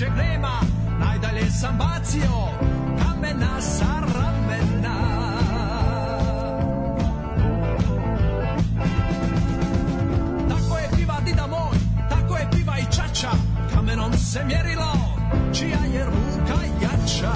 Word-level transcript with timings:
većeg 0.00 0.16
nema 0.16 0.60
Najdalje 0.98 1.50
sam 1.50 1.78
bacio 1.78 2.30
kamena 2.98 3.60
sa 3.60 3.84
ramena. 4.14 4.96
Tako 10.48 10.78
je 10.78 10.88
piva 10.96 11.20
dida 11.26 11.46
moj, 11.46 11.78
tako 12.10 12.36
je 12.36 12.48
piva 12.52 12.78
i 12.78 12.84
čača 12.84 13.30
Kamenom 13.74 14.12
se 14.12 14.44
mjerilo, 14.44 14.92
čija 15.52 15.78
je 15.94 16.04
ruka 16.04 16.60
jača 16.82 17.32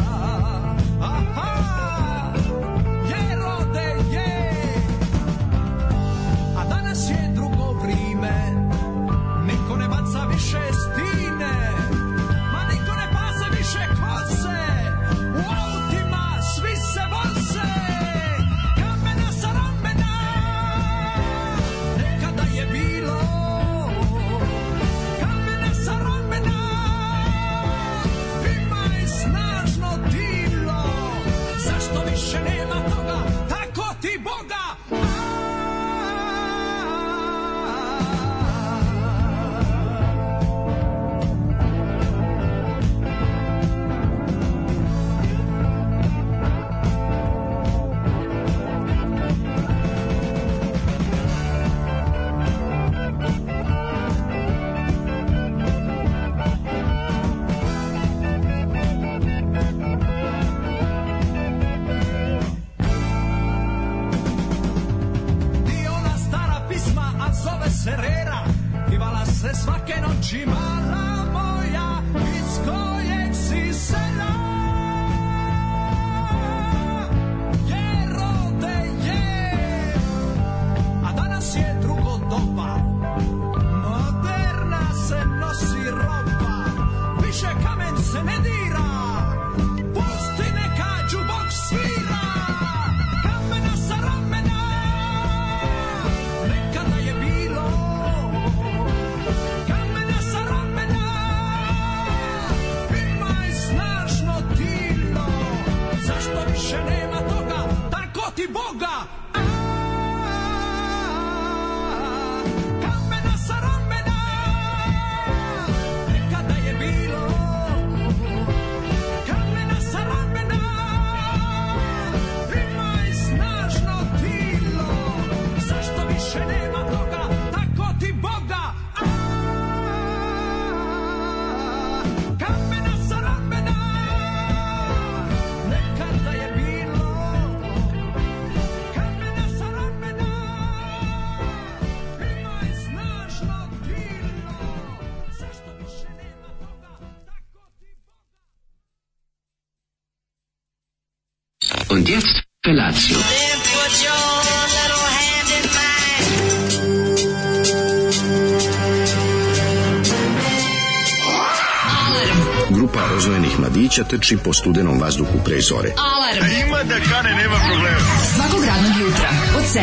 mladića 163.94 164.16
trči 164.16 164.36
po 164.44 164.52
studenom 164.52 165.00
vazduhu 165.00 165.38
pre 165.44 165.60
zore. 165.60 165.90
Alarm. 166.14 166.44
Ima 166.66 166.82
da 166.82 166.94
kane, 166.94 167.30
nema 167.30 167.56
problema. 167.68 167.98
Svakog 168.34 168.64
radnog 168.64 168.92
jutra, 169.00 169.28
od 169.56 169.64
7 169.64 169.80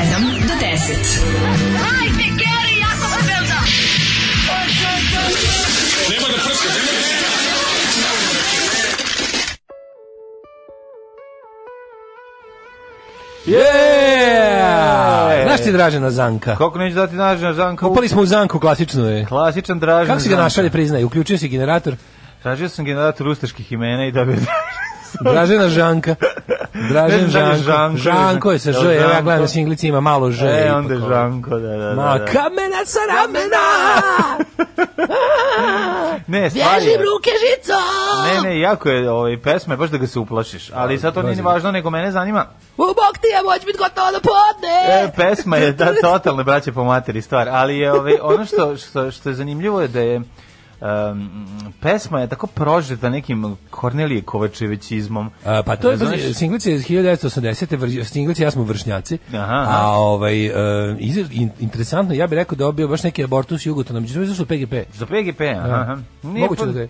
do 0.48 0.54
10. 0.54 0.68
Hajde, 1.84 2.24
Geri, 2.24 2.80
jako 2.80 3.08
se 3.14 3.22
velda. 3.28 3.60
Yeah! 13.46 13.84
Znaš 15.44 15.62
ti 15.64 15.72
Dražena 15.72 16.12
Zanka? 16.12 16.56
Kako 16.56 16.80
neću 16.80 16.96
dati 16.96 17.16
Dražena 17.16 17.54
Zanka? 17.54 17.88
Upali 17.88 18.08
smo 18.08 18.22
u 18.22 18.26
Zanku 18.26 18.60
klasičnu 18.60 19.06
je. 19.06 19.26
Klasičan 19.26 19.80
Dražen 19.80 20.08
Kako 20.08 20.20
si 20.20 20.30
ga 20.30 20.36
našao 20.36 20.64
da 20.64 20.70
priznaje? 20.70 21.06
Uključio 21.06 21.38
si 21.38 21.48
generator? 21.48 21.96
Tražio 22.44 22.70
sam 22.70 22.86
generator 22.86 23.28
ustaških 23.28 23.72
imena 23.72 24.06
i 24.06 24.12
dobio 24.12 24.36
Dražena 25.24 25.70
Žanka. 25.70 26.16
Dražen 26.90 27.22
da 27.22 27.28
Žanko. 27.28 27.64
Žanko, 27.64 27.98
Žanko 27.98 28.52
je 28.52 28.60
sa 28.60 28.72
Ž, 28.72 28.78
evo 28.78 29.12
ja 29.12 29.22
gledam 29.22 29.42
na 29.42 29.48
singlici 29.48 29.88
ima 29.88 30.00
malo 30.00 30.32
Ž. 30.32 30.46
E, 30.46 30.74
onda 30.74 30.94
je 30.94 31.00
ono. 31.00 31.10
Žanko, 31.10 31.50
da, 31.50 31.68
da, 31.68 31.78
da. 31.78 31.96
Ma, 31.96 32.18
da. 32.18 32.26
kamena 32.26 32.86
sa 32.86 33.00
ramena! 33.10 33.66
Ne, 36.28 36.50
stvari... 36.50 36.86
Bježi 36.86 36.98
ruke 36.98 37.30
žico! 37.44 37.80
Ne, 38.24 38.50
ne, 38.50 38.60
jako 38.60 38.90
je 38.90 39.12
ovaj, 39.12 39.42
pesma, 39.42 39.74
je 39.74 39.78
baš 39.78 39.90
da 39.90 39.98
ga 39.98 40.08
se 40.08 40.20
uplašiš. 40.20 40.72
Ali 40.74 41.00
sad 41.00 41.14
to 41.14 41.22
nije 41.22 41.36
ni 41.36 41.42
važno, 41.42 41.72
nego 41.72 41.90
mene 41.90 42.12
zanima. 42.12 42.46
U 42.78 42.86
bok 42.86 43.18
ti 43.22 43.28
je 43.28 43.44
moć 43.44 43.66
biti 43.66 43.78
gotovo 43.78 44.12
do 44.12 44.20
podne! 44.20 45.04
E, 45.04 45.12
pesma 45.16 45.58
je 45.58 45.72
da 45.72 45.94
totalne 46.02 46.44
braće 46.44 46.72
po 46.72 46.84
materi 46.84 47.22
stvar, 47.22 47.50
ali 47.52 47.78
je 47.78 47.92
ovaj 47.92 48.18
ono 48.22 48.46
što 48.46 48.78
što 48.78 49.12
što 49.12 49.30
je 49.30 49.36
zanimljivo 49.36 49.82
je 49.82 49.88
da 49.88 50.00
je 50.00 50.22
um, 50.82 51.30
pesma 51.82 52.20
je 52.20 52.28
tako 52.28 52.48
prožeta 52.48 53.10
nekim 53.10 53.58
Kornelije 53.70 54.22
Kovačevićizmom. 54.22 55.30
A, 55.46 55.64
pa 55.64 55.76
to 55.76 55.92
je 55.92 55.98
pazi, 56.00 56.34
singlica 56.34 56.72
iz 56.72 56.82
1980. 56.84 57.78
vrž- 57.78 58.04
Singlica 58.04 58.44
ja 58.44 58.52
smo 58.52 58.64
vršnjaci. 58.64 59.18
Aha, 59.30 59.42
aha. 59.42 59.68
A 59.72 59.92
ovaj 59.92 60.46
e, 60.46 60.52
iz- 61.00 61.32
in- 61.32 61.52
interesantno, 61.60 62.14
ja 62.16 62.28
bih 62.28 62.36
rekao 62.36 62.56
da 62.56 62.66
je 62.66 62.74
bio 62.74 62.88
baš 62.88 63.04
neki 63.04 63.24
abortus 63.24 63.66
Jugotonom, 63.66 64.04
međutim 64.04 64.24
izašlo 64.24 64.46
PGP. 64.46 64.74
Za 64.94 65.06
PGP, 65.06 65.42
aha. 65.42 65.70
aha. 65.72 65.98
Nije 66.24 66.42
Moguće 66.42 66.66
da 66.66 66.82
je. 66.82 66.90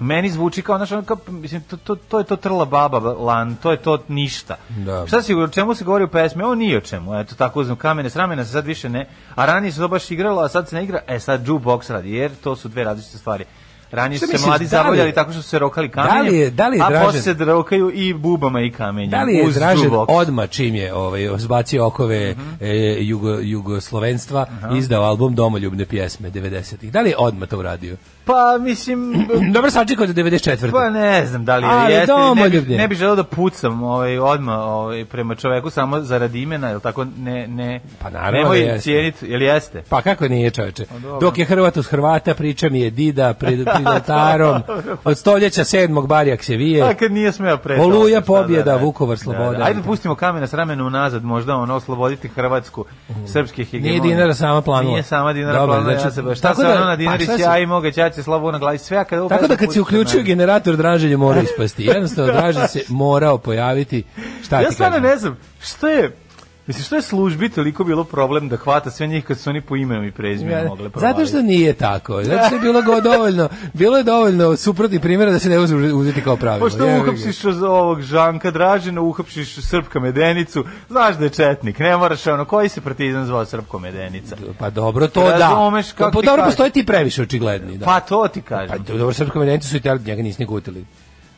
Meni 0.00 0.30
zvuči 0.30 0.62
kao, 0.62 0.76
znaš, 0.76 0.92
ono 0.92 1.02
kao, 1.02 1.16
mislim, 1.28 1.60
to, 1.60 1.76
to, 1.76 1.94
to 1.96 2.18
je 2.18 2.24
to 2.24 2.36
trla 2.36 2.64
baba 2.64 2.98
lan, 2.98 3.56
to 3.56 3.70
je 3.70 3.76
to 3.76 3.98
ništa. 4.08 4.56
Da. 4.68 5.06
Šta 5.06 5.22
si, 5.22 5.34
o 5.34 5.48
čemu 5.48 5.74
se 5.74 5.84
govori 5.84 6.04
u 6.04 6.08
pesmi? 6.08 6.42
Ovo 6.42 6.54
nije 6.54 6.78
o 6.78 6.80
čemu, 6.80 7.14
eto 7.14 7.34
tako 7.34 7.60
uzmem 7.60 7.76
kamene, 7.76 8.10
s 8.10 8.16
ramena 8.16 8.44
se 8.44 8.52
sad 8.52 8.66
više 8.66 8.88
ne, 8.88 9.06
a 9.34 9.44
ranije 9.46 9.72
se 9.72 9.78
to 9.78 9.88
baš 9.88 10.10
igralo, 10.10 10.42
a 10.42 10.48
sad 10.48 10.68
se 10.68 10.76
ne 10.76 10.84
igra, 10.84 11.00
e 11.06 11.18
sad 11.20 11.46
jukebox 11.46 11.90
radi, 11.90 12.12
jer 12.12 12.30
to 12.34 12.56
su 12.56 12.68
dve 12.68 12.84
različite 12.84 13.18
stvari. 13.18 13.44
Ranije 13.90 14.18
su 14.18 14.26
se 14.26 14.32
misliš, 14.32 14.46
mladi 14.46 14.64
da 14.64 14.68
zabavljali 14.68 15.12
tako 15.12 15.32
što 15.32 15.42
su 15.42 15.48
se 15.48 15.58
rokali 15.58 15.88
Da 15.88 16.02
li 16.02 16.08
kamenjem, 16.08 16.34
je- 16.34 16.50
da 16.50 16.68
li 16.68 16.76
je 16.76 16.82
a 16.82 16.90
Dražen- 16.90 17.04
posle 17.04 17.20
se 17.22 17.34
rokaju 17.34 17.90
i 17.94 18.14
bubama 18.14 18.60
i 18.60 18.70
kamenjem. 18.70 19.10
Da 19.10 19.22
li 19.22 19.34
je 19.34 19.50
Dražen 19.50 19.90
odma 20.08 20.46
čim 20.46 20.74
je 20.74 20.94
ovaj, 20.94 21.28
zbacio 21.36 21.86
okove 21.86 22.34
e, 22.60 22.96
jugo, 23.00 23.30
jugoslovenstva, 23.32 24.46
izdao 24.74 25.02
album 25.02 25.34
Domoljubne 25.34 25.86
pjesme 25.86 26.30
90-ih? 26.30 26.92
Da 26.92 27.00
li 27.00 27.10
je 27.10 27.16
odma 27.18 27.46
to 27.46 27.58
uradio? 27.58 27.96
Pa, 28.26 28.58
mislim, 28.60 29.26
Dobro 29.54 29.70
sačekao 29.70 30.06
do 30.06 30.12
94. 30.12 30.70
Pa 30.72 30.90
ne 30.90 31.26
znam 31.26 31.44
da 31.44 31.56
li 31.56 31.64
je 31.64 31.70
Ali 31.70 31.92
jeste, 31.92 32.12
ne, 32.36 32.60
bi, 32.60 32.76
ne 32.76 32.88
bi 32.88 32.94
želeo 32.94 33.16
da 33.16 33.24
pucam 33.24 33.82
ovaj, 33.82 34.18
odmah 34.18 34.58
ovaj, 34.58 35.04
prema 35.04 35.34
čoveku 35.34 35.70
samo 35.70 36.00
zarad 36.00 36.34
imena, 36.34 36.68
jel 36.68 36.80
tako 36.80 37.04
ne, 37.04 37.46
ne, 37.48 37.80
Pa 37.98 38.10
naravno 38.10 38.38
nemoj 38.38 38.58
da 38.58 38.64
jeste. 38.64 38.80
cijeniti, 38.80 39.26
jel 39.26 39.42
jeste? 39.42 39.82
Pa 39.88 40.02
kako 40.02 40.28
nije 40.28 40.50
čoveče? 40.50 40.84
Pa. 40.84 41.18
Dok 41.20 41.38
je 41.38 41.44
Hrvat 41.44 41.76
uz 41.76 41.86
Hrvata, 41.86 42.34
priča 42.34 42.68
mi 42.68 42.80
je 42.80 42.90
Dida, 42.90 43.34
pri, 43.34 43.46
pri, 43.64 43.72
Gibraltarom, 43.78 44.62
od 45.04 45.18
stoljeća 45.18 45.64
sedmog 45.64 46.06
Barijak 46.06 46.44
se 46.44 46.54
A 46.54 46.56
vije. 46.56 46.94
kad 46.94 47.12
nije 47.12 47.32
smeo 47.32 47.56
pre. 47.56 47.80
Oluja, 47.80 48.20
šta 48.20 48.26
pobjeda, 48.26 48.62
da 48.62 48.72
radi? 48.72 48.84
Vukovar, 48.84 49.18
sloboda. 49.18 49.64
Ajde 49.64 49.82
pustimo 49.82 50.14
kamena 50.14 50.46
s 50.46 50.54
ramena 50.54 50.84
unazad, 50.84 51.24
možda 51.24 51.56
ono 51.56 51.74
osloboditi 51.74 52.28
Hrvatsku 52.28 52.84
srpske 53.26 53.64
hegemonije. 53.64 54.00
Nije 54.00 54.14
dinara 54.14 54.34
sama 54.34 54.62
planula. 54.62 54.92
Nije 54.92 55.02
sama 55.02 55.32
dinara 55.32 55.58
Dobro, 55.58 55.74
planula, 55.74 55.92
znači, 55.92 56.06
ja 56.06 56.10
se 56.10 56.22
baš. 56.22 56.38
Šta 56.38 56.48
tako 56.48 56.60
se 56.60 56.66
da- 56.66 56.74
ono 56.74 56.84
na 56.84 56.90
pa 56.90 56.96
dinari 56.96 57.26
ja 57.38 57.58
i 57.58 57.66
moga 57.66 57.90
ćaće 58.16 58.22
slavu 58.22 58.52
na 58.52 58.58
glavi 58.58 58.78
sve 58.78 58.98
a 58.98 59.04
kad 59.04 59.28
Tako 59.28 59.46
da 59.46 59.56
kad 59.56 59.72
se 59.72 59.80
uključio 59.80 60.22
generator 60.22 60.76
draženja 60.76 61.16
mora 61.16 61.42
ispasti. 61.50 61.84
Jednostavno 61.84 62.32
dražen 62.32 62.68
se 62.68 62.82
morao 62.88 63.38
pojaviti. 63.38 64.04
Šta 64.44 64.60
Ja 64.60 64.68
ti 64.68 64.74
stvarno 64.74 64.96
kažem? 64.96 65.10
ne 65.10 65.16
znam, 65.16 65.36
što 65.60 65.88
je 65.88 66.16
Mislim, 66.66 66.84
što 66.84 66.96
je 66.96 67.02
službi 67.02 67.48
toliko 67.48 67.84
bilo 67.84 68.04
problem 68.04 68.48
da 68.48 68.56
hvata 68.56 68.90
sve 68.90 69.06
njih 69.06 69.24
kad 69.24 69.38
su 69.38 69.50
oni 69.50 69.60
po 69.60 69.76
imenom 69.76 70.04
i 70.04 70.12
prezimenom 70.12 70.64
Ja, 70.64 70.68
mogle 70.68 70.90
provaliti? 70.90 71.20
Zato 71.20 71.28
što 71.28 71.42
nije 71.42 71.72
tako. 71.72 72.24
Zato 72.24 72.46
što 72.46 72.54
je 72.54 72.60
bilo 72.60 72.82
go 72.82 73.00
dovoljno, 73.00 73.48
bilo 73.72 73.96
je 73.96 74.02
dovoljno 74.02 74.56
suprotnih 74.56 75.00
primjera 75.00 75.32
da 75.32 75.38
se 75.38 75.48
ne 75.48 75.58
može 75.58 75.74
uzeti 75.76 76.20
kao 76.20 76.36
pravilo. 76.36 76.66
Pošto 76.66 76.86
ga. 76.86 77.00
uhapsiš 77.02 77.44
od 77.44 77.62
ovog 77.62 78.02
Žanka 78.02 78.50
Dražina, 78.50 79.00
uhapsiš 79.00 79.56
Srpka 79.56 80.00
Medenicu, 80.00 80.64
znaš 80.88 81.16
da 81.16 81.24
je 81.24 81.30
četnik, 81.30 81.78
ne 81.78 81.96
moraš 81.96 82.26
ono, 82.26 82.44
koji 82.44 82.68
se 82.68 82.80
partizan 82.80 83.26
zvao 83.26 83.44
Srpko 83.44 83.78
Medenica? 83.78 84.36
Pa 84.58 84.70
dobro, 84.70 85.08
to 85.08 85.22
da. 85.22 85.38
Razumeš 85.38 85.92
kako 85.92 86.10
pa 86.10 86.20
ti 86.20 86.26
dobro, 86.26 86.44
postoje 86.44 86.70
ti 86.70 86.86
previše 86.86 87.22
očigledni. 87.22 87.78
Da. 87.78 87.84
Pa 87.84 88.00
to 88.00 88.28
ti 88.28 88.42
Pa, 88.42 88.48
kažem. 88.48 88.84
dobro, 88.84 89.12
srpsko 89.12 89.38
medenici 89.38 89.68
su 89.68 89.76
i 89.76 89.80
teli, 89.80 90.00
njega 90.06 90.22
nisi 90.22 90.42
ni 90.42 90.46
gutili. 90.46 90.84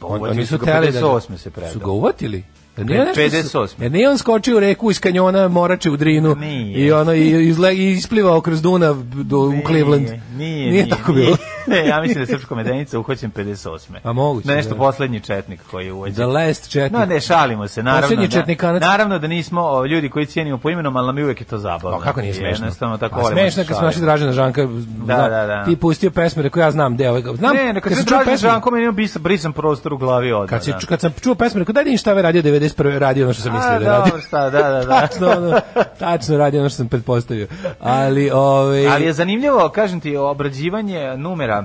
On, 0.01 0.21
uvatili 0.21 0.39
oni 0.39 0.47
su 0.47 0.59
teli 0.59 0.93
da 0.93 1.01
58 1.01 1.37
se 1.37 1.51
predao. 1.51 1.73
Su 1.73 1.79
ga 1.79 1.91
uvatili? 1.91 2.45
Da 2.79 2.85
nije 2.85 3.05
nešto 3.05 3.43
su- 3.43 3.59
58. 3.59 3.83
Jer 3.83 3.93
nije 3.93 4.11
on 4.11 4.19
skočio 4.19 4.57
u 4.57 4.61
reku 4.61 4.91
iz 4.91 5.01
kanjona 5.01 5.49
Morače 5.49 5.91
u 5.91 5.97
Drinu 5.97 6.35
Nije. 6.35 6.87
i 6.87 6.93
ono 6.93 7.15
i, 7.15 7.49
izle, 7.49 7.77
i 7.77 7.93
isplivao 7.93 8.41
kroz 8.41 8.63
Dunav 8.63 8.97
do, 9.03 9.39
u 9.39 9.53
Cleveland. 9.67 10.03
Nije, 10.05 10.21
nije, 10.37 10.71
nije, 10.71 10.89
tako 10.89 11.13
bilo. 11.13 11.37
Ne, 11.75 11.87
ja 11.87 12.01
mislim 12.01 12.15
da 12.15 12.21
je 12.23 12.27
Srpska 12.29 12.55
Medenica 12.55 12.99
uhvaćen 12.99 13.33
58. 13.33 13.79
A 14.05 14.13
moguće, 14.13 14.49
Nešto 14.49 14.71
da. 14.71 14.79
poslednji 14.79 15.21
četnik 15.21 15.61
koji 15.71 15.87
je 15.87 15.93
uvođen. 15.93 16.15
The 16.15 16.25
last 16.27 16.71
četnik. 16.71 16.93
No, 16.93 17.07
ne, 17.07 17.21
šalimo 17.21 17.69
se, 17.69 17.83
naravno. 17.83 18.03
Posljednji 18.03 18.29
da, 18.29 18.33
četnikanac. 18.33 18.83
naravno 18.83 19.19
da 19.19 19.27
nismo 19.27 19.61
o, 19.63 19.87
ljudi 19.87 20.09
koji 20.09 20.27
cijenimo 20.27 20.59
po 20.59 20.71
imenom, 20.71 20.97
ali 20.97 21.07
nam 21.07 21.19
je 21.19 21.25
uvek 21.25 21.41
je 21.41 21.47
to 21.47 21.59
zabavno. 21.59 21.99
Pa 21.99 22.05
kako 22.05 22.21
nije 22.21 22.35
smešno? 22.35 22.65
Jednostavno 22.65 22.99
tako 22.99 23.15
Pa 23.15 23.21
volimo 23.21 23.41
smešno 23.41 23.63
se 23.63 23.69
kad 23.69 23.77
smo 23.77 23.87
našli. 23.87 24.03
Dražena 24.03 24.33
Žanka. 24.33 24.67
Da, 25.07 25.17
da, 25.17 25.47
da. 25.47 25.65
Ti 25.65 25.77
pustio 25.77 26.11
pesme, 26.11 26.43
rekao 26.43 26.61
ja 26.61 26.71
znam 26.71 26.97
deo. 26.97 27.21
Znam, 27.35 27.57
Ne, 27.57 27.73
ne, 27.73 27.81
kad 27.81 27.93
sam 27.93 28.03
se 28.03 28.09
čuo 28.09 28.19
pesmu- 28.19 28.37
Žanko, 28.41 28.71
meni 28.71 28.85
je 28.85 28.93
brisan, 29.19 29.53
prostor 29.53 29.93
u 29.95 29.99
glavi 29.99 30.33
odmah. 30.33 30.51
Kad, 30.51 30.65
si, 30.65 30.71
da. 30.71 30.79
kad 30.79 31.01
sam 31.01 31.13
čuo 31.23 31.35
pesmu, 31.35 31.59
rekao 31.59 31.73
daj 31.73 31.85
da 31.85 31.91
im 31.91 31.99
šta 31.99 32.13
je 32.13 32.23
radio 32.23 32.43
91. 32.43 32.99
radio 32.99 33.25
ono 33.27 33.33
što 33.35 33.43
sam 33.43 33.53
mislio 33.55 33.79
da 33.79 33.89
radi. 33.89 34.11
šta, 34.27 34.51
da, 34.51 34.63
da, 34.63 34.85
da. 34.85 35.01
tačno, 35.01 35.29
ono, 35.29 35.61
tačno 35.99 36.37
radi 36.37 36.59
ono 36.59 36.69
što 36.69 36.77
sam 36.77 36.89
pretpostavio. 36.89 37.47
Ali, 37.81 38.31
ovaj, 38.31 38.89
Ali 38.89 39.05
je 39.05 39.13
zanimljivo, 39.13 39.69
kažem 39.69 40.01
ti, 40.01 40.17
obrađivanje 40.17 41.17
numera 41.17 41.58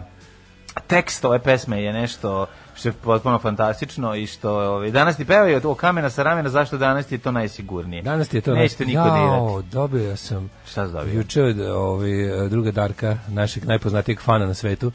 tekst 0.87 1.25
ove 1.25 1.39
pesme 1.39 1.83
je 1.83 1.93
nešto 1.93 2.47
što 2.75 2.89
je 2.89 2.93
potpuno 2.93 3.39
fantastično 3.39 4.15
i 4.15 4.27
što 4.27 4.51
ovaj 4.51 4.91
danas 4.91 5.17
ti 5.17 5.25
pevaju 5.25 5.61
to 5.61 5.75
kamena 5.75 6.09
sa 6.09 6.23
ramena 6.23 6.49
zašto 6.49 6.77
danas 6.77 7.05
ti 7.05 7.15
je 7.15 7.19
to 7.19 7.31
najsigurnije. 7.31 8.01
Danas 8.01 8.27
ti 8.27 8.37
je 8.37 8.41
to 8.41 8.53
Nećete 8.53 8.85
niko 8.85 8.99
Jao, 8.99 9.61
dobio 9.61 10.15
sam 10.15 10.49
Šta 10.67 10.87
si 10.87 10.93
dobio? 10.93 11.13
juče 11.13 11.43
od 11.43 11.59
ovaj, 11.59 12.09
druga 12.49 12.71
Darka, 12.71 13.17
našeg 13.27 13.65
najpoznatijeg 13.65 14.21
fana 14.21 14.45
na 14.45 14.53
svetu. 14.53 14.91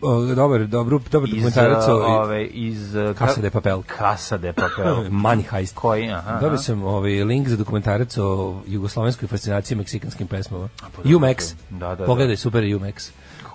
O, 0.00 0.20
dobar, 0.20 0.66
dobru, 0.66 1.00
dobar 1.10 1.28
dokumentarac 1.30 1.88
o 1.88 1.92
ove 1.92 2.46
iz 2.46 2.94
uh, 2.94 3.16
Casa 3.18 3.40
de 3.40 3.50
Papel. 3.50 3.82
Casa 3.98 4.36
de 4.36 4.52
Papel. 4.52 4.94
Money 5.24 5.44
Heist. 5.50 5.74
Koji? 5.74 6.10
Aha. 6.10 6.30
aha. 6.30 6.40
Dobio 6.40 6.58
sam 6.58 6.84
ovaj 6.84 7.24
link 7.24 7.48
za 7.48 7.56
dokumentarac 7.56 8.18
o 8.18 8.60
jugoslovenskoj 8.66 9.28
fascinaciji 9.28 9.76
meksikanskim 9.78 10.26
pesmama. 10.26 10.68
dobro, 10.80 11.18
Umex. 11.18 11.54
da, 11.70 11.88
da, 11.88 11.94
da. 11.94 12.04
Pogledaj, 12.04 12.36
super 12.36 12.62
Umex. 12.62 13.10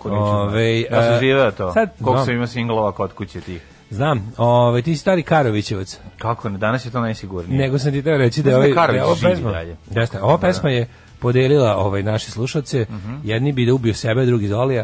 Kako 0.10 0.50
znati. 0.50 0.88
Ja 0.92 1.04
sam 1.04 1.14
e, 1.14 1.20
živeo 1.20 1.52
to. 1.52 1.74
Sad, 1.74 1.90
Koliko 1.94 2.12
znam, 2.14 2.26
sam 2.26 2.34
imao 2.34 2.48
singlova 2.48 2.92
kod 2.92 3.14
kuće 3.14 3.42
tih. 3.42 3.62
znam. 3.90 4.34
Ovaj, 4.38 4.82
ti 4.82 4.96
si 4.96 5.02
stari 5.02 5.24
Karovićevac. 5.24 6.00
Kako 6.18 6.50
ne, 6.50 6.58
danas 6.58 6.86
je 6.86 6.92
to 6.92 7.00
najsigurnije. 7.02 7.60
Nego 7.60 7.80
sam 7.80 7.92
ti 7.92 8.02
teo 8.04 8.18
reći 8.18 8.44
da 8.44 8.50
da 8.52 8.58
ovaj, 8.58 8.74
da 8.74 9.06
ova 9.06 9.16
živi 9.16 9.32
pesma, 9.32 9.52
dalje. 9.52 9.76
jeste, 9.92 10.22
ova 10.22 10.38
pesma 10.38 10.70
je 10.70 10.88
podelila 11.20 11.76
ovaj 11.78 12.04
naše 12.04 12.32
slušalce, 12.32 12.86
Mhm. 12.90 13.16
jedni 13.24 13.52
bi 13.52 13.66
da 13.66 13.74
ubio 13.74 13.94
sebe, 13.94 14.26
drugi 14.26 14.48
Zolija. 14.48 14.84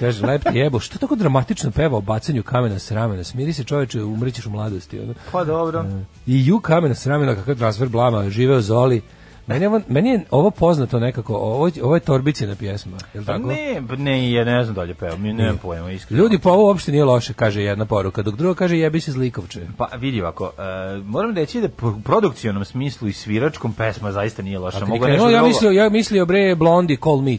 Kaže, 0.00 0.26
lep 0.26 0.42
te 0.42 0.50
jebo, 0.54 0.80
što 0.80 0.98
tako 0.98 1.16
dramatično 1.16 1.70
peva 1.70 1.98
o 1.98 2.00
bacanju 2.00 2.42
kamena 2.42 2.78
s 2.78 2.90
ramena? 2.90 3.24
Smiri 3.24 3.52
se 3.52 3.64
čoveče, 3.64 4.02
umrećeš 4.02 4.46
u 4.46 4.50
mladosti. 4.50 5.00
Ono. 5.00 5.14
Pa 5.32 5.44
dobro. 5.44 5.84
I 6.26 6.46
ju 6.46 6.60
kamena 6.60 6.94
s 6.94 7.06
ramena, 7.06 7.34
kakav 7.34 7.54
transfer 7.54 7.88
blama, 7.88 8.30
živeo 8.30 8.60
Zoli. 8.60 9.02
Meni 9.46 9.64
je, 9.64 9.68
ovo, 9.68 9.80
meni 9.88 10.10
je 10.10 10.20
ovo 10.30 10.50
poznato 10.50 10.98
nekako, 10.98 11.34
ovo, 11.34 11.70
ovo 11.82 11.94
je 11.94 12.00
Torbicina 12.00 12.54
pjesma, 12.54 12.96
je 13.14 13.20
li 13.20 13.26
Pa 13.26 13.32
tako? 13.32 13.48
ne, 13.48 13.82
ne, 13.98 14.32
ja 14.32 14.44
ne 14.44 14.64
znam 14.64 14.74
da 14.74 14.82
li 14.82 14.94
peo, 14.94 15.16
mi 15.16 15.32
nemam 15.32 15.58
pojma, 15.62 15.90
iskreno. 15.90 16.22
Ljudi, 16.22 16.38
pa 16.38 16.50
ovo 16.50 16.66
uopšte 16.66 16.92
nije 16.92 17.04
loše, 17.04 17.32
kaže 17.32 17.62
jedna 17.62 17.84
poruka, 17.84 18.22
dok 18.22 18.34
druga 18.34 18.54
kaže 18.54 18.78
jebi 18.78 19.00
se 19.00 19.12
zlikovče. 19.12 19.60
Pa 19.76 19.88
vidi 19.98 20.22
ovako, 20.22 20.52
e, 20.58 20.98
moram 20.98 21.34
reći 21.36 21.60
da 21.60 21.68
u 21.88 22.00
produkcionom 22.04 22.64
smislu 22.64 23.08
i 23.08 23.12
sviračkom 23.12 23.72
pesma 23.72 24.12
zaista 24.12 24.42
nije 24.42 24.58
loša. 24.58 24.78
Kad 24.78 24.88
Mogu 24.88 25.04
je 25.04 25.12
nešto 25.12 25.30
ja 25.30 25.42
mislio, 25.42 25.70
ja 25.70 25.88
mislio 25.88 26.26
bre 26.26 26.54
Blondi, 26.54 26.96
Call 26.96 27.20
Me. 27.20 27.38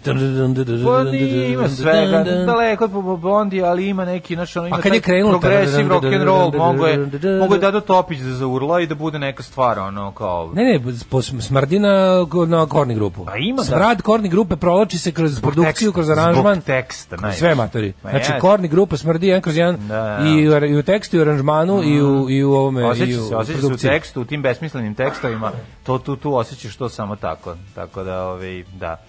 Pa 0.86 1.04
nije, 1.04 1.52
ima 1.52 1.70
svega, 1.70 2.24
daleko 2.46 2.84
od 2.84 3.20
Blondi, 3.20 3.64
ali 3.64 3.88
ima 3.88 4.06
neki, 4.06 4.36
znaš, 4.36 4.56
ono, 4.56 4.68
ima 4.68 4.78
je 4.78 5.02
taj 5.02 5.22
progresiv 5.30 5.88
rock 5.88 6.06
and 6.06 6.24
roll, 6.24 6.52
mogo 6.58 6.86
je, 6.86 7.10
mogo 7.40 7.54
je 7.54 7.60
Dado 7.60 7.80
Topić 7.80 8.20
da 8.20 8.34
zaurla 8.34 8.82
i 8.82 8.88
da 8.88 8.96
bude 8.96 9.20
neka 9.20 9.44
stvar, 9.44 9.80
ono, 9.80 10.12
kao... 10.12 10.52
Ne, 10.54 10.64
ne, 10.64 10.80
po 11.10 11.22
smrdi 11.22 11.80
na, 11.96 12.58
na 12.58 12.66
korni 12.66 12.96
grupu. 12.96 13.26
Pa 13.26 13.38
ima 13.38 13.58
da. 13.58 13.64
Smrad 13.64 14.02
korni 14.02 14.30
grupe 14.30 14.56
provlači 14.56 14.98
se 14.98 15.12
kroz 15.12 15.42
produkciju, 15.42 15.66
teksta, 15.74 15.92
kroz 15.92 16.10
aranžman. 16.10 16.54
zbog 16.54 16.64
teksta, 16.66 17.18
kroz 17.18 17.36
sve 17.36 17.56
matori. 17.56 17.94
Ma 18.04 18.10
Znači, 18.10 18.22
jeste. 18.22 18.40
korni 18.40 18.68
grupa 18.68 18.98
smrdi 18.98 19.28
jedan 19.28 19.42
kroz 19.42 19.58
jedan 19.58 19.78
Da, 19.80 19.94
da. 19.94 20.28
i, 20.30 20.50
u, 20.50 20.66
i 20.66 20.78
u 20.78 20.84
tekstu, 20.84 21.16
i 21.16 21.20
u 21.20 21.24
aranžmanu, 21.24 21.84
i, 21.84 22.02
u, 22.02 22.30
i 22.30 22.44
u 22.44 22.54
ovome, 22.54 22.82
i 22.82 22.86
Osjeća 22.86 23.22
u 23.22 23.24
se, 23.24 23.36
osjeća 23.36 23.54
se 23.54 23.58
u 23.58 23.62
produkciji. 23.62 23.90
tekstu, 23.90 24.22
u 24.22 24.26
tim 24.26 24.42
besmislenim 24.42 24.96
tekstovima, 24.96 25.52
to 25.84 25.98
tu, 25.98 26.16
tu 26.16 26.36
osjećaš 26.36 26.76
to 26.76 26.90
samo 26.90 27.16
tako. 27.16 27.56
Tako 27.76 28.04
da, 28.04 28.24
ovaj, 28.24 28.64
da. 28.74 29.02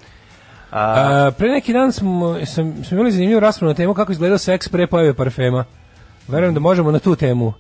A, 0.71 0.81
A, 1.27 1.31
pre 1.31 1.49
neki 1.49 1.73
dan 1.73 1.93
smo, 1.93 2.37
sam, 2.47 2.85
smo 2.85 2.95
imali 2.95 3.13
zanimljivu 3.13 3.41
raspravu 3.41 3.71
na 3.71 3.75
temu 3.75 3.95
kako 3.95 4.13
izgledao 4.13 4.39
seks 4.39 4.69
pre 4.69 4.87
pojave 4.87 5.15
parfema. 5.15 5.65
Verujem 6.29 6.55
da 6.55 6.61
možemo 6.61 6.91
na 6.91 6.99
tu 6.99 7.17
temu. 7.17 7.53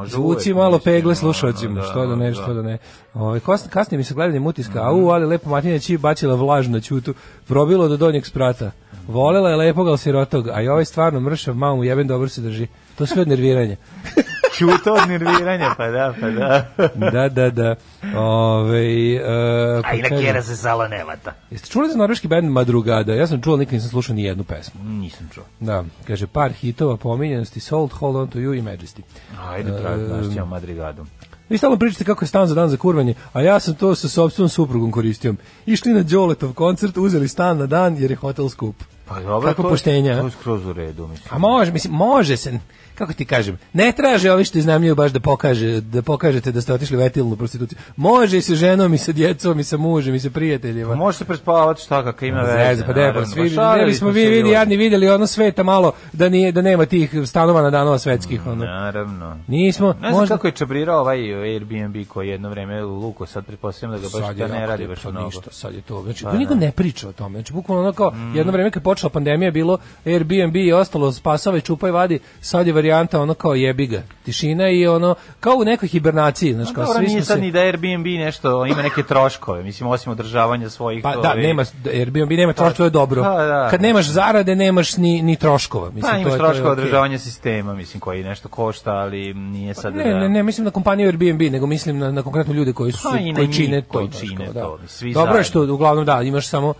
Može 0.00 0.12
Zvuci 0.12 0.54
malo 0.54 0.78
pegle 0.78 1.10
ono, 1.10 1.14
slušalcima, 1.14 1.74
da, 1.74 1.82
što 1.82 2.06
da 2.06 2.16
ne, 2.16 2.28
da. 2.28 2.34
što 2.34 2.54
da 2.54 2.62
ne. 2.62 2.78
Ovaj 3.14 3.40
kas- 3.40 3.68
kasnije 3.70 3.98
mi 3.98 4.04
se 4.04 4.14
gledanjem 4.14 4.46
utiska, 4.46 4.82
au, 4.82 5.10
ali 5.10 5.26
lepo 5.26 5.50
Matinja 5.50 5.78
Ći 5.78 5.98
bacila 5.98 6.34
vlaž 6.34 6.68
na 6.68 6.80
ćutu, 6.80 7.14
probilo 7.48 7.88
do 7.88 7.96
donjeg 7.96 8.26
sprata. 8.26 8.70
Volela 9.08 9.50
je 9.50 9.56
lepog, 9.56 9.88
ali 9.88 9.98
sirotog, 9.98 10.48
a 10.48 10.62
i 10.62 10.68
ovaj 10.68 10.84
stvarno 10.84 11.20
mršav, 11.20 11.54
malo 11.54 11.76
mu 11.76 11.84
jeben 11.84 12.06
dobro 12.06 12.28
se 12.28 12.40
drži. 12.40 12.66
To 13.00 13.06
sve 13.06 13.22
od 13.22 13.28
nerviranja. 13.28 13.76
Ćuta 14.58 14.92
od 14.92 15.08
nerviranja, 15.08 15.74
pa 15.76 15.88
da, 15.88 16.14
pa 16.20 16.30
da. 16.30 16.66
da, 17.12 17.28
da, 17.28 17.50
da. 17.50 17.74
Ove, 18.16 19.20
uh, 19.20 19.84
A 19.84 19.94
i 19.94 20.02
na 20.02 20.08
kjera 20.08 20.42
se 20.42 20.56
sala 20.56 20.88
ne 20.88 21.04
vata. 21.04 21.32
Jeste 21.50 21.68
čuli 21.68 21.88
za 21.90 21.98
norveški 21.98 22.28
band 22.28 22.50
Madrugada? 22.50 23.14
Ja 23.14 23.26
sam 23.26 23.42
čuo, 23.42 23.56
nikad 23.56 23.74
nisam 23.74 23.90
slušao 23.90 24.14
ni 24.14 24.22
jednu 24.22 24.44
pesmu. 24.44 24.80
Nisam 24.84 25.28
čuo. 25.34 25.44
Da, 25.60 25.84
kaže 26.06 26.26
par 26.26 26.52
hitova 26.52 26.96
pominjenosti, 26.96 27.60
Sold, 27.60 27.92
Hold 27.92 28.16
On 28.16 28.28
To 28.28 28.38
You 28.38 28.58
i 28.58 28.62
Majesty. 28.62 29.00
Ajde, 29.40 29.72
pravi, 29.82 30.06
znaš 30.06 30.34
ćemo 30.34 30.46
Madrigadom. 30.46 31.06
Vi 31.48 31.58
stalno 31.58 31.76
pričate 31.76 32.04
kako 32.04 32.24
je 32.24 32.28
stan 32.28 32.46
za 32.46 32.54
dan 32.54 32.68
za 32.68 32.76
kurvanje, 32.76 33.14
a 33.32 33.40
ja 33.40 33.60
sam 33.60 33.74
to 33.74 33.94
sa 33.94 34.08
sopstvenom 34.08 34.48
suprugom 34.48 34.92
koristio. 34.92 35.34
Išli 35.66 35.92
na 35.92 36.02
Đoletov 36.02 36.52
koncert, 36.52 36.96
uzeli 36.96 37.28
stan 37.28 37.58
na 37.58 37.66
dan 37.66 37.96
jer 37.98 38.10
je 38.10 38.16
hotel 38.16 38.48
skup. 38.48 38.76
Pa 39.10 39.20
dobro, 39.20 39.48
Kako 39.48 39.62
to 39.62 39.68
poštenja? 39.68 40.20
To 40.20 40.26
je 40.26 40.30
skroz 40.30 40.66
u 40.66 40.72
redu, 40.72 41.06
mislim. 41.06 41.28
A 41.30 41.38
može, 41.38 41.72
mislim, 41.72 41.92
može 41.92 42.36
se, 42.36 42.58
kako 43.00 43.12
ti 43.12 43.24
kažem, 43.24 43.58
ne 43.72 43.92
traže 43.92 44.32
ovi 44.32 44.44
što 44.44 44.58
iznajmljuju 44.58 44.94
baš 44.94 45.12
da 45.12 45.20
pokaže, 45.20 45.80
da 45.80 46.02
pokažete 46.02 46.52
da 46.52 46.60
ste 46.60 46.72
otišli 46.72 46.96
u 46.96 47.00
etilnu 47.00 47.36
prostituciju. 47.36 47.78
Može 47.96 48.38
i 48.38 48.42
sa 48.42 48.54
ženom, 48.54 48.94
i 48.94 48.98
sa 48.98 49.12
djecom, 49.12 49.60
i 49.60 49.64
sa 49.64 49.76
mužem, 49.76 50.14
i 50.14 50.20
sa 50.20 50.30
prijateljima. 50.30 50.90
Pa 50.90 50.96
može 50.96 51.18
se 51.18 51.24
prespavati 51.24 51.82
šta 51.82 52.04
kakva 52.04 52.28
ima 52.28 52.40
veze. 52.40 52.74
Zez, 52.74 52.84
pa 52.86 52.92
da, 52.92 53.12
pa 53.14 53.26
svi, 53.26 53.56
Pa 53.56 53.76
bismo 53.86 53.98
smo 53.98 54.10
vi 54.10 54.26
vidi, 54.26 54.50
jadni 54.50 54.76
vidjeli 54.76 55.08
ono 55.08 55.26
sveta 55.26 55.62
malo, 55.62 55.92
da, 56.12 56.28
nije, 56.28 56.52
da 56.52 56.62
nema 56.62 56.86
tih 56.86 57.14
stanova 57.26 57.62
na 57.62 57.70
danova 57.70 57.98
svetskih. 57.98 58.46
Ono. 58.46 58.64
Naravno. 58.64 59.36
Nismo, 59.46 59.86
Ne 59.88 59.98
znam 60.00 60.12
možda... 60.12 60.34
kako 60.34 60.46
je 60.46 60.52
čabrirao 60.52 61.00
ovaj 61.00 61.34
Airbnb 61.34 61.96
koji 62.08 62.28
je 62.28 62.32
jedno 62.32 62.50
vreme 62.50 62.84
u 62.84 62.94
Luku, 62.94 63.26
sad 63.26 63.46
pretpostavljam 63.46 64.00
da 64.00 64.08
ga 64.08 64.20
baš 64.20 64.36
da 64.36 64.48
ne 64.48 64.66
radi 64.66 64.86
baš 64.86 65.00
sad 65.00 65.12
mnogo. 65.12 65.26
ništa, 65.26 65.50
sad 65.50 65.74
je 65.74 65.80
to. 65.80 66.02
Znači, 66.02 66.24
da, 66.24 66.32
niko 66.32 66.54
da. 66.54 66.60
ne 66.60 66.72
priča 66.72 67.08
o 67.08 67.12
tome. 67.12 67.38
Znači, 67.38 67.52
bukvalno 67.52 67.82
ono 67.82 67.92
kao, 67.92 68.12
jedno 68.34 68.52
vreme 68.52 68.70
kad 68.70 68.82
počela 68.82 69.10
pandemija 69.10 69.50
bilo 69.50 69.78
Airbnb 70.06 70.56
i 70.56 70.72
ostalo 70.72 71.12
spasavaj, 71.12 71.60
čupaj, 71.60 71.90
vadi, 71.90 72.18
sad 72.40 72.66
je 72.66 72.72
varijanta 72.90 73.20
ono 73.20 73.34
kao 73.34 73.54
jebi 73.54 73.86
ga. 73.86 74.02
Tišina 74.24 74.68
i 74.68 74.86
ono, 74.86 75.14
kao 75.40 75.54
u 75.54 75.64
nekoj 75.64 75.88
hibernaciji, 75.88 76.54
znači, 76.54 76.68
Pa 76.68 76.74
kao 76.74 76.84
dobro, 76.84 76.98
svi 76.98 77.06
nije 77.06 77.24
sad 77.24 77.36
se... 77.36 77.40
ni 77.40 77.50
da 77.50 77.58
Airbnb 77.60 78.06
nešto 78.06 78.66
ima 78.66 78.82
neke 78.82 79.02
troškove, 79.02 79.62
mislim 79.62 79.88
osim 79.88 80.12
održavanja 80.12 80.70
svojih 80.70 81.02
Pa 81.02 81.12
da, 81.12 81.18
ovaj, 81.20 81.42
nema, 81.42 81.64
Airbnb 81.86 82.30
nema 82.30 82.52
troškova, 82.52 82.72
to 82.72 82.84
je 82.84 82.90
dobro. 82.90 83.22
Pa, 83.22 83.34
da. 83.36 83.68
Kad 83.70 83.82
nemaš 83.82 84.06
zarade, 84.06 84.56
nemaš 84.56 84.96
ni, 84.96 85.22
ni 85.22 85.36
troškova. 85.36 85.86
Mislim, 85.86 86.02
Pa 86.02 86.10
to 86.10 86.18
imaš 86.18 86.32
je- 86.32 86.38
to 86.38 86.44
je 86.44 86.48
troškove 86.48 86.72
okej. 86.72 86.82
održavanja 86.82 87.18
sistema, 87.18 87.74
mislim 87.74 88.00
koji 88.00 88.24
nešto 88.24 88.48
košta, 88.48 88.90
ali 88.92 89.34
nije 89.34 89.74
sad 89.74 89.94
Ne, 89.96 90.04
da 90.04 90.18
ne, 90.18 90.28
ne, 90.28 90.42
mislim 90.42 90.64
na 90.64 90.70
kompaniju 90.70 91.06
Airbnb, 91.06 91.42
nego 91.42 91.66
mislim 91.66 91.98
na, 91.98 92.12
na 92.12 92.22
konkretno 92.22 92.54
ljude 92.54 92.72
koji 92.72 92.92
su 92.92 93.02
Pa 93.02 93.10
koji 93.36 93.52
čine 93.52 93.82
to. 93.82 93.88
koji 93.88 94.08
čine 94.10 94.44
kao, 94.44 94.52
da. 94.54 94.60
to, 94.60 94.78
svi 94.86 95.12
Dobro 95.12 95.36
je 95.36 95.44
što 95.44 95.62
uglavnom 95.64 96.04
da, 96.04 96.22
imaš 96.22 96.48
samo 96.48 96.74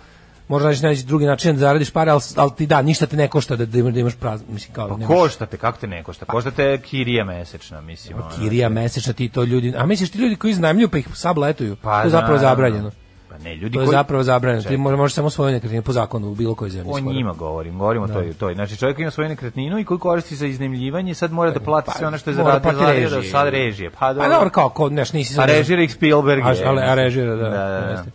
možda 0.50 0.68
naći 0.68 0.82
naći 0.82 1.04
drugi 1.04 1.26
način 1.26 1.52
da 1.52 1.60
zaradiš 1.60 1.90
pare, 1.90 2.10
ali, 2.10 2.20
ali 2.36 2.50
ti 2.50 2.66
da, 2.66 2.82
ništa 2.82 3.06
te 3.06 3.16
ne 3.16 3.28
košta 3.28 3.56
da, 3.56 3.66
da 3.66 3.78
imaš, 3.78 3.94
da 3.94 4.00
imaš 4.00 4.14
prazno, 4.14 4.46
mislim, 4.50 4.74
kao, 4.74 4.88
Pa 4.88 4.94
nemaš- 4.94 5.06
košta 5.08 5.46
te, 5.46 5.56
kako 5.56 5.78
te 5.78 5.86
ne 5.86 6.02
košta? 6.02 6.24
Košta 6.24 6.50
te 6.50 6.78
kirija 6.80 7.24
mesečna, 7.24 7.80
mislim. 7.80 8.18
ono. 8.18 8.30
kirija 8.36 8.68
mesečna 8.68 9.12
ti 9.12 9.28
to 9.28 9.44
ljudi, 9.44 9.74
a 9.76 9.86
misliš 9.86 10.10
ti 10.10 10.18
ljudi 10.18 10.36
koji 10.36 10.50
iznajmljuju 10.50 10.88
pa 10.88 10.98
ih 10.98 11.08
sabletuju, 11.14 11.76
Pa, 11.76 12.00
to 12.00 12.06
je 12.06 12.10
zapravo 12.10 12.38
zabranjeno. 12.38 12.90
Pa 13.30 13.38
ne, 13.38 13.56
ljudi 13.56 13.74
To 13.74 13.80
je 13.80 13.86
koji... 13.86 13.92
zapravo 13.92 14.22
zabranjeno. 14.22 14.62
Ti 14.62 14.76
možeš 14.76 14.98
možeš 14.98 15.14
samo 15.14 15.30
svoje 15.30 15.52
nekretnine 15.52 15.82
po 15.82 15.92
zakonu 15.92 16.28
u 16.28 16.34
bilo 16.34 16.54
kojoj 16.54 16.70
zemlji. 16.70 16.90
O 16.90 16.96
skoro. 16.96 17.12
njima 17.12 17.32
govorim, 17.32 17.78
govorimo 17.78 18.08
to 18.08 18.22
i 18.22 18.32
to. 18.32 18.54
Znači 18.54 18.76
čovjek 18.76 18.98
ima 18.98 19.10
svoju 19.10 19.28
nekretninu 19.28 19.78
i 19.78 19.84
koju 19.84 19.98
koristi 19.98 20.36
za 20.36 20.46
iznajmljivanje, 20.46 21.14
sad 21.14 21.32
mora 21.32 21.50
da 21.50 21.60
plati 21.60 21.90
sve 21.98 22.06
ono 22.06 22.18
što 22.18 22.30
je 22.30 22.36
Pa, 22.36 22.42
Mora 22.42 22.60
zaradio, 22.62 23.08
da 23.08 23.16
režije. 23.16 23.30
sad 23.32 23.48
režije. 23.48 23.90
Pa 23.90 23.98
Pa 23.98 24.28
dobro. 24.28 24.50
kao, 24.50 24.68
ko, 24.68 24.88
neš, 24.88 25.12
nisi 25.12 25.32
A 25.32 25.36
sad- 25.36 25.48
režira 25.48 25.88
Spielberg. 25.88 26.42
A, 26.42 26.54
a 26.82 26.94
režira, 26.94 27.36
da. 27.36 27.42
Da, 27.42 27.50
da, 27.50 27.80
da. 27.80 27.90
jeste. 27.90 28.10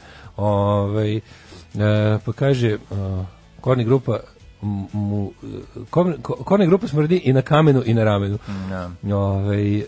Ovaj, 1.78 2.16
e, 2.16 2.20
pa 2.26 2.34
kaže, 2.34 2.78
uh, 2.90 3.26
korni 3.62 3.84
grupa 3.84 4.20
mu, 4.62 5.32
korni, 5.90 6.14
korni 6.22 6.68
grupa 6.68 6.88
smrdi 6.88 7.18
i 7.18 7.34
na 7.34 7.42
kamenu 7.42 7.84
i 7.86 7.94
na 7.94 8.04
ramenu. 8.04 8.38
Da. 8.70 9.16
Ovaj, 9.16 9.78
e, 9.80 9.86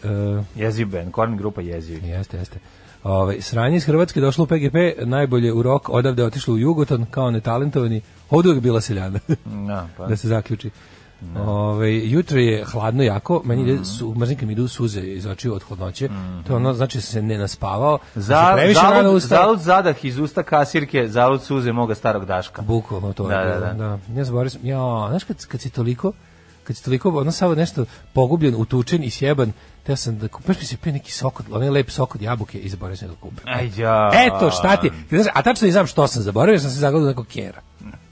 Jeziv 0.56 0.88
band, 0.88 1.12
Korn 1.12 1.38
grupa 1.38 1.62
jeziv. 1.62 2.06
Jeste, 2.06 2.38
jeste. 2.38 2.60
Ove, 3.04 3.42
sranje 3.42 3.78
iz 3.78 3.86
Hrvatske 3.86 4.22
došlo 4.22 4.44
u 4.44 4.48
PGP, 4.48 4.76
najbolje 5.06 5.54
u 5.54 5.62
rok, 5.64 5.90
odavde 5.90 6.24
otišlo 6.24 6.54
u 6.54 6.58
Jugoton, 6.58 7.06
kao 7.12 7.32
netalentovani, 7.32 8.02
ovdje 8.30 8.50
uvijek 8.50 8.64
bila 8.64 8.82
seljana, 8.82 9.20
Da, 9.68 9.88
pa. 9.98 10.06
da 10.10 10.18
se 10.18 10.28
zaključi. 10.28 10.70
Ove, 11.38 11.98
jutro 12.00 12.40
je 12.40 12.66
hladno 12.66 13.04
jako, 13.04 13.42
meni 13.46 13.62
Mhm. 13.64 13.72
ide 13.72 13.86
su, 13.86 14.16
mi 14.42 14.52
idu 14.52 14.68
suze 14.68 15.02
iz 15.02 15.26
očiju 15.26 15.54
od 15.54 15.64
hladnoće, 15.64 16.10
to 16.44 16.54
je 16.54 16.58
ono, 16.58 16.74
znači 16.74 16.98
da 16.98 17.02
se 17.02 17.22
ne 17.22 17.38
naspavao, 17.38 18.00
da 18.16 18.22
Za, 18.22 18.56
zalud, 18.74 19.06
zalud 19.38 19.60
zadah 19.60 20.06
iz 20.06 20.20
usta 20.20 20.44
kasirke, 20.44 21.08
zalud 21.08 21.44
suze 21.44 21.72
moga 21.72 21.96
starog 21.96 22.26
daška. 22.26 22.62
Bukvalno 22.62 23.14
to 23.14 23.28
Da, 23.28 23.36
je 23.36 23.48
da, 23.50 23.60
da. 23.60 23.74
da. 23.74 24.00
Ja 24.12 24.24
zaboravio 24.24 24.50
sam, 24.50 24.62
ja, 24.66 24.78
znaš 25.10 25.24
kad, 25.24 25.46
kad 25.46 25.62
si 25.62 25.70
toliko, 25.70 26.12
kad 26.64 26.76
si 26.76 26.84
toliko, 26.84 27.10
ono 27.12 27.32
samo 27.32 27.56
nešto 27.56 27.86
pogubljen, 28.14 28.56
utučen 28.58 29.04
i 29.04 29.10
sjeban, 29.10 29.52
teo 29.84 29.96
sam 29.96 30.18
da 30.18 30.28
kupeš 30.28 30.58
mi 30.58 30.66
se 30.66 30.78
pio 30.78 30.94
neki 30.94 31.12
sok, 31.12 31.40
od- 31.40 31.46
onaj 31.52 31.70
lep 31.70 31.90
sok 31.90 32.16
od 32.16 32.22
jabuke 32.22 32.60
i 32.60 32.70
zaboravio 32.70 32.98
sam 32.98 33.08
da 33.08 33.14
kupim. 33.16 33.44
Aj, 33.46 33.72
ja. 33.78 34.12
Eto, 34.16 34.52
šta 34.52 34.78
ti? 34.78 34.92
A 35.34 35.42
tačno 35.42 35.66
ne 35.66 35.72
znam 35.72 35.88
što 35.88 36.08
sam 36.08 36.24
zaboravio, 36.24 36.60
sam 36.60 36.70
se 36.72 36.80
zagledao 36.80 37.08
nekog 37.08 37.28
kjera. 37.28 37.62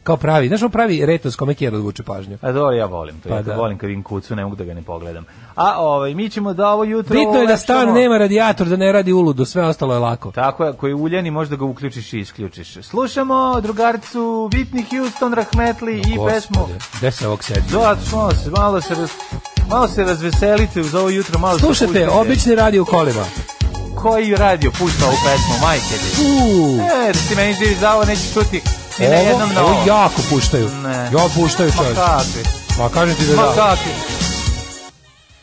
Kao 0.05 0.17
pravi, 0.17 0.47
znaš 0.47 0.63
on 0.63 0.71
pravi 0.71 1.05
retos 1.05 1.35
kome 1.35 1.53
kjera 1.53 1.77
odvuče 1.77 2.03
pažnju. 2.03 2.37
A 2.41 2.51
dobro, 2.51 2.75
ja 2.75 2.85
volim 2.85 3.15
to. 3.19 3.29
Pa 3.29 3.35
ja 3.35 3.41
da. 3.41 3.55
volim 3.55 3.77
kad 3.77 3.87
vidim 3.87 4.03
kucu, 4.03 4.35
ne 4.35 4.43
mogu 4.43 4.55
da 4.55 4.63
ga 4.63 4.73
ne 4.73 4.81
pogledam. 4.81 5.25
A 5.55 5.81
ovaj, 5.81 6.13
mi 6.13 6.29
ćemo 6.29 6.53
da 6.53 6.69
ovo 6.69 6.83
jutro... 6.83 7.13
Bitno 7.13 7.39
je 7.39 7.47
da 7.47 7.57
stan 7.57 7.93
nema 7.93 8.17
radijator, 8.17 8.67
da 8.67 8.75
ne 8.75 8.91
radi 8.91 9.13
uludo, 9.13 9.45
sve 9.45 9.65
ostalo 9.65 9.93
je 9.93 9.99
lako. 9.99 10.31
Tako 10.31 10.65
je, 10.65 10.73
koji 10.73 10.91
je 10.91 10.95
uljan 10.95 11.25
i 11.25 11.31
možda 11.31 11.55
ga 11.55 11.65
uključiš 11.65 12.13
i 12.13 12.19
isključiš. 12.19 12.77
Slušamo 12.81 13.61
drugaricu 13.61 14.49
Whitney 14.53 14.97
Houston, 14.97 15.33
Rahmetli 15.33 15.99
i 15.99 16.17
pesmu... 16.27 16.59
Gospode, 16.59 16.79
Gde 16.97 17.11
se 17.11 17.27
ovog 17.27 17.43
sedi? 17.43 17.61
Da, 17.71 17.97
malo 18.13 18.31
se, 18.31 18.49
malo 18.49 18.81
se, 18.81 18.95
raz, 18.95 19.09
malo 19.69 19.87
se 19.87 20.03
razveselite 20.03 20.81
uz 20.81 20.95
ovo 20.95 21.09
jutro, 21.09 21.39
malo 21.39 21.57
pustite. 21.61 22.09
obični 22.09 22.55
radio 22.55 22.81
u 22.81 22.85
kolima. 22.85 23.23
Koji 23.95 24.35
radio 24.35 24.71
pušta 24.71 25.05
ovu 25.05 25.15
pesmu, 25.25 25.67
majke 25.67 25.83
ti? 25.85 26.21
E, 27.09 27.13
da 27.13 27.19
ti 27.29 27.35
meni 27.35 27.53
živi 27.53 27.75
za 27.75 27.93
ovo 27.93 28.05
neće 28.05 28.33
čuti 28.97 29.01
ni 29.01 29.09
na 29.09 29.15
ovo, 29.15 29.29
jednom 29.29 29.49
ovo 29.51 29.69
novom. 29.69 29.87
jako 29.87 30.21
puštaju. 30.29 30.69
Ne. 30.69 30.93
Ja 30.93 31.25
puštaju 31.35 31.69
Ma 31.69 31.75
čovječ. 31.77 31.95
kakvi, 31.97 32.43
Ma 32.79 32.89
kažem 32.89 33.15
ti 33.15 33.25
da 33.25 33.35
ma 33.35 33.41
da. 33.43 33.53
kakvi. 33.55 33.91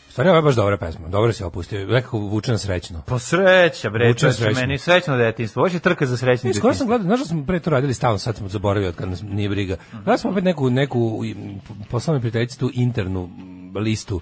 Stvarno, 0.09 0.31
ovo 0.31 0.37
je 0.37 0.43
baš 0.43 0.55
dobra 0.55 0.77
pesma. 0.77 1.07
Dobro 1.07 1.33
se 1.33 1.45
opustio. 1.45 1.87
Nekako 1.87 2.17
vuče 2.19 2.51
na 2.51 2.57
srećno. 2.57 3.01
Pa 3.01 3.19
sreća, 3.19 3.89
bre, 3.89 4.07
Vuče 4.07 4.19
čoveče, 4.19 4.37
srećno. 4.37 4.61
meni 4.61 4.77
srećno 4.77 5.17
detinjstvo. 5.17 5.59
Ovo 5.59 5.67
je 5.67 5.79
trka 5.79 6.05
za 6.05 6.17
srećno 6.17 6.47
Mi 6.47 6.53
skoro 6.53 6.73
sam 6.73 6.87
gledao, 6.87 7.05
znaš 7.05 7.19
da 7.19 7.25
smo 7.25 7.45
pre 7.45 7.59
to 7.59 7.69
radili 7.69 7.93
stalno, 7.93 8.17
sad 8.17 8.35
smo 8.35 8.49
zaboravili 8.49 8.87
od 8.87 8.95
kad 8.95 9.09
nas 9.09 9.21
nije 9.23 9.49
briga. 9.49 9.75
Gledali 9.91 10.17
smo 10.17 10.29
opet 10.31 10.43
neku, 10.43 10.69
neku 10.69 11.19
poslano 11.89 12.19
prijateljici 12.19 12.59
tu 12.59 12.71
internu 12.73 13.29
listu 13.75 14.21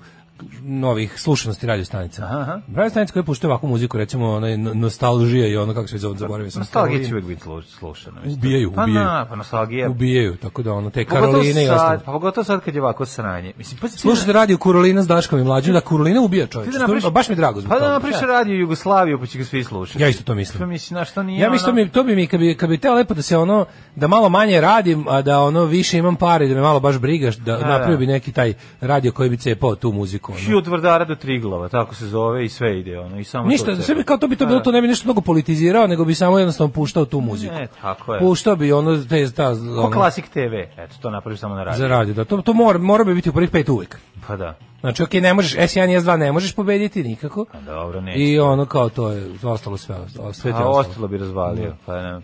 novih 0.61 1.13
slušanosti 1.17 1.67
radio 1.67 1.85
stanica. 1.85 2.23
Aha. 2.23 2.61
Radio 2.75 2.89
stanica 2.89 3.13
koje 3.13 3.23
puštaju 3.23 3.51
ovakvu 3.51 3.67
muziku, 3.67 3.97
recimo 3.97 4.29
onaj 4.29 4.57
no- 4.57 4.73
nostalžija 4.73 5.47
i 5.47 5.57
ono 5.57 5.73
kako 5.73 5.87
se 5.87 5.97
zove, 5.97 6.17
zaboravio 6.17 6.51
sam. 6.51 6.59
Nostalgija 6.59 6.99
će 6.99 7.13
uvijek 7.13 7.25
biti 7.25 7.41
sluš- 7.41 7.65
slušana. 7.69 8.17
Ubijaju, 8.27 8.71
Pa 8.71 8.83
ubijaju. 8.83 9.05
na, 9.05 9.25
pa 9.25 9.35
nostalgija. 9.35 9.89
Ubijaju, 9.89 10.37
tako 10.37 10.63
da 10.63 10.73
ono, 10.73 10.89
te 10.89 11.05
Pogotovo 11.05 11.31
Karoline 11.31 11.65
i 11.65 11.69
ostalo. 11.69 11.99
Pa 11.99 12.11
pogotovo 12.11 12.43
sad 12.45 12.61
kad 12.61 12.75
je 12.75 12.81
ovako 12.81 13.05
sranje. 13.05 13.53
Mislim, 13.57 13.79
pa 13.79 13.87
Slušajte 13.87 14.33
radio 14.33 14.57
Kurolina 14.57 15.03
s 15.03 15.07
Daškom 15.07 15.39
i 15.39 15.43
mlađim, 15.43 15.73
da 15.73 15.81
Kurolina 15.81 16.21
ubija 16.21 16.47
čovječ. 16.47 16.71
Ti 16.71 16.79
da 17.01 17.09
baš 17.09 17.29
mi 17.29 17.33
je 17.33 17.37
drago 17.37 17.61
zbog 17.61 17.69
Pa 17.69 17.79
da 17.79 17.89
napriš 17.89 18.15
radio 18.21 18.55
Jugoslaviju, 18.55 19.19
pa 19.19 19.25
će 19.25 19.37
ga 19.37 19.45
svi 19.45 19.63
slušati. 19.63 20.03
Ja 20.03 20.09
isto 20.09 20.23
to 20.23 20.35
mislim. 20.35 20.59
Pa 20.59 20.65
mislim, 20.65 20.95
na 20.95 21.05
što 21.05 21.23
nije 21.23 21.39
Ja 21.39 21.49
mislim 21.51 21.69
ono- 21.69 21.75
mi 21.75 21.89
to 21.89 22.03
bi 22.03 22.15
mi 22.15 22.27
kad 22.27 22.39
bi 22.39 22.55
kad 22.55 22.69
bi 22.69 22.77
teo 22.77 22.93
lepo 22.93 23.13
da 23.13 23.21
se 23.21 23.37
ono 23.37 23.65
da 23.95 24.07
malo 24.07 24.29
manje 24.29 24.61
radim, 24.61 25.05
a 25.07 25.21
da 25.21 25.39
ono 25.39 25.65
više 25.65 25.97
imam 25.97 26.15
pare, 26.15 26.47
da 26.47 26.55
me 26.55 26.61
malo 26.61 26.79
baš 26.79 26.97
brigaš, 26.97 27.35
da, 27.35 27.51
Da, 27.51 27.67
napravio 27.67 27.91
da. 27.91 27.97
bi 27.97 28.07
neki 28.07 28.31
taj 28.31 28.53
radio 28.81 29.11
koji 29.11 29.29
bi 29.29 29.37
cepao 29.37 29.75
tu 29.75 29.91
muziku. 29.91 30.30
Ono. 30.31 30.51
I 30.51 30.55
od 30.55 30.67
Vrdara 30.67 31.05
do 31.05 31.15
Triglava, 31.15 31.69
tako 31.69 31.95
se 31.95 32.07
zove 32.07 32.45
i 32.45 32.49
sve 32.49 32.79
ide 32.79 32.99
ono 32.99 33.19
i 33.19 33.23
samo 33.23 33.43
to 33.43 33.49
Ništa, 33.49 33.65
cepa. 33.65 33.81
sve 33.81 33.95
bi 33.95 34.03
kao 34.03 34.17
to 34.17 34.27
bi 34.27 34.35
to 34.35 34.45
bilo, 34.45 34.59
to 34.59 34.71
ne 34.71 34.81
bi 34.81 34.87
nešto 34.87 35.05
mnogo 35.05 35.21
politizirao, 35.21 35.87
nego 35.87 36.05
bi 36.05 36.15
samo 36.15 36.39
jednostavno 36.39 36.73
puštao 36.73 37.05
tu 37.05 37.21
muziku. 37.21 37.53
Ne, 37.53 37.67
tako 37.81 38.13
je. 38.13 38.19
Puštao 38.19 38.55
bi 38.55 38.71
ono 38.71 39.03
te 39.03 39.31
ta 39.31 39.53
Ko 39.53 39.81
ono, 39.81 39.91
Klasik 39.91 40.29
TV, 40.29 40.53
eto, 40.77 40.95
to 41.01 41.09
napraviš 41.09 41.39
samo 41.39 41.55
na 41.55 41.63
radio. 41.63 41.79
za 41.79 41.87
radio, 41.87 42.13
da 42.13 42.25
to 42.25 42.37
to 42.37 42.53
mora 42.53 42.79
mora 42.79 43.03
bi 43.03 43.13
biti 43.13 43.29
u 43.29 43.33
prvih 43.33 43.49
pet 43.49 43.69
uvek. 43.69 43.99
Pa 44.27 44.35
da. 44.35 44.57
Znači, 44.81 45.03
okej, 45.03 45.21
ne 45.21 45.33
možeš 45.33 45.55
S1 45.55 45.91
i 45.91 45.99
S2 45.99 46.17
ne 46.17 46.31
možeš 46.31 46.55
pobediti 46.55 47.03
nikako. 47.03 47.45
Pa 47.51 47.59
dobro, 47.61 48.01
ne. 48.01 48.15
I 48.15 48.39
ono 48.39 48.65
kao 48.65 48.89
to 48.89 49.11
je 49.11 49.29
ostalo 49.43 49.77
sve, 49.77 49.95
sve 50.07 50.21
A 50.51 50.55
ostalo. 50.55 50.71
ostalo 50.71 51.07
bi 51.07 51.17
razvalio, 51.17 51.75
pa 51.85 52.01
ne. 52.01 52.21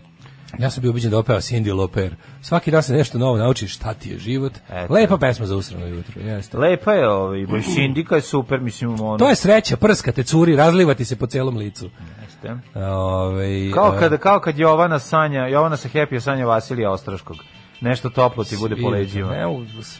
Ja 0.58 0.70
sam 0.70 0.82
bio 0.82 0.90
ubeđen 0.90 1.10
da 1.10 1.18
opeva 1.18 1.40
Cindy 1.40 1.76
Lauper. 1.76 2.14
Svaki 2.42 2.70
dan 2.70 2.82
se 2.82 2.92
nešto 2.92 3.18
novo 3.18 3.36
naučiš, 3.36 3.74
šta 3.74 3.94
ti 3.94 4.10
je 4.10 4.18
život. 4.18 4.52
Eto. 4.70 4.94
Lepa 4.94 5.16
pesma 5.16 5.46
za 5.46 5.56
usrano 5.56 5.86
jutro, 5.86 6.20
jeste. 6.22 6.58
Lepa 6.58 6.92
je 6.92 7.08
ovaj, 7.08 7.46
boj 7.46 7.62
Sindika 7.62 8.14
je 8.14 8.20
super, 8.20 8.60
mislim, 8.60 9.00
ono... 9.00 9.18
To 9.18 9.28
je 9.28 9.36
sreća, 9.36 9.76
prskate, 9.76 10.22
curi, 10.22 10.56
razlivati 10.56 11.04
se 11.04 11.16
po 11.16 11.26
celom 11.26 11.56
licu. 11.56 11.90
Jeste. 12.22 12.56
Ove, 12.80 13.70
Kao 13.74 13.96
kad, 13.98 14.18
kao 14.18 14.40
kad 14.40 14.58
Jovana 14.58 14.98
sanja, 14.98 15.46
Jovana 15.46 15.76
sa 15.76 15.88
Happy 15.88 16.20
sanja 16.20 16.46
Vasilija 16.46 16.90
Ostroškog. 16.90 17.36
Nešto 17.80 18.10
toplo 18.10 18.44
ti 18.44 18.56
bude 18.56 18.76
po 18.82 18.88
leđima. 18.88 19.34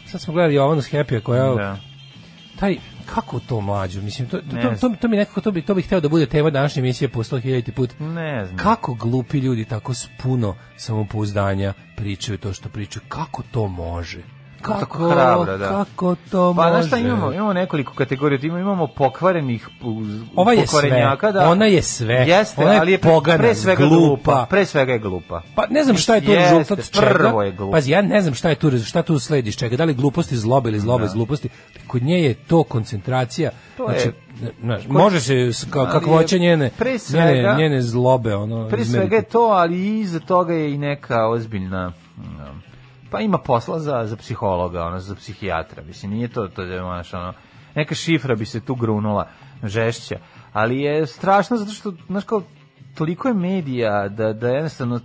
Sad 0.07 0.21
smo 0.21 0.33
gledali 0.33 0.55
Jovanu 0.55 0.81
s 0.81 0.91
Happy 0.91 1.21
koja 1.21 1.55
Da. 1.55 1.77
taj 2.59 2.77
kako 3.15 3.39
to 3.39 3.61
mlađu 3.61 4.01
mislim 4.01 4.27
to 4.27 4.37
to, 4.37 4.55
to, 4.61 4.75
to, 4.81 4.95
to 5.01 5.07
mi 5.07 5.17
nekako 5.17 5.41
to 5.41 5.51
bi 5.51 5.61
to 5.61 5.75
bih 5.75 5.85
hteo 5.85 5.99
da 5.99 6.09
bude 6.09 6.25
tema 6.25 6.49
današnje 6.49 6.79
emisije 6.79 7.09
po 7.09 7.23
100.000 7.23 7.71
put. 7.71 7.93
Ne 7.99 8.45
znam. 8.45 8.57
kako 8.57 8.93
glupi 8.93 9.37
ljudi 9.39 9.65
tako 9.65 9.93
s 9.93 10.07
puno 10.23 10.55
samopouzdanja 10.77 11.73
pričaju 11.95 12.37
to 12.37 12.53
što 12.53 12.69
pričaju? 12.69 13.03
Kako 13.09 13.43
to 13.51 13.67
može 13.67 14.38
kako, 14.61 14.79
Tako 14.79 15.09
hrabro, 15.09 15.57
da. 15.57 15.67
kako 15.67 16.15
to 16.21 16.53
Pa 16.53 16.61
može 16.61 16.73
znaš 16.73 16.87
šta 16.87 16.97
imamo? 16.97 17.33
Imamo 17.33 17.53
nekoliko 17.53 17.93
kategorija, 17.93 18.39
imamo, 18.43 18.59
imamo 18.59 18.87
pokvarenih 18.87 19.69
uz- 19.81 20.21
Ova 20.35 20.53
je 20.53 20.61
pokvarenjaka, 20.61 21.19
sve, 21.21 21.31
da. 21.33 21.49
ona 21.49 21.65
je 21.65 21.81
sve, 21.81 22.13
Jeste, 22.15 22.61
ona 22.63 22.73
je 22.73 22.79
ali 22.79 22.91
je 22.91 22.97
pogana, 22.99 23.37
pre 23.37 23.55
svega 23.55 23.77
glupa. 23.79 23.95
glupa. 23.97 24.45
Pre 24.49 24.65
svega 24.65 24.93
je 24.93 24.99
glupa. 24.99 25.41
Pa 25.55 25.65
ne 25.67 25.83
znam 25.83 25.97
šta 25.97 26.15
je 26.15 26.21
tu 26.21 26.31
Jeste, 26.31 26.43
rezultat 26.49 26.91
čega. 26.91 27.05
prvo 27.07 27.43
je 27.43 27.51
glupo. 27.51 27.71
Pazi, 27.71 27.91
ja 27.91 28.01
ne 28.01 28.21
znam 28.21 28.33
šta 28.33 28.49
je 28.49 28.55
tu 28.55 28.79
šta 28.79 29.01
tu 29.01 29.19
sledi 29.19 29.49
iz 29.49 29.55
čega. 29.55 29.75
Da 29.75 29.83
li 29.83 29.93
gluposti 29.93 30.37
zlobe 30.37 30.69
ili 30.69 30.79
zlobe 30.79 31.05
iz 31.05 31.13
gluposti. 31.13 31.49
Kod 31.87 32.03
nje 32.03 32.17
je 32.17 32.33
to 32.33 32.63
koncentracija. 32.63 33.51
To 33.77 33.85
znači, 33.85 34.07
je- 34.41 34.51
znaš, 34.61 34.87
može 34.87 35.19
se 35.19 35.51
kao 35.69 35.85
kako 35.85 36.05
hoće 36.07 36.39
njene, 36.39 36.69
pre 36.69 36.89
njene, 36.89 36.99
svega- 36.99 37.55
njene 37.57 37.81
zlobe 37.81 38.35
ono 38.35 38.67
Pre 38.69 38.85
svega 38.85 39.15
je 39.15 39.21
to, 39.21 39.39
ali 39.41 39.99
iza 39.99 40.19
toga 40.19 40.53
je 40.53 40.73
i 40.73 40.77
neka 40.77 41.27
ozbiljna 41.27 41.91
um, 42.17 42.23
pa 43.11 43.21
ima 43.21 43.37
posla 43.37 43.79
za, 43.79 44.05
za 44.05 44.15
psihologa, 44.15 44.85
ono, 44.85 44.99
za 44.99 45.15
psihijatra. 45.15 45.83
Mislim, 45.83 46.11
nije 46.11 46.27
to, 46.27 46.47
to 46.47 46.61
je, 46.61 46.79
znaš, 46.79 47.13
ono, 47.13 47.33
neka 47.75 47.95
šifra 47.95 48.35
bi 48.35 48.45
se 48.45 48.59
tu 48.59 48.75
grunula 48.75 49.27
žešća, 49.63 50.19
ali 50.53 50.81
je 50.81 51.07
strašno 51.07 51.57
zato 51.57 51.71
što, 51.71 51.93
znaš, 52.07 52.23
kao, 52.23 52.43
toliko 52.95 53.27
je 53.27 53.33
medija 53.33 54.07
da, 54.07 54.33
da 54.33 54.49
jednostavno 54.49 54.99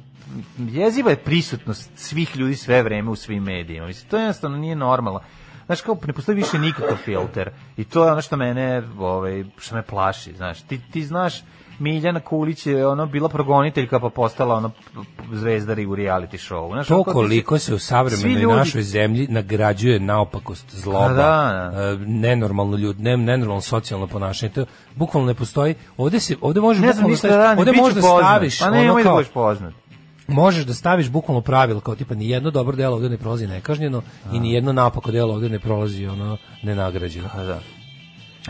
jeziva 0.59 1.11
je 1.11 1.17
prisutnost 1.17 1.91
svih 1.99 2.37
ljudi 2.37 2.57
sve 2.57 2.83
vreme 2.83 3.11
u 3.11 3.17
svim 3.17 3.43
medijima. 3.43 3.87
Mislim, 3.87 4.11
to 4.11 4.19
jednostavno 4.19 4.57
nije 4.57 4.77
normalno. 4.77 5.21
Znaš, 5.67 5.81
kao, 5.81 5.99
ne 6.07 6.13
postoji 6.13 6.37
više 6.37 6.59
nikakav 6.59 6.97
filter. 6.97 7.51
I 7.77 7.85
to 7.85 8.05
je 8.05 8.13
ono 8.13 8.23
što 8.23 8.37
mene, 8.37 8.83
ovaj, 8.99 9.45
što 9.59 9.75
me 9.75 9.83
plaši, 9.83 10.33
znaš. 10.37 10.63
Ti, 10.63 10.81
ti 10.93 11.05
znaš, 11.05 11.43
Miljana 11.79 12.21
Kulić 12.21 12.67
je 12.67 12.87
ono 12.87 13.07
bila 13.07 13.29
progoniteljka 13.29 14.01
pa 14.01 14.11
postala 14.11 14.55
ono 14.55 14.71
zvezdari 15.33 15.87
u 15.87 15.97
reality 15.97 16.39
showu. 16.41 16.69
Znaš, 16.69 16.87
to 16.89 16.95
ono 16.97 17.05
koliko 17.05 17.59
se 17.59 17.75
u 17.75 17.79
savremenoj 17.79 18.31
ljudi- 18.33 18.47
našoj 18.49 18.83
zemlji 18.83 19.27
nagrađuje 19.29 20.01
naopakost, 20.01 20.67
zloba, 20.71 21.09
da, 21.09 21.15
da. 21.15 21.81
e, 21.83 21.97
nenormalno 21.99 22.77
ljud, 22.77 23.01
ne, 23.01 23.17
nenormalno 23.17 23.61
socijalno 23.61 24.07
ponašanje. 24.07 24.53
To 24.53 24.65
bukvalno 24.95 25.27
ne 25.27 25.35
postoji. 25.35 25.75
Ovde 25.97 26.21
se 26.21 26.37
ovde 26.41 26.61
može 26.61 26.81
Ne 26.81 26.93
znam 26.93 27.11
ništa 27.11 27.29
da 27.29 27.55
ovde 27.59 27.73
možeš 27.73 27.95
da 27.95 28.01
staviš 28.01 28.59
Pa 28.59 28.67
ono 28.67 28.77
nemoj 28.77 29.03
da 29.03 29.09
kao- 29.09 29.17
budeš 29.17 29.31
poznat. 29.31 29.75
možeš 30.29 30.65
da 30.65 30.75
staviš 30.75 31.09
bukvalno 31.09 31.41
pravilo 31.41 31.81
kao 31.81 31.95
tipa 31.95 32.15
ni 32.15 32.29
jedno 32.29 32.51
dobro 32.51 32.77
delo 32.77 32.97
ovde 32.97 33.09
ne 33.09 33.19
prolazi 33.19 33.47
nekažnjeno 33.47 34.03
i 34.33 34.41
ni 34.41 34.53
jedno 34.53 34.73
napako 34.73 35.11
delo 35.11 35.35
ovde 35.35 35.49
ne 35.49 35.59
prolazi 35.59 36.07
ono 36.07 36.37
nenagrađeno. 36.63 37.29
Pa 37.35 37.43
da. 37.43 37.59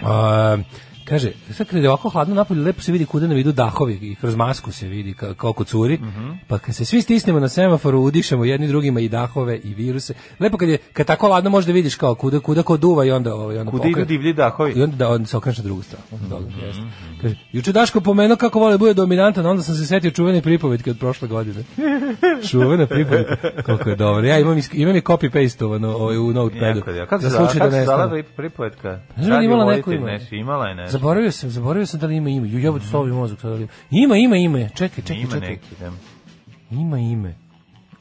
A, 0.03 0.59
Kaže, 1.05 1.33
sad 1.51 1.67
kad 1.67 1.83
je 1.83 1.89
ovako 1.89 2.09
hladno 2.09 2.35
napolje, 2.35 2.61
lepo 2.61 2.83
se 2.83 2.93
vidi 2.93 3.07
kuda 3.07 3.27
nam 3.27 3.37
idu 3.39 3.53
dahovi 3.53 3.95
i 3.95 4.15
kroz 4.15 4.37
masku 4.37 4.73
se 4.73 4.89
vidi 4.89 5.15
ka, 5.15 5.35
koliko 5.35 5.65
curi. 5.65 5.95
Mhm. 5.95 6.31
Pa 6.49 6.59
kad 6.59 6.75
se 6.75 6.85
svi 6.85 7.03
stisnemo 7.03 7.41
na 7.41 7.49
semaforu, 7.49 8.01
udišemo 8.01 8.45
jedni 8.45 8.69
drugima 8.69 9.01
i 9.01 9.09
dahove 9.09 9.59
i 9.59 9.75
viruse. 9.75 10.15
Lepo 10.41 10.57
kad 10.57 10.69
je 10.69 10.79
kad 10.93 11.07
tako 11.07 11.27
hladno 11.27 11.51
možda 11.51 11.73
vidiš 11.73 11.95
kao 11.95 12.15
kuda 12.15 12.41
kuda 12.41 12.63
ko 12.63 12.77
duva 12.77 13.05
i 13.05 13.11
onda 13.11 13.35
ovaj 13.35 13.59
onda 13.59 13.71
Kuda 13.71 13.89
idu 13.89 14.05
divlji 14.05 14.33
dahovi? 14.33 14.73
I 14.73 14.83
onda 14.83 14.97
da 14.97 15.09
on 15.09 15.27
se 15.27 15.37
okreće 15.37 15.61
na 15.61 15.65
drugu 15.65 15.83
stranu. 15.83 16.05
Mhm, 16.13 16.29
Dobro, 16.29 16.47
jeste. 16.67 16.83
Kaže, 17.23 17.37
juče 17.53 17.73
Daško 17.73 18.01
pomenuo 18.01 18.37
kako 18.37 18.59
vole 18.59 18.73
da 18.73 18.79
bude 18.79 18.95
dominantan, 18.95 19.47
onda 19.47 19.63
sam 19.63 19.75
se 19.75 19.87
setio 19.87 20.11
čuvene 20.11 20.43
pripovetke 20.43 20.91
od 20.91 20.99
prošle 20.99 21.29
godine. 21.29 21.65
Čuvena 22.51 22.87
pripovetka. 22.87 23.37
Koliko 23.63 23.89
je 23.91 23.97
dobro. 23.97 24.27
Ja 24.27 24.39
imam, 24.39 24.59
imam 24.73 24.95
je 24.95 25.03
copy 25.03 25.31
pastovano 25.33 25.89
ovaj, 25.89 26.19
u 26.19 26.33
notepadu. 26.33 26.91
Je. 26.91 27.07
Kako 27.07 27.23
se 27.23 27.29
zvala, 27.29 27.47
kako 27.49 27.59
da 27.59 27.71
se 27.71 27.77
ne 27.77 27.85
zvala 27.85 28.07
stane. 28.07 28.23
pri- 28.23 28.37
pripovetka? 28.37 29.01
Ne 29.17 29.25
znam, 29.25 29.43
imala 29.43 29.65
neko 29.67 29.93
ime. 29.93 30.01
Vojitelj, 30.03 30.39
Imala 30.39 30.69
je 30.69 30.75
nešto. 30.75 30.94
Zaboravio 30.95 31.33
sam, 31.33 31.51
zaboravio 31.51 31.87
sam 31.87 32.01
da 32.01 32.07
li 32.07 32.17
ima 32.17 32.29
ime. 32.31 32.49
Ju 32.49 32.59
jebote 32.59 32.87
slovi 32.87 33.13
mozak 33.13 33.43
da 33.43 33.49
li 33.51 33.63
ima. 33.63 33.69
Ima, 33.93 34.17
ima 34.17 34.37
ime. 34.37 34.69
Čekaj, 34.71 35.05
čekaj, 35.05 35.17
Ima 35.17 35.33
čekaj. 35.33 35.49
neki, 35.49 35.75
da. 35.81 35.91
Ima 36.73 36.99
ime. 36.99 37.35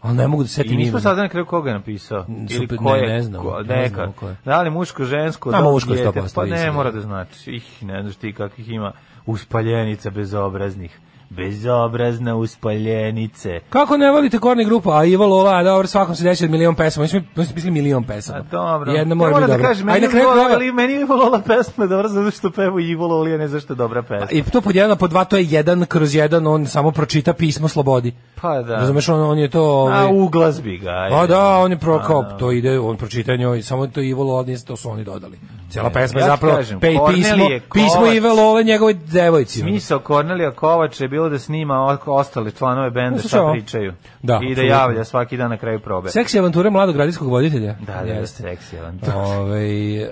Ali 0.01 0.17
ne 0.17 0.27
mogu 0.27 0.43
da 0.43 0.45
I 0.45 0.49
setim 0.49 0.71
ime. 0.71 0.81
nismo 0.81 0.99
sada 0.99 1.21
na 1.21 1.29
kraju 1.29 1.45
koga 1.45 1.69
je 1.69 1.75
napisao. 1.75 2.25
Ili 2.29 2.49
Super, 2.49 2.77
ko 2.77 2.93
ne, 2.93 2.99
je, 2.99 3.07
ne 3.07 3.21
znam, 3.21 3.41
ko- 3.41 3.59
ne 3.59 3.75
neka. 3.75 3.95
znam 3.95 4.11
ko 4.11 4.27
je. 4.27 4.35
Da 4.45 4.61
li 4.61 4.69
muško, 4.71 5.03
žensko, 5.05 5.51
da 5.51 5.59
li 5.59 5.63
muško 5.65 5.93
je 5.93 5.95
dijete, 5.95 6.19
100% 6.21 6.35
Pa 6.35 6.45
ne, 6.45 6.71
mora 6.71 6.91
da. 6.91 6.95
da 6.95 7.01
znači. 7.01 7.51
Ih, 7.51 7.83
ne 7.83 8.01
znaš 8.01 8.15
ti 8.15 8.33
kakvih 8.33 8.69
ima 8.69 8.91
uspaljenica 9.25 10.09
bezobraznih. 10.09 10.99
Bezobrazne 11.35 12.33
uspaljenice. 12.33 13.59
Kako 13.69 13.97
ne 13.97 14.11
volite 14.11 14.39
korni 14.39 14.65
grupu? 14.65 14.91
A 14.91 15.05
Ivo 15.05 15.27
Lova, 15.27 15.63
dobro, 15.63 15.87
svakom 15.87 16.15
se 16.15 16.23
desi 16.23 16.45
od 16.45 16.51
milion 16.51 16.75
pesama. 16.75 17.03
Mislim, 17.03 17.23
mislim 17.55 17.73
milion 17.73 18.03
pesama. 18.03 18.39
A 18.39 18.41
dobro. 18.41 18.91
Jedna 18.91 19.11
Ja 19.11 19.15
mora 19.15 19.31
moram 19.31 19.41
biti 19.41 19.51
da 19.51 19.57
dobra. 19.57 19.67
kažem, 19.69 19.85
meni, 19.85 19.99
je 19.99 20.03
Ivo- 20.03 20.11
krajeva- 20.11 20.53
ali 20.53 20.71
meni 20.71 20.93
je 20.93 21.05
volala 21.05 21.39
pesma 21.39 21.85
dobro 21.85 22.07
zato 22.07 22.31
što 22.31 22.51
peva 22.51 22.81
Ivo 22.81 23.07
Loli, 23.07 23.33
a 23.33 23.37
ne 23.37 23.47
zašto 23.47 23.73
je 23.73 23.77
dobra 23.77 24.01
pesma. 24.01 24.27
I 24.31 24.43
to 24.43 24.61
pod 24.61 24.75
jedan, 24.75 24.91
a 24.91 24.95
pod 24.95 25.09
dva, 25.09 25.25
to 25.25 25.37
je 25.37 25.45
jedan 25.49 25.85
kroz 25.85 26.15
jedan, 26.15 26.47
on 26.47 26.65
samo 26.65 26.91
pročita 26.91 27.33
pismo 27.33 27.67
slobodi. 27.67 28.13
Pa 28.41 28.61
da. 28.61 28.75
Razumeš, 28.75 29.09
on, 29.09 29.21
on 29.21 29.37
je 29.39 29.49
to... 29.49 29.61
A 29.63 29.63
Ovaj, 30.03 30.07
u 30.13 30.27
glazbi 30.27 30.77
ga. 30.77 31.07
Pa 31.11 31.27
da, 31.27 31.57
on 31.57 31.71
je 31.71 31.77
pro, 31.77 31.99
kao, 31.99 32.23
da. 32.23 32.37
to 32.37 32.51
ide, 32.51 32.79
on 32.79 32.97
pročita 32.97 33.35
njoj, 33.35 33.61
samo 33.61 33.87
to 33.87 34.01
Ivo 34.01 34.23
Lola, 34.23 34.45
to 34.67 34.75
su 34.75 34.89
oni 34.89 35.03
dodali. 35.03 35.39
Cijela 35.69 35.89
pesma 35.89 36.19
je 36.19 36.21
ja 36.21 36.25
ti 36.27 36.31
zapravo 36.31 36.55
kažem, 36.55 36.79
pej 36.79 36.97
pismo, 37.07 37.45
pismo 37.73 37.99
Kovač. 37.99 38.15
Ivo 38.15 38.33
Lole 38.33 38.63
njegovoj 38.63 38.93
devojci. 38.93 39.59
Smisao 39.59 39.99
Kornelija 39.99 40.51
Kovača 40.51 41.03
je 41.03 41.07
bilo 41.07 41.22
da 41.29 41.39
snima 41.39 41.97
ostale 42.05 42.51
članove 42.51 42.89
benda 42.89 43.21
šta 43.21 43.51
pričaju. 43.51 43.93
Da, 44.21 44.39
I 44.43 44.55
da 44.55 44.61
javlja 44.61 45.03
svaki 45.03 45.37
dan 45.37 45.49
na 45.49 45.57
kraju 45.57 45.79
probe. 45.79 46.09
Seksi 46.09 46.39
avanture 46.39 46.69
mladog 46.69 46.95
radijskog 46.95 47.27
voditelja. 47.27 47.75
Da, 47.87 48.03
da, 48.07 48.19
da, 48.19 48.27
seksi 48.27 48.77
avantura. 48.77 49.15
Ovaj, 49.15 50.01
e, 50.01 50.07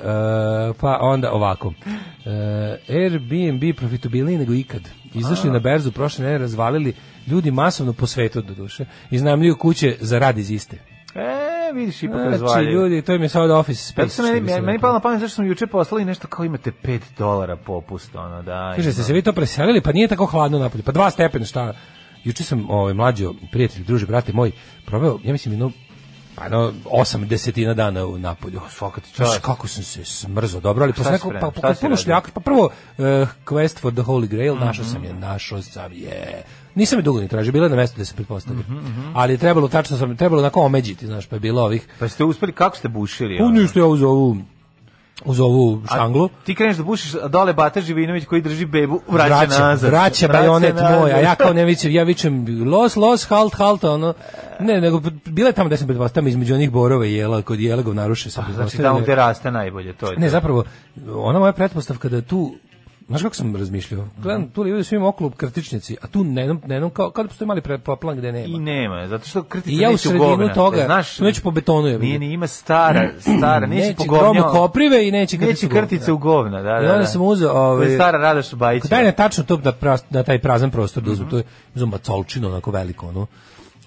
pa 0.82 0.98
onda 1.02 1.32
ovako. 1.32 1.74
E, 2.26 2.94
Airbnb 3.04 3.78
profitabilniji 3.78 4.38
nego 4.38 4.54
ikad. 4.54 4.82
Izašli 5.14 5.52
na 5.52 5.60
berzu 5.60 5.92
prošle 5.92 6.24
nedelje, 6.24 6.42
razvalili 6.42 6.94
ljudi 7.28 7.52
masovno 7.52 7.94
po 7.94 8.08
svetu 8.08 8.42
do 8.42 8.54
duše. 8.54 8.86
Iznajmljuju 9.12 9.56
kuće 9.58 9.96
za 10.00 10.20
rad 10.20 10.38
iz 10.38 10.52
iste. 10.52 10.91
E, 11.16 11.24
vidiš, 11.74 12.04
ipak 12.04 12.18
Znači, 12.18 12.32
razvaljuju. 12.32 12.72
ljudi, 12.74 13.02
to 13.02 13.14
im 13.14 13.24
je 13.24 13.30
sad 13.30 13.52
office 13.52 13.84
space. 13.84 14.08
Zato 14.08 14.24
meni, 14.24 14.42
meni, 14.42 14.62
meni 14.62 14.80
palo 14.80 14.94
na 14.94 15.00
pamet 15.00 15.20
zašto 15.20 15.36
smo 15.36 15.44
juče 15.44 15.68
poslali 15.68 16.06
nešto 16.06 16.28
kao 16.28 16.46
imate 16.46 16.72
5 16.74 17.00
dolara 17.18 17.56
popust, 17.58 18.16
ono, 18.16 18.42
da. 18.42 18.74
Kaže, 18.76 18.94
ste 18.94 19.04
se 19.04 19.14
vi 19.14 19.22
to 19.22 19.34
preselili, 19.34 19.82
pa 19.82 19.92
nije 19.92 20.08
tako 20.08 20.26
hladno 20.26 20.60
napolje. 20.60 20.84
Pa 20.84 20.92
dva 20.92 21.12
stepena, 21.12 21.46
šta? 21.46 21.74
Juče 22.24 22.44
sam, 22.44 22.70
ovaj, 22.70 22.94
mlađo, 22.94 23.34
prijatelj, 23.52 23.84
druže, 23.84 24.06
brate 24.06 24.34
moj, 24.34 24.52
proveo, 24.86 25.20
ja 25.24 25.32
mislim, 25.32 25.54
jedno, 25.54 25.72
pa 26.36 26.50
no, 26.50 26.74
osam 26.86 27.28
desetina 27.28 27.74
dana 27.74 28.06
u 28.06 28.18
napolju. 28.18 28.62
svaka 28.70 29.02
ti 29.02 29.10
Znaš 29.16 29.30
čast. 29.30 29.42
kako 29.42 29.68
sam 29.68 29.84
se 29.84 30.06
smrzo 30.06 30.60
dobro, 30.60 30.84
ali 30.84 30.94
posle 30.94 31.06
si 31.08 31.12
neko, 31.12 31.30
pre- 31.30 31.40
pa, 31.42 31.52
pa, 31.62 31.74
puno 31.74 31.96
šljaka, 31.96 32.32
pa 32.34 32.40
prvo 32.40 32.66
uh, 32.98 33.04
Quest 33.46 33.80
for 33.80 33.94
the 33.94 34.02
Holy 34.02 34.28
Grail, 34.28 34.56
Mhm. 34.56 34.66
našao 34.66 34.86
sam 34.86 35.04
je, 35.04 35.14
našao 35.14 35.62
sam 35.62 35.94
je. 35.94 36.44
Nisam 36.76 37.00
je 37.00 37.04
dugo 37.04 37.22
ni 37.22 37.28
tražio, 37.28 37.52
bila 37.52 37.66
je 37.66 37.70
na 37.70 37.76
mestu 37.76 37.98
da 37.98 38.06
se 38.06 38.16
pretpostavlja. 38.16 38.62
Mhm, 38.62 39.02
Ali 39.14 39.34
je 39.34 39.38
trebalo, 39.38 39.68
tačno 39.68 39.98
sam, 39.98 40.18
trebalo 40.18 40.42
onako 40.42 40.62
omeđiti, 40.62 41.06
znaš, 41.08 41.26
pa 41.26 41.36
je 41.36 41.40
bilo 41.40 41.62
ovih, 41.64 41.88
Pa 42.00 42.08
ste 42.08 42.24
uspeli, 42.24 42.52
kako 42.52 42.78
ste 42.78 42.88
bušili? 42.88 43.38
pa 43.40 43.46
ništa 43.46 43.80
ja 43.80 43.86
uz 43.86 44.04
ovu, 44.04 44.38
uz 45.26 45.40
ovu 45.40 45.82
štanglu. 45.86 46.30
Ti 46.44 46.56
kreneš 46.56 46.78
da 46.78 46.84
bušiš, 46.84 47.16
a 47.16 47.28
dole 47.28 47.54
Bata 47.54 47.82
Živinović 47.82 48.26
koji 48.26 48.42
drži 48.42 48.66
bebu, 48.66 49.00
vraća, 49.08 49.28
vraća, 49.30 49.60
nazad. 49.60 49.90
vraća 49.90 50.28
bajonet 50.28 50.76
moj, 50.76 51.12
a 51.12 51.20
ja 51.20 51.36
kao 51.36 51.54
ne 51.54 51.66
vičem, 51.72 51.92
ja 51.92 52.04
vičem 52.04 52.46
los, 52.66 52.96
los, 52.96 53.26
halt, 53.26 53.54
halt, 53.54 53.84
ono, 53.84 54.14
ne, 54.60 54.82
nego 54.82 55.02
bila 55.26 55.48
je 55.50 55.54
tamo 55.54 55.70
da 55.70 55.78
sam 55.78 55.88
pretpostavljam 55.88 56.28
između 56.28 56.54
onih 56.54 56.72
borova 56.72 57.06
i 57.06 57.14
jela, 57.14 57.42
kod 57.42 57.60
jelegov 57.60 57.96
naruše 57.96 58.30
sam 58.30 58.46
Znači 58.56 58.78
tamo 58.78 59.00
gde 59.00 59.16
raste 59.16 59.52
najbolje, 59.52 59.94
to 59.94 60.12
je 60.12 60.18
Ne, 60.18 60.26
to. 60.26 60.32
zapravo, 60.32 60.64
ona 61.08 61.40
moja 61.40 61.52
pretpostavka 61.52 62.10
da 62.10 62.22
tu 62.22 62.56
Znaš 63.12 63.22
kako 63.22 63.36
sam 63.36 63.56
razmišljao? 63.56 64.08
Gledam, 64.18 64.50
tu 64.50 64.66
ljudi 64.66 64.84
svi 64.84 64.96
imaju 64.96 65.10
okolo 65.10 65.30
krtičnici, 65.30 65.98
a 66.02 66.08
tu 66.08 66.20
jednom, 66.20 66.62
na 66.66 66.76
jednom 66.76 66.90
kao, 66.92 67.12
kao 67.12 67.24
da 67.24 67.28
postoji 67.28 67.48
mali 67.48 67.62
pre- 67.62 67.96
plan 67.96 68.18
gde 68.18 68.32
nema. 68.32 68.48
I 68.48 68.60
nema, 68.60 69.08
zato 69.08 69.28
što 69.28 69.44
kritica 69.44 69.72
I 69.72 69.78
ja 69.78 69.90
u 69.90 69.92
neće 69.92 70.02
sredinu 70.02 70.26
govna. 70.28 70.54
toga, 70.54 70.84
znaš, 70.86 71.18
tu 71.18 71.24
neće 71.24 71.42
po 71.42 71.52
betonu, 71.52 71.88
je 71.88 72.00
Nije 72.00 72.12
vidim. 72.12 72.22
ni 72.22 72.34
ima 72.34 72.48
stara, 72.48 73.10
stara, 73.20 73.68
neće, 73.68 73.82
Neće 73.82 73.96
po 73.98 74.04
grom 74.06 74.20
govnju. 74.26 74.42
u 74.42 74.52
koprive 74.52 75.08
i 75.08 75.12
neće 75.12 75.38
krticu 75.38 75.66
neće 75.66 75.76
krtice 75.78 76.12
u 76.12 76.18
govna, 76.18 76.58
da, 76.58 76.70
da. 76.72 76.76
I 76.76 76.86
onda 76.86 76.98
da. 76.98 77.06
sam 77.06 77.22
uzeo, 77.22 77.50
To 77.50 77.60
ovaj, 77.62 77.88
je 77.88 77.96
stara 77.96 78.18
Radoš 78.18 78.54
Bajić. 78.54 78.84
Daj 78.84 79.04
ne 79.04 79.12
tačno 79.12 79.44
to 79.44 79.58
da, 79.58 79.72
pras, 79.72 80.04
da 80.10 80.24
taj 80.24 80.40
prazan 80.40 80.72
prostor 80.72 81.04
Mhm. 81.04 81.08
da 81.08 81.14
uzmem, 81.14 81.30
to 81.30 81.38
je 81.38 81.44
uzmem 81.76 81.90
macolčinu 81.90 82.48
onako 82.48 82.72
veliko, 82.72 83.08
ono, 83.08 83.28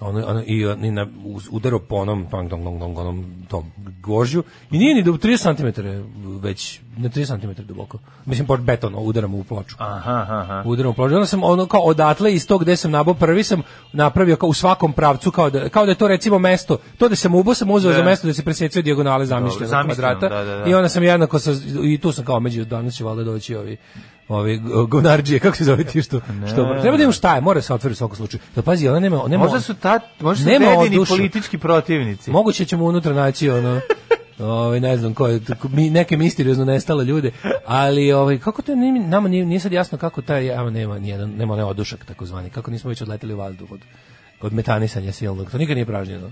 ono, 0.01 0.25
ono 0.27 0.41
i, 0.41 0.57
i 0.81 0.91
na, 0.91 1.07
udarao 1.51 1.79
po 1.79 1.95
onom, 1.95 2.25
tong, 2.25 2.49
tong, 2.49 2.63
tong, 2.63 2.79
tong, 2.79 2.97
onom 2.97 3.25
tom 3.47 3.63
gvožđu 4.01 4.43
i 4.71 4.77
nije 4.77 4.95
ni 4.95 5.03
do 5.03 5.11
30 5.13 5.55
cm 5.55 5.81
već, 6.37 6.81
na 6.97 7.09
30 7.09 7.41
cm 7.41 7.61
duboko. 7.63 7.97
Mislim, 8.25 8.47
pod 8.47 8.61
beton, 8.61 8.93
udaram 8.97 9.33
u 9.33 9.43
ploču. 9.43 9.75
Aha, 9.79 10.25
aha. 10.29 10.63
Udaram 10.65 10.91
u 10.91 10.93
ploču. 10.93 11.15
Onda 11.15 11.25
sam 11.27 11.43
ono 11.43 11.65
kao 11.65 11.81
odatle 11.81 12.33
iz 12.33 12.47
tog 12.47 12.61
gde 12.61 12.75
sam 12.75 12.91
nabao 12.91 13.13
prvi 13.13 13.43
sam 13.43 13.61
napravio 13.93 14.35
kao 14.35 14.49
u 14.49 14.53
svakom 14.53 14.93
pravcu 14.93 15.31
kao 15.31 15.49
da, 15.49 15.69
kao 15.69 15.85
da 15.85 15.91
je 15.91 15.95
to 15.95 16.07
recimo 16.07 16.39
mesto. 16.39 16.77
To 16.97 17.09
da 17.09 17.15
sam 17.15 17.35
ubo 17.35 17.53
sam 17.53 17.71
uzeo 17.71 17.91
Da. 17.91 17.97
za 17.97 18.03
mesto 18.03 18.27
da 18.27 18.33
se 18.33 18.43
presecuje 18.43 18.83
dijagonale 18.83 19.25
zamišljene 19.25 19.67
zamišljeno, 19.67 19.95
kvadrata. 19.95 20.29
da, 20.29 20.43
da, 20.43 20.57
da. 20.57 20.69
I 20.69 20.73
onda 20.73 20.89
sam 20.89 21.03
jednako 21.03 21.39
sa, 21.39 21.51
i 21.83 21.97
tu 21.97 22.11
sam 22.11 22.25
kao 22.25 22.39
među 22.39 22.65
danas 22.65 22.95
će 22.95 23.03
valjda 23.03 23.23
doći 23.23 23.55
ovi 23.55 23.77
ovi 24.27 24.61
gonarđije, 24.87 25.39
kako 25.39 25.57
se 25.57 25.63
zove 25.63 25.83
ti 25.83 26.01
što, 26.01 26.21
što 26.47 26.79
treba 26.81 26.97
da 26.97 27.03
imam 27.03 27.13
šta 27.13 27.35
je, 27.35 27.41
mora 27.41 27.61
se 27.61 27.73
otvoriti 27.73 27.93
u 27.93 27.97
svakom 27.97 28.15
slučaju. 28.15 28.41
Da 28.55 28.61
pazi, 28.61 28.87
ona 28.87 28.99
nema, 28.99 29.23
nema 29.27 29.43
Možda 29.43 29.61
su 29.61 29.73
ta, 29.73 29.99
možda 30.19 30.43
su 30.43 30.49
Nema 30.49 30.65
politički 31.07 31.57
protivnici. 31.57 32.31
Moguće 32.31 32.65
ćemo 32.65 32.85
unutra 32.85 33.13
naći 33.13 33.49
ono 33.49 33.79
ovaj 34.39 34.79
ne 34.79 34.97
znam 34.97 35.13
koje 35.13 35.41
mi 35.69 35.89
neke 35.89 36.17
misteriozno 36.17 36.65
nestale 36.65 37.05
ljude, 37.05 37.31
ali 37.65 38.11
ovaj 38.11 38.39
kako 38.39 38.61
to 38.61 38.75
nije, 38.75 38.93
nama 38.93 39.29
nije, 39.29 39.45
nije 39.45 39.59
sad 39.59 39.71
jasno 39.71 39.97
kako 39.97 40.21
taj 40.21 40.53
ama 40.53 40.69
nema 40.69 40.99
ni 40.99 41.09
jedan 41.09 41.29
nema 41.29 41.53
onaj 41.53 41.65
odušak 41.65 42.05
takozvani, 42.05 42.49
kako 42.49 42.71
nismo 42.71 42.89
već 42.89 43.01
odleteli 43.01 43.33
u 43.33 43.37
vazduh 43.37 43.71
od 43.71 43.79
od 44.41 44.53
metanisanja 44.53 45.11
silnog. 45.11 45.51
To 45.51 45.57
nikad 45.57 45.75
nije 45.75 45.85
pražnjeno. 45.85 46.31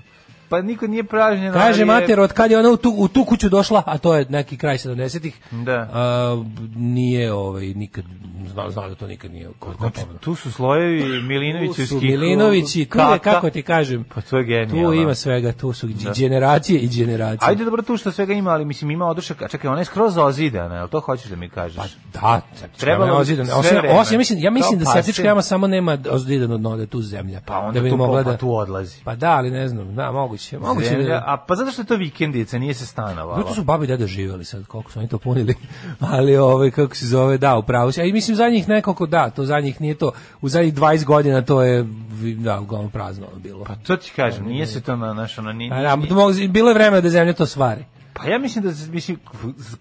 Pa 0.53 0.61
niko 0.61 0.87
nije 0.87 1.03
pražnjen. 1.03 1.53
Kaže 1.53 1.81
je- 1.81 1.85
mater, 1.85 2.19
od 2.19 2.33
kad 2.33 2.51
je 2.51 2.59
ona 2.59 2.69
u 2.69 2.77
tu, 2.77 2.93
u 2.97 3.07
tu 3.07 3.25
kuću 3.25 3.49
došla, 3.49 3.83
a 3.85 3.97
to 3.97 4.15
je 4.15 4.25
neki 4.29 4.57
kraj 4.57 4.77
70-ih, 4.77 5.39
Da. 5.51 5.89
a, 5.93 6.43
nije 6.75 7.33
ovaj, 7.33 7.65
nikad, 7.65 8.03
zna, 8.51 8.69
zna 8.69 8.87
da 8.87 8.95
to 8.95 9.07
nikad 9.07 9.31
nije 9.31 9.49
Znači, 9.77 10.01
tu 10.19 10.35
su 10.35 10.51
slojevi 10.51 11.21
Milinović 11.21 11.75
tu 11.75 11.85
su 11.85 11.99
Milinovići, 12.01 12.85
tu 12.85 12.99
je, 12.99 13.19
kako 13.19 13.49
ti 13.49 13.61
kažem, 13.61 14.05
Pa 14.15 14.21
to 14.21 14.37
je 14.37 14.43
genijalno. 14.43 14.91
tu 14.91 14.93
ima 14.93 15.15
svega, 15.15 15.51
tu 15.51 15.73
su 15.73 15.87
generacije 16.15 16.79
i 16.79 16.87
generacije. 16.87 17.49
Ajde 17.49 17.65
dobro 17.65 17.81
tu 17.81 17.97
što 17.97 18.11
svega 18.11 18.33
ima, 18.33 18.51
ali 18.51 18.65
mislim 18.65 18.91
ima 18.91 19.05
odušak, 19.05 19.41
a 19.41 19.47
čekaj, 19.47 19.69
ona 19.69 19.79
je 19.79 19.85
skroz 19.85 20.17
ozidana, 20.17 20.75
jel 20.75 20.87
to 20.87 20.99
hoćeš 20.99 21.29
da 21.29 21.35
mi 21.35 21.49
kažeš? 21.49 21.97
Da, 22.13 22.41
jama 22.85 23.05
je 23.05 23.11
bi 23.11 23.17
ozidana. 23.17 23.55
Osim, 23.55 23.77
osim, 23.89 24.13
ja 24.13 24.17
mislim, 24.17 24.39
ja 24.39 24.51
mislim 24.51 24.79
da 24.79 24.85
septička 24.85 25.23
jama 25.23 25.41
samo 25.41 25.67
nema 25.67 25.97
ozidano 26.09 26.57
dno, 26.57 26.77
da 26.77 26.85
tu 26.85 27.01
zemlja. 27.01 27.41
Pa 27.45 27.59
onda 27.59 27.79
da 27.79 27.83
bi 27.83 27.89
tu, 27.89 27.97
mogla 27.97 28.23
pa 28.23 28.31
da, 28.31 28.37
tu 28.37 28.55
odlazi. 28.55 29.03
Pa 29.03 29.15
da, 29.15 29.31
ali 29.31 29.51
ne 29.51 29.67
znam, 29.67 29.95
da, 29.95 30.11
moguće. 30.11 30.42
Moguće 30.51 30.89
Zemlja, 30.89 31.07
da... 31.07 31.23
a 31.25 31.37
pa 31.47 31.55
zato 31.55 31.71
što 31.71 31.81
je 31.81 31.85
to 31.85 31.95
vikendica, 31.95 32.57
nije 32.57 32.73
se 32.73 32.85
stanovalo. 32.85 33.37
Zato 33.37 33.55
su 33.55 33.63
babi 33.63 33.85
i 33.85 33.87
deda 33.87 34.07
živeli 34.07 34.45
sad, 34.45 34.65
koliko 34.65 34.91
su 34.91 34.99
oni 34.99 35.07
to 35.07 35.17
punili. 35.17 35.55
Ali 36.13 36.37
ovaj 36.37 36.71
kako 36.71 36.95
se 36.95 37.07
zove, 37.07 37.37
da, 37.37 37.57
upravo 37.57 37.91
si. 37.91 38.01
A 38.01 38.03
i 38.03 38.13
mislim 38.13 38.37
zadnjih 38.37 38.69
nekoliko 38.69 39.05
da, 39.05 39.29
to 39.29 39.45
zadnjih 39.45 39.81
nije 39.81 39.95
to. 39.95 40.11
U 40.41 40.49
zadnjih 40.49 40.73
20 40.73 41.05
godina 41.05 41.41
to 41.41 41.61
je 41.61 41.85
da, 42.37 42.59
uglavnom 42.59 42.91
prazno 42.91 43.27
bilo. 43.37 43.63
Pa 43.63 43.75
to 43.75 43.97
ti 43.97 44.11
kažem, 44.15 44.45
nije 44.45 44.67
se 44.67 44.81
to 44.81 44.95
na 44.95 45.13
naš 45.13 45.37
ono 45.37 45.53
nije. 45.53 45.73
A, 45.73 45.81
da, 45.81 45.97
bilo 46.49 46.69
je 46.69 46.73
vreme 46.73 47.01
da 47.01 47.09
zemlja 47.09 47.33
to 47.33 47.45
stvari. 47.45 47.85
Pa 48.13 48.25
ja 48.25 48.37
mislim 48.37 48.63
da 48.63 48.71
mislim 48.89 49.17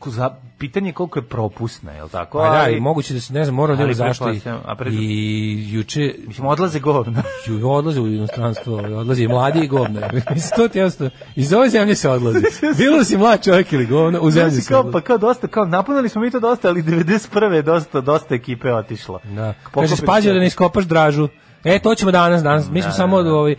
za 0.06 0.30
pitanje 0.58 0.88
je 0.88 0.92
koliko 0.92 1.18
je 1.18 1.22
propusna, 1.22 1.92
je 1.92 2.00
l' 2.00 2.08
tako? 2.08 2.38
Pa 2.38 2.50
da, 2.52 2.68
i 2.68 2.80
moguće 2.80 3.14
da 3.14 3.20
se, 3.20 3.32
ne 3.32 3.44
znam, 3.44 3.54
moram 3.54 3.76
da 3.78 3.94
zašto. 3.94 4.30
I, 4.30 4.40
pred- 4.78 4.92
I 4.92 5.72
juče, 5.72 6.14
Mislim, 6.26 6.46
odlaze 6.46 6.80
govna. 6.80 7.22
Ju, 7.48 7.70
odlaze 7.70 8.00
u 8.00 8.06
inostranstvo, 8.08 8.76
odlaze 8.76 9.22
i 9.22 9.28
mladi 9.28 9.60
i 9.60 9.68
govna. 9.68 10.00
Mislim, 10.12 10.50
to 10.56 10.68
ti 10.68 10.78
jasno. 10.78 11.10
Iz 11.36 11.52
ove 11.52 11.68
zemlje 11.68 11.94
se 11.94 12.08
odlazi. 12.08 12.38
Bilo 12.78 13.04
si 13.04 13.16
mlad 13.16 13.44
čovjek 13.44 13.72
ili 13.72 13.86
govna, 13.86 14.20
u 14.20 14.30
zemlji 14.30 14.50
se 14.52 14.68
kao, 14.68 14.90
pa 14.92 15.00
kao 15.00 15.18
dosta, 15.18 15.46
kao 15.46 15.64
napunili 15.64 16.08
smo 16.08 16.22
mi 16.22 16.30
to 16.30 16.40
dosta, 16.40 16.68
ali 16.68 16.82
91. 16.82 17.52
je 17.52 17.62
dosta, 17.62 18.00
dosta 18.00 18.34
ekipe 18.34 18.72
otišlo. 18.72 19.20
Da. 19.26 19.54
Kaže, 19.72 19.96
spađo 19.96 20.22
će- 20.22 20.32
da 20.32 20.40
ne 20.40 20.46
iskopaš 20.46 20.84
dražu. 20.84 21.28
E, 21.64 21.78
to 21.78 21.94
ćemo 21.94 22.10
danas, 22.10 22.42
danas. 22.42 22.70
Mi 22.70 22.82
smo 22.82 22.88
Da, 22.88 22.96
samo, 22.96 23.16
da, 23.18 23.22
da. 23.24 23.34
ovaj, 23.34 23.56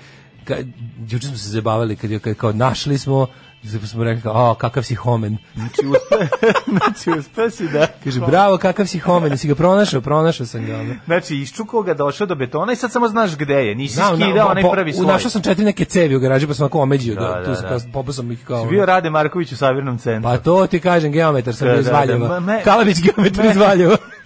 juče 1.02 1.28
smo 1.28 1.38
se 1.38 1.50
zabavili 1.50 1.96
kad 1.96 2.12
je 2.12 2.20
kao 2.20 2.52
našli 2.52 2.98
smo 2.98 3.28
Zato 3.64 3.88
smo 3.88 4.04
rekli, 4.04 4.22
a, 4.26 4.56
kakav 4.56 4.84
si 4.84 4.96
homen. 4.96 5.38
Znači, 5.56 5.82
uspe, 5.82 6.28
znači, 6.78 7.20
uspe 7.20 7.50
si 7.50 7.68
da... 7.68 7.88
Kaže, 8.04 8.20
bravo, 8.22 8.58
kakav 8.58 8.86
si 8.86 9.00
homen, 9.00 9.38
si 9.38 9.48
ga 9.48 9.56
pronašao, 9.56 10.02
pronašao 10.02 10.46
sam 10.46 10.66
ga. 10.66 10.76
ono. 10.76 10.96
Znači, 11.06 11.36
iščukao 11.36 11.82
ga, 11.82 11.94
došao 11.94 12.28
do 12.28 12.36
betona 12.36 12.74
i 12.74 12.76
sad 12.76 12.92
samo 12.92 13.08
znaš 13.08 13.38
gde 13.38 13.54
je. 13.56 13.76
Nisi 13.76 13.94
Znam, 13.94 14.16
skidao 14.16 14.36
na- 14.36 14.48
onaj 14.48 14.64
prvi 14.72 14.94
sloj. 14.94 15.08
Našao 15.08 15.30
sam 15.30 15.42
četiri 15.42 15.66
neke 15.66 15.86
cevi 15.86 16.16
u 16.16 16.20
garaži, 16.20 16.48
pa 16.48 16.54
sam 16.54 16.64
onako 16.64 16.80
omeđio, 16.80 17.16
Da, 17.16 17.22
da, 17.22 17.28
da, 17.30 17.44
tu 17.46 17.56
sam 17.56 17.70
da. 17.70 17.92
popao 17.94 18.14
sam 18.14 18.32
ih 18.32 18.46
kao... 18.46 18.64
Si 18.64 18.70
bio 18.70 18.86
Rade 18.86 19.10
Marković 19.10 19.52
u 19.52 19.58
Savirnom 19.58 19.98
centru. 19.98 20.24
Pa 20.24 20.38
to 20.38 20.68
ti 20.68 20.80
kažem, 20.80 21.12
geometar 21.12 21.56
sam 21.56 21.68
Da, 21.68 21.74
da, 21.74 21.82
da, 21.82 21.92
Valjeva. 21.92 22.28
ma- 22.30 22.40
me- 22.42 22.64
Kalabić 22.64 22.98
geometar 23.00 23.46
me- 23.46 23.52
iz 23.52 23.58
Valjeva. 23.58 23.98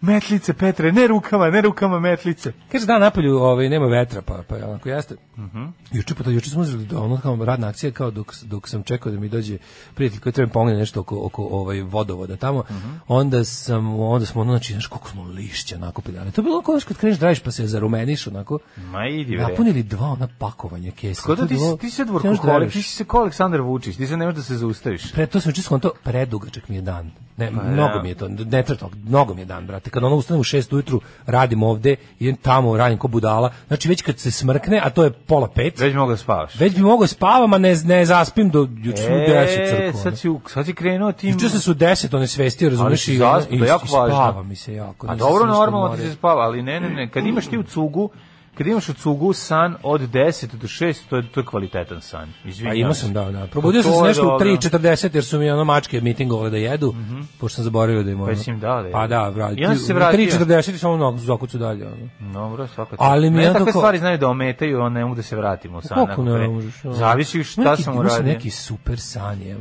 Metlice, 0.00 0.52
Petre, 0.52 0.92
ne 0.92 1.06
rukama, 1.06 1.50
ne 1.50 1.60
rukama, 1.60 2.00
metlice. 2.00 2.52
Kaže 2.72 2.86
da 2.86 2.98
napolju 2.98 3.36
ovaj 3.36 3.68
nema 3.68 3.86
vetra 3.86 4.22
pa 4.22 4.42
pa 4.48 4.56
onako 4.56 4.88
jeste. 4.88 5.16
Mhm. 5.38 5.64
Juče 5.92 6.14
pa 6.14 6.24
to 6.24 6.30
juče 6.30 6.50
smo 6.50 6.60
uzeli 6.60 6.86
da 6.86 7.00
ono 7.00 7.16
kao 7.16 7.36
radna 7.36 7.68
akcija 7.68 7.92
kao 7.92 8.10
dok 8.10 8.34
dok 8.42 8.68
sam 8.68 8.82
čekao 8.82 9.12
da 9.12 9.20
mi 9.20 9.28
dođe 9.28 9.58
prijatelj 9.94 10.20
koji 10.20 10.32
treba 10.32 10.46
mi 10.46 10.52
pomogne 10.52 10.76
nešto 10.76 11.00
oko 11.00 11.18
oko 11.18 11.44
ovaj 11.44 11.82
vodovoda 11.82 12.36
tamo. 12.36 12.64
Mhm. 12.70 12.88
Onda 13.08 13.44
sam 13.44 14.00
onda 14.00 14.26
smo 14.26 14.40
ono 14.40 14.52
znači 14.52 14.72
znaš 14.72 14.86
koliko 14.86 15.08
smo 15.08 15.24
lišća 15.24 15.78
nakupili. 15.78 16.18
Ali 16.18 16.32
to 16.32 16.40
je 16.40 16.44
bilo 16.44 16.62
kao 16.62 16.78
kad 16.84 16.96
kreneš 16.96 17.18
da 17.18 17.26
radiš 17.26 17.40
pa 17.40 17.50
se 17.50 17.66
zarumeniš 17.66 18.26
onako. 18.26 18.58
Ma 18.82 19.06
idi 19.06 19.36
bre. 19.36 19.42
Napunili 19.42 19.82
dva 19.82 20.06
ona 20.08 20.28
pakovanja. 20.38 20.92
Kod 21.22 21.36
To 21.36 21.42
je 21.44 21.48
ti, 21.48 21.54
bilo- 21.54 21.76
ti 21.76 21.90
da 21.96 22.04
dvorkoholik, 22.04 22.44
radiš. 22.44 22.72
ti 22.72 22.82
si 22.82 22.90
se 22.90 23.04
ko 23.04 23.18
Aleksandar 23.18 23.60
Vučić, 23.60 23.96
ti 23.96 24.06
se 24.06 24.16
ne 24.16 24.24
možeš 24.26 24.36
da 24.36 24.42
se 24.42 24.56
zaustaviš. 24.56 25.12
Pre 25.12 25.26
to 25.26 25.40
sam 25.40 25.52
čisto 25.52 25.78
to 25.78 25.90
predugačak 26.04 26.68
mi 26.68 26.76
je 26.76 26.82
dan. 26.82 27.10
Ne, 27.36 27.52
Pa 27.52 27.62
mnogo 27.62 27.94
da. 27.94 28.02
mi 28.02 28.08
je 28.08 28.14
to, 28.14 28.28
ne 28.28 28.62
to, 28.62 28.90
mnogo 29.04 29.34
mi 29.36 29.42
je 29.42 29.46
dan, 29.46 29.66
brate. 29.66 29.90
Kad 29.90 30.04
ono 30.04 30.16
ustanem 30.16 30.40
u 30.40 30.44
6 30.44 30.74
ujutru, 30.74 31.00
radim 31.26 31.62
ovde, 31.62 31.96
idem 32.18 32.36
tamo, 32.36 32.76
radim 32.76 32.98
ko 32.98 33.08
budala. 33.08 33.50
Znači 33.66 33.88
već 33.88 34.02
kad 34.02 34.18
se 34.18 34.30
smrkne, 34.30 34.80
a 34.80 34.90
to 34.90 35.04
je 35.04 35.10
pola 35.12 35.48
pet, 35.48 35.80
Već 35.80 35.94
mogu 35.94 36.10
da 36.10 36.16
spavaš. 36.16 36.54
već 36.54 36.74
bi 36.74 36.82
mogao 36.82 37.06
spavam, 37.06 37.52
a 37.52 37.58
ne, 37.58 37.76
ne 37.76 38.04
zaspim 38.06 38.50
do 38.50 38.68
juče 38.76 38.96
su 38.98 39.08
10 39.08 39.70
crkva. 39.70 40.00
sad 40.02 40.18
si, 40.18 40.28
u- 40.28 40.40
sad 40.46 40.66
si 40.66 40.74
krenuo 40.74 41.12
tim... 41.12 41.30
Juče 41.30 41.48
sam 41.48 41.60
su 41.60 41.74
10, 41.74 42.16
one 42.16 42.26
svestio, 42.26 42.68
razumeš, 42.70 43.00
si 43.00 43.14
i, 43.14 43.16
zaspao, 43.16 43.56
i, 43.56 43.58
je 43.58 43.66
jako 43.66 43.86
i 43.86 43.92
važno. 43.92 44.14
spava 44.16 44.42
mi 44.42 44.56
se 44.56 44.74
jako. 44.74 45.06
A 45.06 45.12
nisam 45.12 45.18
dobro, 45.20 45.44
se 45.44 45.48
normalno 45.50 45.96
ti 45.96 46.02
se 46.02 46.12
spava, 46.12 46.42
ali 46.42 46.62
ne, 46.62 46.80
ne, 46.80 46.88
ne, 46.90 47.08
kad 47.08 47.26
imaš 47.26 47.46
ti 47.46 47.58
u 47.58 47.62
cugu, 47.64 48.10
kad 48.58 48.66
imaš 48.66 48.88
u 48.88 48.94
cugu 48.94 49.32
san 49.32 49.76
od 49.82 50.00
10 50.00 50.46
do 50.56 50.66
6, 50.66 50.96
to 51.08 51.16
je, 51.16 51.28
to 51.32 51.40
je 51.40 51.46
kvalitetan 51.46 52.00
san. 52.00 52.32
Izvinjavam 52.44 52.76
Pa 52.76 52.80
imao 52.80 52.94
sam, 52.94 53.12
da, 53.12 53.24
da. 53.24 53.46
Probudio 53.46 53.82
sam 53.82 53.92
To 53.92 53.98
se 53.98 54.04
nešto 54.04 54.22
u 54.22 54.30
dobro. 54.30 54.46
3.40 54.46 55.14
jer 55.14 55.24
su 55.24 55.38
mi 55.38 55.50
ono 55.50 55.64
mačke 55.64 56.00
mitingovale 56.00 56.50
da 56.50 56.56
jedu, 56.56 56.94
pošto 57.40 57.54
sam 57.54 57.64
zaboravio 57.64 58.02
da 58.02 58.10
im 58.10 58.20
ono... 58.20 58.32
Pa 58.32 58.36
si 58.36 58.50
im 58.50 58.60
dao 58.60 58.82
da 58.82 58.88
jedu. 58.88 58.92
Pa 58.92 59.06
da, 59.06 59.28
vrati. 59.28 59.66
Si 59.78 59.84
se 59.84 59.92
u 59.92 59.96
vratio. 59.96 60.20
3.40 60.20 60.74
i 60.74 60.78
samo 60.78 60.96
na 60.96 61.18
zakucu 61.18 61.58
dalje. 61.58 61.86
Ono. 61.86 62.32
Dobro, 62.32 62.66
svaka 62.66 62.96
Ali 62.98 63.30
mi 63.30 63.38
ne 63.38 63.52
takve 63.52 63.72
stvari 63.72 63.98
znaju 63.98 64.18
da 64.18 64.28
ometaju, 64.28 64.80
on 64.80 64.92
ne 64.92 65.04
mogu 65.04 65.14
da 65.14 65.22
se 65.22 65.36
vratimo 65.36 65.78
u 65.78 65.82
san. 65.82 66.06
Kako 66.06 66.12
ako 66.12 66.22
ne 66.22 66.48
možeš? 66.48 66.84
ono? 66.84 66.94
Zavisi 66.94 67.44
šta 67.44 67.70
neki- 67.70 67.82
sam 67.82 67.98
uradio. 67.98 68.22
neki 68.32 68.50
super 68.50 69.00
san, 69.00 69.42
je. 69.42 69.56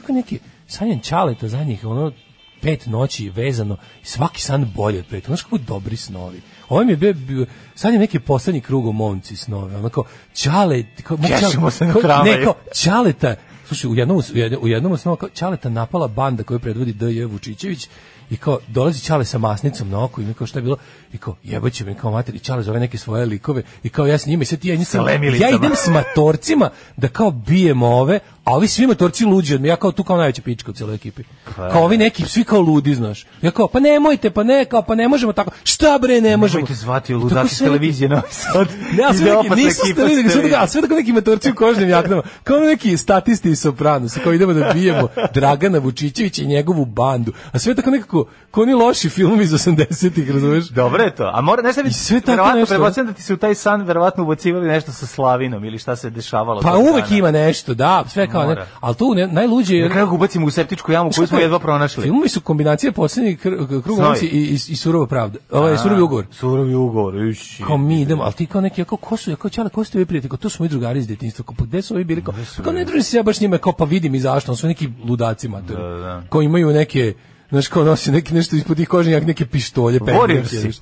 Kako 0.00 0.12
neki 0.12 0.38
sanjan 0.66 1.00
čaleta 1.00 1.48
za 1.48 1.64
njih, 1.64 1.84
ono, 1.84 2.12
pet 2.60 2.86
noći 2.86 3.30
vezano, 3.30 3.76
i 4.02 4.04
svaki 4.04 4.40
san 4.40 4.72
bolji 4.74 4.98
od 4.98 5.04
pet. 5.10 5.26
Znaš 5.26 5.42
kako 5.42 5.58
dobri 5.58 5.96
snovi. 5.96 6.40
Ovo 6.68 6.84
mi 6.84 6.92
je 6.92 6.96
bio, 6.96 7.12
bio 7.12 7.46
sad 7.74 7.92
je 7.92 7.98
neki 7.98 8.18
poslednji 8.18 8.60
krug 8.60 8.86
o 8.86 8.92
momci 8.92 9.36
snove, 9.36 9.76
ono 9.76 9.88
kao, 9.88 10.04
čale, 10.34 10.84
kao, 11.02 11.16
Kešemo 11.16 11.70
se 11.70 11.84
kao-. 11.84 12.24
Ne, 12.24 12.44
kao, 12.44 12.54
čaleta, 12.74 13.34
slušaj, 13.66 13.90
u 13.90 13.94
jednom, 13.94 14.16
u 14.16 14.22
jednom, 14.38 14.62
u 14.62 14.68
jednom 14.68 14.98
snovu, 14.98 15.16
kao, 15.16 15.28
čaleta 15.28 15.68
napala 15.68 16.08
banda 16.08 16.42
koju 16.42 16.58
predvodi 16.58 16.92
D.J. 16.92 17.24
Vučićević, 17.24 17.88
i 18.30 18.36
kao 18.36 18.58
dolazi 18.68 19.04
Čale 19.04 19.24
sa 19.24 19.38
masnicom 19.38 19.88
na 19.90 20.04
oko 20.04 20.20
i 20.20 20.24
mi 20.24 20.34
kao 20.34 20.46
šta 20.46 20.58
je 20.58 20.62
bilo 20.62 20.76
i 21.12 21.18
kao 21.18 21.36
jebaće 21.42 21.84
mi 21.84 21.94
kao 21.94 22.10
mater 22.10 22.34
i 22.34 22.38
Čale 22.38 22.62
zove 22.62 22.80
neke 22.80 22.98
svoje 22.98 23.26
likove 23.26 23.62
i 23.82 23.88
kao 23.88 24.06
ja 24.06 24.18
s 24.18 24.26
njima 24.26 24.42
i 24.42 24.46
sad 24.46 24.58
ti 24.58 24.68
ja 24.68 24.76
njih 24.76 24.88
sam- 24.88 25.04
lemilicama. 25.04 25.50
ja 25.50 25.56
idem 25.56 25.72
s 25.76 25.88
matorcima 25.88 26.70
da 26.96 27.08
kao 27.08 27.30
bijemo 27.30 27.86
ove, 27.86 28.20
a 28.44 28.54
ovi 28.54 28.68
svi 28.68 28.86
matorci 28.86 29.24
luđi 29.24 29.54
od 29.54 29.60
me, 29.60 29.68
ja 29.68 29.76
kao 29.76 29.92
tu 29.92 30.04
kao 30.04 30.16
najveća 30.16 30.42
pička 30.42 30.70
u 30.70 30.74
cijeloj 30.74 30.94
ekipi. 30.94 31.22
Kao 31.54 31.84
ovi 31.84 31.98
neki, 31.98 32.22
svi 32.22 32.44
kao 32.44 32.60
ludi, 32.60 32.94
znaš. 32.94 33.26
Ja 33.42 33.50
kao, 33.50 33.68
pa 33.68 33.80
nemojte, 33.80 34.30
pa 34.30 34.42
ne, 34.42 34.64
kao, 34.64 34.82
pa 34.82 34.94
ne 34.94 35.08
možemo 35.08 35.32
tako. 35.32 35.50
Šta 35.64 35.98
bre, 36.02 36.20
ne 36.20 36.36
možemo? 36.36 36.58
Nemojte 36.58 36.74
zvati 36.74 37.12
I 37.12 37.14
ludaki 37.14 37.54
s 37.54 37.58
televizije 37.68 38.08
Novi 38.08 38.22
Sad. 38.30 38.68
Ne, 38.92 39.04
ali 39.04 39.18
sve 39.18 39.34
neki, 39.34 39.48
nisu 39.54 39.56
nego 39.56 39.70
sve 39.72 39.94
tako, 39.94 40.08
televizije. 40.08 40.68
sve 40.68 40.80
tako 40.82 40.94
neki 40.94 41.12
matorci 41.12 41.50
u 41.50 41.54
kožnim 41.54 41.88
jaknama, 41.88 42.22
kao 42.44 42.58
neki 42.58 42.96
statisti 42.96 43.50
iz 43.50 43.60
Sopranos, 43.60 44.18
kao 44.24 44.32
idemo 44.32 44.52
da 44.52 44.70
bijemo 44.72 45.08
Dragana 45.34 45.78
Vučićevića 45.78 46.42
i 46.42 46.46
njegovu 46.46 46.84
bandu, 46.84 47.32
a 47.52 47.58
sve 47.58 47.74
tako 47.74 47.90
nekako, 47.90 48.17
kao 48.50 48.62
oni 48.62 48.74
loši 48.74 49.08
filmovi 49.08 49.44
iz 49.44 49.50
80-ih, 49.50 50.30
razumeš? 50.30 50.64
Dobro 50.66 51.02
je 51.02 51.14
to. 51.14 51.30
A 51.34 51.40
mora 51.40 51.62
nešto 51.62 51.82
bi 51.82 51.88
I 51.88 51.92
sve 51.92 52.20
tako 52.20 52.30
verovatno 52.30 52.60
nešto. 52.60 52.74
prebacujem 52.74 53.06
da 53.06 53.12
ti 53.12 53.22
se 53.22 53.34
u 53.34 53.36
taj 53.36 53.54
san 53.54 53.82
verovatno 53.82 54.24
ubacivali 54.24 54.68
nešto 54.68 54.92
sa 54.92 55.06
Slavinom 55.06 55.64
ili 55.64 55.78
šta 55.78 55.96
se 55.96 56.10
dešavalo. 56.10 56.60
Pa 56.62 56.76
uvek 56.76 57.04
dana. 57.04 57.16
ima 57.16 57.30
nešto, 57.30 57.74
da, 57.74 58.04
sve 58.08 58.28
kao, 58.28 58.46
ne, 58.46 58.56
ali 58.80 58.94
tu 58.94 59.14
ne, 59.14 59.26
najluđe 59.26 59.76
je... 59.76 59.84
Na 59.84 59.90
kraju 59.90 60.08
ubacimo 60.12 60.46
u 60.46 60.50
septičku 60.50 60.92
jamu 60.92 61.10
koju 61.12 61.26
smo 61.26 61.38
jedva 61.38 61.58
pronašli. 61.58 62.02
Filmovi 62.02 62.28
su 62.28 62.40
kombinacija 62.40 62.92
poslednjih 62.92 63.38
kr- 63.38 63.82
krug 63.82 63.96
Snovi. 63.96 64.02
momci 64.02 64.26
i, 64.26 64.38
i, 64.40 64.54
i 64.54 64.76
surova 64.76 65.06
pravda. 65.06 65.38
Ovaj 65.50 65.78
surovi 65.78 66.02
ugovor. 66.02 66.26
Surovi 66.30 66.74
ugovor, 66.74 67.16
iši. 67.16 67.62
Kao 67.62 67.76
mi 67.78 68.00
idemo, 68.00 68.22
ali 68.22 68.32
ti 68.32 68.46
kao 68.46 68.60
neki, 68.60 68.84
kao, 68.84 68.98
ko 68.98 69.16
su, 69.16 69.36
kao 69.36 69.50
čale, 69.50 69.68
ko 69.68 69.84
ste 69.84 69.98
vi 69.98 70.06
prijatelji, 70.06 70.28
kao, 70.30 70.36
to 70.38 70.48
su 70.48 70.62
moji 70.62 70.68
drugari 70.68 70.98
iz 70.98 71.06
detinjstva, 71.08 71.44
kao, 71.44 71.54
pa 71.58 71.64
gde 71.64 71.82
su 71.82 71.94
ovi 71.94 72.04
bili, 72.04 72.24
kao, 72.24 72.34
kao 72.64 72.72
ne 72.72 72.84
družim 72.84 73.02
se 73.02 73.16
ja 73.16 73.22
baš 73.22 73.40
njima, 73.40 73.58
kao, 73.58 73.72
pa 73.72 73.84
vidim 73.84 74.14
i 74.14 74.20
zašto, 74.20 74.52
on 74.52 74.56
su 74.56 74.66
neki 74.66 74.88
ludaci 75.04 75.48
matori, 75.48 75.82
Da, 75.82 75.88
da. 75.88 76.22
kao 76.30 76.42
imaju 76.42 76.68
neke, 76.68 77.14
znaš, 77.50 77.68
kao 77.68 77.84
nosi 77.84 78.12
neki, 78.12 78.34
nešto 78.34 78.56
ispod 78.56 78.76
tih 78.76 78.88
koženjak, 78.88 79.24
neke 79.26 79.46
pištolje, 79.46 80.00
Warriorsi. 80.00 80.18
pendreke, 80.18 80.56
znaš. 80.56 80.76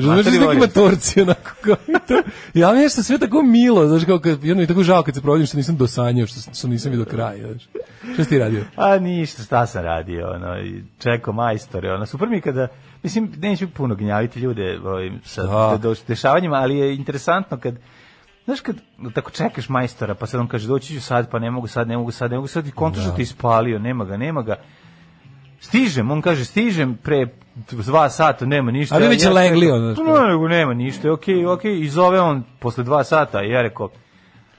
Znaš, 0.00 0.16
neki 0.26 0.58
matorci, 0.58 1.22
onako, 1.22 1.50
kao, 1.60 1.76
i 1.88 1.92
to, 2.08 2.22
ja 2.54 2.72
mi 2.72 2.78
je 2.78 2.82
nešto 2.82 3.02
sve 3.02 3.18
tako 3.18 3.42
milo, 3.42 3.86
znaš, 3.88 4.04
kao, 4.04 4.18
kad, 4.18 4.44
jedno 4.44 4.54
mi 4.56 4.62
je 4.62 4.66
tako 4.66 4.82
žao 4.82 5.02
kad 5.02 5.14
se 5.14 5.20
provodim 5.20 5.46
što 5.46 5.56
nisam 5.56 5.76
dosanjao, 5.76 6.26
što, 6.26 6.54
što 6.54 6.68
nisam 6.68 6.92
i 6.92 6.96
do 6.96 7.04
kraja, 7.04 7.46
znaš. 7.46 7.62
Što 8.14 8.24
si 8.24 8.30
ti 8.30 8.38
radio? 8.38 8.64
A 8.76 8.98
ništa, 8.98 9.42
šta 9.42 9.66
sam 9.66 9.82
radio, 9.84 10.30
ono, 10.30 10.58
i 10.58 10.82
čekao 10.98 11.34
majstore, 11.34 11.92
ono, 11.92 12.06
super 12.06 12.28
mi 12.28 12.40
kada, 12.40 12.68
mislim, 13.02 13.32
neću 13.38 13.68
puno 13.70 13.94
gnjaviti 13.94 14.40
ljude 14.40 14.78
ovaj, 14.84 15.10
sa 15.24 15.42
Da. 15.42 15.78
de- 15.78 15.88
de- 15.88 16.00
dešavanjima, 16.08 16.56
ali 16.56 16.76
je 16.76 16.94
interesantno 16.94 17.56
kad, 17.58 17.74
znaš, 18.44 18.60
kad 18.60 18.76
tako 19.14 19.30
čekaš 19.30 19.68
majstora, 19.68 20.14
pa 20.14 20.26
sad 20.26 20.40
on 20.40 20.48
kaže, 20.48 20.68
doći 20.68 20.94
ću 20.94 21.00
sad, 21.00 21.30
pa 21.30 21.38
ne 21.38 21.50
mogu 21.50 21.66
sad, 21.66 21.88
ne 21.88 21.96
mogu 21.96 22.10
sad, 22.10 22.30
ne 22.30 22.36
mogu 22.36 22.48
sad, 22.48 22.66
i 22.66 22.70
kontraš 22.70 23.04
da. 23.04 23.14
te 23.14 23.22
ispalio, 23.22 23.78
nema 23.78 24.04
ga, 24.04 24.16
nema 24.16 24.42
ga, 24.42 24.56
stižem, 25.62 26.10
on 26.10 26.22
kaže, 26.22 26.44
stižem 26.44 26.96
pre 27.02 27.26
dva 27.70 28.10
sata, 28.10 28.46
nema 28.46 28.70
ništa. 28.70 28.94
A 28.94 28.98
vi 28.98 29.08
već 29.08 29.24
Ja 29.24 29.32
legli, 29.32 29.70
ono, 29.70 29.94
što? 29.94 30.04
"Pa 30.04 30.20
ne, 30.22 30.28
nego 30.28 30.48
nema 30.48 30.74
ništa, 30.74 31.12
okej, 31.12 31.46
okej, 31.46 31.80
i 31.80 31.88
zove 31.88 32.20
on 32.20 32.42
posle 32.58 32.84
dva 32.84 33.04
sata, 33.04 33.42
i 33.42 33.50
ja 33.50 33.62
rekao, 33.62 33.88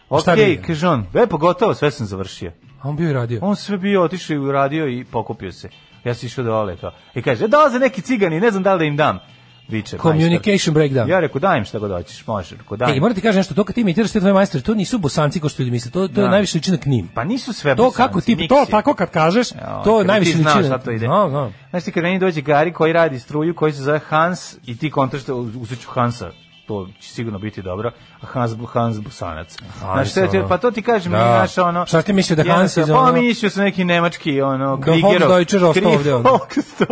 okej, 0.09 0.35
bi? 0.35 0.61
kaže 0.67 0.87
on, 0.87 1.05
e, 1.13 1.27
pa 1.27 1.37
gotovo, 1.37 1.73
sve 1.73 1.91
sam 1.91 2.05
završio. 2.05 2.51
A 2.81 2.89
on 2.89 2.95
bio 2.95 3.09
i 3.09 3.13
radio. 3.13 3.39
On 3.41 3.55
sve 3.55 3.77
bio 3.77 4.03
otišao 4.03 4.33
i 4.33 4.37
uradio 4.37 4.87
i 4.87 5.05
pokupio 5.11 5.51
se. 5.51 5.69
Ja 6.03 6.13
sam 6.13 6.27
išao 6.27 6.43
dole 6.43 6.77
kao. 6.77 6.91
I 7.15 7.21
kaže, 7.21 7.47
dolaze 7.47 7.79
neki 7.79 8.01
cigani, 8.01 8.39
ne 8.39 8.51
znam 8.51 8.63
da 8.63 8.73
li 8.73 8.79
da 8.79 8.85
im 8.85 8.97
dam. 8.97 9.19
Viče, 9.67 9.97
Communication 9.97 10.75
breakdown. 10.75 11.09
Ja 11.09 11.19
rekao, 11.19 11.39
daj 11.39 11.57
im 11.57 11.65
šta 11.65 11.79
god 11.79 11.91
hoćeš, 11.91 12.27
može. 12.27 12.55
Rekao, 12.55 12.77
daj 12.77 12.91
E, 12.91 12.95
im. 12.95 13.01
moram 13.01 13.15
ti 13.15 13.21
kažem 13.21 13.39
nešto, 13.39 13.53
to 13.53 13.63
kad 13.63 13.75
ti 13.75 13.81
imitiraš 13.81 14.11
te 14.11 14.19
tvoje 14.19 14.33
majstore, 14.33 14.63
to 14.63 14.73
nisu 14.75 14.97
bosanci 14.97 15.39
kao 15.39 15.49
što 15.49 15.61
ljudi 15.61 15.71
misle, 15.71 15.91
to, 15.91 16.07
to 16.07 16.21
je 16.21 16.23
Da. 16.23 16.29
najviše 16.29 16.57
liči 16.57 16.71
na 16.71 16.77
knim. 16.77 17.07
Pa 17.07 17.23
nisu 17.23 17.53
sve 17.53 17.75
To 17.75 17.83
Bosanci, 17.83 17.97
kako 17.97 18.21
ti, 18.21 18.35
miksi. 18.35 18.47
to 18.47 18.65
tako 18.71 18.93
kad 18.93 19.09
kažeš, 19.11 19.51
Evo, 19.51 19.81
to 19.83 19.97
kad 19.97 20.07
najviše 20.07 20.29
liči 20.29 20.41
znaš 20.41 20.55
na... 20.55 20.63
šta 20.63 20.77
to 20.77 20.91
ide. 20.91 21.07
No, 21.07 21.27
no. 21.27 21.51
Znaš 21.69 21.83
ti 21.83 21.91
kad 21.91 22.03
meni 22.03 22.19
dođe 22.19 22.41
Gari 22.41 22.73
koji 22.73 22.93
radi 22.93 23.19
struju, 23.19 23.55
koji 23.55 23.73
se 23.73 23.81
zove 23.81 23.99
Hans 23.99 24.55
i 24.65 24.77
ti 24.77 24.91
kontraš 24.91 25.23
da 25.23 25.33
uzet 25.35 25.79
ću 25.81 25.89
Hansa, 25.89 26.31
to 26.65 26.87
će 26.99 27.09
sigurno 27.09 27.39
biti 27.39 27.61
dobro, 27.61 27.91
Hans, 28.21 28.51
Hans 28.67 28.99
Busanac. 28.99 29.57
Znaš, 29.79 30.11
šta 30.11 30.27
ti- 30.27 30.37
ono. 30.37 30.47
pa 30.47 30.57
to 30.57 30.71
ti 30.71 30.81
kažem, 30.81 31.11
Da. 31.11 31.17
mi 31.17 31.23
naš 31.23 31.57
ono... 31.57 31.85
Šta 31.85 32.01
ti 32.01 32.13
mislio 32.13 32.35
da 32.35 32.43
Hans 32.45 32.77
iz 32.77 32.87
Pa 32.87 32.93
ono- 32.93 33.11
mislio 33.13 33.49
sam 33.49 33.63
neki 33.63 33.83
nemački, 33.83 34.41
ono, 34.41 34.75
Da 34.77 34.83
Krigerov. 34.83 35.11
Volksdeutscher 35.29 35.63
ostao 35.63 35.83
Kri- 35.83 35.95
ovdje, 35.95 36.15
ono. 36.15 36.39
Jeste, 36.51 36.85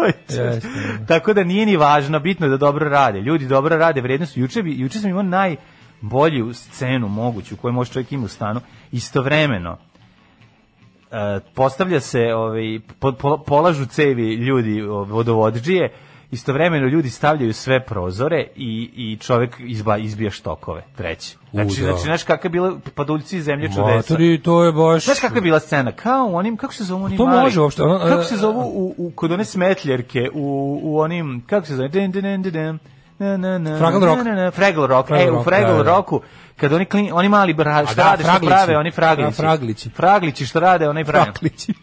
ono. 0.89 1.05
Tako 1.07 1.33
da 1.33 1.43
nije 1.43 1.65
ni 1.65 1.77
važno, 1.77 2.19
bitno 2.19 2.45
je 2.45 2.49
da 2.49 2.57
dobro 2.57 2.89
rade. 2.89 3.19
Ljudi 3.19 3.47
dobro 3.47 3.77
rade, 3.77 4.01
vrednost. 4.01 4.37
Juče, 4.37 4.63
bi, 4.63 4.79
juče 4.79 4.99
sam 4.99 5.09
imao 5.09 5.23
najbolju 5.23 6.53
scenu 6.53 7.07
moguću 7.07 7.57
koju 7.57 7.73
može 7.73 7.91
čovjek 7.91 8.11
ima 8.11 8.25
u 8.25 8.29
stanu. 8.29 8.61
Istovremeno, 8.91 9.77
e, 11.11 11.15
postavlja 11.55 11.99
se, 11.99 12.33
ovaj, 12.35 12.61
po, 12.99 13.11
po- 13.11 13.37
polažu 13.37 13.85
cevi 13.85 14.33
ljudi 14.33 14.81
vodovodđije, 15.07 15.93
istovremeno 16.31 16.87
ljudi 16.87 17.09
stavljaju 17.09 17.53
sve 17.53 17.79
prozore 17.85 18.47
i, 18.55 18.91
i 18.95 19.17
čovjek 19.17 19.55
izba, 19.59 19.97
izbija 19.97 20.31
štokove, 20.31 20.83
treći. 20.97 21.37
Znači, 21.51 21.81
U, 21.81 21.85
da. 21.85 21.91
znači, 21.91 22.03
znaš 22.03 22.23
kakva 22.23 22.47
je 22.47 22.49
bila 22.49 22.77
paduljci 22.95 23.37
iz 23.37 23.43
zemlje 23.43 23.67
čudesa. 23.67 23.95
Matori, 23.95 24.41
to 24.41 24.63
je 24.63 24.71
baš... 24.71 25.05
Znaš 25.05 25.19
kakva 25.19 25.37
je 25.37 25.41
bila 25.41 25.59
scena? 25.59 25.91
Kao 25.91 26.27
u 26.27 26.35
onim, 26.35 26.57
kako 26.57 26.73
se 26.73 26.83
zovu 26.83 27.03
oni 27.03 27.17
To 27.17 27.25
mali? 27.25 27.41
može 27.41 27.61
uopšte, 27.61 27.83
ono, 27.83 27.99
kako 27.99 28.21
e, 28.21 28.25
se 28.25 28.37
zovu 28.37 28.61
u, 28.61 28.95
u, 28.97 29.11
kod 29.15 29.31
one 29.31 29.45
smetljerke, 29.45 30.29
u, 30.33 30.79
u 30.83 30.99
onim, 30.99 31.43
kako 31.47 31.67
se 31.67 31.75
zove? 31.75 31.87
Den, 31.87 32.11
den, 32.11 32.23
den, 32.23 32.41
den, 32.41 32.53
den. 32.53 32.79
Na, 33.19 33.37
na, 33.37 33.57
na, 33.57 33.77
Fraggle 33.77 33.99
na, 33.99 34.05
Rock. 34.05 34.25
na, 34.25 34.35
na, 34.35 34.51
Fraggle 34.51 34.87
Rock. 34.87 35.07
Fraggle 35.07 35.27
e, 35.27 35.31
u 35.31 35.43
Fraggle 35.43 35.77
da, 35.77 35.83
da. 35.83 35.95
Rocku, 35.95 36.21
kad 36.57 36.73
oni, 36.73 36.85
klin, 36.85 37.09
oni 37.13 37.29
mali 37.29 37.53
bra, 37.53 37.85
šta 37.85 37.95
da, 37.95 38.03
rade, 38.03 38.23
fraglići. 38.23 38.47
prave, 38.47 38.77
oni 38.77 38.91
fraglići. 38.91 39.25
Da, 39.25 39.31
fraglići. 39.31 39.89
Fraglići, 39.89 40.45
što 40.45 40.59
rade, 40.59 40.89
oni 40.89 41.05
prave. 41.05 41.25
Fraklići. 41.25 41.73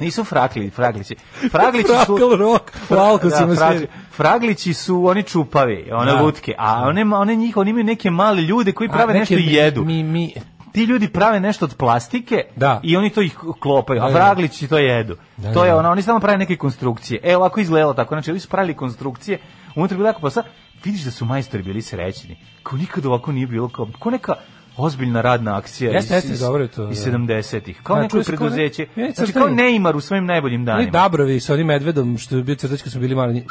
Nisu 0.00 0.24
frakli, 0.24 0.70
fraglići. 0.70 1.16
Fraglići 1.50 1.88
su... 2.06 2.16
Fraggle 2.16 2.36
Rock, 2.36 2.70
Falko 2.88 3.28
Da, 3.28 3.36
fragli- 3.36 3.86
fraglići 4.12 4.74
su 4.74 5.06
oni 5.06 5.22
čupavi, 5.22 5.90
one 5.92 6.12
Da. 6.12 6.20
lutke, 6.22 6.54
a 6.58 6.88
one, 6.88 7.04
one 7.14 7.36
njih, 7.36 7.56
oni 7.56 7.70
imaju 7.70 7.84
neke 7.84 8.10
male 8.10 8.42
ljude 8.42 8.72
koji 8.72 8.88
prave 8.88 9.12
A, 9.12 9.18
nešto 9.18 9.34
i 9.34 9.46
jedu. 9.46 9.84
Mi, 9.84 10.02
mi, 10.02 10.34
ti 10.72 10.84
ljudi 10.84 11.08
prave 11.08 11.40
nešto 11.40 11.64
od 11.64 11.74
plastike 11.76 12.42
Da. 12.56 12.80
i 12.82 12.96
oni 12.96 13.10
to 13.10 13.22
ih 13.22 13.38
klopaju, 13.60 14.02
a 14.02 14.06
Da, 14.06 14.12
da. 14.12 14.18
vraglići 14.18 14.68
to 14.68 14.78
jedu. 14.78 15.16
Da, 15.36 15.52
to 15.52 15.64
je 15.64 15.70
da. 15.70 15.76
ono, 15.78 15.90
oni 15.90 16.02
samo 16.02 16.20
prave 16.20 16.38
neke 16.38 16.56
konstrukcije. 16.56 17.20
E, 17.22 17.36
ovako 17.36 17.60
izgledalo 17.60 17.94
tako, 17.94 18.14
znači 18.14 18.30
oni 18.30 18.40
su 18.40 18.48
pravili 18.48 18.74
konstrukcije, 18.74 19.38
unutra 19.76 19.96
bilo 19.96 20.08
jako 20.08 20.20
pa 20.20 20.30
sad 20.30 20.44
vidiš 20.84 21.00
da 21.02 21.10
su 21.10 21.24
majstori 21.24 21.62
bili 21.62 21.82
srećni. 21.82 22.36
Kao 22.62 22.78
nikad 22.78 23.06
ovako 23.06 23.32
nije 23.32 23.46
bilo, 23.46 23.68
kao, 23.68 23.88
kao 24.02 24.12
neka 24.12 24.34
ozbiljna 24.76 25.20
radna 25.20 25.56
akcija 25.56 25.90
Jeste, 25.92 26.14
iz, 26.14 26.16
jeste, 26.16 26.32
iz, 26.32 26.40
dobro 26.40 26.62
je 26.62 26.68
to, 26.68 26.90
iz 26.90 27.04
da. 27.04 27.10
70-ih. 27.10 27.80
Kao 27.82 27.96
Da, 27.96 28.02
neko 28.02 28.20
preduzeće. 28.26 28.86
ne, 28.96 29.12
Znači 29.14 29.32
kao 29.32 29.48
Neymar 29.48 29.96
u 29.96 30.00
svojim 30.00 30.26
najboljim 30.26 30.64
danima. 30.64 30.90
Dabrovi 30.90 31.40
sa 31.40 31.54
onim 31.54 31.66
medvedom 31.66 32.18
što 32.18 32.36
je 32.36 32.42
bio 32.42 32.54
crtač 32.54 32.82
kad 32.82 32.92
smo 32.92 33.00
bili 33.00 33.14
mali. 33.14 33.44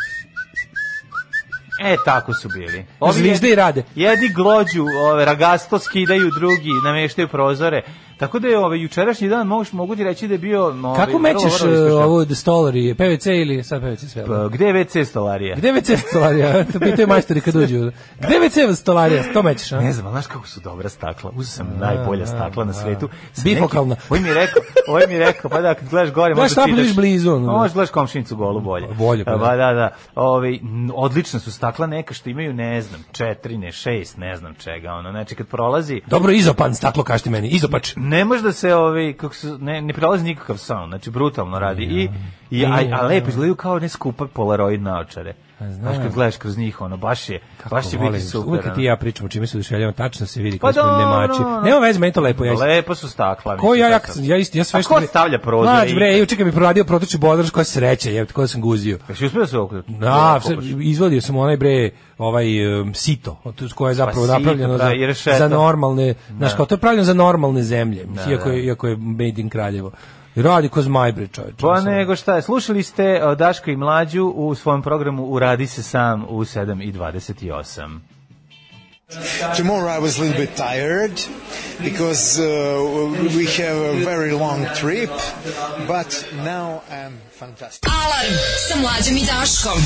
E, 1.83 1.95
tako 2.05 2.33
su 2.33 2.49
bili. 2.49 2.85
Zvizde 3.13 3.49
i 3.49 3.55
rade. 3.55 3.83
Jedni 3.95 4.29
glođu, 4.29 4.85
ove, 5.11 5.25
ragasto 5.25 5.79
skidaju, 5.79 6.29
drugi 6.39 6.69
nameštaju 6.85 7.27
prozore. 7.27 7.81
Tako 8.17 8.39
da 8.39 8.47
je 8.47 8.57
ovaj 8.57 8.79
jučerašnji 8.79 9.29
dan 9.29 9.47
mogu, 9.47 9.65
mogu 9.71 9.95
ti 9.95 10.03
reći 10.03 10.27
da 10.27 10.33
je 10.33 10.37
bio 10.37 10.63
ovaj, 10.63 10.95
Kako 10.97 11.19
mećeš 11.19 11.43
uspešan. 11.45 11.91
ovu 11.93 12.25
The 12.25 12.33
Stolary, 12.35 12.93
PVC 12.93 13.25
ili 13.25 13.63
sad 13.63 13.81
PVC 13.81 14.05
sve? 14.05 14.25
Pa, 14.25 14.47
Gde 14.47 14.65
je 14.65 14.73
WC 14.75 15.05
stolarija? 15.05 15.55
Gde 15.55 15.67
je 15.67 15.73
WC 15.73 15.97
stolarija? 15.99 16.63
To 16.73 16.79
pitaju 16.79 17.07
majstori 17.07 17.41
kad 17.41 17.55
uđu. 17.55 17.91
Gde 18.19 18.33
je 18.35 18.41
WC 18.41 18.75
stolarija? 18.75 19.23
To 19.33 19.43
mećeš, 19.43 19.71
a? 19.71 19.79
Ne 19.79 19.93
znam, 19.93 20.11
znaš 20.11 20.27
kako 20.27 20.47
su 20.47 20.59
dobra 20.59 20.89
stakla. 20.89 21.31
Uzeo 21.31 21.51
sam 21.51 21.67
najbolja 21.79 22.25
stakla 22.25 22.63
na 22.63 22.73
svetu. 22.73 23.09
Sa 23.33 23.41
Bifokalna. 23.43 23.95
nekim- 23.95 24.05
Ovaj 24.09 24.21
mi 24.21 24.33
rekao, 24.33 24.61
ovaj 24.87 25.03
mi 25.07 25.19
rekao, 25.19 25.49
pa 25.51 25.61
da 25.61 25.73
kad 25.73 25.89
gledaš 25.89 26.13
gore, 26.13 26.35
tamo, 26.35 26.47
čitaš. 26.49 26.65
vidiš 26.67 26.95
blizu, 26.95 27.31
da. 27.31 27.39
Možeš 27.39 27.73
gledaš 27.73 27.89
komšinicu 27.89 28.35
golu 28.35 28.61
bolje. 28.61 28.87
Bolje, 28.89 29.25
pa 29.25 29.31
da. 29.31 29.37
Pa 29.37 29.55
da, 29.55 29.73
da. 29.73 29.89
Ovaj 30.15 30.59
odlična 30.93 31.39
su 31.39 31.51
stakla 31.51 31.87
neka 31.87 32.13
što 32.13 32.29
imaju, 32.29 32.53
ne 32.53 32.81
znam, 32.81 33.03
četiri, 33.11 33.57
ne 33.57 33.71
šest, 33.71 34.17
ne 34.17 34.35
znam 34.35 34.53
čega, 34.55 34.91
ono. 34.91 35.11
Znači 35.11 35.35
kad 35.35 35.47
prolazi, 35.47 36.01
Dobro, 36.07 36.31
izopan 36.31 36.75
staklo, 36.75 37.03
kažete 37.03 37.29
meni, 37.29 37.47
izopač. 37.47 37.93
Ne 38.05 38.25
može 38.25 38.43
da 38.43 38.51
se 38.51 38.75
ovaj 38.75 39.13
kako 39.13 39.35
se 39.35 39.57
ne 39.59 39.81
ne 39.81 39.93
prelazi 39.93 40.23
nikakav 40.23 40.57
sound, 40.57 40.89
znači 40.89 41.09
brutalno 41.09 41.59
radi 41.59 41.83
i 41.83 42.09
i 42.51 42.65
a, 42.65 42.69
a 42.93 43.01
lepo 43.01 43.29
izgledaju 43.29 43.55
kao 43.55 43.79
ne 43.79 43.89
skupa 43.89 44.27
polaroid 44.27 44.81
naočare. 44.81 45.33
Znaš 45.61 45.97
kad 45.97 46.13
gledaš 46.13 46.37
kroz 46.37 46.57
njih, 46.57 46.81
ono 46.81 46.97
baš 46.97 47.29
je 47.29 47.39
baš 47.69 47.83
će 47.83 47.89
biti 47.89 48.03
Volim, 48.03 48.21
super. 48.21 48.49
Uvijek 48.49 48.75
ti 48.75 48.81
i 48.81 48.83
ja 48.83 48.95
pričamo 48.95 49.29
čime 49.29 49.47
se 49.47 49.57
oduševljavamo, 49.57 49.93
tačno 49.93 50.25
se 50.25 50.41
vidi 50.41 50.59
Pa 50.59 50.67
kako 50.67 50.79
smo 50.79 50.97
nemači. 50.97 51.41
ono. 51.41 51.61
Nema 51.61 51.79
veze, 51.79 51.99
meni 51.99 52.13
to 52.13 52.21
lepo. 52.21 52.45
Ja, 52.45 52.53
isto- 52.53 52.65
Lepo 52.65 52.95
su 52.95 53.09
stakla. 53.09 53.57
Ko 53.57 53.75
ja, 53.75 53.87
ja, 53.87 53.99
tako. 53.99 54.11
ja, 54.19 54.37
isto, 54.37 54.57
ja 54.57 54.63
sve 54.63 54.79
A 54.79 54.83
što... 54.83 54.89
ko 54.89 55.01
stavlja 55.01 55.39
prozore 55.39 55.71
Mlađ, 55.71 55.93
bre, 55.93 56.17
juče 56.17 56.35
kad 56.35 56.45
mi 56.45 56.51
proradio 56.51 56.83
protoči 56.83 57.17
bodar, 57.17 57.49
koja 57.49 57.63
sreća, 57.63 58.09
jebate, 58.09 58.33
ko 58.33 58.41
da 58.41 58.47
sam 58.47 58.61
guzio. 58.61 58.99
Jesi 59.09 59.25
uspio 59.25 59.41
da 59.41 59.47
se 59.47 59.57
okrenuti? 59.57 59.91
Da, 59.91 60.39
sve- 60.41 60.57
izvadio 60.81 61.21
sam 61.21 61.37
onaj 61.37 61.57
bre, 61.57 61.89
ovaj 62.17 62.45
um, 62.81 62.93
sito, 62.93 63.41
koje 63.75 63.91
je 63.91 63.95
zapravo 63.95 64.21
Pa 64.21 64.27
sito, 64.27 64.39
napravljeno 64.39 64.77
za, 64.77 64.93
i 64.93 65.05
rešeta. 65.05 65.37
za 65.37 65.47
normalne, 65.49 66.13
znaš, 66.37 66.53
kao 66.53 66.65
to 66.65 66.75
je 66.75 66.79
pravljeno 66.79 67.03
za 67.03 67.13
normalne 67.13 67.63
zemlje, 67.63 68.07
iako, 68.29 68.49
je, 68.49 68.63
iako 68.63 68.87
je 68.87 68.95
made 68.97 69.33
in 69.37 69.49
Kraljevo. 69.49 69.91
Radi 70.35 70.69
ko 70.69 70.81
zmaj, 70.81 71.11
bre, 71.11 71.27
čovječe. 71.27 71.57
Pa 71.61 71.81
nego 71.81 72.15
šta, 72.15 72.41
slušali 72.41 72.83
ste 72.83 73.21
Daško 73.37 73.71
i 73.71 73.75
Mlađu 73.75 74.25
u 74.35 74.55
svom 74.55 74.81
programu 74.81 75.25
Uradi 75.25 75.67
se 75.67 75.83
sam 75.83 76.25
u 76.29 76.39
7 76.39 76.83
i 76.83 76.93
28. 76.93 77.99
Tomorrow 79.57 79.87
I 79.87 79.99
was 79.99 80.17
a 80.17 80.23
little 80.23 80.39
bit 80.39 80.55
tired 80.55 81.21
because 81.83 82.39
uh, 82.39 82.45
we 83.37 83.45
have 83.45 83.77
a 83.77 83.93
very 83.93 84.31
long 84.31 84.65
trip, 84.81 85.11
but 85.87 86.25
now 86.43 86.81
I'm 86.89 87.13
fantastic. 87.39 87.83
Alarm 87.87 88.35
sa 88.69 88.79
mlađom 88.79 89.17
i 89.17 89.25
Daškom. 89.25 89.79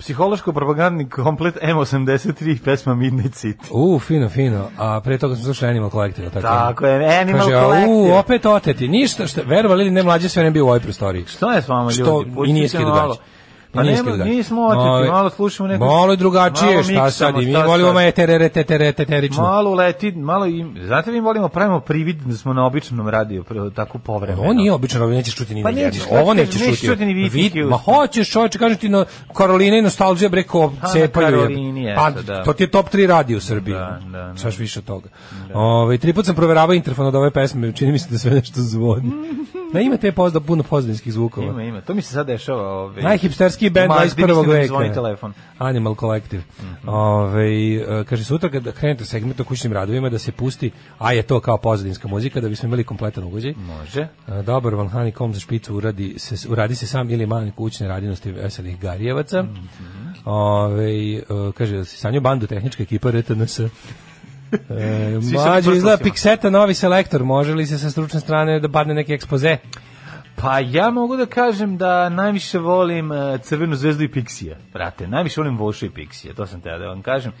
Psihološko-propagandni 0.00 1.08
komplet 1.08 1.56
M83 1.62 2.58
pesma 2.64 2.94
Midnight 2.94 3.34
City. 3.34 3.68
U, 3.70 3.98
fino, 3.98 4.28
fino. 4.28 4.68
A 4.78 5.00
pre 5.00 5.18
toga 5.18 5.34
smo 5.34 5.44
slušali 5.44 5.70
Animal 5.70 5.90
Collective. 5.90 6.30
Tako, 6.30 6.40
Tako 6.40 6.86
je, 6.86 7.18
Animal 7.20 7.40
Kaže, 7.40 7.60
Collective. 7.60 7.94
u, 7.94 8.18
opet 8.18 8.46
oteti. 8.46 8.88
Ništa, 8.88 9.26
što, 9.26 9.40
verovali 9.46 9.82
ili 9.84 9.90
ne, 9.90 10.02
mlađe 10.02 10.28
sve 10.28 10.42
ne 10.42 10.50
bio 10.50 10.64
u 10.64 10.68
ovoj 10.68 10.80
prostoriji. 10.80 11.24
Što 11.26 11.52
je 11.52 11.62
s 11.62 11.68
vama 11.68 11.90
Što 11.90 12.02
ljudi? 12.18 12.30
i 12.30 12.34
Pustite 12.34 12.52
nije 12.52 12.68
gaće. 12.68 13.20
Pa 13.72 13.82
Nije 13.82 13.92
nema, 13.92 13.98
skidao 14.00 14.16
gaće. 14.18 14.30
nismo 14.30 14.62
oteti, 14.62 14.80
Ovaj, 14.80 15.08
malo 15.08 15.30
slušamo 15.30 15.68
neko... 15.68 15.84
Malo 15.84 16.16
drugačije, 16.16 16.70
malo 16.70 16.82
šta 16.82 17.10
sad? 17.10 17.42
I 17.42 17.46
mi 17.46 17.54
volimo 17.66 17.92
me 17.92 18.10
terere, 18.10 18.48
tetere, 18.48 18.92
teterično. 18.92 19.42
Malo 19.42 19.74
leti, 19.74 20.12
malo 20.12 20.46
im, 20.46 20.76
znate 20.86 21.12
mi 21.12 21.20
volimo 21.20 21.48
pravimo 21.48 21.80
privid 21.80 22.16
da 22.16 22.36
smo 22.36 22.52
na 22.52 22.66
običnom 22.66 23.08
radiju, 23.08 23.44
tako 23.74 23.98
povremeno. 23.98 24.42
Ovo 24.42 24.52
nije 24.52 24.72
obično, 24.72 25.06
nećeš 25.06 25.34
čuti 25.34 25.54
ni 25.54 25.62
Pa 25.62 25.70
nećeš 25.70 26.02
jedno. 26.02 26.20
Ovo 26.20 26.34
nećeš 26.34 26.60
čuti. 26.60 26.86
čuti 26.86 27.04
ni 27.04 27.14
Vid- 27.14 27.68
Ma 27.68 27.76
hoćeš, 27.76 28.30
čovječe, 28.30 28.58
kažem 28.58 28.78
ti, 28.78 28.88
no, 28.88 29.04
Karolina 29.36 29.76
i 29.76 29.82
nostalgija 29.82 30.28
breko 30.28 30.72
Pa, 30.80 30.88
cepaju. 30.88 31.48
Pa, 31.96 32.10
da. 32.10 32.44
to 32.44 32.52
ti 32.52 32.62
je 32.62 32.70
top 32.70 32.88
3 32.88 33.06
radio 33.06 33.36
u 33.36 33.40
Srbiji. 33.40 33.74
Da, 33.74 33.98
da, 34.04 34.18
da. 34.18 34.36
Svaš 34.36 34.58
više 34.58 34.78
od 34.78 34.84
toga. 34.84 35.08
Ovaj, 35.54 35.98
tri 35.98 36.12
put 36.12 36.26
sam 36.26 36.34
proveravao 36.34 36.74
interfon 36.74 37.06
od 37.06 37.14
ove 37.14 37.30
pesme, 37.30 37.72
čini 37.72 37.92
mi 37.92 37.98
se 37.98 38.08
da 38.10 38.18
sve 38.18 38.30
nešto 38.30 38.54
zvoni. 38.56 39.10
Na 39.72 39.80
ima 39.90 39.96
te 39.96 40.12
pozda, 40.12 40.40
puno 40.40 40.62
pozdanskih 40.62 41.12
zvukova. 41.12 41.46
Ima, 41.46 41.62
ima. 41.62 41.80
To 41.80 41.94
mi 41.94 42.02
se 42.02 42.12
sad 42.12 42.26
dešava. 42.26 42.70
Ovaj, 42.72 43.02
Najhipsterski 43.02 43.59
band 43.68 43.88
Ma, 43.88 43.94
21. 43.94 44.16
vidim 44.16 44.34
da 44.34 44.42
mi 44.42 44.48
veka. 44.52 44.66
zvoni 44.66 44.92
telefon. 44.94 45.32
Animal 45.58 45.94
Collective. 45.94 46.42
Ovaj, 46.86 47.76
e, 47.76 48.04
kaže, 48.04 48.24
sutra 48.24 48.50
kad 48.50 48.72
krenete 48.74 49.04
segment 49.04 49.40
o 49.40 49.44
kućnim 49.44 49.72
radovima 49.72 50.08
da 50.08 50.18
se 50.18 50.32
pusti, 50.32 50.70
a 50.98 51.12
je 51.12 51.22
to 51.22 51.40
kao 51.40 51.56
pozadinska 51.56 52.08
muzika, 52.08 52.40
da 52.40 52.48
bismo 52.48 52.66
imali 52.66 52.84
kompletan 52.84 53.24
ugođaj. 53.24 53.54
Može. 53.56 54.00
E, 54.00 54.42
Dobar 54.42 54.74
Van 54.74 54.88
Honeycomb 54.88 55.32
za 55.32 55.40
špicu 55.40 55.74
uradi 55.74 56.14
se, 56.18 56.48
uradi 56.48 56.74
se 56.74 56.86
sam 56.86 57.10
ili 57.10 57.26
manje 57.26 57.52
kućne 57.56 57.88
radinosti 57.88 58.32
veselih 58.32 58.80
Garijevaca. 58.80 59.44
Ovaj, 60.24 61.14
e, 61.16 61.22
kaže, 61.58 61.76
da 61.76 61.84
si 61.84 61.96
sanju 61.96 62.20
bandu 62.20 62.46
tehnička 62.46 62.82
ekipa 62.82 63.10
RTNS. 63.10 63.60
E, 63.60 65.18
mlađo 65.32 65.70
mi 65.70 65.76
izgleda. 65.76 66.04
Pixeta 66.04 66.50
novi 66.50 66.74
selektor, 66.74 67.24
može 67.24 67.54
li 67.54 67.66
se 67.66 67.78
sa 67.78 67.90
stručne 67.90 68.20
strane 68.20 68.60
da 68.60 68.68
padne 68.68 68.94
neki 68.94 69.12
ekspoze? 69.12 69.56
Pa 70.40 70.58
ja 70.58 70.90
mogu 70.90 71.16
da 71.16 71.26
kažem 71.26 71.76
da 71.76 72.08
najviše 72.08 72.58
volim 72.58 73.12
e, 73.12 73.38
Crvenu 73.38 73.76
zvezdu 73.76 74.04
i 74.04 74.08
Pixija. 74.08 74.54
Brate, 74.72 75.08
najviše 75.08 75.40
volim 75.40 75.58
Vošu 75.58 75.86
i 75.86 75.90
Pixija, 75.90 76.34
to 76.34 76.46
sam 76.46 76.60
teo 76.60 76.78
da 76.78 76.86
vam 76.86 77.02
kažem. 77.02 77.32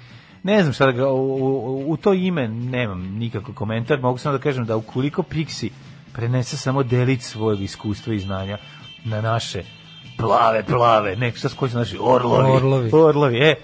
Ne 0.42 0.62
znam 0.62 0.72
šta 0.72 0.86
da 0.86 0.92
ga, 0.92 1.08
u, 1.08 1.16
u, 1.16 1.84
u 1.90 1.96
to 1.96 2.12
ime 2.12 2.48
nemam 2.48 3.02
nikakav 3.02 3.54
komentar, 3.54 4.00
mogu 4.00 4.18
samo 4.18 4.38
da 4.38 4.42
kažem 4.42 4.64
da 4.64 4.76
ukoliko 4.76 5.22
Pixi 5.22 5.68
prenese 6.12 6.56
samo 6.56 6.82
delić 6.82 7.22
svojeg 7.22 7.60
iskustva 7.60 8.14
i 8.14 8.20
znanja 8.20 8.58
na 9.04 9.20
naše 9.20 9.62
plave, 10.18 10.62
plave, 10.62 11.16
nek 11.16 11.36
šta 11.36 11.48
su 11.48 11.68
naši 11.74 11.98
orlovi. 12.00 12.50
Orlovi. 12.50 12.90
Orlovi, 12.92 13.38
e. 13.38 13.54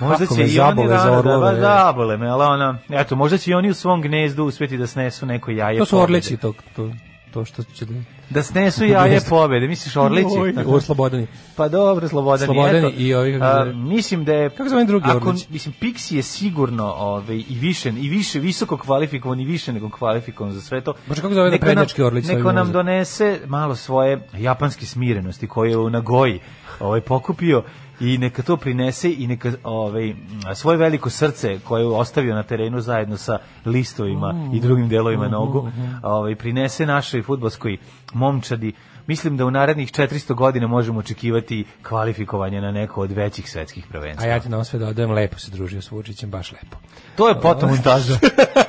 Možda 0.00 0.26
Kako 0.26 0.34
će 0.34 0.46
i 0.46 0.60
oni 0.60 0.88
za 0.88 0.96
da, 0.96 1.18
orlove, 1.18 1.52
da, 1.52 1.60
zabole 1.60 2.16
me, 2.16 2.28
ali 2.28 2.42
ona, 2.42 2.78
eto, 2.90 3.16
možda 3.16 3.38
će 3.38 3.50
i 3.50 3.54
oni 3.54 3.70
u 3.70 3.74
svom 3.74 4.02
gnezdu 4.02 4.44
uspeti 4.44 4.76
da 4.76 4.86
snesu 4.86 5.26
neko 5.26 5.50
jaje 5.50 5.78
To 5.78 5.84
su 5.84 5.90
pobede. 5.90 6.04
orleći, 6.04 6.36
to, 6.36 6.54
to, 6.76 6.90
to 7.32 7.44
što 7.44 7.62
će 7.62 7.84
da... 7.84 7.94
Da 8.30 8.42
snesu 8.42 8.84
jaje 8.84 9.20
pobede, 9.28 9.68
misliš 9.68 9.96
orlići? 9.96 10.28
Ovo 10.66 10.80
slobodani. 10.80 11.26
Pa 11.56 11.68
dobro, 11.68 12.08
Slobodani. 12.08 12.46
Slobodani 12.46 12.78
eto. 12.78 12.92
i 12.96 13.14
ovi, 13.14 13.38
A, 13.42 13.64
mislim 13.64 14.24
da 14.24 14.32
je... 14.32 14.50
Kako 14.50 14.64
se 14.64 14.70
zove 14.70 14.84
drugi 14.84 15.06
ako, 15.08 15.28
Orlić? 15.28 15.48
Mislim, 15.48 15.74
Pixi 15.80 16.16
je 16.16 16.22
sigurno 16.22 16.84
ovaj, 16.84 17.36
i 17.36 17.58
više, 17.60 17.88
i 17.88 18.08
više 18.08 18.38
visoko 18.38 18.76
kvalifikovan 18.76 19.40
i 19.40 19.44
više 19.44 19.72
nego 19.72 19.90
kvalifikovan 19.90 20.52
za 20.52 20.60
sve 20.60 20.80
to. 20.80 20.94
Bože, 21.06 21.22
kako 21.22 21.34
zove 21.34 21.50
Neka 21.50 21.66
naprednjački 21.66 22.00
nam- 22.00 22.06
Orlić 22.06 22.26
Neko 22.26 22.52
nam 22.52 22.72
donese 22.72 23.40
malo 23.46 23.76
svoje 23.76 24.28
japanske 24.38 24.86
smirenosti 24.86 25.46
koje 25.46 25.70
je 25.70 25.76
u 25.76 25.90
Nagoji 25.90 26.40
ovaj, 26.80 27.00
pokupio 27.00 27.62
i 28.00 28.18
neka 28.18 28.42
to 28.42 28.56
prinese 28.56 29.12
i 29.18 29.26
neka 29.26 29.52
ovaj, 29.64 30.14
svoje 30.54 30.76
veliko 30.78 31.10
srce 31.10 31.58
koje 31.64 31.82
je 31.82 31.86
ostavio 31.86 32.34
na 32.34 32.42
terenu 32.42 32.80
zajedno 32.80 33.16
sa 33.16 33.38
listovima 33.64 34.50
i 34.54 34.60
drugim 34.60 34.88
delovima 34.88 35.28
nogu 35.28 35.70
ovaj, 36.02 36.34
prinese 36.34 36.86
našoj 36.86 37.22
futbolskoj 37.22 37.76
momčadi 38.14 38.72
Mislim 39.06 39.36
da 39.36 39.44
u 39.44 39.50
narednih 39.50 39.92
400 39.92 40.34
godina 40.34 40.66
možemo 40.66 40.98
očekivati 40.98 41.64
kvalifikovanje 41.82 42.60
na 42.60 42.72
neko 42.72 43.00
od 43.00 43.12
većih 43.12 43.50
svetskih 43.50 43.84
A 43.84 43.92
prvenstva. 43.92 44.26
ja 44.26 44.40
ti 44.40 44.48
na 44.48 44.64
sve 44.64 44.78
dodajem, 44.78 45.10
lepo 45.10 45.38
se 45.38 45.50
družio 45.50 45.82
s 45.82 45.90
Vučićem, 45.90 46.30
baš 46.30 46.52
lepo. 46.52 46.76
To 47.16 47.28
je 47.28 47.40
potom 47.40 47.70
montaža. 47.70 48.14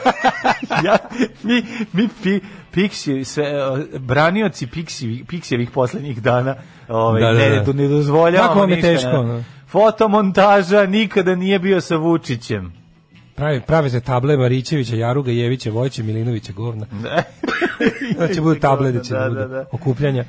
ja, 0.86 0.98
mi, 1.44 1.64
mi 1.94 2.10
pi, 2.24 2.40
Pixi, 2.74 3.24
sve, 3.24 3.46
eh, 3.46 4.00
branioci 4.00 4.68
Pixi, 4.68 5.26
Pixijevih 5.26 5.70
poslednjih 5.70 6.22
dana 6.22 6.56
ovaj, 6.90 7.22
Da, 7.22 7.28
da, 7.34 7.40
ne, 7.40 7.50
da. 7.66 7.74
ne 7.74 7.88
dozvoljavamo 7.88 8.48
Kako 8.48 8.60
vam 8.60 8.70
je 8.70 8.76
ništa, 8.76 8.90
teško, 8.90 9.24
ne. 9.24 9.34
no? 9.34 9.44
Fotomontaža 9.68 10.86
nikada 10.86 11.36
nije 11.36 11.60
bio 11.60 11.82
sa 11.82 11.96
Vučićem. 11.96 12.74
Pravi, 13.36 13.62
prave 13.62 13.90
se 13.90 14.02
table 14.02 14.38
Marićevića, 14.38 14.96
Jaruga, 14.96 15.32
Jevića, 15.32 15.72
Vojće, 15.72 16.04
Milinovića, 16.04 16.54
govna. 16.54 16.86
Znači 18.18 18.42
budu 18.42 18.60
table 18.60 18.92
da 18.92 19.00
da, 19.00 19.20
Da, 19.20 19.30
budu 19.30 19.40
da, 19.40 19.48
da. 19.48 19.66
okupljanja. 19.72 20.26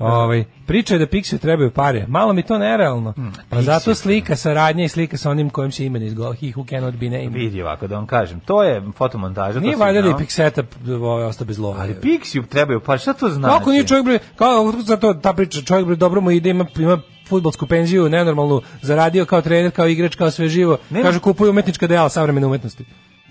Ovaj 0.00 0.44
priča 0.66 0.94
je 0.94 0.98
da 0.98 1.06
Pixiju 1.06 1.38
trebaju 1.38 1.70
pare. 1.70 2.04
Malo 2.08 2.32
mi 2.32 2.42
to 2.42 2.58
nerealno. 2.58 3.14
Pa 3.50 3.62
zato 3.62 3.94
slika 3.94 4.36
saradnja 4.36 4.84
i 4.84 4.88
slika 4.88 5.16
sa 5.16 5.30
onim 5.30 5.50
kojim 5.50 5.72
se 5.72 5.86
ime 5.86 5.98
ne 5.98 6.06
izgovara. 6.06 6.34
He 6.34 6.46
who 6.46 6.68
cannot 6.70 6.94
be 6.94 7.06
named. 7.06 7.32
Vidi 7.32 7.62
ovako 7.62 7.86
da 7.86 7.96
vam 7.96 8.06
kažem, 8.06 8.40
to 8.40 8.62
je 8.62 8.82
fotomontaža. 8.96 9.52
to 9.54 9.60
Nije 9.60 9.76
valjda 9.76 10.02
da 10.02 10.08
je. 10.08 10.14
Pixeta 10.14 10.62
ovaj, 10.94 11.24
ostao 11.24 11.46
bez 11.46 11.58
lova. 11.58 11.80
Ali 11.80 11.94
Pixiju 11.94 12.46
trebaju, 12.46 12.80
pa 12.80 12.98
šta 12.98 13.12
to 13.12 13.28
znači? 13.28 13.58
Kako 13.58 13.70
nije 13.70 13.86
čovjek 13.86 14.04
bre, 14.04 14.18
kao 14.36 14.72
za 14.78 14.96
to 14.96 15.14
ta 15.14 15.32
priča, 15.32 15.62
čovjek 15.62 15.86
bre 15.86 15.96
dobro 15.96 16.20
mu 16.20 16.30
ide, 16.30 16.50
ima 16.50 16.66
ima 16.78 16.98
fudbalsku 17.28 17.66
penziju, 17.66 18.08
nenormalnu, 18.08 18.60
zaradio 18.82 19.24
kao 19.24 19.42
trener, 19.42 19.70
kao 19.70 19.88
igrač, 19.88 20.14
kao 20.14 20.30
sve 20.30 20.48
živo. 20.48 20.78
Nema- 20.90 21.04
Kaže 21.04 21.20
kupuju 21.20 21.50
umetnička 21.50 21.86
dela 21.86 22.08
savremene 22.08 22.46
umetnosti. 22.46 22.84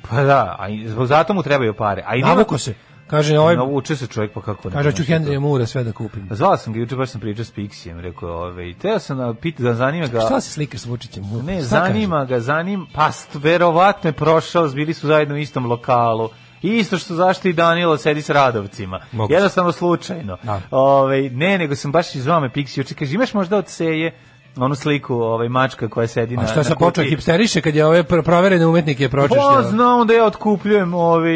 Pa 0.09 0.23
da, 0.23 0.55
a 0.59 0.67
zbog 0.87 1.05
zato 1.07 1.33
mu 1.33 1.43
trebaju 1.43 1.73
pare. 1.73 2.03
A 2.05 2.15
i 2.15 2.21
nema- 2.21 2.57
se. 2.57 2.73
Kaže, 3.09 3.39
ovaj, 3.39 3.55
Navuče 3.55 3.95
se 3.95 4.07
čovjek, 4.07 4.33
pa 4.33 4.41
kako 4.41 4.69
ne. 4.69 4.75
kaže, 4.75 4.91
ću 4.91 5.03
Henrya 5.03 5.39
Mura 5.39 5.65
sve 5.65 5.83
da 5.83 5.91
kupim. 5.91 6.27
Zvao 6.31 6.57
sam 6.57 6.73
ga 6.73 6.79
juče, 6.79 6.95
baš 6.95 7.09
sam 7.09 7.21
pričao 7.21 7.45
s 7.45 7.53
Pixijem, 7.55 7.99
rekao, 7.99 8.29
ove, 8.29 8.69
i 8.69 8.73
teo 8.73 8.99
sam 8.99 9.17
da 9.17 9.33
pita, 9.33 9.63
da 9.63 9.73
zanima 9.73 10.07
ga... 10.07 10.19
Šta 10.19 10.41
se 10.41 10.51
slikaš 10.51 10.79
s 10.79 10.85
Vučićem? 10.85 11.23
Ne, 11.45 11.57
Šta 11.57 11.65
zanima 11.65 12.25
ga, 12.25 12.39
zanima, 12.39 12.85
pa 12.93 13.11
verovatno 13.33 14.07
je 14.07 14.13
prošao, 14.13 14.67
bili 14.67 14.93
su 14.93 15.07
zajedno 15.07 15.35
u 15.35 15.37
istom 15.37 15.65
lokalu. 15.65 16.29
I 16.61 16.77
isto 16.77 16.97
što 16.97 17.15
zašto 17.15 17.47
i 17.47 17.53
Danilo 17.53 17.97
sedi 17.97 18.21
s 18.21 18.29
Radovcima. 18.29 18.99
Moguće. 19.11 19.33
Jednostavno 19.33 19.71
slučajno. 19.71 20.37
Da. 20.43 20.61
Ovaj, 20.71 21.29
ne, 21.29 21.57
nego 21.57 21.75
sam 21.75 21.91
baš 21.91 22.15
izvao 22.15 22.39
me 22.39 22.49
Pixi, 22.49 22.93
kaže, 22.93 23.15
imaš 23.15 23.33
možda 23.33 23.57
od 23.57 23.67
seje 23.67 24.13
onu 24.61 24.75
sliku 24.75 25.13
ovaj 25.15 25.49
mačka 25.49 25.87
koja 25.89 26.07
sedi 26.07 26.35
na 26.37 26.43
A 26.43 26.47
šta 26.47 26.63
sam 26.63 26.77
počeo 26.77 27.03
kutiji?" 27.03 27.09
hipsteriše 27.09 27.61
kad 27.61 27.75
je 27.75 27.85
ove 27.85 28.03
pr- 28.03 28.23
proverene 28.23 28.65
umetnike 28.65 29.09
Pa 29.09 29.11
pročešljao? 29.11 29.63
znam 29.63 30.07
da 30.07 30.13
ja 30.13 30.25
otkupljujem 30.25 30.93
ovaj 30.93 31.33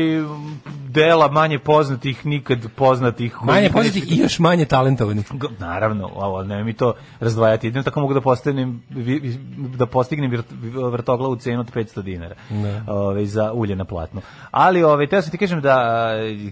dela 0.93 1.31
manje 1.31 1.59
poznatih, 1.59 2.25
nikad 2.25 2.59
poznatih. 2.75 3.38
Manje 3.43 3.69
poznatih 3.69 4.12
i 4.12 4.17
još 4.17 4.39
manje 4.39 4.65
talentovanih. 4.65 5.25
Naravno, 5.59 6.09
ovo 6.15 6.43
ne 6.43 6.63
mi 6.63 6.73
to 6.73 6.93
razdvajati. 7.19 7.67
Jedino 7.67 7.83
tako 7.83 7.99
mogu 7.99 8.13
da 8.13 8.21
postignem 8.21 8.83
da 9.57 9.86
postignem 9.86 10.43
vrtoglavu 10.91 11.36
cenu 11.36 11.59
od 11.59 11.73
500 11.73 12.01
dinara. 12.01 12.36
Ovaj 12.88 13.25
za 13.25 13.51
ulje 13.53 13.75
na 13.75 13.86
platnu. 13.86 14.21
Ali 14.51 14.83
ovaj 14.83 15.07
teo 15.07 15.21
sam 15.21 15.31
ti 15.31 15.38
kažem 15.38 15.62
da 15.62 16.07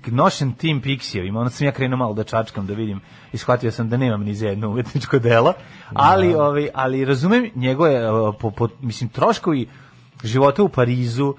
nošen 0.08 0.54
tim 0.54 0.82
Pixijevima, 0.82 1.40
onda 1.40 1.50
sam 1.50 1.66
ja 1.66 1.72
krenuo 1.72 1.98
malo 1.98 2.14
da 2.14 2.24
čačkam 2.24 2.68
da 2.68 2.74
vidim 2.74 3.02
i 3.34 3.38
shvatio 3.38 3.72
sam 3.72 3.90
da 3.90 3.98
nemam 3.98 4.24
ni 4.24 4.36
za 4.36 4.48
jedno 4.48 4.70
umetničko 4.70 5.20
delo, 5.20 5.54
ali 5.94 6.34
ovaj 6.34 6.70
ali 6.74 7.06
razumem 7.06 7.50
njegove 7.56 7.94
e, 7.94 8.08
po, 8.40 8.52
po, 8.52 8.68
mislim 8.82 9.10
troškovi 9.10 9.68
života 10.24 10.64
u 10.64 10.70
Parizu 10.70 11.36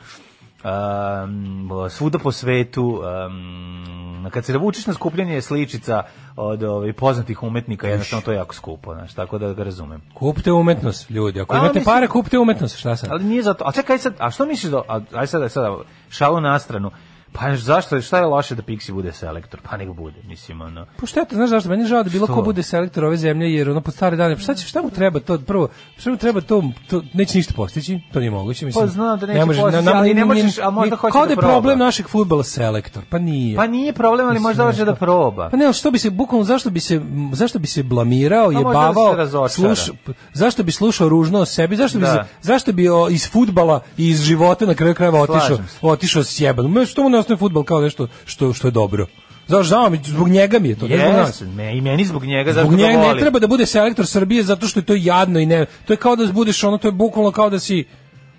um, 0.64 1.70
svuda 1.90 2.18
po 2.18 2.33
svetu 2.33 3.02
um, 3.26 4.31
kad 4.31 4.44
se 4.44 4.52
navučeš 4.52 4.87
na 4.87 4.92
skupljanje 4.92 5.42
sličica 5.42 6.02
od 6.37 6.62
ovaj, 6.62 6.92
poznatih 6.92 7.42
umetnika 7.42 7.88
jednostavno 7.88 8.24
to 8.24 8.33
je 8.33 8.37
jako 8.37 8.55
skupo 8.55 8.94
znaš, 8.94 9.14
tako 9.14 9.38
da 9.38 9.52
ga 9.52 9.64
razumem 9.64 10.02
Kupite 10.14 10.52
umetnost, 10.52 11.11
ljudi. 11.11 11.40
Ako 11.40 11.55
A, 11.55 11.59
imate 11.59 11.78
mislim- 11.78 11.94
pare, 11.94 12.09
kupite 12.09 12.38
umetnost. 12.38 12.76
Šta 12.76 12.96
sad? 12.96 13.11
ali 13.12 13.24
nije 13.24 13.42
zato 13.42 13.64
a 13.66 13.72
čekaj 13.72 13.98
sad 13.98 14.14
a 14.18 14.31
što 14.31 14.46
misliš 14.46 14.72
da 14.72 14.83
aj 15.12 15.26
sad 15.26 15.52
sad 15.52 15.72
šalu 16.11 16.40
na 16.40 16.59
stranu 16.59 16.90
pa 17.33 17.57
zašto 17.57 18.01
šta 18.01 18.18
je 18.18 18.25
loše 18.25 18.55
da 18.55 18.62
Pixi 18.62 18.92
bude 18.92 19.12
selektor 19.12 19.61
pa 19.62 19.77
nek 19.77 19.88
bude 19.88 20.16
mislim 20.25 20.61
ono 20.61 20.87
Pa 21.01 21.07
šteta, 21.07 21.35
znaš 21.35 21.51
zašto? 21.51 21.68
Meni 21.68 21.87
žao 21.87 22.03
da 22.03 22.11
bilo 22.11 22.27
Što? 22.27 22.35
ko 22.35 22.42
bude 22.42 22.62
selektor 22.62 23.05
ove 23.05 23.16
zemlje, 23.16 23.55
jer 23.55 23.71
ono 23.71 23.81
po 23.81 23.90
stare 23.90 24.16
dane, 24.16 24.35
pa 24.37 24.40
šta, 24.40 24.55
će, 24.55 24.66
šta 24.66 24.83
mu 24.83 24.90
treba 24.90 25.21
to, 25.21 25.38
prvo, 25.38 25.68
šta 25.97 26.11
mu 26.11 26.16
treba 26.16 26.40
to, 26.40 26.62
to 26.88 27.03
neće 27.14 27.38
ništa 27.38 27.55
postići, 27.57 28.01
to 28.12 28.18
nije 28.18 28.31
moguće, 28.31 28.66
mislim. 28.66 28.83
Pa 28.83 28.88
znam 28.88 29.18
da 29.18 29.27
neće 29.27 29.38
ne 29.38 29.45
može, 29.47 29.61
postići, 29.61 29.85
nama 29.85 29.99
ali 29.99 30.05
nije- 30.05 30.14
ne 30.16 30.25
možeš, 30.25 30.59
a 30.59 30.71
možda 30.71 30.97
hoće 30.97 31.12
da 31.14 31.25
da 31.25 31.31
je 31.31 31.37
proba. 31.37 31.51
problem 31.51 31.79
našeg 31.79 32.09
fudbala 32.09 32.45
selektor, 32.45 33.03
pa 33.11 33.18
nije. 33.18 33.57
pa 33.57 33.66
nije 33.66 33.92
problem 33.92 34.29
ali 34.29 34.38
možda 34.40 34.64
hoće 34.64 34.85
da 34.85 34.95
proba 34.95 35.49
Pa 35.51 35.57
ne, 35.57 35.64
ali 35.64 35.75
što 35.75 35.90
bi 35.90 35.99
se 35.99 36.11
bukvalno 36.11 36.45
zašto 36.45 36.71
bi 36.71 36.81
se 36.81 37.01
zašto 37.33 37.59
bi 37.59 37.66
se 37.66 37.83
blamirao, 37.83 38.45
možda 38.45 38.62
da 38.62 38.68
jebavao, 38.68 39.14
razočara. 39.14 39.49
sluš, 39.75 39.90
zašto 40.33 40.62
bi 40.62 40.73
slušao 40.73 41.09
ružno 41.09 41.38
o 41.38 41.47
sebi, 41.47 41.77
zašto 41.77 41.99
bi 41.99 42.05
Da. 42.05 42.12
se, 42.12 42.18
zašto 42.42 42.73
bi 42.73 42.88
o, 42.88 43.09
iz 43.09 43.31
fudbala 43.31 43.81
i 43.97 44.09
iz 44.09 44.21
života 44.21 44.66
na 44.66 44.75
kraju 44.75 44.95
krajeva 44.95 45.21
otišao, 45.21 45.59
otišao 45.83 46.25
sjeban. 46.25 46.66
Me 46.66 46.87
što 46.87 47.03
mu 47.03 47.09
ne 47.23 47.25
ostane 47.25 47.37
fudbal 47.37 47.65
kao 47.65 47.81
nešto 47.81 48.07
što 48.25 48.53
što 48.53 48.69
je 48.69 48.73
dobro. 48.73 49.07
Zašto 49.49 49.63
žao 49.65 49.91
mi, 49.91 50.01
zbog 50.05 50.29
njega 50.29 50.59
mi 50.59 50.69
je 50.69 50.75
to, 50.75 50.89
ne 50.89 50.97
zbog 50.99 51.13
nas. 51.13 51.29
Jeste, 51.31 51.45
me, 51.47 51.77
i 51.77 51.81
meni 51.81 52.05
zbog 52.05 52.25
njega 52.25 52.53
zašto 52.53 52.67
Zbog 52.67 52.79
ga 52.79 52.87
njega 52.87 52.99
ne 53.05 53.21
treba 53.21 53.39
da 53.39 53.47
bude 53.47 53.67
selektor 53.67 54.07
Srbije 54.07 54.43
zato 54.43 54.67
što 54.67 54.81
je 54.81 54.85
to 54.85 54.95
jadno 54.95 55.41
i 55.41 55.47
ne, 55.47 55.67
to 55.85 55.93
je 55.93 55.97
kao 55.97 56.17
da 56.17 56.33
budeš 56.33 56.65
ono, 56.65 56.79
to 56.79 56.89
je 56.89 56.93
bukvalno 56.93 57.31
kao 57.33 57.51
da 57.51 57.59
si 57.59 57.85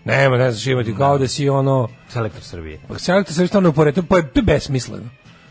nema, 0.06 0.38
ne 0.38 0.52
znaš 0.52 0.68
imati, 0.68 0.96
kao 0.96 1.18
da 1.18 1.28
si 1.28 1.50
ono, 1.50 1.88
selektor 2.10 2.44
Srbije 2.44 2.80
selektor 2.98 3.34
Srbije 3.34 3.48
stvarno 3.48 3.70
upored, 3.70 3.96
to, 3.96 4.18
je- 4.18 4.28
to 4.28 4.40
je 4.40 4.44
besmisleno. 4.44 5.04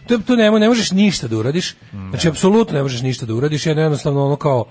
To, 0.06 0.18
to 0.18 0.36
ne, 0.36 0.50
ne 0.50 0.68
možeš 0.68 0.90
ništa 0.92 1.28
da 1.28 1.36
uradiš, 1.36 1.74
znači 2.10 2.28
apsolutno 2.28 2.74
ne 2.74 2.82
možeš 2.82 3.02
ništa 3.02 3.26
da 3.26 3.34
uradiš, 3.34 3.66
jedno 3.66 3.82
jednostavno 3.82 4.26
ono 4.26 4.36
kao, 4.36 4.64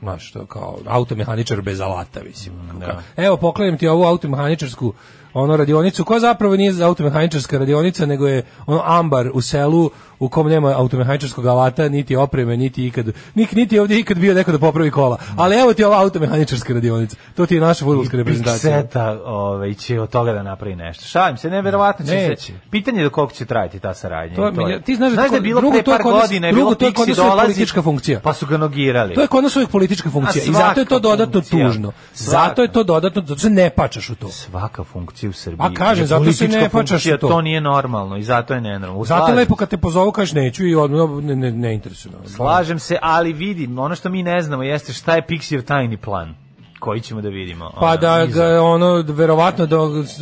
znaš, 0.00 0.32
to 0.32 0.46
kao 0.46 0.78
automehaničar 0.86 1.60
bez 1.62 1.80
alata, 1.80 2.20
mislim. 2.22 2.54
ono, 2.60 2.80
kao, 2.80 3.02
Evo, 3.16 3.36
poklanjam 3.36 3.78
ti 3.78 3.88
ovu 3.88 4.04
automehaničarsku 4.04 4.92
ono 5.36 5.56
radionicu, 5.56 6.04
koja 6.04 6.20
zapravo 6.20 6.56
nije 6.56 6.84
automehaničarska 6.84 7.58
radionica, 7.58 8.06
nego 8.06 8.28
je 8.28 8.42
ono 8.66 8.82
ambar 8.84 9.30
u 9.34 9.40
selu 9.40 9.90
u 10.18 10.28
kom 10.28 10.48
nema 10.48 10.74
automehaničarskog 10.76 11.46
alata, 11.46 11.88
niti 11.88 12.16
opreme, 12.16 12.56
niti 12.56 12.86
ikad, 12.86 13.06
nik, 13.34 13.52
niti 13.52 13.74
je 13.74 13.80
ovdje 13.80 13.98
ikad 14.00 14.18
bio 14.18 14.34
neko 14.34 14.52
da 14.52 14.58
popravi 14.58 14.90
kola. 14.90 15.18
Ali 15.36 15.56
evo 15.56 15.74
ti 15.74 15.84
ova 15.84 16.00
automehaničarska 16.00 16.74
radionica. 16.74 17.16
To 17.34 17.46
ti 17.46 17.54
je 17.54 17.60
naša 17.60 17.84
fudbalska 17.84 18.16
reprezentacija. 18.16 18.82
Seta 18.82 19.20
ovaj, 19.24 19.74
će 19.74 20.00
od 20.00 20.08
toga 20.10 20.32
da 20.32 20.42
napravi 20.42 20.76
nešto. 20.76 21.04
Šalim 21.04 21.36
se, 21.36 21.50
neverovatno 21.50 22.06
će 22.06 22.14
Neće. 22.14 22.42
se... 22.42 22.52
Pitanje 22.70 22.98
je 22.98 23.04
do 23.04 23.10
koliko 23.10 23.32
će 23.34 23.44
trajati 23.44 23.78
ta 23.78 23.94
saradnja. 23.94 24.36
To 24.36 24.68
i 24.68 24.70
je- 24.70 24.80
ti 24.82 24.96
znaš 24.96 25.12
da 25.12 25.22
da 25.22 25.28
to- 25.28 25.34
je 25.34 25.40
bilo 25.40 25.60
drugo, 25.60 25.74
pre 25.74 25.82
to 25.82 25.90
par 25.90 26.02
godina, 26.02 26.52
drugo, 26.52 26.64
bilo 26.64 26.92
to 26.92 27.04
je 27.04 27.14
dolazi, 27.14 27.42
politička 27.42 27.82
funkcija. 27.82 28.20
Pa 28.20 28.32
su 28.32 28.46
ga 28.46 28.56
nogirali. 28.56 29.14
To 29.14 29.20
je 29.20 29.26
kod 29.26 29.44
nas 29.44 29.56
uvijek 29.56 29.70
politička 29.70 30.10
funkcija 30.10 30.44
i 30.44 30.52
zato 30.52 30.80
je 30.80 30.86
to 30.86 30.98
dodatno 30.98 31.32
funkcija. 31.32 31.66
tužno. 31.66 31.92
Svaka. 32.12 32.48
Zato 32.48 32.62
je 32.62 32.72
to 32.72 32.84
dodatno, 32.84 33.22
zato 33.26 33.40
se 33.40 33.50
ne 33.50 33.70
pačaš 33.70 34.10
u 34.10 34.14
to. 34.14 34.28
Svaka 34.28 34.84
funkcija 34.84 35.25
u 35.28 35.32
Srbiji. 35.32 35.58
Pa 35.58 35.70
kažem, 35.70 36.02
je 36.02 36.06
zato 36.06 36.32
se 36.32 36.48
ne 36.48 36.70
u 37.14 37.18
to. 37.18 37.28
To 37.28 37.40
nije 37.40 37.60
normalno 37.60 38.16
i 38.16 38.22
zato 38.22 38.54
je 38.54 38.60
nenormalno. 38.60 39.04
Zato 39.04 39.28
je 39.28 39.34
lepo 39.34 39.56
kad 39.56 39.68
te 39.68 39.76
pozovu, 39.76 40.12
kažeš 40.12 40.32
neću 40.32 40.66
i 40.66 40.74
odmah 40.74 41.24
ne, 41.24 41.36
ne, 41.36 41.52
ne 41.52 41.74
interesuje. 41.74 42.14
Slažem 42.26 42.78
se, 42.78 42.98
ali 43.02 43.32
vidim, 43.32 43.78
ono 43.78 43.94
što 43.94 44.08
mi 44.08 44.22
ne 44.22 44.42
znamo 44.42 44.62
jeste 44.62 44.92
šta 44.92 45.14
je 45.14 45.26
Pixijev 45.28 45.62
tajni 45.62 45.96
plan 45.96 46.34
koji 46.78 47.00
ćemo 47.00 47.20
da 47.20 47.28
vidimo. 47.28 47.70
Pa 47.80 47.86
ono, 47.86 47.96
da 47.96 48.24
iza. 48.28 48.48
ga 48.48 48.62
ono 48.62 49.04
verovatno 49.08 49.66
da 49.66 49.76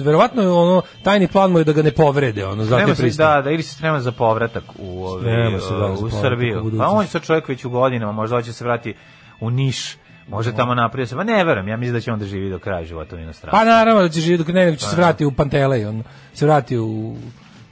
verovatno 0.04 0.54
ono 0.54 0.82
tajni 1.02 1.28
plan 1.28 1.52
mu 1.52 1.58
je 1.58 1.64
da 1.64 1.72
ga 1.72 1.82
ne 1.82 1.92
povrede, 1.92 2.46
ono 2.46 2.64
zato 2.64 2.94
se, 2.94 3.10
da, 3.16 3.40
da 3.44 3.50
ili 3.50 3.62
se 3.62 3.74
sprema 3.74 4.00
za 4.00 4.12
povratak 4.12 4.64
u, 4.78 5.04
ove, 5.04 5.60
se, 5.60 5.74
da, 5.74 5.86
u 5.86 6.06
u 6.06 6.10
Srbiju. 6.10 6.72
Pa 6.78 6.88
on 6.88 7.02
je 7.02 7.08
sad 7.08 7.22
čovjek 7.22 7.48
već 7.48 7.64
u 7.64 7.70
godinama, 7.70 8.12
možda 8.12 8.36
hoće 8.36 8.52
se 8.52 8.64
vrati 8.64 8.94
u 9.40 9.50
Niš, 9.50 9.96
može 10.28 10.52
tamo 10.52 10.74
napraviti 10.74 11.10
se, 11.10 11.16
pa 11.16 11.24
ne 11.24 11.44
verujem, 11.44 11.68
ja 11.68 11.76
mislim 11.76 11.94
da 11.94 12.00
će 12.00 12.12
on 12.12 12.18
da 12.18 12.26
živi 12.26 12.50
do 12.50 12.58
kraja 12.58 12.84
života 12.84 13.16
u 13.16 13.18
inostranstvu. 13.18 13.58
Pa 13.58 13.64
naravno 13.64 14.02
da 14.02 14.08
će 14.08 14.20
živjeti 14.20 14.52
ne, 14.52 14.64
nego 14.64 14.76
će 14.76 14.86
se 14.86 14.96
vrati 14.96 15.24
u 15.24 15.32
Pantelej, 15.32 15.86
on 15.86 16.02
se 16.34 16.46
vrati 16.46 16.78
u 16.78 17.16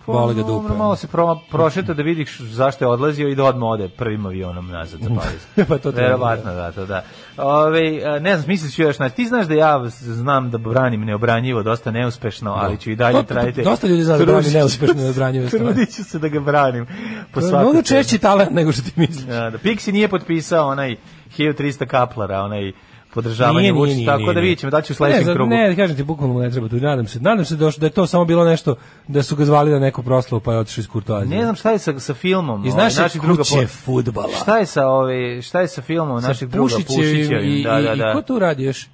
boli 0.07 0.35
ga 0.35 0.43
Pa, 0.43 0.47
dupe. 0.49 0.75
malo 0.75 0.97
se 0.97 1.07
pro, 1.07 1.39
prošeta 1.51 1.95
da 1.95 2.03
vidi 2.03 2.23
š- 2.23 2.45
zašto 2.45 2.85
je 2.85 2.89
odlazio 2.89 3.29
i 3.29 3.35
da 3.35 3.45
odmah 3.45 3.63
ode 3.65 3.89
prvim 3.89 4.27
avionom 4.27 4.69
nazad 4.69 5.01
za 5.01 5.09
Pariz. 5.17 5.69
Pa 5.69 5.79
to 5.79 5.93
treba, 5.93 6.09
Verovatno, 6.09 6.53
da, 6.53 6.73
to 6.73 6.87
da. 6.87 7.05
Ove, 7.37 7.81
a, 8.05 8.19
ne 8.19 8.37
znam, 8.37 8.49
misliš 8.49 8.79
još, 8.79 8.97
znači, 8.97 9.17
ti 9.17 9.27
znaš 9.27 9.47
da 9.47 9.55
ja 9.55 9.85
znam 9.89 10.51
da 10.51 10.59
branim 10.59 11.01
neobranjivo, 11.01 11.63
dosta 11.63 11.91
neuspešno, 11.91 12.53
ali 12.53 12.79
ću 12.79 12.91
i 12.91 12.97
dalje 12.97 13.23
trajiti. 13.23 13.63
dosta 13.63 13.87
ljudi 13.87 14.03
zna 14.03 14.19
da 14.19 14.25
brani 14.27 14.51
neuspešno 14.51 14.95
i 14.95 15.05
neobranjive 15.05 15.47
stvari. 15.49 15.65
Trudit 15.65 15.91
ću 15.91 16.05
se 16.05 16.19
da 16.19 16.29
ga 16.29 16.41
branim. 16.41 16.87
Po 17.33 17.41
mnogo 17.41 17.83
češći 17.83 18.19
talent 18.19 18.51
nego 18.51 18.73
što 18.73 18.83
ti 18.83 18.93
misliš. 18.97 19.25
Da, 19.25 19.51
da 19.51 19.59
Pixi 19.59 19.93
nije 19.93 20.09
potpisao 20.09 20.69
onaj 20.69 20.97
1300 21.33 21.87
kaplara, 21.87 22.41
onaj 22.41 22.73
podržavanje 23.15 23.73
Vučića, 23.73 24.07
tako 24.07 24.19
nije, 24.19 24.35
da 24.35 24.41
vidjet 24.41 24.59
ćemo 24.59 24.71
da 24.71 24.81
će 24.81 24.93
u 24.93 24.95
Ne, 24.95 24.97
sledećem 24.97 25.25
za- 25.25 25.35
krugu. 25.35 25.51
Ne, 25.51 25.77
kažem 25.77 25.97
ti, 25.97 26.03
bukvalno 26.03 26.41
ne 26.41 26.51
treba 26.51 26.69
tu. 26.69 26.77
Nadam 26.77 27.07
se, 27.07 27.21
nadam 27.21 27.45
se 27.45 27.57
da, 27.57 27.71
da 27.79 27.87
je 27.87 27.91
to 27.91 28.07
samo 28.07 28.25
bilo 28.25 28.45
nešto, 28.45 28.75
da 29.09 29.23
su 29.23 29.37
ga 29.37 29.45
zvali 29.45 29.71
na 29.71 29.79
neku 29.79 30.03
proslavu 30.03 30.41
pa 30.41 30.53
je 30.53 30.59
otišao 30.59 30.81
iz 30.81 30.89
kurtoazije. 30.89 31.37
Ne 31.37 31.43
znam 31.43 31.55
šta 31.57 31.71
je 31.71 31.79
sa, 31.79 31.99
sa 31.99 32.15
filmom. 32.15 32.67
Iz 32.67 32.73
ovaj, 32.73 32.85
naše 32.85 33.01
naših 33.01 33.21
druga 33.21 33.43
kuće 33.43 33.67
fudbala. 33.67 34.29
Šta 34.43 34.59
je 34.59 34.67
sa 34.67 34.89
ove, 34.89 35.43
šta 35.43 35.61
je 35.61 35.69
sa 35.69 35.83
filmom 35.83 36.21
Sa 36.21 36.29
naših 36.29 36.49
druga 36.49 36.75
Pušićevim 36.77 36.99
Pušićevim? 37.17 37.51
i, 37.51 37.63
Da, 37.63 37.73
da, 37.73 37.93
i, 37.93 37.97
da. 37.97 38.11
i 38.11 38.15
ko 38.15 38.23
tu 38.23 38.39
radi 38.39 38.65
još? 38.65 38.87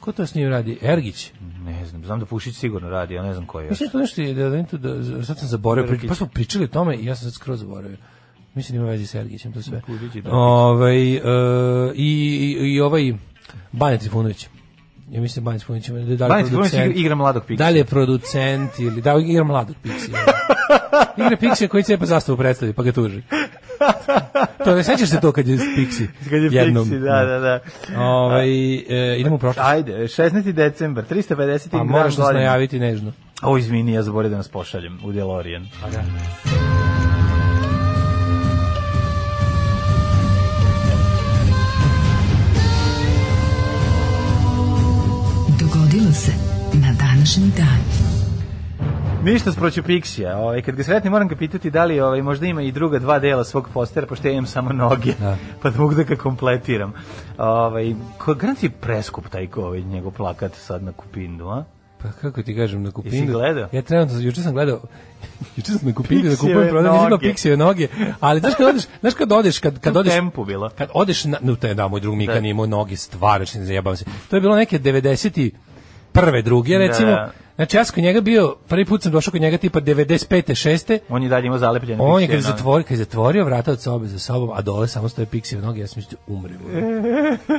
Ko 0.00 0.12
to 0.12 0.26
s 0.26 0.34
njim 0.34 0.48
radi? 0.48 0.78
Ergić. 0.82 1.30
Ne 1.58 1.86
znam, 1.86 2.04
znam 2.04 2.20
da 2.20 2.26
Pušić 2.26 2.56
sigurno 2.56 2.90
radi, 2.90 3.14
ja 3.14 3.22
ne 3.22 3.32
znam 3.32 3.46
ko 3.46 3.60
je. 3.60 3.68
Mislim 3.70 3.86
da 3.88 3.92
to 3.92 3.98
nešto 3.98 4.22
je, 4.22 4.34
da, 4.34 4.48
da, 4.50 4.62
da, 4.72 4.94
da 4.94 5.24
sad 5.24 5.38
sam 5.38 5.48
zaboravio, 5.48 5.98
pa 6.08 6.14
smo 6.14 6.26
pričali 6.26 6.64
o 6.64 6.68
tome 6.68 6.96
i 6.96 7.04
ja 7.04 7.14
sam 7.16 7.24
sad 7.24 7.34
skroz 7.34 7.60
zaboravio. 7.60 7.96
Mislim 8.54 8.78
da 8.78 8.82
ima 8.82 8.90
vezi 8.90 9.06
s 9.06 9.14
Ergićem, 9.14 9.52
to 9.52 9.62
sve. 9.62 9.82
I 9.88 9.92
Dakić. 10.06 10.24
Ovaj, 10.30 11.14
e, 11.14 11.20
i, 11.94 12.08
i, 12.60 12.74
I 12.74 12.80
ovaj 12.80 13.12
Banja 13.72 13.98
Trifunović. 13.98 14.48
Ja 15.10 15.20
mislim 15.20 15.44
da 15.44 15.48
Banja 15.48 15.58
Trifunović 15.58 15.88
da 15.88 16.16
da 16.16 16.28
Banja 16.28 16.42
Trifunović 16.42 16.72
producent- 16.72 16.84
igra- 16.84 16.96
igra 16.96 17.14
mladog 17.14 17.42
Pixija. 17.44 17.56
Da 17.56 17.68
li 17.68 17.78
je 17.78 17.84
producent 17.84 18.78
ili 18.78 19.00
da 19.02 19.14
igra 19.18 19.44
mladog 19.44 19.76
Pixija. 19.84 20.18
igra 21.26 21.36
Pixija 21.36 21.68
koji 21.68 21.82
cepa 21.82 22.06
zastavu 22.06 22.38
predstavi 22.38 22.72
pa 22.72 22.82
ga 22.82 22.92
tuži. 22.92 23.22
to 24.64 24.74
ne 24.74 24.84
sećaš 24.84 25.08
se 25.08 25.20
to 25.20 25.32
kad 25.32 25.48
je 25.48 25.56
Pixi? 25.56 26.06
Kad 26.30 26.42
je 26.42 26.48
jednom. 26.52 26.84
Pixi, 26.84 27.00
da, 27.00 27.24
da, 27.24 27.38
da. 27.38 27.60
Ovaj 28.00 28.74
e, 28.74 29.18
idemo 29.18 29.34
u 29.34 29.38
prošlost. 29.38 29.68
Ajde, 29.68 29.92
16. 29.92 30.52
decembar, 30.52 31.04
350. 31.10 31.68
Pa 31.70 31.84
moraš 31.84 32.16
nas 32.16 32.32
najaviti 32.32 32.78
nežno. 32.78 33.12
O, 33.42 33.58
izvini, 33.58 33.92
ja 33.92 34.02
zaboravio 34.02 34.30
da 34.30 34.36
nas 34.36 34.48
pošaljem 34.48 34.98
u 35.04 35.12
DeLorean. 35.12 35.66
Dogodilo 45.94 46.12
se 46.12 46.32
na 46.72 46.92
današnji 46.98 47.50
dan. 47.56 47.78
Ništa 49.24 49.52
sproću 49.52 49.82
Pixija. 49.82 50.36
Ovaj 50.36 50.62
kad 50.62 50.74
ga 50.74 50.84
sretnem 50.84 51.10
moram 51.10 51.28
ga 51.28 51.36
pitati 51.36 51.70
da 51.70 51.84
li 51.84 52.00
ovaj 52.00 52.22
možda 52.22 52.46
ima 52.46 52.62
i 52.62 52.72
druga 52.72 52.98
dva 52.98 53.18
dela 53.18 53.44
svog 53.44 53.68
postera 53.74 54.06
pošto 54.06 54.28
ja 54.28 54.32
imam 54.32 54.46
samo 54.46 54.72
noge. 54.72 55.12
Da. 55.20 55.36
Pa 55.62 55.70
da 55.70 55.80
mogu 55.80 55.94
da 55.94 56.02
ga 56.02 56.16
kompletiram. 56.16 56.92
Ovaj 57.38 57.94
ko 58.18 58.34
garanti 58.34 58.68
preskup 58.68 59.28
taj 59.28 59.48
ovaj 59.56 59.82
njegov 59.82 60.12
plakat 60.12 60.54
sad 60.54 60.82
na 60.82 60.92
Kupindu, 60.92 61.48
a? 61.48 61.64
Pa 62.02 62.08
kako 62.20 62.42
ti 62.42 62.56
kažem, 62.56 62.82
na 62.82 62.90
kupindu. 62.90 63.16
Jesi 63.16 63.32
gledao? 63.32 63.68
Ja 63.72 63.82
trenutno, 63.82 64.20
juče 64.20 64.42
sam 64.42 64.52
gledao, 64.52 64.80
juče 65.56 65.72
sam 65.72 65.88
na 65.88 65.94
kupindu 65.94 66.28
da 66.28 66.36
kupujem 66.36 66.68
prodam, 66.68 66.92
nisam 67.22 67.52
imao 67.52 67.66
noge. 67.66 67.88
ali 68.20 68.40
znaš 68.40 68.54
kad 68.54 68.66
odeš, 68.66 68.82
znaš 69.00 69.14
kad 69.14 69.32
odeš, 69.32 69.58
kad, 69.58 69.80
kad 69.80 69.96
odeš, 69.96 70.12
tempu 70.12 70.44
bilo. 70.44 70.70
kad 70.78 70.88
odeš 70.94 71.24
na, 71.24 71.38
no, 71.42 71.56
to 71.56 71.66
je 71.66 71.74
da, 71.74 71.88
moj 71.88 72.00
drug 72.00 72.16
Mika 72.16 72.34
Da. 72.34 72.40
nije 72.40 72.50
imao 72.50 72.66
noge, 72.66 72.96
stvarno, 72.96 73.46
ne 73.54 73.64
zajebavam 73.64 73.96
se. 73.96 74.04
To 74.30 74.36
je 74.36 74.40
bilo 74.40 74.56
neke 74.56 74.78
90 74.78 75.50
prve, 76.14 76.42
druge, 76.42 76.78
recimo. 76.78 77.10
Da. 77.10 77.43
Znači, 77.56 77.76
ja 77.76 77.84
sam 77.84 77.94
kod 77.94 78.04
njega 78.04 78.20
bio, 78.20 78.56
prvi 78.68 78.84
put 78.84 79.02
sam 79.02 79.12
došao 79.12 79.32
kod 79.32 79.40
njega 79.40 79.56
tipa 79.56 79.80
95. 79.80 80.68
6. 80.68 80.98
On 81.08 81.22
je 81.22 81.28
dalje 81.28 81.46
imao 81.46 81.58
zalepljene 81.58 82.02
On 82.02 82.22
je 82.22 82.26
kad 82.26 82.36
je 82.36 82.42
zatvorio, 82.42 82.84
kad 82.84 82.90
je 82.90 82.96
zatvorio 82.96 83.44
vrata 83.44 83.72
od 83.72 83.80
sobe 83.80 84.06
za 84.06 84.18
sobom, 84.18 84.50
a 84.54 84.62
dole 84.62 84.88
samo 84.88 85.08
stoje 85.08 85.26
piksije 85.26 85.60
noge, 85.60 85.80
ja 85.80 85.86
sam 85.86 85.94
mislio 85.96 86.18
umrem. 86.26 86.58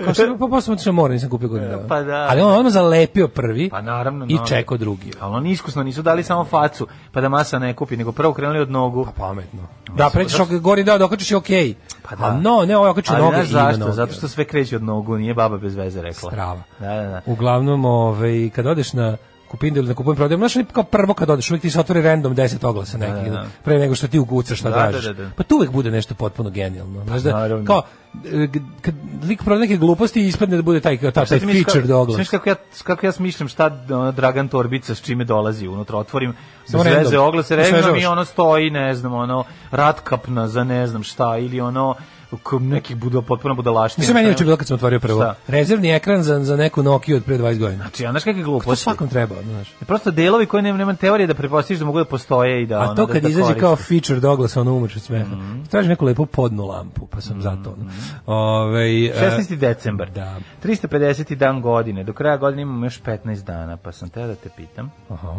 Kao 0.03 0.13
što 0.13 0.37
pa 0.39 0.47
posle 0.47 0.73
otišao 0.73 0.93
more, 0.93 1.13
nisam 1.13 1.29
kupio 1.29 1.49
godinu 1.49 1.69
dana. 1.71 1.87
Pa 1.87 2.01
da. 2.01 2.27
Ali 2.29 2.41
on 2.41 2.53
odmah 2.57 2.73
zalepio 2.73 3.27
prvi 3.27 3.69
Pa 3.69 3.81
naravno. 3.81 4.25
i 4.29 4.37
čekao 4.47 4.77
drugi. 4.77 5.11
Ali 5.19 5.35
oni 5.35 5.51
iskusno 5.51 5.83
nisu 5.83 6.01
dali 6.01 6.23
samo 6.23 6.45
facu, 6.45 6.87
pa 7.11 7.21
da 7.21 7.29
masa 7.29 7.59
ne 7.59 7.73
kupi, 7.73 7.97
nego 7.97 8.11
prvo 8.11 8.33
krenuli 8.33 8.59
od 8.59 8.71
nogu. 8.71 9.05
Pa 9.05 9.11
pametno. 9.11 9.59
Da, 9.97 10.09
prećeš 10.13 10.39
ok, 10.39 10.49
gori 10.49 10.83
da, 10.83 10.97
dokačiš 10.97 11.31
je 11.31 11.37
okej. 11.37 11.73
Pa 12.09 12.15
da. 12.15 12.25
A 12.25 12.37
no, 12.39 12.65
ne, 12.65 12.77
ovo 12.77 12.89
okači 12.89 13.11
Ali 13.13 13.23
noge 13.23 13.37
i 13.37 13.39
na 13.39 13.45
zašto? 13.45 13.79
noge. 13.79 13.91
Zato 13.91 14.13
što 14.13 14.27
sve 14.27 14.45
kreće 14.45 14.75
od 14.75 14.83
nogu, 14.83 15.17
nije 15.17 15.33
baba 15.33 15.57
bez 15.57 15.75
veze 15.75 16.01
rekla. 16.01 16.29
Strava. 16.29 16.61
Da, 16.79 16.87
da, 16.87 17.03
da. 17.03 17.21
Uglavnom, 17.25 17.85
ovaj, 17.85 18.49
kad 18.55 18.65
odeš 18.65 18.93
na 18.93 19.17
kupindu 19.47 19.79
ili 19.79 19.87
na 19.87 19.93
kupujem 19.93 20.15
prodajem, 20.17 20.39
znaš 20.41 20.65
kao 20.65 20.83
prvo 20.83 21.13
kad 21.13 21.29
odeš, 21.29 21.51
uvijek 21.51 21.61
ti 21.61 21.69
se 21.69 21.79
otvori 21.79 22.01
random 22.01 22.35
10 22.35 22.67
oglasa 22.67 22.97
nekih, 22.97 23.23
da, 23.25 23.29
da. 23.31 23.45
pre 23.63 23.79
nego 23.79 23.95
što 23.95 24.07
ti 24.07 24.19
ugucaš 24.19 24.59
šta 24.59 24.69
Da, 24.69 24.75
tražiš. 24.75 25.03
da, 25.03 25.13
da, 25.13 25.23
da. 25.23 25.29
Pa 25.31 25.43
tu 25.43 25.55
uvijek 25.55 25.71
bude 25.71 25.91
nešto 25.91 26.13
potpuno 26.15 26.49
genijalno. 26.49 27.03
Znaš 27.03 27.21
da, 27.21 27.31
naravno. 27.33 27.65
kao, 27.65 27.81
e, 28.25 28.47
kad 28.81 28.93
lik 29.23 29.39
prodaje 29.39 29.61
neke 29.61 29.77
gluposti 29.77 30.21
i 30.21 30.27
ispadne 30.27 30.55
da 30.55 30.61
bude 30.61 30.79
taj, 30.79 30.97
kao, 30.97 31.11
taj, 31.11 31.25
taj 31.25 31.39
featured 31.39 31.65
kako- 31.83 31.93
oglas. 31.93 32.15
Znaš 32.15 32.29
kako 32.29 32.49
ja, 32.49 32.55
kako 32.83 33.05
ja 33.05 33.11
smišljam 33.11 33.47
šta 33.49 33.69
Dragan 34.11 34.47
Torbica 34.47 34.95
s 34.95 35.01
čime 35.01 35.23
dolazi 35.23 35.67
unutra, 35.67 35.97
otvorim 35.97 36.33
Samo 36.65 36.83
bez 36.83 36.93
veze 36.93 37.03
random. 37.03 37.27
oglase, 37.27 37.55
Osvežavaš. 37.55 38.01
i 38.01 38.05
ono 38.05 38.25
stoji, 38.25 38.69
ne 38.69 38.95
znam, 38.95 39.13
ono, 39.13 39.43
ratkapna 39.71 40.47
za 40.47 40.63
ne 40.63 40.87
znam 40.87 41.03
šta, 41.03 41.37
ili 41.37 41.61
ono, 41.61 41.95
k- 42.37 42.59
nekih 42.59 42.95
buda, 42.95 43.21
potpuno 43.21 43.55
budalaština. 43.55 44.01
Mislim, 44.01 44.15
meni 44.15 44.27
je 44.27 44.31
juče 44.31 44.43
bilo 44.43 44.57
kad 44.57 44.67
sam 44.67 44.75
otvorio 44.75 44.99
prvo. 44.99 45.19
Šta? 45.19 45.35
Rezervni 45.47 45.89
ekran 45.89 46.23
za, 46.23 46.39
za 46.39 46.55
neku 46.55 46.83
Nokia 46.83 47.15
od 47.15 47.23
pre 47.23 47.37
20 47.37 47.59
godina. 47.59 47.83
Znači, 47.83 48.05
a 48.05 48.11
znaš 48.11 48.23
kakve 48.23 48.41
To 48.41 48.45
gluposti? 48.45 48.83
svakom 48.83 49.07
treba, 49.09 49.35
znaš. 49.43 49.73
Prosto 49.79 50.11
delovi 50.11 50.45
koji 50.45 50.63
nema, 50.63 50.77
nema 50.77 50.93
teorije 50.95 51.27
da 51.27 51.33
prepostaviš 51.33 51.79
da 51.79 51.85
mogu 51.85 51.99
da 51.99 52.05
postoje 52.05 52.63
i 52.63 52.65
da 52.65 52.81
A 52.81 52.87
to 52.87 53.05
da, 53.05 53.13
kad 53.13 53.23
da 53.23 53.29
izađe 53.29 53.59
kao 53.59 53.75
featured 53.75 54.25
oglas, 54.25 54.57
ono 54.57 54.77
od 54.77 54.91
smeha. 54.91 55.35
Mhm. 55.35 55.63
Traži 55.63 55.89
neku 55.89 56.05
lepu 56.05 56.25
podnu 56.25 56.65
lampu, 56.65 57.07
pa 57.07 57.21
sam 57.21 57.41
zato. 57.41 57.69
ono. 57.71 57.91
Ovaj, 58.25 59.05
e, 59.05 59.13
16. 59.13 59.55
decembar. 59.55 60.09
Da. 60.11 60.39
350. 60.63 61.35
dan 61.35 61.61
godine. 61.61 62.03
Do 62.03 62.13
kraja 62.13 62.37
godine 62.37 62.61
imamo 62.61 62.85
još 62.85 63.01
15 63.01 63.43
dana, 63.43 63.77
pa 63.77 63.91
sam 63.91 64.09
te 64.09 64.27
da 64.27 64.35
te 64.35 64.49
pitam. 64.49 64.91
Aha. 65.09 65.35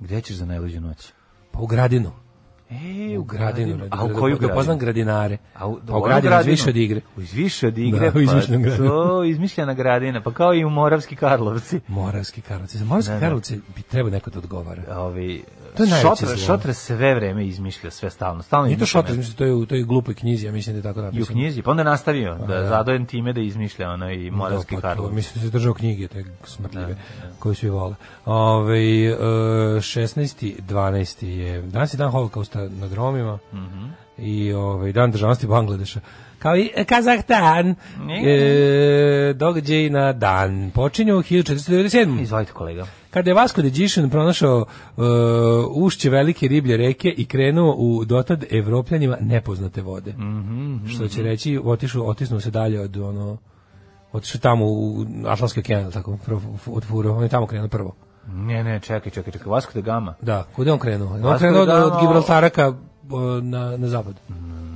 Gde 0.00 0.20
ćeš 0.20 0.36
za 0.36 0.46
najluđu 0.46 0.80
noć? 0.80 1.12
Pa 1.52 1.58
u 1.58 1.66
Gradinu. 1.66 2.10
E, 2.72 3.18
U 3.18 3.24
Gradinu. 3.24 3.76
radi- 3.76 3.88
A 3.90 4.04
u 4.04 4.08
da- 4.08 4.14
koju 4.14 4.38
da 4.38 4.46
upoznam 4.46 4.78
gradinu? 4.78 5.04
gradinare. 5.04 5.38
A 5.54 5.66
u, 5.68 5.78
Pa 5.88 5.96
u 5.96 6.02
Gradinu, 6.02 6.40
iz 6.40 6.46
više 6.46 6.70
od 6.70 6.76
igre. 6.76 7.00
Iz 7.18 7.32
više 7.32 7.66
od 7.66 7.78
igre, 7.78 8.10
Da, 8.10 8.18
u 8.18 8.22
izmišljenom 8.22 8.64
pa 8.70 8.76
to 8.78 9.24
izmišljena 9.24 9.74
gradina, 9.74 10.20
pa 10.20 10.32
kao 10.32 10.54
i 10.54 10.64
u 10.64 10.70
Moravski 10.70 11.16
Karlovci. 11.16 11.80
Moravski 11.88 12.40
Karlovci. 12.40 12.78
Za 12.78 12.84
Moravski 12.84 13.10
Da, 13.10 13.14
da. 13.14 13.20
Karlovci 13.20 13.60
bi 13.76 13.82
trebao 13.82 14.10
neko 14.10 14.30
da 14.30 14.38
odgovara. 14.38 14.82
Ovi, 14.96 15.42
To 15.76 15.82
je 15.82 15.88
najveće 15.88 16.08
šotra, 16.20 16.36
šotra 16.36 16.72
sve 16.74 17.14
vreme 17.14 17.46
izmišlja, 17.46 17.90
sve 17.90 18.10
stalno. 18.10 18.42
stalno 18.42 18.66
Nije 18.66 18.74
to 18.74 18.78
izmišlja 18.78 19.00
nešto. 19.02 19.16
mislim, 19.16 19.36
to 19.36 19.44
je 19.44 19.54
u 19.54 19.66
toj 19.66 19.82
glupoj 19.82 20.14
knjizi, 20.14 20.46
ja 20.46 20.52
mislim 20.52 20.74
da 20.74 20.78
je 20.78 20.84
tako 20.84 20.98
I 20.98 21.02
u 21.02 21.04
napisano. 21.04 21.26
knjizi, 21.26 21.62
pa 21.62 21.70
onda 21.70 21.80
je 21.80 21.84
nastavio 21.84 22.34
da 22.38 22.66
zadojem 22.66 23.06
time 23.06 23.32
da 23.32 23.40
izmišlja 23.40 23.90
ono 23.90 24.10
i 24.10 24.30
Moravski 24.30 24.74
Da, 24.74 24.80
pa 24.80 24.88
Karlovci. 24.88 25.14
Mislim 25.14 25.34
da 25.34 25.40
se 25.40 25.52
držao 25.52 25.74
knjige, 25.74 26.08
te 26.08 26.24
smrtljive, 26.44 26.96
koje 27.38 27.54
svi 27.54 27.68
vole. 27.70 27.94
Ove, 28.26 28.78
e, 28.78 29.16
16. 29.74 30.54
12. 30.60 31.26
je, 31.28 31.62
danas 31.62 31.94
je 31.94 31.98
dan 31.98 32.10
holokausta 32.10 32.59
na 32.70 32.88
dromima 32.88 33.38
Mhm. 33.52 33.84
i 34.18 34.52
ovaj, 34.52 34.92
dan 34.92 35.10
državnosti 35.10 35.46
Bangladeša. 35.46 36.00
Kao 36.38 36.56
i 36.56 36.70
e, 36.76 36.84
Kazahstan, 36.84 37.74
e, 38.24 39.34
događaj 39.34 39.90
na 39.90 40.12
dan. 40.12 40.70
Počinju 40.70 41.16
u 41.16 41.22
1497. 41.22 42.20
Izvolite 42.22 42.52
kolega. 42.52 42.86
Kada 43.10 43.30
je 43.30 43.34
Vasco 43.34 43.62
de 43.62 43.70
Gišan 43.70 44.10
pronašao 44.10 44.58
uh, 44.96 45.04
ušće 45.74 46.10
velike 46.10 46.48
riblje 46.48 46.76
reke 46.76 47.08
i 47.08 47.24
krenuo 47.24 47.74
u 47.74 48.04
dotad 48.04 48.44
evropljanima 48.50 49.16
nepoznate 49.20 49.82
vode. 49.82 50.12
Mhm, 50.12 50.86
Što 50.86 51.08
će 51.08 51.22
reći, 51.22 51.60
otišao, 51.64 52.04
otisnuo 52.04 52.40
se 52.40 52.50
dalje 52.50 52.80
od 52.80 52.96
ono 52.96 53.36
otišao 54.12 54.40
tamo 54.40 54.64
u 54.66 55.04
Atlantski 55.26 55.60
okean, 55.60 55.90
tako, 55.92 56.18
od 56.66 56.84
furo, 56.84 57.12
on 57.12 57.22
je 57.22 57.28
tamo 57.28 57.46
krenuo 57.46 57.68
prvo. 57.68 57.94
Ne, 58.26 58.64
ne, 58.64 58.80
čekaj, 58.80 59.12
čekaj, 59.12 59.32
čekaj, 59.32 59.50
Vasco 59.50 59.70
da 59.74 59.80
Gama. 59.80 60.14
Da, 60.20 60.44
kuda 60.56 60.70
je 60.70 60.72
on 60.72 60.78
krenuo? 60.78 61.14
On 61.14 61.22
Vasco 61.22 61.38
krenuo 61.38 61.62
od, 61.62 61.68
da 61.68 61.86
od 61.86 62.00
Gibraltara 62.00 62.50
ka, 62.50 62.72
na, 63.42 63.76
na 63.76 63.88
zapad. 63.88 64.14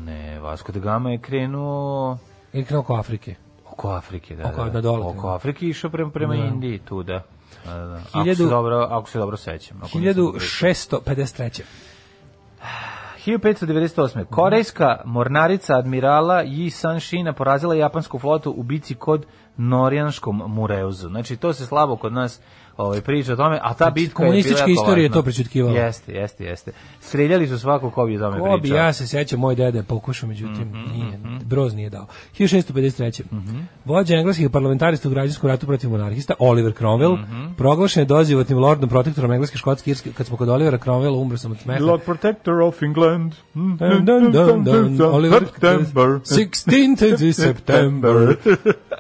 Ne, 0.05 0.41
Vasco 0.41 0.73
da 0.73 0.79
Gama 0.81 1.11
je 1.11 1.19
krenuo 1.19 2.19
Ili 2.53 2.65
krenuo 2.65 2.81
oko 2.81 2.95
Afrike. 2.97 3.35
oko 3.71 3.91
Afrike, 3.91 4.37
da. 4.37 4.45
Oko- 4.45 4.65
da. 4.65 4.73
na 4.73 4.81
dole 4.81 5.07
Oko. 5.07 5.29
Afrike 5.29 5.67
išao 5.67 5.91
prema, 5.91 6.11
prema 6.11 6.35
Indiji, 6.35 6.79
tu, 6.79 7.03
da. 7.03 7.23
Da, 7.67 7.75
da, 7.75 7.87
da. 7.87 8.01
Ako, 8.13 8.35
se 8.35 8.45
dobro, 8.45 8.89
ako 8.91 9.09
se 9.11 9.19
dobro 9.19 9.37
sećam. 9.37 9.77
Ako 9.83 9.99
nisam 9.99 10.25
pogrešio. 10.25 10.69
1653. 10.69 11.63
1598. 13.27 14.25
Korejska 14.25 14.97
mornarica 15.05 15.77
admirala 15.77 16.43
Yi 16.43 16.71
Sanshina 16.71 17.33
porazila 17.33 17.75
japansku 17.75 18.19
flotu 18.19 18.55
u 18.57 18.63
bici 18.63 18.95
kod 18.95 19.27
Norijanskom 19.57 20.43
Mureuzu. 20.47 21.09
Znači, 21.09 21.37
to 21.37 21.53
se 21.53 21.67
slabo 21.67 21.97
kod 21.97 22.13
nas 22.13 22.41
ovaj, 22.77 23.01
priča 23.01 23.33
o 23.33 23.37
tome, 23.37 23.59
a 23.63 23.75
ta 23.75 23.91
bitka 23.91 24.01
je 24.01 24.05
bila 24.05 24.15
komunistička 24.27 24.67
istorija 24.69 25.03
je 25.03 25.11
to 25.11 25.23
prećutkivala. 25.23 25.79
Jeste, 25.79 26.13
jeste, 26.13 26.45
jeste. 26.45 26.73
Streljali 27.01 27.49
su 27.49 27.59
svako 27.59 27.91
ko 27.91 28.07
bi 28.07 28.17
o 28.17 28.21
tome 28.21 28.39
Ko 28.41 28.57
bi, 28.57 28.61
pričao. 28.61 28.77
ja 28.77 28.93
se 28.93 29.07
sećam, 29.07 29.41
moj 29.41 29.55
dede 29.55 29.79
je 29.79 29.83
pokušao, 29.83 30.29
međutim, 30.29 30.69
Mhm, 30.69 30.93
nije, 30.93 31.19
broz 31.45 31.75
nije 31.75 31.91
dao. 31.91 32.07
1653. 32.33 33.23
Vođa 33.85 34.15
engleskih 34.15 34.51
parlamentarista 34.51 35.09
u 35.09 35.13
građanskom 35.13 35.51
ratu 35.51 35.67
protiv 35.67 35.91
monarhista, 35.91 36.35
Oliver 36.39 36.73
Cromwell, 36.73 37.19
Mhm. 37.19 37.53
proglašen 37.55 38.01
je 38.01 38.07
doživotnim 38.07 38.59
lordom 38.59 38.89
protektorom 38.89 39.33
engleske, 39.33 39.59
škotske, 39.59 39.91
irske. 39.91 40.13
Kad 40.13 40.27
smo 40.27 40.37
kod 40.37 40.49
Olivera 40.49 40.79
Cromwella, 40.79 41.17
umro 41.17 41.37
sam 41.37 41.53
od 41.53 41.59
smeha. 41.59 41.85
Lord 41.85 42.03
Protector 42.03 42.55
of 42.55 42.83
England. 42.83 43.33
Dun, 43.55 43.77
dun, 44.03 44.33
dun, 44.33 44.65
dun, 44.65 45.03
Oliver, 45.05 45.43
16th 46.25 47.33
September, 47.33 48.37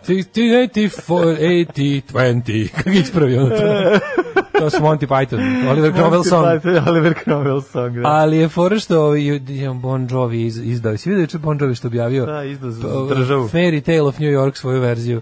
1684, 0.02 0.92
80, 1.08 2.02
20. 2.04 2.68
Kako 2.68 2.90
je 2.90 2.96
ispravio 2.96 3.40
ono 3.40 3.56
to? 4.58 4.70
Su 4.70 4.82
Monty 4.82 5.06
Python, 5.06 5.40
Oliver 5.70 5.92
Cromwell 5.92 6.24
song. 6.28 6.44
Oliver 6.88 7.14
Cromwell 7.24 7.62
song, 7.62 7.96
da. 7.96 8.08
Ali 8.08 8.36
je 8.36 8.48
fora 8.48 8.78
što 8.78 9.14
je 9.14 9.70
Bon 9.74 10.08
Jovi 10.10 10.42
iz, 10.42 10.60
izdao. 10.64 10.96
Si 10.96 11.08
vidio 11.08 11.22
juče 11.22 11.38
Bon 11.38 11.58
Jovi 11.60 11.74
što 11.74 11.88
objavio? 11.88 12.26
Da, 12.26 12.44
izdao 12.44 12.70
za 12.70 12.88
državu. 13.14 13.48
Fairy 13.48 13.80
Tale 13.80 14.02
of 14.02 14.18
New 14.18 14.30
York 14.30 14.56
svoju 14.56 14.80
verziju. 14.80 15.20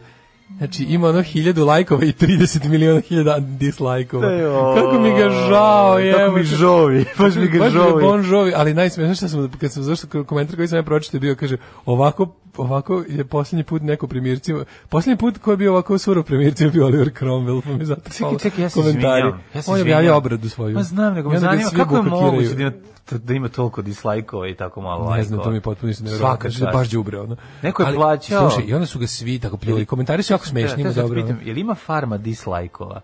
Znači 0.58 0.84
ima 0.84 1.08
ono 1.08 1.22
hiljadu 1.22 1.64
lajkova 1.64 2.04
i 2.04 2.12
30 2.12 2.68
miliona 2.68 3.00
hiljada 3.00 3.38
dislajkova. 3.38 4.28
Kako 4.74 5.00
mi 5.00 5.10
ga 5.10 5.30
žao 5.30 5.98
je. 5.98 6.12
Kako 6.12 6.32
mi 6.32 6.42
žovi, 6.42 7.04
baš 7.18 7.34
mi 7.34 7.46
ga 7.46 7.58
Baš 7.58 7.72
mi 7.72 8.22
žovi. 8.22 8.52
Ali 8.56 8.74
najsmešnije 8.74 9.14
što 9.14 9.28
sam, 9.28 9.50
kad 9.60 9.72
sam 9.72 9.82
zašto 9.82 10.24
komentar 10.24 10.56
koji 10.56 10.68
sam 10.68 10.78
ja 10.78 10.82
pročitao 10.82 11.20
bio, 11.20 11.34
kaže, 11.34 11.56
ovako 11.86 12.28
ovako 12.56 13.04
je 13.08 13.24
posljednji 13.24 13.64
put 13.64 13.82
neko 13.82 14.06
primircima, 14.06 14.64
posljednji 14.88 15.16
put 15.16 15.38
ko 15.38 15.50
je 15.50 15.56
bio 15.56 15.72
ovako 15.72 15.98
surov 15.98 16.24
primircima 16.24 16.70
bio 16.70 16.86
Oliver 16.86 17.10
Cromwell, 17.10 17.62
pa 17.62 17.70
mi 17.70 17.84
zato 17.84 18.10
Čekaj, 18.10 18.38
čekaj, 18.38 18.64
ja 18.64 18.68
se 18.68 18.80
komentari. 18.80 19.20
izvinjam. 19.20 19.40
Ja 19.54 19.62
se 19.62 19.70
On 19.70 19.76
je 19.76 19.82
objavio 19.82 20.16
obradu 20.16 20.48
svoju. 20.48 20.74
Ma 20.74 20.82
znam, 20.82 21.14
nego 21.14 21.30
me 21.30 21.38
zanima 21.38 21.70
kako 21.70 21.96
je 21.96 22.02
moguće 22.02 22.54
da 22.54 22.62
ima, 22.62 22.72
da 23.10 23.34
ima 23.34 23.48
toliko 23.48 23.82
dislajkova 23.82 24.48
i 24.48 24.54
tako 24.54 24.80
malo 24.80 24.98
lajkova. 24.98 25.16
Ne 25.16 25.24
znam, 25.24 25.42
to 25.42 25.50
mi 25.50 25.60
potpuno 25.60 25.92
Svaka 25.92 26.04
nevjerojatno. 26.04 26.50
Znači, 26.50 26.58
čast. 26.58 26.72
baš 26.72 26.90
đubre 26.90 27.20
ono. 27.20 27.36
Neko 27.62 27.82
je 27.82 27.94
plaćao- 27.94 28.50
Slušaj, 28.50 28.70
i 28.70 28.74
onda 28.74 28.86
su 28.86 28.98
ga 28.98 29.06
svi 29.06 29.38
tako 29.38 29.56
pljuli. 29.56 29.86
Komentari 29.86 30.22
su 30.22 30.34
jako 30.42 30.48
smešni, 30.48 30.82
ima 30.82 30.92
dobro. 30.92 31.22
pitam, 31.22 31.38
je 31.44 31.54
li 31.54 31.60
ima 31.60 31.74
farma 31.74 32.16
dislajkova? 32.18 33.00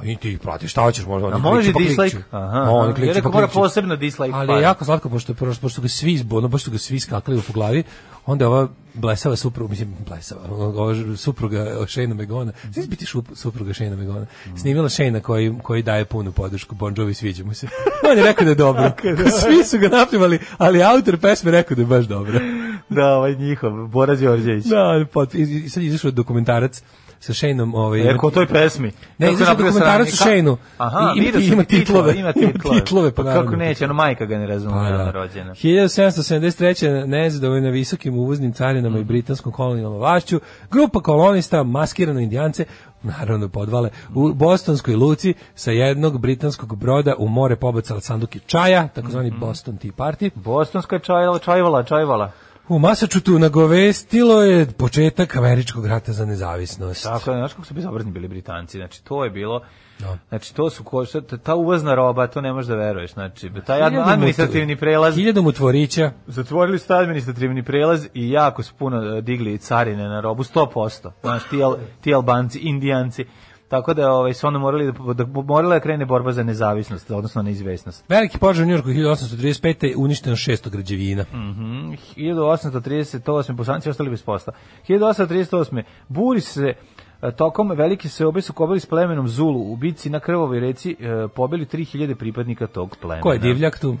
Pa 0.00 0.06
i 0.06 0.16
ti 0.16 0.38
platiš, 0.42 0.70
šta 0.70 0.82
hoćeš 0.82 1.06
možda. 1.06 1.28
A 1.28 1.30
oni 1.30 1.42
može 1.42 1.72
pa 1.72 1.78
dislike? 1.78 2.16
Aha, 2.30 2.64
Ma, 2.64 2.70
oni 2.70 2.94
klikću 2.94 3.08
Ja 3.08 3.14
rekao, 3.14 3.32
pa 3.32 3.36
mora 3.36 3.48
posebno 3.48 3.96
dislike 3.96 4.34
Ali 4.34 4.52
je 4.52 4.62
jako 4.62 4.84
slatko, 4.84 5.08
pošto, 5.08 5.34
pošto, 5.34 5.60
pošto 5.60 5.82
ga 5.82 5.88
svi 5.88 6.12
izbo, 6.12 6.36
ono, 6.36 6.48
baš 6.48 6.62
su 6.62 6.70
ga 6.70 6.78
svi 6.78 7.00
skakali 7.00 7.42
po 7.46 7.52
glavi, 7.52 7.82
onda 8.26 8.48
ova 8.48 8.68
blesava 8.94 9.36
supruga, 9.36 9.70
mislim, 9.70 9.94
blesava, 10.08 10.40
ova 10.50 10.94
supruga 11.16 11.86
Shane 11.86 12.14
Megona, 12.14 12.52
svi 12.74 12.86
biti 12.86 13.06
supruga 13.34 13.74
Shane 13.74 13.96
Megona, 13.96 14.26
snimila 14.56 14.88
Shane 14.88 15.20
koji, 15.20 15.54
koji 15.62 15.82
daje 15.82 16.04
punu 16.04 16.32
podršku 16.32 16.74
Bon 16.74 16.94
Jovi, 16.96 17.14
sviđa 17.14 17.44
mu 17.44 17.54
se. 17.54 17.68
On 18.10 18.18
je 18.18 18.24
rekao 18.24 18.44
da 18.44 18.50
je 18.50 18.54
dobro. 18.54 18.92
svi 19.40 19.64
su 19.64 19.78
ga 19.78 19.88
napljevali, 19.88 20.38
ali 20.58 20.82
autor 20.82 21.18
pesme 21.18 21.50
rekao 21.50 21.74
da 21.74 21.82
je 21.82 21.86
baš 21.86 22.04
dobro. 22.04 22.40
Da, 22.88 23.16
ovaj 23.16 23.34
njihov, 23.34 23.86
Bora 23.86 24.14
Đorđević. 24.14 24.64
Da, 24.64 25.04
pot, 25.12 25.34
i, 25.34 25.68
sad 25.68 25.82
je 25.82 25.86
izašao 25.86 26.10
dokumentarac 26.10 26.82
sa 27.26 27.34
Shaneom, 27.34 27.74
ovaj, 27.74 28.02
Rekao 28.02 28.30
toj 28.30 28.46
pesmi. 28.46 28.92
Ne, 29.18 29.26
napravio 29.28 29.54
dokumentarac 29.56 30.08
o 30.08 30.16
Shaneu. 30.16 30.56
Aha, 30.78 31.12
I- 31.16 31.20
ima- 31.20 31.38
ima 31.44 31.64
titlove. 31.64 32.14
Ima 32.14 32.32
titlove, 32.32 32.78
titlove, 32.78 33.10
pa 33.10 33.22
pa 33.24 33.32
kako 33.32 33.56
neće, 33.56 33.84
ono 33.84 33.94
majka 33.94 34.26
ga 34.26 34.38
ne 34.38 34.46
razume, 34.46 34.74
Pa 34.74 34.96
da. 34.96 35.10
rođena. 35.10 35.54
1773. 35.54 36.76
nezadovoljna 37.06 37.70
visokim 37.70 38.14
uvoznim 38.16 38.52
carinama 38.52 38.98
i 38.98 39.04
britanskom 39.04 39.52
kolonijalnom 39.52 39.98
vlašću, 39.98 40.40
grupa 40.70 41.00
kolonista, 41.00 41.62
maskirano 41.62 42.20
indijance, 42.20 42.64
naravno 43.02 43.48
podvale, 43.48 43.90
u 44.14 44.32
bostonskoj 44.34 44.94
luci 44.94 45.34
sa 45.54 45.70
jednog 45.70 46.18
britanskog 46.18 46.76
broda 46.76 47.14
u 47.18 47.28
more 47.28 47.56
pobacala 47.56 48.00
sanduke 48.00 48.38
čaja, 48.38 48.88
takozvani 48.88 49.30
Mhm. 49.30 49.40
Boston 49.40 49.76
Tea 49.76 49.90
Party. 49.92 50.30
Bostonska 50.34 50.98
čajvala, 50.98 51.38
čajvala, 51.38 51.82
čajvala. 51.82 52.30
U 52.68 52.78
Masačutu 52.78 53.38
nagovestilo 53.38 54.42
je 54.42 54.66
početak 54.68 55.36
američkog 55.36 55.86
rata 55.86 56.12
za 56.12 56.26
nezavisnost. 56.26 57.02
Tako 57.04 57.30
je, 57.30 57.36
znaš 57.36 57.52
kako 57.52 57.64
su 57.64 57.74
bezobrazni 57.74 58.12
bili 58.12 58.28
Britanci, 58.28 58.78
znači 58.78 59.04
to 59.04 59.24
je 59.24 59.30
bilo, 59.30 59.60
Da. 59.98 60.18
znači 60.28 60.54
to 60.54 60.70
su, 60.70 60.84
ko, 60.84 61.04
šta- 61.04 61.20
ta 61.36 61.54
uvozna 61.54 61.94
roba, 61.94 62.26
to 62.26 62.40
ne 62.40 62.52
možeš 62.52 62.68
da 62.68 62.74
veruješ, 62.74 63.12
znači 63.12 63.50
taj 63.66 63.82
administrativni 63.82 64.76
prelaz, 64.76 65.14
Hiljadu 65.14 65.42
mutvorića, 65.42 66.10
zatvorili 66.26 66.78
su 66.78 66.88
taj 66.88 67.00
administrativni 67.00 67.62
prelaz 67.62 68.06
i 68.14 68.30
jako 68.30 68.62
su 68.62 68.74
puno 68.74 69.16
e, 69.16 69.22
digli 69.22 69.58
carine 69.58 70.04
na 70.04 70.20
robu, 70.20 70.42
100%, 70.44 71.10
znaš, 71.22 71.42
ti, 71.44 71.62
al, 71.62 71.76
ti 72.00 72.14
albanci, 72.14 72.58
indijanci, 72.58 73.24
tako 73.68 73.94
da 73.94 74.12
ovaj, 74.12 74.34
su 74.34 74.46
onda 74.46 74.58
morali 74.58 74.92
da, 74.92 75.12
da, 75.14 75.42
morala 75.42 75.74
da 75.74 75.80
krene 75.80 76.06
borba 76.06 76.32
za 76.32 76.42
nezavisnost, 76.42 77.10
odnosno 77.10 77.42
neizvesnost. 77.42 78.04
veliki 78.08 78.38
požar 78.38 78.64
u 78.64 78.68
Njurku 78.68 78.88
1835. 78.88 79.94
uništeno 79.96 80.36
600 80.36 80.70
građevina. 80.70 81.24
Mhm. 81.32 81.92
1838. 82.16 83.52
bosanci 83.52 83.90
ostali 83.90 84.10
bez 84.10 84.22
posla. 84.22 84.52
1838. 84.88 85.82
buri 86.08 86.40
se 86.40 86.74
e, 87.22 87.32
tokom 87.32 87.70
velike 87.70 88.08
seobe 88.08 88.40
su 88.40 88.52
kobili 88.52 88.80
s 88.80 88.86
plemenom 88.86 89.28
Zulu 89.28 89.72
u 89.72 89.76
bici 89.76 90.10
na 90.10 90.20
krvovoj 90.20 90.60
reci 90.60 90.96
e, 91.00 91.28
pobili 91.34 91.66
3000 91.66 92.14
pripadnika 92.14 92.66
tog 92.66 92.96
plemena. 93.00 93.22
Ko 93.22 93.32
je 93.32 93.38
divljak 93.38 93.78
tu? 93.78 93.96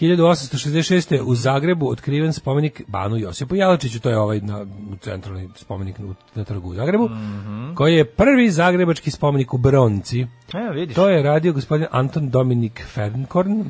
1866. 0.00 1.20
u 1.24 1.34
Zagrebu 1.34 1.88
otkriven 1.90 2.32
spomenik 2.32 2.82
Banu 2.86 3.16
Josipu 3.16 3.54
Jelačiću, 3.54 4.00
to 4.00 4.10
je 4.10 4.18
ovaj 4.18 4.40
na, 4.40 4.66
centralni 5.00 5.48
spomenik 5.54 5.96
na 6.34 6.44
trgu 6.44 6.68
u 6.70 6.74
Zagrebu, 6.74 7.10
koji 7.74 7.94
je 7.94 8.04
prvi 8.04 8.50
zagrebački 8.50 9.10
spomenik 9.10 9.54
u 9.54 9.58
bronci. 9.58 10.26
Evo 10.54 10.72
vidiš. 10.72 10.94
To 10.94 11.08
je 11.08 11.22
radio 11.22 11.52
gospodin 11.52 11.86
Anton 11.90 12.30
Dominik 12.30 12.82
Fernkorn, 12.94 13.64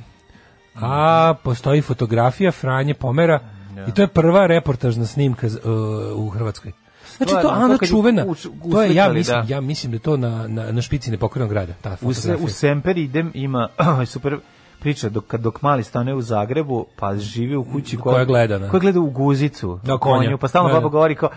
a 0.75 1.35
postoji 1.45 1.83
fotografija 1.83 2.53
Franje 2.53 2.95
Pomera 2.95 3.41
i 3.89 3.93
to 3.93 4.03
je 4.03 4.09
prva 4.09 4.47
reportažna 4.47 5.07
snimka 5.07 5.47
uh, 5.47 6.27
u 6.27 6.29
Hrvatskoj. 6.29 6.73
Znači 7.17 7.33
to 7.43 7.49
Ana 7.49 7.79
čuvena. 7.87 8.25
To 8.71 8.83
je 8.83 8.95
ja 8.95 9.13
mislim, 9.13 9.47
da. 9.47 9.55
ja 9.55 9.61
mislim 9.61 9.93
da 9.93 9.99
to 9.99 10.17
na 10.17 10.49
na 10.49 10.73
na 10.73 10.83
špici 10.83 11.11
nepokrenog 11.11 11.51
grada, 11.51 11.73
ta 11.81 11.97
U, 12.03 12.15
se, 12.15 12.37
u 12.37 12.49
Semper 12.49 12.99
idem 12.99 13.31
ima 13.35 13.69
super 14.13 14.39
priča 14.83 15.09
dok 15.09 15.25
kad 15.27 15.41
dok 15.41 15.63
mali 15.63 15.83
stane 15.85 16.15
u 16.15 16.23
Zagrebu 16.23 16.87
pa 16.97 17.17
živi 17.17 17.57
u 17.57 17.65
kući 17.65 17.97
Koja 17.97 18.25
gleda 18.25 18.59
na- 18.59 18.69
koja 18.69 18.81
gleda 18.81 19.01
u 19.01 19.11
guzicu 19.11 19.79
Da, 19.85 19.93
na 19.93 19.99
konju 19.99 20.39
pa 20.39 20.49
stalno 20.49 20.69
Da, 20.69 20.75
da. 20.75 20.81
baba 20.81 20.91
govori 20.91 21.15
kao 21.15 21.29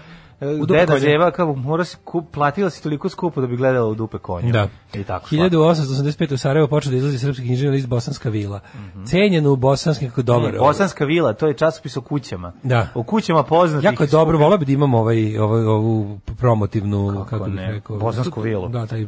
U 0.42 0.58
dupe 0.58 0.74
deda 0.74 0.86
konja. 0.88 1.00
Zeva 1.00 1.32
kao 1.32 1.54
mora 1.56 1.84
se 1.84 1.98
kup, 2.04 2.32
platila 2.32 2.70
si 2.70 2.84
toliko 2.84 3.10
skupo 3.10 3.42
da 3.42 3.48
bi 3.48 3.58
gledala 3.58 3.88
u 3.88 3.96
dupe 3.96 4.18
konja 4.18 4.52
Da. 4.52 4.68
i 4.94 5.04
tako 5.04 5.28
1885. 5.28 6.34
u 6.34 6.38
Sarajevo 6.38 6.68
počeo 6.68 6.92
da 6.92 6.98
izlazi 6.98 7.20
srpski 7.20 7.46
književni 7.46 7.76
list 7.76 7.88
Bosanska 7.88 8.30
vila. 8.30 8.60
Cenjen 9.06 9.48
u 9.48 9.56
bosanskim 9.56 10.10
kako 10.10 10.22
dobar. 10.22 10.54
Ne, 10.54 10.60
Bosanska 10.60 11.06
vila, 11.06 11.34
to 11.34 11.48
je 11.48 11.54
časopis 11.54 11.98
o 11.98 12.02
kućama. 12.02 12.52
Da. 12.64 12.88
O 12.94 13.04
kućama 13.04 13.44
poznatih. 13.44 13.86
Jako 13.86 14.04
je 14.04 14.08
dobro, 14.08 14.38
volao 14.38 14.58
bi 14.58 14.66
da 14.66 14.72
imam 14.72 14.94
ovaj, 14.94 15.38
ovaj, 15.38 15.64
ovu 15.64 16.20
promotivnu, 16.38 17.26
kako, 17.30 17.46
bih 17.46 17.54
ne, 17.54 17.72
rekao. 17.72 17.98
bosansku 17.98 18.42
vilu. 18.42 18.68
Da, 18.68 18.86
taj 18.86 19.06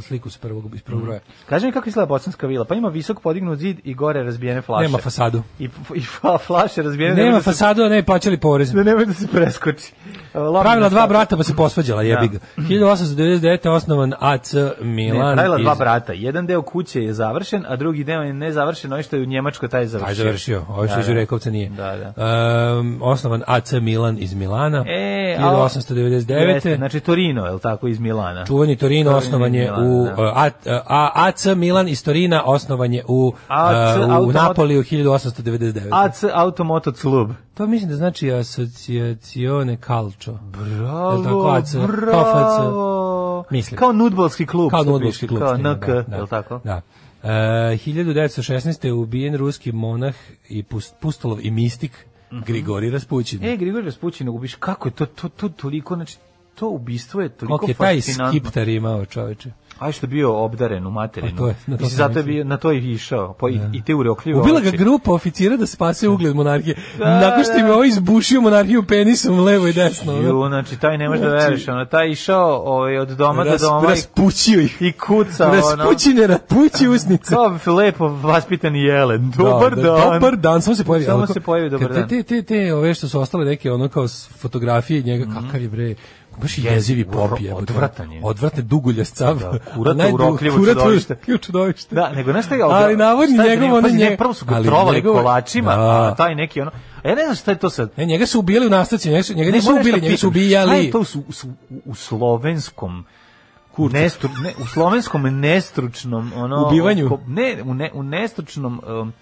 sliku 0.00 0.30
s 0.30 0.36
prvog, 0.38 0.74
iz 0.74 0.82
prvog 0.82 1.02
broja. 1.02 1.20
Kaži 1.46 1.66
mi 1.66 1.72
kako 1.72 1.88
izgleda 1.88 2.06
Bosanska 2.06 2.46
vila. 2.46 2.64
Pa 2.64 2.74
ima 2.74 2.88
visok 2.88 3.20
podignut 3.20 3.58
zid 3.58 3.78
i 3.84 3.94
gore 3.94 4.22
razbijene 4.22 4.62
flaše. 4.62 4.82
Nema 4.82 4.98
fasadu. 4.98 5.42
I, 5.58 5.68
i 5.94 6.00
fa, 6.02 6.38
flaše 6.38 6.82
razbijene. 6.82 7.14
Nema 7.14 7.24
nemoj 7.24 7.38
da 7.38 7.42
se- 7.42 7.50
fasadu, 7.50 7.82
a 7.82 7.88
ne 7.88 8.02
plaćali 8.02 8.40
porez. 8.40 8.72
Da 8.72 8.82
nemoj 8.82 9.06
da 9.06 9.12
se 9.14 9.26
preskoči. 9.28 9.92
Lomno 10.34 10.63
Pravila 10.64 10.88
dva 10.88 11.00
stav- 11.00 11.08
brata 11.08 11.36
pa 11.36 11.42
se 11.42 11.54
posvađala, 11.54 12.02
jebi 12.02 12.28
ga. 12.28 12.38
1899. 12.58 13.34
osnovan 13.66 14.12
AC 14.20 14.52
Ne, 14.54 14.72
Milan. 14.82 15.34
pravila 15.34 15.58
dva 15.58 15.72
iz- 15.72 15.78
brata. 15.78 16.12
Jedan 16.14 16.46
deo 16.46 16.62
kuće 16.62 17.02
je 17.02 17.12
završen, 17.14 17.64
a 17.68 17.76
drugi 17.76 18.04
deo 18.04 18.20
je 18.20 18.32
nezavršen. 18.34 18.92
Ovo 18.92 19.02
što 19.02 19.16
je 19.16 19.22
u 19.22 19.26
Njemačkoj 19.26 19.68
taj 19.68 19.80
je 19.80 19.86
završio. 19.86 20.06
Taj 20.06 20.14
završio, 20.16 20.64
ovo 20.68 20.86
što 20.86 20.94
Da, 20.94 21.00
iz 21.00 21.06
da. 21.06 21.12
Đurekovca 21.12 21.50
nije. 21.50 21.68
Da, 21.68 21.96
da. 21.96 22.12
Um, 22.74 22.98
osnovan 23.02 23.42
AC 23.46 23.72
Milan 23.72 24.16
iz 24.18 24.34
Milana. 24.34 24.84
E, 24.88 25.36
a- 25.36 25.42
1899. 25.42 26.48
Jeste, 26.48 26.76
znači 26.76 27.00
Torino, 27.00 27.46
je 27.46 27.52
li 27.52 27.60
tako, 27.60 27.88
iz 27.88 27.98
Milana? 28.00 28.46
Čuveni 28.46 28.76
Torino 28.76 28.84
Torino 29.04 29.16
osnovan 29.18 29.54
je 29.54 29.72
u 29.74 30.04
da. 30.06 30.32
a, 30.34 30.50
a, 30.86 31.10
AC 31.14 31.46
Milan 31.46 31.88
iz 31.88 32.04
Torina 32.04 32.42
osnovan 32.44 32.92
je 32.92 33.04
u, 33.08 33.32
AC 33.48 33.74
a, 33.96 33.96
u 34.00 34.10
automat- 34.10 34.34
Napoliju 34.34 34.82
1899. 34.82 35.88
AC 35.92 36.24
Automoto 36.34 36.92
Club. 36.92 37.30
To 37.54 37.66
mislim 37.66 37.90
da 37.90 37.96
znači 37.96 38.32
asocijacione 38.32 39.76
calcio. 39.86 40.38
Bravo, 40.42 41.24
tako, 41.24 41.48
AC, 41.48 41.74
bravo. 41.86 43.44
Mislim. 43.50 43.78
Kao 43.78 43.92
nudbalski 43.92 44.46
klub. 44.46 44.70
Kao 44.70 44.84
nudbalski 44.84 45.26
klub. 45.26 45.40
Kao 45.40 45.56
NK, 45.56 45.86
da, 45.86 46.16
je 46.16 46.22
li 46.22 46.28
tako? 46.28 46.60
Da. 46.64 46.80
E, 47.22 47.28
1916. 47.28 48.86
je 48.86 48.92
ubijen 48.92 49.36
ruski 49.36 49.72
monah 49.72 50.14
i 50.48 50.62
pust, 50.62 50.94
pustolov 51.00 51.38
i 51.42 51.50
mistik 51.50 52.06
Grigori 52.30 52.90
Raspućin. 52.90 53.44
E, 53.44 53.56
Grigorij 53.56 53.84
Raspućin 53.84 54.28
ubiš, 54.28 54.54
kako 54.54 54.88
je 54.88 54.92
to, 54.92 55.06
to, 55.06 55.28
to 55.28 55.48
toliko, 55.48 55.94
znači, 55.94 56.16
to 56.54 56.68
ubistvo 56.68 57.20
je 57.20 57.28
toliko 57.28 57.58
Koliko 57.58 57.84
je 57.84 57.86
taj 57.86 58.00
skiptar 58.00 58.68
imao 58.68 59.04
čoveče. 59.04 59.50
Aj 59.78 59.92
što 59.92 60.04
je 60.04 60.08
bio 60.08 60.34
obdaren 60.34 60.86
u 60.86 60.90
materinu. 60.90 61.32
Pa 61.32 61.38
to 61.38 61.48
je, 61.48 61.54
na 61.66 61.76
to 61.76 61.82
Mislim, 61.82 61.90
sam 61.90 61.96
zato 61.98 62.18
je 62.18 62.22
bio, 62.24 62.44
na 62.44 62.56
to 62.56 62.70
je 62.70 62.92
išao. 62.92 63.32
Pa 63.32 63.48
i, 63.48 63.60
i 63.72 63.82
te 63.82 63.94
ureokljive 63.94 64.40
Ubila 64.40 64.60
ga 64.60 64.70
grupa 64.70 65.12
oficira 65.12 65.56
da 65.56 65.66
spase 65.66 66.08
ugled 66.08 66.36
monarhije. 66.36 66.76
Da, 66.98 67.20
Nakon 67.20 67.44
što 67.44 67.52
im 67.52 67.58
je 67.58 67.64
da. 67.64 67.74
ovo 67.74 67.84
izbušio 67.84 68.40
monarhiju 68.40 68.82
penisom 68.82 69.40
levo 69.40 69.66
i 69.66 69.72
desno. 69.72 70.12
Ju, 70.12 70.48
znači, 70.48 70.76
taj 70.76 70.98
ne 70.98 71.08
može 71.08 71.20
da 71.20 71.30
Znači- 71.30 71.44
veriš, 71.44 71.68
ono, 71.68 71.84
taj 71.84 72.08
išao 72.08 72.62
ovaj, 72.66 72.98
od 72.98 73.08
doma 73.08 73.42
Ras, 73.42 73.60
do 73.60 73.68
doma 73.68 73.86
i, 73.86 73.90
raspućio 73.90 74.60
ih. 74.60 74.76
i 74.80 74.92
kuca, 74.92 75.48
ono. 75.48 75.54
Raspućine, 75.54 76.26
rapući 76.26 76.88
usnice. 76.88 77.34
Kao 77.64 77.74
lepo 77.74 78.08
vaspitani 78.08 78.82
jelen. 78.82 79.30
Dobar 79.30 79.74
Da, 79.76 79.82
dan. 79.82 80.00
da, 80.00 80.10
Dobar 80.12 80.36
dan, 80.36 80.62
samo 80.62 80.76
se 80.76 80.84
pojavi. 80.84 81.04
Samo 81.04 81.26
se 81.26 81.40
pojavi 81.40 81.70
dobar 81.70 81.92
dan. 81.92 82.08
Te, 82.08 82.22
te, 82.22 82.42
te, 82.42 82.74
ove 82.74 82.94
što 82.94 83.08
su 83.08 83.20
ostale 83.20 83.44
neke, 83.44 83.72
ono 83.72 83.88
kao 83.88 84.06
fotografije 84.38 85.02
njega, 85.02 85.24
kakav 85.34 85.62
je 85.62 85.68
bre, 85.68 85.94
baš 86.36 86.58
je 86.58 86.64
jezivi 86.64 87.04
pop 87.04 87.30
je. 87.40 87.54
odvratan 87.54 88.12
je. 88.12 88.20
Odvratne 88.24 88.62
duguljast 88.62 89.16
sav. 89.16 89.38
Da, 89.38 89.52
kurat 89.74 89.96
urokljivo 90.12 90.56
kurat 90.56 90.74
čudovište. 90.74 91.16
čudovište. 91.38 91.94
Da, 91.94 92.10
nego 92.10 92.42
šta 92.42 92.54
je 92.54 92.62
Ali 92.62 92.96
navodni 92.96 93.38
njegov, 93.38 93.68
ono 93.68 93.82
Pazi, 93.82 93.96
nje- 93.96 94.16
prvo 94.16 94.34
su 94.34 94.44
ga 94.44 94.54
ali 94.54 94.66
trovali 94.66 95.02
kolačima, 95.04 95.76
Da. 95.76 95.82
a 96.02 96.14
taj 96.14 96.34
neki 96.34 96.60
ono, 96.60 96.70
a 97.04 97.08
ja 97.08 97.14
ne 97.14 97.22
znam 97.22 97.34
šta 97.36 97.50
je 97.50 97.58
to 97.58 97.70
sad. 97.70 97.90
Ne, 97.96 98.04
njega 98.04 98.26
su 98.26 98.38
ubijali 98.38 98.66
u 98.66 98.70
nastavci, 98.70 99.10
njega, 99.10 99.22
su, 99.22 99.34
njega 99.34 99.50
Ne, 99.50 99.52
nisu 99.52 99.70
ubili, 99.70 99.92
nešto 99.92 100.00
njega 100.00 100.16
su 100.16 100.32
pitam, 100.32 100.40
Šta 100.40 100.60
ubijali. 100.64 100.84
je 100.84 100.90
to 100.90 101.00
u, 101.00 101.04
su- 101.04 101.20
u, 101.20 101.52
u 101.84 101.94
slovenskom 101.94 103.04
nestru, 103.90 104.30
ne, 104.34 104.52
u 104.58 104.66
slovenskom 104.66 105.22
nestručnom 105.22 106.32
ono 106.36 106.66
Ubivanju? 106.66 107.08
ko- 107.08 107.20
ne 107.26 107.62
u 107.62 107.74
ne 107.74 107.90
u 107.94 108.02
nestručnom 108.02 108.80
um, 108.86 109.12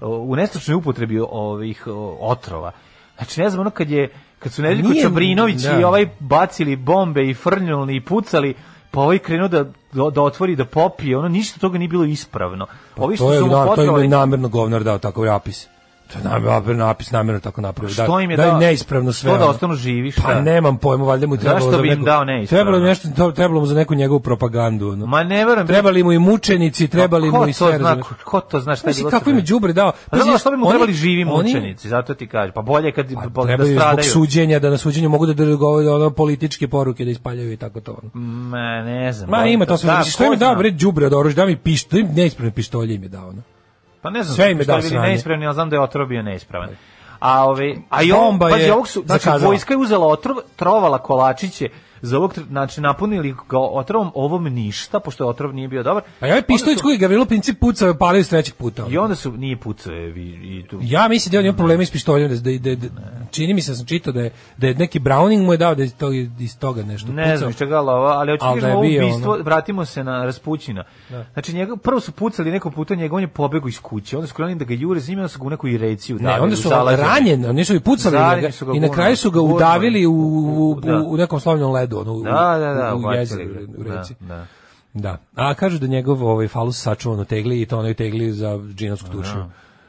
u 0.00 0.36
nestručnoj 0.36 0.74
upotrebi 0.74 1.20
ovih 1.22 1.84
otrova 2.20 2.72
znači 3.16 3.40
ne 3.40 3.48
znam 3.50 3.60
ono 3.60 3.70
kad 3.70 3.90
je 3.90 4.08
kad 4.42 4.52
su 4.52 4.62
Nedeljko 4.62 4.88
Nije- 4.88 5.02
Čabrinović 5.02 5.62
da. 5.62 5.80
i 5.80 5.84
ovaj 5.84 6.06
bacili 6.18 6.76
bombe 6.76 7.30
i 7.30 7.34
frnjulni 7.34 7.96
i 7.96 8.00
pucali 8.00 8.54
pa 8.90 9.00
ovaj 9.00 9.18
krenuo 9.18 9.48
da, 9.48 9.64
da, 9.92 10.10
da 10.10 10.22
otvori 10.22 10.56
da 10.56 10.64
popije 10.64 11.18
ono 11.18 11.28
ništa 11.28 11.60
toga 11.60 11.78
nije 11.78 11.88
bilo 11.88 12.04
ispravno 12.04 12.66
ovi 12.96 13.16
što 13.16 13.24
Pa 13.24 13.28
to 13.28 13.34
je, 13.34 13.38
su 13.40 13.46
mu 13.46 13.52
na, 13.52 13.56
to 13.58 13.62
im 13.62 13.68
potrovali 13.76 14.04
je 14.04 14.08
namerno 14.08 14.48
govnar 14.48 14.84
dao 14.84 14.98
takav 14.98 15.24
napis. 15.24 15.66
To 16.12 16.70
je 16.70 16.76
napis, 16.76 17.10
namerno 17.10 17.40
tako 17.40 17.60
napravio. 17.60 17.94
što 17.94 18.20
im 18.20 18.30
je 18.30 18.36
da, 18.36 18.46
dao 18.46 18.58
neispravno 18.58 19.12
sve. 19.12 19.30
što 19.30 19.38
da 19.38 19.46
ostanu 19.46 19.74
živi 19.74 20.10
šta 20.10 20.22
Pa 20.22 20.40
nemam 20.40 20.76
pojma, 20.78 21.04
valjda 21.04 21.26
mu 21.26 21.36
trebalo 21.36 21.60
Zašto 21.60 21.76
za 21.76 21.82
bi 21.82 21.88
im 21.88 22.04
dao 22.04 22.24
neispravno? 22.24 22.64
Trebalo, 22.64 22.84
nešto, 22.84 23.08
to, 23.16 23.32
trebalo 23.32 23.60
mu 23.60 23.66
za 23.66 23.74
neku 23.74 23.94
njegovu 23.94 24.20
propagandu. 24.20 24.88
Ono. 24.90 25.06
ma 25.06 25.22
ne 25.22 25.44
verujem 25.44 25.66
Trebali 25.66 26.02
mu 26.02 26.12
i 26.12 26.18
mučenici, 26.18 26.88
trebali 26.88 27.30
mu 27.30 27.48
i 27.48 27.52
to 27.52 27.68
sve. 27.68 27.78
zna, 27.78 27.96
ko 28.24 28.40
to 28.40 28.60
zna 28.60 28.76
šta 28.76 28.90
je 28.90 28.94
bilo 28.94 29.10
kako 29.10 29.30
im 29.30 29.36
je 29.36 29.42
đubre 29.42 29.72
dao? 29.72 29.92
Pa 30.10 30.16
Pazi, 30.16 30.38
što 30.38 30.50
bi 30.50 30.56
mu 30.56 30.70
trebali 30.70 30.92
živi 30.92 31.24
mučenici, 31.24 31.88
zato 31.88 32.14
ti 32.14 32.26
kažem. 32.26 32.52
Pa 32.54 32.62
bolje 32.62 32.92
kad 32.92 33.06
Pa, 33.14 33.20
da 33.26 33.46
trebaju 33.46 33.70
zbog 33.70 33.80
stradaju. 33.80 34.10
suđenja, 34.10 34.58
da 34.58 34.70
na 34.70 34.78
suđenju 34.78 35.08
mogu 35.08 35.26
da 35.26 35.44
govore 35.56 35.88
ono 35.88 36.10
političke 36.10 36.68
poruke 36.68 37.04
da 37.04 37.10
ispaljaju 37.10 37.52
i 37.52 37.56
tako 37.56 37.80
to. 37.80 37.98
Ono. 38.02 38.10
Ma 38.24 38.82
ne 38.82 39.12
znam. 39.12 39.30
Ma 39.30 39.46
ima 39.46 39.66
to 39.66 39.76
sve. 39.76 39.90
Da, 39.90 40.04
što 40.04 40.24
im 40.24 40.32
je 40.32 40.38
dao 40.38 40.54
bre 40.54 40.70
đubre 40.70 41.06
od 41.06 41.12
oružja, 41.12 41.36
da 41.36 41.46
mi 41.46 41.56
pištolj, 41.56 42.02
neispravne 42.02 42.54
pištolje 42.54 42.94
im 42.94 43.02
je 43.02 43.08
dao. 43.08 43.28
Ono. 43.28 43.42
Pa 44.02 44.10
ne 44.10 44.22
znam, 44.22 44.36
sve 44.36 44.50
im 44.50 44.58
je 44.58 44.64
što 44.64 44.72
dao 44.72 44.82
sranje. 44.82 45.08
neispravni, 45.08 45.46
ali 45.46 45.54
znam 45.54 45.70
da 45.70 45.76
je 45.76 45.80
otrov 45.80 46.06
bio 46.06 46.22
neispravan. 46.22 46.68
A 47.18 47.48
ove, 47.48 47.76
a 47.90 48.02
i 48.02 48.12
Bomba 48.12 48.48
pazi, 48.48 48.62
je 48.62 48.72
ovog 48.72 48.88
su, 48.88 49.02
znači, 49.06 49.28
vojska 49.40 49.74
je 49.74 49.78
uzela 49.78 50.06
otrov, 50.06 50.36
trovala 50.56 50.98
kolačiće, 50.98 51.68
za 52.02 52.18
ovog, 52.18 52.34
znači, 52.48 52.80
napunili 52.80 53.34
ga 53.48 53.58
otrovom, 53.58 54.10
ovom 54.14 54.44
ništa, 54.44 55.00
pošto 55.00 55.26
otrov 55.26 55.54
nije 55.54 55.68
bio 55.68 55.82
dobar. 55.82 56.02
A 56.20 56.26
ja 56.26 56.32
ovaj 56.32 56.42
pištolj 56.42 56.76
koji 56.82 56.98
Gavrilo 56.98 57.24
Princip 57.24 57.60
pucao, 57.60 57.94
palio 57.94 58.24
s 58.24 58.28
trećeg 58.28 58.54
puta. 58.54 58.86
I 58.90 58.98
onda 58.98 59.14
su, 59.14 59.32
nije 59.32 59.56
pucao, 59.56 59.92
je, 59.92 60.10
i, 60.10 60.58
i 60.58 60.66
tu. 60.70 60.78
Ja 60.82 61.08
mislim 61.08 61.32
da 61.32 61.38
on 61.38 61.44
ima 61.46 61.56
problema 61.56 61.84
s 61.84 61.90
pištoljem, 61.90 62.28
da, 62.28 62.36
da, 62.36 62.58
da, 62.58 62.74
da, 62.74 62.88
čini 63.30 63.54
mi 63.54 63.62
se 63.62 63.70
da 63.70 63.76
sam 63.76 63.86
čitao 63.86 64.12
da 64.12 64.20
je, 64.20 64.30
da 64.56 64.66
je 64.66 64.74
neki 64.74 65.00
Browning 65.00 65.44
mu 65.44 65.52
je 65.52 65.56
dao 65.56 65.74
da 65.74 65.82
je 65.82 65.86
iz 65.86 65.96
toga, 65.96 66.16
iz 66.38 66.58
toga 66.58 66.82
nešto 66.82 67.12
Ne 67.12 67.22
pucao. 67.22 67.36
znam 67.36 67.50
iz 67.50 67.56
čega 67.56 67.80
lova, 67.80 68.12
ali 68.12 68.38
kažem 68.38 68.60
da 68.60 68.66
je 68.68 68.72
ovo 68.74 68.82
bio, 68.82 69.06
ubistvo, 69.06 69.32
ono. 69.32 69.42
vratimo 69.42 69.84
se 69.84 70.04
na 70.04 70.24
Raspućina. 70.24 70.84
Znači 71.32 71.54
njega 71.54 71.76
prvo 71.76 72.00
su 72.00 72.12
pucali 72.12 72.50
neko 72.50 72.70
puta, 72.70 72.94
njega 72.94 73.14
on 73.16 73.22
je 73.22 73.28
pobegao 73.28 73.68
iz 73.68 73.80
kuće. 73.80 74.16
Onda 74.16 74.26
su 74.26 74.34
krenuli 74.34 74.54
da 74.54 74.64
ga 74.64 74.74
jure 74.74 75.00
onda 75.08 75.28
su 75.28 75.38
ga 75.38 75.46
u 75.46 75.50
neku 75.50 75.68
ireciju 75.68 76.18
Ne, 76.20 76.40
onda 76.40 76.56
su 76.56 76.70
ranjen, 76.70 77.44
oni 77.44 77.64
su 77.64 77.74
i 77.74 77.80
pucali 77.80 78.16
njega 78.36 78.52
su 78.52 78.66
ga 78.66 78.72
i 78.76 78.80
na 78.80 78.88
kraju 78.88 79.16
su 79.16 79.30
ga 79.30 79.40
udavili 79.40 80.06
u, 80.06 80.12
u, 80.12 80.80
Da. 80.80 80.98
u, 80.98 81.12
u 81.12 81.16
nekom 81.16 81.40
slovnom 81.40 81.72
ledu. 81.72 81.91
Zgradu, 81.94 82.10
ono, 82.10 82.20
u, 82.20 82.22
Da, 82.24 82.58
da, 82.58 82.74
da, 82.74 82.94
u, 82.94 82.98
u 83.00 83.12
jezeru, 83.12 83.42
u 83.78 83.82
reci. 83.82 84.14
Da, 84.20 84.26
da. 84.26 84.46
Da. 84.94 85.18
A 85.36 85.54
kažu 85.54 85.78
da 85.78 85.86
njegov 85.86 86.24
ovaj 86.24 86.48
falus 86.48 86.82
sačuvan 86.82 87.20
u 87.20 87.24
tegli 87.24 87.62
i 87.62 87.66
to 87.66 87.78
onaj 87.78 87.94
tegli 87.94 88.32
za 88.32 88.58
džinovsku 88.74 89.08
dušu. 89.10 89.36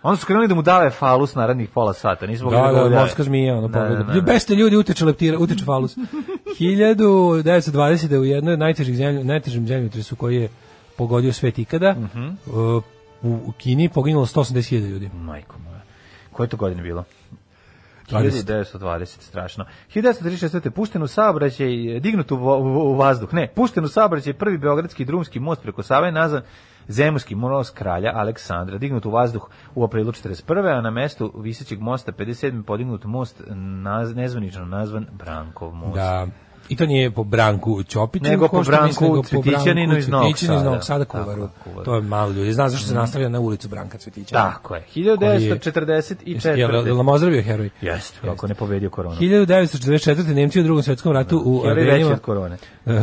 Onda 0.04 0.18
su 0.18 0.26
krenuli 0.26 0.48
da 0.48 0.56
mu 0.56 0.62
dave 0.62 0.90
falus 0.90 1.36
narednih 1.36 1.70
pola 1.70 1.94
sata. 1.94 2.28
Nismo 2.28 2.50
Da, 2.50 2.58
da, 2.58 2.64
udave. 2.72 2.90
morska 2.90 3.24
zmija, 3.24 3.56
ono 3.56 3.68
Da, 3.68 3.80
pogleda. 3.80 4.04
da, 4.04 4.14
da. 4.14 4.22
Beste 4.22 4.56
ljudi 4.56 4.76
uteče 4.78 5.06
leptira, 5.06 5.38
uteče 5.38 5.66
falus. 5.66 5.98
1920. 6.60 8.18
u 8.18 8.24
jednoj 8.24 8.54
od 8.54 8.60
najtežih 8.60 8.96
zemlja, 8.98 9.24
najtežim 9.24 9.68
zemljotresu 9.68 10.16
koji 10.16 10.36
je 10.36 10.50
pogodio 10.98 11.34
svet 11.34 11.60
ikada, 11.60 11.92
Mhm. 11.94 12.28
uh, 12.48 12.84
u, 13.24 13.40
u 13.46 13.52
Kini 13.52 13.90
poginulo 13.90 14.26
180.000 14.26 14.90
ljudi. 14.90 15.10
Majko 15.14 15.56
moja. 15.60 15.82
Koje 16.32 16.50
to 16.50 16.58
godine 16.58 16.84
bilo? 16.84 17.04
20. 18.14 18.78
1920, 18.80 19.22
strašno. 19.22 19.66
1936. 19.96 20.70
pušten 20.70 21.04
u 21.04 21.08
saobraćaj, 21.08 22.00
dignut 22.00 22.32
u, 22.32 22.36
u, 22.36 22.92
u 22.92 22.96
vazduh. 22.96 23.34
Ne, 23.34 23.48
pušten 23.56 23.84
u 23.84 23.88
saobraćaj 23.88 24.34
prvi 24.34 24.58
beogradski 24.58 25.06
drumski 25.06 25.40
most 25.40 25.62
preko 25.62 25.84
Save 25.84 26.12
nazvan 26.12 26.42
Zemurski 26.88 27.36
most 27.36 27.76
kralja 27.76 28.12
Aleksandra, 28.16 28.78
dignut 28.78 29.06
u 29.06 29.12
vazduh 29.12 29.50
u 29.76 29.84
aprilu 29.84 30.12
41. 30.12 30.78
a 30.78 30.82
na 30.82 30.92
mestu 30.92 31.34
visećeg 31.36 31.80
mosta 31.80 32.12
57. 32.12 32.64
podignut 32.64 33.06
most 33.06 33.42
naz, 33.84 34.16
nezvanično 34.16 34.66
nazvan 34.66 35.08
Brankov 35.12 35.74
most. 35.74 35.96
Da. 35.96 36.28
I 36.70 36.76
to 36.76 36.86
nije 36.86 37.12
po 37.12 37.24
Branku 37.24 37.84
Ćopiću, 37.84 38.24
Nego 38.26 38.48
po 38.48 38.64
Branku 38.64 39.24
Cvetićaninu 39.24 39.98
iz 39.98 40.08
Novog 40.08 40.26
Cvetićaninu 40.28 40.56
iz 40.56 40.60
Sada. 40.60 40.70
Novog 40.70 40.84
Sada 40.84 41.06
Kuvaru. 41.06 41.50
To 41.86 41.96
je 41.96 42.02
malo 42.02 42.32
ljudi. 42.32 42.54
Zna 42.54 42.70
zašto 42.70 42.88
se 42.88 42.94
nastavlja 42.94 43.30
na 43.30 43.40
ulicu 43.40 43.68
Branka 43.68 43.98
Cvetića? 43.98 44.36
Tako 44.36 44.76
je. 44.76 44.84
Koji 44.94 45.04
je- 45.04 45.60
1944. 45.60 46.60
Jel, 46.60 46.88
jel 46.88 46.98
nam 46.98 47.08
ozdravio 47.08 47.42
heroj? 47.42 47.70
Jeste, 47.82 48.20
kako 48.22 48.48
ne 48.48 48.56
pobedio 48.56 48.90
koronu. 48.90 49.16
1944. 49.16 50.34
Nemci 50.34 50.60
u 50.60 50.64
drugom 50.64 50.84
svetskom 50.84 51.12
ratu 51.12 51.42
u 51.46 51.62
Heroj 51.64 51.84
veći 51.84 52.04
od 52.06 52.20
korone. 52.20 52.58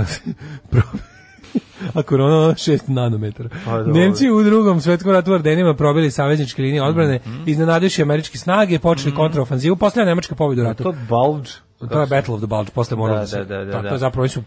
A 1.95 2.03
korona 2.03 2.55
6 2.55 2.81
nanometara. 2.89 3.49
Pa. 3.65 3.83
Nemci 3.83 4.31
u 4.31 4.43
drugom 4.43 4.81
svetskom 4.81 5.13
ratu 5.13 5.33
Ardenima 5.33 5.75
probili 5.75 6.11
savezničke 6.11 6.63
linije 6.63 6.83
odbrane, 6.83 7.21
Mhm. 7.27 7.43
iznenadivši 7.47 8.03
američke 8.03 8.39
snage, 8.39 8.79
počeli 8.79 9.15
kontraofanzivu, 9.15 9.77
posle 9.77 10.05
Nemačka 10.05 10.35
pobjeda 10.35 10.63
u 10.63 10.65
ratu. 10.65 10.83
To 10.83 10.95
bulge. 11.09 11.49
To 11.91 12.01
je 12.01 12.07
Battle 12.07 12.35
of 12.35 12.41
the 12.41 12.47
Bulge, 12.47 12.71
posle 12.75 12.97
Da, 12.97 13.15
da, 13.15 13.27
se... 13.27 13.39
da, 13.39 13.45
da, 13.45 13.65
da, 13.65 13.73
to, 13.73 13.83
da. 13.83 13.89
to 13.89 13.95
je 13.95 13.99
zapravo 13.99 14.29
su 14.29 14.43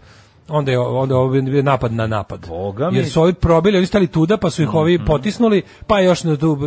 onda 0.50 0.72
je 0.72 0.80
onda 0.80 1.16
je 1.36 1.42
bio 1.42 1.62
napad 1.62 1.94
na 1.94 2.08
napad. 2.08 2.46
Boga 2.48 2.90
mi. 2.92 2.98
Jer 2.98 3.10
su 3.10 3.22
ovi 3.22 3.34
probili, 3.34 3.78
ovi 3.78 3.86
stali 3.86 4.08
tuda, 4.08 4.38
pa 4.38 4.50
su 4.50 4.64
ih 4.64 4.74
ovi 4.74 5.00
potisnuli, 5.06 5.62
pa 5.88 6.00
je 6.00 6.06
još 6.06 6.24
na 6.24 6.38
tu 6.38 6.52
uh, 6.52 6.60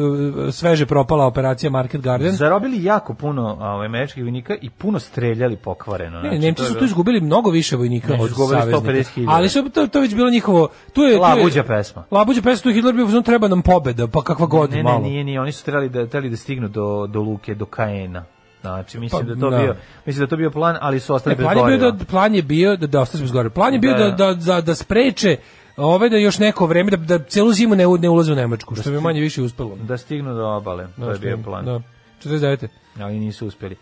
sveže 0.54 0.86
propala 0.86 1.26
operacija 1.26 1.70
Market 1.70 2.00
Garden. 2.00 2.32
Zarobili 2.32 2.84
jako 2.84 3.14
puno 3.14 3.56
ovaj, 3.60 3.86
američkih 3.86 4.22
vojnika 4.22 4.54
i 4.62 4.70
puno 4.70 4.98
streljali 4.98 5.56
pokvareno. 5.56 6.20
Ne, 6.20 6.28
znači, 6.28 6.38
Nemci 6.38 6.64
su 6.64 6.74
tu 6.74 6.84
izgubili 6.84 7.20
mnogo 7.20 7.50
više 7.50 7.76
vojnika 7.76 8.12
Ne, 8.12 8.22
od 8.22 8.30
saveznika. 8.48 8.80
150.000. 8.80 9.26
Ali 9.28 9.48
su 9.48 9.70
to 9.70 9.86
to 9.86 10.00
već 10.00 10.14
bilo 10.14 10.30
njihovo. 10.30 10.68
Tu 10.92 11.02
je 11.02 11.18
Labuđa 11.18 11.62
pesma. 11.62 12.04
Labuđa 12.10 12.42
pesma, 12.42 12.62
tu 12.62 12.68
je 12.68 12.74
Hitler 12.74 12.94
bio 12.94 13.22
treba 13.22 13.48
nam 13.48 13.62
pobeda, 13.62 14.06
pa 14.06 14.22
kakva 14.22 14.46
god 14.46 14.70
Ne, 14.70 14.76
ne, 14.76 14.82
malo. 14.82 15.00
nije, 15.00 15.24
nije, 15.24 15.40
oni 15.40 15.52
su 15.52 15.64
trebali 15.64 15.88
da, 15.88 16.06
trebali 16.06 16.30
da 16.30 16.36
stignu 16.36 16.68
do, 16.68 17.06
do 17.06 17.20
Luke, 17.20 17.54
do 17.54 17.66
Kaena. 17.66 18.24
Znači, 18.66 18.98
mislim 18.98 19.26
Pa, 19.26 19.34
da 19.34 19.40
to 19.40 19.50
da. 19.50 19.58
bio, 19.58 19.76
mislim 20.06 20.24
da 20.24 20.30
to 20.30 20.36
bio 20.36 20.50
plan, 20.50 20.76
ali 20.80 21.00
su 21.00 21.14
ostali 21.14 21.36
bez 21.36 21.44
plan 21.44 21.58
je 21.58 21.64
bio 21.64 21.78
goriva. 21.78 21.90
da 21.90 22.04
plan 22.04 22.34
je 22.34 22.42
bio 22.42 22.76
da 22.76 22.86
da 22.86 23.00
ostane 23.00 23.22
bez 23.22 23.32
gore. 23.32 23.50
Plan 23.50 23.72
je 23.72 23.78
bio 23.78 23.94
Da, 23.94 24.10
da 24.10 24.10
da 24.10 24.34
da, 24.34 24.60
da 24.60 24.74
spreče 24.74 25.36
ove 25.76 26.08
da 26.08 26.16
još 26.16 26.38
neko 26.38 26.66
vreme 26.66 26.90
da 26.90 26.96
da 26.96 27.24
celu 27.24 27.52
zimu 27.52 27.74
ne 27.74 27.84
ne 28.00 28.08
ulaze 28.08 28.32
u 28.32 28.34
Nemačku, 28.34 28.74
što 28.74 28.90
bi 28.90 29.00
manje 29.00 29.20
više 29.20 29.42
uspelo. 29.42 29.76
Da 29.82 29.96
stignu 29.98 30.34
do 30.34 30.46
obale, 30.46 30.86
to 30.96 31.08
je 31.08 31.14
što 31.14 31.22
bio 31.22 31.38
plan. 31.44 31.64
Da. 31.64 31.80
49. 32.24 32.68
ali 33.00 33.18
nisu 33.18 33.46
uspjeli. 33.46 33.76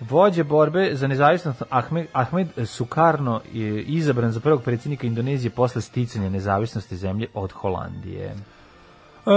Vođe 0.00 0.44
borbe 0.44 0.90
za 0.94 1.06
nezavisnost 1.06 1.62
Ahmed, 1.70 2.06
Ahmed 2.12 2.48
Sukarno 2.66 3.40
je 3.52 3.82
izabran 3.82 4.32
za 4.32 4.40
prvog 4.40 4.62
predsjednika 4.62 5.06
Indonezije 5.06 5.50
posle 5.50 5.82
sticanja 5.82 6.28
nezavisnosti 6.28 6.96
zemlje 6.96 7.26
od 7.34 7.52
Holandije. 7.52 8.34
Uh, 9.28 9.34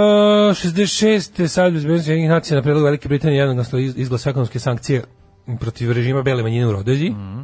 66. 0.48 1.18
Savjet 1.46 1.74
bezbednosti 1.74 2.10
jednih 2.10 2.28
nacija 2.28 2.56
na 2.56 2.62
predlog 2.62 2.84
Velike 2.84 3.08
Britanije 3.08 3.38
jednoglasno 3.38 3.78
iz- 3.78 3.96
izglasa 3.96 4.30
ekonomske 4.30 4.58
sankcije 4.58 5.02
protiv 5.60 5.92
režima 5.92 6.22
bele 6.22 6.42
manjine 6.42 6.66
u 6.66 6.72
Rodeziji. 6.72 7.10
Mhm. 7.10 7.40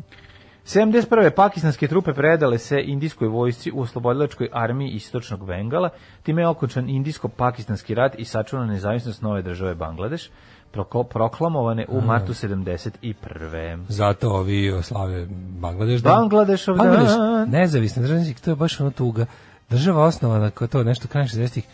71. 0.65 1.31
pakistanske 1.31 1.89
trupe 1.89 2.13
predale 2.13 2.59
se 2.59 2.83
indijskoj 2.83 3.29
vojsci 3.29 3.73
u 3.73 3.81
oslobodilačkoj 3.81 4.49
armiji 4.53 4.91
istočnog 4.91 5.47
Bengala, 5.47 5.91
time 6.23 6.43
je 6.43 6.49
okončan 6.49 6.87
indijsko-pakistanski 6.87 7.95
rat 7.95 8.15
i 8.19 8.25
sačuvana 8.25 8.67
nezavisnost 8.67 9.23
nove 9.23 9.43
države 9.43 9.75
Bangladeš, 9.75 10.31
proko- 10.73 11.05
proklamovane 11.05 11.87
u 11.89 12.01
martu 12.01 12.35
71. 12.35 13.85
Zato 13.89 14.31
ovi 14.31 14.73
slave 14.83 15.27
Bangladeš. 15.61 16.01
dan. 16.01 16.13
Bangladešov 16.15 16.77
Bangladeš, 16.77 17.09
dan. 17.09 17.51
nezavisna 17.51 18.03
država, 18.03 18.21
to 18.45 18.51
je 18.51 18.57
baš 18.57 18.81
ono 18.81 18.91
tuga. 18.91 19.27
Država 19.71 20.05
osnovana 20.05 20.51
kao 20.51 20.69
to 20.69 20.85
nešto 20.85 21.09
krajem 21.09 21.29
60-ih 21.29 21.65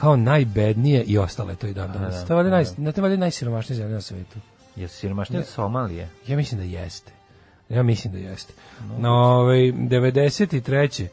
kao 0.00 0.16
najbednije 0.16 1.02
i 1.02 1.18
ostale 1.18 1.54
to 1.54 1.66
i 1.66 1.74
dan 1.74 1.92
danas. 1.92 2.26
To 2.26 2.32
je 2.32 2.36
valjda 2.36 2.50
naj, 2.50 2.64
ne, 2.76 2.92
to 2.92 3.00
je 3.00 3.02
valjda 3.02 3.16
najsiromašnija 3.16 3.76
zemlja 3.76 3.94
na 3.94 4.00
svetu. 4.00 4.38
Je 4.76 4.88
siromašnija 4.88 5.40
od 5.40 5.46
Somalije? 5.46 6.08
Ja 6.26 6.36
mislim 6.36 6.60
da 6.60 6.66
jeste. 6.66 7.12
Ja 7.68 7.82
mislim 7.82 8.12
da 8.12 8.18
jeste. 8.18 8.52
No, 8.98 9.10
ovaj 9.10 9.58
93. 9.58 11.06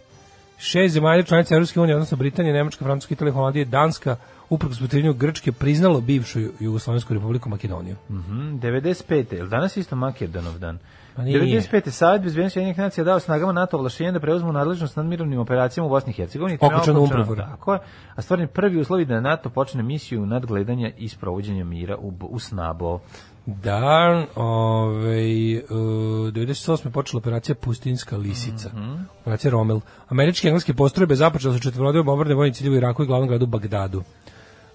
Šest 0.58 0.94
zemalja 0.94 1.24
članica 1.24 1.56
Europske 1.56 1.80
unije, 1.80 1.96
odnosno 1.96 2.18
Britanija, 2.18 2.54
Nemačka, 2.54 2.86
Francuska, 2.86 3.14
Italija, 3.14 3.34
Holandija 3.34 3.66
Danska, 3.66 4.16
uprkos 4.50 4.78
protivljenju 4.78 5.14
Grčke, 5.14 5.52
priznalo 5.52 6.02
bivšu 6.02 6.40
Jugoslovensku 6.60 7.14
republiku 7.14 7.50
Makedoniju. 7.50 7.96
Mhm, 8.10 8.58
95. 8.58 9.36
Jel 9.36 9.48
danas 9.48 9.78
isto 9.78 9.96
Makedonov 9.96 10.60
dan? 10.60 10.80
Pa 11.18 11.24
nije. 11.24 11.41
95. 11.41 11.89
Savjet 11.89 12.24
bezbednosti 12.24 12.59
jednih 12.59 12.78
nacija 12.78 13.03
dao 13.03 13.20
snagama 13.20 13.51
NATO 13.51 13.78
ovlašćenje 13.78 14.11
da 14.11 14.20
preuzmu 14.20 14.51
nadležnost 14.51 14.95
nad 14.95 15.05
mirovnim 15.05 15.39
operacijama 15.39 15.88
u 15.88 15.89
Bosni 15.89 16.09
i 16.09 16.13
Hercegovini. 16.13 16.57
Okončano- 16.57 16.99
umprefor. 16.99 17.38
Tako 17.38 17.74
je. 17.74 17.80
A 18.15 18.22
stvarni 18.22 18.47
prvi 18.47 18.80
uslovi 18.80 19.05
da 19.05 19.22
NATO 19.22 19.49
počne 19.49 19.84
misiju 19.84 20.26
nadgledanja 20.26 20.91
i 20.97 21.09
sprovođenja 21.09 21.63
mira 21.63 21.97
u, 21.97 22.13
u 22.22 22.39
Snabo. 22.39 22.99
Dan, 23.45 24.26
ovaj, 24.36 25.55
uh, 25.57 25.63
98. 26.34 26.91
počela 26.91 27.18
operacija 27.18 27.55
Pustinska 27.55 28.18
lisica, 28.18 28.70
operacija 29.22 29.51
Rommel. 29.51 29.80
Američke 30.09 30.47
i 30.47 30.49
engleske 30.49 30.74
postrojbe 30.74 31.15
započele 31.15 31.53
su 31.53 31.59
četvorodeo 31.59 32.03
bombardne 32.03 32.36
vojne 32.36 32.53
ciljeve 32.53 32.76
u 32.76 32.78
Iraku 32.78 33.03
i 33.03 33.07
glavnom 33.07 33.30
gradu 33.30 33.45
Bagdadu. 33.45 34.03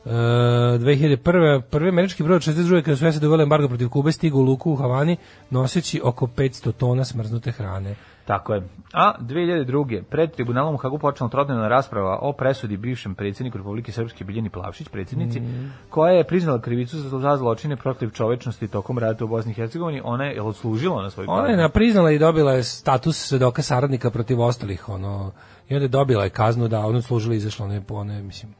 Uh, 0.04 0.12
2001. 0.12 1.62
prvi 1.70 1.88
američki 1.88 2.22
brod 2.22 2.42
62. 2.42 2.82
kada 2.82 2.96
su 2.96 3.12
SAD 3.12 3.24
uvele 3.24 3.42
embargo 3.42 3.68
protiv 3.68 3.88
Kube 3.88 4.12
stigu 4.12 4.38
u 4.38 4.42
luku 4.42 4.72
u 4.72 4.76
Havani 4.76 5.16
noseći 5.50 6.00
oko 6.04 6.26
500 6.26 6.72
tona 6.72 7.04
smrznute 7.04 7.50
hrane. 7.52 7.94
Tako 8.24 8.54
je. 8.54 8.68
A 8.92 9.14
2002. 9.20 10.02
pred 10.02 10.30
tribunalom 10.30 10.74
u 10.74 10.78
Hagu 10.78 10.98
počela 10.98 11.30
trodnevna 11.30 11.68
rasprava 11.68 12.18
o 12.22 12.32
presudi 12.32 12.76
bivšem 12.76 13.14
predsjedniku 13.14 13.58
Republike 13.58 13.92
Srpske 13.92 14.24
Biljani 14.24 14.50
Plavšić, 14.50 14.88
predsjednici, 14.88 15.40
Mm. 15.40 15.72
koja 15.90 16.12
je 16.12 16.24
priznala 16.24 16.60
krivicu 16.60 16.98
za 16.98 17.36
zločine 17.36 17.76
protiv 17.76 18.10
čovečnosti 18.10 18.68
tokom 18.68 18.98
rata 18.98 19.24
u 19.24 19.28
Bosni 19.28 19.52
i 19.52 19.54
Hercegovini. 19.54 20.00
Ona 20.04 20.24
je 20.24 20.42
odslužila 20.42 21.02
na 21.02 21.10
svoj 21.10 21.26
Ona 21.28 21.48
je 21.48 21.56
napriznala 21.56 22.10
i 22.10 22.18
dobila 22.18 22.52
je 22.52 22.62
status 22.62 23.16
svedoka 23.28 23.62
saradnika 23.62 24.10
protiv 24.10 24.40
ostalih, 24.40 24.88
ono, 24.88 25.32
i 25.68 25.74
onda 25.74 25.84
je 25.84 25.88
dobila 25.88 26.24
je 26.24 26.30
kaznu 26.30 26.68
da 26.68 26.86
ono 26.86 27.02
služila 27.02 27.34
i 27.34 27.36
izašla, 27.36 27.66
one, 27.66 27.82
po 27.88 27.94
one, 27.94 28.22
mislim, 28.22 28.54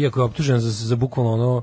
iako 0.00 0.20
je 0.20 0.24
optužena 0.24 0.60
za, 0.60 0.70
za 0.70 0.96
bukvalno 0.96 1.32
ono, 1.32 1.62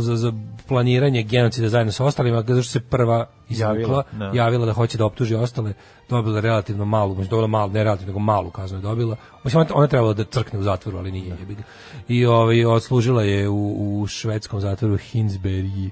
za, 0.00 0.16
za 0.16 0.32
planiranje 0.68 1.22
genocida 1.22 1.68
zajedno 1.68 1.92
sa 1.92 2.04
ostalima, 2.04 2.42
zato 2.42 2.62
što 2.62 2.72
se 2.72 2.80
prva 2.80 3.26
izvukla, 3.48 3.72
Javila, 3.72 4.04
javila, 4.34 4.58
da. 4.58 4.66
da 4.66 4.72
hoće 4.72 4.98
da 4.98 5.06
optuži 5.06 5.34
ostale, 5.34 5.72
dobila 6.08 6.40
relativno 6.40 6.84
malu, 6.84 7.08
mislim, 7.08 7.30
dobila 7.30 7.46
malu, 7.46 7.70
ne 7.70 7.84
relativno, 7.84 8.10
nego 8.10 8.18
malu 8.18 8.50
kaznu 8.50 8.78
je 8.78 8.82
dobila. 8.82 9.16
Mislim, 9.44 9.60
ona, 9.60 9.70
ona 9.74 9.84
je 9.84 9.88
trebala 9.88 10.12
da 10.12 10.24
crkne 10.24 10.58
u 10.58 10.62
zatvoru, 10.62 10.98
ali 10.98 11.12
nije. 11.12 11.28
ga. 11.28 11.62
I 12.08 12.26
ovaj, 12.26 12.64
odslužila 12.64 13.22
je 13.22 13.48
u, 13.48 14.00
u 14.00 14.06
švedskom 14.06 14.60
zatvoru 14.60 14.96
Hinsberg 14.96 15.90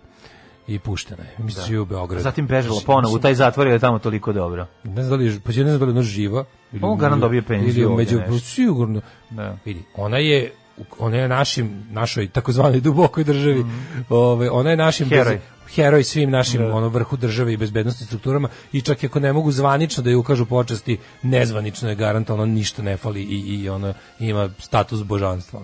i 0.66 0.78
puštena 0.78 1.22
je. 1.22 1.44
Mislim 1.44 1.74
da 1.74 1.82
u 1.82 1.84
Beogradu. 1.84 2.22
Zatim 2.22 2.46
bežala 2.46 2.80
ponovo 2.86 3.14
u 3.14 3.18
taj 3.18 3.34
zatvor 3.34 3.66
je 3.66 3.78
tamo 3.78 3.98
toliko 3.98 4.32
dobro. 4.32 4.66
Ne 4.84 5.02
znam 5.02 5.18
da 5.18 5.24
li 5.24 5.26
je, 5.26 5.40
pa 5.40 5.48
ne 5.48 5.54
znam 5.54 5.78
da 5.78 5.84
li 5.84 5.90
ona 5.90 6.02
živa. 6.02 6.44
Ili, 6.72 6.80
On 6.84 6.98
garant 6.98 7.20
dobije 7.20 7.42
penziju 7.42 7.88
Ili 7.88 7.96
među, 7.96 8.20
sigurno. 8.40 9.00
Da. 9.30 9.56
Vidi, 9.64 9.84
ona 9.96 10.18
je 10.18 10.52
ona 10.98 11.16
je 11.16 11.28
našim 11.28 11.86
našoj 11.90 12.28
takozvanoj 12.28 12.80
dubokoj 12.80 13.24
državi. 13.24 13.64
Ovaj 14.08 14.48
ona 14.48 14.70
je 14.70 14.76
našim. 14.76 15.08
Heroj. 15.08 15.34
bez- 15.34 15.62
heroj 15.74 16.04
svim 16.04 16.30
našim 16.30 16.62
ono 16.72 16.88
vrhu 16.88 17.16
države 17.16 17.52
i 17.52 17.56
bezbednosnim 17.56 18.06
strukturama 18.06 18.48
i 18.72 18.80
čak 18.80 19.02
i 19.02 19.06
ako 19.06 19.20
ne 19.20 19.32
mogu 19.32 19.52
zvanično 19.52 20.02
da 20.02 20.10
je 20.10 20.16
ukažu 20.16 20.46
počasti, 20.46 20.98
nezvanično 21.22 21.88
je 21.88 21.94
garant 21.94 22.30
ono 22.30 22.46
ništa 22.46 22.82
ne 22.82 22.96
fali 22.96 23.22
i 23.22 23.38
i 23.38 23.68
ona 23.68 23.94
ima 24.18 24.50
status 24.58 25.02
božanstva. 25.02 25.60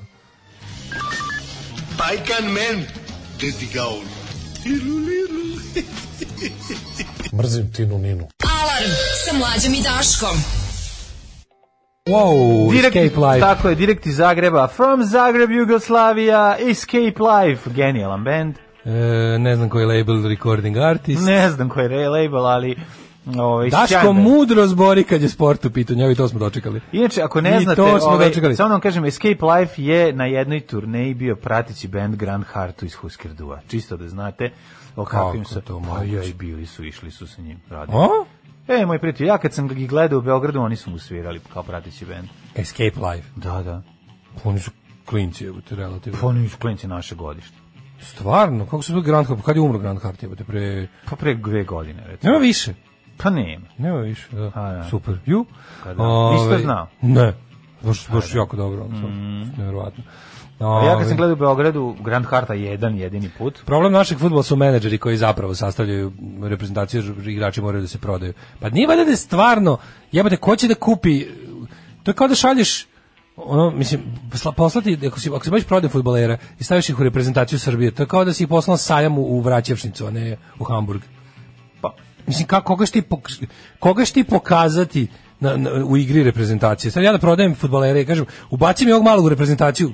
Paikan 1.99 2.53
men, 2.53 2.87
dedi 3.41 3.69
gaun. 3.75 4.05
Mrzim 7.33 7.73
Tinu 7.73 7.99
Ninu. 7.99 8.29
Alarm 8.43 8.91
sa 9.25 9.39
mlađom 9.39 9.75
i 9.75 9.83
Daškom. 9.83 10.68
Wow, 12.09 12.71
Direkt, 12.73 12.97
Escape 12.97 13.21
Life. 13.21 13.41
Tako 13.41 13.69
je, 13.69 13.75
direkt 13.75 14.07
iz 14.07 14.17
Zagreba. 14.17 14.69
From 14.69 15.05
Zagreb, 15.05 15.51
Jugoslavia, 15.51 16.57
Escape 16.61 17.23
Life. 17.23 17.71
Genijalan 17.71 18.25
band. 18.25 18.55
E, 18.85 18.91
ne 19.39 19.57
znam 19.57 19.69
koji 19.69 19.83
je 19.83 19.99
label 19.99 20.29
recording 20.29 20.77
artist. 20.77 21.27
Ne 21.27 21.51
znam 21.51 21.69
koji 21.69 21.93
je 21.93 22.09
label, 22.09 22.47
ali 22.47 22.77
Ovaj, 23.37 23.71
Daško 23.71 24.13
mudro 24.13 24.67
zbori 24.67 25.05
kad 25.05 25.23
je 25.23 25.29
sport 25.29 25.65
u 25.65 25.71
pitanju, 25.71 26.03
evo 26.03 26.13
i 26.13 26.15
to 26.15 26.29
smo 26.29 26.39
dočekali. 26.39 26.81
Inače, 26.93 27.23
ako 27.23 27.41
ne 27.41 27.57
I 27.61 27.65
znate, 27.65 27.77
to 27.77 28.01
smo 28.01 28.11
ovaj, 28.11 28.29
dočekali. 28.29 28.57
samo 28.57 28.69
da 28.69 28.75
vam 28.75 28.81
kažem, 28.81 29.05
Escape 29.05 29.47
Life 29.47 29.83
je 29.83 30.13
na 30.13 30.25
jednoj 30.27 30.61
turneji 30.61 31.15
bio 31.15 31.37
pratići 31.37 31.89
band 31.89 32.17
Grand 32.17 32.45
Heartu 32.53 32.87
iz 32.87 32.95
Husker 32.95 33.33
Dua. 33.33 33.61
Čisto 33.69 33.97
da 33.97 34.09
znate 34.09 34.51
o 34.97 35.05
kakvim 35.05 35.45
Kako 35.45 35.55
su... 35.55 35.61
to 35.61 35.81
Pa 35.81 35.87
moguće? 35.87 36.13
ja 36.13 36.25
i 36.25 36.33
bili 36.33 36.67
su, 36.67 36.85
išli 36.85 37.11
su 37.11 37.27
sa 37.27 37.43
njim. 37.43 37.61
Radili. 37.71 37.99
O? 37.99 38.27
E, 38.69 38.87
moj 38.87 38.99
prijatelj, 38.99 39.27
ja 39.27 39.39
kad 39.39 39.53
sam 39.53 39.79
ih 39.79 39.89
gledao 39.89 40.19
u 40.19 40.23
Beogradu, 40.23 40.61
oni 40.61 40.77
su 40.77 40.91
mu 40.91 40.99
svirali 40.99 41.41
kao 41.53 41.62
pratići 41.62 42.05
band. 42.05 42.29
Escape 42.55 43.01
Live. 43.01 43.25
Da, 43.37 43.62
da. 43.62 43.83
Oni 44.45 44.59
su 44.61 44.71
klinci, 45.05 45.45
evo 45.45 45.61
te 45.69 45.77
relativno. 45.77 46.19
Pa 46.21 46.27
oni 46.27 46.49
su 46.49 46.59
klinci 46.59 46.87
naše 46.87 47.14
godište. 47.14 47.57
Stvarno, 48.01 48.64
kako 48.64 48.83
su 48.83 48.93
bili 48.93 49.05
Grand 49.05 49.27
Hart? 49.27 49.43
Kad 49.43 49.57
je 49.57 49.62
umro 49.62 49.79
Grand 49.79 50.03
Hart? 50.03 50.23
Evo 50.23 50.35
te 50.35 50.45
pre... 50.45 50.87
Pa 51.11 51.16
pre 51.16 51.35
dve 51.35 51.64
godine, 51.64 52.03
recimo. 52.07 52.33
Nema 52.33 52.45
više. 52.45 52.75
Pa 53.16 53.31
nema. 53.31 53.66
Nema 53.79 53.99
više, 53.99 54.29
da. 54.33 54.53
A, 54.55 54.73
da. 54.73 54.85
Super. 54.91 55.19
Ju? 55.27 55.47
Pa 55.85 55.95
da. 55.95 56.31
Nisi 56.33 56.49
to 56.51 56.59
znao? 56.59 56.89
Ne. 57.03 57.35
Baš, 57.83 58.09
baš 58.09 58.35
jako 58.35 58.57
dobro. 58.57 58.85
Mm. 58.85 59.59
Nevjerovatno. 59.59 60.05
A 60.61 60.85
ja 60.85 60.99
kad 60.99 61.09
sam 61.09 61.17
gledao 61.17 61.33
u 61.33 61.37
Beogradu, 61.37 61.97
Grand 62.01 62.27
Harta 62.27 62.55
jedan 62.55 62.99
jedini 62.99 63.31
put, 63.39 63.63
Problem 63.67 63.93
našeg 63.93 64.19
fudbala 64.19 64.43
su 64.43 64.57
menadžeri 64.57 64.99
koji 64.99 65.17
zapravo 65.17 65.55
sastavljaju 65.55 66.13
reprezentaciju, 66.43 67.15
igrači 67.27 67.61
moraju 67.61 67.83
da 67.83 67.89
se 67.89 67.99
prodaju. 67.99 68.33
Pa 68.61 68.71
nije 68.71 68.87
valjda 68.87 69.05
da 69.05 69.11
je 69.11 69.17
stvarno, 69.17 69.79
jebate, 70.13 70.37
ko 70.37 70.57
će 70.57 70.69
da 70.69 70.75
kupi, 70.75 71.27
to 72.03 72.11
je 72.11 72.15
kao 72.15 72.29
da 72.29 72.35
šalješ, 72.35 72.87
ono, 73.37 73.71
mislim, 73.71 74.01
posla- 74.33 74.53
poslati, 74.53 74.99
ako 75.07 75.21
si, 75.21 75.29
ako 75.29 75.45
si 75.45 75.51
baš 75.51 75.65
prodaje 75.65 75.91
fudbalera 75.91 76.39
i 76.59 76.65
staviš 76.65 76.89
ih 76.89 77.01
u 77.01 77.03
reprezentaciju 77.03 77.59
Srbije, 77.59 77.91
to 77.91 78.03
je 78.03 78.07
kao 78.07 78.25
da 78.25 78.33
si 78.33 78.43
ih 78.43 78.49
poslao 78.49 78.77
sajam 78.77 79.19
u, 79.19 79.23
u 79.23 79.41
Vraćevšnicu, 79.41 80.07
a 80.07 80.11
ne 80.11 80.37
u 80.59 80.65
Hamburg. 80.65 81.03
Pa. 81.81 81.95
Mislim, 82.27 82.47
kako, 82.47 82.67
koga 82.67 82.87
ti, 82.87 83.03
koga 83.79 84.05
ti 84.05 84.25
pokazati 84.25 85.07
na, 85.41 85.57
na, 85.57 85.71
u 85.85 85.97
igri 85.97 86.23
reprezentacije? 86.23 86.91
Sad 86.91 87.03
ja 87.03 87.13
da 87.13 87.19
prodajem 87.19 87.55
fudbalere 87.55 88.01
i 88.01 88.07
kažem, 88.07 88.27
ubaci 88.51 88.87
mi 88.87 88.93
ovog 88.93 89.05
malog 89.05 89.25
u 89.25 89.29
reprezentaciju, 89.29 89.93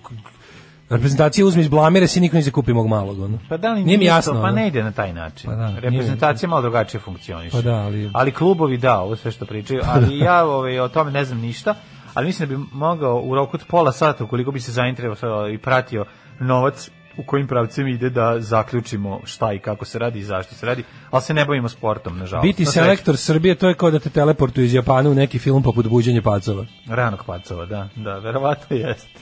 reprezentacija 0.91 1.47
uzme 1.47 1.63
iz 1.63 1.69
blamire, 1.69 2.07
si 2.07 2.21
niko 2.21 2.37
neće 2.37 2.51
kupi 2.51 2.73
mog 2.73 2.87
malog. 2.87 3.21
Ono. 3.21 3.39
Pa 3.49 3.57
da 3.57 3.73
li 3.73 3.85
nije 3.85 3.99
mi 3.99 4.05
to- 4.05 4.09
jasno. 4.09 4.43
Pa 4.43 4.51
ne 4.51 4.69
ide 4.69 4.83
na 4.83 4.93
taj 4.93 5.13
način. 5.13 5.51
Pa 5.51 5.57
da, 5.57 5.67
nije 5.69 5.81
Reprezentacija 5.81 6.49
malo 6.49 6.63
drugačije 6.63 7.01
funkcioniše. 7.01 7.57
Pa 7.57 7.63
da, 7.63 7.91
ali- 8.13 8.33
klubovi 8.33 8.77
da, 8.79 9.01
ovo 9.01 9.17
sve 9.17 9.31
što 9.31 9.47
pričaju, 9.47 9.81
ali 9.87 10.19
ja 10.29 10.45
ovaj, 10.45 10.79
o 10.81 10.89
tome 10.89 11.11
ne 11.11 11.25
znam 11.25 11.39
ništa, 11.39 11.75
ali 12.15 12.27
mislim 12.27 12.49
da 12.49 12.57
bi 12.57 12.63
mogao 12.73 13.21
u 13.21 13.35
roku 13.35 13.57
od 13.57 13.65
pola 13.69 13.93
sata, 13.93 14.25
ukoliko 14.25 14.51
bi 14.51 14.61
se 14.61 14.73
zainteresovao 14.73 15.49
i 15.49 15.59
pratio 15.59 16.05
novac 16.41 16.91
u 17.17 17.23
kojim 17.23 17.47
pravcem 17.47 17.89
ide 17.89 18.11
da 18.11 18.41
zaključimo 18.41 19.21
šta 19.25 19.53
i 19.53 19.59
kako 19.59 19.85
se 19.85 19.99
radi 19.99 20.19
i 20.19 20.23
zašto 20.23 20.55
se 20.55 20.67
radi, 20.67 20.85
ali 21.11 21.23
se 21.23 21.35
ne 21.35 21.45
bavimo 21.45 21.69
sportom, 21.69 22.19
nažalost. 22.19 22.47
Biti 22.47 22.65
selektor 22.65 23.17
Srbije, 23.17 23.55
to 23.55 23.69
je 23.69 23.75
kao 23.75 23.91
da 23.91 23.99
te 23.99 24.11
teleportuju 24.11 24.65
iz 24.65 24.75
Japana 24.75 25.11
u 25.11 25.15
neki 25.15 25.39
film 25.39 25.63
poput 25.63 25.89
Buđenje 25.89 26.23
pacova. 26.23 26.65
Ranog 26.89 27.25
pacova, 27.27 27.67
da, 27.67 27.89
da, 27.97 28.19
verovatno 28.19 28.77
jeste. 28.77 29.14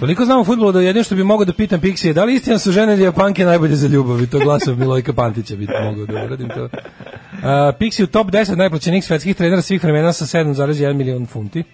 Toliko 0.00 0.24
znamo 0.24 0.40
o 0.40 0.44
fudbalu 0.44 0.72
da 0.72 0.80
jedino 0.80 1.04
što 1.04 1.14
bi 1.14 1.24
mogao 1.24 1.44
da 1.44 1.52
pitam 1.52 1.80
Pixije, 1.80 2.12
da 2.12 2.24
li 2.24 2.34
istina 2.34 2.58
su 2.58 2.72
žene 2.72 3.00
Japanke 3.00 3.44
najbolje 3.44 3.76
za 3.76 3.88
ljubav? 3.88 4.22
I 4.22 4.26
to 4.26 4.38
glasov 4.38 4.78
Milojka 4.78 5.12
Pantića 5.12 5.56
bi 5.56 5.68
mogao 5.84 6.06
da 6.06 6.24
uradim 6.24 6.48
to. 6.48 6.64
Uh, 6.64 6.70
Pixi 7.80 8.02
u 8.02 8.06
top 8.06 8.26
10 8.26 8.56
najplaćenijih 8.56 9.04
svetskih 9.04 9.36
trenera 9.36 9.62
svih 9.62 9.82
vremena 9.82 10.12
sa 10.12 10.24
7,1 10.24 10.92
milion 10.92 11.26
funti. 11.26 11.64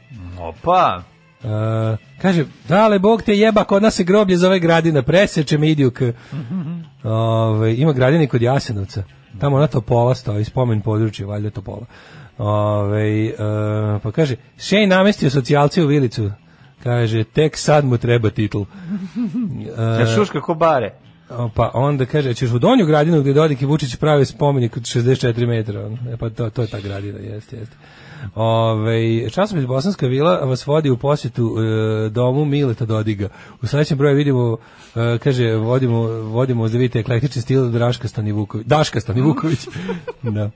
Opa, 0.40 1.02
Uh, 1.44 1.98
kaže, 2.22 2.44
dale, 2.68 2.98
Bog 2.98 3.22
te 3.22 3.36
jeba, 3.36 3.64
kod 3.64 3.82
nas 3.82 3.94
se 3.94 4.04
groblje 4.04 4.36
zove 4.36 4.58
Gradina, 4.58 5.02
preseče 5.02 5.58
me 5.58 5.70
idijuk. 5.70 6.00
Ove, 7.02 7.76
ima 7.76 7.92
Gradina 7.92 8.22
i 8.22 8.26
kod 8.26 8.42
Jasenovca. 8.42 9.02
Tamo 9.40 9.56
ona 9.56 9.66
Topola 9.66 10.14
stoji, 10.14 10.44
spomen 10.44 10.80
područje, 10.80 11.26
valjda 11.26 11.50
Topola. 11.50 11.86
Ove, 12.38 13.32
uh, 13.32 14.02
pa 14.02 14.12
kaže, 14.12 14.36
Šej 14.58 14.86
namestio 14.86 15.30
socijalce 15.30 15.82
u 15.82 15.86
Vilicu. 15.86 16.30
Kaže, 16.84 17.24
tek 17.24 17.56
sad 17.56 17.84
mu 17.84 17.98
treba 17.98 18.30
titul. 18.30 18.60
Uh, 18.60 19.78
ja 20.00 20.06
šuška 20.06 20.40
ko 20.40 20.54
bare. 20.54 20.92
Pa 21.54 21.70
onda 21.74 22.06
kaže, 22.06 22.34
ćeš 22.34 22.50
u 22.50 22.58
Donju 22.58 22.86
gradinu 22.86 23.20
gdje 23.20 23.32
Dodik 23.32 23.62
i 23.62 23.66
Vučić 23.66 23.96
prave 23.96 24.24
spomenik 24.24 24.76
od 24.76 24.82
64 24.82 25.46
metra. 25.46 25.90
E, 26.12 26.16
pa 26.16 26.30
to, 26.30 26.50
to 26.50 26.62
je 26.62 26.68
ta 26.68 26.80
gradina, 26.80 27.18
jeste, 27.18 27.56
jeste. 27.56 27.76
Ove, 28.34 29.30
časopis 29.30 29.66
Bosanska 29.66 30.06
vila 30.06 30.36
vas 30.36 30.66
vodi 30.66 30.90
u 30.90 30.96
posjetu 30.96 31.56
e, 31.58 32.08
domu 32.08 32.44
Mileta 32.44 32.84
Dodiga. 32.84 33.28
U 33.62 33.66
sledećem 33.66 33.98
broju 33.98 34.16
vidimo, 34.16 34.56
e, 34.94 35.18
kaže, 35.18 35.54
vodimo, 35.54 36.00
vodimo 36.08 36.68
da 36.68 36.78
vidite 36.78 36.98
eklektični 36.98 37.42
stil 37.42 37.70
Draška 37.70 38.08
Stanivuković. 38.08 38.66
Daška 38.66 39.00
Stanivuković. 39.00 39.58
da. 40.22 40.50